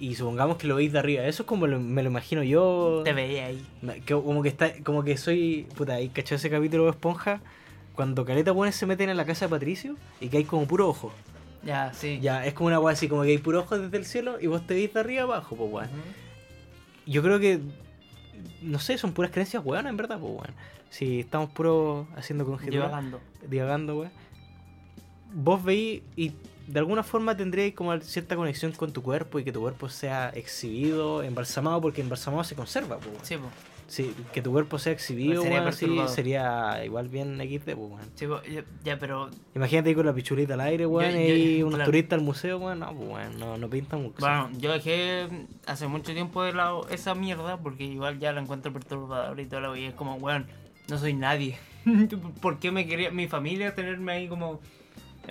Y 0.00 0.16
supongamos 0.16 0.56
que 0.56 0.66
lo 0.66 0.74
veis 0.76 0.92
de 0.92 0.98
arriba. 0.98 1.24
Eso 1.24 1.44
es 1.44 1.46
como 1.46 1.66
lo- 1.68 1.78
me 1.78 2.02
lo 2.02 2.10
imagino 2.10 2.42
yo. 2.42 3.02
Te 3.04 3.12
veía 3.12 3.46
ahí. 3.46 3.64
Que- 4.06 4.14
como 4.14 4.42
que 4.42 4.48
está, 4.48 4.72
como 4.82 5.04
que 5.04 5.16
soy. 5.16 5.68
Puta, 5.76 5.94
ahí 5.94 6.08
cachó 6.08 6.34
ese 6.34 6.50
capítulo 6.50 6.84
de 6.84 6.90
Esponja. 6.90 7.40
Cuando 7.94 8.24
Caleta 8.24 8.50
Buenos 8.50 8.74
se 8.74 8.86
meten 8.86 9.08
en 9.08 9.16
la 9.16 9.24
casa 9.24 9.44
de 9.44 9.50
Patricio 9.50 9.94
y 10.20 10.28
que 10.28 10.38
hay 10.38 10.44
como 10.44 10.66
puro 10.66 10.88
ojo. 10.88 11.12
Ya, 11.62 11.92
sí. 11.92 12.18
Ya, 12.22 12.46
es 12.46 12.54
como 12.54 12.68
una 12.68 12.80
weá 12.80 12.94
así, 12.94 13.08
como 13.08 13.22
que 13.22 13.28
hay 13.30 13.38
puro 13.38 13.60
ojo 13.60 13.78
desde 13.78 13.96
el 13.96 14.04
cielo 14.04 14.38
y 14.40 14.46
vos 14.46 14.66
te 14.66 14.74
veis 14.74 14.92
de 14.94 15.00
arriba 15.00 15.22
abajo, 15.24 15.56
pues 15.56 15.70
weón. 15.72 15.88
Ujú. 15.88 16.00
Yo 17.06 17.22
creo 17.22 17.38
que. 17.38 17.60
No 18.62 18.78
sé, 18.78 18.96
son 18.98 19.12
puras 19.12 19.30
creencias 19.30 19.62
weón, 19.64 19.86
en 19.86 19.96
verdad, 19.96 20.18
pues 20.18 20.32
weón. 20.32 20.54
Si 20.90 21.20
estamos 21.20 21.50
puro 21.50 22.08
haciendo 22.16 22.44
conjeturas, 22.44 22.88
Divagando. 22.88 23.20
divagando, 23.48 23.98
weón. 23.98 24.10
Vos 25.32 25.62
veis 25.62 26.02
y 26.16 26.32
de 26.66 26.78
alguna 26.78 27.02
forma 27.02 27.36
tendríais 27.36 27.74
como 27.74 27.98
cierta 28.00 28.36
conexión 28.36 28.72
con 28.72 28.92
tu 28.92 29.02
cuerpo 29.02 29.38
y 29.38 29.44
que 29.44 29.52
tu 29.52 29.60
cuerpo 29.60 29.88
sea 29.88 30.30
exhibido, 30.30 31.22
embalsamado, 31.22 31.80
porque 31.80 32.00
embalsamado 32.00 32.42
se 32.44 32.54
conserva, 32.54 32.96
pues 32.96 33.08
weón. 33.10 33.24
Sí, 33.24 33.36
po. 33.36 33.48
Sí, 33.90 34.14
que 34.32 34.40
tu 34.40 34.52
cuerpo 34.52 34.78
sea 34.78 34.92
exhibido, 34.92 35.42
Sería 35.42 35.66
así, 35.66 35.84
perturbador. 35.86 36.14
sería 36.14 36.84
igual 36.84 37.08
bien 37.08 37.40
XD, 37.40 37.74
pues 37.74 37.76
weón. 37.76 38.00
Sí, 38.14 38.24
ya, 38.52 38.62
ya, 38.84 38.98
pero 39.00 39.28
Imagínate 39.56 39.92
con 39.96 40.06
la 40.06 40.12
pichulita 40.14 40.54
al 40.54 40.60
aire, 40.60 40.86
weón, 40.86 41.10
yo- 41.12 41.18
y 41.18 41.62
unos 41.64 41.74
claro. 41.74 41.90
turistas 41.90 42.18
al 42.20 42.24
museo, 42.24 42.58
weón. 42.58 42.78
No, 42.78 42.94
pues 42.94 43.34
no, 43.36 43.58
no 43.58 43.68
pintan 43.68 44.02
mucho. 44.02 44.14
Bueno, 44.20 44.48
yo 44.58 44.72
dejé 44.72 45.26
hace 45.66 45.88
mucho 45.88 46.12
tiempo 46.12 46.44
de 46.44 46.52
lado 46.52 46.86
esa 46.88 47.16
mierda 47.16 47.56
porque 47.56 47.82
igual 47.82 48.20
ya 48.20 48.30
la 48.32 48.40
encuentro 48.40 48.72
perturbadora 48.72 49.42
y 49.42 49.46
todo 49.46 49.60
lo 49.60 49.76
y 49.76 49.86
es 49.86 49.94
como, 49.94 50.14
weón, 50.14 50.46
no 50.88 50.96
soy 50.96 51.14
nadie. 51.14 51.58
¿Por 52.40 52.60
qué 52.60 52.70
me 52.70 52.86
quería 52.86 53.10
mi 53.10 53.26
familia 53.26 53.74
tenerme 53.74 54.12
ahí 54.12 54.28
como 54.28 54.60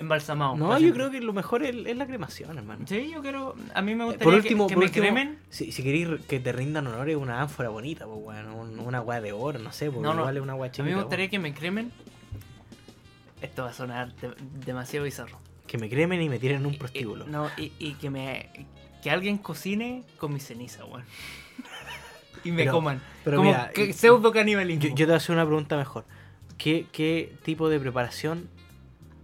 embalsamado? 0.00 0.56
No, 0.56 0.78
yo 0.78 0.92
creo 0.92 1.10
que 1.10 1.20
lo 1.20 1.32
mejor 1.32 1.62
es, 1.62 1.76
es 1.86 1.96
la 1.96 2.06
cremación, 2.06 2.58
hermano. 2.58 2.84
Sí, 2.88 3.10
yo 3.12 3.22
quiero. 3.22 3.54
A 3.74 3.82
mí 3.82 3.94
me 3.94 4.02
Eh, 4.04 4.06
gustaría 4.06 4.24
Por 4.24 4.32
que- 4.32 4.38
último, 4.40 4.66
que, 4.66 4.74
por 4.74 4.80
me 4.82 4.86
último, 4.86 5.04
cremen. 5.04 5.38
si, 5.50 5.70
si 5.72 5.82
queréis 5.82 6.08
que 6.26 6.40
te 6.40 6.52
rindan 6.52 6.86
honores, 6.86 7.16
una 7.16 7.40
ánfora 7.40 7.68
bonita, 7.68 8.06
pues 8.06 8.20
bueno, 8.22 8.56
un- 8.56 8.80
una 8.80 9.00
weá 9.00 9.20
de 9.20 9.32
oro, 9.32 9.58
no 9.58 9.70
sé, 9.72 9.86
porque 9.90 10.02
No, 10.02 10.14
no, 10.14 10.28
es 10.28 10.40
una 10.40 10.54
weá 10.54 10.68
A 10.68 10.72
chiquita. 10.72 10.82
mí 10.84 10.88
me 10.90 10.96
weón. 10.96 11.04
gustaría 11.04 11.28
que 11.28 11.38
me 11.38 11.54
cremen. 11.54 11.92
Esto 13.42 13.62
va 13.64 13.70
a 13.70 13.72
sonar 13.72 14.14
de- 14.16 14.34
demasiado 14.66 15.04
bizarro. 15.04 15.38
Que 15.66 15.78
me 15.78 15.88
cremen 15.88 16.20
y 16.20 16.28
me 16.28 16.38
tiren 16.38 16.58
en 16.58 16.66
un 16.66 16.74
Y- 16.74 16.78
prostíbulo. 16.78 17.26
no, 17.26 17.48
y, 17.56 17.72
y 17.78 17.94
que 17.94 18.10
me. 18.10 18.50
Que 19.02 19.10
alguien 19.10 19.38
cocine 19.38 20.02
con 20.18 20.32
mi 20.32 20.40
ceniza, 20.40 20.84
weón. 20.84 21.04
y 22.44 22.50
me 22.52 22.58
Pero- 22.64 22.72
coman. 22.72 23.00
pero 23.24 23.38
como 23.38 23.50
mira, 23.50 23.70
que 23.74 23.92
pseudo 23.92 24.30
canibalismo. 24.32 24.82
Yo, 24.82 24.88
yo 24.90 24.94
te 24.96 25.04
voy 25.06 25.14
a 25.14 25.16
hacer 25.16 25.34
una 25.34 25.46
pregunta 25.46 25.76
mejor. 25.76 26.04
¿Qué, 26.58 26.86
¿Qué 26.92 27.32
tipo 27.42 27.70
de 27.70 27.80
preparación 27.80 28.48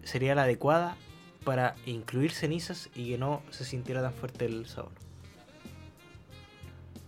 sería 0.06 0.34
la 0.34 0.44
adecuada 0.44 0.96
para 1.44 1.74
incluir 1.86 2.32
cenizas 2.32 2.88
y 2.94 3.10
que 3.10 3.18
no 3.18 3.42
se 3.50 3.64
sintiera 3.64 4.02
tan 4.02 4.12
fuerte 4.12 4.46
el 4.46 4.66
sabor? 4.66 4.92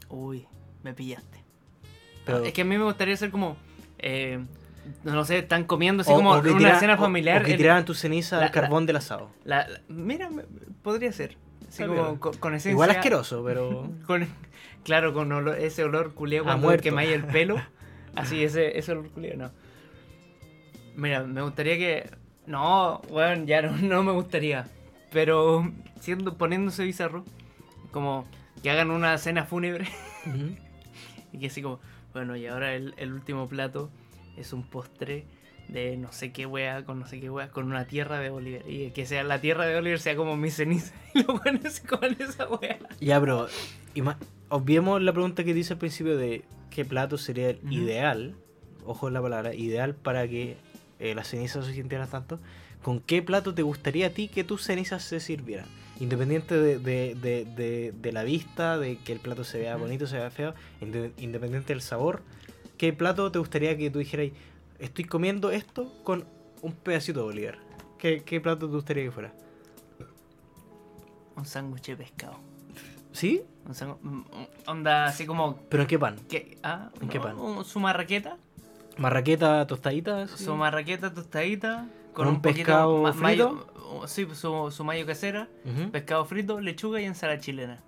Uy, 0.09 0.47
me 0.83 0.95
pillaste. 0.95 1.39
Pero- 2.25 2.45
es 2.45 2.53
que 2.53 2.62
a 2.62 2.65
mí 2.65 2.77
me 2.79 2.85
gustaría 2.85 3.16
ser 3.16 3.31
como. 3.31 3.57
eh, 3.99 4.39
no 5.05 5.25
sé, 5.25 5.39
están 5.39 5.65
comiendo 5.65 6.03
así 6.03 6.12
O- 6.12 6.16
como 6.16 6.31
o 6.33 6.41
que 6.43 6.51
una 6.51 6.59
tira- 6.59 6.75
escena 6.77 6.95
o- 6.95 6.99
familiar. 6.99 7.43
O 7.43 7.45
que 7.45 7.51
en- 7.53 7.57
tiraran 7.59 7.85
tu 7.85 7.95
ceniza 7.95 8.39
la- 8.39 8.47
al 8.47 8.51
carbón 8.53 8.87
del 8.87 8.97
asado. 8.97 9.31
la- 9.45 9.69
la- 9.69 9.81
mira, 9.89 10.31
me- 10.31 10.45
podría 10.83 11.12
ser. 11.12 11.37
Así 11.69 11.85
como 11.85 12.19
con, 12.20 12.35
con 12.39 12.55
esencia. 12.55 12.70
Igual 12.70 12.91
asqueroso, 12.91 13.45
pero. 13.45 13.91
Con, 14.07 14.27
claro, 14.85 15.12
con 15.12 15.29
olor- 15.31 15.59
ese 15.59 15.85
olor 15.85 16.15
culiado 16.15 16.49
A 16.49 16.57
cuando 16.59 16.83
quemáis 16.83 17.11
el 17.11 17.25
pelo. 17.27 17.57
Así, 18.15 18.43
ese, 18.43 18.79
ese 18.79 18.93
olor 18.93 19.11
culiado, 19.11 19.37
no. 19.37 19.51
Mira, 20.97 21.25
me 21.25 21.43
gustaría 21.43 21.77
que. 21.77 22.11
No, 22.49 23.01
bueno, 23.11 23.45
ya 23.45 23.62
no, 23.62 23.77
no 23.77 24.03
me 24.03 24.12
gustaría. 24.12 24.66
Pero 25.12 25.70
siendo, 26.01 26.37
poniéndose 26.37 26.83
bizarro, 26.85 27.25
como 27.93 28.27
que 28.62 28.70
hagan 28.70 28.91
una 28.91 29.16
cena 29.19 29.45
fúnebre 29.45 29.87
y 31.33 31.39
que 31.39 31.47
así 31.47 31.62
como, 31.62 31.81
bueno, 32.12 32.37
y 32.37 32.47
ahora 32.47 32.75
el, 32.75 32.95
el 32.97 33.12
último 33.12 33.47
plato 33.49 33.91
es 34.37 34.53
un 34.53 34.62
postre 34.65 35.25
de 35.69 35.97
no 35.99 36.11
sé 36.12 36.33
qué 36.33 36.47
wea, 36.47 36.85
con 36.85 36.99
no 36.99 37.07
sé 37.07 37.20
qué 37.20 37.29
wea, 37.31 37.51
con 37.51 37.66
una 37.66 37.85
tierra 37.87 38.19
de 38.20 38.31
Oliver. 38.31 38.62
Y 38.69 38.91
que 38.91 39.05
sea 39.07 39.23
la 39.23 39.41
tierra 39.41 39.66
de 39.66 39.77
Oliver 39.77 40.01
sea 40.01 40.16
como 40.16 40.37
mi 40.37 40.51
ceniza. 40.51 40.95
Y 41.15 41.23
los 41.25 41.43
buenos 41.43 41.73
se 41.75 41.87
coman 41.87 42.16
esa 42.19 42.49
wea. 42.49 42.79
Ya, 43.01 43.20
ima- 43.95 44.16
obviemos 44.49 45.03
la 45.03 45.12
pregunta 45.12 45.45
que 45.45 45.53
dice 45.55 45.75
al 45.75 45.79
principio 45.79 46.16
de 46.16 46.45
qué 46.70 46.85
plato 46.85 47.19
sería 47.19 47.51
el 47.51 47.61
ideal, 47.70 48.35
ojo 48.87 49.09
en 49.09 49.15
la 49.15 49.23
palabra, 49.23 49.55
ideal 49.55 49.95
para 49.95 50.27
que 50.29 50.57
eh, 50.99 51.15
las 51.15 51.29
cenizas 51.29 51.66
se 51.66 51.75
sintieran 51.75 52.09
tanto. 52.09 52.39
¿Con 52.83 53.01
qué 53.01 53.23
plato 53.23 53.55
te 53.55 53.62
gustaría 53.62 54.07
a 54.07 54.11
ti 54.11 54.29
que 54.29 54.45
tus 54.45 54.62
cenizas 54.65 55.03
se 55.03 55.20
sirvieran? 55.20 55.66
Independiente 56.01 56.55
de, 56.57 56.79
de- 56.79 57.93
de- 57.93 58.12
la 58.12 58.23
vista, 58.23 58.79
de 58.79 58.99
que 58.99 59.12
el 59.12 59.19
plato 59.19 59.43
se 59.45 59.59
vea 59.59 59.77
bonito, 59.77 60.07
se 60.07 60.16
vea 60.16 60.31
feo, 60.31 60.55
inde- 60.81 61.12
independiente 61.19 61.73
del 61.73 61.83
sabor, 61.83 62.23
¿qué 62.77 62.93
plato 62.93 63.33
te 63.33 63.39
gustaría 63.41 63.77
que 63.77 63.91
tú 63.91 63.99
dijeras, 63.99 64.29
estoy 64.79 65.05
comiendo 65.05 65.51
esto 65.51 65.93
con 66.05 66.25
un 66.62 66.73
pedacito 66.73 67.20
de 67.23 67.27
Oliver? 67.27 67.59
¿Qué, 67.99 68.23
qué 68.25 68.41
plato 68.41 68.66
te 68.69 68.75
gustaría 68.77 69.03
que 69.05 69.11
fuera? 69.11 69.33
Un 71.37 71.45
sándwich 71.47 71.87
de 71.87 71.97
pescado. 71.97 72.39
¿Sí? 73.12 73.43
Un 73.66 73.75
sándwich- 73.75 73.99
mm, 74.03 74.16
mm, 74.19 74.47
onda 74.66 75.05
así 75.07 75.27
como... 75.27 75.57
¿Pero 75.69 75.83
en 75.83 75.89
qué 75.89 75.99
pan? 75.99 76.16
¿qué? 76.29 76.59
Ah, 76.62 76.91
¿En 77.01 77.09
qué 77.09 77.19
pan? 77.20 77.37
un- 77.39 77.65
Su 77.65 77.81
marraqueta. 77.81 78.37
¿Marraqueta, 78.99 79.66
tostadita? 79.66 80.23
así? 80.23 80.45
Su 80.45 80.55
marraqueta 80.57 81.12
tostadita. 81.15 81.87
¿Con 82.12 82.27
un 82.29 82.43
pescado 82.43 83.05
frito? 83.12 83.23
mayo- 83.23 84.07
sí, 84.09 84.27
su, 84.35 84.70
su 84.70 84.85
mayo 84.85 85.07
casera. 85.07 85.49
Pescado 85.93 86.25
frito, 86.25 86.61
lechuga 86.61 87.01
y 87.01 87.05
ensalada 87.05 87.39
chilena. 87.41 87.83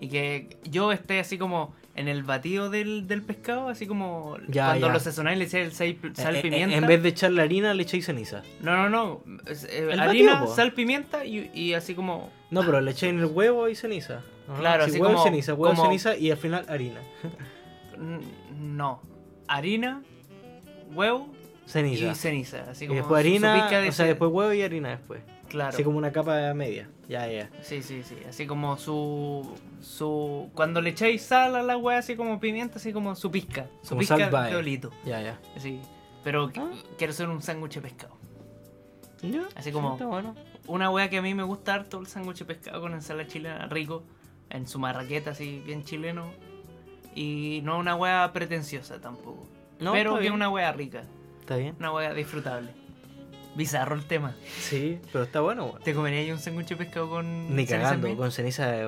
Y 0.00 0.08
que 0.08 0.56
yo 0.64 0.90
esté 0.90 1.20
así 1.20 1.38
como 1.38 1.74
en 1.94 2.08
el 2.08 2.24
batido 2.24 2.68
del, 2.70 3.06
del 3.06 3.22
pescado, 3.22 3.68
así 3.68 3.86
como 3.86 4.36
Ya, 4.48 4.66
cuando 4.68 4.88
ya. 4.88 4.92
lo 4.92 4.98
sazonáis 5.00 5.38
le 5.38 5.44
echáis 5.44 5.66
el 5.66 5.72
sal, 5.72 6.12
sal, 6.14 6.34
Eh, 6.36 6.38
eh, 6.40 6.42
pimienta. 6.42 6.76
En 6.76 6.86
vez 6.86 7.02
de 7.02 7.10
echarle 7.10 7.42
harina, 7.42 7.72
le 7.74 7.82
echáis 7.84 8.04
ceniza. 8.06 8.42
No, 8.60 8.74
no, 8.76 8.88
no. 8.90 9.20
eh, 9.46 9.88
harina, 10.00 10.34
batido, 10.40 10.54
sal, 10.54 10.72
pimienta 10.72 11.24
y, 11.24 11.50
y 11.54 11.74
así 11.74 11.94
como... 11.94 12.30
No, 12.50 12.62
pero 12.62 12.80
le 12.80 12.90
echáis 12.90 13.12
en 13.12 13.20
el 13.20 13.26
huevo 13.26 13.68
y 13.68 13.76
ceniza. 13.76 14.22
Ajá. 14.48 14.58
Claro, 14.60 14.84
Sí, 14.86 14.90
así 14.90 14.98
huevo 15.00 15.12
y 15.12 15.16
como- 15.16 15.24
ceniza, 15.26 15.54
huevo 15.54 15.72
y 15.72 15.76
como- 15.76 15.88
ceniza 15.88 16.16
y 16.16 16.30
al 16.30 16.36
final 16.38 16.64
harina. 16.68 17.00
No. 18.58 19.00
Harina, 19.46 20.02
huevo 20.94 21.28
Ceniza. 21.66 22.06
y 22.12 22.14
ceniza. 22.14 22.70
Así 22.70 22.84
Y 22.84 22.88
como 22.88 22.98
después 23.00 23.24
su- 23.24 23.28
su 23.30 23.46
harina, 23.46 23.80
de 23.80 23.88
o 23.88 23.92
sea, 23.92 24.06
después 24.06 24.30
huevo 24.32 24.52
y 24.52 24.62
harina 24.62 24.90
después. 24.90 25.22
Claro. 25.48 25.70
Así 25.70 25.84
como 25.84 25.98
una 25.98 26.10
capa 26.12 26.52
media. 26.54 26.88
Ya, 27.08 27.26
ya. 27.28 27.50
Sí, 27.62 27.82
sí, 27.82 28.02
sí. 28.02 28.16
Así 28.28 28.46
como 28.46 28.76
su. 28.76 29.46
su 29.82 30.50
Cuando 30.54 30.80
le 30.80 30.90
echáis 30.90 31.22
sal 31.22 31.54
a 31.54 31.62
la 31.62 31.76
wea, 31.76 31.98
así 31.98 32.16
como 32.16 32.40
pimienta, 32.40 32.76
así 32.76 32.92
como 32.92 33.14
su 33.14 33.30
pizca. 33.30 33.66
Su 33.82 33.90
Como 33.90 34.00
pizca 34.00 34.16
de 34.48 34.56
olito. 34.56 34.90
Ya, 35.04 35.20
ya. 35.20 35.38
Así. 35.56 35.80
Pero 36.24 36.50
Ah. 36.56 36.70
quiero 36.96 37.12
hacer 37.12 37.28
un 37.28 37.42
sándwich 37.42 37.74
de 37.74 37.82
pescado. 37.82 38.16
Ya, 39.22 39.42
Así 39.54 39.68
sí, 39.68 39.72
como- 39.72 39.96
bueno. 39.96 40.34
Una 40.66 40.90
wea 40.90 41.08
que 41.10 41.18
a 41.18 41.22
mí 41.22 41.34
me 41.34 41.42
gusta 41.42 41.74
harto 41.74 41.98
el 42.00 42.06
sándwich 42.06 42.38
de 42.38 42.44
pescado 42.46 42.80
con 42.80 42.92
ensalada 42.94 43.28
chilena 43.28 43.66
rico. 43.66 44.02
En 44.50 44.66
su 44.66 44.78
marraqueta, 44.78 45.30
así 45.32 45.62
bien 45.64 45.84
chileno. 45.84 46.30
Y 47.14 47.60
no 47.64 47.78
una 47.78 47.94
wea 47.96 48.30
pretenciosa 48.32 49.00
tampoco. 49.00 49.46
No, 49.84 49.92
pero 49.92 50.14
que 50.14 50.20
bien. 50.22 50.32
una 50.32 50.48
wea 50.50 50.72
rica. 50.72 51.02
Está 51.40 51.56
bien. 51.56 51.74
Una 51.78 51.92
wea 51.92 52.12
disfrutable. 52.14 52.70
Bizarro 53.56 53.94
el 53.94 54.04
tema. 54.04 54.34
Sí, 54.58 54.98
pero 55.12 55.22
está 55.24 55.40
bueno, 55.40 55.66
weón. 55.66 55.82
¿Te 55.82 55.94
comerías 55.94 56.36
un 56.36 56.42
sándwich 56.42 56.70
de 56.70 56.76
pescado 56.76 57.08
con. 57.08 57.54
Ni 57.54 57.64
cagando, 57.66 58.16
con 58.16 58.32
ceniza 58.32 58.66
de, 58.66 58.78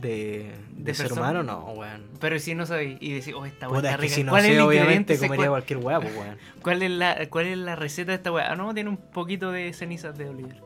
de 0.00 0.52
¿De 0.78 0.94
ser 0.94 1.06
persona? 1.06 1.30
humano, 1.30 1.42
no, 1.44 1.60
weón. 1.74 2.06
Pero 2.18 2.36
si 2.40 2.56
no 2.56 2.66
sabéis 2.66 2.96
y 3.00 3.12
decís, 3.12 3.32
oh, 3.36 3.46
esta 3.46 3.68
Puta, 3.68 3.78
está 3.78 3.90
es 3.90 3.96
que 3.96 4.02
rica. 4.02 4.14
si 4.16 4.24
no 4.24 4.32
¿Cuál 4.32 4.42
es 4.42 4.48
sé, 4.48 4.54
el 4.56 4.60
obviamente 4.62 5.14
comería 5.16 5.36
cuál- 5.36 5.48
cualquier 5.50 5.78
weá, 5.78 6.00
pues, 6.00 6.16
weón. 6.16 6.38
¿Cuál 6.62 6.82
es, 6.82 6.90
la, 6.90 7.28
¿Cuál 7.30 7.46
es 7.46 7.58
la 7.58 7.76
receta 7.76 8.10
de 8.10 8.16
esta 8.16 8.32
weá? 8.32 8.50
Ah, 8.50 8.56
no, 8.56 8.74
tiene 8.74 8.90
un 8.90 8.96
poquito 8.96 9.52
de 9.52 9.72
cenizas 9.72 10.18
de 10.18 10.28
Oliver. 10.28 10.56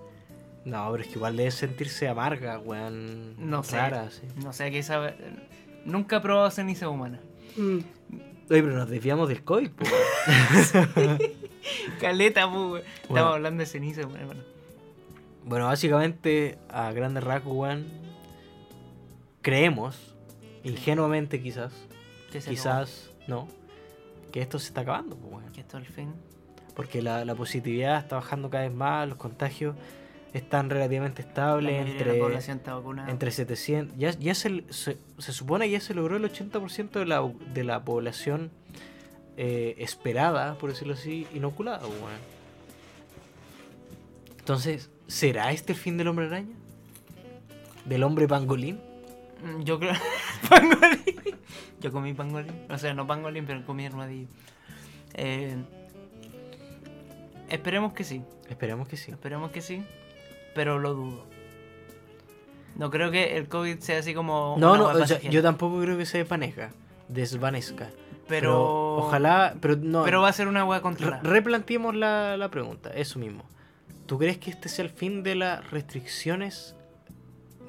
No, 0.64 0.88
pero 0.90 1.02
es 1.02 1.08
que 1.10 1.16
igual 1.16 1.36
debe 1.36 1.50
sentirse 1.50 2.08
amarga, 2.08 2.58
weón. 2.60 3.34
No 3.38 3.62
sé. 3.62 3.76
Rara, 3.76 4.10
sí. 4.10 4.22
No 4.42 4.54
sé 4.54 4.70
qué 4.70 4.82
sabe. 4.82 5.14
Nunca 5.84 6.16
he 6.16 6.20
probado 6.20 6.50
ceniza 6.50 6.88
humana. 6.88 7.20
Oye, 8.50 8.64
pero 8.64 8.74
nos 8.74 8.90
desviamos 8.90 9.28
del 9.28 9.44
COVID, 9.44 9.70
pues. 9.70 10.72
Caleta, 12.00 12.50
pu, 12.50 12.56
weón. 12.56 12.70
Bueno. 12.70 12.84
Estamos 13.02 13.34
hablando 13.34 13.60
de 13.60 13.66
ceniza, 13.66 14.00
weón. 14.02 14.16
hermano. 14.16 14.42
Bueno, 15.44 15.66
básicamente, 15.66 16.58
a 16.68 16.90
grandes 16.90 17.22
rasgos, 17.22 17.54
weón, 17.54 17.86
creemos, 19.40 20.16
ingenuamente 20.64 21.40
quizás, 21.40 21.72
quizás 22.30 23.12
no, 23.28 23.46
que 24.32 24.42
esto 24.42 24.58
se 24.58 24.66
está 24.66 24.80
acabando, 24.80 25.16
pues, 25.16 25.32
acabó, 25.32 25.52
Que 25.52 25.60
esto 25.60 25.76
al 25.76 25.86
fin. 25.86 26.12
Porque 26.74 27.02
la, 27.02 27.24
la 27.24 27.36
positividad 27.36 28.00
está 28.00 28.16
bajando 28.16 28.50
cada 28.50 28.64
vez 28.64 28.72
más, 28.72 29.08
los 29.08 29.16
contagios 29.16 29.76
están 30.32 30.70
relativamente 30.70 31.22
La 31.22 31.28
estables 31.28 31.86
entre, 31.88 32.12
la 32.16 32.22
población 32.24 32.58
está 32.58 32.74
vacunada. 32.74 33.10
entre 33.10 33.30
700. 33.30 33.96
Ya, 33.98 34.10
ya 34.12 34.34
se, 34.34 34.64
se, 34.70 34.96
se 35.18 35.32
supone 35.32 35.66
que 35.66 35.72
ya 35.72 35.80
se 35.80 35.94
logró 35.94 36.16
el 36.16 36.24
80% 36.24 36.90
de 36.90 37.06
la, 37.06 37.28
de 37.52 37.64
la 37.64 37.84
población 37.84 38.50
eh, 39.36 39.74
esperada, 39.78 40.54
por 40.54 40.70
decirlo 40.70 40.94
así, 40.94 41.26
inoculada, 41.34 41.78
pues, 41.80 41.92
weón. 42.00 42.40
Entonces, 44.38 44.90
¿será 45.06 45.52
este 45.52 45.72
el 45.72 45.78
fin 45.78 45.96
del 45.96 46.08
hombre 46.08 46.26
araña? 46.26 46.54
¿Del 47.84 48.02
hombre 48.02 48.26
pangolín? 48.28 48.80
Mm, 49.42 49.62
Yo 49.62 49.78
creo. 49.78 49.94
pangolín. 50.48 51.38
Yo 51.80 51.92
comí 51.92 52.12
pangolín. 52.14 52.52
O 52.68 52.78
sea, 52.78 52.94
no 52.94 53.06
pangolín, 53.06 53.46
pero 53.46 53.64
comí 53.64 53.86
armadillo. 53.86 54.28
Eh, 55.14 55.56
esperemos 57.48 57.92
que 57.92 58.04
sí. 58.04 58.22
Esperemos 58.48 58.86
que 58.88 58.96
sí. 58.96 59.10
Esperemos 59.12 59.50
que 59.50 59.60
sí. 59.62 59.82
Pero 60.54 60.78
lo 60.78 60.94
dudo. 60.94 61.26
No 62.76 62.90
creo 62.90 63.10
que 63.10 63.36
el 63.36 63.48
COVID 63.48 63.78
sea 63.80 63.98
así 63.98 64.14
como. 64.14 64.56
No, 64.58 64.76
no, 64.76 64.86
o 64.86 65.06
sea, 65.06 65.20
yo 65.20 65.42
tampoco 65.42 65.80
creo 65.80 65.98
que 65.98 66.06
se 66.06 66.18
desvanezca. 66.18 66.70
Desvanezca. 67.08 67.90
Pero. 68.28 68.96
ojalá, 68.96 69.54
pero 69.60 69.76
no. 69.76 70.04
Pero 70.04 70.22
va 70.22 70.28
a 70.28 70.32
ser 70.32 70.46
una 70.48 70.64
hueá 70.64 70.78
Re- 70.78 70.82
controlada. 70.82 71.22
replanteemos 71.22 71.94
la, 71.96 72.36
la 72.36 72.48
pregunta, 72.48 72.90
eso 72.94 73.18
mismo. 73.18 73.44
¿Tú 74.06 74.18
crees 74.18 74.38
que 74.38 74.50
este 74.50 74.68
sea 74.68 74.84
el 74.84 74.90
fin 74.90 75.22
de 75.22 75.34
las 75.34 75.70
restricciones 75.70 76.74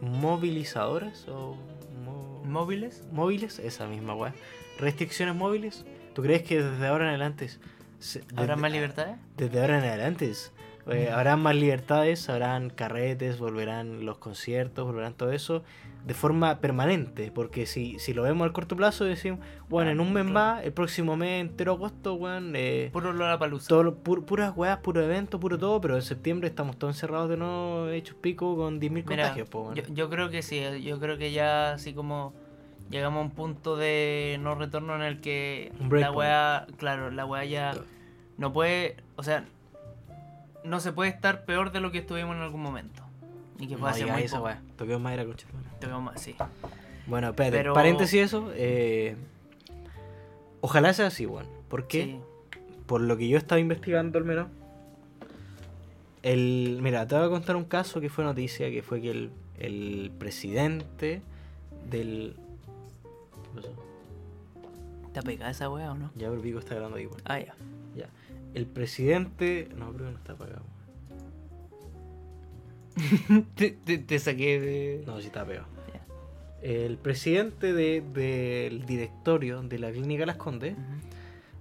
movilizadoras 0.01 1.27
o 1.27 1.55
mo- 2.03 2.41
¿Móviles? 2.45 3.03
móviles? 3.11 3.59
Esa 3.59 3.87
misma 3.87 4.15
weá. 4.15 4.33
¿Restricciones 4.79 5.35
móviles? 5.35 5.85
¿Tú 6.13 6.21
crees 6.23 6.43
que 6.43 6.61
desde 6.61 6.87
ahora 6.87 7.05
en 7.05 7.09
adelante... 7.09 7.49
se- 7.99 8.21
¿Habrá 8.35 8.41
desde- 8.55 8.55
más 8.61 8.71
libertades? 8.71 9.17
Desde 9.37 9.61
ahora 9.61 9.77
en 9.79 9.83
adelante 9.85 10.31
eh, 10.89 11.09
habrán 11.11 11.41
más 11.41 11.55
libertades, 11.55 12.27
habrán 12.29 12.69
carretes, 12.69 13.37
volverán 13.39 14.05
los 14.05 14.17
conciertos, 14.17 14.85
volverán 14.85 15.13
todo 15.13 15.31
eso 15.31 15.63
de 16.05 16.13
forma 16.15 16.59
permanente. 16.59 17.31
Porque 17.31 17.65
si, 17.67 17.99
si 17.99 18.13
lo 18.13 18.23
vemos 18.23 18.45
al 18.45 18.53
corto 18.53 18.75
plazo, 18.75 19.05
decimos, 19.05 19.39
bueno, 19.69 19.91
en 19.91 19.99
un 19.99 20.11
mes 20.13 20.25
más, 20.25 20.63
el 20.65 20.73
próximo 20.73 21.15
mes 21.15 21.41
entero 21.41 21.73
agosto, 21.73 22.15
weón, 22.15 22.53
eh, 22.55 22.89
Puro 22.91 23.13
Lollapalooza. 23.13 23.67
todo 23.67 23.97
pu- 24.03 24.25
puras 24.25 24.53
weas, 24.55 24.77
puro 24.79 25.01
evento, 25.03 25.39
puro 25.39 25.57
todo, 25.59 25.79
pero 25.79 25.95
en 25.95 26.01
septiembre 26.01 26.47
estamos 26.49 26.77
todos 26.77 26.95
encerrados 26.95 27.29
de 27.29 27.37
nuevo, 27.37 27.87
hechos 27.89 28.15
pico 28.19 28.55
con 28.55 28.79
10.000 28.79 28.91
Mira, 28.91 29.03
contagios, 29.05 29.49
po, 29.49 29.61
weón. 29.61 29.75
yo, 29.75 29.83
yo 29.89 30.09
creo 30.09 30.29
que 30.29 30.41
sí, 30.41 30.61
yo 30.83 30.99
creo 30.99 31.17
que 31.19 31.31
ya 31.31 31.73
así 31.73 31.93
como 31.93 32.33
llegamos 32.89 33.19
a 33.19 33.23
un 33.25 33.31
punto 33.31 33.77
de 33.77 34.37
no 34.41 34.55
retorno 34.55 34.95
en 34.95 35.03
el 35.03 35.21
que 35.21 35.71
la 35.91 36.11
weá, 36.11 36.65
claro, 36.77 37.11
la 37.11 37.25
weá 37.25 37.45
ya 37.45 37.73
no 38.37 38.51
puede, 38.51 38.95
o 39.15 39.23
sea, 39.23 39.45
no 40.63 40.79
se 40.79 40.91
puede 40.93 41.09
estar 41.09 41.45
peor 41.45 41.71
de 41.71 41.79
lo 41.79 41.91
que 41.91 41.99
estuvimos 41.99 42.35
en 42.35 42.41
algún 42.41 42.61
momento. 42.61 43.03
Y 43.59 43.67
que 43.67 43.73
No 43.75 43.81
puede 43.81 43.93
ser 43.93 44.03
digas 44.03 44.17
muy 44.17 44.25
esa 44.25 44.37
poco. 44.39 44.49
toquemos 44.75 45.01
madera, 45.01 45.23
madre. 45.25 45.37
Tocamos 45.79 46.03
más, 46.13 46.21
sí. 46.21 46.35
Bueno, 47.07 47.29
espérate, 47.29 47.57
Pero- 47.57 47.73
paréntesis 47.73 48.21
eso, 48.21 48.51
eh, 48.55 49.15
ojalá 50.61 50.93
sea 50.93 51.07
así, 51.07 51.25
weón. 51.25 51.45
¿Por 51.69 51.87
qué? 51.87 52.03
Sí. 52.05 52.19
por 52.87 52.99
lo 53.01 53.15
que 53.17 53.27
yo 53.29 53.37
estaba 53.37 53.59
investigando 53.59 54.17
al 54.19 54.25
menos, 54.25 54.47
el, 56.23 56.79
mira, 56.81 57.07
te 57.07 57.15
voy 57.15 57.25
a 57.25 57.29
contar 57.29 57.55
un 57.55 57.63
caso 57.65 58.01
que 58.01 58.09
fue 58.09 58.23
noticia, 58.23 58.69
que 58.69 58.81
fue 58.83 59.01
que 59.01 59.09
el, 59.11 59.31
el 59.57 60.11
presidente 60.19 61.21
del... 61.89 62.35
¿Qué 63.43 63.61
pasó? 63.61 63.73
¿Está 65.07 65.21
pegada 65.21 65.51
esa 65.51 65.69
weá 65.69 65.91
o 65.91 65.95
no? 65.95 66.11
Ya, 66.15 66.29
pero 66.29 66.41
Pico 66.41 66.59
está 66.59 66.75
hablando 66.75 66.97
ahí, 66.97 67.05
weón. 67.07 67.21
Ah, 67.25 67.39
ya. 67.39 67.55
El 68.53 68.65
presidente... 68.65 69.69
No, 69.77 69.91
creo 69.93 70.07
que 70.07 70.11
no 70.13 70.17
está 70.17 70.33
apagado. 70.33 70.63
te, 73.55 73.71
te- 73.71 73.97
te 73.99 74.19
saqué 74.19 74.59
de. 74.59 75.03
No, 75.05 75.19
sí 75.21 75.27
está 75.27 75.45
pegado. 75.45 75.67
El 76.61 76.97
presidente 76.97 77.73
de- 77.73 78.01
del 78.01 78.85
directorio 78.85 79.61
de 79.63 79.79
la 79.79 79.91
clínica 79.91 80.25
Las 80.25 80.35
Condes, 80.35 80.75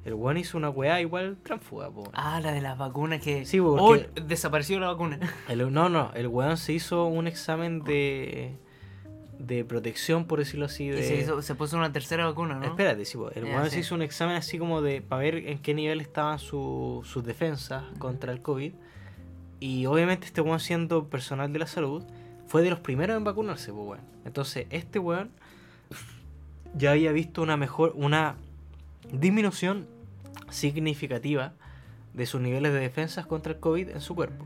el 0.05 0.15
weón 0.15 0.37
hizo 0.37 0.59
una 0.59 0.69
weá 0.69 1.01
igual 1.01 1.39
transfuga, 1.43 1.91
po. 1.91 2.11
Ah, 2.13 2.41
la 2.41 2.53
de 2.53 2.61
las 2.61 2.77
vacunas 2.77 3.23
que. 3.23 3.47
Sí, 3.47 3.61
porque- 3.61 4.09
Oh, 4.19 4.21
desapareció 4.27 4.79
la 4.81 4.89
vacuna. 4.89 5.19
El- 5.49 5.73
no, 5.73 5.89
no, 5.89 6.11
el 6.15 6.27
weón 6.29 6.57
se 6.57 6.73
hizo 6.75 7.07
un 7.07 7.27
examen 7.29 7.83
de, 7.85 8.57
de 9.41 9.65
protección, 9.65 10.27
por 10.27 10.39
decirlo 10.39 10.67
así. 10.67 10.89
De... 10.89 11.01
Y 11.01 11.03
se, 11.03 11.17
hizo- 11.21 11.41
se 11.43 11.55
puso 11.55 11.77
una 11.77 11.93
tercera 11.93 12.27
vacuna, 12.27 12.55
¿no? 12.57 12.67
Espérate, 12.67 13.05
sí, 13.05 13.19
el 13.35 13.45
sí. 13.65 13.71
se 13.71 13.81
hizo 13.81 13.95
un 13.95 14.03
examen 14.03 14.37
así 14.37 14.59
como 14.59 14.83
de 14.83 15.01
para 15.03 15.23
ver 15.23 15.37
en 15.37 15.59
qué 15.59 15.75
nivel 15.75 16.01
estaban 16.01 16.39
su- 16.39 17.03
sus 17.05 17.25
defensas 17.25 17.85
contra 17.99 18.33
el 18.33 18.43
COVID. 18.43 18.73
Y 19.61 19.87
obviamente 19.87 20.27
este 20.27 20.41
weón 20.41 20.61
siendo 20.61 21.09
personal 21.09 21.53
de 21.53 21.59
la 21.59 21.67
salud 21.67 22.03
fue 22.47 22.63
de 22.63 22.71
los 22.71 22.81
primeros 22.81 23.17
en 23.17 23.25
vacunarse, 23.25 23.73
pues 23.73 23.87
weón. 23.89 24.01
Entonces, 24.25 24.67
este 24.71 24.99
weón 24.99 25.31
ya 26.75 26.93
había 26.93 27.13
visto 27.13 27.43
una 27.43 27.57
mejor, 27.57 27.93
una 27.97 28.37
disminución 29.13 29.87
significativa 30.51 31.53
de 32.15 32.27
sus 32.27 32.41
niveles 32.41 32.73
de 32.73 32.81
defensas 32.81 33.27
contra 33.27 33.53
el 33.53 33.61
COVID 33.61 33.89
en 33.91 34.01
su 34.01 34.15
cuerpo. 34.15 34.45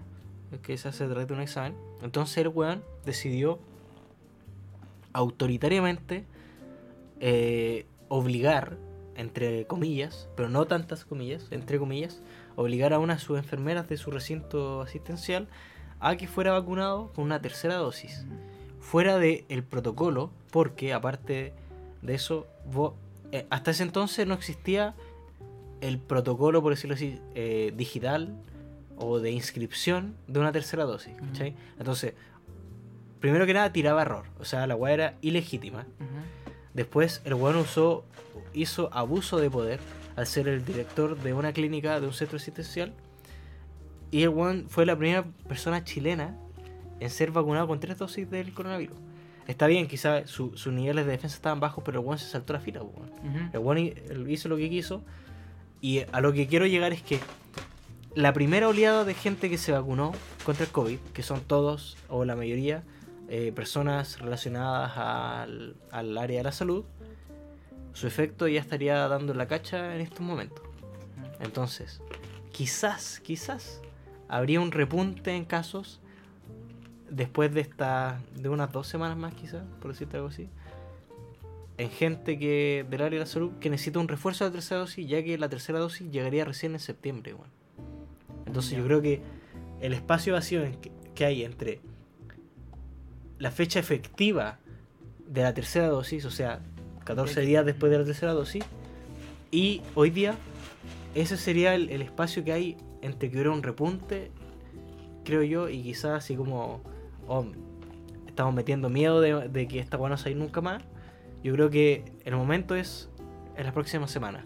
Es 0.53 0.61
que 0.61 0.77
se 0.79 0.89
hace 0.89 1.09
de 1.09 1.33
un 1.33 1.41
examen. 1.41 1.75
Entonces 2.03 2.39
el 2.39 2.49
weón 2.49 2.83
decidió 3.05 3.59
autoritariamente 5.15 6.27
eh, 7.21 7.87
obligar, 8.09 8.77
entre 9.17 9.67
comillas, 9.67 10.29
pero 10.37 10.51
no 10.51 10.67
tantas 10.67 11.07
comillas, 11.07 11.47
entre 11.51 11.79
comillas, 11.79 12.21
obligar 12.57 12.93
a 12.93 12.99
una 12.99 13.15
de 13.15 13.21
sus 13.21 13.39
enfermeras 13.39 13.89
de 13.89 13.97
su 13.97 14.11
recinto 14.11 14.83
asistencial 14.83 15.49
a 16.01 16.17
que 16.17 16.27
fuera 16.27 16.53
vacunado 16.53 17.13
con 17.15 17.25
una 17.25 17.41
tercera 17.41 17.77
dosis. 17.77 18.27
Fuera 18.81 19.19
del 19.19 19.65
protocolo, 19.65 20.31
porque 20.51 20.93
aparte 20.93 21.55
de 22.03 22.15
eso, 22.15 22.47
eh, 23.33 23.47
hasta 23.49 23.71
ese 23.71 23.85
entonces 23.85 24.27
no 24.27 24.35
existía 24.35 24.95
el 25.81 25.99
protocolo, 25.99 26.61
por 26.61 26.73
decirlo 26.73 26.95
así, 26.95 27.19
eh, 27.35 27.73
digital 27.75 28.37
o 28.97 29.21
de 29.21 29.31
inscripción 29.31 30.15
de 30.27 30.41
una 30.41 30.53
tercera 30.53 30.85
dosis. 30.85 31.15
¿cachai? 31.17 31.55
Entonces, 31.79 32.15
primero 33.25 33.47
que 33.47 33.55
nada 33.55 33.73
tiraba 33.73 34.03
error, 34.03 34.27
o 34.39 34.45
sea, 34.45 34.67
la 34.67 34.77
weá 34.77 34.93
era 34.93 35.15
ilegítima. 35.23 35.87
Después 36.75 37.23
el 37.25 37.33
weón 37.33 37.57
usó, 37.57 38.05
hizo 38.53 38.93
abuso 38.93 39.39
de 39.39 39.49
poder 39.51 39.81
al 40.15 40.27
ser 40.27 40.47
el 40.47 40.63
director 40.63 41.17
de 41.19 41.33
una 41.33 41.55
clínica 41.55 42.01
de 42.01 42.07
un 42.07 42.13
centro 42.13 42.37
asistencial. 42.37 42.93
Y 44.11 44.25
el 44.25 44.29
weón 44.29 44.67
fue 44.69 44.85
la 44.85 44.95
primera 44.95 45.25
persona 45.49 45.85
chilena 45.85 46.37
en 47.01 47.09
ser 47.09 47.31
vacunado 47.31 47.67
con 47.67 47.81
tres 47.81 47.97
dosis 47.97 48.31
del 48.31 48.53
coronavirus. 48.53 48.99
Está 49.49 49.69
bien, 49.69 49.89
quizás 49.89 50.29
su- 50.29 50.55
sus 50.59 50.75
niveles 50.75 51.07
de 51.07 51.13
defensa 51.13 51.35
estaban 51.37 51.61
bajos, 51.61 51.83
pero 51.83 52.01
el 52.01 52.07
weón 52.07 52.19
se 52.19 52.27
saltó 52.27 52.53
la 52.53 52.61
fila. 52.61 52.83
Ujú. 52.83 53.01
El 53.55 53.59
weón 53.59 53.79
hizo 54.29 54.51
lo 54.51 54.59
que 54.59 54.69
quiso. 54.69 55.03
Y 55.81 56.03
a 56.13 56.21
lo 56.21 56.35
que 56.35 56.47
quiero 56.47 56.67
llegar 56.67 56.93
es 56.93 57.01
que 57.01 57.21
la 58.15 58.35
primera 58.35 58.69
oleada 58.69 59.05
de 59.05 59.15
gente 59.15 59.49
que 59.49 59.57
se 59.57 59.73
vacunó 59.73 60.13
contra 60.45 60.67
el 60.67 60.71
COVID, 60.73 60.99
que 61.15 61.23
son 61.23 61.41
todos 61.41 61.97
o 62.11 62.27
la 62.27 62.37
mayoría 62.37 62.83
eh, 63.29 63.53
personas 63.53 64.21
relacionadas 64.21 64.97
al, 64.97 65.77
al 65.91 66.19
área 66.19 66.39
de 66.39 66.45
la 66.45 66.53
salud, 66.53 66.85
su 67.93 68.07
efecto 68.07 68.49
ya 68.49 68.61
estaría 68.61 69.09
dando 69.09 69.35
la 69.35 69.47
cacha 69.47 69.95
en 69.95 70.01
estos 70.01 70.21
momentos. 70.21 70.65
Entonces, 71.41 72.03
quizás, 72.53 73.21
quizás 73.21 73.81
habría 74.29 74.61
un 74.61 74.73
repunte 74.73 75.35
en 75.35 75.45
casos 75.45 76.01
después 77.11 77.53
de 77.55 77.61
esta 77.61 78.21
de 78.35 78.49
unas 78.49 78.73
dos 78.73 78.89
semanas 78.89 79.17
más 79.17 79.35
quizás, 79.35 79.63
por 79.81 79.93
decirte 79.93 80.17
algo 80.17 80.29
así, 80.29 80.49
en 81.79 81.91
gente 81.91 82.39
que 82.39 82.85
del 82.89 83.03
área 83.03 83.19
de 83.19 83.25
la 83.25 83.31
salud 83.31 83.53
que 83.61 83.71
necesita 83.71 83.99
un 83.99 84.09
refuerzo 84.09 84.45
de 84.45 84.51
la 84.51 84.55
tercera 84.55 84.81
dosis, 84.81 85.07
ya 85.09 85.23
que 85.23 85.39
la 85.39 85.49
tercera 85.49 85.79
dosis 85.79 86.11
llegaría 86.11 86.45
recién 86.45 86.73
en 86.73 86.81
septiembre. 86.81 87.35
weón. 87.35 87.51
Entonces 88.47 88.77
yo 88.77 88.85
creo 88.85 89.03
que 89.03 89.23
el 89.81 89.93
espacio 89.93 90.35
vacío 90.35 90.63
que 91.15 91.25
hay 91.25 91.45
entre 91.45 91.81
la 93.39 93.51
fecha 93.51 93.79
efectiva 93.81 94.59
de 95.27 95.43
la 95.43 95.55
tercera 95.55 95.89
dosis, 95.89 96.25
o 96.25 96.31
sea, 96.31 96.61
14 97.05 97.41
días 97.43 97.65
después 97.67 97.91
de 97.93 97.99
la 97.99 98.05
tercera 98.05 98.33
dosis, 98.33 98.65
y 99.51 99.83
hoy 99.95 100.11
día, 100.11 100.35
ese 101.15 101.37
sería 101.37 101.75
el, 101.75 101.91
el 101.91 102.03
espacio 102.03 102.45
que 102.45 102.53
hay 102.53 102.77
entre 103.03 103.31
que 103.31 103.37
hubiera 103.37 103.51
un 103.51 103.63
repunte, 103.63 104.31
creo 105.25 105.43
yo, 105.43 105.69
y 105.69 105.83
quizás 105.83 106.13
así 106.25 106.37
como 106.37 106.81
oh, 107.29 107.47
estamos 108.27 108.55
metiendo 108.55 108.89
miedo 108.89 109.21
de, 109.21 109.49
de 109.49 109.69
que 109.69 109.79
esta 109.79 109.97
weá 109.97 110.11
no 110.11 110.17
se 110.17 110.25
va 110.25 110.29
a 110.29 110.31
ir 110.33 110.37
nunca 110.39 110.61
más. 110.61 110.83
Yo 111.43 111.53
creo 111.55 111.71
que 111.71 112.05
el 112.25 112.35
momento 112.37 112.75
es 112.75 113.09
en 113.57 113.65
las 113.65 113.73
próximas 113.75 114.11
semanas. 114.11 114.45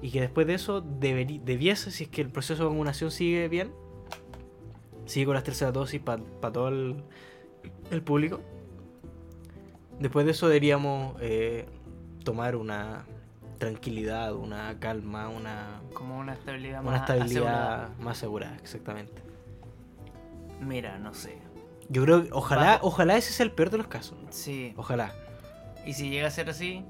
y 0.00 0.10
que 0.10 0.20
después 0.20 0.46
de 0.46 0.54
eso 0.54 0.82
deberi- 0.82 1.42
debiese, 1.42 1.90
si 1.90 2.04
es 2.04 2.10
que 2.10 2.20
el 2.22 2.30
proceso 2.30 2.62
de 2.64 2.68
vacunación 2.70 3.10
sigue 3.10 3.48
bien, 3.48 3.72
sigue 5.06 5.26
con 5.26 5.34
las 5.34 5.44
terceras 5.44 5.74
dosis 5.74 6.00
para 6.00 6.22
todo 6.52 6.68
el, 6.68 7.02
el 7.90 8.02
público. 8.02 8.40
Después 10.00 10.24
de 10.26 10.32
eso 10.32 10.46
deberíamos 10.48 11.16
eh, 11.20 11.66
tomar 12.24 12.54
una 12.56 13.04
tranquilidad, 13.58 14.34
una 14.34 14.78
calma, 14.78 15.28
una, 15.28 15.80
Como 15.92 16.18
una 16.18 16.34
estabilidad 16.34 16.80
una 16.82 16.90
más 16.92 17.00
estabilidad 17.00 17.42
asegurada. 17.46 17.90
más 18.00 18.16
asegurada, 18.18 18.56
exactamente. 18.56 19.22
Mira, 20.60 20.98
no 20.98 21.14
sé. 21.14 21.38
Yo 21.88 22.02
creo 22.04 22.22
que 22.24 22.28
ojalá, 22.32 22.78
ojalá 22.82 23.16
ese 23.16 23.32
sea 23.32 23.44
el 23.44 23.52
peor 23.52 23.70
de 23.70 23.78
los 23.78 23.88
casos. 23.88 24.16
Sí. 24.30 24.74
Ojalá. 24.76 25.12
Y 25.86 25.94
si 25.94 26.10
llega 26.10 26.28
a 26.28 26.30
ser 26.30 26.50
así, 26.50 26.84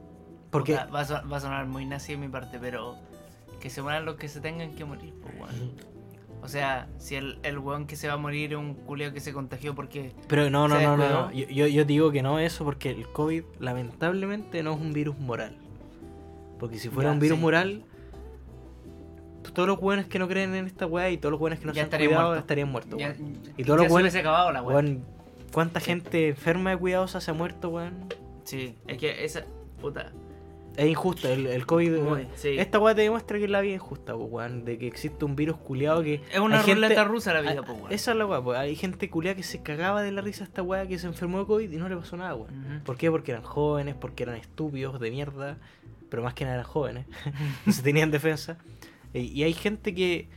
Porque 0.51 0.75
va, 0.75 1.01
a 1.01 1.05
son- 1.05 1.31
va 1.33 1.37
a 1.37 1.41
sonar 1.41 1.67
muy 1.67 1.87
nazi 1.87 2.13
de 2.13 2.19
mi 2.19 2.29
parte, 2.29 2.59
pero 2.59 2.97
que 3.61 3.71
se 3.71 3.81
mueran 3.81 4.05
los 4.05 4.17
que 4.17 4.29
se 4.29 4.41
tengan 4.41 4.75
que 4.75 4.85
morir, 4.85 5.15
pues. 5.23 5.33
O 6.43 6.49
sea, 6.49 6.89
si 6.99 7.17
el, 7.17 7.39
el 7.43 7.59
weón 7.59 7.87
que 7.87 7.97
se 7.97 8.07
va 8.09 8.15
a 8.15 8.17
morir 8.17 8.53
es 8.53 8.59
un 8.59 8.75
culeo 8.75 9.13
que 9.13 9.21
se 9.21 9.33
contagió 9.33 9.75
porque. 9.75 10.13
Pero 10.29 10.49
no, 10.51 10.69
no, 10.69 10.77
¿Se 10.79 10.85
no, 10.85 10.97
no, 10.97 11.09
no. 11.09 11.33
Yo, 11.33 11.47
yo, 11.49 11.67
yo 11.67 11.85
digo 11.85 12.11
que 12.13 12.23
no 12.23 12.39
eso 12.39 12.65
porque 12.65 12.91
el 12.91 13.09
COVID 13.09 13.43
lamentablemente 13.59 14.63
no 14.63 14.73
es 14.75 14.81
un 14.81 14.93
virus 14.93 15.19
moral. 15.19 15.57
Porque 16.59 16.79
si 16.79 16.89
fuera 16.89 17.11
Ya, 17.11 17.15
un 17.15 17.21
virus 17.21 17.37
sí. 17.39 17.43
moral, 17.43 17.85
todos 19.55 19.69
los 19.69 19.81
buenos 19.81 20.07
que 20.07 20.19
no 20.19 20.29
creen 20.29 20.55
en 20.55 20.67
esta 20.67 20.87
weá 20.87 21.11
y 21.11 21.17
todos 21.19 21.31
los 21.33 21.41
buenos 21.41 21.59
que 21.59 21.67
no 21.67 21.73
Ya 21.73 21.77
se 21.77 21.81
han 21.81 21.87
estarían 21.87 22.09
cuidado 22.11 22.27
muertos. 22.29 22.43
estarían 22.45 22.69
muertos. 22.71 22.99
Ya, 23.01 23.17
y 23.57 23.65
todos 23.65 23.81
los 23.81 23.93
hubiese 23.93 24.19
acabado 24.21 24.53
la 24.53 24.63
weón. 24.63 24.85
Weón, 24.87 25.05
¿Cuánta 25.53 25.81
Sí. 25.81 25.87
gente 25.87 26.29
enferma 26.29 26.71
de 26.71 26.77
cuidadosa 26.77 27.21
se 27.21 27.31
ha 27.31 27.35
muerto, 27.35 27.71
weón? 27.71 27.95
Sí, 28.45 28.77
es 28.87 28.99
que 28.99 29.25
esa. 29.25 29.45
Puta. 29.81 30.13
Es 30.79 30.87
injusto, 30.89 31.29
el, 31.29 31.47
el 31.49 31.67
COVID... 31.67 31.97
Sí. 32.37 32.51
Esta 32.57 32.79
weá 32.79 32.95
te 32.95 33.03
demuestra 33.03 33.39
que 33.39 33.49
la 33.49 33.61
vida 33.61 33.75
es 33.75 33.81
injusta, 33.83 34.15
weón. 34.15 34.65
De 34.65 34.79
que 34.79 34.87
existe 34.87 35.25
un 35.25 35.35
virus 35.35 35.57
culiado 35.57 36.03
que... 36.05 36.23
Es 36.33 36.39
una 36.39 36.59
gente- 36.61 36.75
ruleta 36.87 37.03
rusa 37.05 37.35
la 37.35 37.41
vida, 37.41 37.61
weón. 37.63 37.91
Esa 37.91 38.13
es 38.13 38.17
la 38.17 38.25
weá, 38.27 38.41
pues. 38.41 38.59
Hay 38.59 38.77
gente 38.77 39.11
culiada 39.11 39.35
que 39.35 39.43
se 39.43 39.61
cagaba 39.63 40.03
de 40.03 40.13
la 40.13 40.21
risa 40.21 40.45
a 40.45 40.47
esta 40.47 40.63
weá 40.63 40.87
que 40.87 40.97
se 40.99 41.09
enfermó 41.09 41.41
de 41.41 41.47
COVID 41.47 41.71
y 41.71 41.77
no 41.79 41.89
le 41.89 41.97
pasó 41.97 42.17
nada, 42.17 42.35
weón. 42.37 42.55
Ujú. 42.77 42.85
¿Por 42.85 42.97
qué? 42.97 43.11
Porque 43.11 43.33
eran 43.33 43.43
jóvenes, 43.43 43.97
porque 43.97 44.23
eran 44.23 44.37
estúpidos 44.37 45.01
de 45.01 45.11
mierda, 45.11 45.59
pero 46.09 46.23
más 46.23 46.35
que 46.35 46.45
nada 46.45 46.59
eran 46.59 46.67
jóvenes, 46.67 47.07
no 47.67 47.73
se 47.73 47.83
tenían 47.83 48.11
defensa. 48.13 48.57
Y, 49.13 49.21
y 49.21 49.43
hay 49.43 49.55
gente 49.55 49.95
que, 49.97 50.29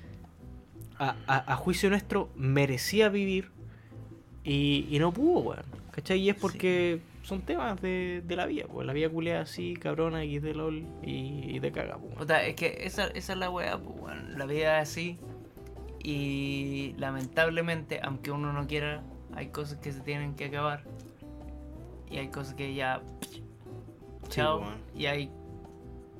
a, 0.98 1.16
a- 1.28 1.54
a 1.54 1.56
juicio 1.56 1.90
nuestro, 1.92 2.30
merecía 2.36 3.10
vivir 3.10 3.52
y, 4.44 4.88
y 4.90 4.98
no 4.98 5.12
pudo, 5.14 5.40
weón. 5.42 5.66
¿Cachai? 5.92 6.20
Y 6.20 6.30
es 6.30 6.36
porque 6.36 7.00
son 7.24 7.42
temas 7.42 7.80
de, 7.82 8.22
de 8.26 8.36
la 8.36 8.46
vida, 8.46 8.66
pues 8.72 8.86
la 8.86 8.94
vida 8.94 9.10
culiada 9.10 9.42
así, 9.42 9.76
cabrona, 9.76 10.24
X 10.24 10.42
de 10.42 10.54
LOL 10.54 10.86
y, 11.04 11.56
y 11.56 11.60
te 11.60 11.72
caga, 11.72 11.98
pues. 11.98 12.16
Puta, 12.16 12.44
es 12.44 12.56
que 12.56 12.78
esa, 12.82 13.08
esa 13.08 13.34
es 13.34 13.40
la 13.40 13.50
weá, 13.50 13.78
pues, 13.78 13.96
weón. 14.00 14.38
La 14.38 14.46
vida 14.46 14.82
es 14.82 14.90
así. 14.90 15.20
Y 16.04 16.96
lamentablemente, 16.98 18.00
aunque 18.04 18.32
uno 18.32 18.52
no 18.54 18.66
quiera, 18.68 19.04
hay 19.36 19.48
cosas 19.50 19.78
que 19.78 19.92
se 19.92 20.02
tienen 20.02 20.36
que 20.36 20.46
acabar. 20.46 20.84
Y 22.10 22.18
hay 22.18 22.30
cosas 22.30 22.56
que 22.56 22.74
ya. 22.74 23.02
Chao. 24.30 24.62
weón. 24.62 24.82
y 24.96 25.06
hay. 25.06 25.32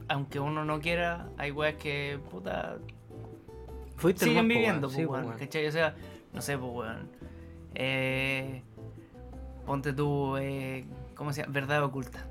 Aunque 0.08 0.40
uno 0.40 0.66
no 0.66 0.80
quiera, 0.82 1.30
hay 1.38 1.52
weas 1.52 1.76
que, 1.76 2.20
puta, 2.30 2.78
Fuiste 3.96 4.26
siguen 4.26 4.48
viviendo, 4.48 4.90
pues, 4.90 5.08
Sí. 5.08 5.40
¿cachai? 5.40 5.68
O 5.68 5.72
sea, 5.72 5.96
no 6.34 6.42
sé, 6.42 6.58
pues, 6.58 6.72
weón. 6.72 7.10
Eh, 7.74 8.64
ponte 9.66 9.94
tú, 9.94 10.38
eh, 10.38 10.86
¿cómo 11.16 11.34
se 11.34 11.42
llama? 11.42 11.54
Verdad 11.54 11.84
oculta. 11.84 12.26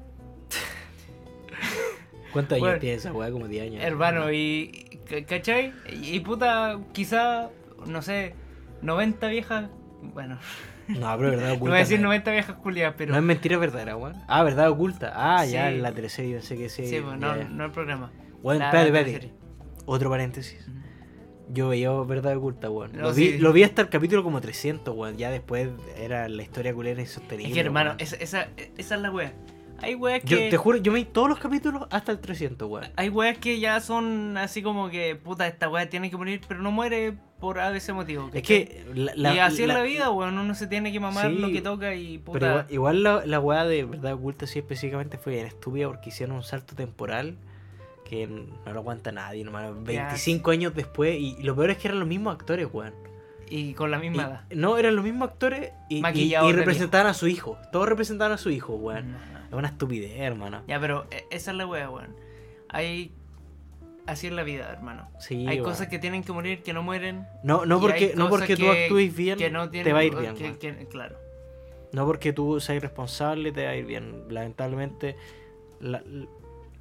¿Cuántos 2.32 2.56
años 2.56 2.68
Weón. 2.68 2.80
tiene 2.80 2.96
esa 2.96 3.12
weá? 3.12 3.30
Como 3.32 3.48
10 3.48 3.64
años. 3.64 3.82
Hermano, 3.84 4.32
y. 4.32 5.00
¿cachai? 5.28 5.72
Y, 5.90 6.14
y 6.16 6.20
puta, 6.20 6.78
quizá, 6.92 7.48
no 7.86 8.02
sé, 8.02 8.34
90 8.82 9.26
viejas. 9.28 9.68
Bueno, 10.02 10.38
No, 10.86 11.16
pero 11.18 11.30
verdad 11.30 11.48
no 11.48 11.54
oculta. 11.54 11.70
voy 11.70 11.76
a 11.76 11.80
decir 11.80 11.98
no, 12.00 12.06
90 12.08 12.30
viejas 12.30 12.56
culiadas, 12.56 12.94
pero. 12.96 13.12
no 13.12 13.18
es 13.18 13.24
mentira 13.24 13.58
verdadera, 13.58 13.96
weón. 13.96 14.14
Ah, 14.28 14.44
verdad 14.44 14.70
oculta. 14.70 15.12
Ah, 15.14 15.44
ya 15.44 15.68
Sí. 15.70 15.74
en 15.76 15.82
la 15.82 15.92
teleserie, 15.92 16.34
pensé 16.34 16.56
que 16.56 16.68
sí. 16.68 16.86
sí, 16.86 17.00
pues, 17.00 17.18
ya, 17.20 17.26
no, 17.26 17.36
ya. 17.36 17.48
no 17.48 17.64
el 17.64 17.72
programa. 17.72 18.12
Bueno, 18.42 18.64
espérate, 18.64 18.96
espérate. 18.96 19.32
Otro 19.86 20.08
paréntesis. 20.08 20.64
Yo 21.52 21.68
veía 21.68 21.90
Verdad 21.90 22.36
Oculta, 22.36 22.70
weón. 22.70 22.92
No, 22.92 23.02
lo, 23.08 23.14
vi, 23.14 23.38
lo 23.38 23.52
vi 23.52 23.62
hasta 23.64 23.82
el 23.82 23.88
capítulo 23.88 24.22
como 24.22 24.40
300, 24.40 24.94
weón. 24.96 25.16
Ya 25.16 25.30
después 25.30 25.68
era 25.96 26.28
la 26.28 26.42
historia 26.42 26.72
culera 26.74 27.00
insostenible. 27.00 27.48
Es 27.48 27.54
que, 27.54 27.60
hermano, 27.60 27.94
esa, 27.98 28.16
esa, 28.16 28.48
esa 28.76 28.94
es 28.94 29.00
la 29.00 29.10
wea. 29.10 29.32
Hay 29.82 29.94
weas 29.94 30.22
Yo 30.24 30.36
que. 30.36 30.50
te 30.50 30.56
juro, 30.58 30.76
yo 30.76 30.92
me 30.92 30.98
vi 30.98 31.04
todos 31.06 31.28
los 31.30 31.38
capítulos 31.38 31.86
hasta 31.90 32.12
el 32.12 32.20
300, 32.20 32.68
weón. 32.68 32.88
Hay 32.96 33.08
weas 33.08 33.38
que 33.38 33.58
ya 33.60 33.80
son 33.80 34.36
así 34.36 34.62
como 34.62 34.90
que, 34.90 35.16
puta, 35.16 35.46
esta 35.46 35.68
wea 35.70 35.88
tiene 35.88 36.10
que 36.10 36.18
morir, 36.18 36.42
pero 36.46 36.60
no 36.60 36.70
muere 36.70 37.14
por 37.40 37.58
ABC 37.58 37.94
motivo. 37.94 38.28
Es 38.34 38.42
que. 38.42 38.84
La, 38.94 39.34
y 39.34 39.38
así 39.38 39.62
es 39.62 39.68
la- 39.68 39.78
la 39.78 39.82
vida, 39.82 40.10
weón. 40.10 40.36
Uno 40.38 40.54
se 40.54 40.66
tiene 40.66 40.92
que 40.92 41.00
mamar 41.00 41.30
Sí, 41.30 41.38
lo 41.38 41.48
que 41.48 41.62
toca 41.62 41.94
y 41.94 42.18
puta. 42.18 42.38
Pero 42.38 42.46
igual, 42.52 42.66
igual 42.68 43.02
la, 43.02 43.22
la 43.26 43.40
weá 43.40 43.64
de 43.64 43.84
Verdad 43.84 44.12
Oculta 44.12 44.46
sí 44.46 44.58
específicamente 44.58 45.16
fue 45.16 45.32
bien 45.32 45.46
estúpida 45.46 45.88
porque 45.88 46.10
hicieron 46.10 46.36
un 46.36 46.42
salto 46.42 46.74
temporal 46.74 47.36
que 48.10 48.26
no 48.26 48.72
lo 48.72 48.80
aguanta 48.80 49.12
nadie, 49.12 49.42
hermano. 49.42 49.72
25 49.84 50.50
años 50.50 50.74
después 50.74 51.16
y, 51.16 51.40
lo 51.44 51.54
peor 51.54 51.70
es 51.70 51.78
que 51.78 51.86
eran 51.88 52.00
los 52.00 52.08
mismos 52.08 52.34
actores, 52.34 52.66
weón. 52.72 52.92
Y 53.48 53.72
con 53.74 53.90
la 53.92 53.98
Y- 53.98 54.10
misma 54.10 54.22
edad. 54.24 54.44
no, 54.54 54.76
eran 54.78 54.96
los 54.96 55.04
mismos 55.04 55.28
actores 55.30 55.70
y, 55.88 56.04
y- 56.06 56.52
representaban 56.52 57.06
a 57.06 57.14
su 57.14 57.28
hijo. 57.28 57.56
Todos 57.72 57.88
representaban 57.88 58.32
a 58.32 58.38
su 58.38 58.50
hijo, 58.50 58.74
weón. 58.74 59.12
No. 59.12 59.18
Es 59.48 59.54
una 59.54 59.68
estupidez, 59.68 60.18
hermano. 60.20 60.62
Ya, 60.68 60.78
pero 60.80 61.06
eh, 61.12 61.24
esa 61.30 61.52
es 61.52 61.56
la 61.56 61.66
wea, 61.66 61.88
weón. 61.88 62.14
Hay. 62.68 63.12
Así 64.06 64.26
es 64.26 64.32
la 64.32 64.42
vida, 64.42 64.68
hermano. 64.72 65.08
Sí, 65.20 65.46
hay 65.46 65.56
weón. 65.60 65.70
cosas 65.70 65.86
que 65.88 65.98
tienen 66.00 66.24
que 66.24 66.32
morir, 66.32 66.62
que 66.62 66.72
no 66.72 66.82
mueren. 66.82 67.26
No, 67.44 67.64
no 67.64 67.80
porque, 67.80 68.12
no 68.16 68.28
porque 68.28 68.56
tú 68.56 68.62
que- 68.62 68.84
actúes 68.84 69.14
bien, 69.14 69.38
que 69.38 69.50
no 69.50 69.70
tienen, 69.70 69.84
te 69.84 69.92
va 69.92 70.00
a 70.00 70.04
ir 70.04 70.16
bien. 70.16 70.34
que- 70.34 70.42
weón. 70.44 70.56
que- 70.58 70.86
claro. 70.88 71.16
No 71.92 72.06
porque 72.06 72.32
tú 72.32 72.60
seas 72.60 72.80
responsable, 72.82 73.52
te 73.52 73.64
va 73.64 73.70
a 73.70 73.76
ir 73.76 73.84
bien. 73.86 74.24
Lamentablemente, 74.28 75.16
la- 75.80 76.02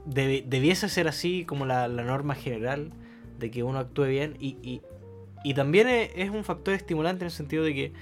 debe- 0.05 0.43
debiese 0.47 0.89
ser 0.89 1.07
así 1.07 1.45
como 1.45 1.65
la, 1.65 1.87
la 1.87 2.03
norma 2.03 2.35
general 2.35 2.91
de 3.39 3.51
que 3.51 3.63
uno 3.63 3.79
actúe 3.79 4.05
bien. 4.05 4.35
Y, 4.39 4.57
y, 4.61 4.81
y 5.43 5.53
también 5.53 5.87
es, 5.87 6.11
es 6.15 6.29
un 6.29 6.43
factor 6.43 6.73
estimulante 6.73 7.23
en 7.23 7.27
el 7.27 7.31
sentido 7.31 7.63
de 7.63 7.73
que 7.73 7.93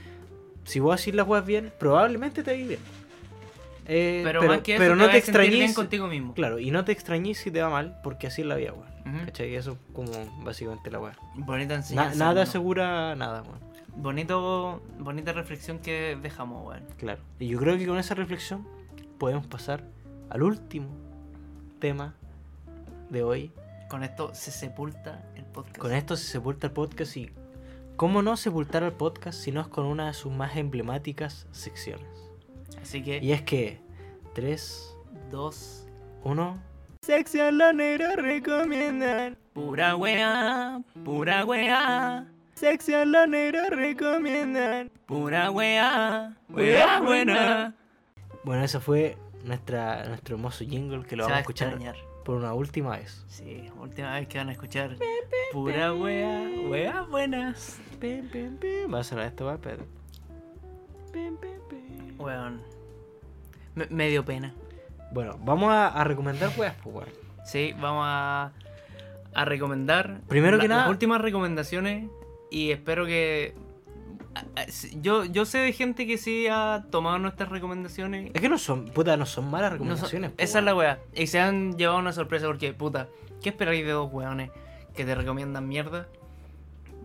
si 0.63 0.79
vos 0.79 0.95
haces 0.95 1.13
las 1.15 1.25
cosas 1.25 1.45
bien, 1.45 1.71
probablemente 1.79 2.43
te 2.43 2.51
va 2.51 2.57
a 2.57 2.59
ir 2.59 2.67
bien. 2.67 2.79
Eh, 3.89 4.21
Pero, 4.25 4.43
más 4.43 4.59
que 4.61 4.73
eso, 4.75 4.79
pero 4.81 4.95
te 4.95 4.99
no 4.99 5.09
te 5.09 5.21
sentir 5.21 5.49
bien 5.51 5.73
contigo 5.73 6.07
mismo. 6.07 6.33
Claro, 6.33 6.59
y 6.59 6.71
no 6.71 6.83
te 6.83 6.91
extrañes 6.91 7.37
si 7.37 7.51
te 7.51 7.61
va 7.61 7.69
mal, 7.69 7.97
porque 8.03 8.27
así 8.27 8.41
es 8.41 8.47
la 8.47 8.55
vida, 8.55 8.73
weón. 8.73 9.15
Ujú. 9.15 9.25
¿Cachai? 9.27 9.55
Eso 9.55 9.71
es 9.71 9.77
como 9.93 10.11
básicamente 10.43 10.91
la 10.91 10.99
weá. 10.99 11.13
Bonita 11.35 11.73
Na- 11.75 11.79
enseñanza. 11.79 12.15
nada 12.17 12.31
hermano. 12.31 12.41
asegura 12.41 13.15
nada, 13.15 13.43
weón. 13.43 13.59
Bonito, 13.95 14.81
bonita 14.99 15.31
reflexión 15.31 15.79
que 15.79 16.17
dejamos, 16.21 16.67
weón. 16.67 16.83
Claro. 16.97 17.21
Y 17.39 17.47
yo 17.47 17.59
creo 17.59 17.77
que 17.77 17.87
con 17.87 17.97
esa 17.97 18.13
reflexión 18.13 18.67
podemos 19.17 19.47
pasar 19.47 19.83
al 20.29 20.43
último 20.43 20.89
tema 21.77 22.15
de 23.09 23.23
hoy. 23.23 23.51
Con 23.89 24.03
esto 24.03 24.33
se 24.33 24.51
sepulta 24.51 25.23
el 25.35 25.45
podcast. 25.45 25.77
Con 25.77 25.93
esto 25.93 26.17
se 26.17 26.25
sepulta 26.25 26.67
el 26.67 26.73
podcast 26.73 27.15
y 27.17 27.31
¿cómo 27.95 28.21
no 28.21 28.35
sepultar 28.35 28.83
el 28.83 28.91
podcast 28.91 29.39
si 29.39 29.51
no 29.51 29.61
es 29.61 29.67
con 29.67 29.85
una 29.85 30.07
de 30.07 30.13
sus 30.13 30.31
más 30.31 30.57
emblemáticas 30.57 31.47
secciones? 31.51 32.07
Así 32.81 33.03
que, 33.03 33.19
Y 33.19 33.31
es 33.31 33.41
que 33.41 33.79
3, 34.33 34.95
dos. 35.31 35.87
1... 36.23 36.57
Sección 37.01 37.57
Los 37.57 37.73
Negros 37.73 38.15
recomiendan. 38.17 39.37
Pura 39.53 39.95
wea, 39.95 40.81
pura 41.05 41.45
wea. 41.45 42.27
Sección 42.53 43.11
Los 43.13 43.29
Negros 43.29 43.69
recomiendan. 43.69 44.91
Pura 45.05 45.49
wea, 45.51 46.35
wea 46.49 46.99
buena. 46.99 47.75
Bueno, 48.43 48.63
ese 48.63 48.79
fue 48.81 49.17
nuestra, 49.47 50.05
nuestro 50.07 50.35
hermoso 50.35 50.63
jingle 50.65 51.03
que 51.05 51.15
lo 51.15 51.23
vamos 51.23 51.33
va 51.33 51.37
a 51.37 51.41
escuchar 51.41 51.69
extrañar. 51.69 51.95
por 52.25 52.37
una 52.37 52.53
última 52.53 52.97
vez. 52.97 53.23
Sí, 53.27 53.69
última 53.79 54.13
vez 54.15 54.27
que 54.27 54.37
van 54.37 54.49
a 54.49 54.51
escuchar. 54.51 54.95
Pura 55.51 55.93
wea, 55.93 56.47
wea 56.69 57.01
buenas. 57.03 57.79
Va 58.93 58.99
a 58.99 59.03
sonar 59.03 59.25
esto, 59.27 59.45
va, 59.45 59.57
pim. 59.57 59.77
Weón. 62.17 62.61
Me, 63.75 63.85
me 63.89 64.09
dio 64.09 64.25
pena. 64.25 64.53
Bueno, 65.11 65.37
vamos 65.43 65.69
a, 65.71 65.87
a 65.87 66.03
recomendar 66.03 66.51
weas, 66.57 66.75
pues, 66.83 66.95
weón. 66.95 67.09
Sí, 67.45 67.73
vamos 67.79 68.03
a, 68.05 68.51
a 69.33 69.45
recomendar. 69.45 70.21
Primero 70.27 70.57
la- 70.57 70.61
que 70.63 70.67
nada- 70.67 70.81
Las 70.81 70.89
últimas 70.91 71.21
recomendaciones. 71.21 72.09
Y 72.51 72.71
espero 72.71 73.05
que. 73.05 73.55
Yo, 75.01 75.26
yo 75.26 75.45
sé 75.45 75.57
de 75.59 75.73
gente 75.73 76.05
que 76.07 76.18
sí 76.18 76.47
ha 76.49 76.85
tomado 76.89 77.18
nuestras 77.19 77.49
recomendaciones. 77.49 78.31
Es 78.34 78.41
que 78.41 78.49
no 78.49 78.57
son, 78.57 78.85
puta, 78.85 79.15
no 79.18 79.26
son 79.26 79.49
malas 79.49 79.72
No 79.73 79.77
son- 79.77 79.88
recomendaciones. 79.88 80.31
esa 80.38 80.59
es 80.59 80.65
la 80.65 80.76
wea. 80.76 80.99
Y 81.14 81.27
se 81.27 81.39
han 81.39 81.77
llevado 81.77 81.99
una 81.99 82.14
sorpresa 82.14 82.45
porque, 82.47 82.73
puta, 82.73 83.07
¿qué 83.41 83.49
esperáis 83.49 83.85
de 83.85 83.91
dos 83.91 84.09
weones 84.11 84.51
que 84.95 85.05
te 85.05 85.15
recomiendan 85.15 85.68
mierda? 85.68 86.07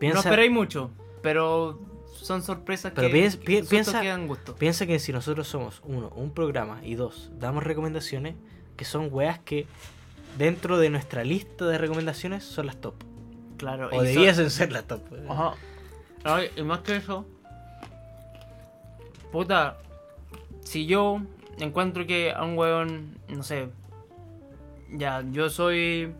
No 0.00 0.18
esperáis 0.18 0.50
mucho, 0.50 0.90
pero 1.22 1.80
son 2.12 2.42
sorpresas 2.42 2.92
Pero 2.94 3.08
que, 3.08 3.12
piensa- 3.14 3.38
que 3.38 3.62
piensa- 3.64 4.00
que 4.00 4.08
dan 4.08 4.26
gusto. 4.26 4.54
piensa 4.56 4.86
que 4.86 4.98
si 4.98 5.12
nosotros 5.12 5.46
somos, 5.48 5.80
uno, 5.84 6.08
un 6.16 6.32
programa 6.32 6.80
y 6.82 6.94
dos, 6.94 7.30
damos 7.38 7.62
recomendaciones 7.62 8.34
que 8.76 8.84
son 8.84 9.08
weas 9.12 9.38
que 9.40 9.66
dentro 10.38 10.78
de 10.78 10.90
nuestra 10.90 11.24
lista 11.24 11.66
de 11.66 11.78
recomendaciones 11.78 12.42
son 12.44 12.66
las 12.66 12.76
top. 12.80 12.94
Claro. 13.58 13.90
O 13.92 14.02
debiesen 14.02 14.50
ser 14.50 14.72
las 14.72 14.84
top. 14.88 15.02
Ajá. 15.28 15.54
Ay, 16.24 16.50
y 16.56 16.62
más 16.62 16.80
que 16.80 16.96
eso. 16.96 17.26
Puta. 19.30 19.78
Si 20.64 20.86
yo 20.86 21.20
encuentro 21.58 22.06
que 22.06 22.32
a 22.32 22.44
un 22.44 22.56
weón. 22.56 23.18
No 23.28 23.42
sé. 23.42 23.68
Ya, 24.90 25.22
yo 25.30 25.50
soy. 25.50 26.14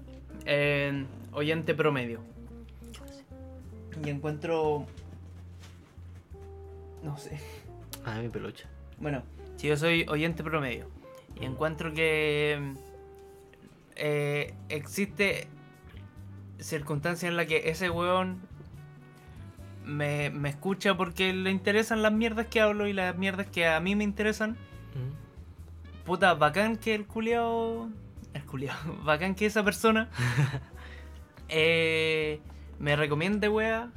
eh, 0.45 1.07
oyente 1.33 1.75
promedio. 1.75 2.21
Y 4.05 4.11
encuentro. 4.11 4.87
No 7.03 7.17
sé. 7.17 7.39
Ah, 8.05 8.19
mi 8.21 8.29
peluche. 8.29 8.65
Bueno, 8.99 9.23
si 9.57 9.69
yo 9.69 9.77
soy 9.77 10.07
oyente 10.09 10.43
promedio 10.43 10.89
y 11.41 11.45
encuentro 11.45 11.93
que 11.93 12.75
eh, 13.97 14.55
existe 14.69 15.47
circunstancia 16.59 17.29
en 17.29 17.37
la 17.37 17.47
que 17.47 17.71
ese 17.71 17.91
weón 17.91 18.41
me, 19.85 20.31
me 20.31 20.49
escucha 20.49 20.97
porque 20.97 21.33
le 21.33 21.51
interesan 21.51 22.03
las 22.03 22.13
mierdas 22.13 22.47
que 22.47 22.61
hablo 22.61 22.87
y 22.87 22.93
las 22.93 23.17
mierdas 23.17 23.47
que 23.47 23.67
a 23.67 23.79
mí 23.81 23.95
me 23.97 24.05
interesan, 24.05 24.57
Mm. 24.95 26.05
puta, 26.05 26.35
bacán 26.35 26.77
que 26.77 26.95
el 26.95 27.07
culiao... 27.07 27.89
El 28.35 28.45
culiao, 28.45 28.77
bacán 29.05 29.35
que 29.35 29.47
esa 29.47 29.63
persona 29.65 30.09
eh, 31.49 32.41
me 32.79 32.97
recomiende, 32.97 33.49
wea, 33.49 33.91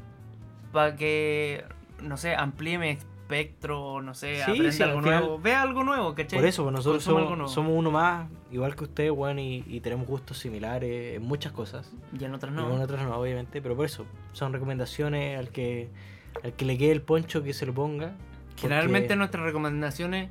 para 0.71 0.95
que, 0.95 1.65
no 2.01 2.17
sé, 2.17 2.35
amplíe 2.35 2.77
mi 2.77 2.97
espectro, 3.29 4.01
no 4.01 4.13
sé, 4.13 4.35
Sí, 4.35 4.41
aprenda 4.41 4.71
sí, 4.71 4.83
al 4.83 4.89
algo 4.89 5.01
final- 5.01 5.19
nuevo, 5.21 5.39
vea 5.39 5.61
algo 5.61 5.83
nuevo, 5.83 6.13
¿cachai? 6.15 6.39
Por 6.39 6.47
eso, 6.47 6.63
pues 6.63 6.73
nosotros 6.73 7.03
somos, 7.03 7.73
uno 7.77 7.91
más, 7.91 8.29
igual 8.51 8.75
que 8.75 8.83
ustedes, 8.83 9.11
weón, 9.11 9.39
y, 9.39 9.63
y 9.67 9.79
tenemos 9.81 10.07
gustos 10.07 10.37
similares 10.37 11.17
en 11.17 11.23
muchas 11.23 11.51
cosas. 11.51 11.91
Y 12.17 12.23
en 12.23 12.33
otras 12.33 12.53
Y 12.53 12.55
no. 12.55 12.69
con 12.69 12.79
otras 12.81 13.03
no, 13.03 13.15
obviamente, 13.17 13.61
pero 13.61 13.75
por 13.75 13.85
eso, 13.85 14.05
son 14.33 14.53
recomendaciones 14.53 15.37
al 15.39 15.49
que 15.49 15.89
al 16.43 16.51
que 16.53 16.65
le 16.65 16.77
quede 16.77 16.91
el 16.91 17.01
poncho 17.01 17.43
que 17.43 17.53
se 17.53 17.65
lo 17.65 17.73
ponga. 17.73 18.13
Generalmente 18.57 19.07
porque- 19.07 19.15
nuestras 19.17 19.43
recomendaciones 19.45 20.29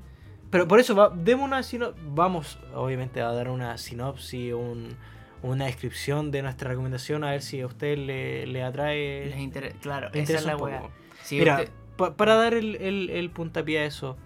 Pero 0.50 0.68
por 0.68 0.78
eso, 0.78 0.94
va, 0.94 1.10
demos 1.10 1.46
una 1.46 1.62
sino- 1.64 1.92
vamos 2.14 2.58
obviamente 2.74 3.20
a 3.20 3.32
dar 3.32 3.48
una 3.48 3.76
sinopsis, 3.78 4.52
un- 4.52 4.96
una 5.42 5.64
descripción 5.66 6.30
de 6.30 6.42
nuestra 6.42 6.68
recomendación, 6.70 7.24
a 7.24 7.30
ver 7.32 7.42
si 7.42 7.60
a 7.60 7.66
usted 7.66 7.98
le, 7.98 8.46
le 8.46 8.62
atrae. 8.62 9.26
les 9.30 9.38
interesa. 9.38 9.76
Claro, 9.80 10.10
le 10.12 10.20
esa 10.20 10.34
es 10.34 10.40
interesa 10.42 10.46
la 10.46 10.56
weá. 10.62 10.82
Si 11.22 11.38
Mira, 11.38 11.54
usted- 11.60 11.70
pa- 11.96 12.16
para 12.16 12.34
dar 12.36 12.54
el, 12.54 12.76
el, 12.76 13.10
el 13.10 13.30
puntapié 13.30 13.80
a 13.80 13.84
eso, 13.84 14.16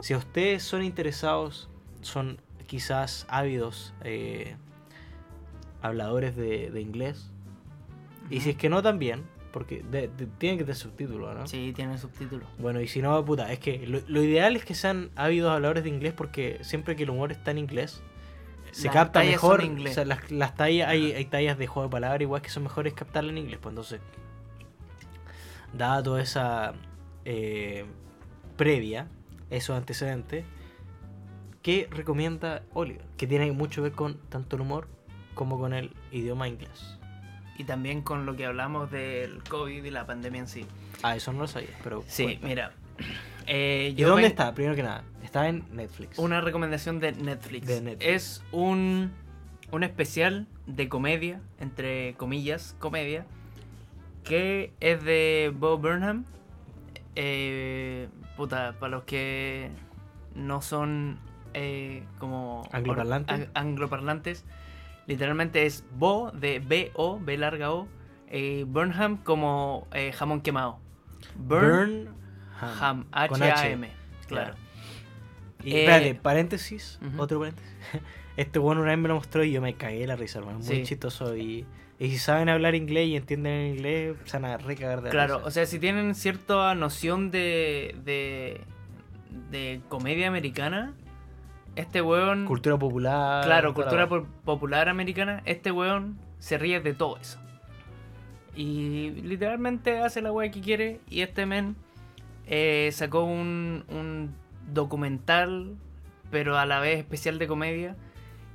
si 0.00 0.14
ustedes 0.14 0.62
son 0.62 0.82
interesados, 0.82 1.68
son 2.02 2.40
quizás 2.66 3.26
ávidos 3.28 3.94
eh, 4.04 4.56
habladores 5.82 6.36
de, 6.36 6.70
de 6.70 6.80
inglés, 6.80 7.30
y 8.30 8.40
si 8.40 8.50
es 8.50 8.56
que 8.56 8.68
no 8.68 8.82
también, 8.82 9.24
porque 9.52 9.82
de- 9.90 10.08
de- 10.08 10.26
tienen 10.38 10.58
que 10.58 10.64
tener 10.64 10.76
subtítulos, 10.76 11.34
¿no? 11.34 11.46
Sí, 11.46 11.72
tiene 11.74 11.96
subtítulos. 11.98 12.46
Bueno, 12.58 12.80
y 12.80 12.88
si 12.88 13.00
no, 13.00 13.24
puta, 13.24 13.50
es 13.52 13.58
que 13.58 13.86
lo, 13.86 14.00
lo 14.06 14.22
ideal 14.22 14.54
es 14.56 14.64
que 14.64 14.74
sean 14.74 15.10
ávidos 15.16 15.50
habladores 15.52 15.84
de 15.84 15.88
inglés 15.88 16.12
porque 16.14 16.58
siempre 16.62 16.94
que 16.96 17.04
el 17.04 17.10
humor 17.10 17.32
está 17.32 17.50
en 17.52 17.58
inglés, 17.58 18.02
se 18.70 18.84
Las 18.88 18.94
capta 18.94 19.20
mejor. 19.20 19.60
en 19.62 19.66
inglés. 19.72 19.92
o 19.92 19.94
sea, 19.94 20.04
las, 20.04 20.30
las 20.30 20.54
tallas, 20.54 20.88
hay, 20.90 21.12
hay 21.12 21.24
tallas 21.24 21.56
de 21.56 21.66
juego 21.66 21.88
de 21.88 21.92
palabras 21.92 22.20
igual 22.20 22.42
que 22.42 22.50
son 22.50 22.64
mejores 22.64 22.92
captarlas 22.92 23.30
en 23.32 23.38
inglés. 23.38 23.58
Pues 23.62 23.72
entonces, 23.72 24.00
dada 25.72 26.02
toda 26.02 26.22
esa 26.22 26.74
eh, 27.30 27.84
previa, 28.56 29.06
esos 29.50 29.76
antecedentes, 29.76 30.46
¿qué 31.60 31.86
recomienda 31.90 32.62
Oliver? 32.72 33.04
Que 33.18 33.26
tiene 33.26 33.52
mucho 33.52 33.82
que 33.82 33.90
ver 33.90 33.92
con 33.92 34.16
tanto 34.30 34.56
el 34.56 34.62
humor 34.62 34.88
como 35.34 35.58
con 35.58 35.74
el 35.74 35.92
idioma 36.10 36.48
inglés. 36.48 36.98
Y 37.58 37.64
también 37.64 38.00
con 38.00 38.24
lo 38.24 38.34
que 38.34 38.46
hablamos 38.46 38.90
del 38.90 39.42
COVID 39.42 39.84
y 39.84 39.90
la 39.90 40.06
pandemia 40.06 40.40
en 40.40 40.48
sí. 40.48 40.66
Ah, 41.02 41.16
eso 41.16 41.34
no 41.34 41.40
lo 41.40 41.48
sabía, 41.48 41.68
pero. 41.84 42.02
Sí, 42.08 42.24
cuenta. 42.24 42.46
mira. 42.46 42.72
eh, 43.46 43.90
¿Y 43.92 43.94
yo 43.94 44.08
dónde 44.08 44.28
está? 44.28 44.54
Primero 44.54 44.74
que 44.74 44.82
nada, 44.82 45.04
está 45.22 45.50
en 45.50 45.64
Netflix. 45.70 46.18
Una 46.18 46.40
recomendación 46.40 46.98
de 46.98 47.12
Netflix. 47.12 47.66
De 47.66 47.82
Netflix. 47.82 48.10
Es 48.10 48.42
un, 48.52 49.12
un 49.70 49.82
especial 49.82 50.46
de 50.66 50.88
comedia, 50.88 51.42
entre 51.60 52.14
comillas, 52.14 52.74
comedia, 52.78 53.26
que 54.24 54.72
es 54.80 55.04
de 55.04 55.52
Bo 55.54 55.76
Burnham. 55.76 56.24
Eh, 57.20 58.08
puta, 58.36 58.74
para 58.78 58.90
los 58.92 59.02
que 59.02 59.70
no 60.36 60.62
son 60.62 61.18
eh, 61.52 62.04
como 62.20 62.62
Angloparlantes. 62.70 63.34
ang- 63.40 63.50
angloparlantes, 63.54 64.44
literalmente 65.08 65.66
es 65.66 65.84
Bo 65.98 66.30
de 66.30 66.60
B-O, 66.60 67.18
B 67.18 67.36
larga 67.36 67.72
O, 67.72 67.88
eh, 68.28 68.64
Burnham 68.68 69.16
como 69.16 69.88
eh, 69.92 70.12
jamón 70.12 70.42
quemado. 70.42 70.78
Burn, 71.34 72.04
Burn 72.04 72.08
Ham, 72.60 73.06
claro. 74.28 74.54
Y 75.64 75.74
Eh, 75.74 75.80
espérate, 75.80 76.14
paréntesis, 76.14 77.00
ujú. 77.04 77.20
otro 77.20 77.40
paréntesis. 77.40 77.74
Este 78.36 78.60
bueno 78.60 78.82
una 78.82 78.90
vez 78.90 78.98
me 79.00 79.08
lo 79.08 79.16
mostró 79.16 79.42
y 79.42 79.50
yo 79.50 79.60
me 79.60 79.74
cagué 79.74 80.06
la 80.06 80.14
risa, 80.14 80.38
hermano. 80.38 80.58
Muy 80.60 80.66
Sí. 80.76 80.82
chistoso. 80.84 81.36
Y, 81.36 81.66
y 81.98 82.10
si 82.10 82.18
saben 82.18 82.48
hablar 82.48 82.74
inglés 82.74 83.08
y 83.08 83.16
entienden 83.16 83.52
el 83.52 83.74
inglés, 83.76 84.16
se 84.24 84.38
van 84.38 84.50
a 84.52 84.56
recagar 84.58 84.98
de 85.00 85.04
la 85.06 85.10
Claro, 85.10 85.42
o 85.44 85.50
sea, 85.50 85.66
si 85.66 85.78
tienen 85.78 86.14
cierta 86.14 86.74
noción 86.74 87.30
de, 87.30 87.96
de, 88.04 88.60
de 89.50 89.80
comedia 89.88 90.28
americana, 90.28 90.94
este 91.76 92.00
weón... 92.02 92.44
Cultura 92.46 92.76
popular. 92.78 93.44
claro, 93.44 93.74
cultura 93.74 94.08
po- 94.08 94.26
popular 94.44 94.88
americana, 94.88 95.42
este 95.44 95.70
weón 95.72 96.18
se 96.38 96.56
ríe 96.58 96.80
de 96.80 96.94
todo 96.94 97.16
eso. 97.18 97.38
Y 98.56 99.10
literalmente 99.22 99.98
hace 99.98 100.20
la 100.22 100.32
weá 100.32 100.50
que 100.50 100.60
quiere 100.60 101.00
y 101.08 101.20
este 101.20 101.46
men 101.46 101.76
eh, 102.46 102.90
sacó 102.92 103.22
un, 103.24 103.84
un 103.88 104.34
documental, 104.72 105.76
pero 106.30 106.58
a 106.58 106.66
la 106.66 106.80
vez 106.80 106.98
especial 106.98 107.38
de 107.38 107.46
comedia, 107.46 107.96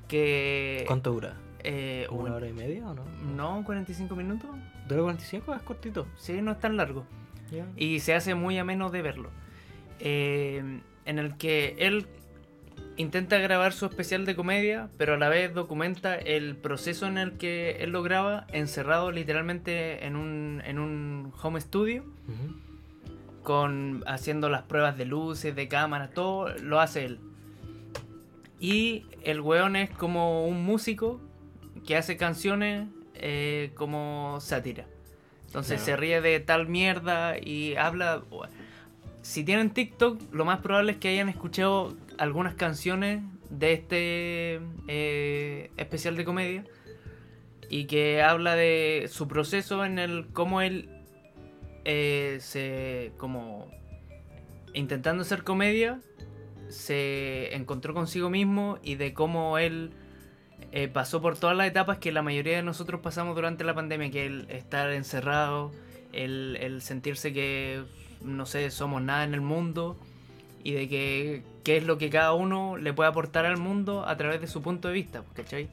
que... 0.07 0.84
¿Cuánto 0.88 1.11
dura? 1.11 1.36
Eh, 1.64 2.07
¿Una 2.10 2.23
un- 2.23 2.31
hora 2.31 2.48
y 2.48 2.53
media 2.53 2.88
o 2.90 2.94
no? 2.94 3.03
No, 3.35 3.64
45 3.65 4.15
minutos. 4.15 4.49
¿Dura 4.88 5.02
45? 5.03 5.53
Es 5.56 5.61
cortito. 5.61 6.07
Sí, 6.18 6.41
no 6.41 6.52
es 6.52 6.60
tan 6.60 6.77
largo. 6.77 7.06
Y 7.77 7.99
se 7.99 8.15
hace 8.15 8.34
muy 8.35 8.57
ameno 8.57 8.90
de 8.90 9.02
verlo. 9.03 9.30
Eh, 9.99 10.81
en 11.06 11.19
el 11.19 11.38
que 11.38 11.76
él 11.77 12.07
intenta 12.98 13.38
grabar 13.38 13.73
su 13.73 13.85
especial 13.85 14.26
de 14.26 14.35
comedia, 14.35 14.90
pero 14.98 15.14
a 15.14 15.18
la 15.18 15.30
vez 15.30 15.53
documenta 15.53 16.15
el 16.15 16.56
proceso 16.56 17.06
en 17.07 17.18
el 17.18 17.34
que 17.38 17.77
él 17.84 17.91
lo 17.91 18.02
graba, 18.03 18.45
encerrado 18.52 19.11
literalmente 19.11 20.06
en 20.06 20.15
un, 20.15 20.61
en 20.65 20.80
un 20.80 21.31
home 21.41 21.61
studio, 21.61 22.03
con 23.44 24.03
haciendo 24.07 24.49
las 24.49 24.64
pruebas 24.64 24.98
de 24.98 25.06
luces, 25.06 25.56
de 25.56 25.68
cámaras, 25.68 26.11
todo 26.11 26.49
lo 26.60 26.80
hace 26.80 27.06
él. 27.06 27.19
Y 28.60 29.06
el 29.23 29.41
weón 29.41 29.76
es 29.76 29.90
como 29.90 30.48
un 30.48 30.64
músico 30.64 31.19
que 31.85 31.97
hace 31.97 32.18
canciones 32.18 32.88
eh, 33.15 33.72
como 33.76 34.39
sátira. 34.41 34.85
Entonces 35.47 35.81
Claro. 35.81 35.85
se 35.85 35.95
ríe 35.97 36.22
de 36.22 36.39
tal 36.39 36.68
mierda 36.68 37.38
y 37.38 37.76
habla... 37.76 38.23
Si 39.22 39.43
tienen 39.45 39.69
TikTok, 39.69 40.34
lo 40.34 40.43
más 40.43 40.60
probable 40.60 40.93
es 40.93 40.97
que 40.97 41.07
hayan 41.10 41.30
escuchado 41.30 41.95
algunas 42.18 42.55
canciones 42.55 43.22
de 43.49 43.73
este 43.73 44.60
eh, 44.88 45.72
especial 45.77 46.18
de 46.18 46.26
comedia 46.26 46.64
y 47.69 47.85
que 47.85 48.22
habla 48.22 48.55
de 48.55 49.07
su 49.10 49.27
proceso 49.27 49.85
en 49.85 49.99
el 49.99 50.27
cómo 50.34 50.61
él 50.61 50.89
eh, 51.85 52.38
se 52.41 53.11
como 53.18 53.69
intentando 54.73 55.22
hacer 55.22 55.43
comedia 55.43 55.99
se 56.69 57.55
encontró 57.55 57.93
consigo 57.93 58.30
mismo 58.30 58.80
y 58.81 58.95
de 58.95 59.14
cómo 59.14 59.57
él 59.57 59.91
eh, 60.76 60.88
pasó 60.88 61.22
por 61.22 61.38
todas 61.38 61.56
las 61.56 61.68
etapas 61.68 62.00
que 62.00 62.12
la 62.12 62.24
mayoría 62.24 62.56
de 62.56 62.64
nosotros 62.64 63.00
pasamos 63.00 63.36
durante 63.36 63.64
la 63.64 63.76
pandemia, 63.76 64.10
que 64.10 64.26
el 64.26 64.50
estar 64.50 64.90
encerrado, 64.91 65.72
el, 66.14 66.58
el 66.60 66.82
sentirse 66.82 67.32
que, 67.32 67.84
no 68.24 68.48
sé, 68.48 68.72
somos 68.72 69.00
nada 69.00 69.24
en 69.24 69.36
el 69.36 69.41
mundo 69.41 69.95
y 70.64 70.72
de 70.72 70.90
que 70.90 71.44
qué 71.64 71.78
es 71.78 71.84
lo 71.84 72.00
que 72.00 72.10
cada 72.10 72.34
uno 72.34 72.76
le 72.76 72.91
puede 72.91 73.08
aportar 73.08 73.45
al 73.45 73.58
mundo 73.58 74.04
a 74.08 74.18
través 74.18 74.41
de 74.41 74.48
su 74.48 74.64
punto 74.64 74.88
de 74.88 74.95
vista, 74.95 75.24
¿cachai? 75.36 75.70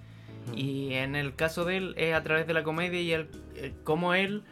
Y 0.55 0.93
en 0.93 1.17
el 1.17 1.35
caso 1.35 1.65
de 1.65 1.79
él 1.79 1.95
es 1.97 2.15
a 2.15 2.23
través 2.23 2.47
de 2.47 2.53
la 2.53 2.63
comedia 2.63 3.01
y 3.01 3.13
el, 3.13 3.31
cómo 3.85 4.13
él 4.13 4.43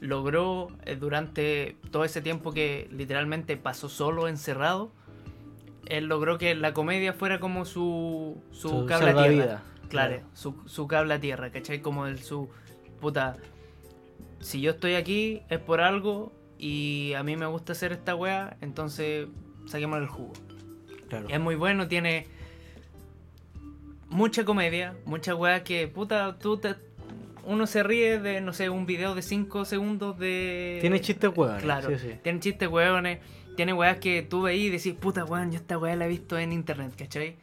logró 0.00 0.70
eh, 0.86 0.96
durante 0.96 1.76
todo 1.90 2.04
ese 2.04 2.22
tiempo 2.22 2.52
que 2.52 2.88
literalmente 2.92 3.58
pasó 3.58 3.90
solo 3.90 4.26
encerrado, 4.26 4.90
él 5.84 6.06
logró 6.06 6.38
que 6.38 6.54
la 6.54 6.72
comedia 6.72 7.12
fuera 7.12 7.40
como 7.40 7.66
su, 7.66 8.42
su, 8.52 8.70
Su 8.70 8.86
tierra. 8.86 9.60
Claro, 9.88 10.14
claro. 10.16 10.28
Su, 10.34 10.54
su 10.66 10.86
cable 10.86 11.14
a 11.14 11.20
tierra, 11.20 11.50
¿cachai? 11.50 11.80
Como 11.80 12.06
el 12.06 12.18
su 12.22 12.48
puta. 13.00 13.36
Si 14.40 14.60
yo 14.60 14.72
estoy 14.72 14.94
aquí 14.94 15.42
es 15.48 15.58
por 15.58 15.80
algo 15.80 16.32
y 16.58 17.12
a 17.14 17.22
mí 17.22 17.36
me 17.36 17.46
gusta 17.46 17.72
hacer 17.72 17.92
esta 17.92 18.14
wea, 18.14 18.56
entonces 18.60 19.26
saquemos 19.66 19.98
el 19.98 20.06
jugo. 20.06 20.32
Claro. 21.08 21.28
Es 21.28 21.40
muy 21.40 21.54
bueno, 21.54 21.88
tiene 21.88 22.26
mucha 24.08 24.44
comedia, 24.44 24.94
mucha 25.04 25.34
weá 25.34 25.64
que, 25.64 25.88
puta, 25.88 26.38
tú 26.38 26.58
te- 26.58 26.76
uno 27.44 27.66
se 27.66 27.82
ríe 27.82 28.18
de, 28.20 28.40
no 28.40 28.52
sé, 28.52 28.68
un 28.70 28.84
video 28.86 29.14
de 29.14 29.22
5 29.22 29.64
segundos 29.64 30.18
de... 30.18 30.78
Tiene 30.80 31.00
chistes 31.00 31.30
hueones. 31.34 31.62
Claro, 31.62 31.88
sí, 31.90 32.08
sí. 32.10 32.14
tiene 32.22 32.40
chistes 32.40 32.68
hueones, 32.68 33.20
tiene 33.56 33.72
weas 33.72 33.98
que 33.98 34.22
tú 34.22 34.42
veís 34.42 34.66
y 34.66 34.70
decís, 34.70 34.94
puta 34.94 35.24
weón, 35.24 35.50
yo 35.50 35.56
esta 35.58 35.78
wea 35.78 35.96
la 35.96 36.04
he 36.06 36.08
visto 36.08 36.38
en 36.38 36.52
internet, 36.52 36.92
¿cachai? 36.96 37.36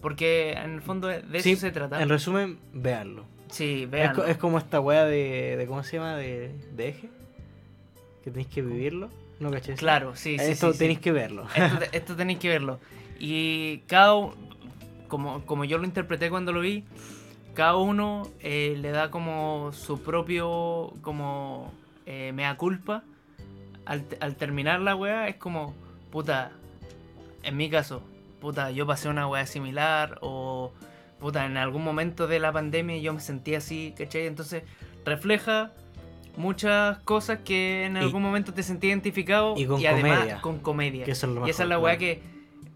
Porque 0.00 0.52
en 0.52 0.74
el 0.74 0.82
fondo 0.82 1.08
de 1.08 1.18
eso 1.18 1.42
Sí, 1.42 1.56
se 1.56 1.70
trata. 1.70 2.02
En 2.02 2.08
resumen, 2.08 2.58
véanlo. 2.72 3.24
Sí, 3.50 3.88
Es, 3.92 4.10
co- 4.12 4.24
es 4.24 4.36
como 4.36 4.58
esta 4.58 4.80
weá 4.80 5.04
de, 5.04 5.56
de. 5.56 5.66
¿Cómo 5.66 5.82
se 5.82 5.96
llama? 5.96 6.16
De, 6.16 6.54
de 6.76 6.88
eje. 6.88 7.10
Que 8.24 8.30
tenéis 8.30 8.48
que 8.48 8.62
vivirlo. 8.62 9.10
¿No 9.40 9.50
caché? 9.50 9.74
Claro, 9.74 10.14
sí, 10.14 10.38
sí. 10.38 10.44
Esto 10.52 10.72
sí, 10.72 10.78
tenéis 10.78 10.98
sí. 10.98 11.02
que 11.04 11.12
verlo. 11.12 11.46
Esto, 11.54 11.78
te- 11.78 11.88
esto 11.96 12.16
tenéis 12.16 12.38
que 12.38 12.48
verlo. 12.48 12.78
Y 13.18 13.78
cada 13.86 14.14
como, 15.08 15.44
como 15.44 15.64
yo 15.64 15.78
lo 15.78 15.84
interpreté 15.84 16.30
cuando 16.30 16.52
lo 16.52 16.60
vi, 16.60 16.84
cada 17.54 17.76
uno 17.76 18.28
eh, 18.40 18.76
le 18.78 18.90
da 18.92 19.10
como 19.10 19.70
su 19.72 20.00
propio, 20.02 20.92
como 21.02 21.72
eh, 22.06 22.32
mea 22.34 22.56
culpa. 22.56 23.02
Al, 23.86 24.04
al 24.20 24.36
terminar 24.36 24.80
la 24.80 24.94
wea 24.94 25.26
es 25.28 25.36
como, 25.36 25.74
puta, 26.12 26.52
en 27.42 27.56
mi 27.56 27.68
caso, 27.68 28.02
puta, 28.40 28.70
yo 28.70 28.86
pasé 28.86 29.08
una 29.08 29.26
wea 29.28 29.46
similar 29.46 30.18
o, 30.22 30.72
puta, 31.18 31.44
en 31.46 31.56
algún 31.56 31.84
momento 31.84 32.26
de 32.26 32.38
la 32.40 32.52
pandemia 32.52 32.96
yo 32.98 33.12
me 33.12 33.20
sentí 33.20 33.54
así, 33.54 33.94
¿cachai? 33.96 34.26
Entonces 34.26 34.62
refleja 35.04 35.72
muchas 36.36 36.98
cosas 37.00 37.40
que 37.44 37.84
en 37.84 37.96
Y- 37.96 38.00
algún 38.00 38.22
momento 38.22 38.54
te 38.54 38.62
sentí 38.62 38.86
identificado 38.88 39.54
y 39.56 39.66
con 39.66 39.84
además 39.84 40.18
comedia. 40.18 40.40
con 40.40 40.58
comedia. 40.60 41.04
Que 41.04 41.12
eso 41.12 41.26
es 41.26 41.32
lo 41.34 41.46
y 41.46 41.50
esa 41.50 41.62
es 41.64 41.68
mejor, 41.68 41.80
la 41.82 41.84
weá 41.84 41.98
que 41.98 42.22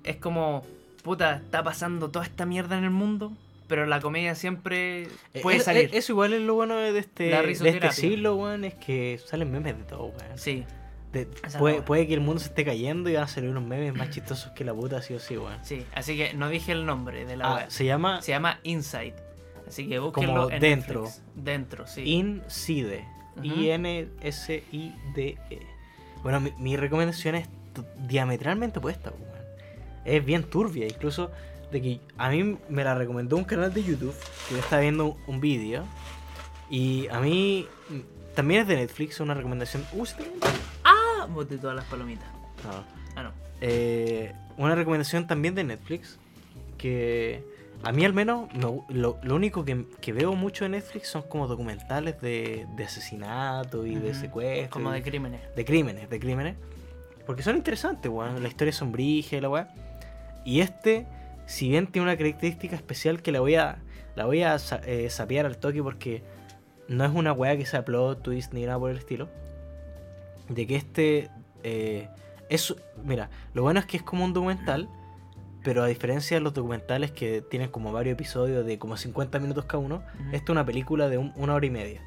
es 0.04 0.16
como, 0.16 0.62
puta, 1.02 1.36
está 1.36 1.62
pasando 1.62 2.10
toda 2.10 2.24
esta 2.26 2.44
mierda 2.46 2.76
en 2.76 2.84
el 2.84 2.90
mundo, 2.90 3.32
pero 3.68 3.86
la 3.86 4.00
comedia 4.00 4.34
siempre 4.34 5.08
puede 5.42 5.58
Eh, 5.58 5.60
salir. 5.60 5.84
eh, 5.86 5.90
Eso 5.98 6.12
igual 6.12 6.34
es 6.34 6.42
lo 6.42 6.54
bueno 6.54 6.76
de 6.76 6.98
este, 6.98 7.24
de 7.30 7.50
este 7.52 7.92
siglo, 7.92 8.36
weón, 8.36 8.64
es 8.64 8.74
que 8.74 9.18
salen 9.24 9.50
memes 9.50 9.78
de 9.78 9.84
todo, 9.84 10.04
weón. 10.06 10.36
Sí, 10.38 10.64
De- 11.14 11.26
puede, 11.58 11.80
puede 11.80 12.06
que 12.06 12.12
el 12.14 12.20
mundo 12.20 12.40
se 12.40 12.48
esté 12.48 12.64
cayendo 12.64 13.08
y 13.08 13.14
van 13.14 13.22
a 13.24 13.28
salir 13.28 13.48
unos 13.48 13.62
memes 13.64 13.94
más 13.94 14.10
chistosos 14.10 14.50
que 14.52 14.64
la 14.64 14.74
puta, 14.74 15.00
sí 15.00 15.14
o 15.14 15.18
sí, 15.20 15.38
weón. 15.38 15.58
sí. 15.64 15.86
Así 15.94 16.16
que 16.16 16.34
no 16.34 16.48
dije 16.50 16.72
el 16.72 16.84
nombre 16.84 17.24
de 17.24 17.36
la 17.38 17.46
Ah, 17.46 17.54
weá. 17.54 17.70
se 17.70 17.84
llama 17.86 18.20
Se 18.20 18.32
llama 18.32 18.58
Inside. 18.64 19.14
Así 19.66 19.88
que 19.88 19.98
búsquenlo 19.98 20.42
Como 20.44 20.50
en 20.50 20.60
dentro. 20.60 21.02
Netflix. 21.04 21.22
Dentro, 21.36 21.86
sí. 21.86 22.02
Inside. 22.04 23.06
Ujú. 23.36 23.44
I-N-S-I-D-E. 23.46 25.38
E. 25.50 25.66
Bueno, 26.22 26.40
mi, 26.40 26.52
mi 26.58 26.76
recomendación 26.76 27.34
es 27.36 27.48
diametralmente 28.06 28.78
opuesta, 28.78 29.10
weón. 29.10 29.34
Es 30.04 30.24
bien 30.24 30.44
turbia, 30.44 30.86
incluso 30.86 31.30
de 31.72 31.80
que 31.80 32.00
a 32.18 32.28
mí 32.30 32.56
me 32.68 32.84
la 32.84 32.94
recomendó 32.94 33.36
un 33.36 33.44
canal 33.44 33.72
de 33.72 33.82
YouTube 33.82 34.14
que 34.48 34.54
yo 34.54 34.60
estaba 34.60 34.82
viendo 34.82 35.16
un, 35.26 35.40
vídeo 35.40 35.84
y 36.70 37.08
a 37.08 37.18
mí 37.20 37.66
mm, 37.88 38.34
también 38.34 38.60
es 38.62 38.68
de 38.68 38.76
Netflix, 38.76 39.18
una 39.20 39.34
recomendación. 39.34 39.84
Uh, 39.92 40.04
¿se 40.06 40.16
te- 40.16 40.24
Ah, 41.24 41.26
boté 41.32 41.58
todas 41.58 41.76
las 41.76 41.84
palomitas. 41.86 42.26
No. 42.64 42.84
Ah, 43.16 43.22
no. 43.24 43.30
Eh, 43.60 44.32
una 44.56 44.74
recomendación 44.74 45.26
también 45.26 45.54
de 45.54 45.64
Netflix 45.64 46.18
que 46.78 47.42
a 47.82 47.92
mí 47.92 48.04
al 48.04 48.12
menos 48.12 48.52
me 48.54 48.64
gu- 48.64 48.84
lo, 48.88 49.18
lo 49.22 49.34
único 49.34 49.64
que, 49.64 49.86
que 50.00 50.12
veo 50.12 50.34
mucho 50.34 50.64
en 50.64 50.72
Netflix 50.72 51.08
son 51.08 51.22
como 51.22 51.46
documentales 51.46 52.20
de, 52.20 52.66
de 52.76 52.84
asesinato 52.84 53.86
y 53.86 53.94
de 53.96 54.10
Ujú. 54.10 54.20
secuestro 54.20 54.70
Como 54.70 54.90
de 54.92 55.02
crímenes. 55.02 55.40
de 55.54 55.64
crímenes, 55.64 56.08
de 56.10 56.18
crímenes. 56.20 56.56
Porque 57.26 57.42
son 57.42 57.56
interesantes, 57.56 58.10
weón. 58.10 58.42
La 58.42 58.48
historia 58.48 58.70
es 58.70 58.76
sombrilla 58.76 59.38
y 59.38 59.40
la 59.40 59.48
weá. 59.48 59.68
Y 60.44 60.60
este, 60.60 61.06
si 61.46 61.68
bien 61.70 61.86
tiene 61.86 62.04
una 62.08 62.16
característica 62.18 62.76
especial 62.76 63.22
que 63.22 63.32
la 63.32 63.40
voy 63.40 63.54
a. 63.54 63.78
La 64.14 64.26
voy 64.26 64.42
a 64.42 64.56
eh, 64.86 65.08
sapear 65.10 65.44
al 65.46 65.56
toque 65.58 65.82
porque 65.82 66.22
no 66.86 67.04
es 67.04 67.10
una 67.12 67.32
weá 67.32 67.56
que 67.56 67.66
sea 67.66 67.84
plot 67.84 68.22
twist 68.22 68.52
ni 68.52 68.64
nada 68.64 68.78
por 68.78 68.90
el 68.90 68.98
estilo. 68.98 69.28
De 70.48 70.66
que 70.66 70.76
este. 70.76 71.30
eh, 71.62 72.08
es. 72.48 72.74
Mira, 73.02 73.30
lo 73.54 73.62
bueno 73.62 73.80
es 73.80 73.86
que 73.86 73.96
es 73.96 74.02
como 74.02 74.24
un 74.24 74.32
documental. 74.32 74.88
Pero 75.62 75.82
a 75.82 75.86
diferencia 75.86 76.36
de 76.36 76.42
los 76.42 76.52
documentales 76.52 77.10
que 77.10 77.40
tienen 77.40 77.70
como 77.70 77.90
varios 77.90 78.12
episodios 78.12 78.66
de 78.66 78.78
como 78.78 78.98
50 78.98 79.38
minutos 79.38 79.64
cada 79.64 79.82
uno, 79.82 79.96
Ujú. 80.14 80.24
esta 80.32 80.44
es 80.44 80.50
una 80.50 80.66
película 80.66 81.08
de 81.08 81.16
un- 81.16 81.32
una 81.36 81.54
hora 81.54 81.64
y 81.64 81.70
media. 81.70 82.02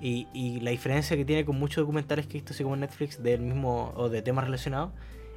Y, 0.00 0.28
y 0.32 0.60
la 0.60 0.70
diferencia 0.70 1.14
que 1.14 1.26
tiene 1.26 1.44
con 1.44 1.58
muchos 1.58 1.82
documentales 1.82 2.26
que 2.26 2.38
he 2.38 2.40
visto 2.40 2.54
así 2.54 2.62
como 2.62 2.72
en 2.76 2.80
Netflix 2.80 3.22
del 3.22 3.42
mismo 3.42 3.92
o 3.96 4.08
de 4.08 4.22
temas 4.22 4.44
relacionados 4.46 4.92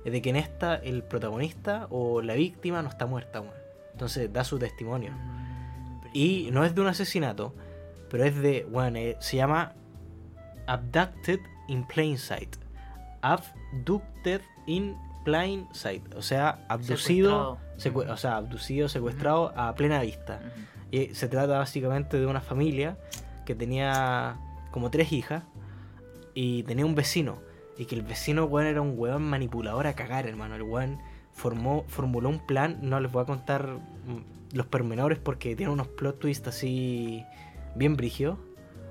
es 0.06 0.14
de 0.14 0.22
que 0.22 0.30
en 0.30 0.38
esta 0.38 0.76
el 0.76 1.04
protagonista 1.04 1.88
o 1.90 2.22
la 2.22 2.34
víctima 2.36 2.82
no 2.82 2.88
está 2.88 3.08
muerta, 3.08 3.42
weón. 3.42 3.54
Entonces 3.92 4.32
da 4.32 4.46
su 4.46 4.58
testimonio. 4.58 5.12
Mm, 5.12 6.08
Y 6.14 6.50
no 6.54 6.64
es 6.64 6.74
de 6.74 6.80
un 6.80 6.88
asesinato, 6.88 7.54
pero 8.10 8.24
es 8.24 8.38
de, 8.42 8.66
bueno, 8.72 9.00
se 9.20 9.36
llama 9.36 9.74
Abducted 10.66 11.40
in 11.68 11.86
Plain 11.86 12.18
Sight. 12.18 12.58
Abducted 13.22 14.42
in 14.68 14.96
Plain 15.24 15.68
Sight. 15.72 16.14
O 16.16 16.22
sea, 16.22 16.66
abducido, 16.68 17.60
o 18.08 18.18
sea, 18.18 18.38
abducido, 18.38 18.90
secuestrado 18.90 19.54
a 19.58 19.74
plena 19.76 20.02
vista. 20.02 20.42
Y 20.92 21.16
se 21.16 21.28
trata 21.28 21.58
básicamente 21.58 22.20
de 22.20 22.26
una 22.26 22.42
familia 22.42 22.98
que 23.46 23.56
tenía 23.56 24.38
como 24.72 24.92
tres 24.92 25.12
hijas 25.12 25.44
y 26.34 26.64
tenía 26.64 26.86
un 26.86 26.96
vecino. 26.96 27.40
Y 27.78 27.86
que 27.86 27.96
el 27.96 28.04
vecino, 28.04 28.46
weón, 28.46 28.68
era 28.68 28.82
un 28.82 28.94
weón 28.98 29.24
manipulador 29.24 29.88
a 29.88 29.94
cagar, 29.94 30.28
hermano. 30.28 30.56
El 30.56 30.64
weón 30.64 31.00
formó, 31.32 31.86
formuló 31.88 32.30
un 32.30 32.46
plan, 32.46 32.78
no 32.82 33.00
les 33.00 33.12
voy 33.12 33.24
a 33.24 33.26
contar 33.26 33.68
mm, 33.68 34.56
los 34.56 34.68
pormenores 34.68 35.18
porque 35.18 35.56
tiene 35.56 35.72
unos 35.72 35.88
plot 35.88 36.20
twists 36.20 36.48
así 36.48 37.26
bien 37.76 37.96
brígidos. 37.96 38.38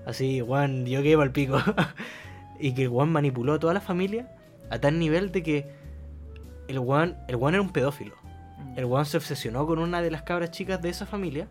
Así, 0.04 0.42
weón, 0.42 0.84
yo 0.86 1.02
quedé 1.02 1.22
el 1.22 1.30
pico. 1.30 1.58
y 2.62 2.72
que 2.72 2.82
el 2.84 2.88
weón 2.88 3.10
manipuló 3.12 3.54
a 3.54 3.58
toda 3.58 3.74
la 3.74 3.80
familia 3.80 4.34
a 4.70 4.78
tal 4.78 4.98
nivel 4.98 5.32
de 5.32 5.42
que 5.42 5.66
el 6.68 6.78
weón, 6.78 7.16
el 7.28 7.36
weón 7.36 7.54
era 7.54 7.62
un 7.62 7.70
pedófilo. 7.72 8.14
El 8.76 8.84
weón 8.86 9.04
se 9.04 9.16
obsesionó 9.18 9.66
con 9.66 9.78
una 9.78 10.00
de 10.00 10.10
las 10.10 10.22
cabras 10.22 10.50
chicas 10.52 10.80
de 10.80 10.88
esa 10.88 11.04
familia 11.04 11.48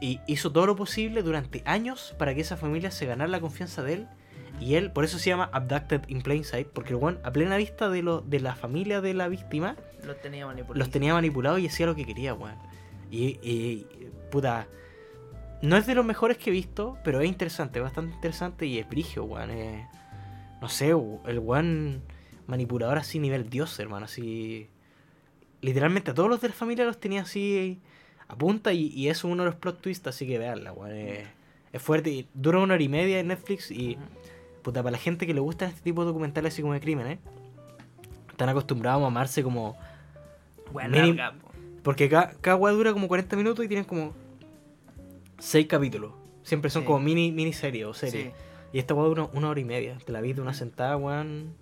y 0.00 0.20
hizo 0.26 0.50
todo 0.52 0.66
lo 0.66 0.76
posible 0.76 1.22
durante 1.22 1.62
años 1.64 2.14
para 2.18 2.34
que 2.34 2.40
esa 2.42 2.56
familia 2.56 2.90
se 2.90 3.06
ganara 3.06 3.30
la 3.30 3.40
confianza 3.40 3.82
de 3.82 3.92
él. 3.94 4.08
Y 4.60 4.74
él, 4.74 4.90
por 4.92 5.04
eso 5.04 5.18
se 5.18 5.30
llama 5.30 5.48
Abducted 5.52 6.02
in 6.08 6.20
Plain 6.20 6.44
Sight, 6.44 6.66
porque 6.68 6.90
el 6.90 6.96
weón, 6.96 7.18
a 7.22 7.30
plena 7.32 7.56
vista 7.56 7.88
de, 7.88 8.02
lo, 8.02 8.20
de 8.20 8.40
la 8.40 8.54
familia 8.54 9.00
de 9.00 9.14
la 9.14 9.28
víctima, 9.28 9.76
Los 10.04 10.20
tenía 10.20 10.44
manipulados. 10.46 10.78
los 10.78 10.90
tenía 10.90 11.14
manipulados 11.14 11.60
y 11.60 11.68
hacía 11.68 11.86
lo 11.86 11.94
que 11.94 12.04
quería, 12.04 12.34
weón. 12.34 12.56
Y, 13.10 13.38
y, 13.42 13.86
puta, 14.30 14.66
no 15.62 15.76
es 15.76 15.86
de 15.86 15.94
los 15.94 16.04
mejores 16.04 16.36
que 16.36 16.50
he 16.50 16.52
visto, 16.52 16.98
pero 17.04 17.20
es 17.20 17.28
interesante, 17.28 17.80
bastante 17.80 18.14
interesante 18.16 18.66
y 18.66 18.78
es 18.78 18.88
brigio, 18.88 19.24
weón. 19.24 19.50
es- 19.50 19.86
no 20.60 20.68
sé, 20.68 20.90
el 20.90 21.38
weón 21.38 22.02
manipulador 22.46 22.98
así 22.98 23.18
nivel 23.18 23.48
dios, 23.50 23.78
hermano, 23.78 24.06
así... 24.06 24.68
Literalmente 25.62 26.10
a 26.10 26.14
todos 26.14 26.28
los 26.30 26.40
de 26.40 26.48
la 26.48 26.54
familia 26.54 26.84
los 26.86 26.98
tenía 26.98 27.22
así 27.22 27.78
a 28.28 28.34
punta 28.36 28.72
y, 28.72 28.86
y 28.88 29.08
eso 29.08 29.28
es 29.28 29.32
uno 29.32 29.42
de 29.44 29.50
los 29.50 29.58
plot 29.58 29.80
twists, 29.82 30.06
así 30.06 30.26
que 30.26 30.38
veanla, 30.38 30.72
weón. 30.72 30.92
Es, 30.96 31.28
es 31.72 31.82
fuerte 31.82 32.10
y 32.10 32.26
dura 32.34 32.58
una 32.58 32.74
hora 32.74 32.82
y 32.82 32.88
media 32.88 33.20
en 33.20 33.28
Netflix 33.28 33.70
y... 33.70 33.96
Puta, 34.62 34.82
para 34.82 34.92
la 34.92 34.98
gente 34.98 35.26
que 35.26 35.32
le 35.32 35.40
gustan 35.40 35.70
este 35.70 35.80
tipo 35.80 36.02
de 36.02 36.08
documentales 36.08 36.52
así 36.52 36.60
como 36.60 36.74
de 36.74 36.80
crímenes, 36.80 37.18
están 38.30 38.48
acostumbrados 38.50 39.00
a 39.00 39.04
mamarse 39.04 39.42
como 39.42 39.74
po. 40.70 40.80
porque 41.82 42.08
cada, 42.10 42.32
cada 42.42 42.56
weá 42.56 42.72
dura 42.74 42.92
como 42.92 43.08
40 43.08 43.36
minutos 43.36 43.64
y 43.64 43.68
tienen 43.68 43.84
como 43.86 44.12
6 45.38 45.66
capítulos. 45.66 46.12
Siempre 46.42 46.70
son 46.70 46.82
Sí. 46.82 46.86
como 46.86 47.00
mini 47.00 47.32
miniseries 47.32 47.86
o 47.86 47.94
series. 47.94 48.26
Sí. 48.26 48.32
Y 48.72 48.78
esta 48.78 48.94
weá 48.94 49.06
dura 49.08 49.28
una 49.32 49.48
hora 49.50 49.60
y 49.60 49.64
media. 49.64 49.98
Te 50.04 50.12
la 50.12 50.20
vi 50.20 50.32
de 50.32 50.40
una 50.40 50.54
sentada, 50.54 50.96
weón. 50.96 51.54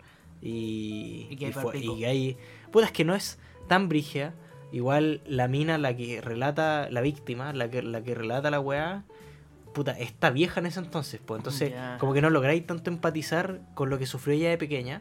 Y. 0.42 1.26
Y 1.30 1.36
que 1.36 1.46
hay 1.46 1.52
fue- 1.52 1.78
y. 1.78 2.36
Puta, 2.70 2.86
es 2.86 2.92
que 2.92 3.04
no 3.04 3.14
es 3.14 3.38
tan 3.66 3.88
brigia. 3.88 4.34
Igual 4.70 5.22
la 5.26 5.48
mina, 5.48 5.78
la 5.78 5.96
que 5.96 6.20
relata, 6.20 6.88
la 6.90 7.00
víctima, 7.00 7.52
la 7.54 7.70
que, 7.70 7.82
la 7.82 8.02
que 8.02 8.14
relata 8.14 8.50
la 8.50 8.60
weá, 8.60 9.04
puta, 9.72 9.92
está 9.98 10.28
vieja 10.28 10.60
en 10.60 10.66
ese 10.66 10.80
entonces, 10.80 11.22
pues 11.24 11.38
entonces 11.38 11.72
como 11.98 12.12
que 12.12 12.20
no 12.20 12.28
lográis 12.28 12.66
tanto 12.66 12.90
empatizar 12.90 13.60
con 13.72 13.88
lo 13.88 13.98
que 13.98 14.04
sufrió 14.04 14.34
ella 14.34 14.50
de 14.50 14.58
pequeña, 14.58 15.00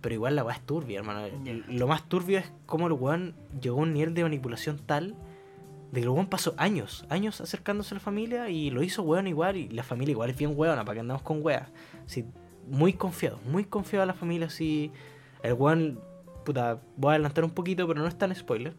pero 0.00 0.14
igual 0.14 0.34
la 0.34 0.44
weá 0.44 0.54
es 0.56 0.62
turbia, 0.62 1.00
hermano. 1.00 1.26
Lo 1.68 1.86
más 1.86 2.08
turbio 2.08 2.38
es 2.38 2.50
cómo 2.64 2.86
el 2.86 2.94
weón 2.94 3.34
llegó 3.60 3.80
a 3.80 3.82
un 3.82 3.92
nivel 3.92 4.14
de 4.14 4.22
manipulación 4.22 4.78
tal 4.78 5.14
de 5.92 6.00
que 6.00 6.04
el 6.04 6.08
weón 6.08 6.26
pasó 6.26 6.54
años, 6.56 7.04
años 7.10 7.40
acercándose 7.40 7.94
a 7.94 7.96
la 7.96 8.00
familia 8.00 8.48
y 8.50 8.70
lo 8.70 8.82
hizo 8.82 9.02
weón 9.02 9.26
igual, 9.28 9.56
y 9.56 9.68
la 9.68 9.84
familia 9.84 10.10
igual 10.12 10.30
es 10.30 10.36
bien 10.36 10.54
weona, 10.56 10.84
para 10.84 10.94
que 10.94 11.00
andamos 11.00 11.22
con 11.22 11.40
weas. 11.42 11.68
Así, 12.06 12.24
muy 12.68 12.94
confiado, 12.94 13.38
muy 13.46 13.64
confiado 13.64 14.02
a 14.02 14.06
la 14.06 14.14
familia, 14.14 14.46
así. 14.48 14.90
El 15.42 15.52
weón, 15.54 16.00
puta, 16.44 16.80
voy 16.96 17.10
a 17.10 17.14
adelantar 17.14 17.44
un 17.44 17.50
poquito, 17.50 17.86
pero 17.86 18.00
no 18.00 18.06
es 18.08 18.16
tan 18.16 18.34
spoiler. 18.34 18.72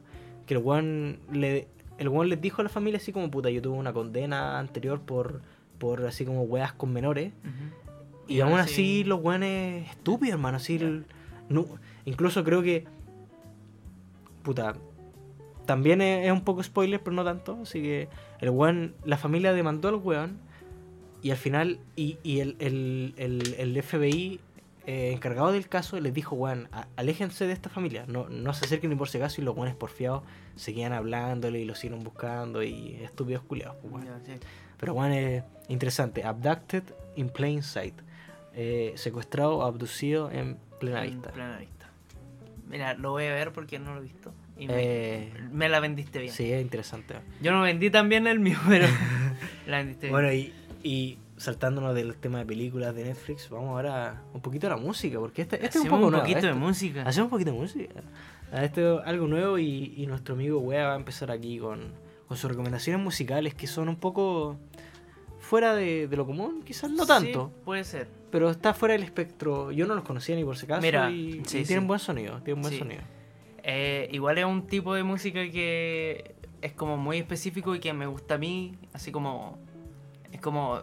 Que 0.47 0.55
el 0.55 0.61
weón 0.61 1.19
le. 1.31 1.67
El 1.99 2.09
weón 2.09 2.27
les 2.27 2.41
dijo 2.41 2.61
a 2.61 2.63
la 2.63 2.69
familia 2.69 2.97
así 2.97 3.13
como 3.13 3.29
puta, 3.29 3.49
yo 3.51 3.61
tuve 3.61 3.77
una 3.77 3.93
condena 3.93 4.57
anterior 4.59 4.99
por. 4.99 5.41
por 5.77 6.05
así 6.07 6.25
como 6.25 6.41
weas 6.43 6.73
con 6.73 6.91
menores. 6.91 7.31
Y, 8.27 8.35
Y 8.37 8.41
aún 8.41 8.53
así 8.59 9.03
los 9.03 9.21
weones 9.21 9.87
estúpidos, 9.89 10.33
hermano. 10.33 10.57
Así 10.57 10.77
el- 10.77 11.05
no- 11.49 11.67
incluso 12.05 12.43
creo 12.43 12.63
que. 12.63 12.85
Puta. 14.43 14.75
También 15.65 16.01
es, 16.01 16.25
es 16.25 16.31
un 16.31 16.43
poco 16.43 16.63
spoiler, 16.63 17.01
pero 17.01 17.15
no 17.15 17.23
tanto. 17.23 17.59
Así 17.63 17.81
que 17.81 18.09
el 18.39 18.49
weón, 18.49 18.95
la 19.05 19.17
familia 19.17 19.53
demandó 19.53 19.89
al 19.89 19.95
weón. 19.95 20.39
Y 21.21 21.31
al 21.31 21.37
final, 21.37 21.79
y, 21.95 22.17
y 22.23 22.39
el, 22.41 22.55
el, 22.59 23.13
el, 23.17 23.55
el 23.57 23.81
FBI 23.81 24.41
eh, 24.85 25.13
encargado 25.13 25.53
del 25.53 25.69
caso 25.69 25.97
les 25.99 26.13
dijo, 26.13 26.35
weón, 26.35 26.67
aléjense 26.97 27.47
de 27.47 27.53
esta 27.53 27.69
familia. 27.69 28.05
No, 28.07 28.27
no 28.27 28.53
se 28.53 28.65
acerquen 28.65 28.89
ni 28.89 28.95
por 28.97 29.07
si 29.07 29.17
acaso. 29.17 29.39
Y 29.41 29.43
los 29.45 29.55
weones 29.55 29.75
porfiados 29.75 30.23
seguían 30.55 30.91
hablándole 30.91 31.59
y 31.59 31.65
lo 31.65 31.75
siguieron 31.75 32.03
buscando. 32.03 32.61
Y 32.63 32.95
estúpidos 33.01 33.43
culiados, 33.43 33.77
pues, 33.81 33.93
weón. 33.93 34.21
Sí. 34.25 34.33
Pero 34.77 34.93
bueno, 34.93 35.15
es 35.15 35.43
interesante. 35.69 36.23
Abducted 36.25 36.83
in 37.15 37.29
plain 37.29 37.63
sight. 37.63 37.95
Eh, 38.55 38.91
secuestrado 38.95 39.57
o 39.57 39.61
abducido 39.63 40.29
en 40.29 40.57
plena 40.79 41.05
En 41.05 41.11
vista. 41.13 41.31
plena 41.31 41.57
vista. 41.57 41.89
Mira, 42.67 42.93
lo 42.95 43.11
voy 43.11 43.25
a 43.25 43.33
ver 43.33 43.53
porque 43.53 43.79
no 43.79 43.93
lo 43.95 44.01
he 44.01 44.03
visto. 44.03 44.33
Y 44.57 44.67
me, 44.67 44.73
Eh, 44.75 45.33
me 45.51 45.67
la 45.69 45.79
vendiste 45.79 46.19
bien. 46.19 46.31
sí, 46.33 46.51
es 46.51 46.61
interesante. 46.61 47.15
Yo 47.41 47.51
no 47.51 47.61
vendí 47.61 47.89
tan 47.89 48.07
bien 48.09 48.27
el 48.27 48.39
mío, 48.39 48.57
pero 48.67 48.87
la 49.67 49.77
vendiste 49.77 50.07
bien. 50.07 50.13
Bueno, 50.13 50.31
y, 50.31 50.53
y 50.83 51.17
saltándonos 51.37 51.95
del 51.95 52.15
tema 52.15 52.39
de 52.39 52.45
películas 52.45 52.95
de 52.95 53.03
Netflix, 53.05 53.49
vamos 53.49 53.69
ahora 53.69 54.21
un 54.33 54.41
poquito 54.41 54.67
a 54.67 54.71
la 54.71 54.77
música, 54.77 55.19
porque 55.19 55.41
este, 55.43 55.55
este 55.55 55.79
es 55.79 55.83
un 55.83 55.89
poco 55.89 56.05
un 56.05 56.11
nuevo, 56.11 56.23
poquito 56.23 56.41
de 56.41 56.47
este- 56.49 56.59
música. 56.59 57.01
Hacemos 57.03 57.25
un 57.27 57.31
poquito 57.31 57.51
de 57.51 57.57
música. 57.57 57.93
Ah, 58.51 58.63
Esto 58.63 59.01
es 59.01 59.07
algo 59.07 59.27
nuevo 59.27 59.57
y, 59.57 59.93
y 59.97 60.05
nuestro 60.05 60.35
amigo 60.35 60.59
Wea 60.59 60.87
va 60.87 60.93
a 60.93 60.97
empezar 60.97 61.31
aquí 61.31 61.57
con, 61.57 61.91
con 62.27 62.37
sus 62.37 62.49
recomendaciones 62.49 63.01
musicales 63.01 63.55
que 63.55 63.65
son 63.65 63.89
un 63.89 63.95
poco 63.95 64.59
fuera 65.39 65.73
de, 65.75 66.07
de 66.07 66.15
lo 66.15 66.25
común, 66.25 66.61
quizás 66.63 66.91
no 66.91 67.05
tanto. 67.07 67.47
Sí, 67.53 67.61
puede 67.65 67.83
ser. 67.83 68.07
Pero 68.31 68.49
está 68.51 68.73
fuera 68.73 68.93
del 68.93 69.03
espectro. 69.03 69.71
Yo 69.71 69.85
no 69.87 69.95
los 69.95 70.03
conocía 70.03 70.35
ni 70.35 70.43
por 70.43 70.55
si 70.57 70.65
acaso. 70.65 70.81
Mira, 70.81 71.09
y, 71.11 71.41
sí, 71.45 71.59
y 71.59 71.63
tienen 71.65 71.83
sí. 71.83 71.87
buen 71.87 71.99
sonido. 71.99 72.41
Tienen 72.43 72.61
buen 72.61 72.77
sonido. 72.77 73.01
Eh, 73.63 74.09
igual 74.11 74.37
es 74.37 74.45
un 74.45 74.67
tipo 74.67 74.93
de 74.93 75.03
música 75.03 75.39
que 75.49 76.35
es 76.61 76.73
como 76.73 76.97
muy 76.97 77.17
específico 77.17 77.75
y 77.75 77.79
que 77.79 77.93
me 77.93 78.05
gusta 78.07 78.35
a 78.35 78.37
mí, 78.37 78.75
así 78.93 79.11
como... 79.11 79.57
Es 80.31 80.41
como... 80.41 80.81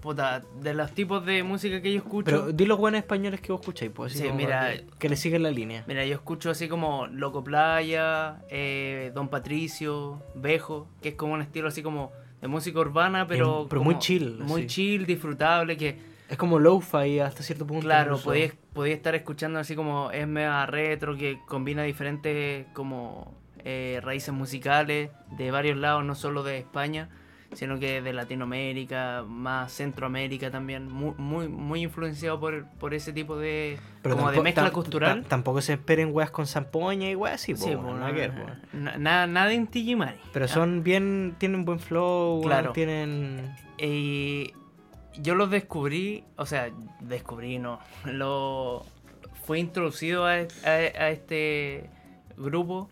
Puta, 0.00 0.44
de 0.60 0.72
los 0.74 0.92
tipos 0.92 1.24
de 1.26 1.42
música 1.42 1.80
que 1.82 1.90
yo 1.92 1.98
escucho... 1.98 2.24
Pero 2.26 2.52
di 2.52 2.64
los 2.64 2.78
buenos 2.78 2.98
españoles 2.98 3.40
que 3.40 3.50
vos 3.50 3.60
escucháis, 3.60 3.90
pues. 3.92 4.12
así 4.12 4.20
Sí, 4.22 4.26
como 4.28 4.38
mira, 4.38 4.72
Que, 4.72 4.84
que 5.00 5.08
le 5.08 5.16
siguen 5.16 5.42
la 5.42 5.50
línea. 5.50 5.82
Mira, 5.88 6.04
yo 6.04 6.14
escucho 6.14 6.50
así 6.50 6.68
como 6.68 7.06
Loco 7.08 7.42
Playa, 7.42 8.42
eh, 8.48 9.10
Don 9.14 9.28
Patricio, 9.28 10.22
Bejo, 10.36 10.86
que 11.02 11.08
es 11.10 11.14
como 11.16 11.34
un 11.34 11.42
estilo 11.42 11.66
así 11.68 11.82
como 11.82 12.12
de 12.40 12.46
música 12.46 12.78
urbana, 12.78 13.26
pero, 13.26 13.66
pero 13.68 13.80
como 13.80 13.90
muy 13.92 13.98
chill, 13.98 14.38
Muy 14.40 14.60
así. 14.62 14.66
chill, 14.68 15.06
disfrutable, 15.06 15.76
que 15.76 15.96
Es 16.28 16.36
como 16.36 16.58
lo-fi 16.58 17.20
hasta 17.20 17.42
cierto 17.42 17.66
punto. 17.66 17.82
claro, 17.86 18.18
podía, 18.18 18.50
podía 18.72 18.94
estar 18.94 19.14
escuchando 19.14 19.58
así 19.58 19.76
como 19.76 20.10
es 20.10 20.26
mega 20.26 20.66
retro, 20.66 21.16
que 21.16 21.38
combina 21.46 21.82
diferentes 21.84 22.66
como 22.72 23.34
eh, 23.64 24.00
raíces 24.02 24.34
musicales 24.34 25.10
de 25.36 25.50
varios 25.50 25.76
lados, 25.76 26.04
no 26.04 26.14
solo 26.16 26.42
de 26.42 26.58
España, 26.58 27.08
sino 27.52 27.78
que 27.78 28.02
de 28.02 28.12
Latinoamérica, 28.12 29.24
más 29.26 29.72
Centroamérica 29.72 30.50
también, 30.50 30.90
muy, 30.90 31.14
muy, 31.16 31.48
muy 31.48 31.82
influenciado 31.82 32.40
por, 32.40 32.66
por 32.80 32.92
ese 32.92 33.12
tipo 33.12 33.36
de, 33.38 33.78
como 34.02 34.30
de 34.32 34.40
mezcla 34.40 34.70
cultural. 34.72 35.22
tam- 35.22 35.28
tampoco 35.28 35.60
se 35.60 35.74
esperen 35.74 36.10
weas 36.12 36.30
con 36.32 36.46
zampoña 36.48 37.08
y 37.08 37.14
weas 37.14 37.36
así, 37.36 37.54
Sí, 37.56 37.74
po, 37.76 37.94
nada 37.94 39.26
na- 39.28 39.52
en 39.52 39.66
Tijimari. 39.68 40.18
Pero 40.32 40.48
son 40.48 40.82
bien. 40.82 41.36
Tienen 41.38 41.64
buen 41.64 41.78
flow, 41.78 42.40
Claro. 42.42 42.72
tienen. 42.72 43.54
Y 43.78 44.52
yo 45.22 45.34
los 45.34 45.50
descubrí, 45.50 46.24
o 46.36 46.46
sea, 46.46 46.70
descubrí, 47.00 47.58
no, 47.58 47.80
lo 48.04 48.84
fue 49.44 49.58
introducido 49.58 50.26
a, 50.26 50.32
a- 50.32 50.68
a 50.68 51.10
este 51.10 51.88
grupo 52.36 52.90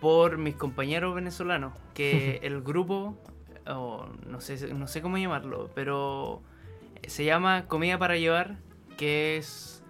por 0.00 0.38
mis 0.38 0.54
compañeros 0.54 1.14
venezolanos, 1.14 1.72
que 1.94 2.38
el 2.42 2.62
grupo, 2.62 3.16
no 3.66 4.40
sé, 4.40 4.72
no 4.74 4.86
sé 4.86 5.02
cómo 5.02 5.18
llamarlo, 5.18 5.70
pero 5.74 6.42
se 7.06 7.24
llama 7.24 7.66
Comida 7.66 7.98
para 7.98 8.16
Llevar, 8.16 8.56
que 8.96 9.36
es 9.36 9.82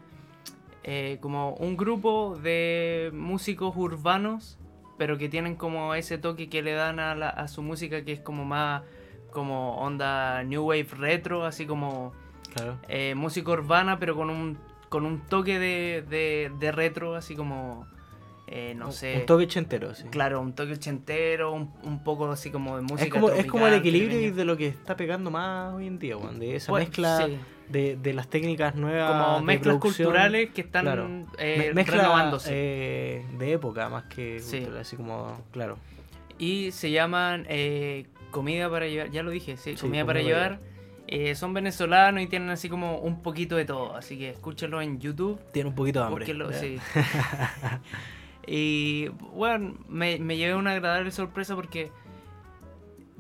eh, 0.84 1.18
como 1.20 1.54
un 1.54 1.76
grupo 1.76 2.38
de 2.42 3.10
músicos 3.14 3.74
urbanos, 3.76 4.58
pero 4.96 5.16
que 5.18 5.28
tienen 5.28 5.54
como 5.54 5.94
ese 5.94 6.18
toque 6.18 6.48
que 6.48 6.62
le 6.62 6.72
dan 6.72 6.98
a, 7.00 7.14
la- 7.14 7.28
a 7.30 7.48
su 7.48 7.62
música, 7.62 8.04
que 8.04 8.12
es 8.12 8.20
como 8.20 8.44
más 8.44 8.82
como 9.30 9.76
onda 9.76 10.42
New 10.44 10.64
Wave 10.64 10.88
retro, 10.96 11.44
así 11.44 11.66
como 11.66 12.12
Claro. 12.54 12.78
eh, 12.88 13.14
música 13.14 13.50
urbana, 13.52 13.98
pero 13.98 14.16
con 14.16 14.30
un, 14.30 14.58
con 14.88 15.04
un 15.04 15.20
toque 15.26 15.58
de, 15.58 16.02
de, 16.08 16.50
de 16.58 16.72
retro, 16.72 17.14
así 17.14 17.36
como, 17.36 17.86
eh, 18.46 18.74
no 18.76 18.86
Un- 18.86 18.92
sé. 18.92 19.18
Un 19.20 19.26
toque 19.26 19.44
ochentero, 19.44 19.94
sí. 19.94 20.04
Claro, 20.10 20.40
un 20.40 20.54
toque 20.54 20.72
ochentero, 20.72 21.52
un, 21.52 21.72
un 21.82 22.02
poco 22.02 22.30
así 22.30 22.50
como 22.50 22.76
de 22.76 22.82
música. 22.82 23.04
Es 23.04 23.10
como, 23.12 23.28
es 23.30 23.46
como 23.46 23.66
el 23.66 23.74
equilibrio 23.74 24.12
caribeña. 24.12 24.36
de 24.36 24.44
lo 24.46 24.56
que 24.56 24.66
está 24.68 24.96
pegando 24.96 25.30
más 25.30 25.74
hoy 25.74 25.86
en 25.86 25.98
día, 25.98 26.16
weón, 26.16 26.38
de 26.40 26.56
esa 26.56 26.70
Pues, 26.72 26.86
mezcla 26.88 27.26
sí, 27.26 27.38
de, 27.68 27.96
de 27.96 28.14
las 28.14 28.28
técnicas 28.28 28.74
nuevas. 28.74 29.12
como 29.12 29.42
mezclas 29.42 29.76
culturales 29.76 30.48
que 30.50 30.62
están 30.62 30.84
claro. 30.86 31.06
eh, 31.38 31.70
mezcla 31.74 31.98
renovándose. 31.98 32.48
eh, 32.52 33.26
de 33.38 33.52
época 33.52 33.90
más 33.90 34.04
que 34.04 34.40
Sí. 34.40 34.56
cultural, 34.60 34.80
así 34.80 34.96
como, 34.96 35.42
claro. 35.52 35.76
Y 36.38 36.70
se 36.72 36.90
llaman 36.90 37.44
Comida 38.30 38.70
para 38.70 38.86
llevar, 38.86 39.10
ya 39.10 39.22
lo 39.22 39.30
dije, 39.30 39.56
sí, 39.56 39.76
Sí, 39.76 39.80
Comida 39.80 40.04
para 40.04 40.20
llevar. 40.22 40.60
Eh, 41.06 41.34
son 41.34 41.54
venezolanos 41.54 42.22
y 42.22 42.26
tienen 42.26 42.50
así 42.50 42.68
como 42.68 42.98
un 42.98 43.22
poquito 43.22 43.56
de 43.56 43.64
todo, 43.64 43.96
así 43.96 44.18
que 44.18 44.30
escúchenlo 44.30 44.82
en 44.82 45.00
YouTube. 45.00 45.40
Tiene 45.52 45.70
un 45.70 45.74
poquito 45.74 46.00
de 46.00 46.06
hambre. 46.06 46.26
Sí. 46.54 46.78
y 48.46 49.08
bueno, 49.32 49.74
me, 49.88 50.18
me 50.18 50.36
llevé 50.36 50.54
una 50.54 50.72
agradable 50.72 51.10
sorpresa 51.10 51.54
porque 51.54 51.90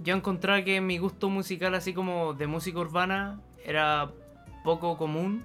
yo 0.02 0.14
encontraba 0.14 0.62
que 0.62 0.80
mi 0.80 0.98
gusto 0.98 1.30
musical, 1.30 1.74
así 1.74 1.94
como 1.94 2.34
de 2.34 2.46
música 2.46 2.78
urbana, 2.78 3.40
era 3.64 4.10
poco 4.64 4.96
común 4.98 5.42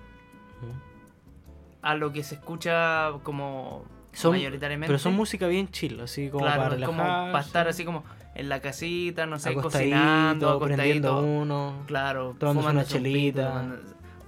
a 1.81 1.95
lo 1.95 2.11
que 2.13 2.23
se 2.23 2.35
escucha 2.35 3.11
como 3.23 3.85
Son- 4.11 4.31
mayoritariamente. 4.31 4.87
Pero 4.87 4.99
son 4.99 5.13
música 5.13 5.47
bien 5.47 5.69
chill, 5.69 5.99
así 6.01 6.29
como 6.29 6.45
claro, 6.45 6.63
para 6.63 6.75
es 6.75 6.83
como 6.83 7.03
relajarse, 7.03 7.31
para 7.31 7.45
estar 7.45 7.67
así 7.67 7.85
como 7.85 8.03
en 8.35 8.49
la 8.49 8.59
casita, 8.61 9.25
no 9.25 9.37
sé, 9.39 9.53
cocinando, 9.53 10.49
acostadito. 10.49 11.19
uno. 11.21 11.83
Claro, 11.87 12.35
fumándose 12.39 12.69
una 12.71 12.81
pito, 12.83 12.89
chelita. 12.93 13.75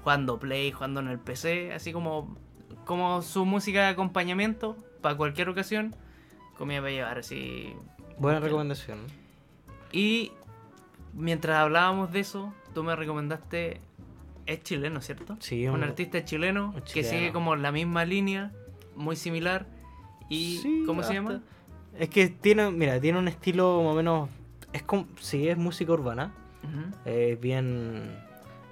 jugando, 0.03 0.39
play, 0.39 0.71
jugando 0.71 0.99
en 0.99 1.07
el 1.07 1.19
PC, 1.19 1.73
así 1.73 1.91
como, 1.91 2.37
como 2.85 3.21
su 3.21 3.45
música 3.45 3.81
de 3.81 3.87
acompañamiento 3.87 4.77
para 5.01 5.15
cualquier 5.17 5.49
ocasión, 5.49 5.95
comida 6.57 6.79
para 6.79 6.91
llevar, 6.91 7.17
así. 7.19 7.73
Buena 8.19 8.39
recomendación. 8.39 8.99
Y 9.91 10.31
mientras 11.13 11.57
hablábamos 11.57 12.11
de 12.11 12.19
eso, 12.19 12.53
tú 12.73 12.83
me 12.83 12.95
recomendaste, 12.95 13.81
es 14.45 14.61
chileno, 14.63 15.01
¿cierto? 15.01 15.35
Sí, 15.39 15.67
Un 15.67 15.75
un- 15.75 15.83
artista 15.83 16.23
chileno, 16.23 16.73
que 16.93 17.03
sigue 17.03 17.31
como 17.31 17.55
la 17.55 17.71
misma 17.71 18.05
línea, 18.05 18.51
muy 18.95 19.15
similar. 19.15 19.65
Y, 20.29 20.57
Sí, 20.57 20.83
¿cómo 20.85 21.03
se 21.03 21.13
llama? 21.13 21.41
Es 21.97 22.09
que 22.09 22.27
tiene, 22.29 22.71
mira, 22.71 22.99
tiene 22.99 23.17
un 23.19 23.27
estilo 23.27 23.81
más 23.83 23.93
o 23.93 23.95
menos. 23.95 24.29
Es 24.73 24.83
como. 24.83 25.07
Sí, 25.19 25.47
es 25.47 25.57
música 25.57 25.91
urbana. 25.93 26.33
Es 27.05 27.39
bien 27.39 28.17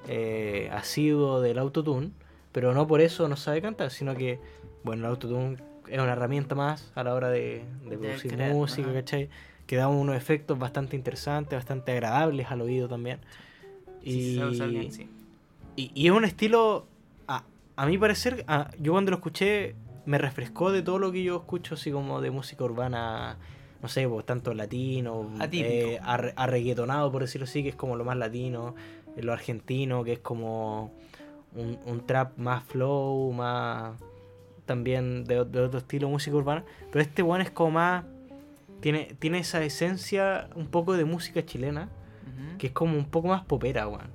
eh, 0.07 0.69
asiduo 0.73 1.39
del 1.41 1.57
autotune. 1.59 2.11
Pero 2.51 2.73
no 2.73 2.85
por 2.87 3.01
eso 3.01 3.27
no 3.27 3.35
sabe 3.35 3.61
cantar, 3.61 3.89
sino 3.91 4.15
que, 4.15 4.39
bueno, 4.83 5.03
el 5.05 5.09
autotune 5.11 5.57
es 5.87 5.99
una 5.99 6.11
herramienta 6.13 6.53
más 6.55 6.91
a 6.95 7.03
la 7.03 7.13
hora 7.15 7.29
de, 7.29 7.63
de 7.83 7.89
De 7.91 7.97
producir 7.97 8.31
crear, 8.35 8.51
música. 8.51 8.93
¿cachai? 8.93 9.29
Que 9.65 9.75
da 9.75 9.87
unos 9.87 10.15
efectos 10.15 10.59
bastante 10.59 10.95
interesantes, 10.95 11.57
bastante 11.57 11.91
agradables 11.93 12.51
al 12.51 12.61
oído 12.61 12.87
también. 12.87 13.19
Sí, 14.03 14.35
sabe 14.57 14.71
Y- 14.71 14.77
bien, 14.79 14.91
sí. 14.91 15.09
Y, 15.75 15.91
y 15.95 16.05
es 16.07 16.11
un 16.11 16.25
estilo, 16.25 16.85
a, 17.27 17.43
a 17.75 17.85
mi 17.87 17.97
parecer, 17.97 18.43
a- 18.47 18.69
yo 18.79 18.91
cuando 18.91 19.09
lo 19.11 19.17
escuché 19.17 19.73
me 20.05 20.17
refrescó 20.17 20.71
de 20.71 20.81
todo 20.81 20.99
lo 20.99 21.11
que 21.11 21.23
yo 21.23 21.35
escucho, 21.37 21.75
así 21.75 21.91
como 21.91 22.21
de 22.21 22.31
música 22.31 22.63
urbana, 22.63 23.37
no 23.81 23.87
sé, 23.87 24.07
pues, 24.07 24.25
tanto 24.25 24.53
latino, 24.53 25.29
eh, 25.65 25.99
arre- 26.03 26.33
arreguetonado, 26.35 27.11
por 27.11 27.21
decirlo 27.21 27.45
así, 27.45 27.63
que 27.63 27.69
es 27.69 27.75
como 27.75 27.95
lo 27.95 28.03
más 28.05 28.17
latino, 28.17 28.75
eh, 29.15 29.23
lo 29.23 29.33
argentino, 29.33 30.03
que 30.03 30.13
es 30.13 30.19
como 30.19 30.91
un, 31.55 31.79
un 31.85 32.05
trap 32.05 32.37
más 32.37 32.63
flow, 32.63 33.31
más 33.33 33.93
también 34.65 35.25
de, 35.25 35.43
de 35.45 35.59
otro 35.61 35.79
estilo 35.79 36.09
música 36.09 36.35
urbana. 36.35 36.63
Pero 36.91 37.01
este 37.01 37.21
one 37.21 37.43
es 37.43 37.51
como 37.51 37.71
más, 37.71 38.05
tiene, 38.81 39.15
tiene 39.19 39.39
esa 39.39 39.61
esencia 39.63 40.49
un 40.55 40.67
poco 40.67 40.93
de 40.93 41.05
música 41.05 41.45
chilena 41.45 41.89
que 42.57 42.67
es 42.67 42.73
como 42.73 42.97
un 42.97 43.05
poco 43.05 43.27
más 43.27 43.43
popera, 43.43 43.87
weón. 43.87 44.07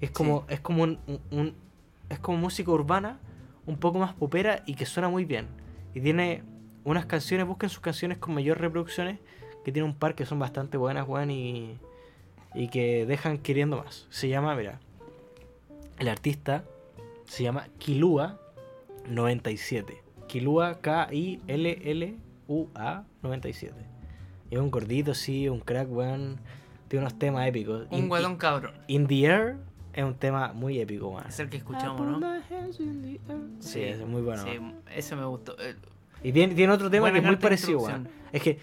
Es 0.00 0.10
como, 0.10 0.44
es 0.48 0.60
como 0.60 0.82
un, 0.82 0.98
un- 1.06 1.20
un- 1.30 1.54
es 2.08 2.18
como 2.18 2.38
música 2.38 2.70
urbana, 2.72 3.18
un 3.66 3.76
poco 3.76 3.98
más 3.98 4.14
popera 4.14 4.62
y 4.66 4.74
que 4.74 4.86
suena 4.86 5.08
muy 5.08 5.24
bien. 5.24 5.46
Y 5.94 6.00
tiene 6.00 6.42
unas 6.84 7.06
canciones, 7.06 7.46
busquen 7.46 7.70
sus 7.70 7.80
canciones 7.80 8.18
con 8.18 8.34
mayor 8.34 8.60
reproducciones, 8.60 9.18
que 9.64 9.72
tiene 9.72 9.88
un 9.88 9.94
par 9.94 10.14
que 10.14 10.26
son 10.26 10.38
bastante 10.38 10.76
buenas, 10.76 11.06
weón, 11.08 11.30
y, 11.30 11.78
y 12.54 12.68
que 12.68 13.06
dejan 13.06 13.38
queriendo 13.38 13.76
más. 13.82 14.06
Se 14.10 14.28
llama, 14.28 14.54
mira, 14.56 14.80
el 15.98 16.08
artista 16.08 16.64
se 17.26 17.44
llama 17.44 17.68
Kilua 17.78 18.40
97. 19.08 20.02
Kilua 20.26 20.80
K-I-L-L-U-A 21.82 23.04
97. 23.22 23.74
Es 24.50 24.58
un 24.58 24.70
gordito, 24.70 25.14
sí, 25.14 25.48
un 25.48 25.60
crack, 25.60 25.90
weón. 25.90 26.38
Tiene 26.88 27.06
unos 27.06 27.18
temas 27.18 27.46
épicos. 27.46 27.86
Un 27.90 28.10
In- 28.10 28.36
cabrón. 28.36 28.72
In 28.86 29.06
the 29.06 29.24
Air 29.24 29.56
es 29.92 30.04
un 30.04 30.14
tema 30.14 30.52
muy 30.52 30.80
épico, 30.80 31.08
weón. 31.08 31.26
Es 31.28 31.38
el 31.40 31.48
que 31.48 31.58
escuchamos, 31.58 32.00
¿no? 32.20 32.40
Sí, 33.60 33.80
ese 33.82 34.02
es 34.02 34.06
muy 34.06 34.22
bueno. 34.22 34.42
Sí, 34.44 34.50
ese 34.94 35.16
me 35.16 35.24
gustó. 35.24 35.56
Eh, 35.58 35.74
Y 36.22 36.32
tiene, 36.32 36.54
tiene 36.54 36.72
otro 36.72 36.90
tema 36.90 37.02
Buena 37.04 37.18
que 37.20 37.24
es 37.24 37.26
muy 37.26 37.36
parecido, 37.36 37.78
weón. 37.80 37.96
introducción. 38.06 38.30
Es 38.32 38.42
que 38.42 38.58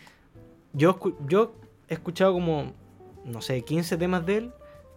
yo, 0.74 1.00
yo 1.28 1.54
he 1.88 1.94
escuchado 1.94 2.34
como, 2.34 2.74
no 3.26 3.42
sé, 3.42 3.62
15 3.64 3.98
temas 3.98 4.26
de 4.26 4.38
él, 4.38 4.52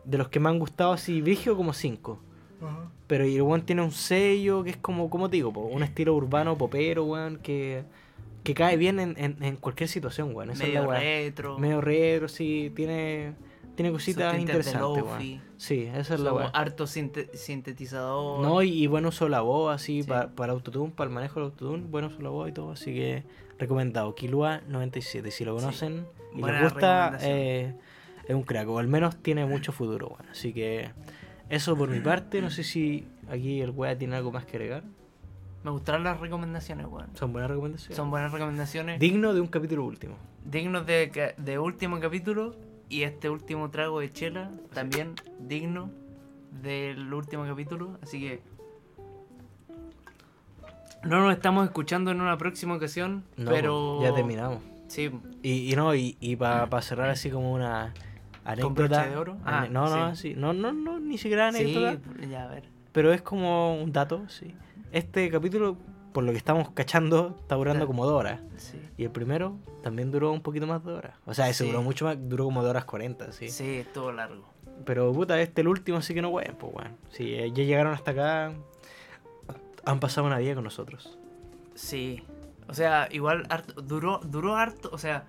de 0.04 0.18
los 0.18 0.28
que 0.28 0.40
me 0.40 0.48
han 0.48 0.58
gustado 0.58 0.92
así, 0.92 1.20
vigio 1.20 1.56
como 1.56 1.72
5. 1.72 2.18
Pero 3.08 3.26
y 3.26 3.34
el 3.36 3.42
weón 3.42 3.62
tiene 3.62 3.82
un 3.82 3.90
sello 3.90 4.62
que 4.62 4.70
es 4.70 4.76
como, 4.76 5.10
como 5.10 5.28
te 5.28 5.36
digo, 5.36 5.52
po, 5.52 5.60
un 5.62 5.82
estilo 5.82 6.14
urbano, 6.14 6.56
popero, 6.56 7.04
weón, 7.04 7.38
que, 7.38 7.82
que 8.44 8.54
cae 8.54 8.76
bien 8.76 9.00
en, 9.00 9.14
en, 9.18 9.42
en 9.42 9.56
cualquier 9.56 9.88
situación, 9.88 10.34
weón. 10.34 10.50
Esa 10.50 10.64
es 10.64 10.74
la 10.74 10.80
medio 10.82 10.92
retro. 10.92 11.58
Medio 11.58 11.80
retro, 11.80 12.28
sí, 12.28 12.72
tiene, 12.76 13.34
tiene 13.74 13.90
cositas 13.92 14.38
interesantes, 14.38 15.02
weón. 15.02 15.40
Sí, 15.56 15.88
esa 15.94 16.14
es 16.14 16.20
la 16.20 16.32
weá. 16.32 16.48
harto 16.48 16.86
sinte- 16.86 17.30
sintetizador. 17.34 18.40
No, 18.40 18.62
y, 18.62 18.70
y 18.82 18.86
buen 18.86 19.06
uso 19.06 19.24
de 19.26 19.30
la 19.30 19.40
voz, 19.40 19.74
así, 19.74 20.02
Sí. 20.02 20.08
pa- 20.08 20.28
para 20.28 20.52
autotune, 20.52 20.92
para 20.92 21.08
el 21.08 21.14
manejo 21.14 21.40
del 21.40 21.44
autotune, 21.50 21.84
buen 21.88 22.04
uso 22.04 22.20
la 22.20 22.28
voz 22.30 22.48
y 22.48 22.52
todo, 22.52 22.72
así 22.72 22.92
que 22.92 23.24
recomendado. 23.58 24.14
Kilua 24.14 24.60
97, 24.68 25.30
si 25.30 25.44
lo 25.44 25.54
conocen 25.54 26.06
y 26.34 26.40
Buena 26.40 26.62
les 26.62 26.72
gusta, 26.72 27.18
eh, 27.22 27.74
es 28.26 28.34
un 28.34 28.42
crack, 28.42 28.68
o 28.68 28.78
al 28.78 28.88
menos 28.88 29.16
tiene 29.16 29.46
mucho 29.46 29.72
futuro, 29.72 30.08
bueno. 30.10 30.24
Así 30.30 30.52
que 30.52 30.90
eso 31.48 31.76
por 31.76 31.88
mi 31.88 32.00
parte, 32.00 32.40
no 32.42 32.50
sé 32.50 32.64
si 32.64 33.06
aquí 33.30 33.60
el 33.60 33.70
wea 33.70 33.96
tiene 33.96 34.16
algo 34.16 34.32
más 34.32 34.44
que 34.44 34.56
agregar. 34.56 34.82
Me 35.64 35.70
gustaron 35.70 36.02
las 36.02 36.18
recomendaciones, 36.18 36.86
weón. 36.88 37.06
Son 37.14 37.32
buenas 37.32 37.48
recomendaciones. 37.50 37.96
Son 37.96 38.10
buenas 38.10 38.32
recomendaciones. 38.32 38.98
Digno 38.98 39.32
de 39.32 39.40
un 39.40 39.46
capítulo 39.46 39.84
último. 39.84 40.16
dignos 40.44 40.84
de, 40.86 41.34
de 41.38 41.58
último 41.58 42.00
capítulo. 42.00 42.56
Y 42.92 43.04
este 43.04 43.30
último 43.30 43.70
trago 43.70 44.00
de 44.00 44.12
chela 44.12 44.50
también 44.74 45.14
digno 45.38 45.90
del 46.62 47.10
último 47.14 47.46
capítulo. 47.46 47.98
Así 48.02 48.20
que. 48.20 48.42
No 51.02 51.20
nos 51.20 51.32
estamos 51.32 51.64
escuchando 51.64 52.10
en 52.10 52.20
una 52.20 52.36
próxima 52.36 52.74
ocasión. 52.74 53.24
No, 53.38 53.50
pero. 53.50 54.02
ya 54.02 54.12
terminamos. 54.12 54.62
Sí, 54.88 55.10
Y, 55.42 55.72
y 55.72 55.74
no, 55.74 55.94
y, 55.94 56.18
y 56.20 56.36
para 56.36 56.82
cerrar 56.82 57.08
así 57.08 57.30
como 57.30 57.54
una 57.54 57.94
anécdota. 58.44 59.06
de 59.06 59.16
oro? 59.16 59.38
Ah, 59.46 59.66
no, 59.70 59.88
no, 59.88 60.14
sí. 60.14 60.34
sí. 60.34 60.34
No, 60.38 60.52
no, 60.52 60.70
no, 60.74 61.00
ni 61.00 61.16
siquiera 61.16 61.50
sí, 61.50 61.62
anécdota. 61.62 61.98
ya 62.28 62.44
a 62.44 62.48
ver. 62.48 62.64
Pero 62.92 63.10
es 63.14 63.22
como 63.22 63.82
un 63.82 63.90
dato, 63.90 64.28
sí. 64.28 64.54
Este 64.92 65.30
capítulo, 65.30 65.78
por 66.12 66.24
lo 66.24 66.32
que 66.32 66.38
estamos 66.38 66.70
cachando, 66.70 67.36
está 67.40 67.54
durando 67.56 67.86
como 67.86 68.04
dos 68.06 68.14
horas. 68.14 68.40
Sí. 68.56 68.78
Y 68.96 69.04
el 69.04 69.10
primero 69.10 69.56
también 69.82 70.10
duró 70.10 70.30
un 70.32 70.42
poquito 70.42 70.66
más 70.66 70.84
de 70.84 70.92
horas. 70.92 71.14
O 71.26 71.34
sea, 71.34 71.48
ese 71.48 71.64
Sí. 71.64 71.70
duró 71.70 71.82
mucho 71.82 72.04
más, 72.04 72.16
duró 72.20 72.44
como 72.44 72.60
dos 72.62 72.70
horas 72.70 72.84
40, 72.84 73.32
sí. 73.32 73.48
Sí, 73.48 73.76
estuvo 73.78 74.12
largo. 74.12 74.44
Pero 74.84 75.12
puta, 75.12 75.40
este 75.40 75.60
el 75.60 75.68
último, 75.68 75.98
así 75.98 76.14
que 76.14 76.22
no 76.22 76.30
pueden, 76.30 76.54
pues 76.56 76.72
weón. 76.74 76.96
Sí, 77.10 77.34
eh, 77.34 77.50
ya 77.52 77.64
llegaron 77.64 77.92
hasta 77.94 78.10
acá. 78.12 78.52
Han 79.84 80.00
pasado 80.00 80.26
una 80.26 80.38
vida 80.38 80.54
con 80.54 80.64
nosotros. 80.64 81.18
Sí. 81.74 82.22
O 82.68 82.74
sea, 82.74 83.08
igual 83.10 83.46
harto- 83.48 83.80
duró, 83.82 84.20
duró 84.24 84.54
harto. 84.56 84.90
O 84.92 84.98
sea, 84.98 85.24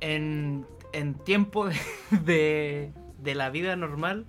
en, 0.00 0.66
en 0.92 1.14
tiempo 1.14 1.66
de, 1.68 1.76
de, 2.24 2.92
de 3.18 3.34
la 3.34 3.50
vida 3.50 3.76
normal. 3.76 4.26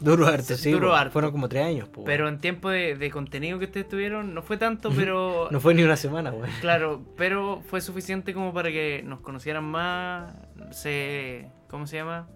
Duró 0.00 0.26
harto, 0.26 0.54
Sí, 0.56 0.72
pues, 0.74 0.92
harto. 0.92 1.12
Fueron 1.12 1.32
como 1.32 1.48
tres 1.48 1.64
años, 1.64 1.88
pues. 1.88 2.04
Pero 2.06 2.28
en 2.28 2.38
tiempo 2.38 2.70
de, 2.70 2.94
de 2.96 3.10
contenido 3.10 3.58
que 3.58 3.64
ustedes 3.64 3.88
tuvieron, 3.88 4.32
no 4.34 4.42
fue 4.42 4.56
tanto, 4.56 4.90
pero. 4.94 5.48
No 5.50 5.58
fue 5.60 5.74
ni 5.74 5.82
una 5.82 5.96
semana, 5.96 6.30
weón. 6.30 6.50
Claro, 6.60 7.02
pero 7.16 7.62
fue 7.66 7.80
suficiente 7.80 8.32
como 8.34 8.52
para 8.54 8.70
que 8.70 9.02
nos 9.04 9.20
conocieran 9.20 9.64
más, 9.64 10.32
se... 10.70 11.48
¿Cómo 11.68 11.86
se 11.86 11.96
llama? 11.96 12.28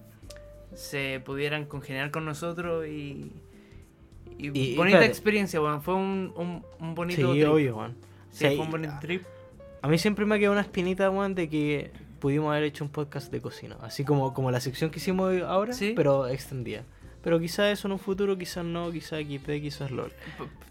Se 0.74 1.20
pudieran 1.24 1.64
congeniar 1.66 2.10
con 2.10 2.24
nosotros 2.24 2.86
y... 2.86 3.32
Y, 4.38 4.74
bonita 4.76 5.04
experiencia, 5.04 5.60
bueno, 5.60 5.80
fue 5.80 5.94
un, 5.94 6.32
un, 6.36 6.64
un 6.80 6.94
bonito 6.96 7.20
Sí, 7.32 7.38
trip. 7.40 7.48
obvio, 7.48 7.76
weón. 7.76 7.96
Sí, 8.30 8.48
Sí, 8.48 8.56
fue 8.56 8.64
un 8.64 8.70
bonito 8.72 8.92
a- 8.94 9.00
trip. 9.00 9.22
A 9.82 9.88
mí 9.88 9.98
siempre 9.98 10.24
me 10.24 10.34
ha 10.34 10.38
quedado 10.38 10.52
una 10.52 10.62
espinita, 10.62 11.08
weón, 11.10 11.34
de 11.36 11.48
que 11.48 11.92
pudimos 12.18 12.50
haber 12.50 12.64
hecho 12.64 12.82
un 12.84 12.90
podcast 12.90 13.30
de 13.30 13.40
cocina. 13.40 13.76
Así 13.82 14.04
como, 14.04 14.32
como 14.34 14.50
la 14.50 14.58
sección 14.60 14.90
que 14.90 14.98
hicimos 14.98 15.32
ahora, 15.42 15.72
Sí. 15.74 15.92
pero 15.94 16.26
extendida. 16.26 16.82
Pero 17.22 17.38
quizás 17.38 17.66
eso 17.72 17.86
en 17.88 17.92
un 17.92 17.98
futuro, 17.98 18.36
quizás 18.36 18.64
no, 18.64 18.90
quizás 18.90 19.20
XD, 19.20 19.60
quizás 19.60 19.90
LOL. 19.92 20.12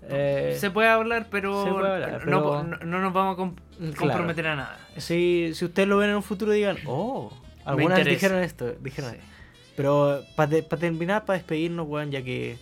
Eh, 0.10 0.58
se 0.60 0.70
puede 0.72 0.90
hablar, 0.90 1.28
pero, 1.32 1.64
se 1.64 1.72
puede 1.72 1.94
hablar, 1.94 2.26
no, 2.28 2.42
pero- 2.44 2.64
no- 2.64 2.78
no 2.78 3.02
nos 3.02 3.14
vamos 3.14 3.34
a 3.34 3.38
com- 3.38 3.56
Claro. 3.78 3.96
comprometer 3.98 4.48
a 4.48 4.56
nada. 4.56 4.80
Si, 4.98 5.52
si 5.54 5.66
ustedes 5.66 5.88
lo 5.88 5.98
ven 5.98 6.10
en 6.10 6.18
un 6.18 6.24
futuro, 6.24 6.52
digan, 6.52 6.78
oh, 6.86 7.32
algunas 7.64 8.04
dijeron 8.04 8.40
esto, 8.44 8.72
dijeron 8.82 9.12
Sí. 9.12 9.18
Pero 9.78 10.22
para 10.36 10.50
terminar, 10.78 11.24
para 11.26 11.38
despedirnos, 11.38 11.88
weón, 11.88 12.12
ya 12.12 12.22
que 12.22 12.58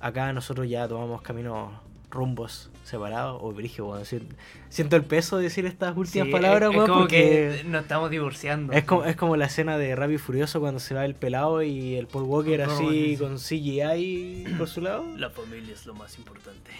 acá 0.00 0.32
nosotros 0.32 0.68
ya 0.68 0.88
tomamos 0.88 1.22
caminos 1.22 1.70
rumbos 2.14 2.70
separados, 2.84 3.38
o 3.42 3.52
brigio, 3.52 3.86
weón. 3.88 4.04
si- 4.06 4.26
Siento 4.68 4.96
el 4.96 5.04
peso 5.04 5.36
de 5.36 5.44
decir 5.44 5.66
estas 5.66 5.96
últimas 5.96 6.26
Sí, 6.26 6.32
palabras, 6.32 6.70
es, 6.70 6.70
es 6.70 6.76
weón, 6.76 6.88
como 6.88 7.00
porque 7.02 7.60
que 7.62 7.68
nos 7.68 7.82
estamos 7.82 8.10
divorciando. 8.10 8.72
es 8.72 8.84
como, 8.84 9.04
es 9.04 9.16
como 9.16 9.36
la 9.36 9.46
escena 9.46 9.76
de 9.78 9.94
Rápido 9.96 10.16
y 10.16 10.18
Furioso 10.18 10.60
cuando 10.60 10.80
se 10.80 10.94
va 10.94 11.04
el 11.04 11.14
pelado 11.14 11.62
y 11.62 11.94
el 11.96 12.06
Paul 12.06 12.24
Walker 12.24 12.60
Paul 12.64 12.72
así 12.72 13.16
sí. 13.16 13.16
con 13.18 13.38
CGI 13.38 14.44
por 14.58 14.68
su 14.68 14.80
lado. 14.80 15.04
La 15.16 15.30
familia 15.30 15.72
es 15.74 15.84
lo 15.86 15.94
más 15.94 16.16
importante. 16.18 16.70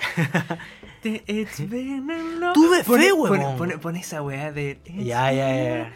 It's 1.04 1.68
been 1.68 2.10
a 2.10 2.16
long- 2.40 2.52
Tuve 2.54 2.82
fe, 2.84 3.12
huevón. 3.12 3.28
Pone, 3.28 3.56
pone- 3.58 3.78
pone 3.78 4.00
esa 4.00 4.22
weá 4.22 4.52
de. 4.52 4.78
Ya, 4.86 5.32
ya, 5.32 5.54
ya. 5.54 5.92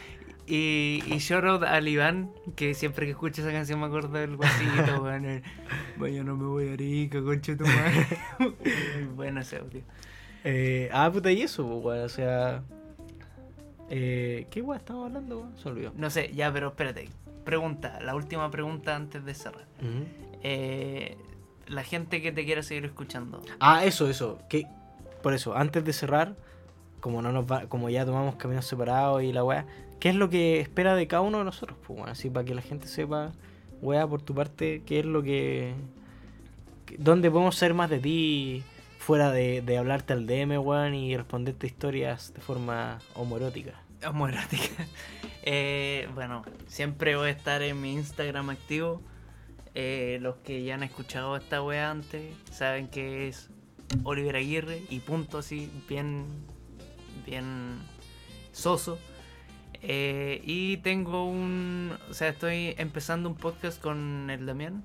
Y, 0.50 1.02
y 1.06 1.18
shout 1.18 1.44
out 1.44 1.62
al 1.62 1.86
Iván, 1.86 2.30
que 2.56 2.72
siempre 2.72 3.04
que 3.04 3.12
escucho 3.12 3.42
esa 3.42 3.52
canción 3.52 3.80
me 3.80 3.86
acuerdo 3.86 4.16
del 4.16 4.36
guasito, 4.36 5.02
weón. 5.02 5.42
Vaya, 5.98 6.24
no 6.24 6.36
me 6.36 6.46
voy 6.46 6.68
a 6.68 6.72
Arica, 6.72 7.22
concha 7.22 7.52
de 7.52 7.58
tu 7.58 7.64
madre. 7.66 8.06
Muy 8.38 9.04
bueno 9.14 9.40
ese 9.40 9.58
audio. 9.58 9.82
Eh, 10.44 10.88
ah, 10.90 11.10
puta, 11.12 11.30
y 11.30 11.42
eso, 11.42 11.68
pues, 11.68 11.84
weón, 11.84 12.04
o 12.06 12.08
sea. 12.08 12.62
Eh, 13.90 14.46
¿Qué 14.50 14.62
weón 14.62 14.78
estamos 14.78 15.06
hablando, 15.06 15.40
weón? 15.40 15.58
Se 15.58 15.68
olvidó. 15.68 15.92
No 15.94 16.08
sé, 16.08 16.32
ya, 16.34 16.50
pero 16.50 16.68
espérate. 16.68 17.10
Pregunta, 17.44 18.00
la 18.00 18.14
última 18.14 18.50
pregunta 18.50 18.96
antes 18.96 19.26
de 19.26 19.34
cerrar. 19.34 19.66
Eh, 20.42 21.18
la 21.66 21.84
gente 21.84 22.22
que 22.22 22.32
te 22.32 22.46
quiera 22.46 22.62
seguir 22.62 22.86
escuchando. 22.86 23.42
Ah, 23.60 23.84
eso, 23.84 24.08
eso. 24.08 24.38
Que, 24.48 24.66
por 25.22 25.34
eso, 25.34 25.54
antes 25.54 25.84
de 25.84 25.92
cerrar, 25.92 26.36
como 27.00 27.20
no 27.20 27.32
nos 27.32 27.44
va, 27.44 27.66
como 27.66 27.90
ya 27.90 28.06
tomamos 28.06 28.36
caminos 28.36 28.66
separados 28.66 29.22
y 29.22 29.32
la 29.32 29.44
weá, 29.44 29.66
¿qué 30.00 30.08
es 30.10 30.14
lo 30.14 30.28
que 30.30 30.60
espera 30.60 30.94
de 30.94 31.06
cada 31.06 31.22
uno 31.22 31.38
de 31.38 31.44
nosotros? 31.44 31.78
Pues 31.86 32.00
así 32.06 32.30
para 32.30 32.44
que 32.44 32.54
la 32.54 32.62
gente 32.62 32.86
sepa, 32.86 33.32
weá, 33.82 34.06
por 34.06 34.22
tu 34.22 34.34
parte, 34.34 34.82
qué 34.86 35.00
es 35.00 35.04
lo 35.04 35.22
que. 35.22 35.74
que- 36.86 36.96
¿Dónde 36.98 37.30
podemos 37.30 37.56
ser 37.56 37.74
más 37.74 37.90
de 37.90 37.98
ti? 37.98 38.62
Fuera 38.98 39.30
de, 39.30 39.62
de 39.62 39.78
hablarte 39.78 40.12
al 40.12 40.26
DM, 40.26 40.58
weón, 40.58 40.94
y 40.94 41.16
responderte 41.16 41.66
historias 41.66 42.34
de 42.34 42.40
forma 42.40 42.98
homoerótica. 43.14 43.74
Homoerótica. 44.06 44.86
Eh, 45.50 46.08
bueno, 46.14 46.42
siempre 46.66 47.16
voy 47.16 47.28
a 47.28 47.30
estar 47.30 47.62
en 47.62 47.80
mi 47.80 47.94
Instagram 47.94 48.50
activo. 48.50 49.00
Eh, 49.74 50.18
los 50.20 50.36
que 50.38 50.62
ya 50.62 50.74
han 50.74 50.82
escuchado 50.82 51.38
esta 51.38 51.62
wea 51.62 51.90
antes 51.90 52.34
saben 52.50 52.88
que 52.88 53.28
es 53.28 53.48
Oliver 54.04 54.36
Aguirre 54.36 54.82
y 54.90 54.98
punto 54.98 55.38
así, 55.38 55.70
bien, 55.88 56.26
bien 57.24 57.78
soso. 58.52 58.98
Eh, 59.82 60.40
y 60.44 60.78
tengo 60.78 61.24
un, 61.28 61.92
o 62.10 62.14
sea, 62.14 62.28
estoy 62.28 62.74
empezando 62.78 63.28
un 63.28 63.36
podcast 63.36 63.80
con 63.80 64.28
el 64.30 64.44
Damián 64.46 64.82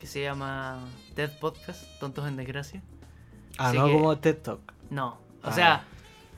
que 0.00 0.06
se 0.08 0.22
llama 0.22 0.80
Dead 1.14 1.30
Podcast, 1.38 1.84
Tontos 2.00 2.26
en 2.26 2.36
Desgracia. 2.36 2.82
Ah, 3.58 3.68
Así 3.68 3.78
no 3.78 3.86
que- 3.86 3.92
como 3.92 4.18
TED 4.18 4.36
Talk. 4.38 4.60
No, 4.90 5.08
o 5.10 5.18
Ah, 5.44 5.52
sea, 5.52 5.84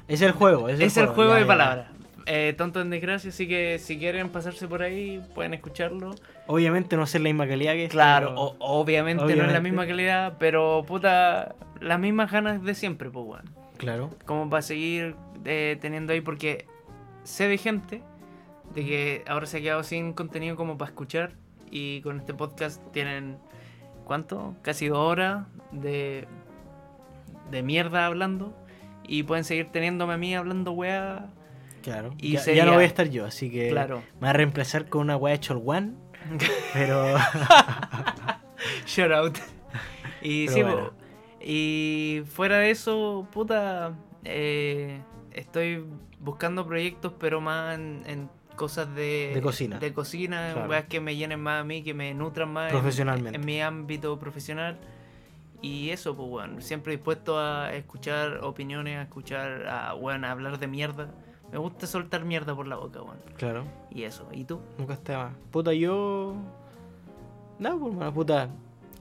Es 0.07 0.21
el 0.21 0.33
juego, 0.33 0.69
es 0.69 0.77
el 0.79 0.83
es 0.83 0.97
el 0.99 1.07
juego, 1.07 1.15
juego 1.15 1.31
ya, 1.33 1.37
de 1.37 1.41
ya. 1.43 1.47
palabras. 1.47 1.87
Eh, 2.27 2.55
tonto 2.57 2.81
en 2.83 2.91
desgracia, 2.91 3.31
así 3.31 3.49
que 3.49 3.79
si 3.79 3.99
quieren 3.99 4.29
pasarse 4.31 4.67
por 4.69 4.83
ahí, 4.83 5.23
pueden 5.35 5.55
escucharlo. 5.55 6.15
Obviamente 6.47 6.97
no 6.97 7.05
es 7.05 7.15
la 7.15 7.21
misma 7.21 7.47
calidad 7.47 7.73
que 7.73 7.85
este, 7.85 7.93
Claro, 7.95 8.35
o- 8.35 8.57
obviamente, 8.61 9.23
no 9.37 9.45
es 9.45 9.53
la 9.53 9.61
misma 9.61 9.87
calidad, 9.87 10.37
pero 10.39 10.85
puta, 10.87 11.55
las 11.81 11.99
mismas 11.99 12.31
ganas 12.31 12.63
de 12.63 12.75
siempre, 12.75 13.11
pues, 13.11 13.25
weón. 13.27 13.51
Claro. 13.79 14.11
Como 14.27 14.49
para 14.51 14.63
seguir 14.63 15.17
eh, 15.47 15.79
teniendo 15.81 16.13
ahí, 16.15 16.21
porque 16.23 16.67
sé 17.25 17.49
de 17.49 17.59
gente 17.59 18.03
de 18.75 18.85
que 18.85 19.25
ahora 19.27 19.47
se 19.47 19.59
ha 19.59 19.61
quedado 19.61 19.83
sin 19.83 20.13
contenido 20.15 20.57
como 20.57 20.79
para 20.79 20.91
escuchar, 20.91 21.33
y 21.71 22.01
con 22.03 22.19
este 22.21 22.35
podcast 22.35 22.81
tienen, 22.93 23.37
¿cuánto? 24.05 24.55
Casi 24.63 24.87
dos 24.89 24.99
horas 24.99 25.47
de, 25.73 26.27
de 27.51 27.63
mierda 27.63 28.07
hablando, 28.07 28.55
y 29.07 29.23
pueden 29.25 29.45
seguir 29.45 29.67
teniéndome 29.67 30.15
a 30.15 30.17
mí 30.17 30.35
hablando 30.35 30.73
weá. 30.73 31.27
Claro. 31.83 32.15
Y 32.19 32.33
ya, 32.33 32.41
sería- 32.41 32.65
ya 32.65 32.71
no 32.71 32.75
voy 32.77 32.85
a 32.85 32.87
estar 32.87 33.09
yo, 33.11 33.27
así 33.27 33.51
que 33.51 33.69
Claro. 33.69 34.03
me 34.21 34.27
va 34.27 34.31
a 34.31 34.33
reemplazar 34.33 34.89
con 34.89 35.03
una 35.03 35.17
weá 35.17 35.39
Chol 35.39 35.63
One. 35.65 35.93
Pero. 36.73 37.17
Shout 38.87 39.13
out. 39.13 39.39
Y 40.23 40.47
Pero 40.47 40.57
sí, 40.57 40.63
bueno. 40.63 40.91
y 41.41 42.23
fuera 42.27 42.59
de 42.59 42.71
eso, 42.71 43.27
puta, 43.31 43.93
eh, 44.25 45.01
estoy 45.35 45.85
buscando 46.21 46.67
proyectos, 46.67 47.13
pero 47.19 47.41
más 47.41 47.75
en, 47.79 48.03
en 48.07 48.31
cosas 48.57 48.95
de, 48.95 49.33
De 49.35 49.43
cocina. 49.43 49.79
De 49.79 49.93
cocina, 49.93 50.53
Claro. 50.55 50.89
que 50.89 51.01
me 51.01 51.17
llenen 51.17 51.41
más 51.41 51.61
a 51.61 51.65
mí, 51.65 51.83
que 51.83 51.93
me 51.95 52.15
nutran 52.15 52.53
más 52.53 52.67
en- 52.73 52.79
Profesionalmente. 52.79 53.39
En, 53.39 53.45
mi 53.45 53.61
ámbito 53.61 54.19
profesional. 54.19 54.79
Y 55.61 55.91
eso, 55.91 56.15
pues 56.15 56.29
bueno, 56.29 56.61
siempre 56.61 56.93
dispuesto 56.93 57.39
a 57.39 57.73
escuchar 57.75 58.41
opiniones, 58.45 58.99
a 58.99 59.03
escuchar, 59.03 59.67
a, 59.67 59.93
bueno, 59.95 60.27
a 60.27 60.31
hablar 60.31 60.59
de 60.59 60.67
mierda. 60.67 61.09
Me 61.51 61.59
gusta 61.59 61.87
soltar 61.87 62.25
mierda 62.25 62.55
por 62.55 62.67
la 62.67 62.77
boca, 62.77 63.01
bueno. 63.01 63.21
Claro. 63.37 63.65
Y 63.91 64.03
eso, 64.03 64.29
¿y 64.33 64.45
tú? 64.45 64.61
Nunca 64.79 64.95
está 64.95 65.19
más. 65.19 65.33
Puta, 65.51 65.73
yo. 65.73 66.35
No, 67.59 67.79
pues, 67.79 67.93
hermano, 67.93 68.13
puta. 68.13 68.49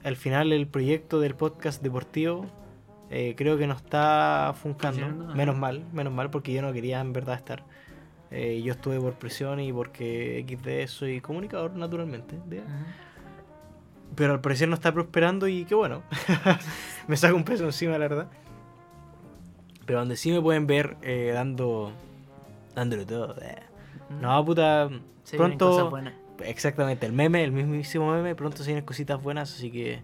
Al 0.04 0.16
final, 0.16 0.52
el 0.52 0.66
proyecto 0.66 1.20
del 1.20 1.34
podcast 1.34 1.82
deportivo 1.82 2.46
eh, 3.10 3.34
creo 3.36 3.56
que 3.58 3.66
no 3.66 3.74
está 3.74 4.54
funcando. 4.60 5.00
Funcionando, 5.00 5.24
ajá. 5.26 5.34
Menos 5.34 5.56
mal, 5.56 5.84
menos 5.92 6.12
mal, 6.12 6.30
porque 6.30 6.52
yo 6.52 6.62
no 6.62 6.72
quería 6.72 7.00
en 7.00 7.12
verdad 7.12 7.36
estar. 7.36 7.62
Eh, 8.30 8.62
yo 8.64 8.72
estuve 8.72 8.98
por 9.00 9.14
presión 9.14 9.60
y 9.60 9.72
porque 9.72 10.44
XD 10.48 10.88
soy 10.90 11.20
comunicador, 11.20 11.72
naturalmente. 11.76 12.36
Pero 14.16 14.32
al 14.32 14.40
parecer 14.40 14.68
no 14.68 14.74
está 14.74 14.92
prosperando 14.92 15.46
y 15.48 15.64
qué 15.64 15.74
bueno. 15.74 16.02
me 17.08 17.16
saca 17.16 17.34
un 17.34 17.44
peso 17.44 17.64
encima, 17.64 17.92
la 17.92 18.08
verdad. 18.08 18.28
Pero 19.86 20.00
donde 20.00 20.16
sí 20.16 20.32
me 20.32 20.40
pueden 20.40 20.66
ver 20.66 20.96
eh, 21.02 21.30
dando. 21.34 21.92
dándole 22.74 23.04
todo. 23.06 23.36
eh. 23.42 23.62
No, 24.20 24.44
puta. 24.44 24.88
Se 25.22 25.36
cosas 25.36 25.56
pronto. 25.56 25.90
buenas. 25.90 26.14
Exactamente, 26.44 27.06
el 27.06 27.12
meme, 27.12 27.44
el 27.44 27.52
mismísimo 27.52 28.12
meme, 28.12 28.34
pronto 28.34 28.58
se 28.58 28.66
vienen 28.66 28.84
cositas 28.84 29.22
buenas, 29.22 29.52
así 29.54 29.70
que 29.70 30.02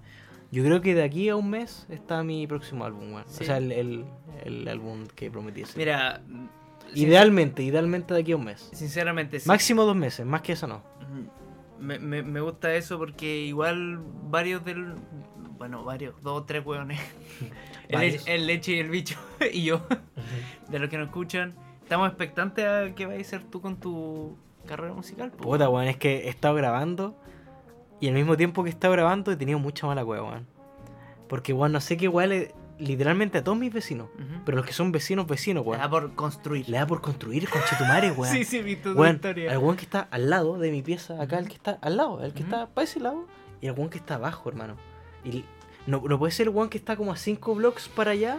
yo 0.51 0.65
creo 0.65 0.81
que 0.81 0.95
de 0.95 1.03
aquí 1.03 1.29
a 1.29 1.37
un 1.37 1.51
mes 1.51 1.87
está 1.89 2.23
mi 2.23 2.47
próximo 2.47 2.85
álbum, 2.85 3.13
weón. 3.13 3.25
Sí. 3.29 3.45
O 3.45 3.47
sea, 3.47 3.59
el, 3.59 3.73
el, 3.73 4.05
el 4.45 4.69
álbum 4.69 5.07
que 5.15 5.31
prometí. 5.31 5.63
hacer. 5.63 5.77
Mira, 5.77 6.23
idealmente, 6.95 7.63
idealmente 7.63 8.15
de 8.15 8.21
aquí 8.21 8.33
a 8.33 8.37
un 8.37 8.45
mes. 8.45 8.69
sinceramente, 8.73 9.41
sí. 9.41 9.49
Máximo 9.49 9.85
dos 9.85 9.97
meses, 9.97 10.27
más 10.27 10.43
que 10.43 10.53
eso 10.53 10.67
no. 10.67 10.83
Me, 11.79 11.99
me, 11.99 12.23
me 12.23 12.41
gusta 12.41 12.75
eso 12.75 12.99
porque 12.99 13.39
igual 13.39 14.01
varios 14.25 14.65
del. 14.65 14.95
Bueno, 15.57 15.85
varios, 15.85 16.21
dos 16.23 16.43
o 16.43 16.45
tres 16.45 16.65
hueones. 16.65 17.01
el, 17.89 18.47
leche 18.47 18.73
y 18.73 18.79
el 18.79 18.91
bicho 18.91 19.19
y 19.53 19.65
yo, 19.65 19.87
de 20.69 20.79
los 20.79 20.89
que 20.89 20.99
nos 20.99 21.09
escuchan, 21.09 21.55
estamos 21.83 22.09
expectantes 22.09 22.65
a 22.67 22.95
qué 22.95 23.07
vais 23.07 23.19
a 23.19 23.37
hacer 23.37 23.51
tú 23.51 23.61
con 23.61 23.79
tu 23.79 24.37
carrera 24.67 24.95
musical. 24.95 25.31
Puta, 25.33 25.69
weón, 25.69 25.89
es 25.89 25.97
que 25.97 26.27
he 26.27 26.29
estado 26.29 26.55
grabando 26.55 27.20
y 28.01 28.09
al 28.09 28.15
mismo 28.15 28.37
tiempo 28.37 28.63
que 28.63 28.71
he 28.71 28.73
estado 28.73 28.93
grabando 28.93 29.31
he 29.33 29.37
tenido 29.37 29.59
mucha 29.59 29.87
mala 29.87 30.05
weón, 30.05 30.27
weón. 30.29 30.47
Porque, 31.29 31.53
weón, 31.53 31.73
no 31.73 31.81
sé 31.81 31.97
qué 31.97 32.09
weón, 32.09 32.31
le- 32.31 32.55
literalmente 32.79 33.39
a 33.39 33.45
todos 33.45 33.59
mis 33.59 33.73
vecinos, 33.73 34.09
pero 34.47 34.57
los 34.57 34.67
que 34.67 34.73
son 34.73 34.91
vecinos, 34.91 35.27
vecinos, 35.27 35.65
weón, 35.67 35.81
da 35.81 35.91
por 35.91 36.15
construir. 36.15 36.69
le 36.69 36.79
da 36.79 36.87
por 36.87 37.01
construir 37.03 37.49
con 37.49 37.61
chetumare, 37.69 38.11
weón. 38.17 38.33
Sí, 38.35 38.45
sí, 38.45 38.57
he 38.59 38.63
visto 38.63 38.93
tu 38.95 38.99
Weón, 38.99 39.17
historia. 39.17 39.53
al 39.53 39.59
weón 39.59 39.77
que 39.77 39.85
está 39.85 40.09
al 40.11 40.31
lado 40.31 40.59
de 40.59 40.71
mi 40.71 40.83
pieza, 40.83 41.21
acá, 41.23 41.39
el 41.39 41.49
que 41.49 41.55
está 41.55 41.79
al 41.83 41.97
lado, 41.99 42.23
el 42.25 42.33
que 42.33 42.43
está 42.43 42.69
para 42.69 42.85
ese 42.85 43.01
lado, 43.01 43.27
y 43.61 43.67
el 43.67 43.73
weón 43.73 43.91
que 43.91 43.99
está 43.99 44.15
abajo, 44.15 44.49
hermano. 44.49 44.77
Y 45.25 45.45
no, 45.87 46.03
no 46.09 46.19
puede 46.19 46.33
ser 46.33 46.47
el 46.49 46.55
weón 46.55 46.71
que 46.71 46.79
está 46.79 46.97
como 46.97 47.13
a 47.13 47.17
5 47.17 47.55
blocks 47.55 47.89
para 47.89 48.13
allá, 48.13 48.39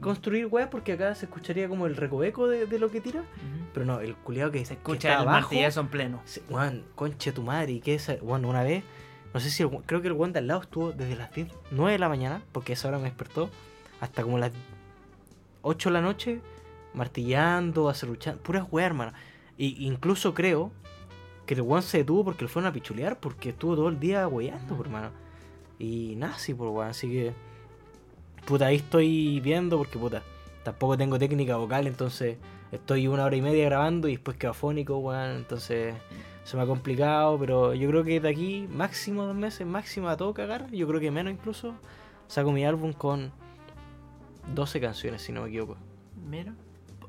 construir 0.00 0.46
weón, 0.46 0.68
porque 0.70 0.92
acá 0.92 1.14
se 1.14 1.26
escucharía 1.26 1.68
como 1.68 1.86
el 1.86 1.96
recoveco 1.96 2.46
de, 2.46 2.66
de 2.66 2.78
lo 2.78 2.90
que 2.90 3.00
tira. 3.00 3.24
Pero 3.74 3.86
no, 3.86 4.00
el 4.00 4.14
culiado 4.16 4.50
que, 4.52 4.58
Se 4.64 4.74
que 4.74 4.74
escucha 4.74 5.08
está 5.10 5.22
el 5.22 5.28
abajo. 5.28 5.40
martillazo 5.48 5.80
en 5.80 5.88
pleno. 5.88 6.20
se- 6.24 6.42
Weón, 6.48 6.84
conche 6.94 7.32
tu 7.32 7.42
madre, 7.42 7.72
y 7.72 7.80
que 7.80 7.94
esa. 7.94 8.14
Weón, 8.22 8.44
una 8.44 8.62
vez, 8.62 8.84
no 9.34 9.40
sé 9.40 9.50
si 9.50 9.62
el 9.62 9.70
creo 9.86 10.00
que 10.02 10.08
el 10.08 10.12
weón 10.14 10.32
de 10.32 10.38
al 10.40 10.46
lado 10.46 10.60
estuvo 10.62 10.92
desde 10.92 11.16
las 11.16 11.32
10, 11.34 11.48
9 11.70 11.92
de 11.92 11.98
la 11.98 12.08
mañana, 12.08 12.42
porque 12.52 12.74
esa 12.74 12.88
hora 12.88 12.98
me 12.98 13.04
despertó, 13.04 13.50
hasta 14.00 14.22
como 14.22 14.38
las 14.38 14.52
8 15.62 15.88
de 15.88 15.92
la 15.92 16.00
noche, 16.00 16.40
martillando, 16.94 17.88
acerruchando, 17.88 18.42
puras 18.42 18.66
weas, 18.70 18.86
hermano. 18.86 19.12
Y 19.56 19.86
incluso 19.86 20.34
creo 20.34 20.72
que 21.46 21.54
el 21.54 21.62
weón 21.62 21.82
se 21.82 21.98
detuvo 21.98 22.24
porque 22.24 22.44
le 22.44 22.48
fueron 22.48 22.68
a 22.70 22.72
pichulear, 22.72 23.18
porque 23.18 23.50
estuvo 23.50 23.74
todo 23.76 23.88
el 23.88 23.98
día 24.00 24.26
weyando, 24.28 24.80
hermano. 24.80 25.10
Y 25.78 26.18
sí, 26.36 26.54
por 26.54 26.68
weón, 26.68 26.88
así 26.88 27.08
que. 27.08 27.32
Puta, 28.44 28.66
ahí 28.66 28.76
estoy 28.76 29.40
viendo, 29.40 29.78
porque 29.78 29.98
puta, 29.98 30.22
tampoco 30.62 30.96
tengo 30.96 31.18
técnica 31.18 31.56
vocal, 31.56 31.86
entonces 31.86 32.38
estoy 32.72 33.08
una 33.08 33.24
hora 33.24 33.36
y 33.36 33.42
media 33.42 33.64
grabando 33.66 34.08
y 34.08 34.12
después 34.12 34.36
quedo 34.36 34.52
afónico, 34.52 34.98
weón, 34.98 35.36
entonces 35.36 35.94
se 36.44 36.56
me 36.56 36.62
ha 36.62 36.66
complicado, 36.66 37.38
pero 37.38 37.74
yo 37.74 37.88
creo 37.88 38.04
que 38.04 38.20
de 38.20 38.28
aquí, 38.28 38.66
máximo 38.70 39.24
dos 39.24 39.36
meses, 39.36 39.66
máximo 39.66 40.08
a 40.08 40.16
todo 40.16 40.34
cagar, 40.34 40.70
yo 40.70 40.86
creo 40.88 41.00
que 41.00 41.10
menos 41.10 41.32
incluso, 41.32 41.74
saco 42.26 42.52
mi 42.52 42.64
álbum 42.64 42.92
con 42.92 43.32
12 44.54 44.80
canciones, 44.80 45.22
si 45.22 45.32
no 45.32 45.42
me 45.42 45.48
equivoco. 45.48 45.76
Mira. 46.28 46.54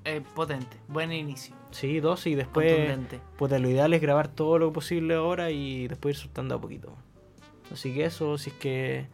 Eh, 0.03 0.21
potente. 0.35 0.77
Buen 0.87 1.11
inicio. 1.11 1.55
Sí, 1.69 1.99
12 1.99 2.31
y 2.31 2.35
después, 2.35 2.97
puta, 3.37 3.59
lo 3.59 3.69
ideal 3.69 3.93
es 3.93 4.01
grabar 4.01 4.27
todo 4.27 4.57
lo 4.57 4.73
posible 4.73 5.13
ahora 5.15 5.51
y 5.51 5.87
después 5.87 6.15
ir 6.15 6.21
soltando 6.21 6.55
a 6.55 6.61
poquito. 6.61 6.93
Así 7.71 7.93
que 7.93 8.05
eso, 8.05 8.37
si 8.37 8.49
es 8.49 8.55
que 8.57 9.07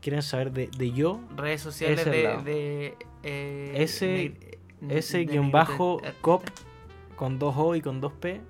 quieren 0.00 0.22
saber 0.22 0.52
de, 0.52 0.68
de 0.76 0.92
yo, 0.92 1.20
Redes 1.36 1.60
sociales 1.60 2.00
Ese 2.00 2.10
de. 2.10 2.42
de 2.42 2.96
eh, 3.22 3.72
Ese- 3.76 4.58
ne- 4.80 4.98
ese 4.98 5.18
de 5.18 5.24
guion 5.26 5.50
bajo 5.50 6.00
cop 6.20 6.44
con 7.16 7.38
dos 7.38 7.54
O 7.56 7.74
y 7.74 7.80
con 7.82 8.00
dos 8.00 8.12
P. 8.12 8.40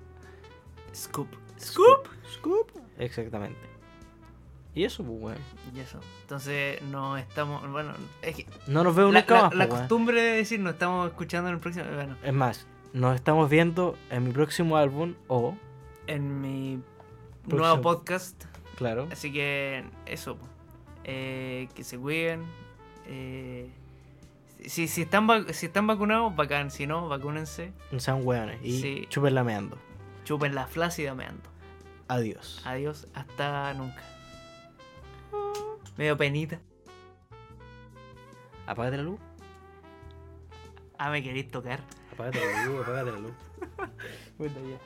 Scoop. 0.95 1.27
Scoop. 1.59 2.07
Scoop. 2.33 2.71
Exactamente. 2.97 3.57
Y 4.75 4.83
eso, 4.83 5.03
pues, 5.03 5.19
weón. 5.21 5.37
Y 5.75 5.79
eso. 5.79 5.99
Entonces, 6.21 6.81
no 6.83 7.17
estamos. 7.17 7.69
Bueno, 7.71 7.93
es 8.21 8.35
que. 8.35 8.45
No 8.67 8.83
nos 8.83 8.95
La, 8.95 9.03
nunca 9.03 9.35
la- 9.35 9.41
más, 9.43 9.55
la 9.55 9.67
pues, 9.67 9.79
costumbre 9.81 10.21
de 10.21 10.35
decir 10.37 10.59
nos 10.59 10.73
estamos 10.73 11.07
escuchando 11.07 11.49
en 11.49 11.55
el 11.55 11.59
próximo. 11.61 11.85
Bueno, 11.93 12.15
Es 12.23 12.33
más, 12.33 12.67
nos 12.93 13.15
estamos 13.15 13.49
viendo 13.49 13.97
en 14.11 14.23
mi 14.25 14.31
próximo 14.31 14.77
álbum 14.77 15.15
o, 15.27 15.55
en 16.07 16.41
mi 16.41 16.79
Próximo. 17.47 17.59
nuevo 17.59 17.81
podcast. 17.81 18.45
claro, 18.77 19.07
Así 19.11 19.33
que, 19.33 19.83
eso. 20.05 20.37
po. 20.37 20.47
Eh, 21.11 21.67
que 21.73 21.83
se 21.83 21.97
cuiden. 21.97 22.43
Eh, 23.05 23.69
si, 24.65 24.87
si, 24.87 25.01
están 25.03 25.27
si 25.53 25.65
están 25.67 25.87
vacunados, 25.87 26.35
bacán. 26.35 26.69
Si 26.71 26.85
no, 26.85 27.07
vacúnense. 27.07 27.73
no 27.91 27.99
sean 27.99 28.21
weones 28.25 28.59
y 28.63 28.81
Sí. 28.81 29.05
chupen 29.09 29.33
lameando. 29.35 29.77
Chupen 30.25 30.53
la 30.53 30.67
flácida 30.67 31.15
meando. 31.15 31.49
Adiós. 32.07 32.61
Adiós, 32.65 33.07
hasta 33.13 33.73
nunca. 33.73 34.03
Medio 35.97 36.17
penita. 36.17 36.59
Apágate 38.67 38.97
la 38.97 39.03
luz. 39.03 39.19
Ah, 40.97 41.09
me 41.09 41.23
queréis 41.23 41.49
tocar. 41.49 41.81
Apágate 42.13 42.39
la 42.39 42.65
luz, 42.65 42.81
apágate 42.83 43.11
la 43.11 43.19
luz. 43.19 43.31
bueno, 44.37 44.55
ya. 44.69 44.77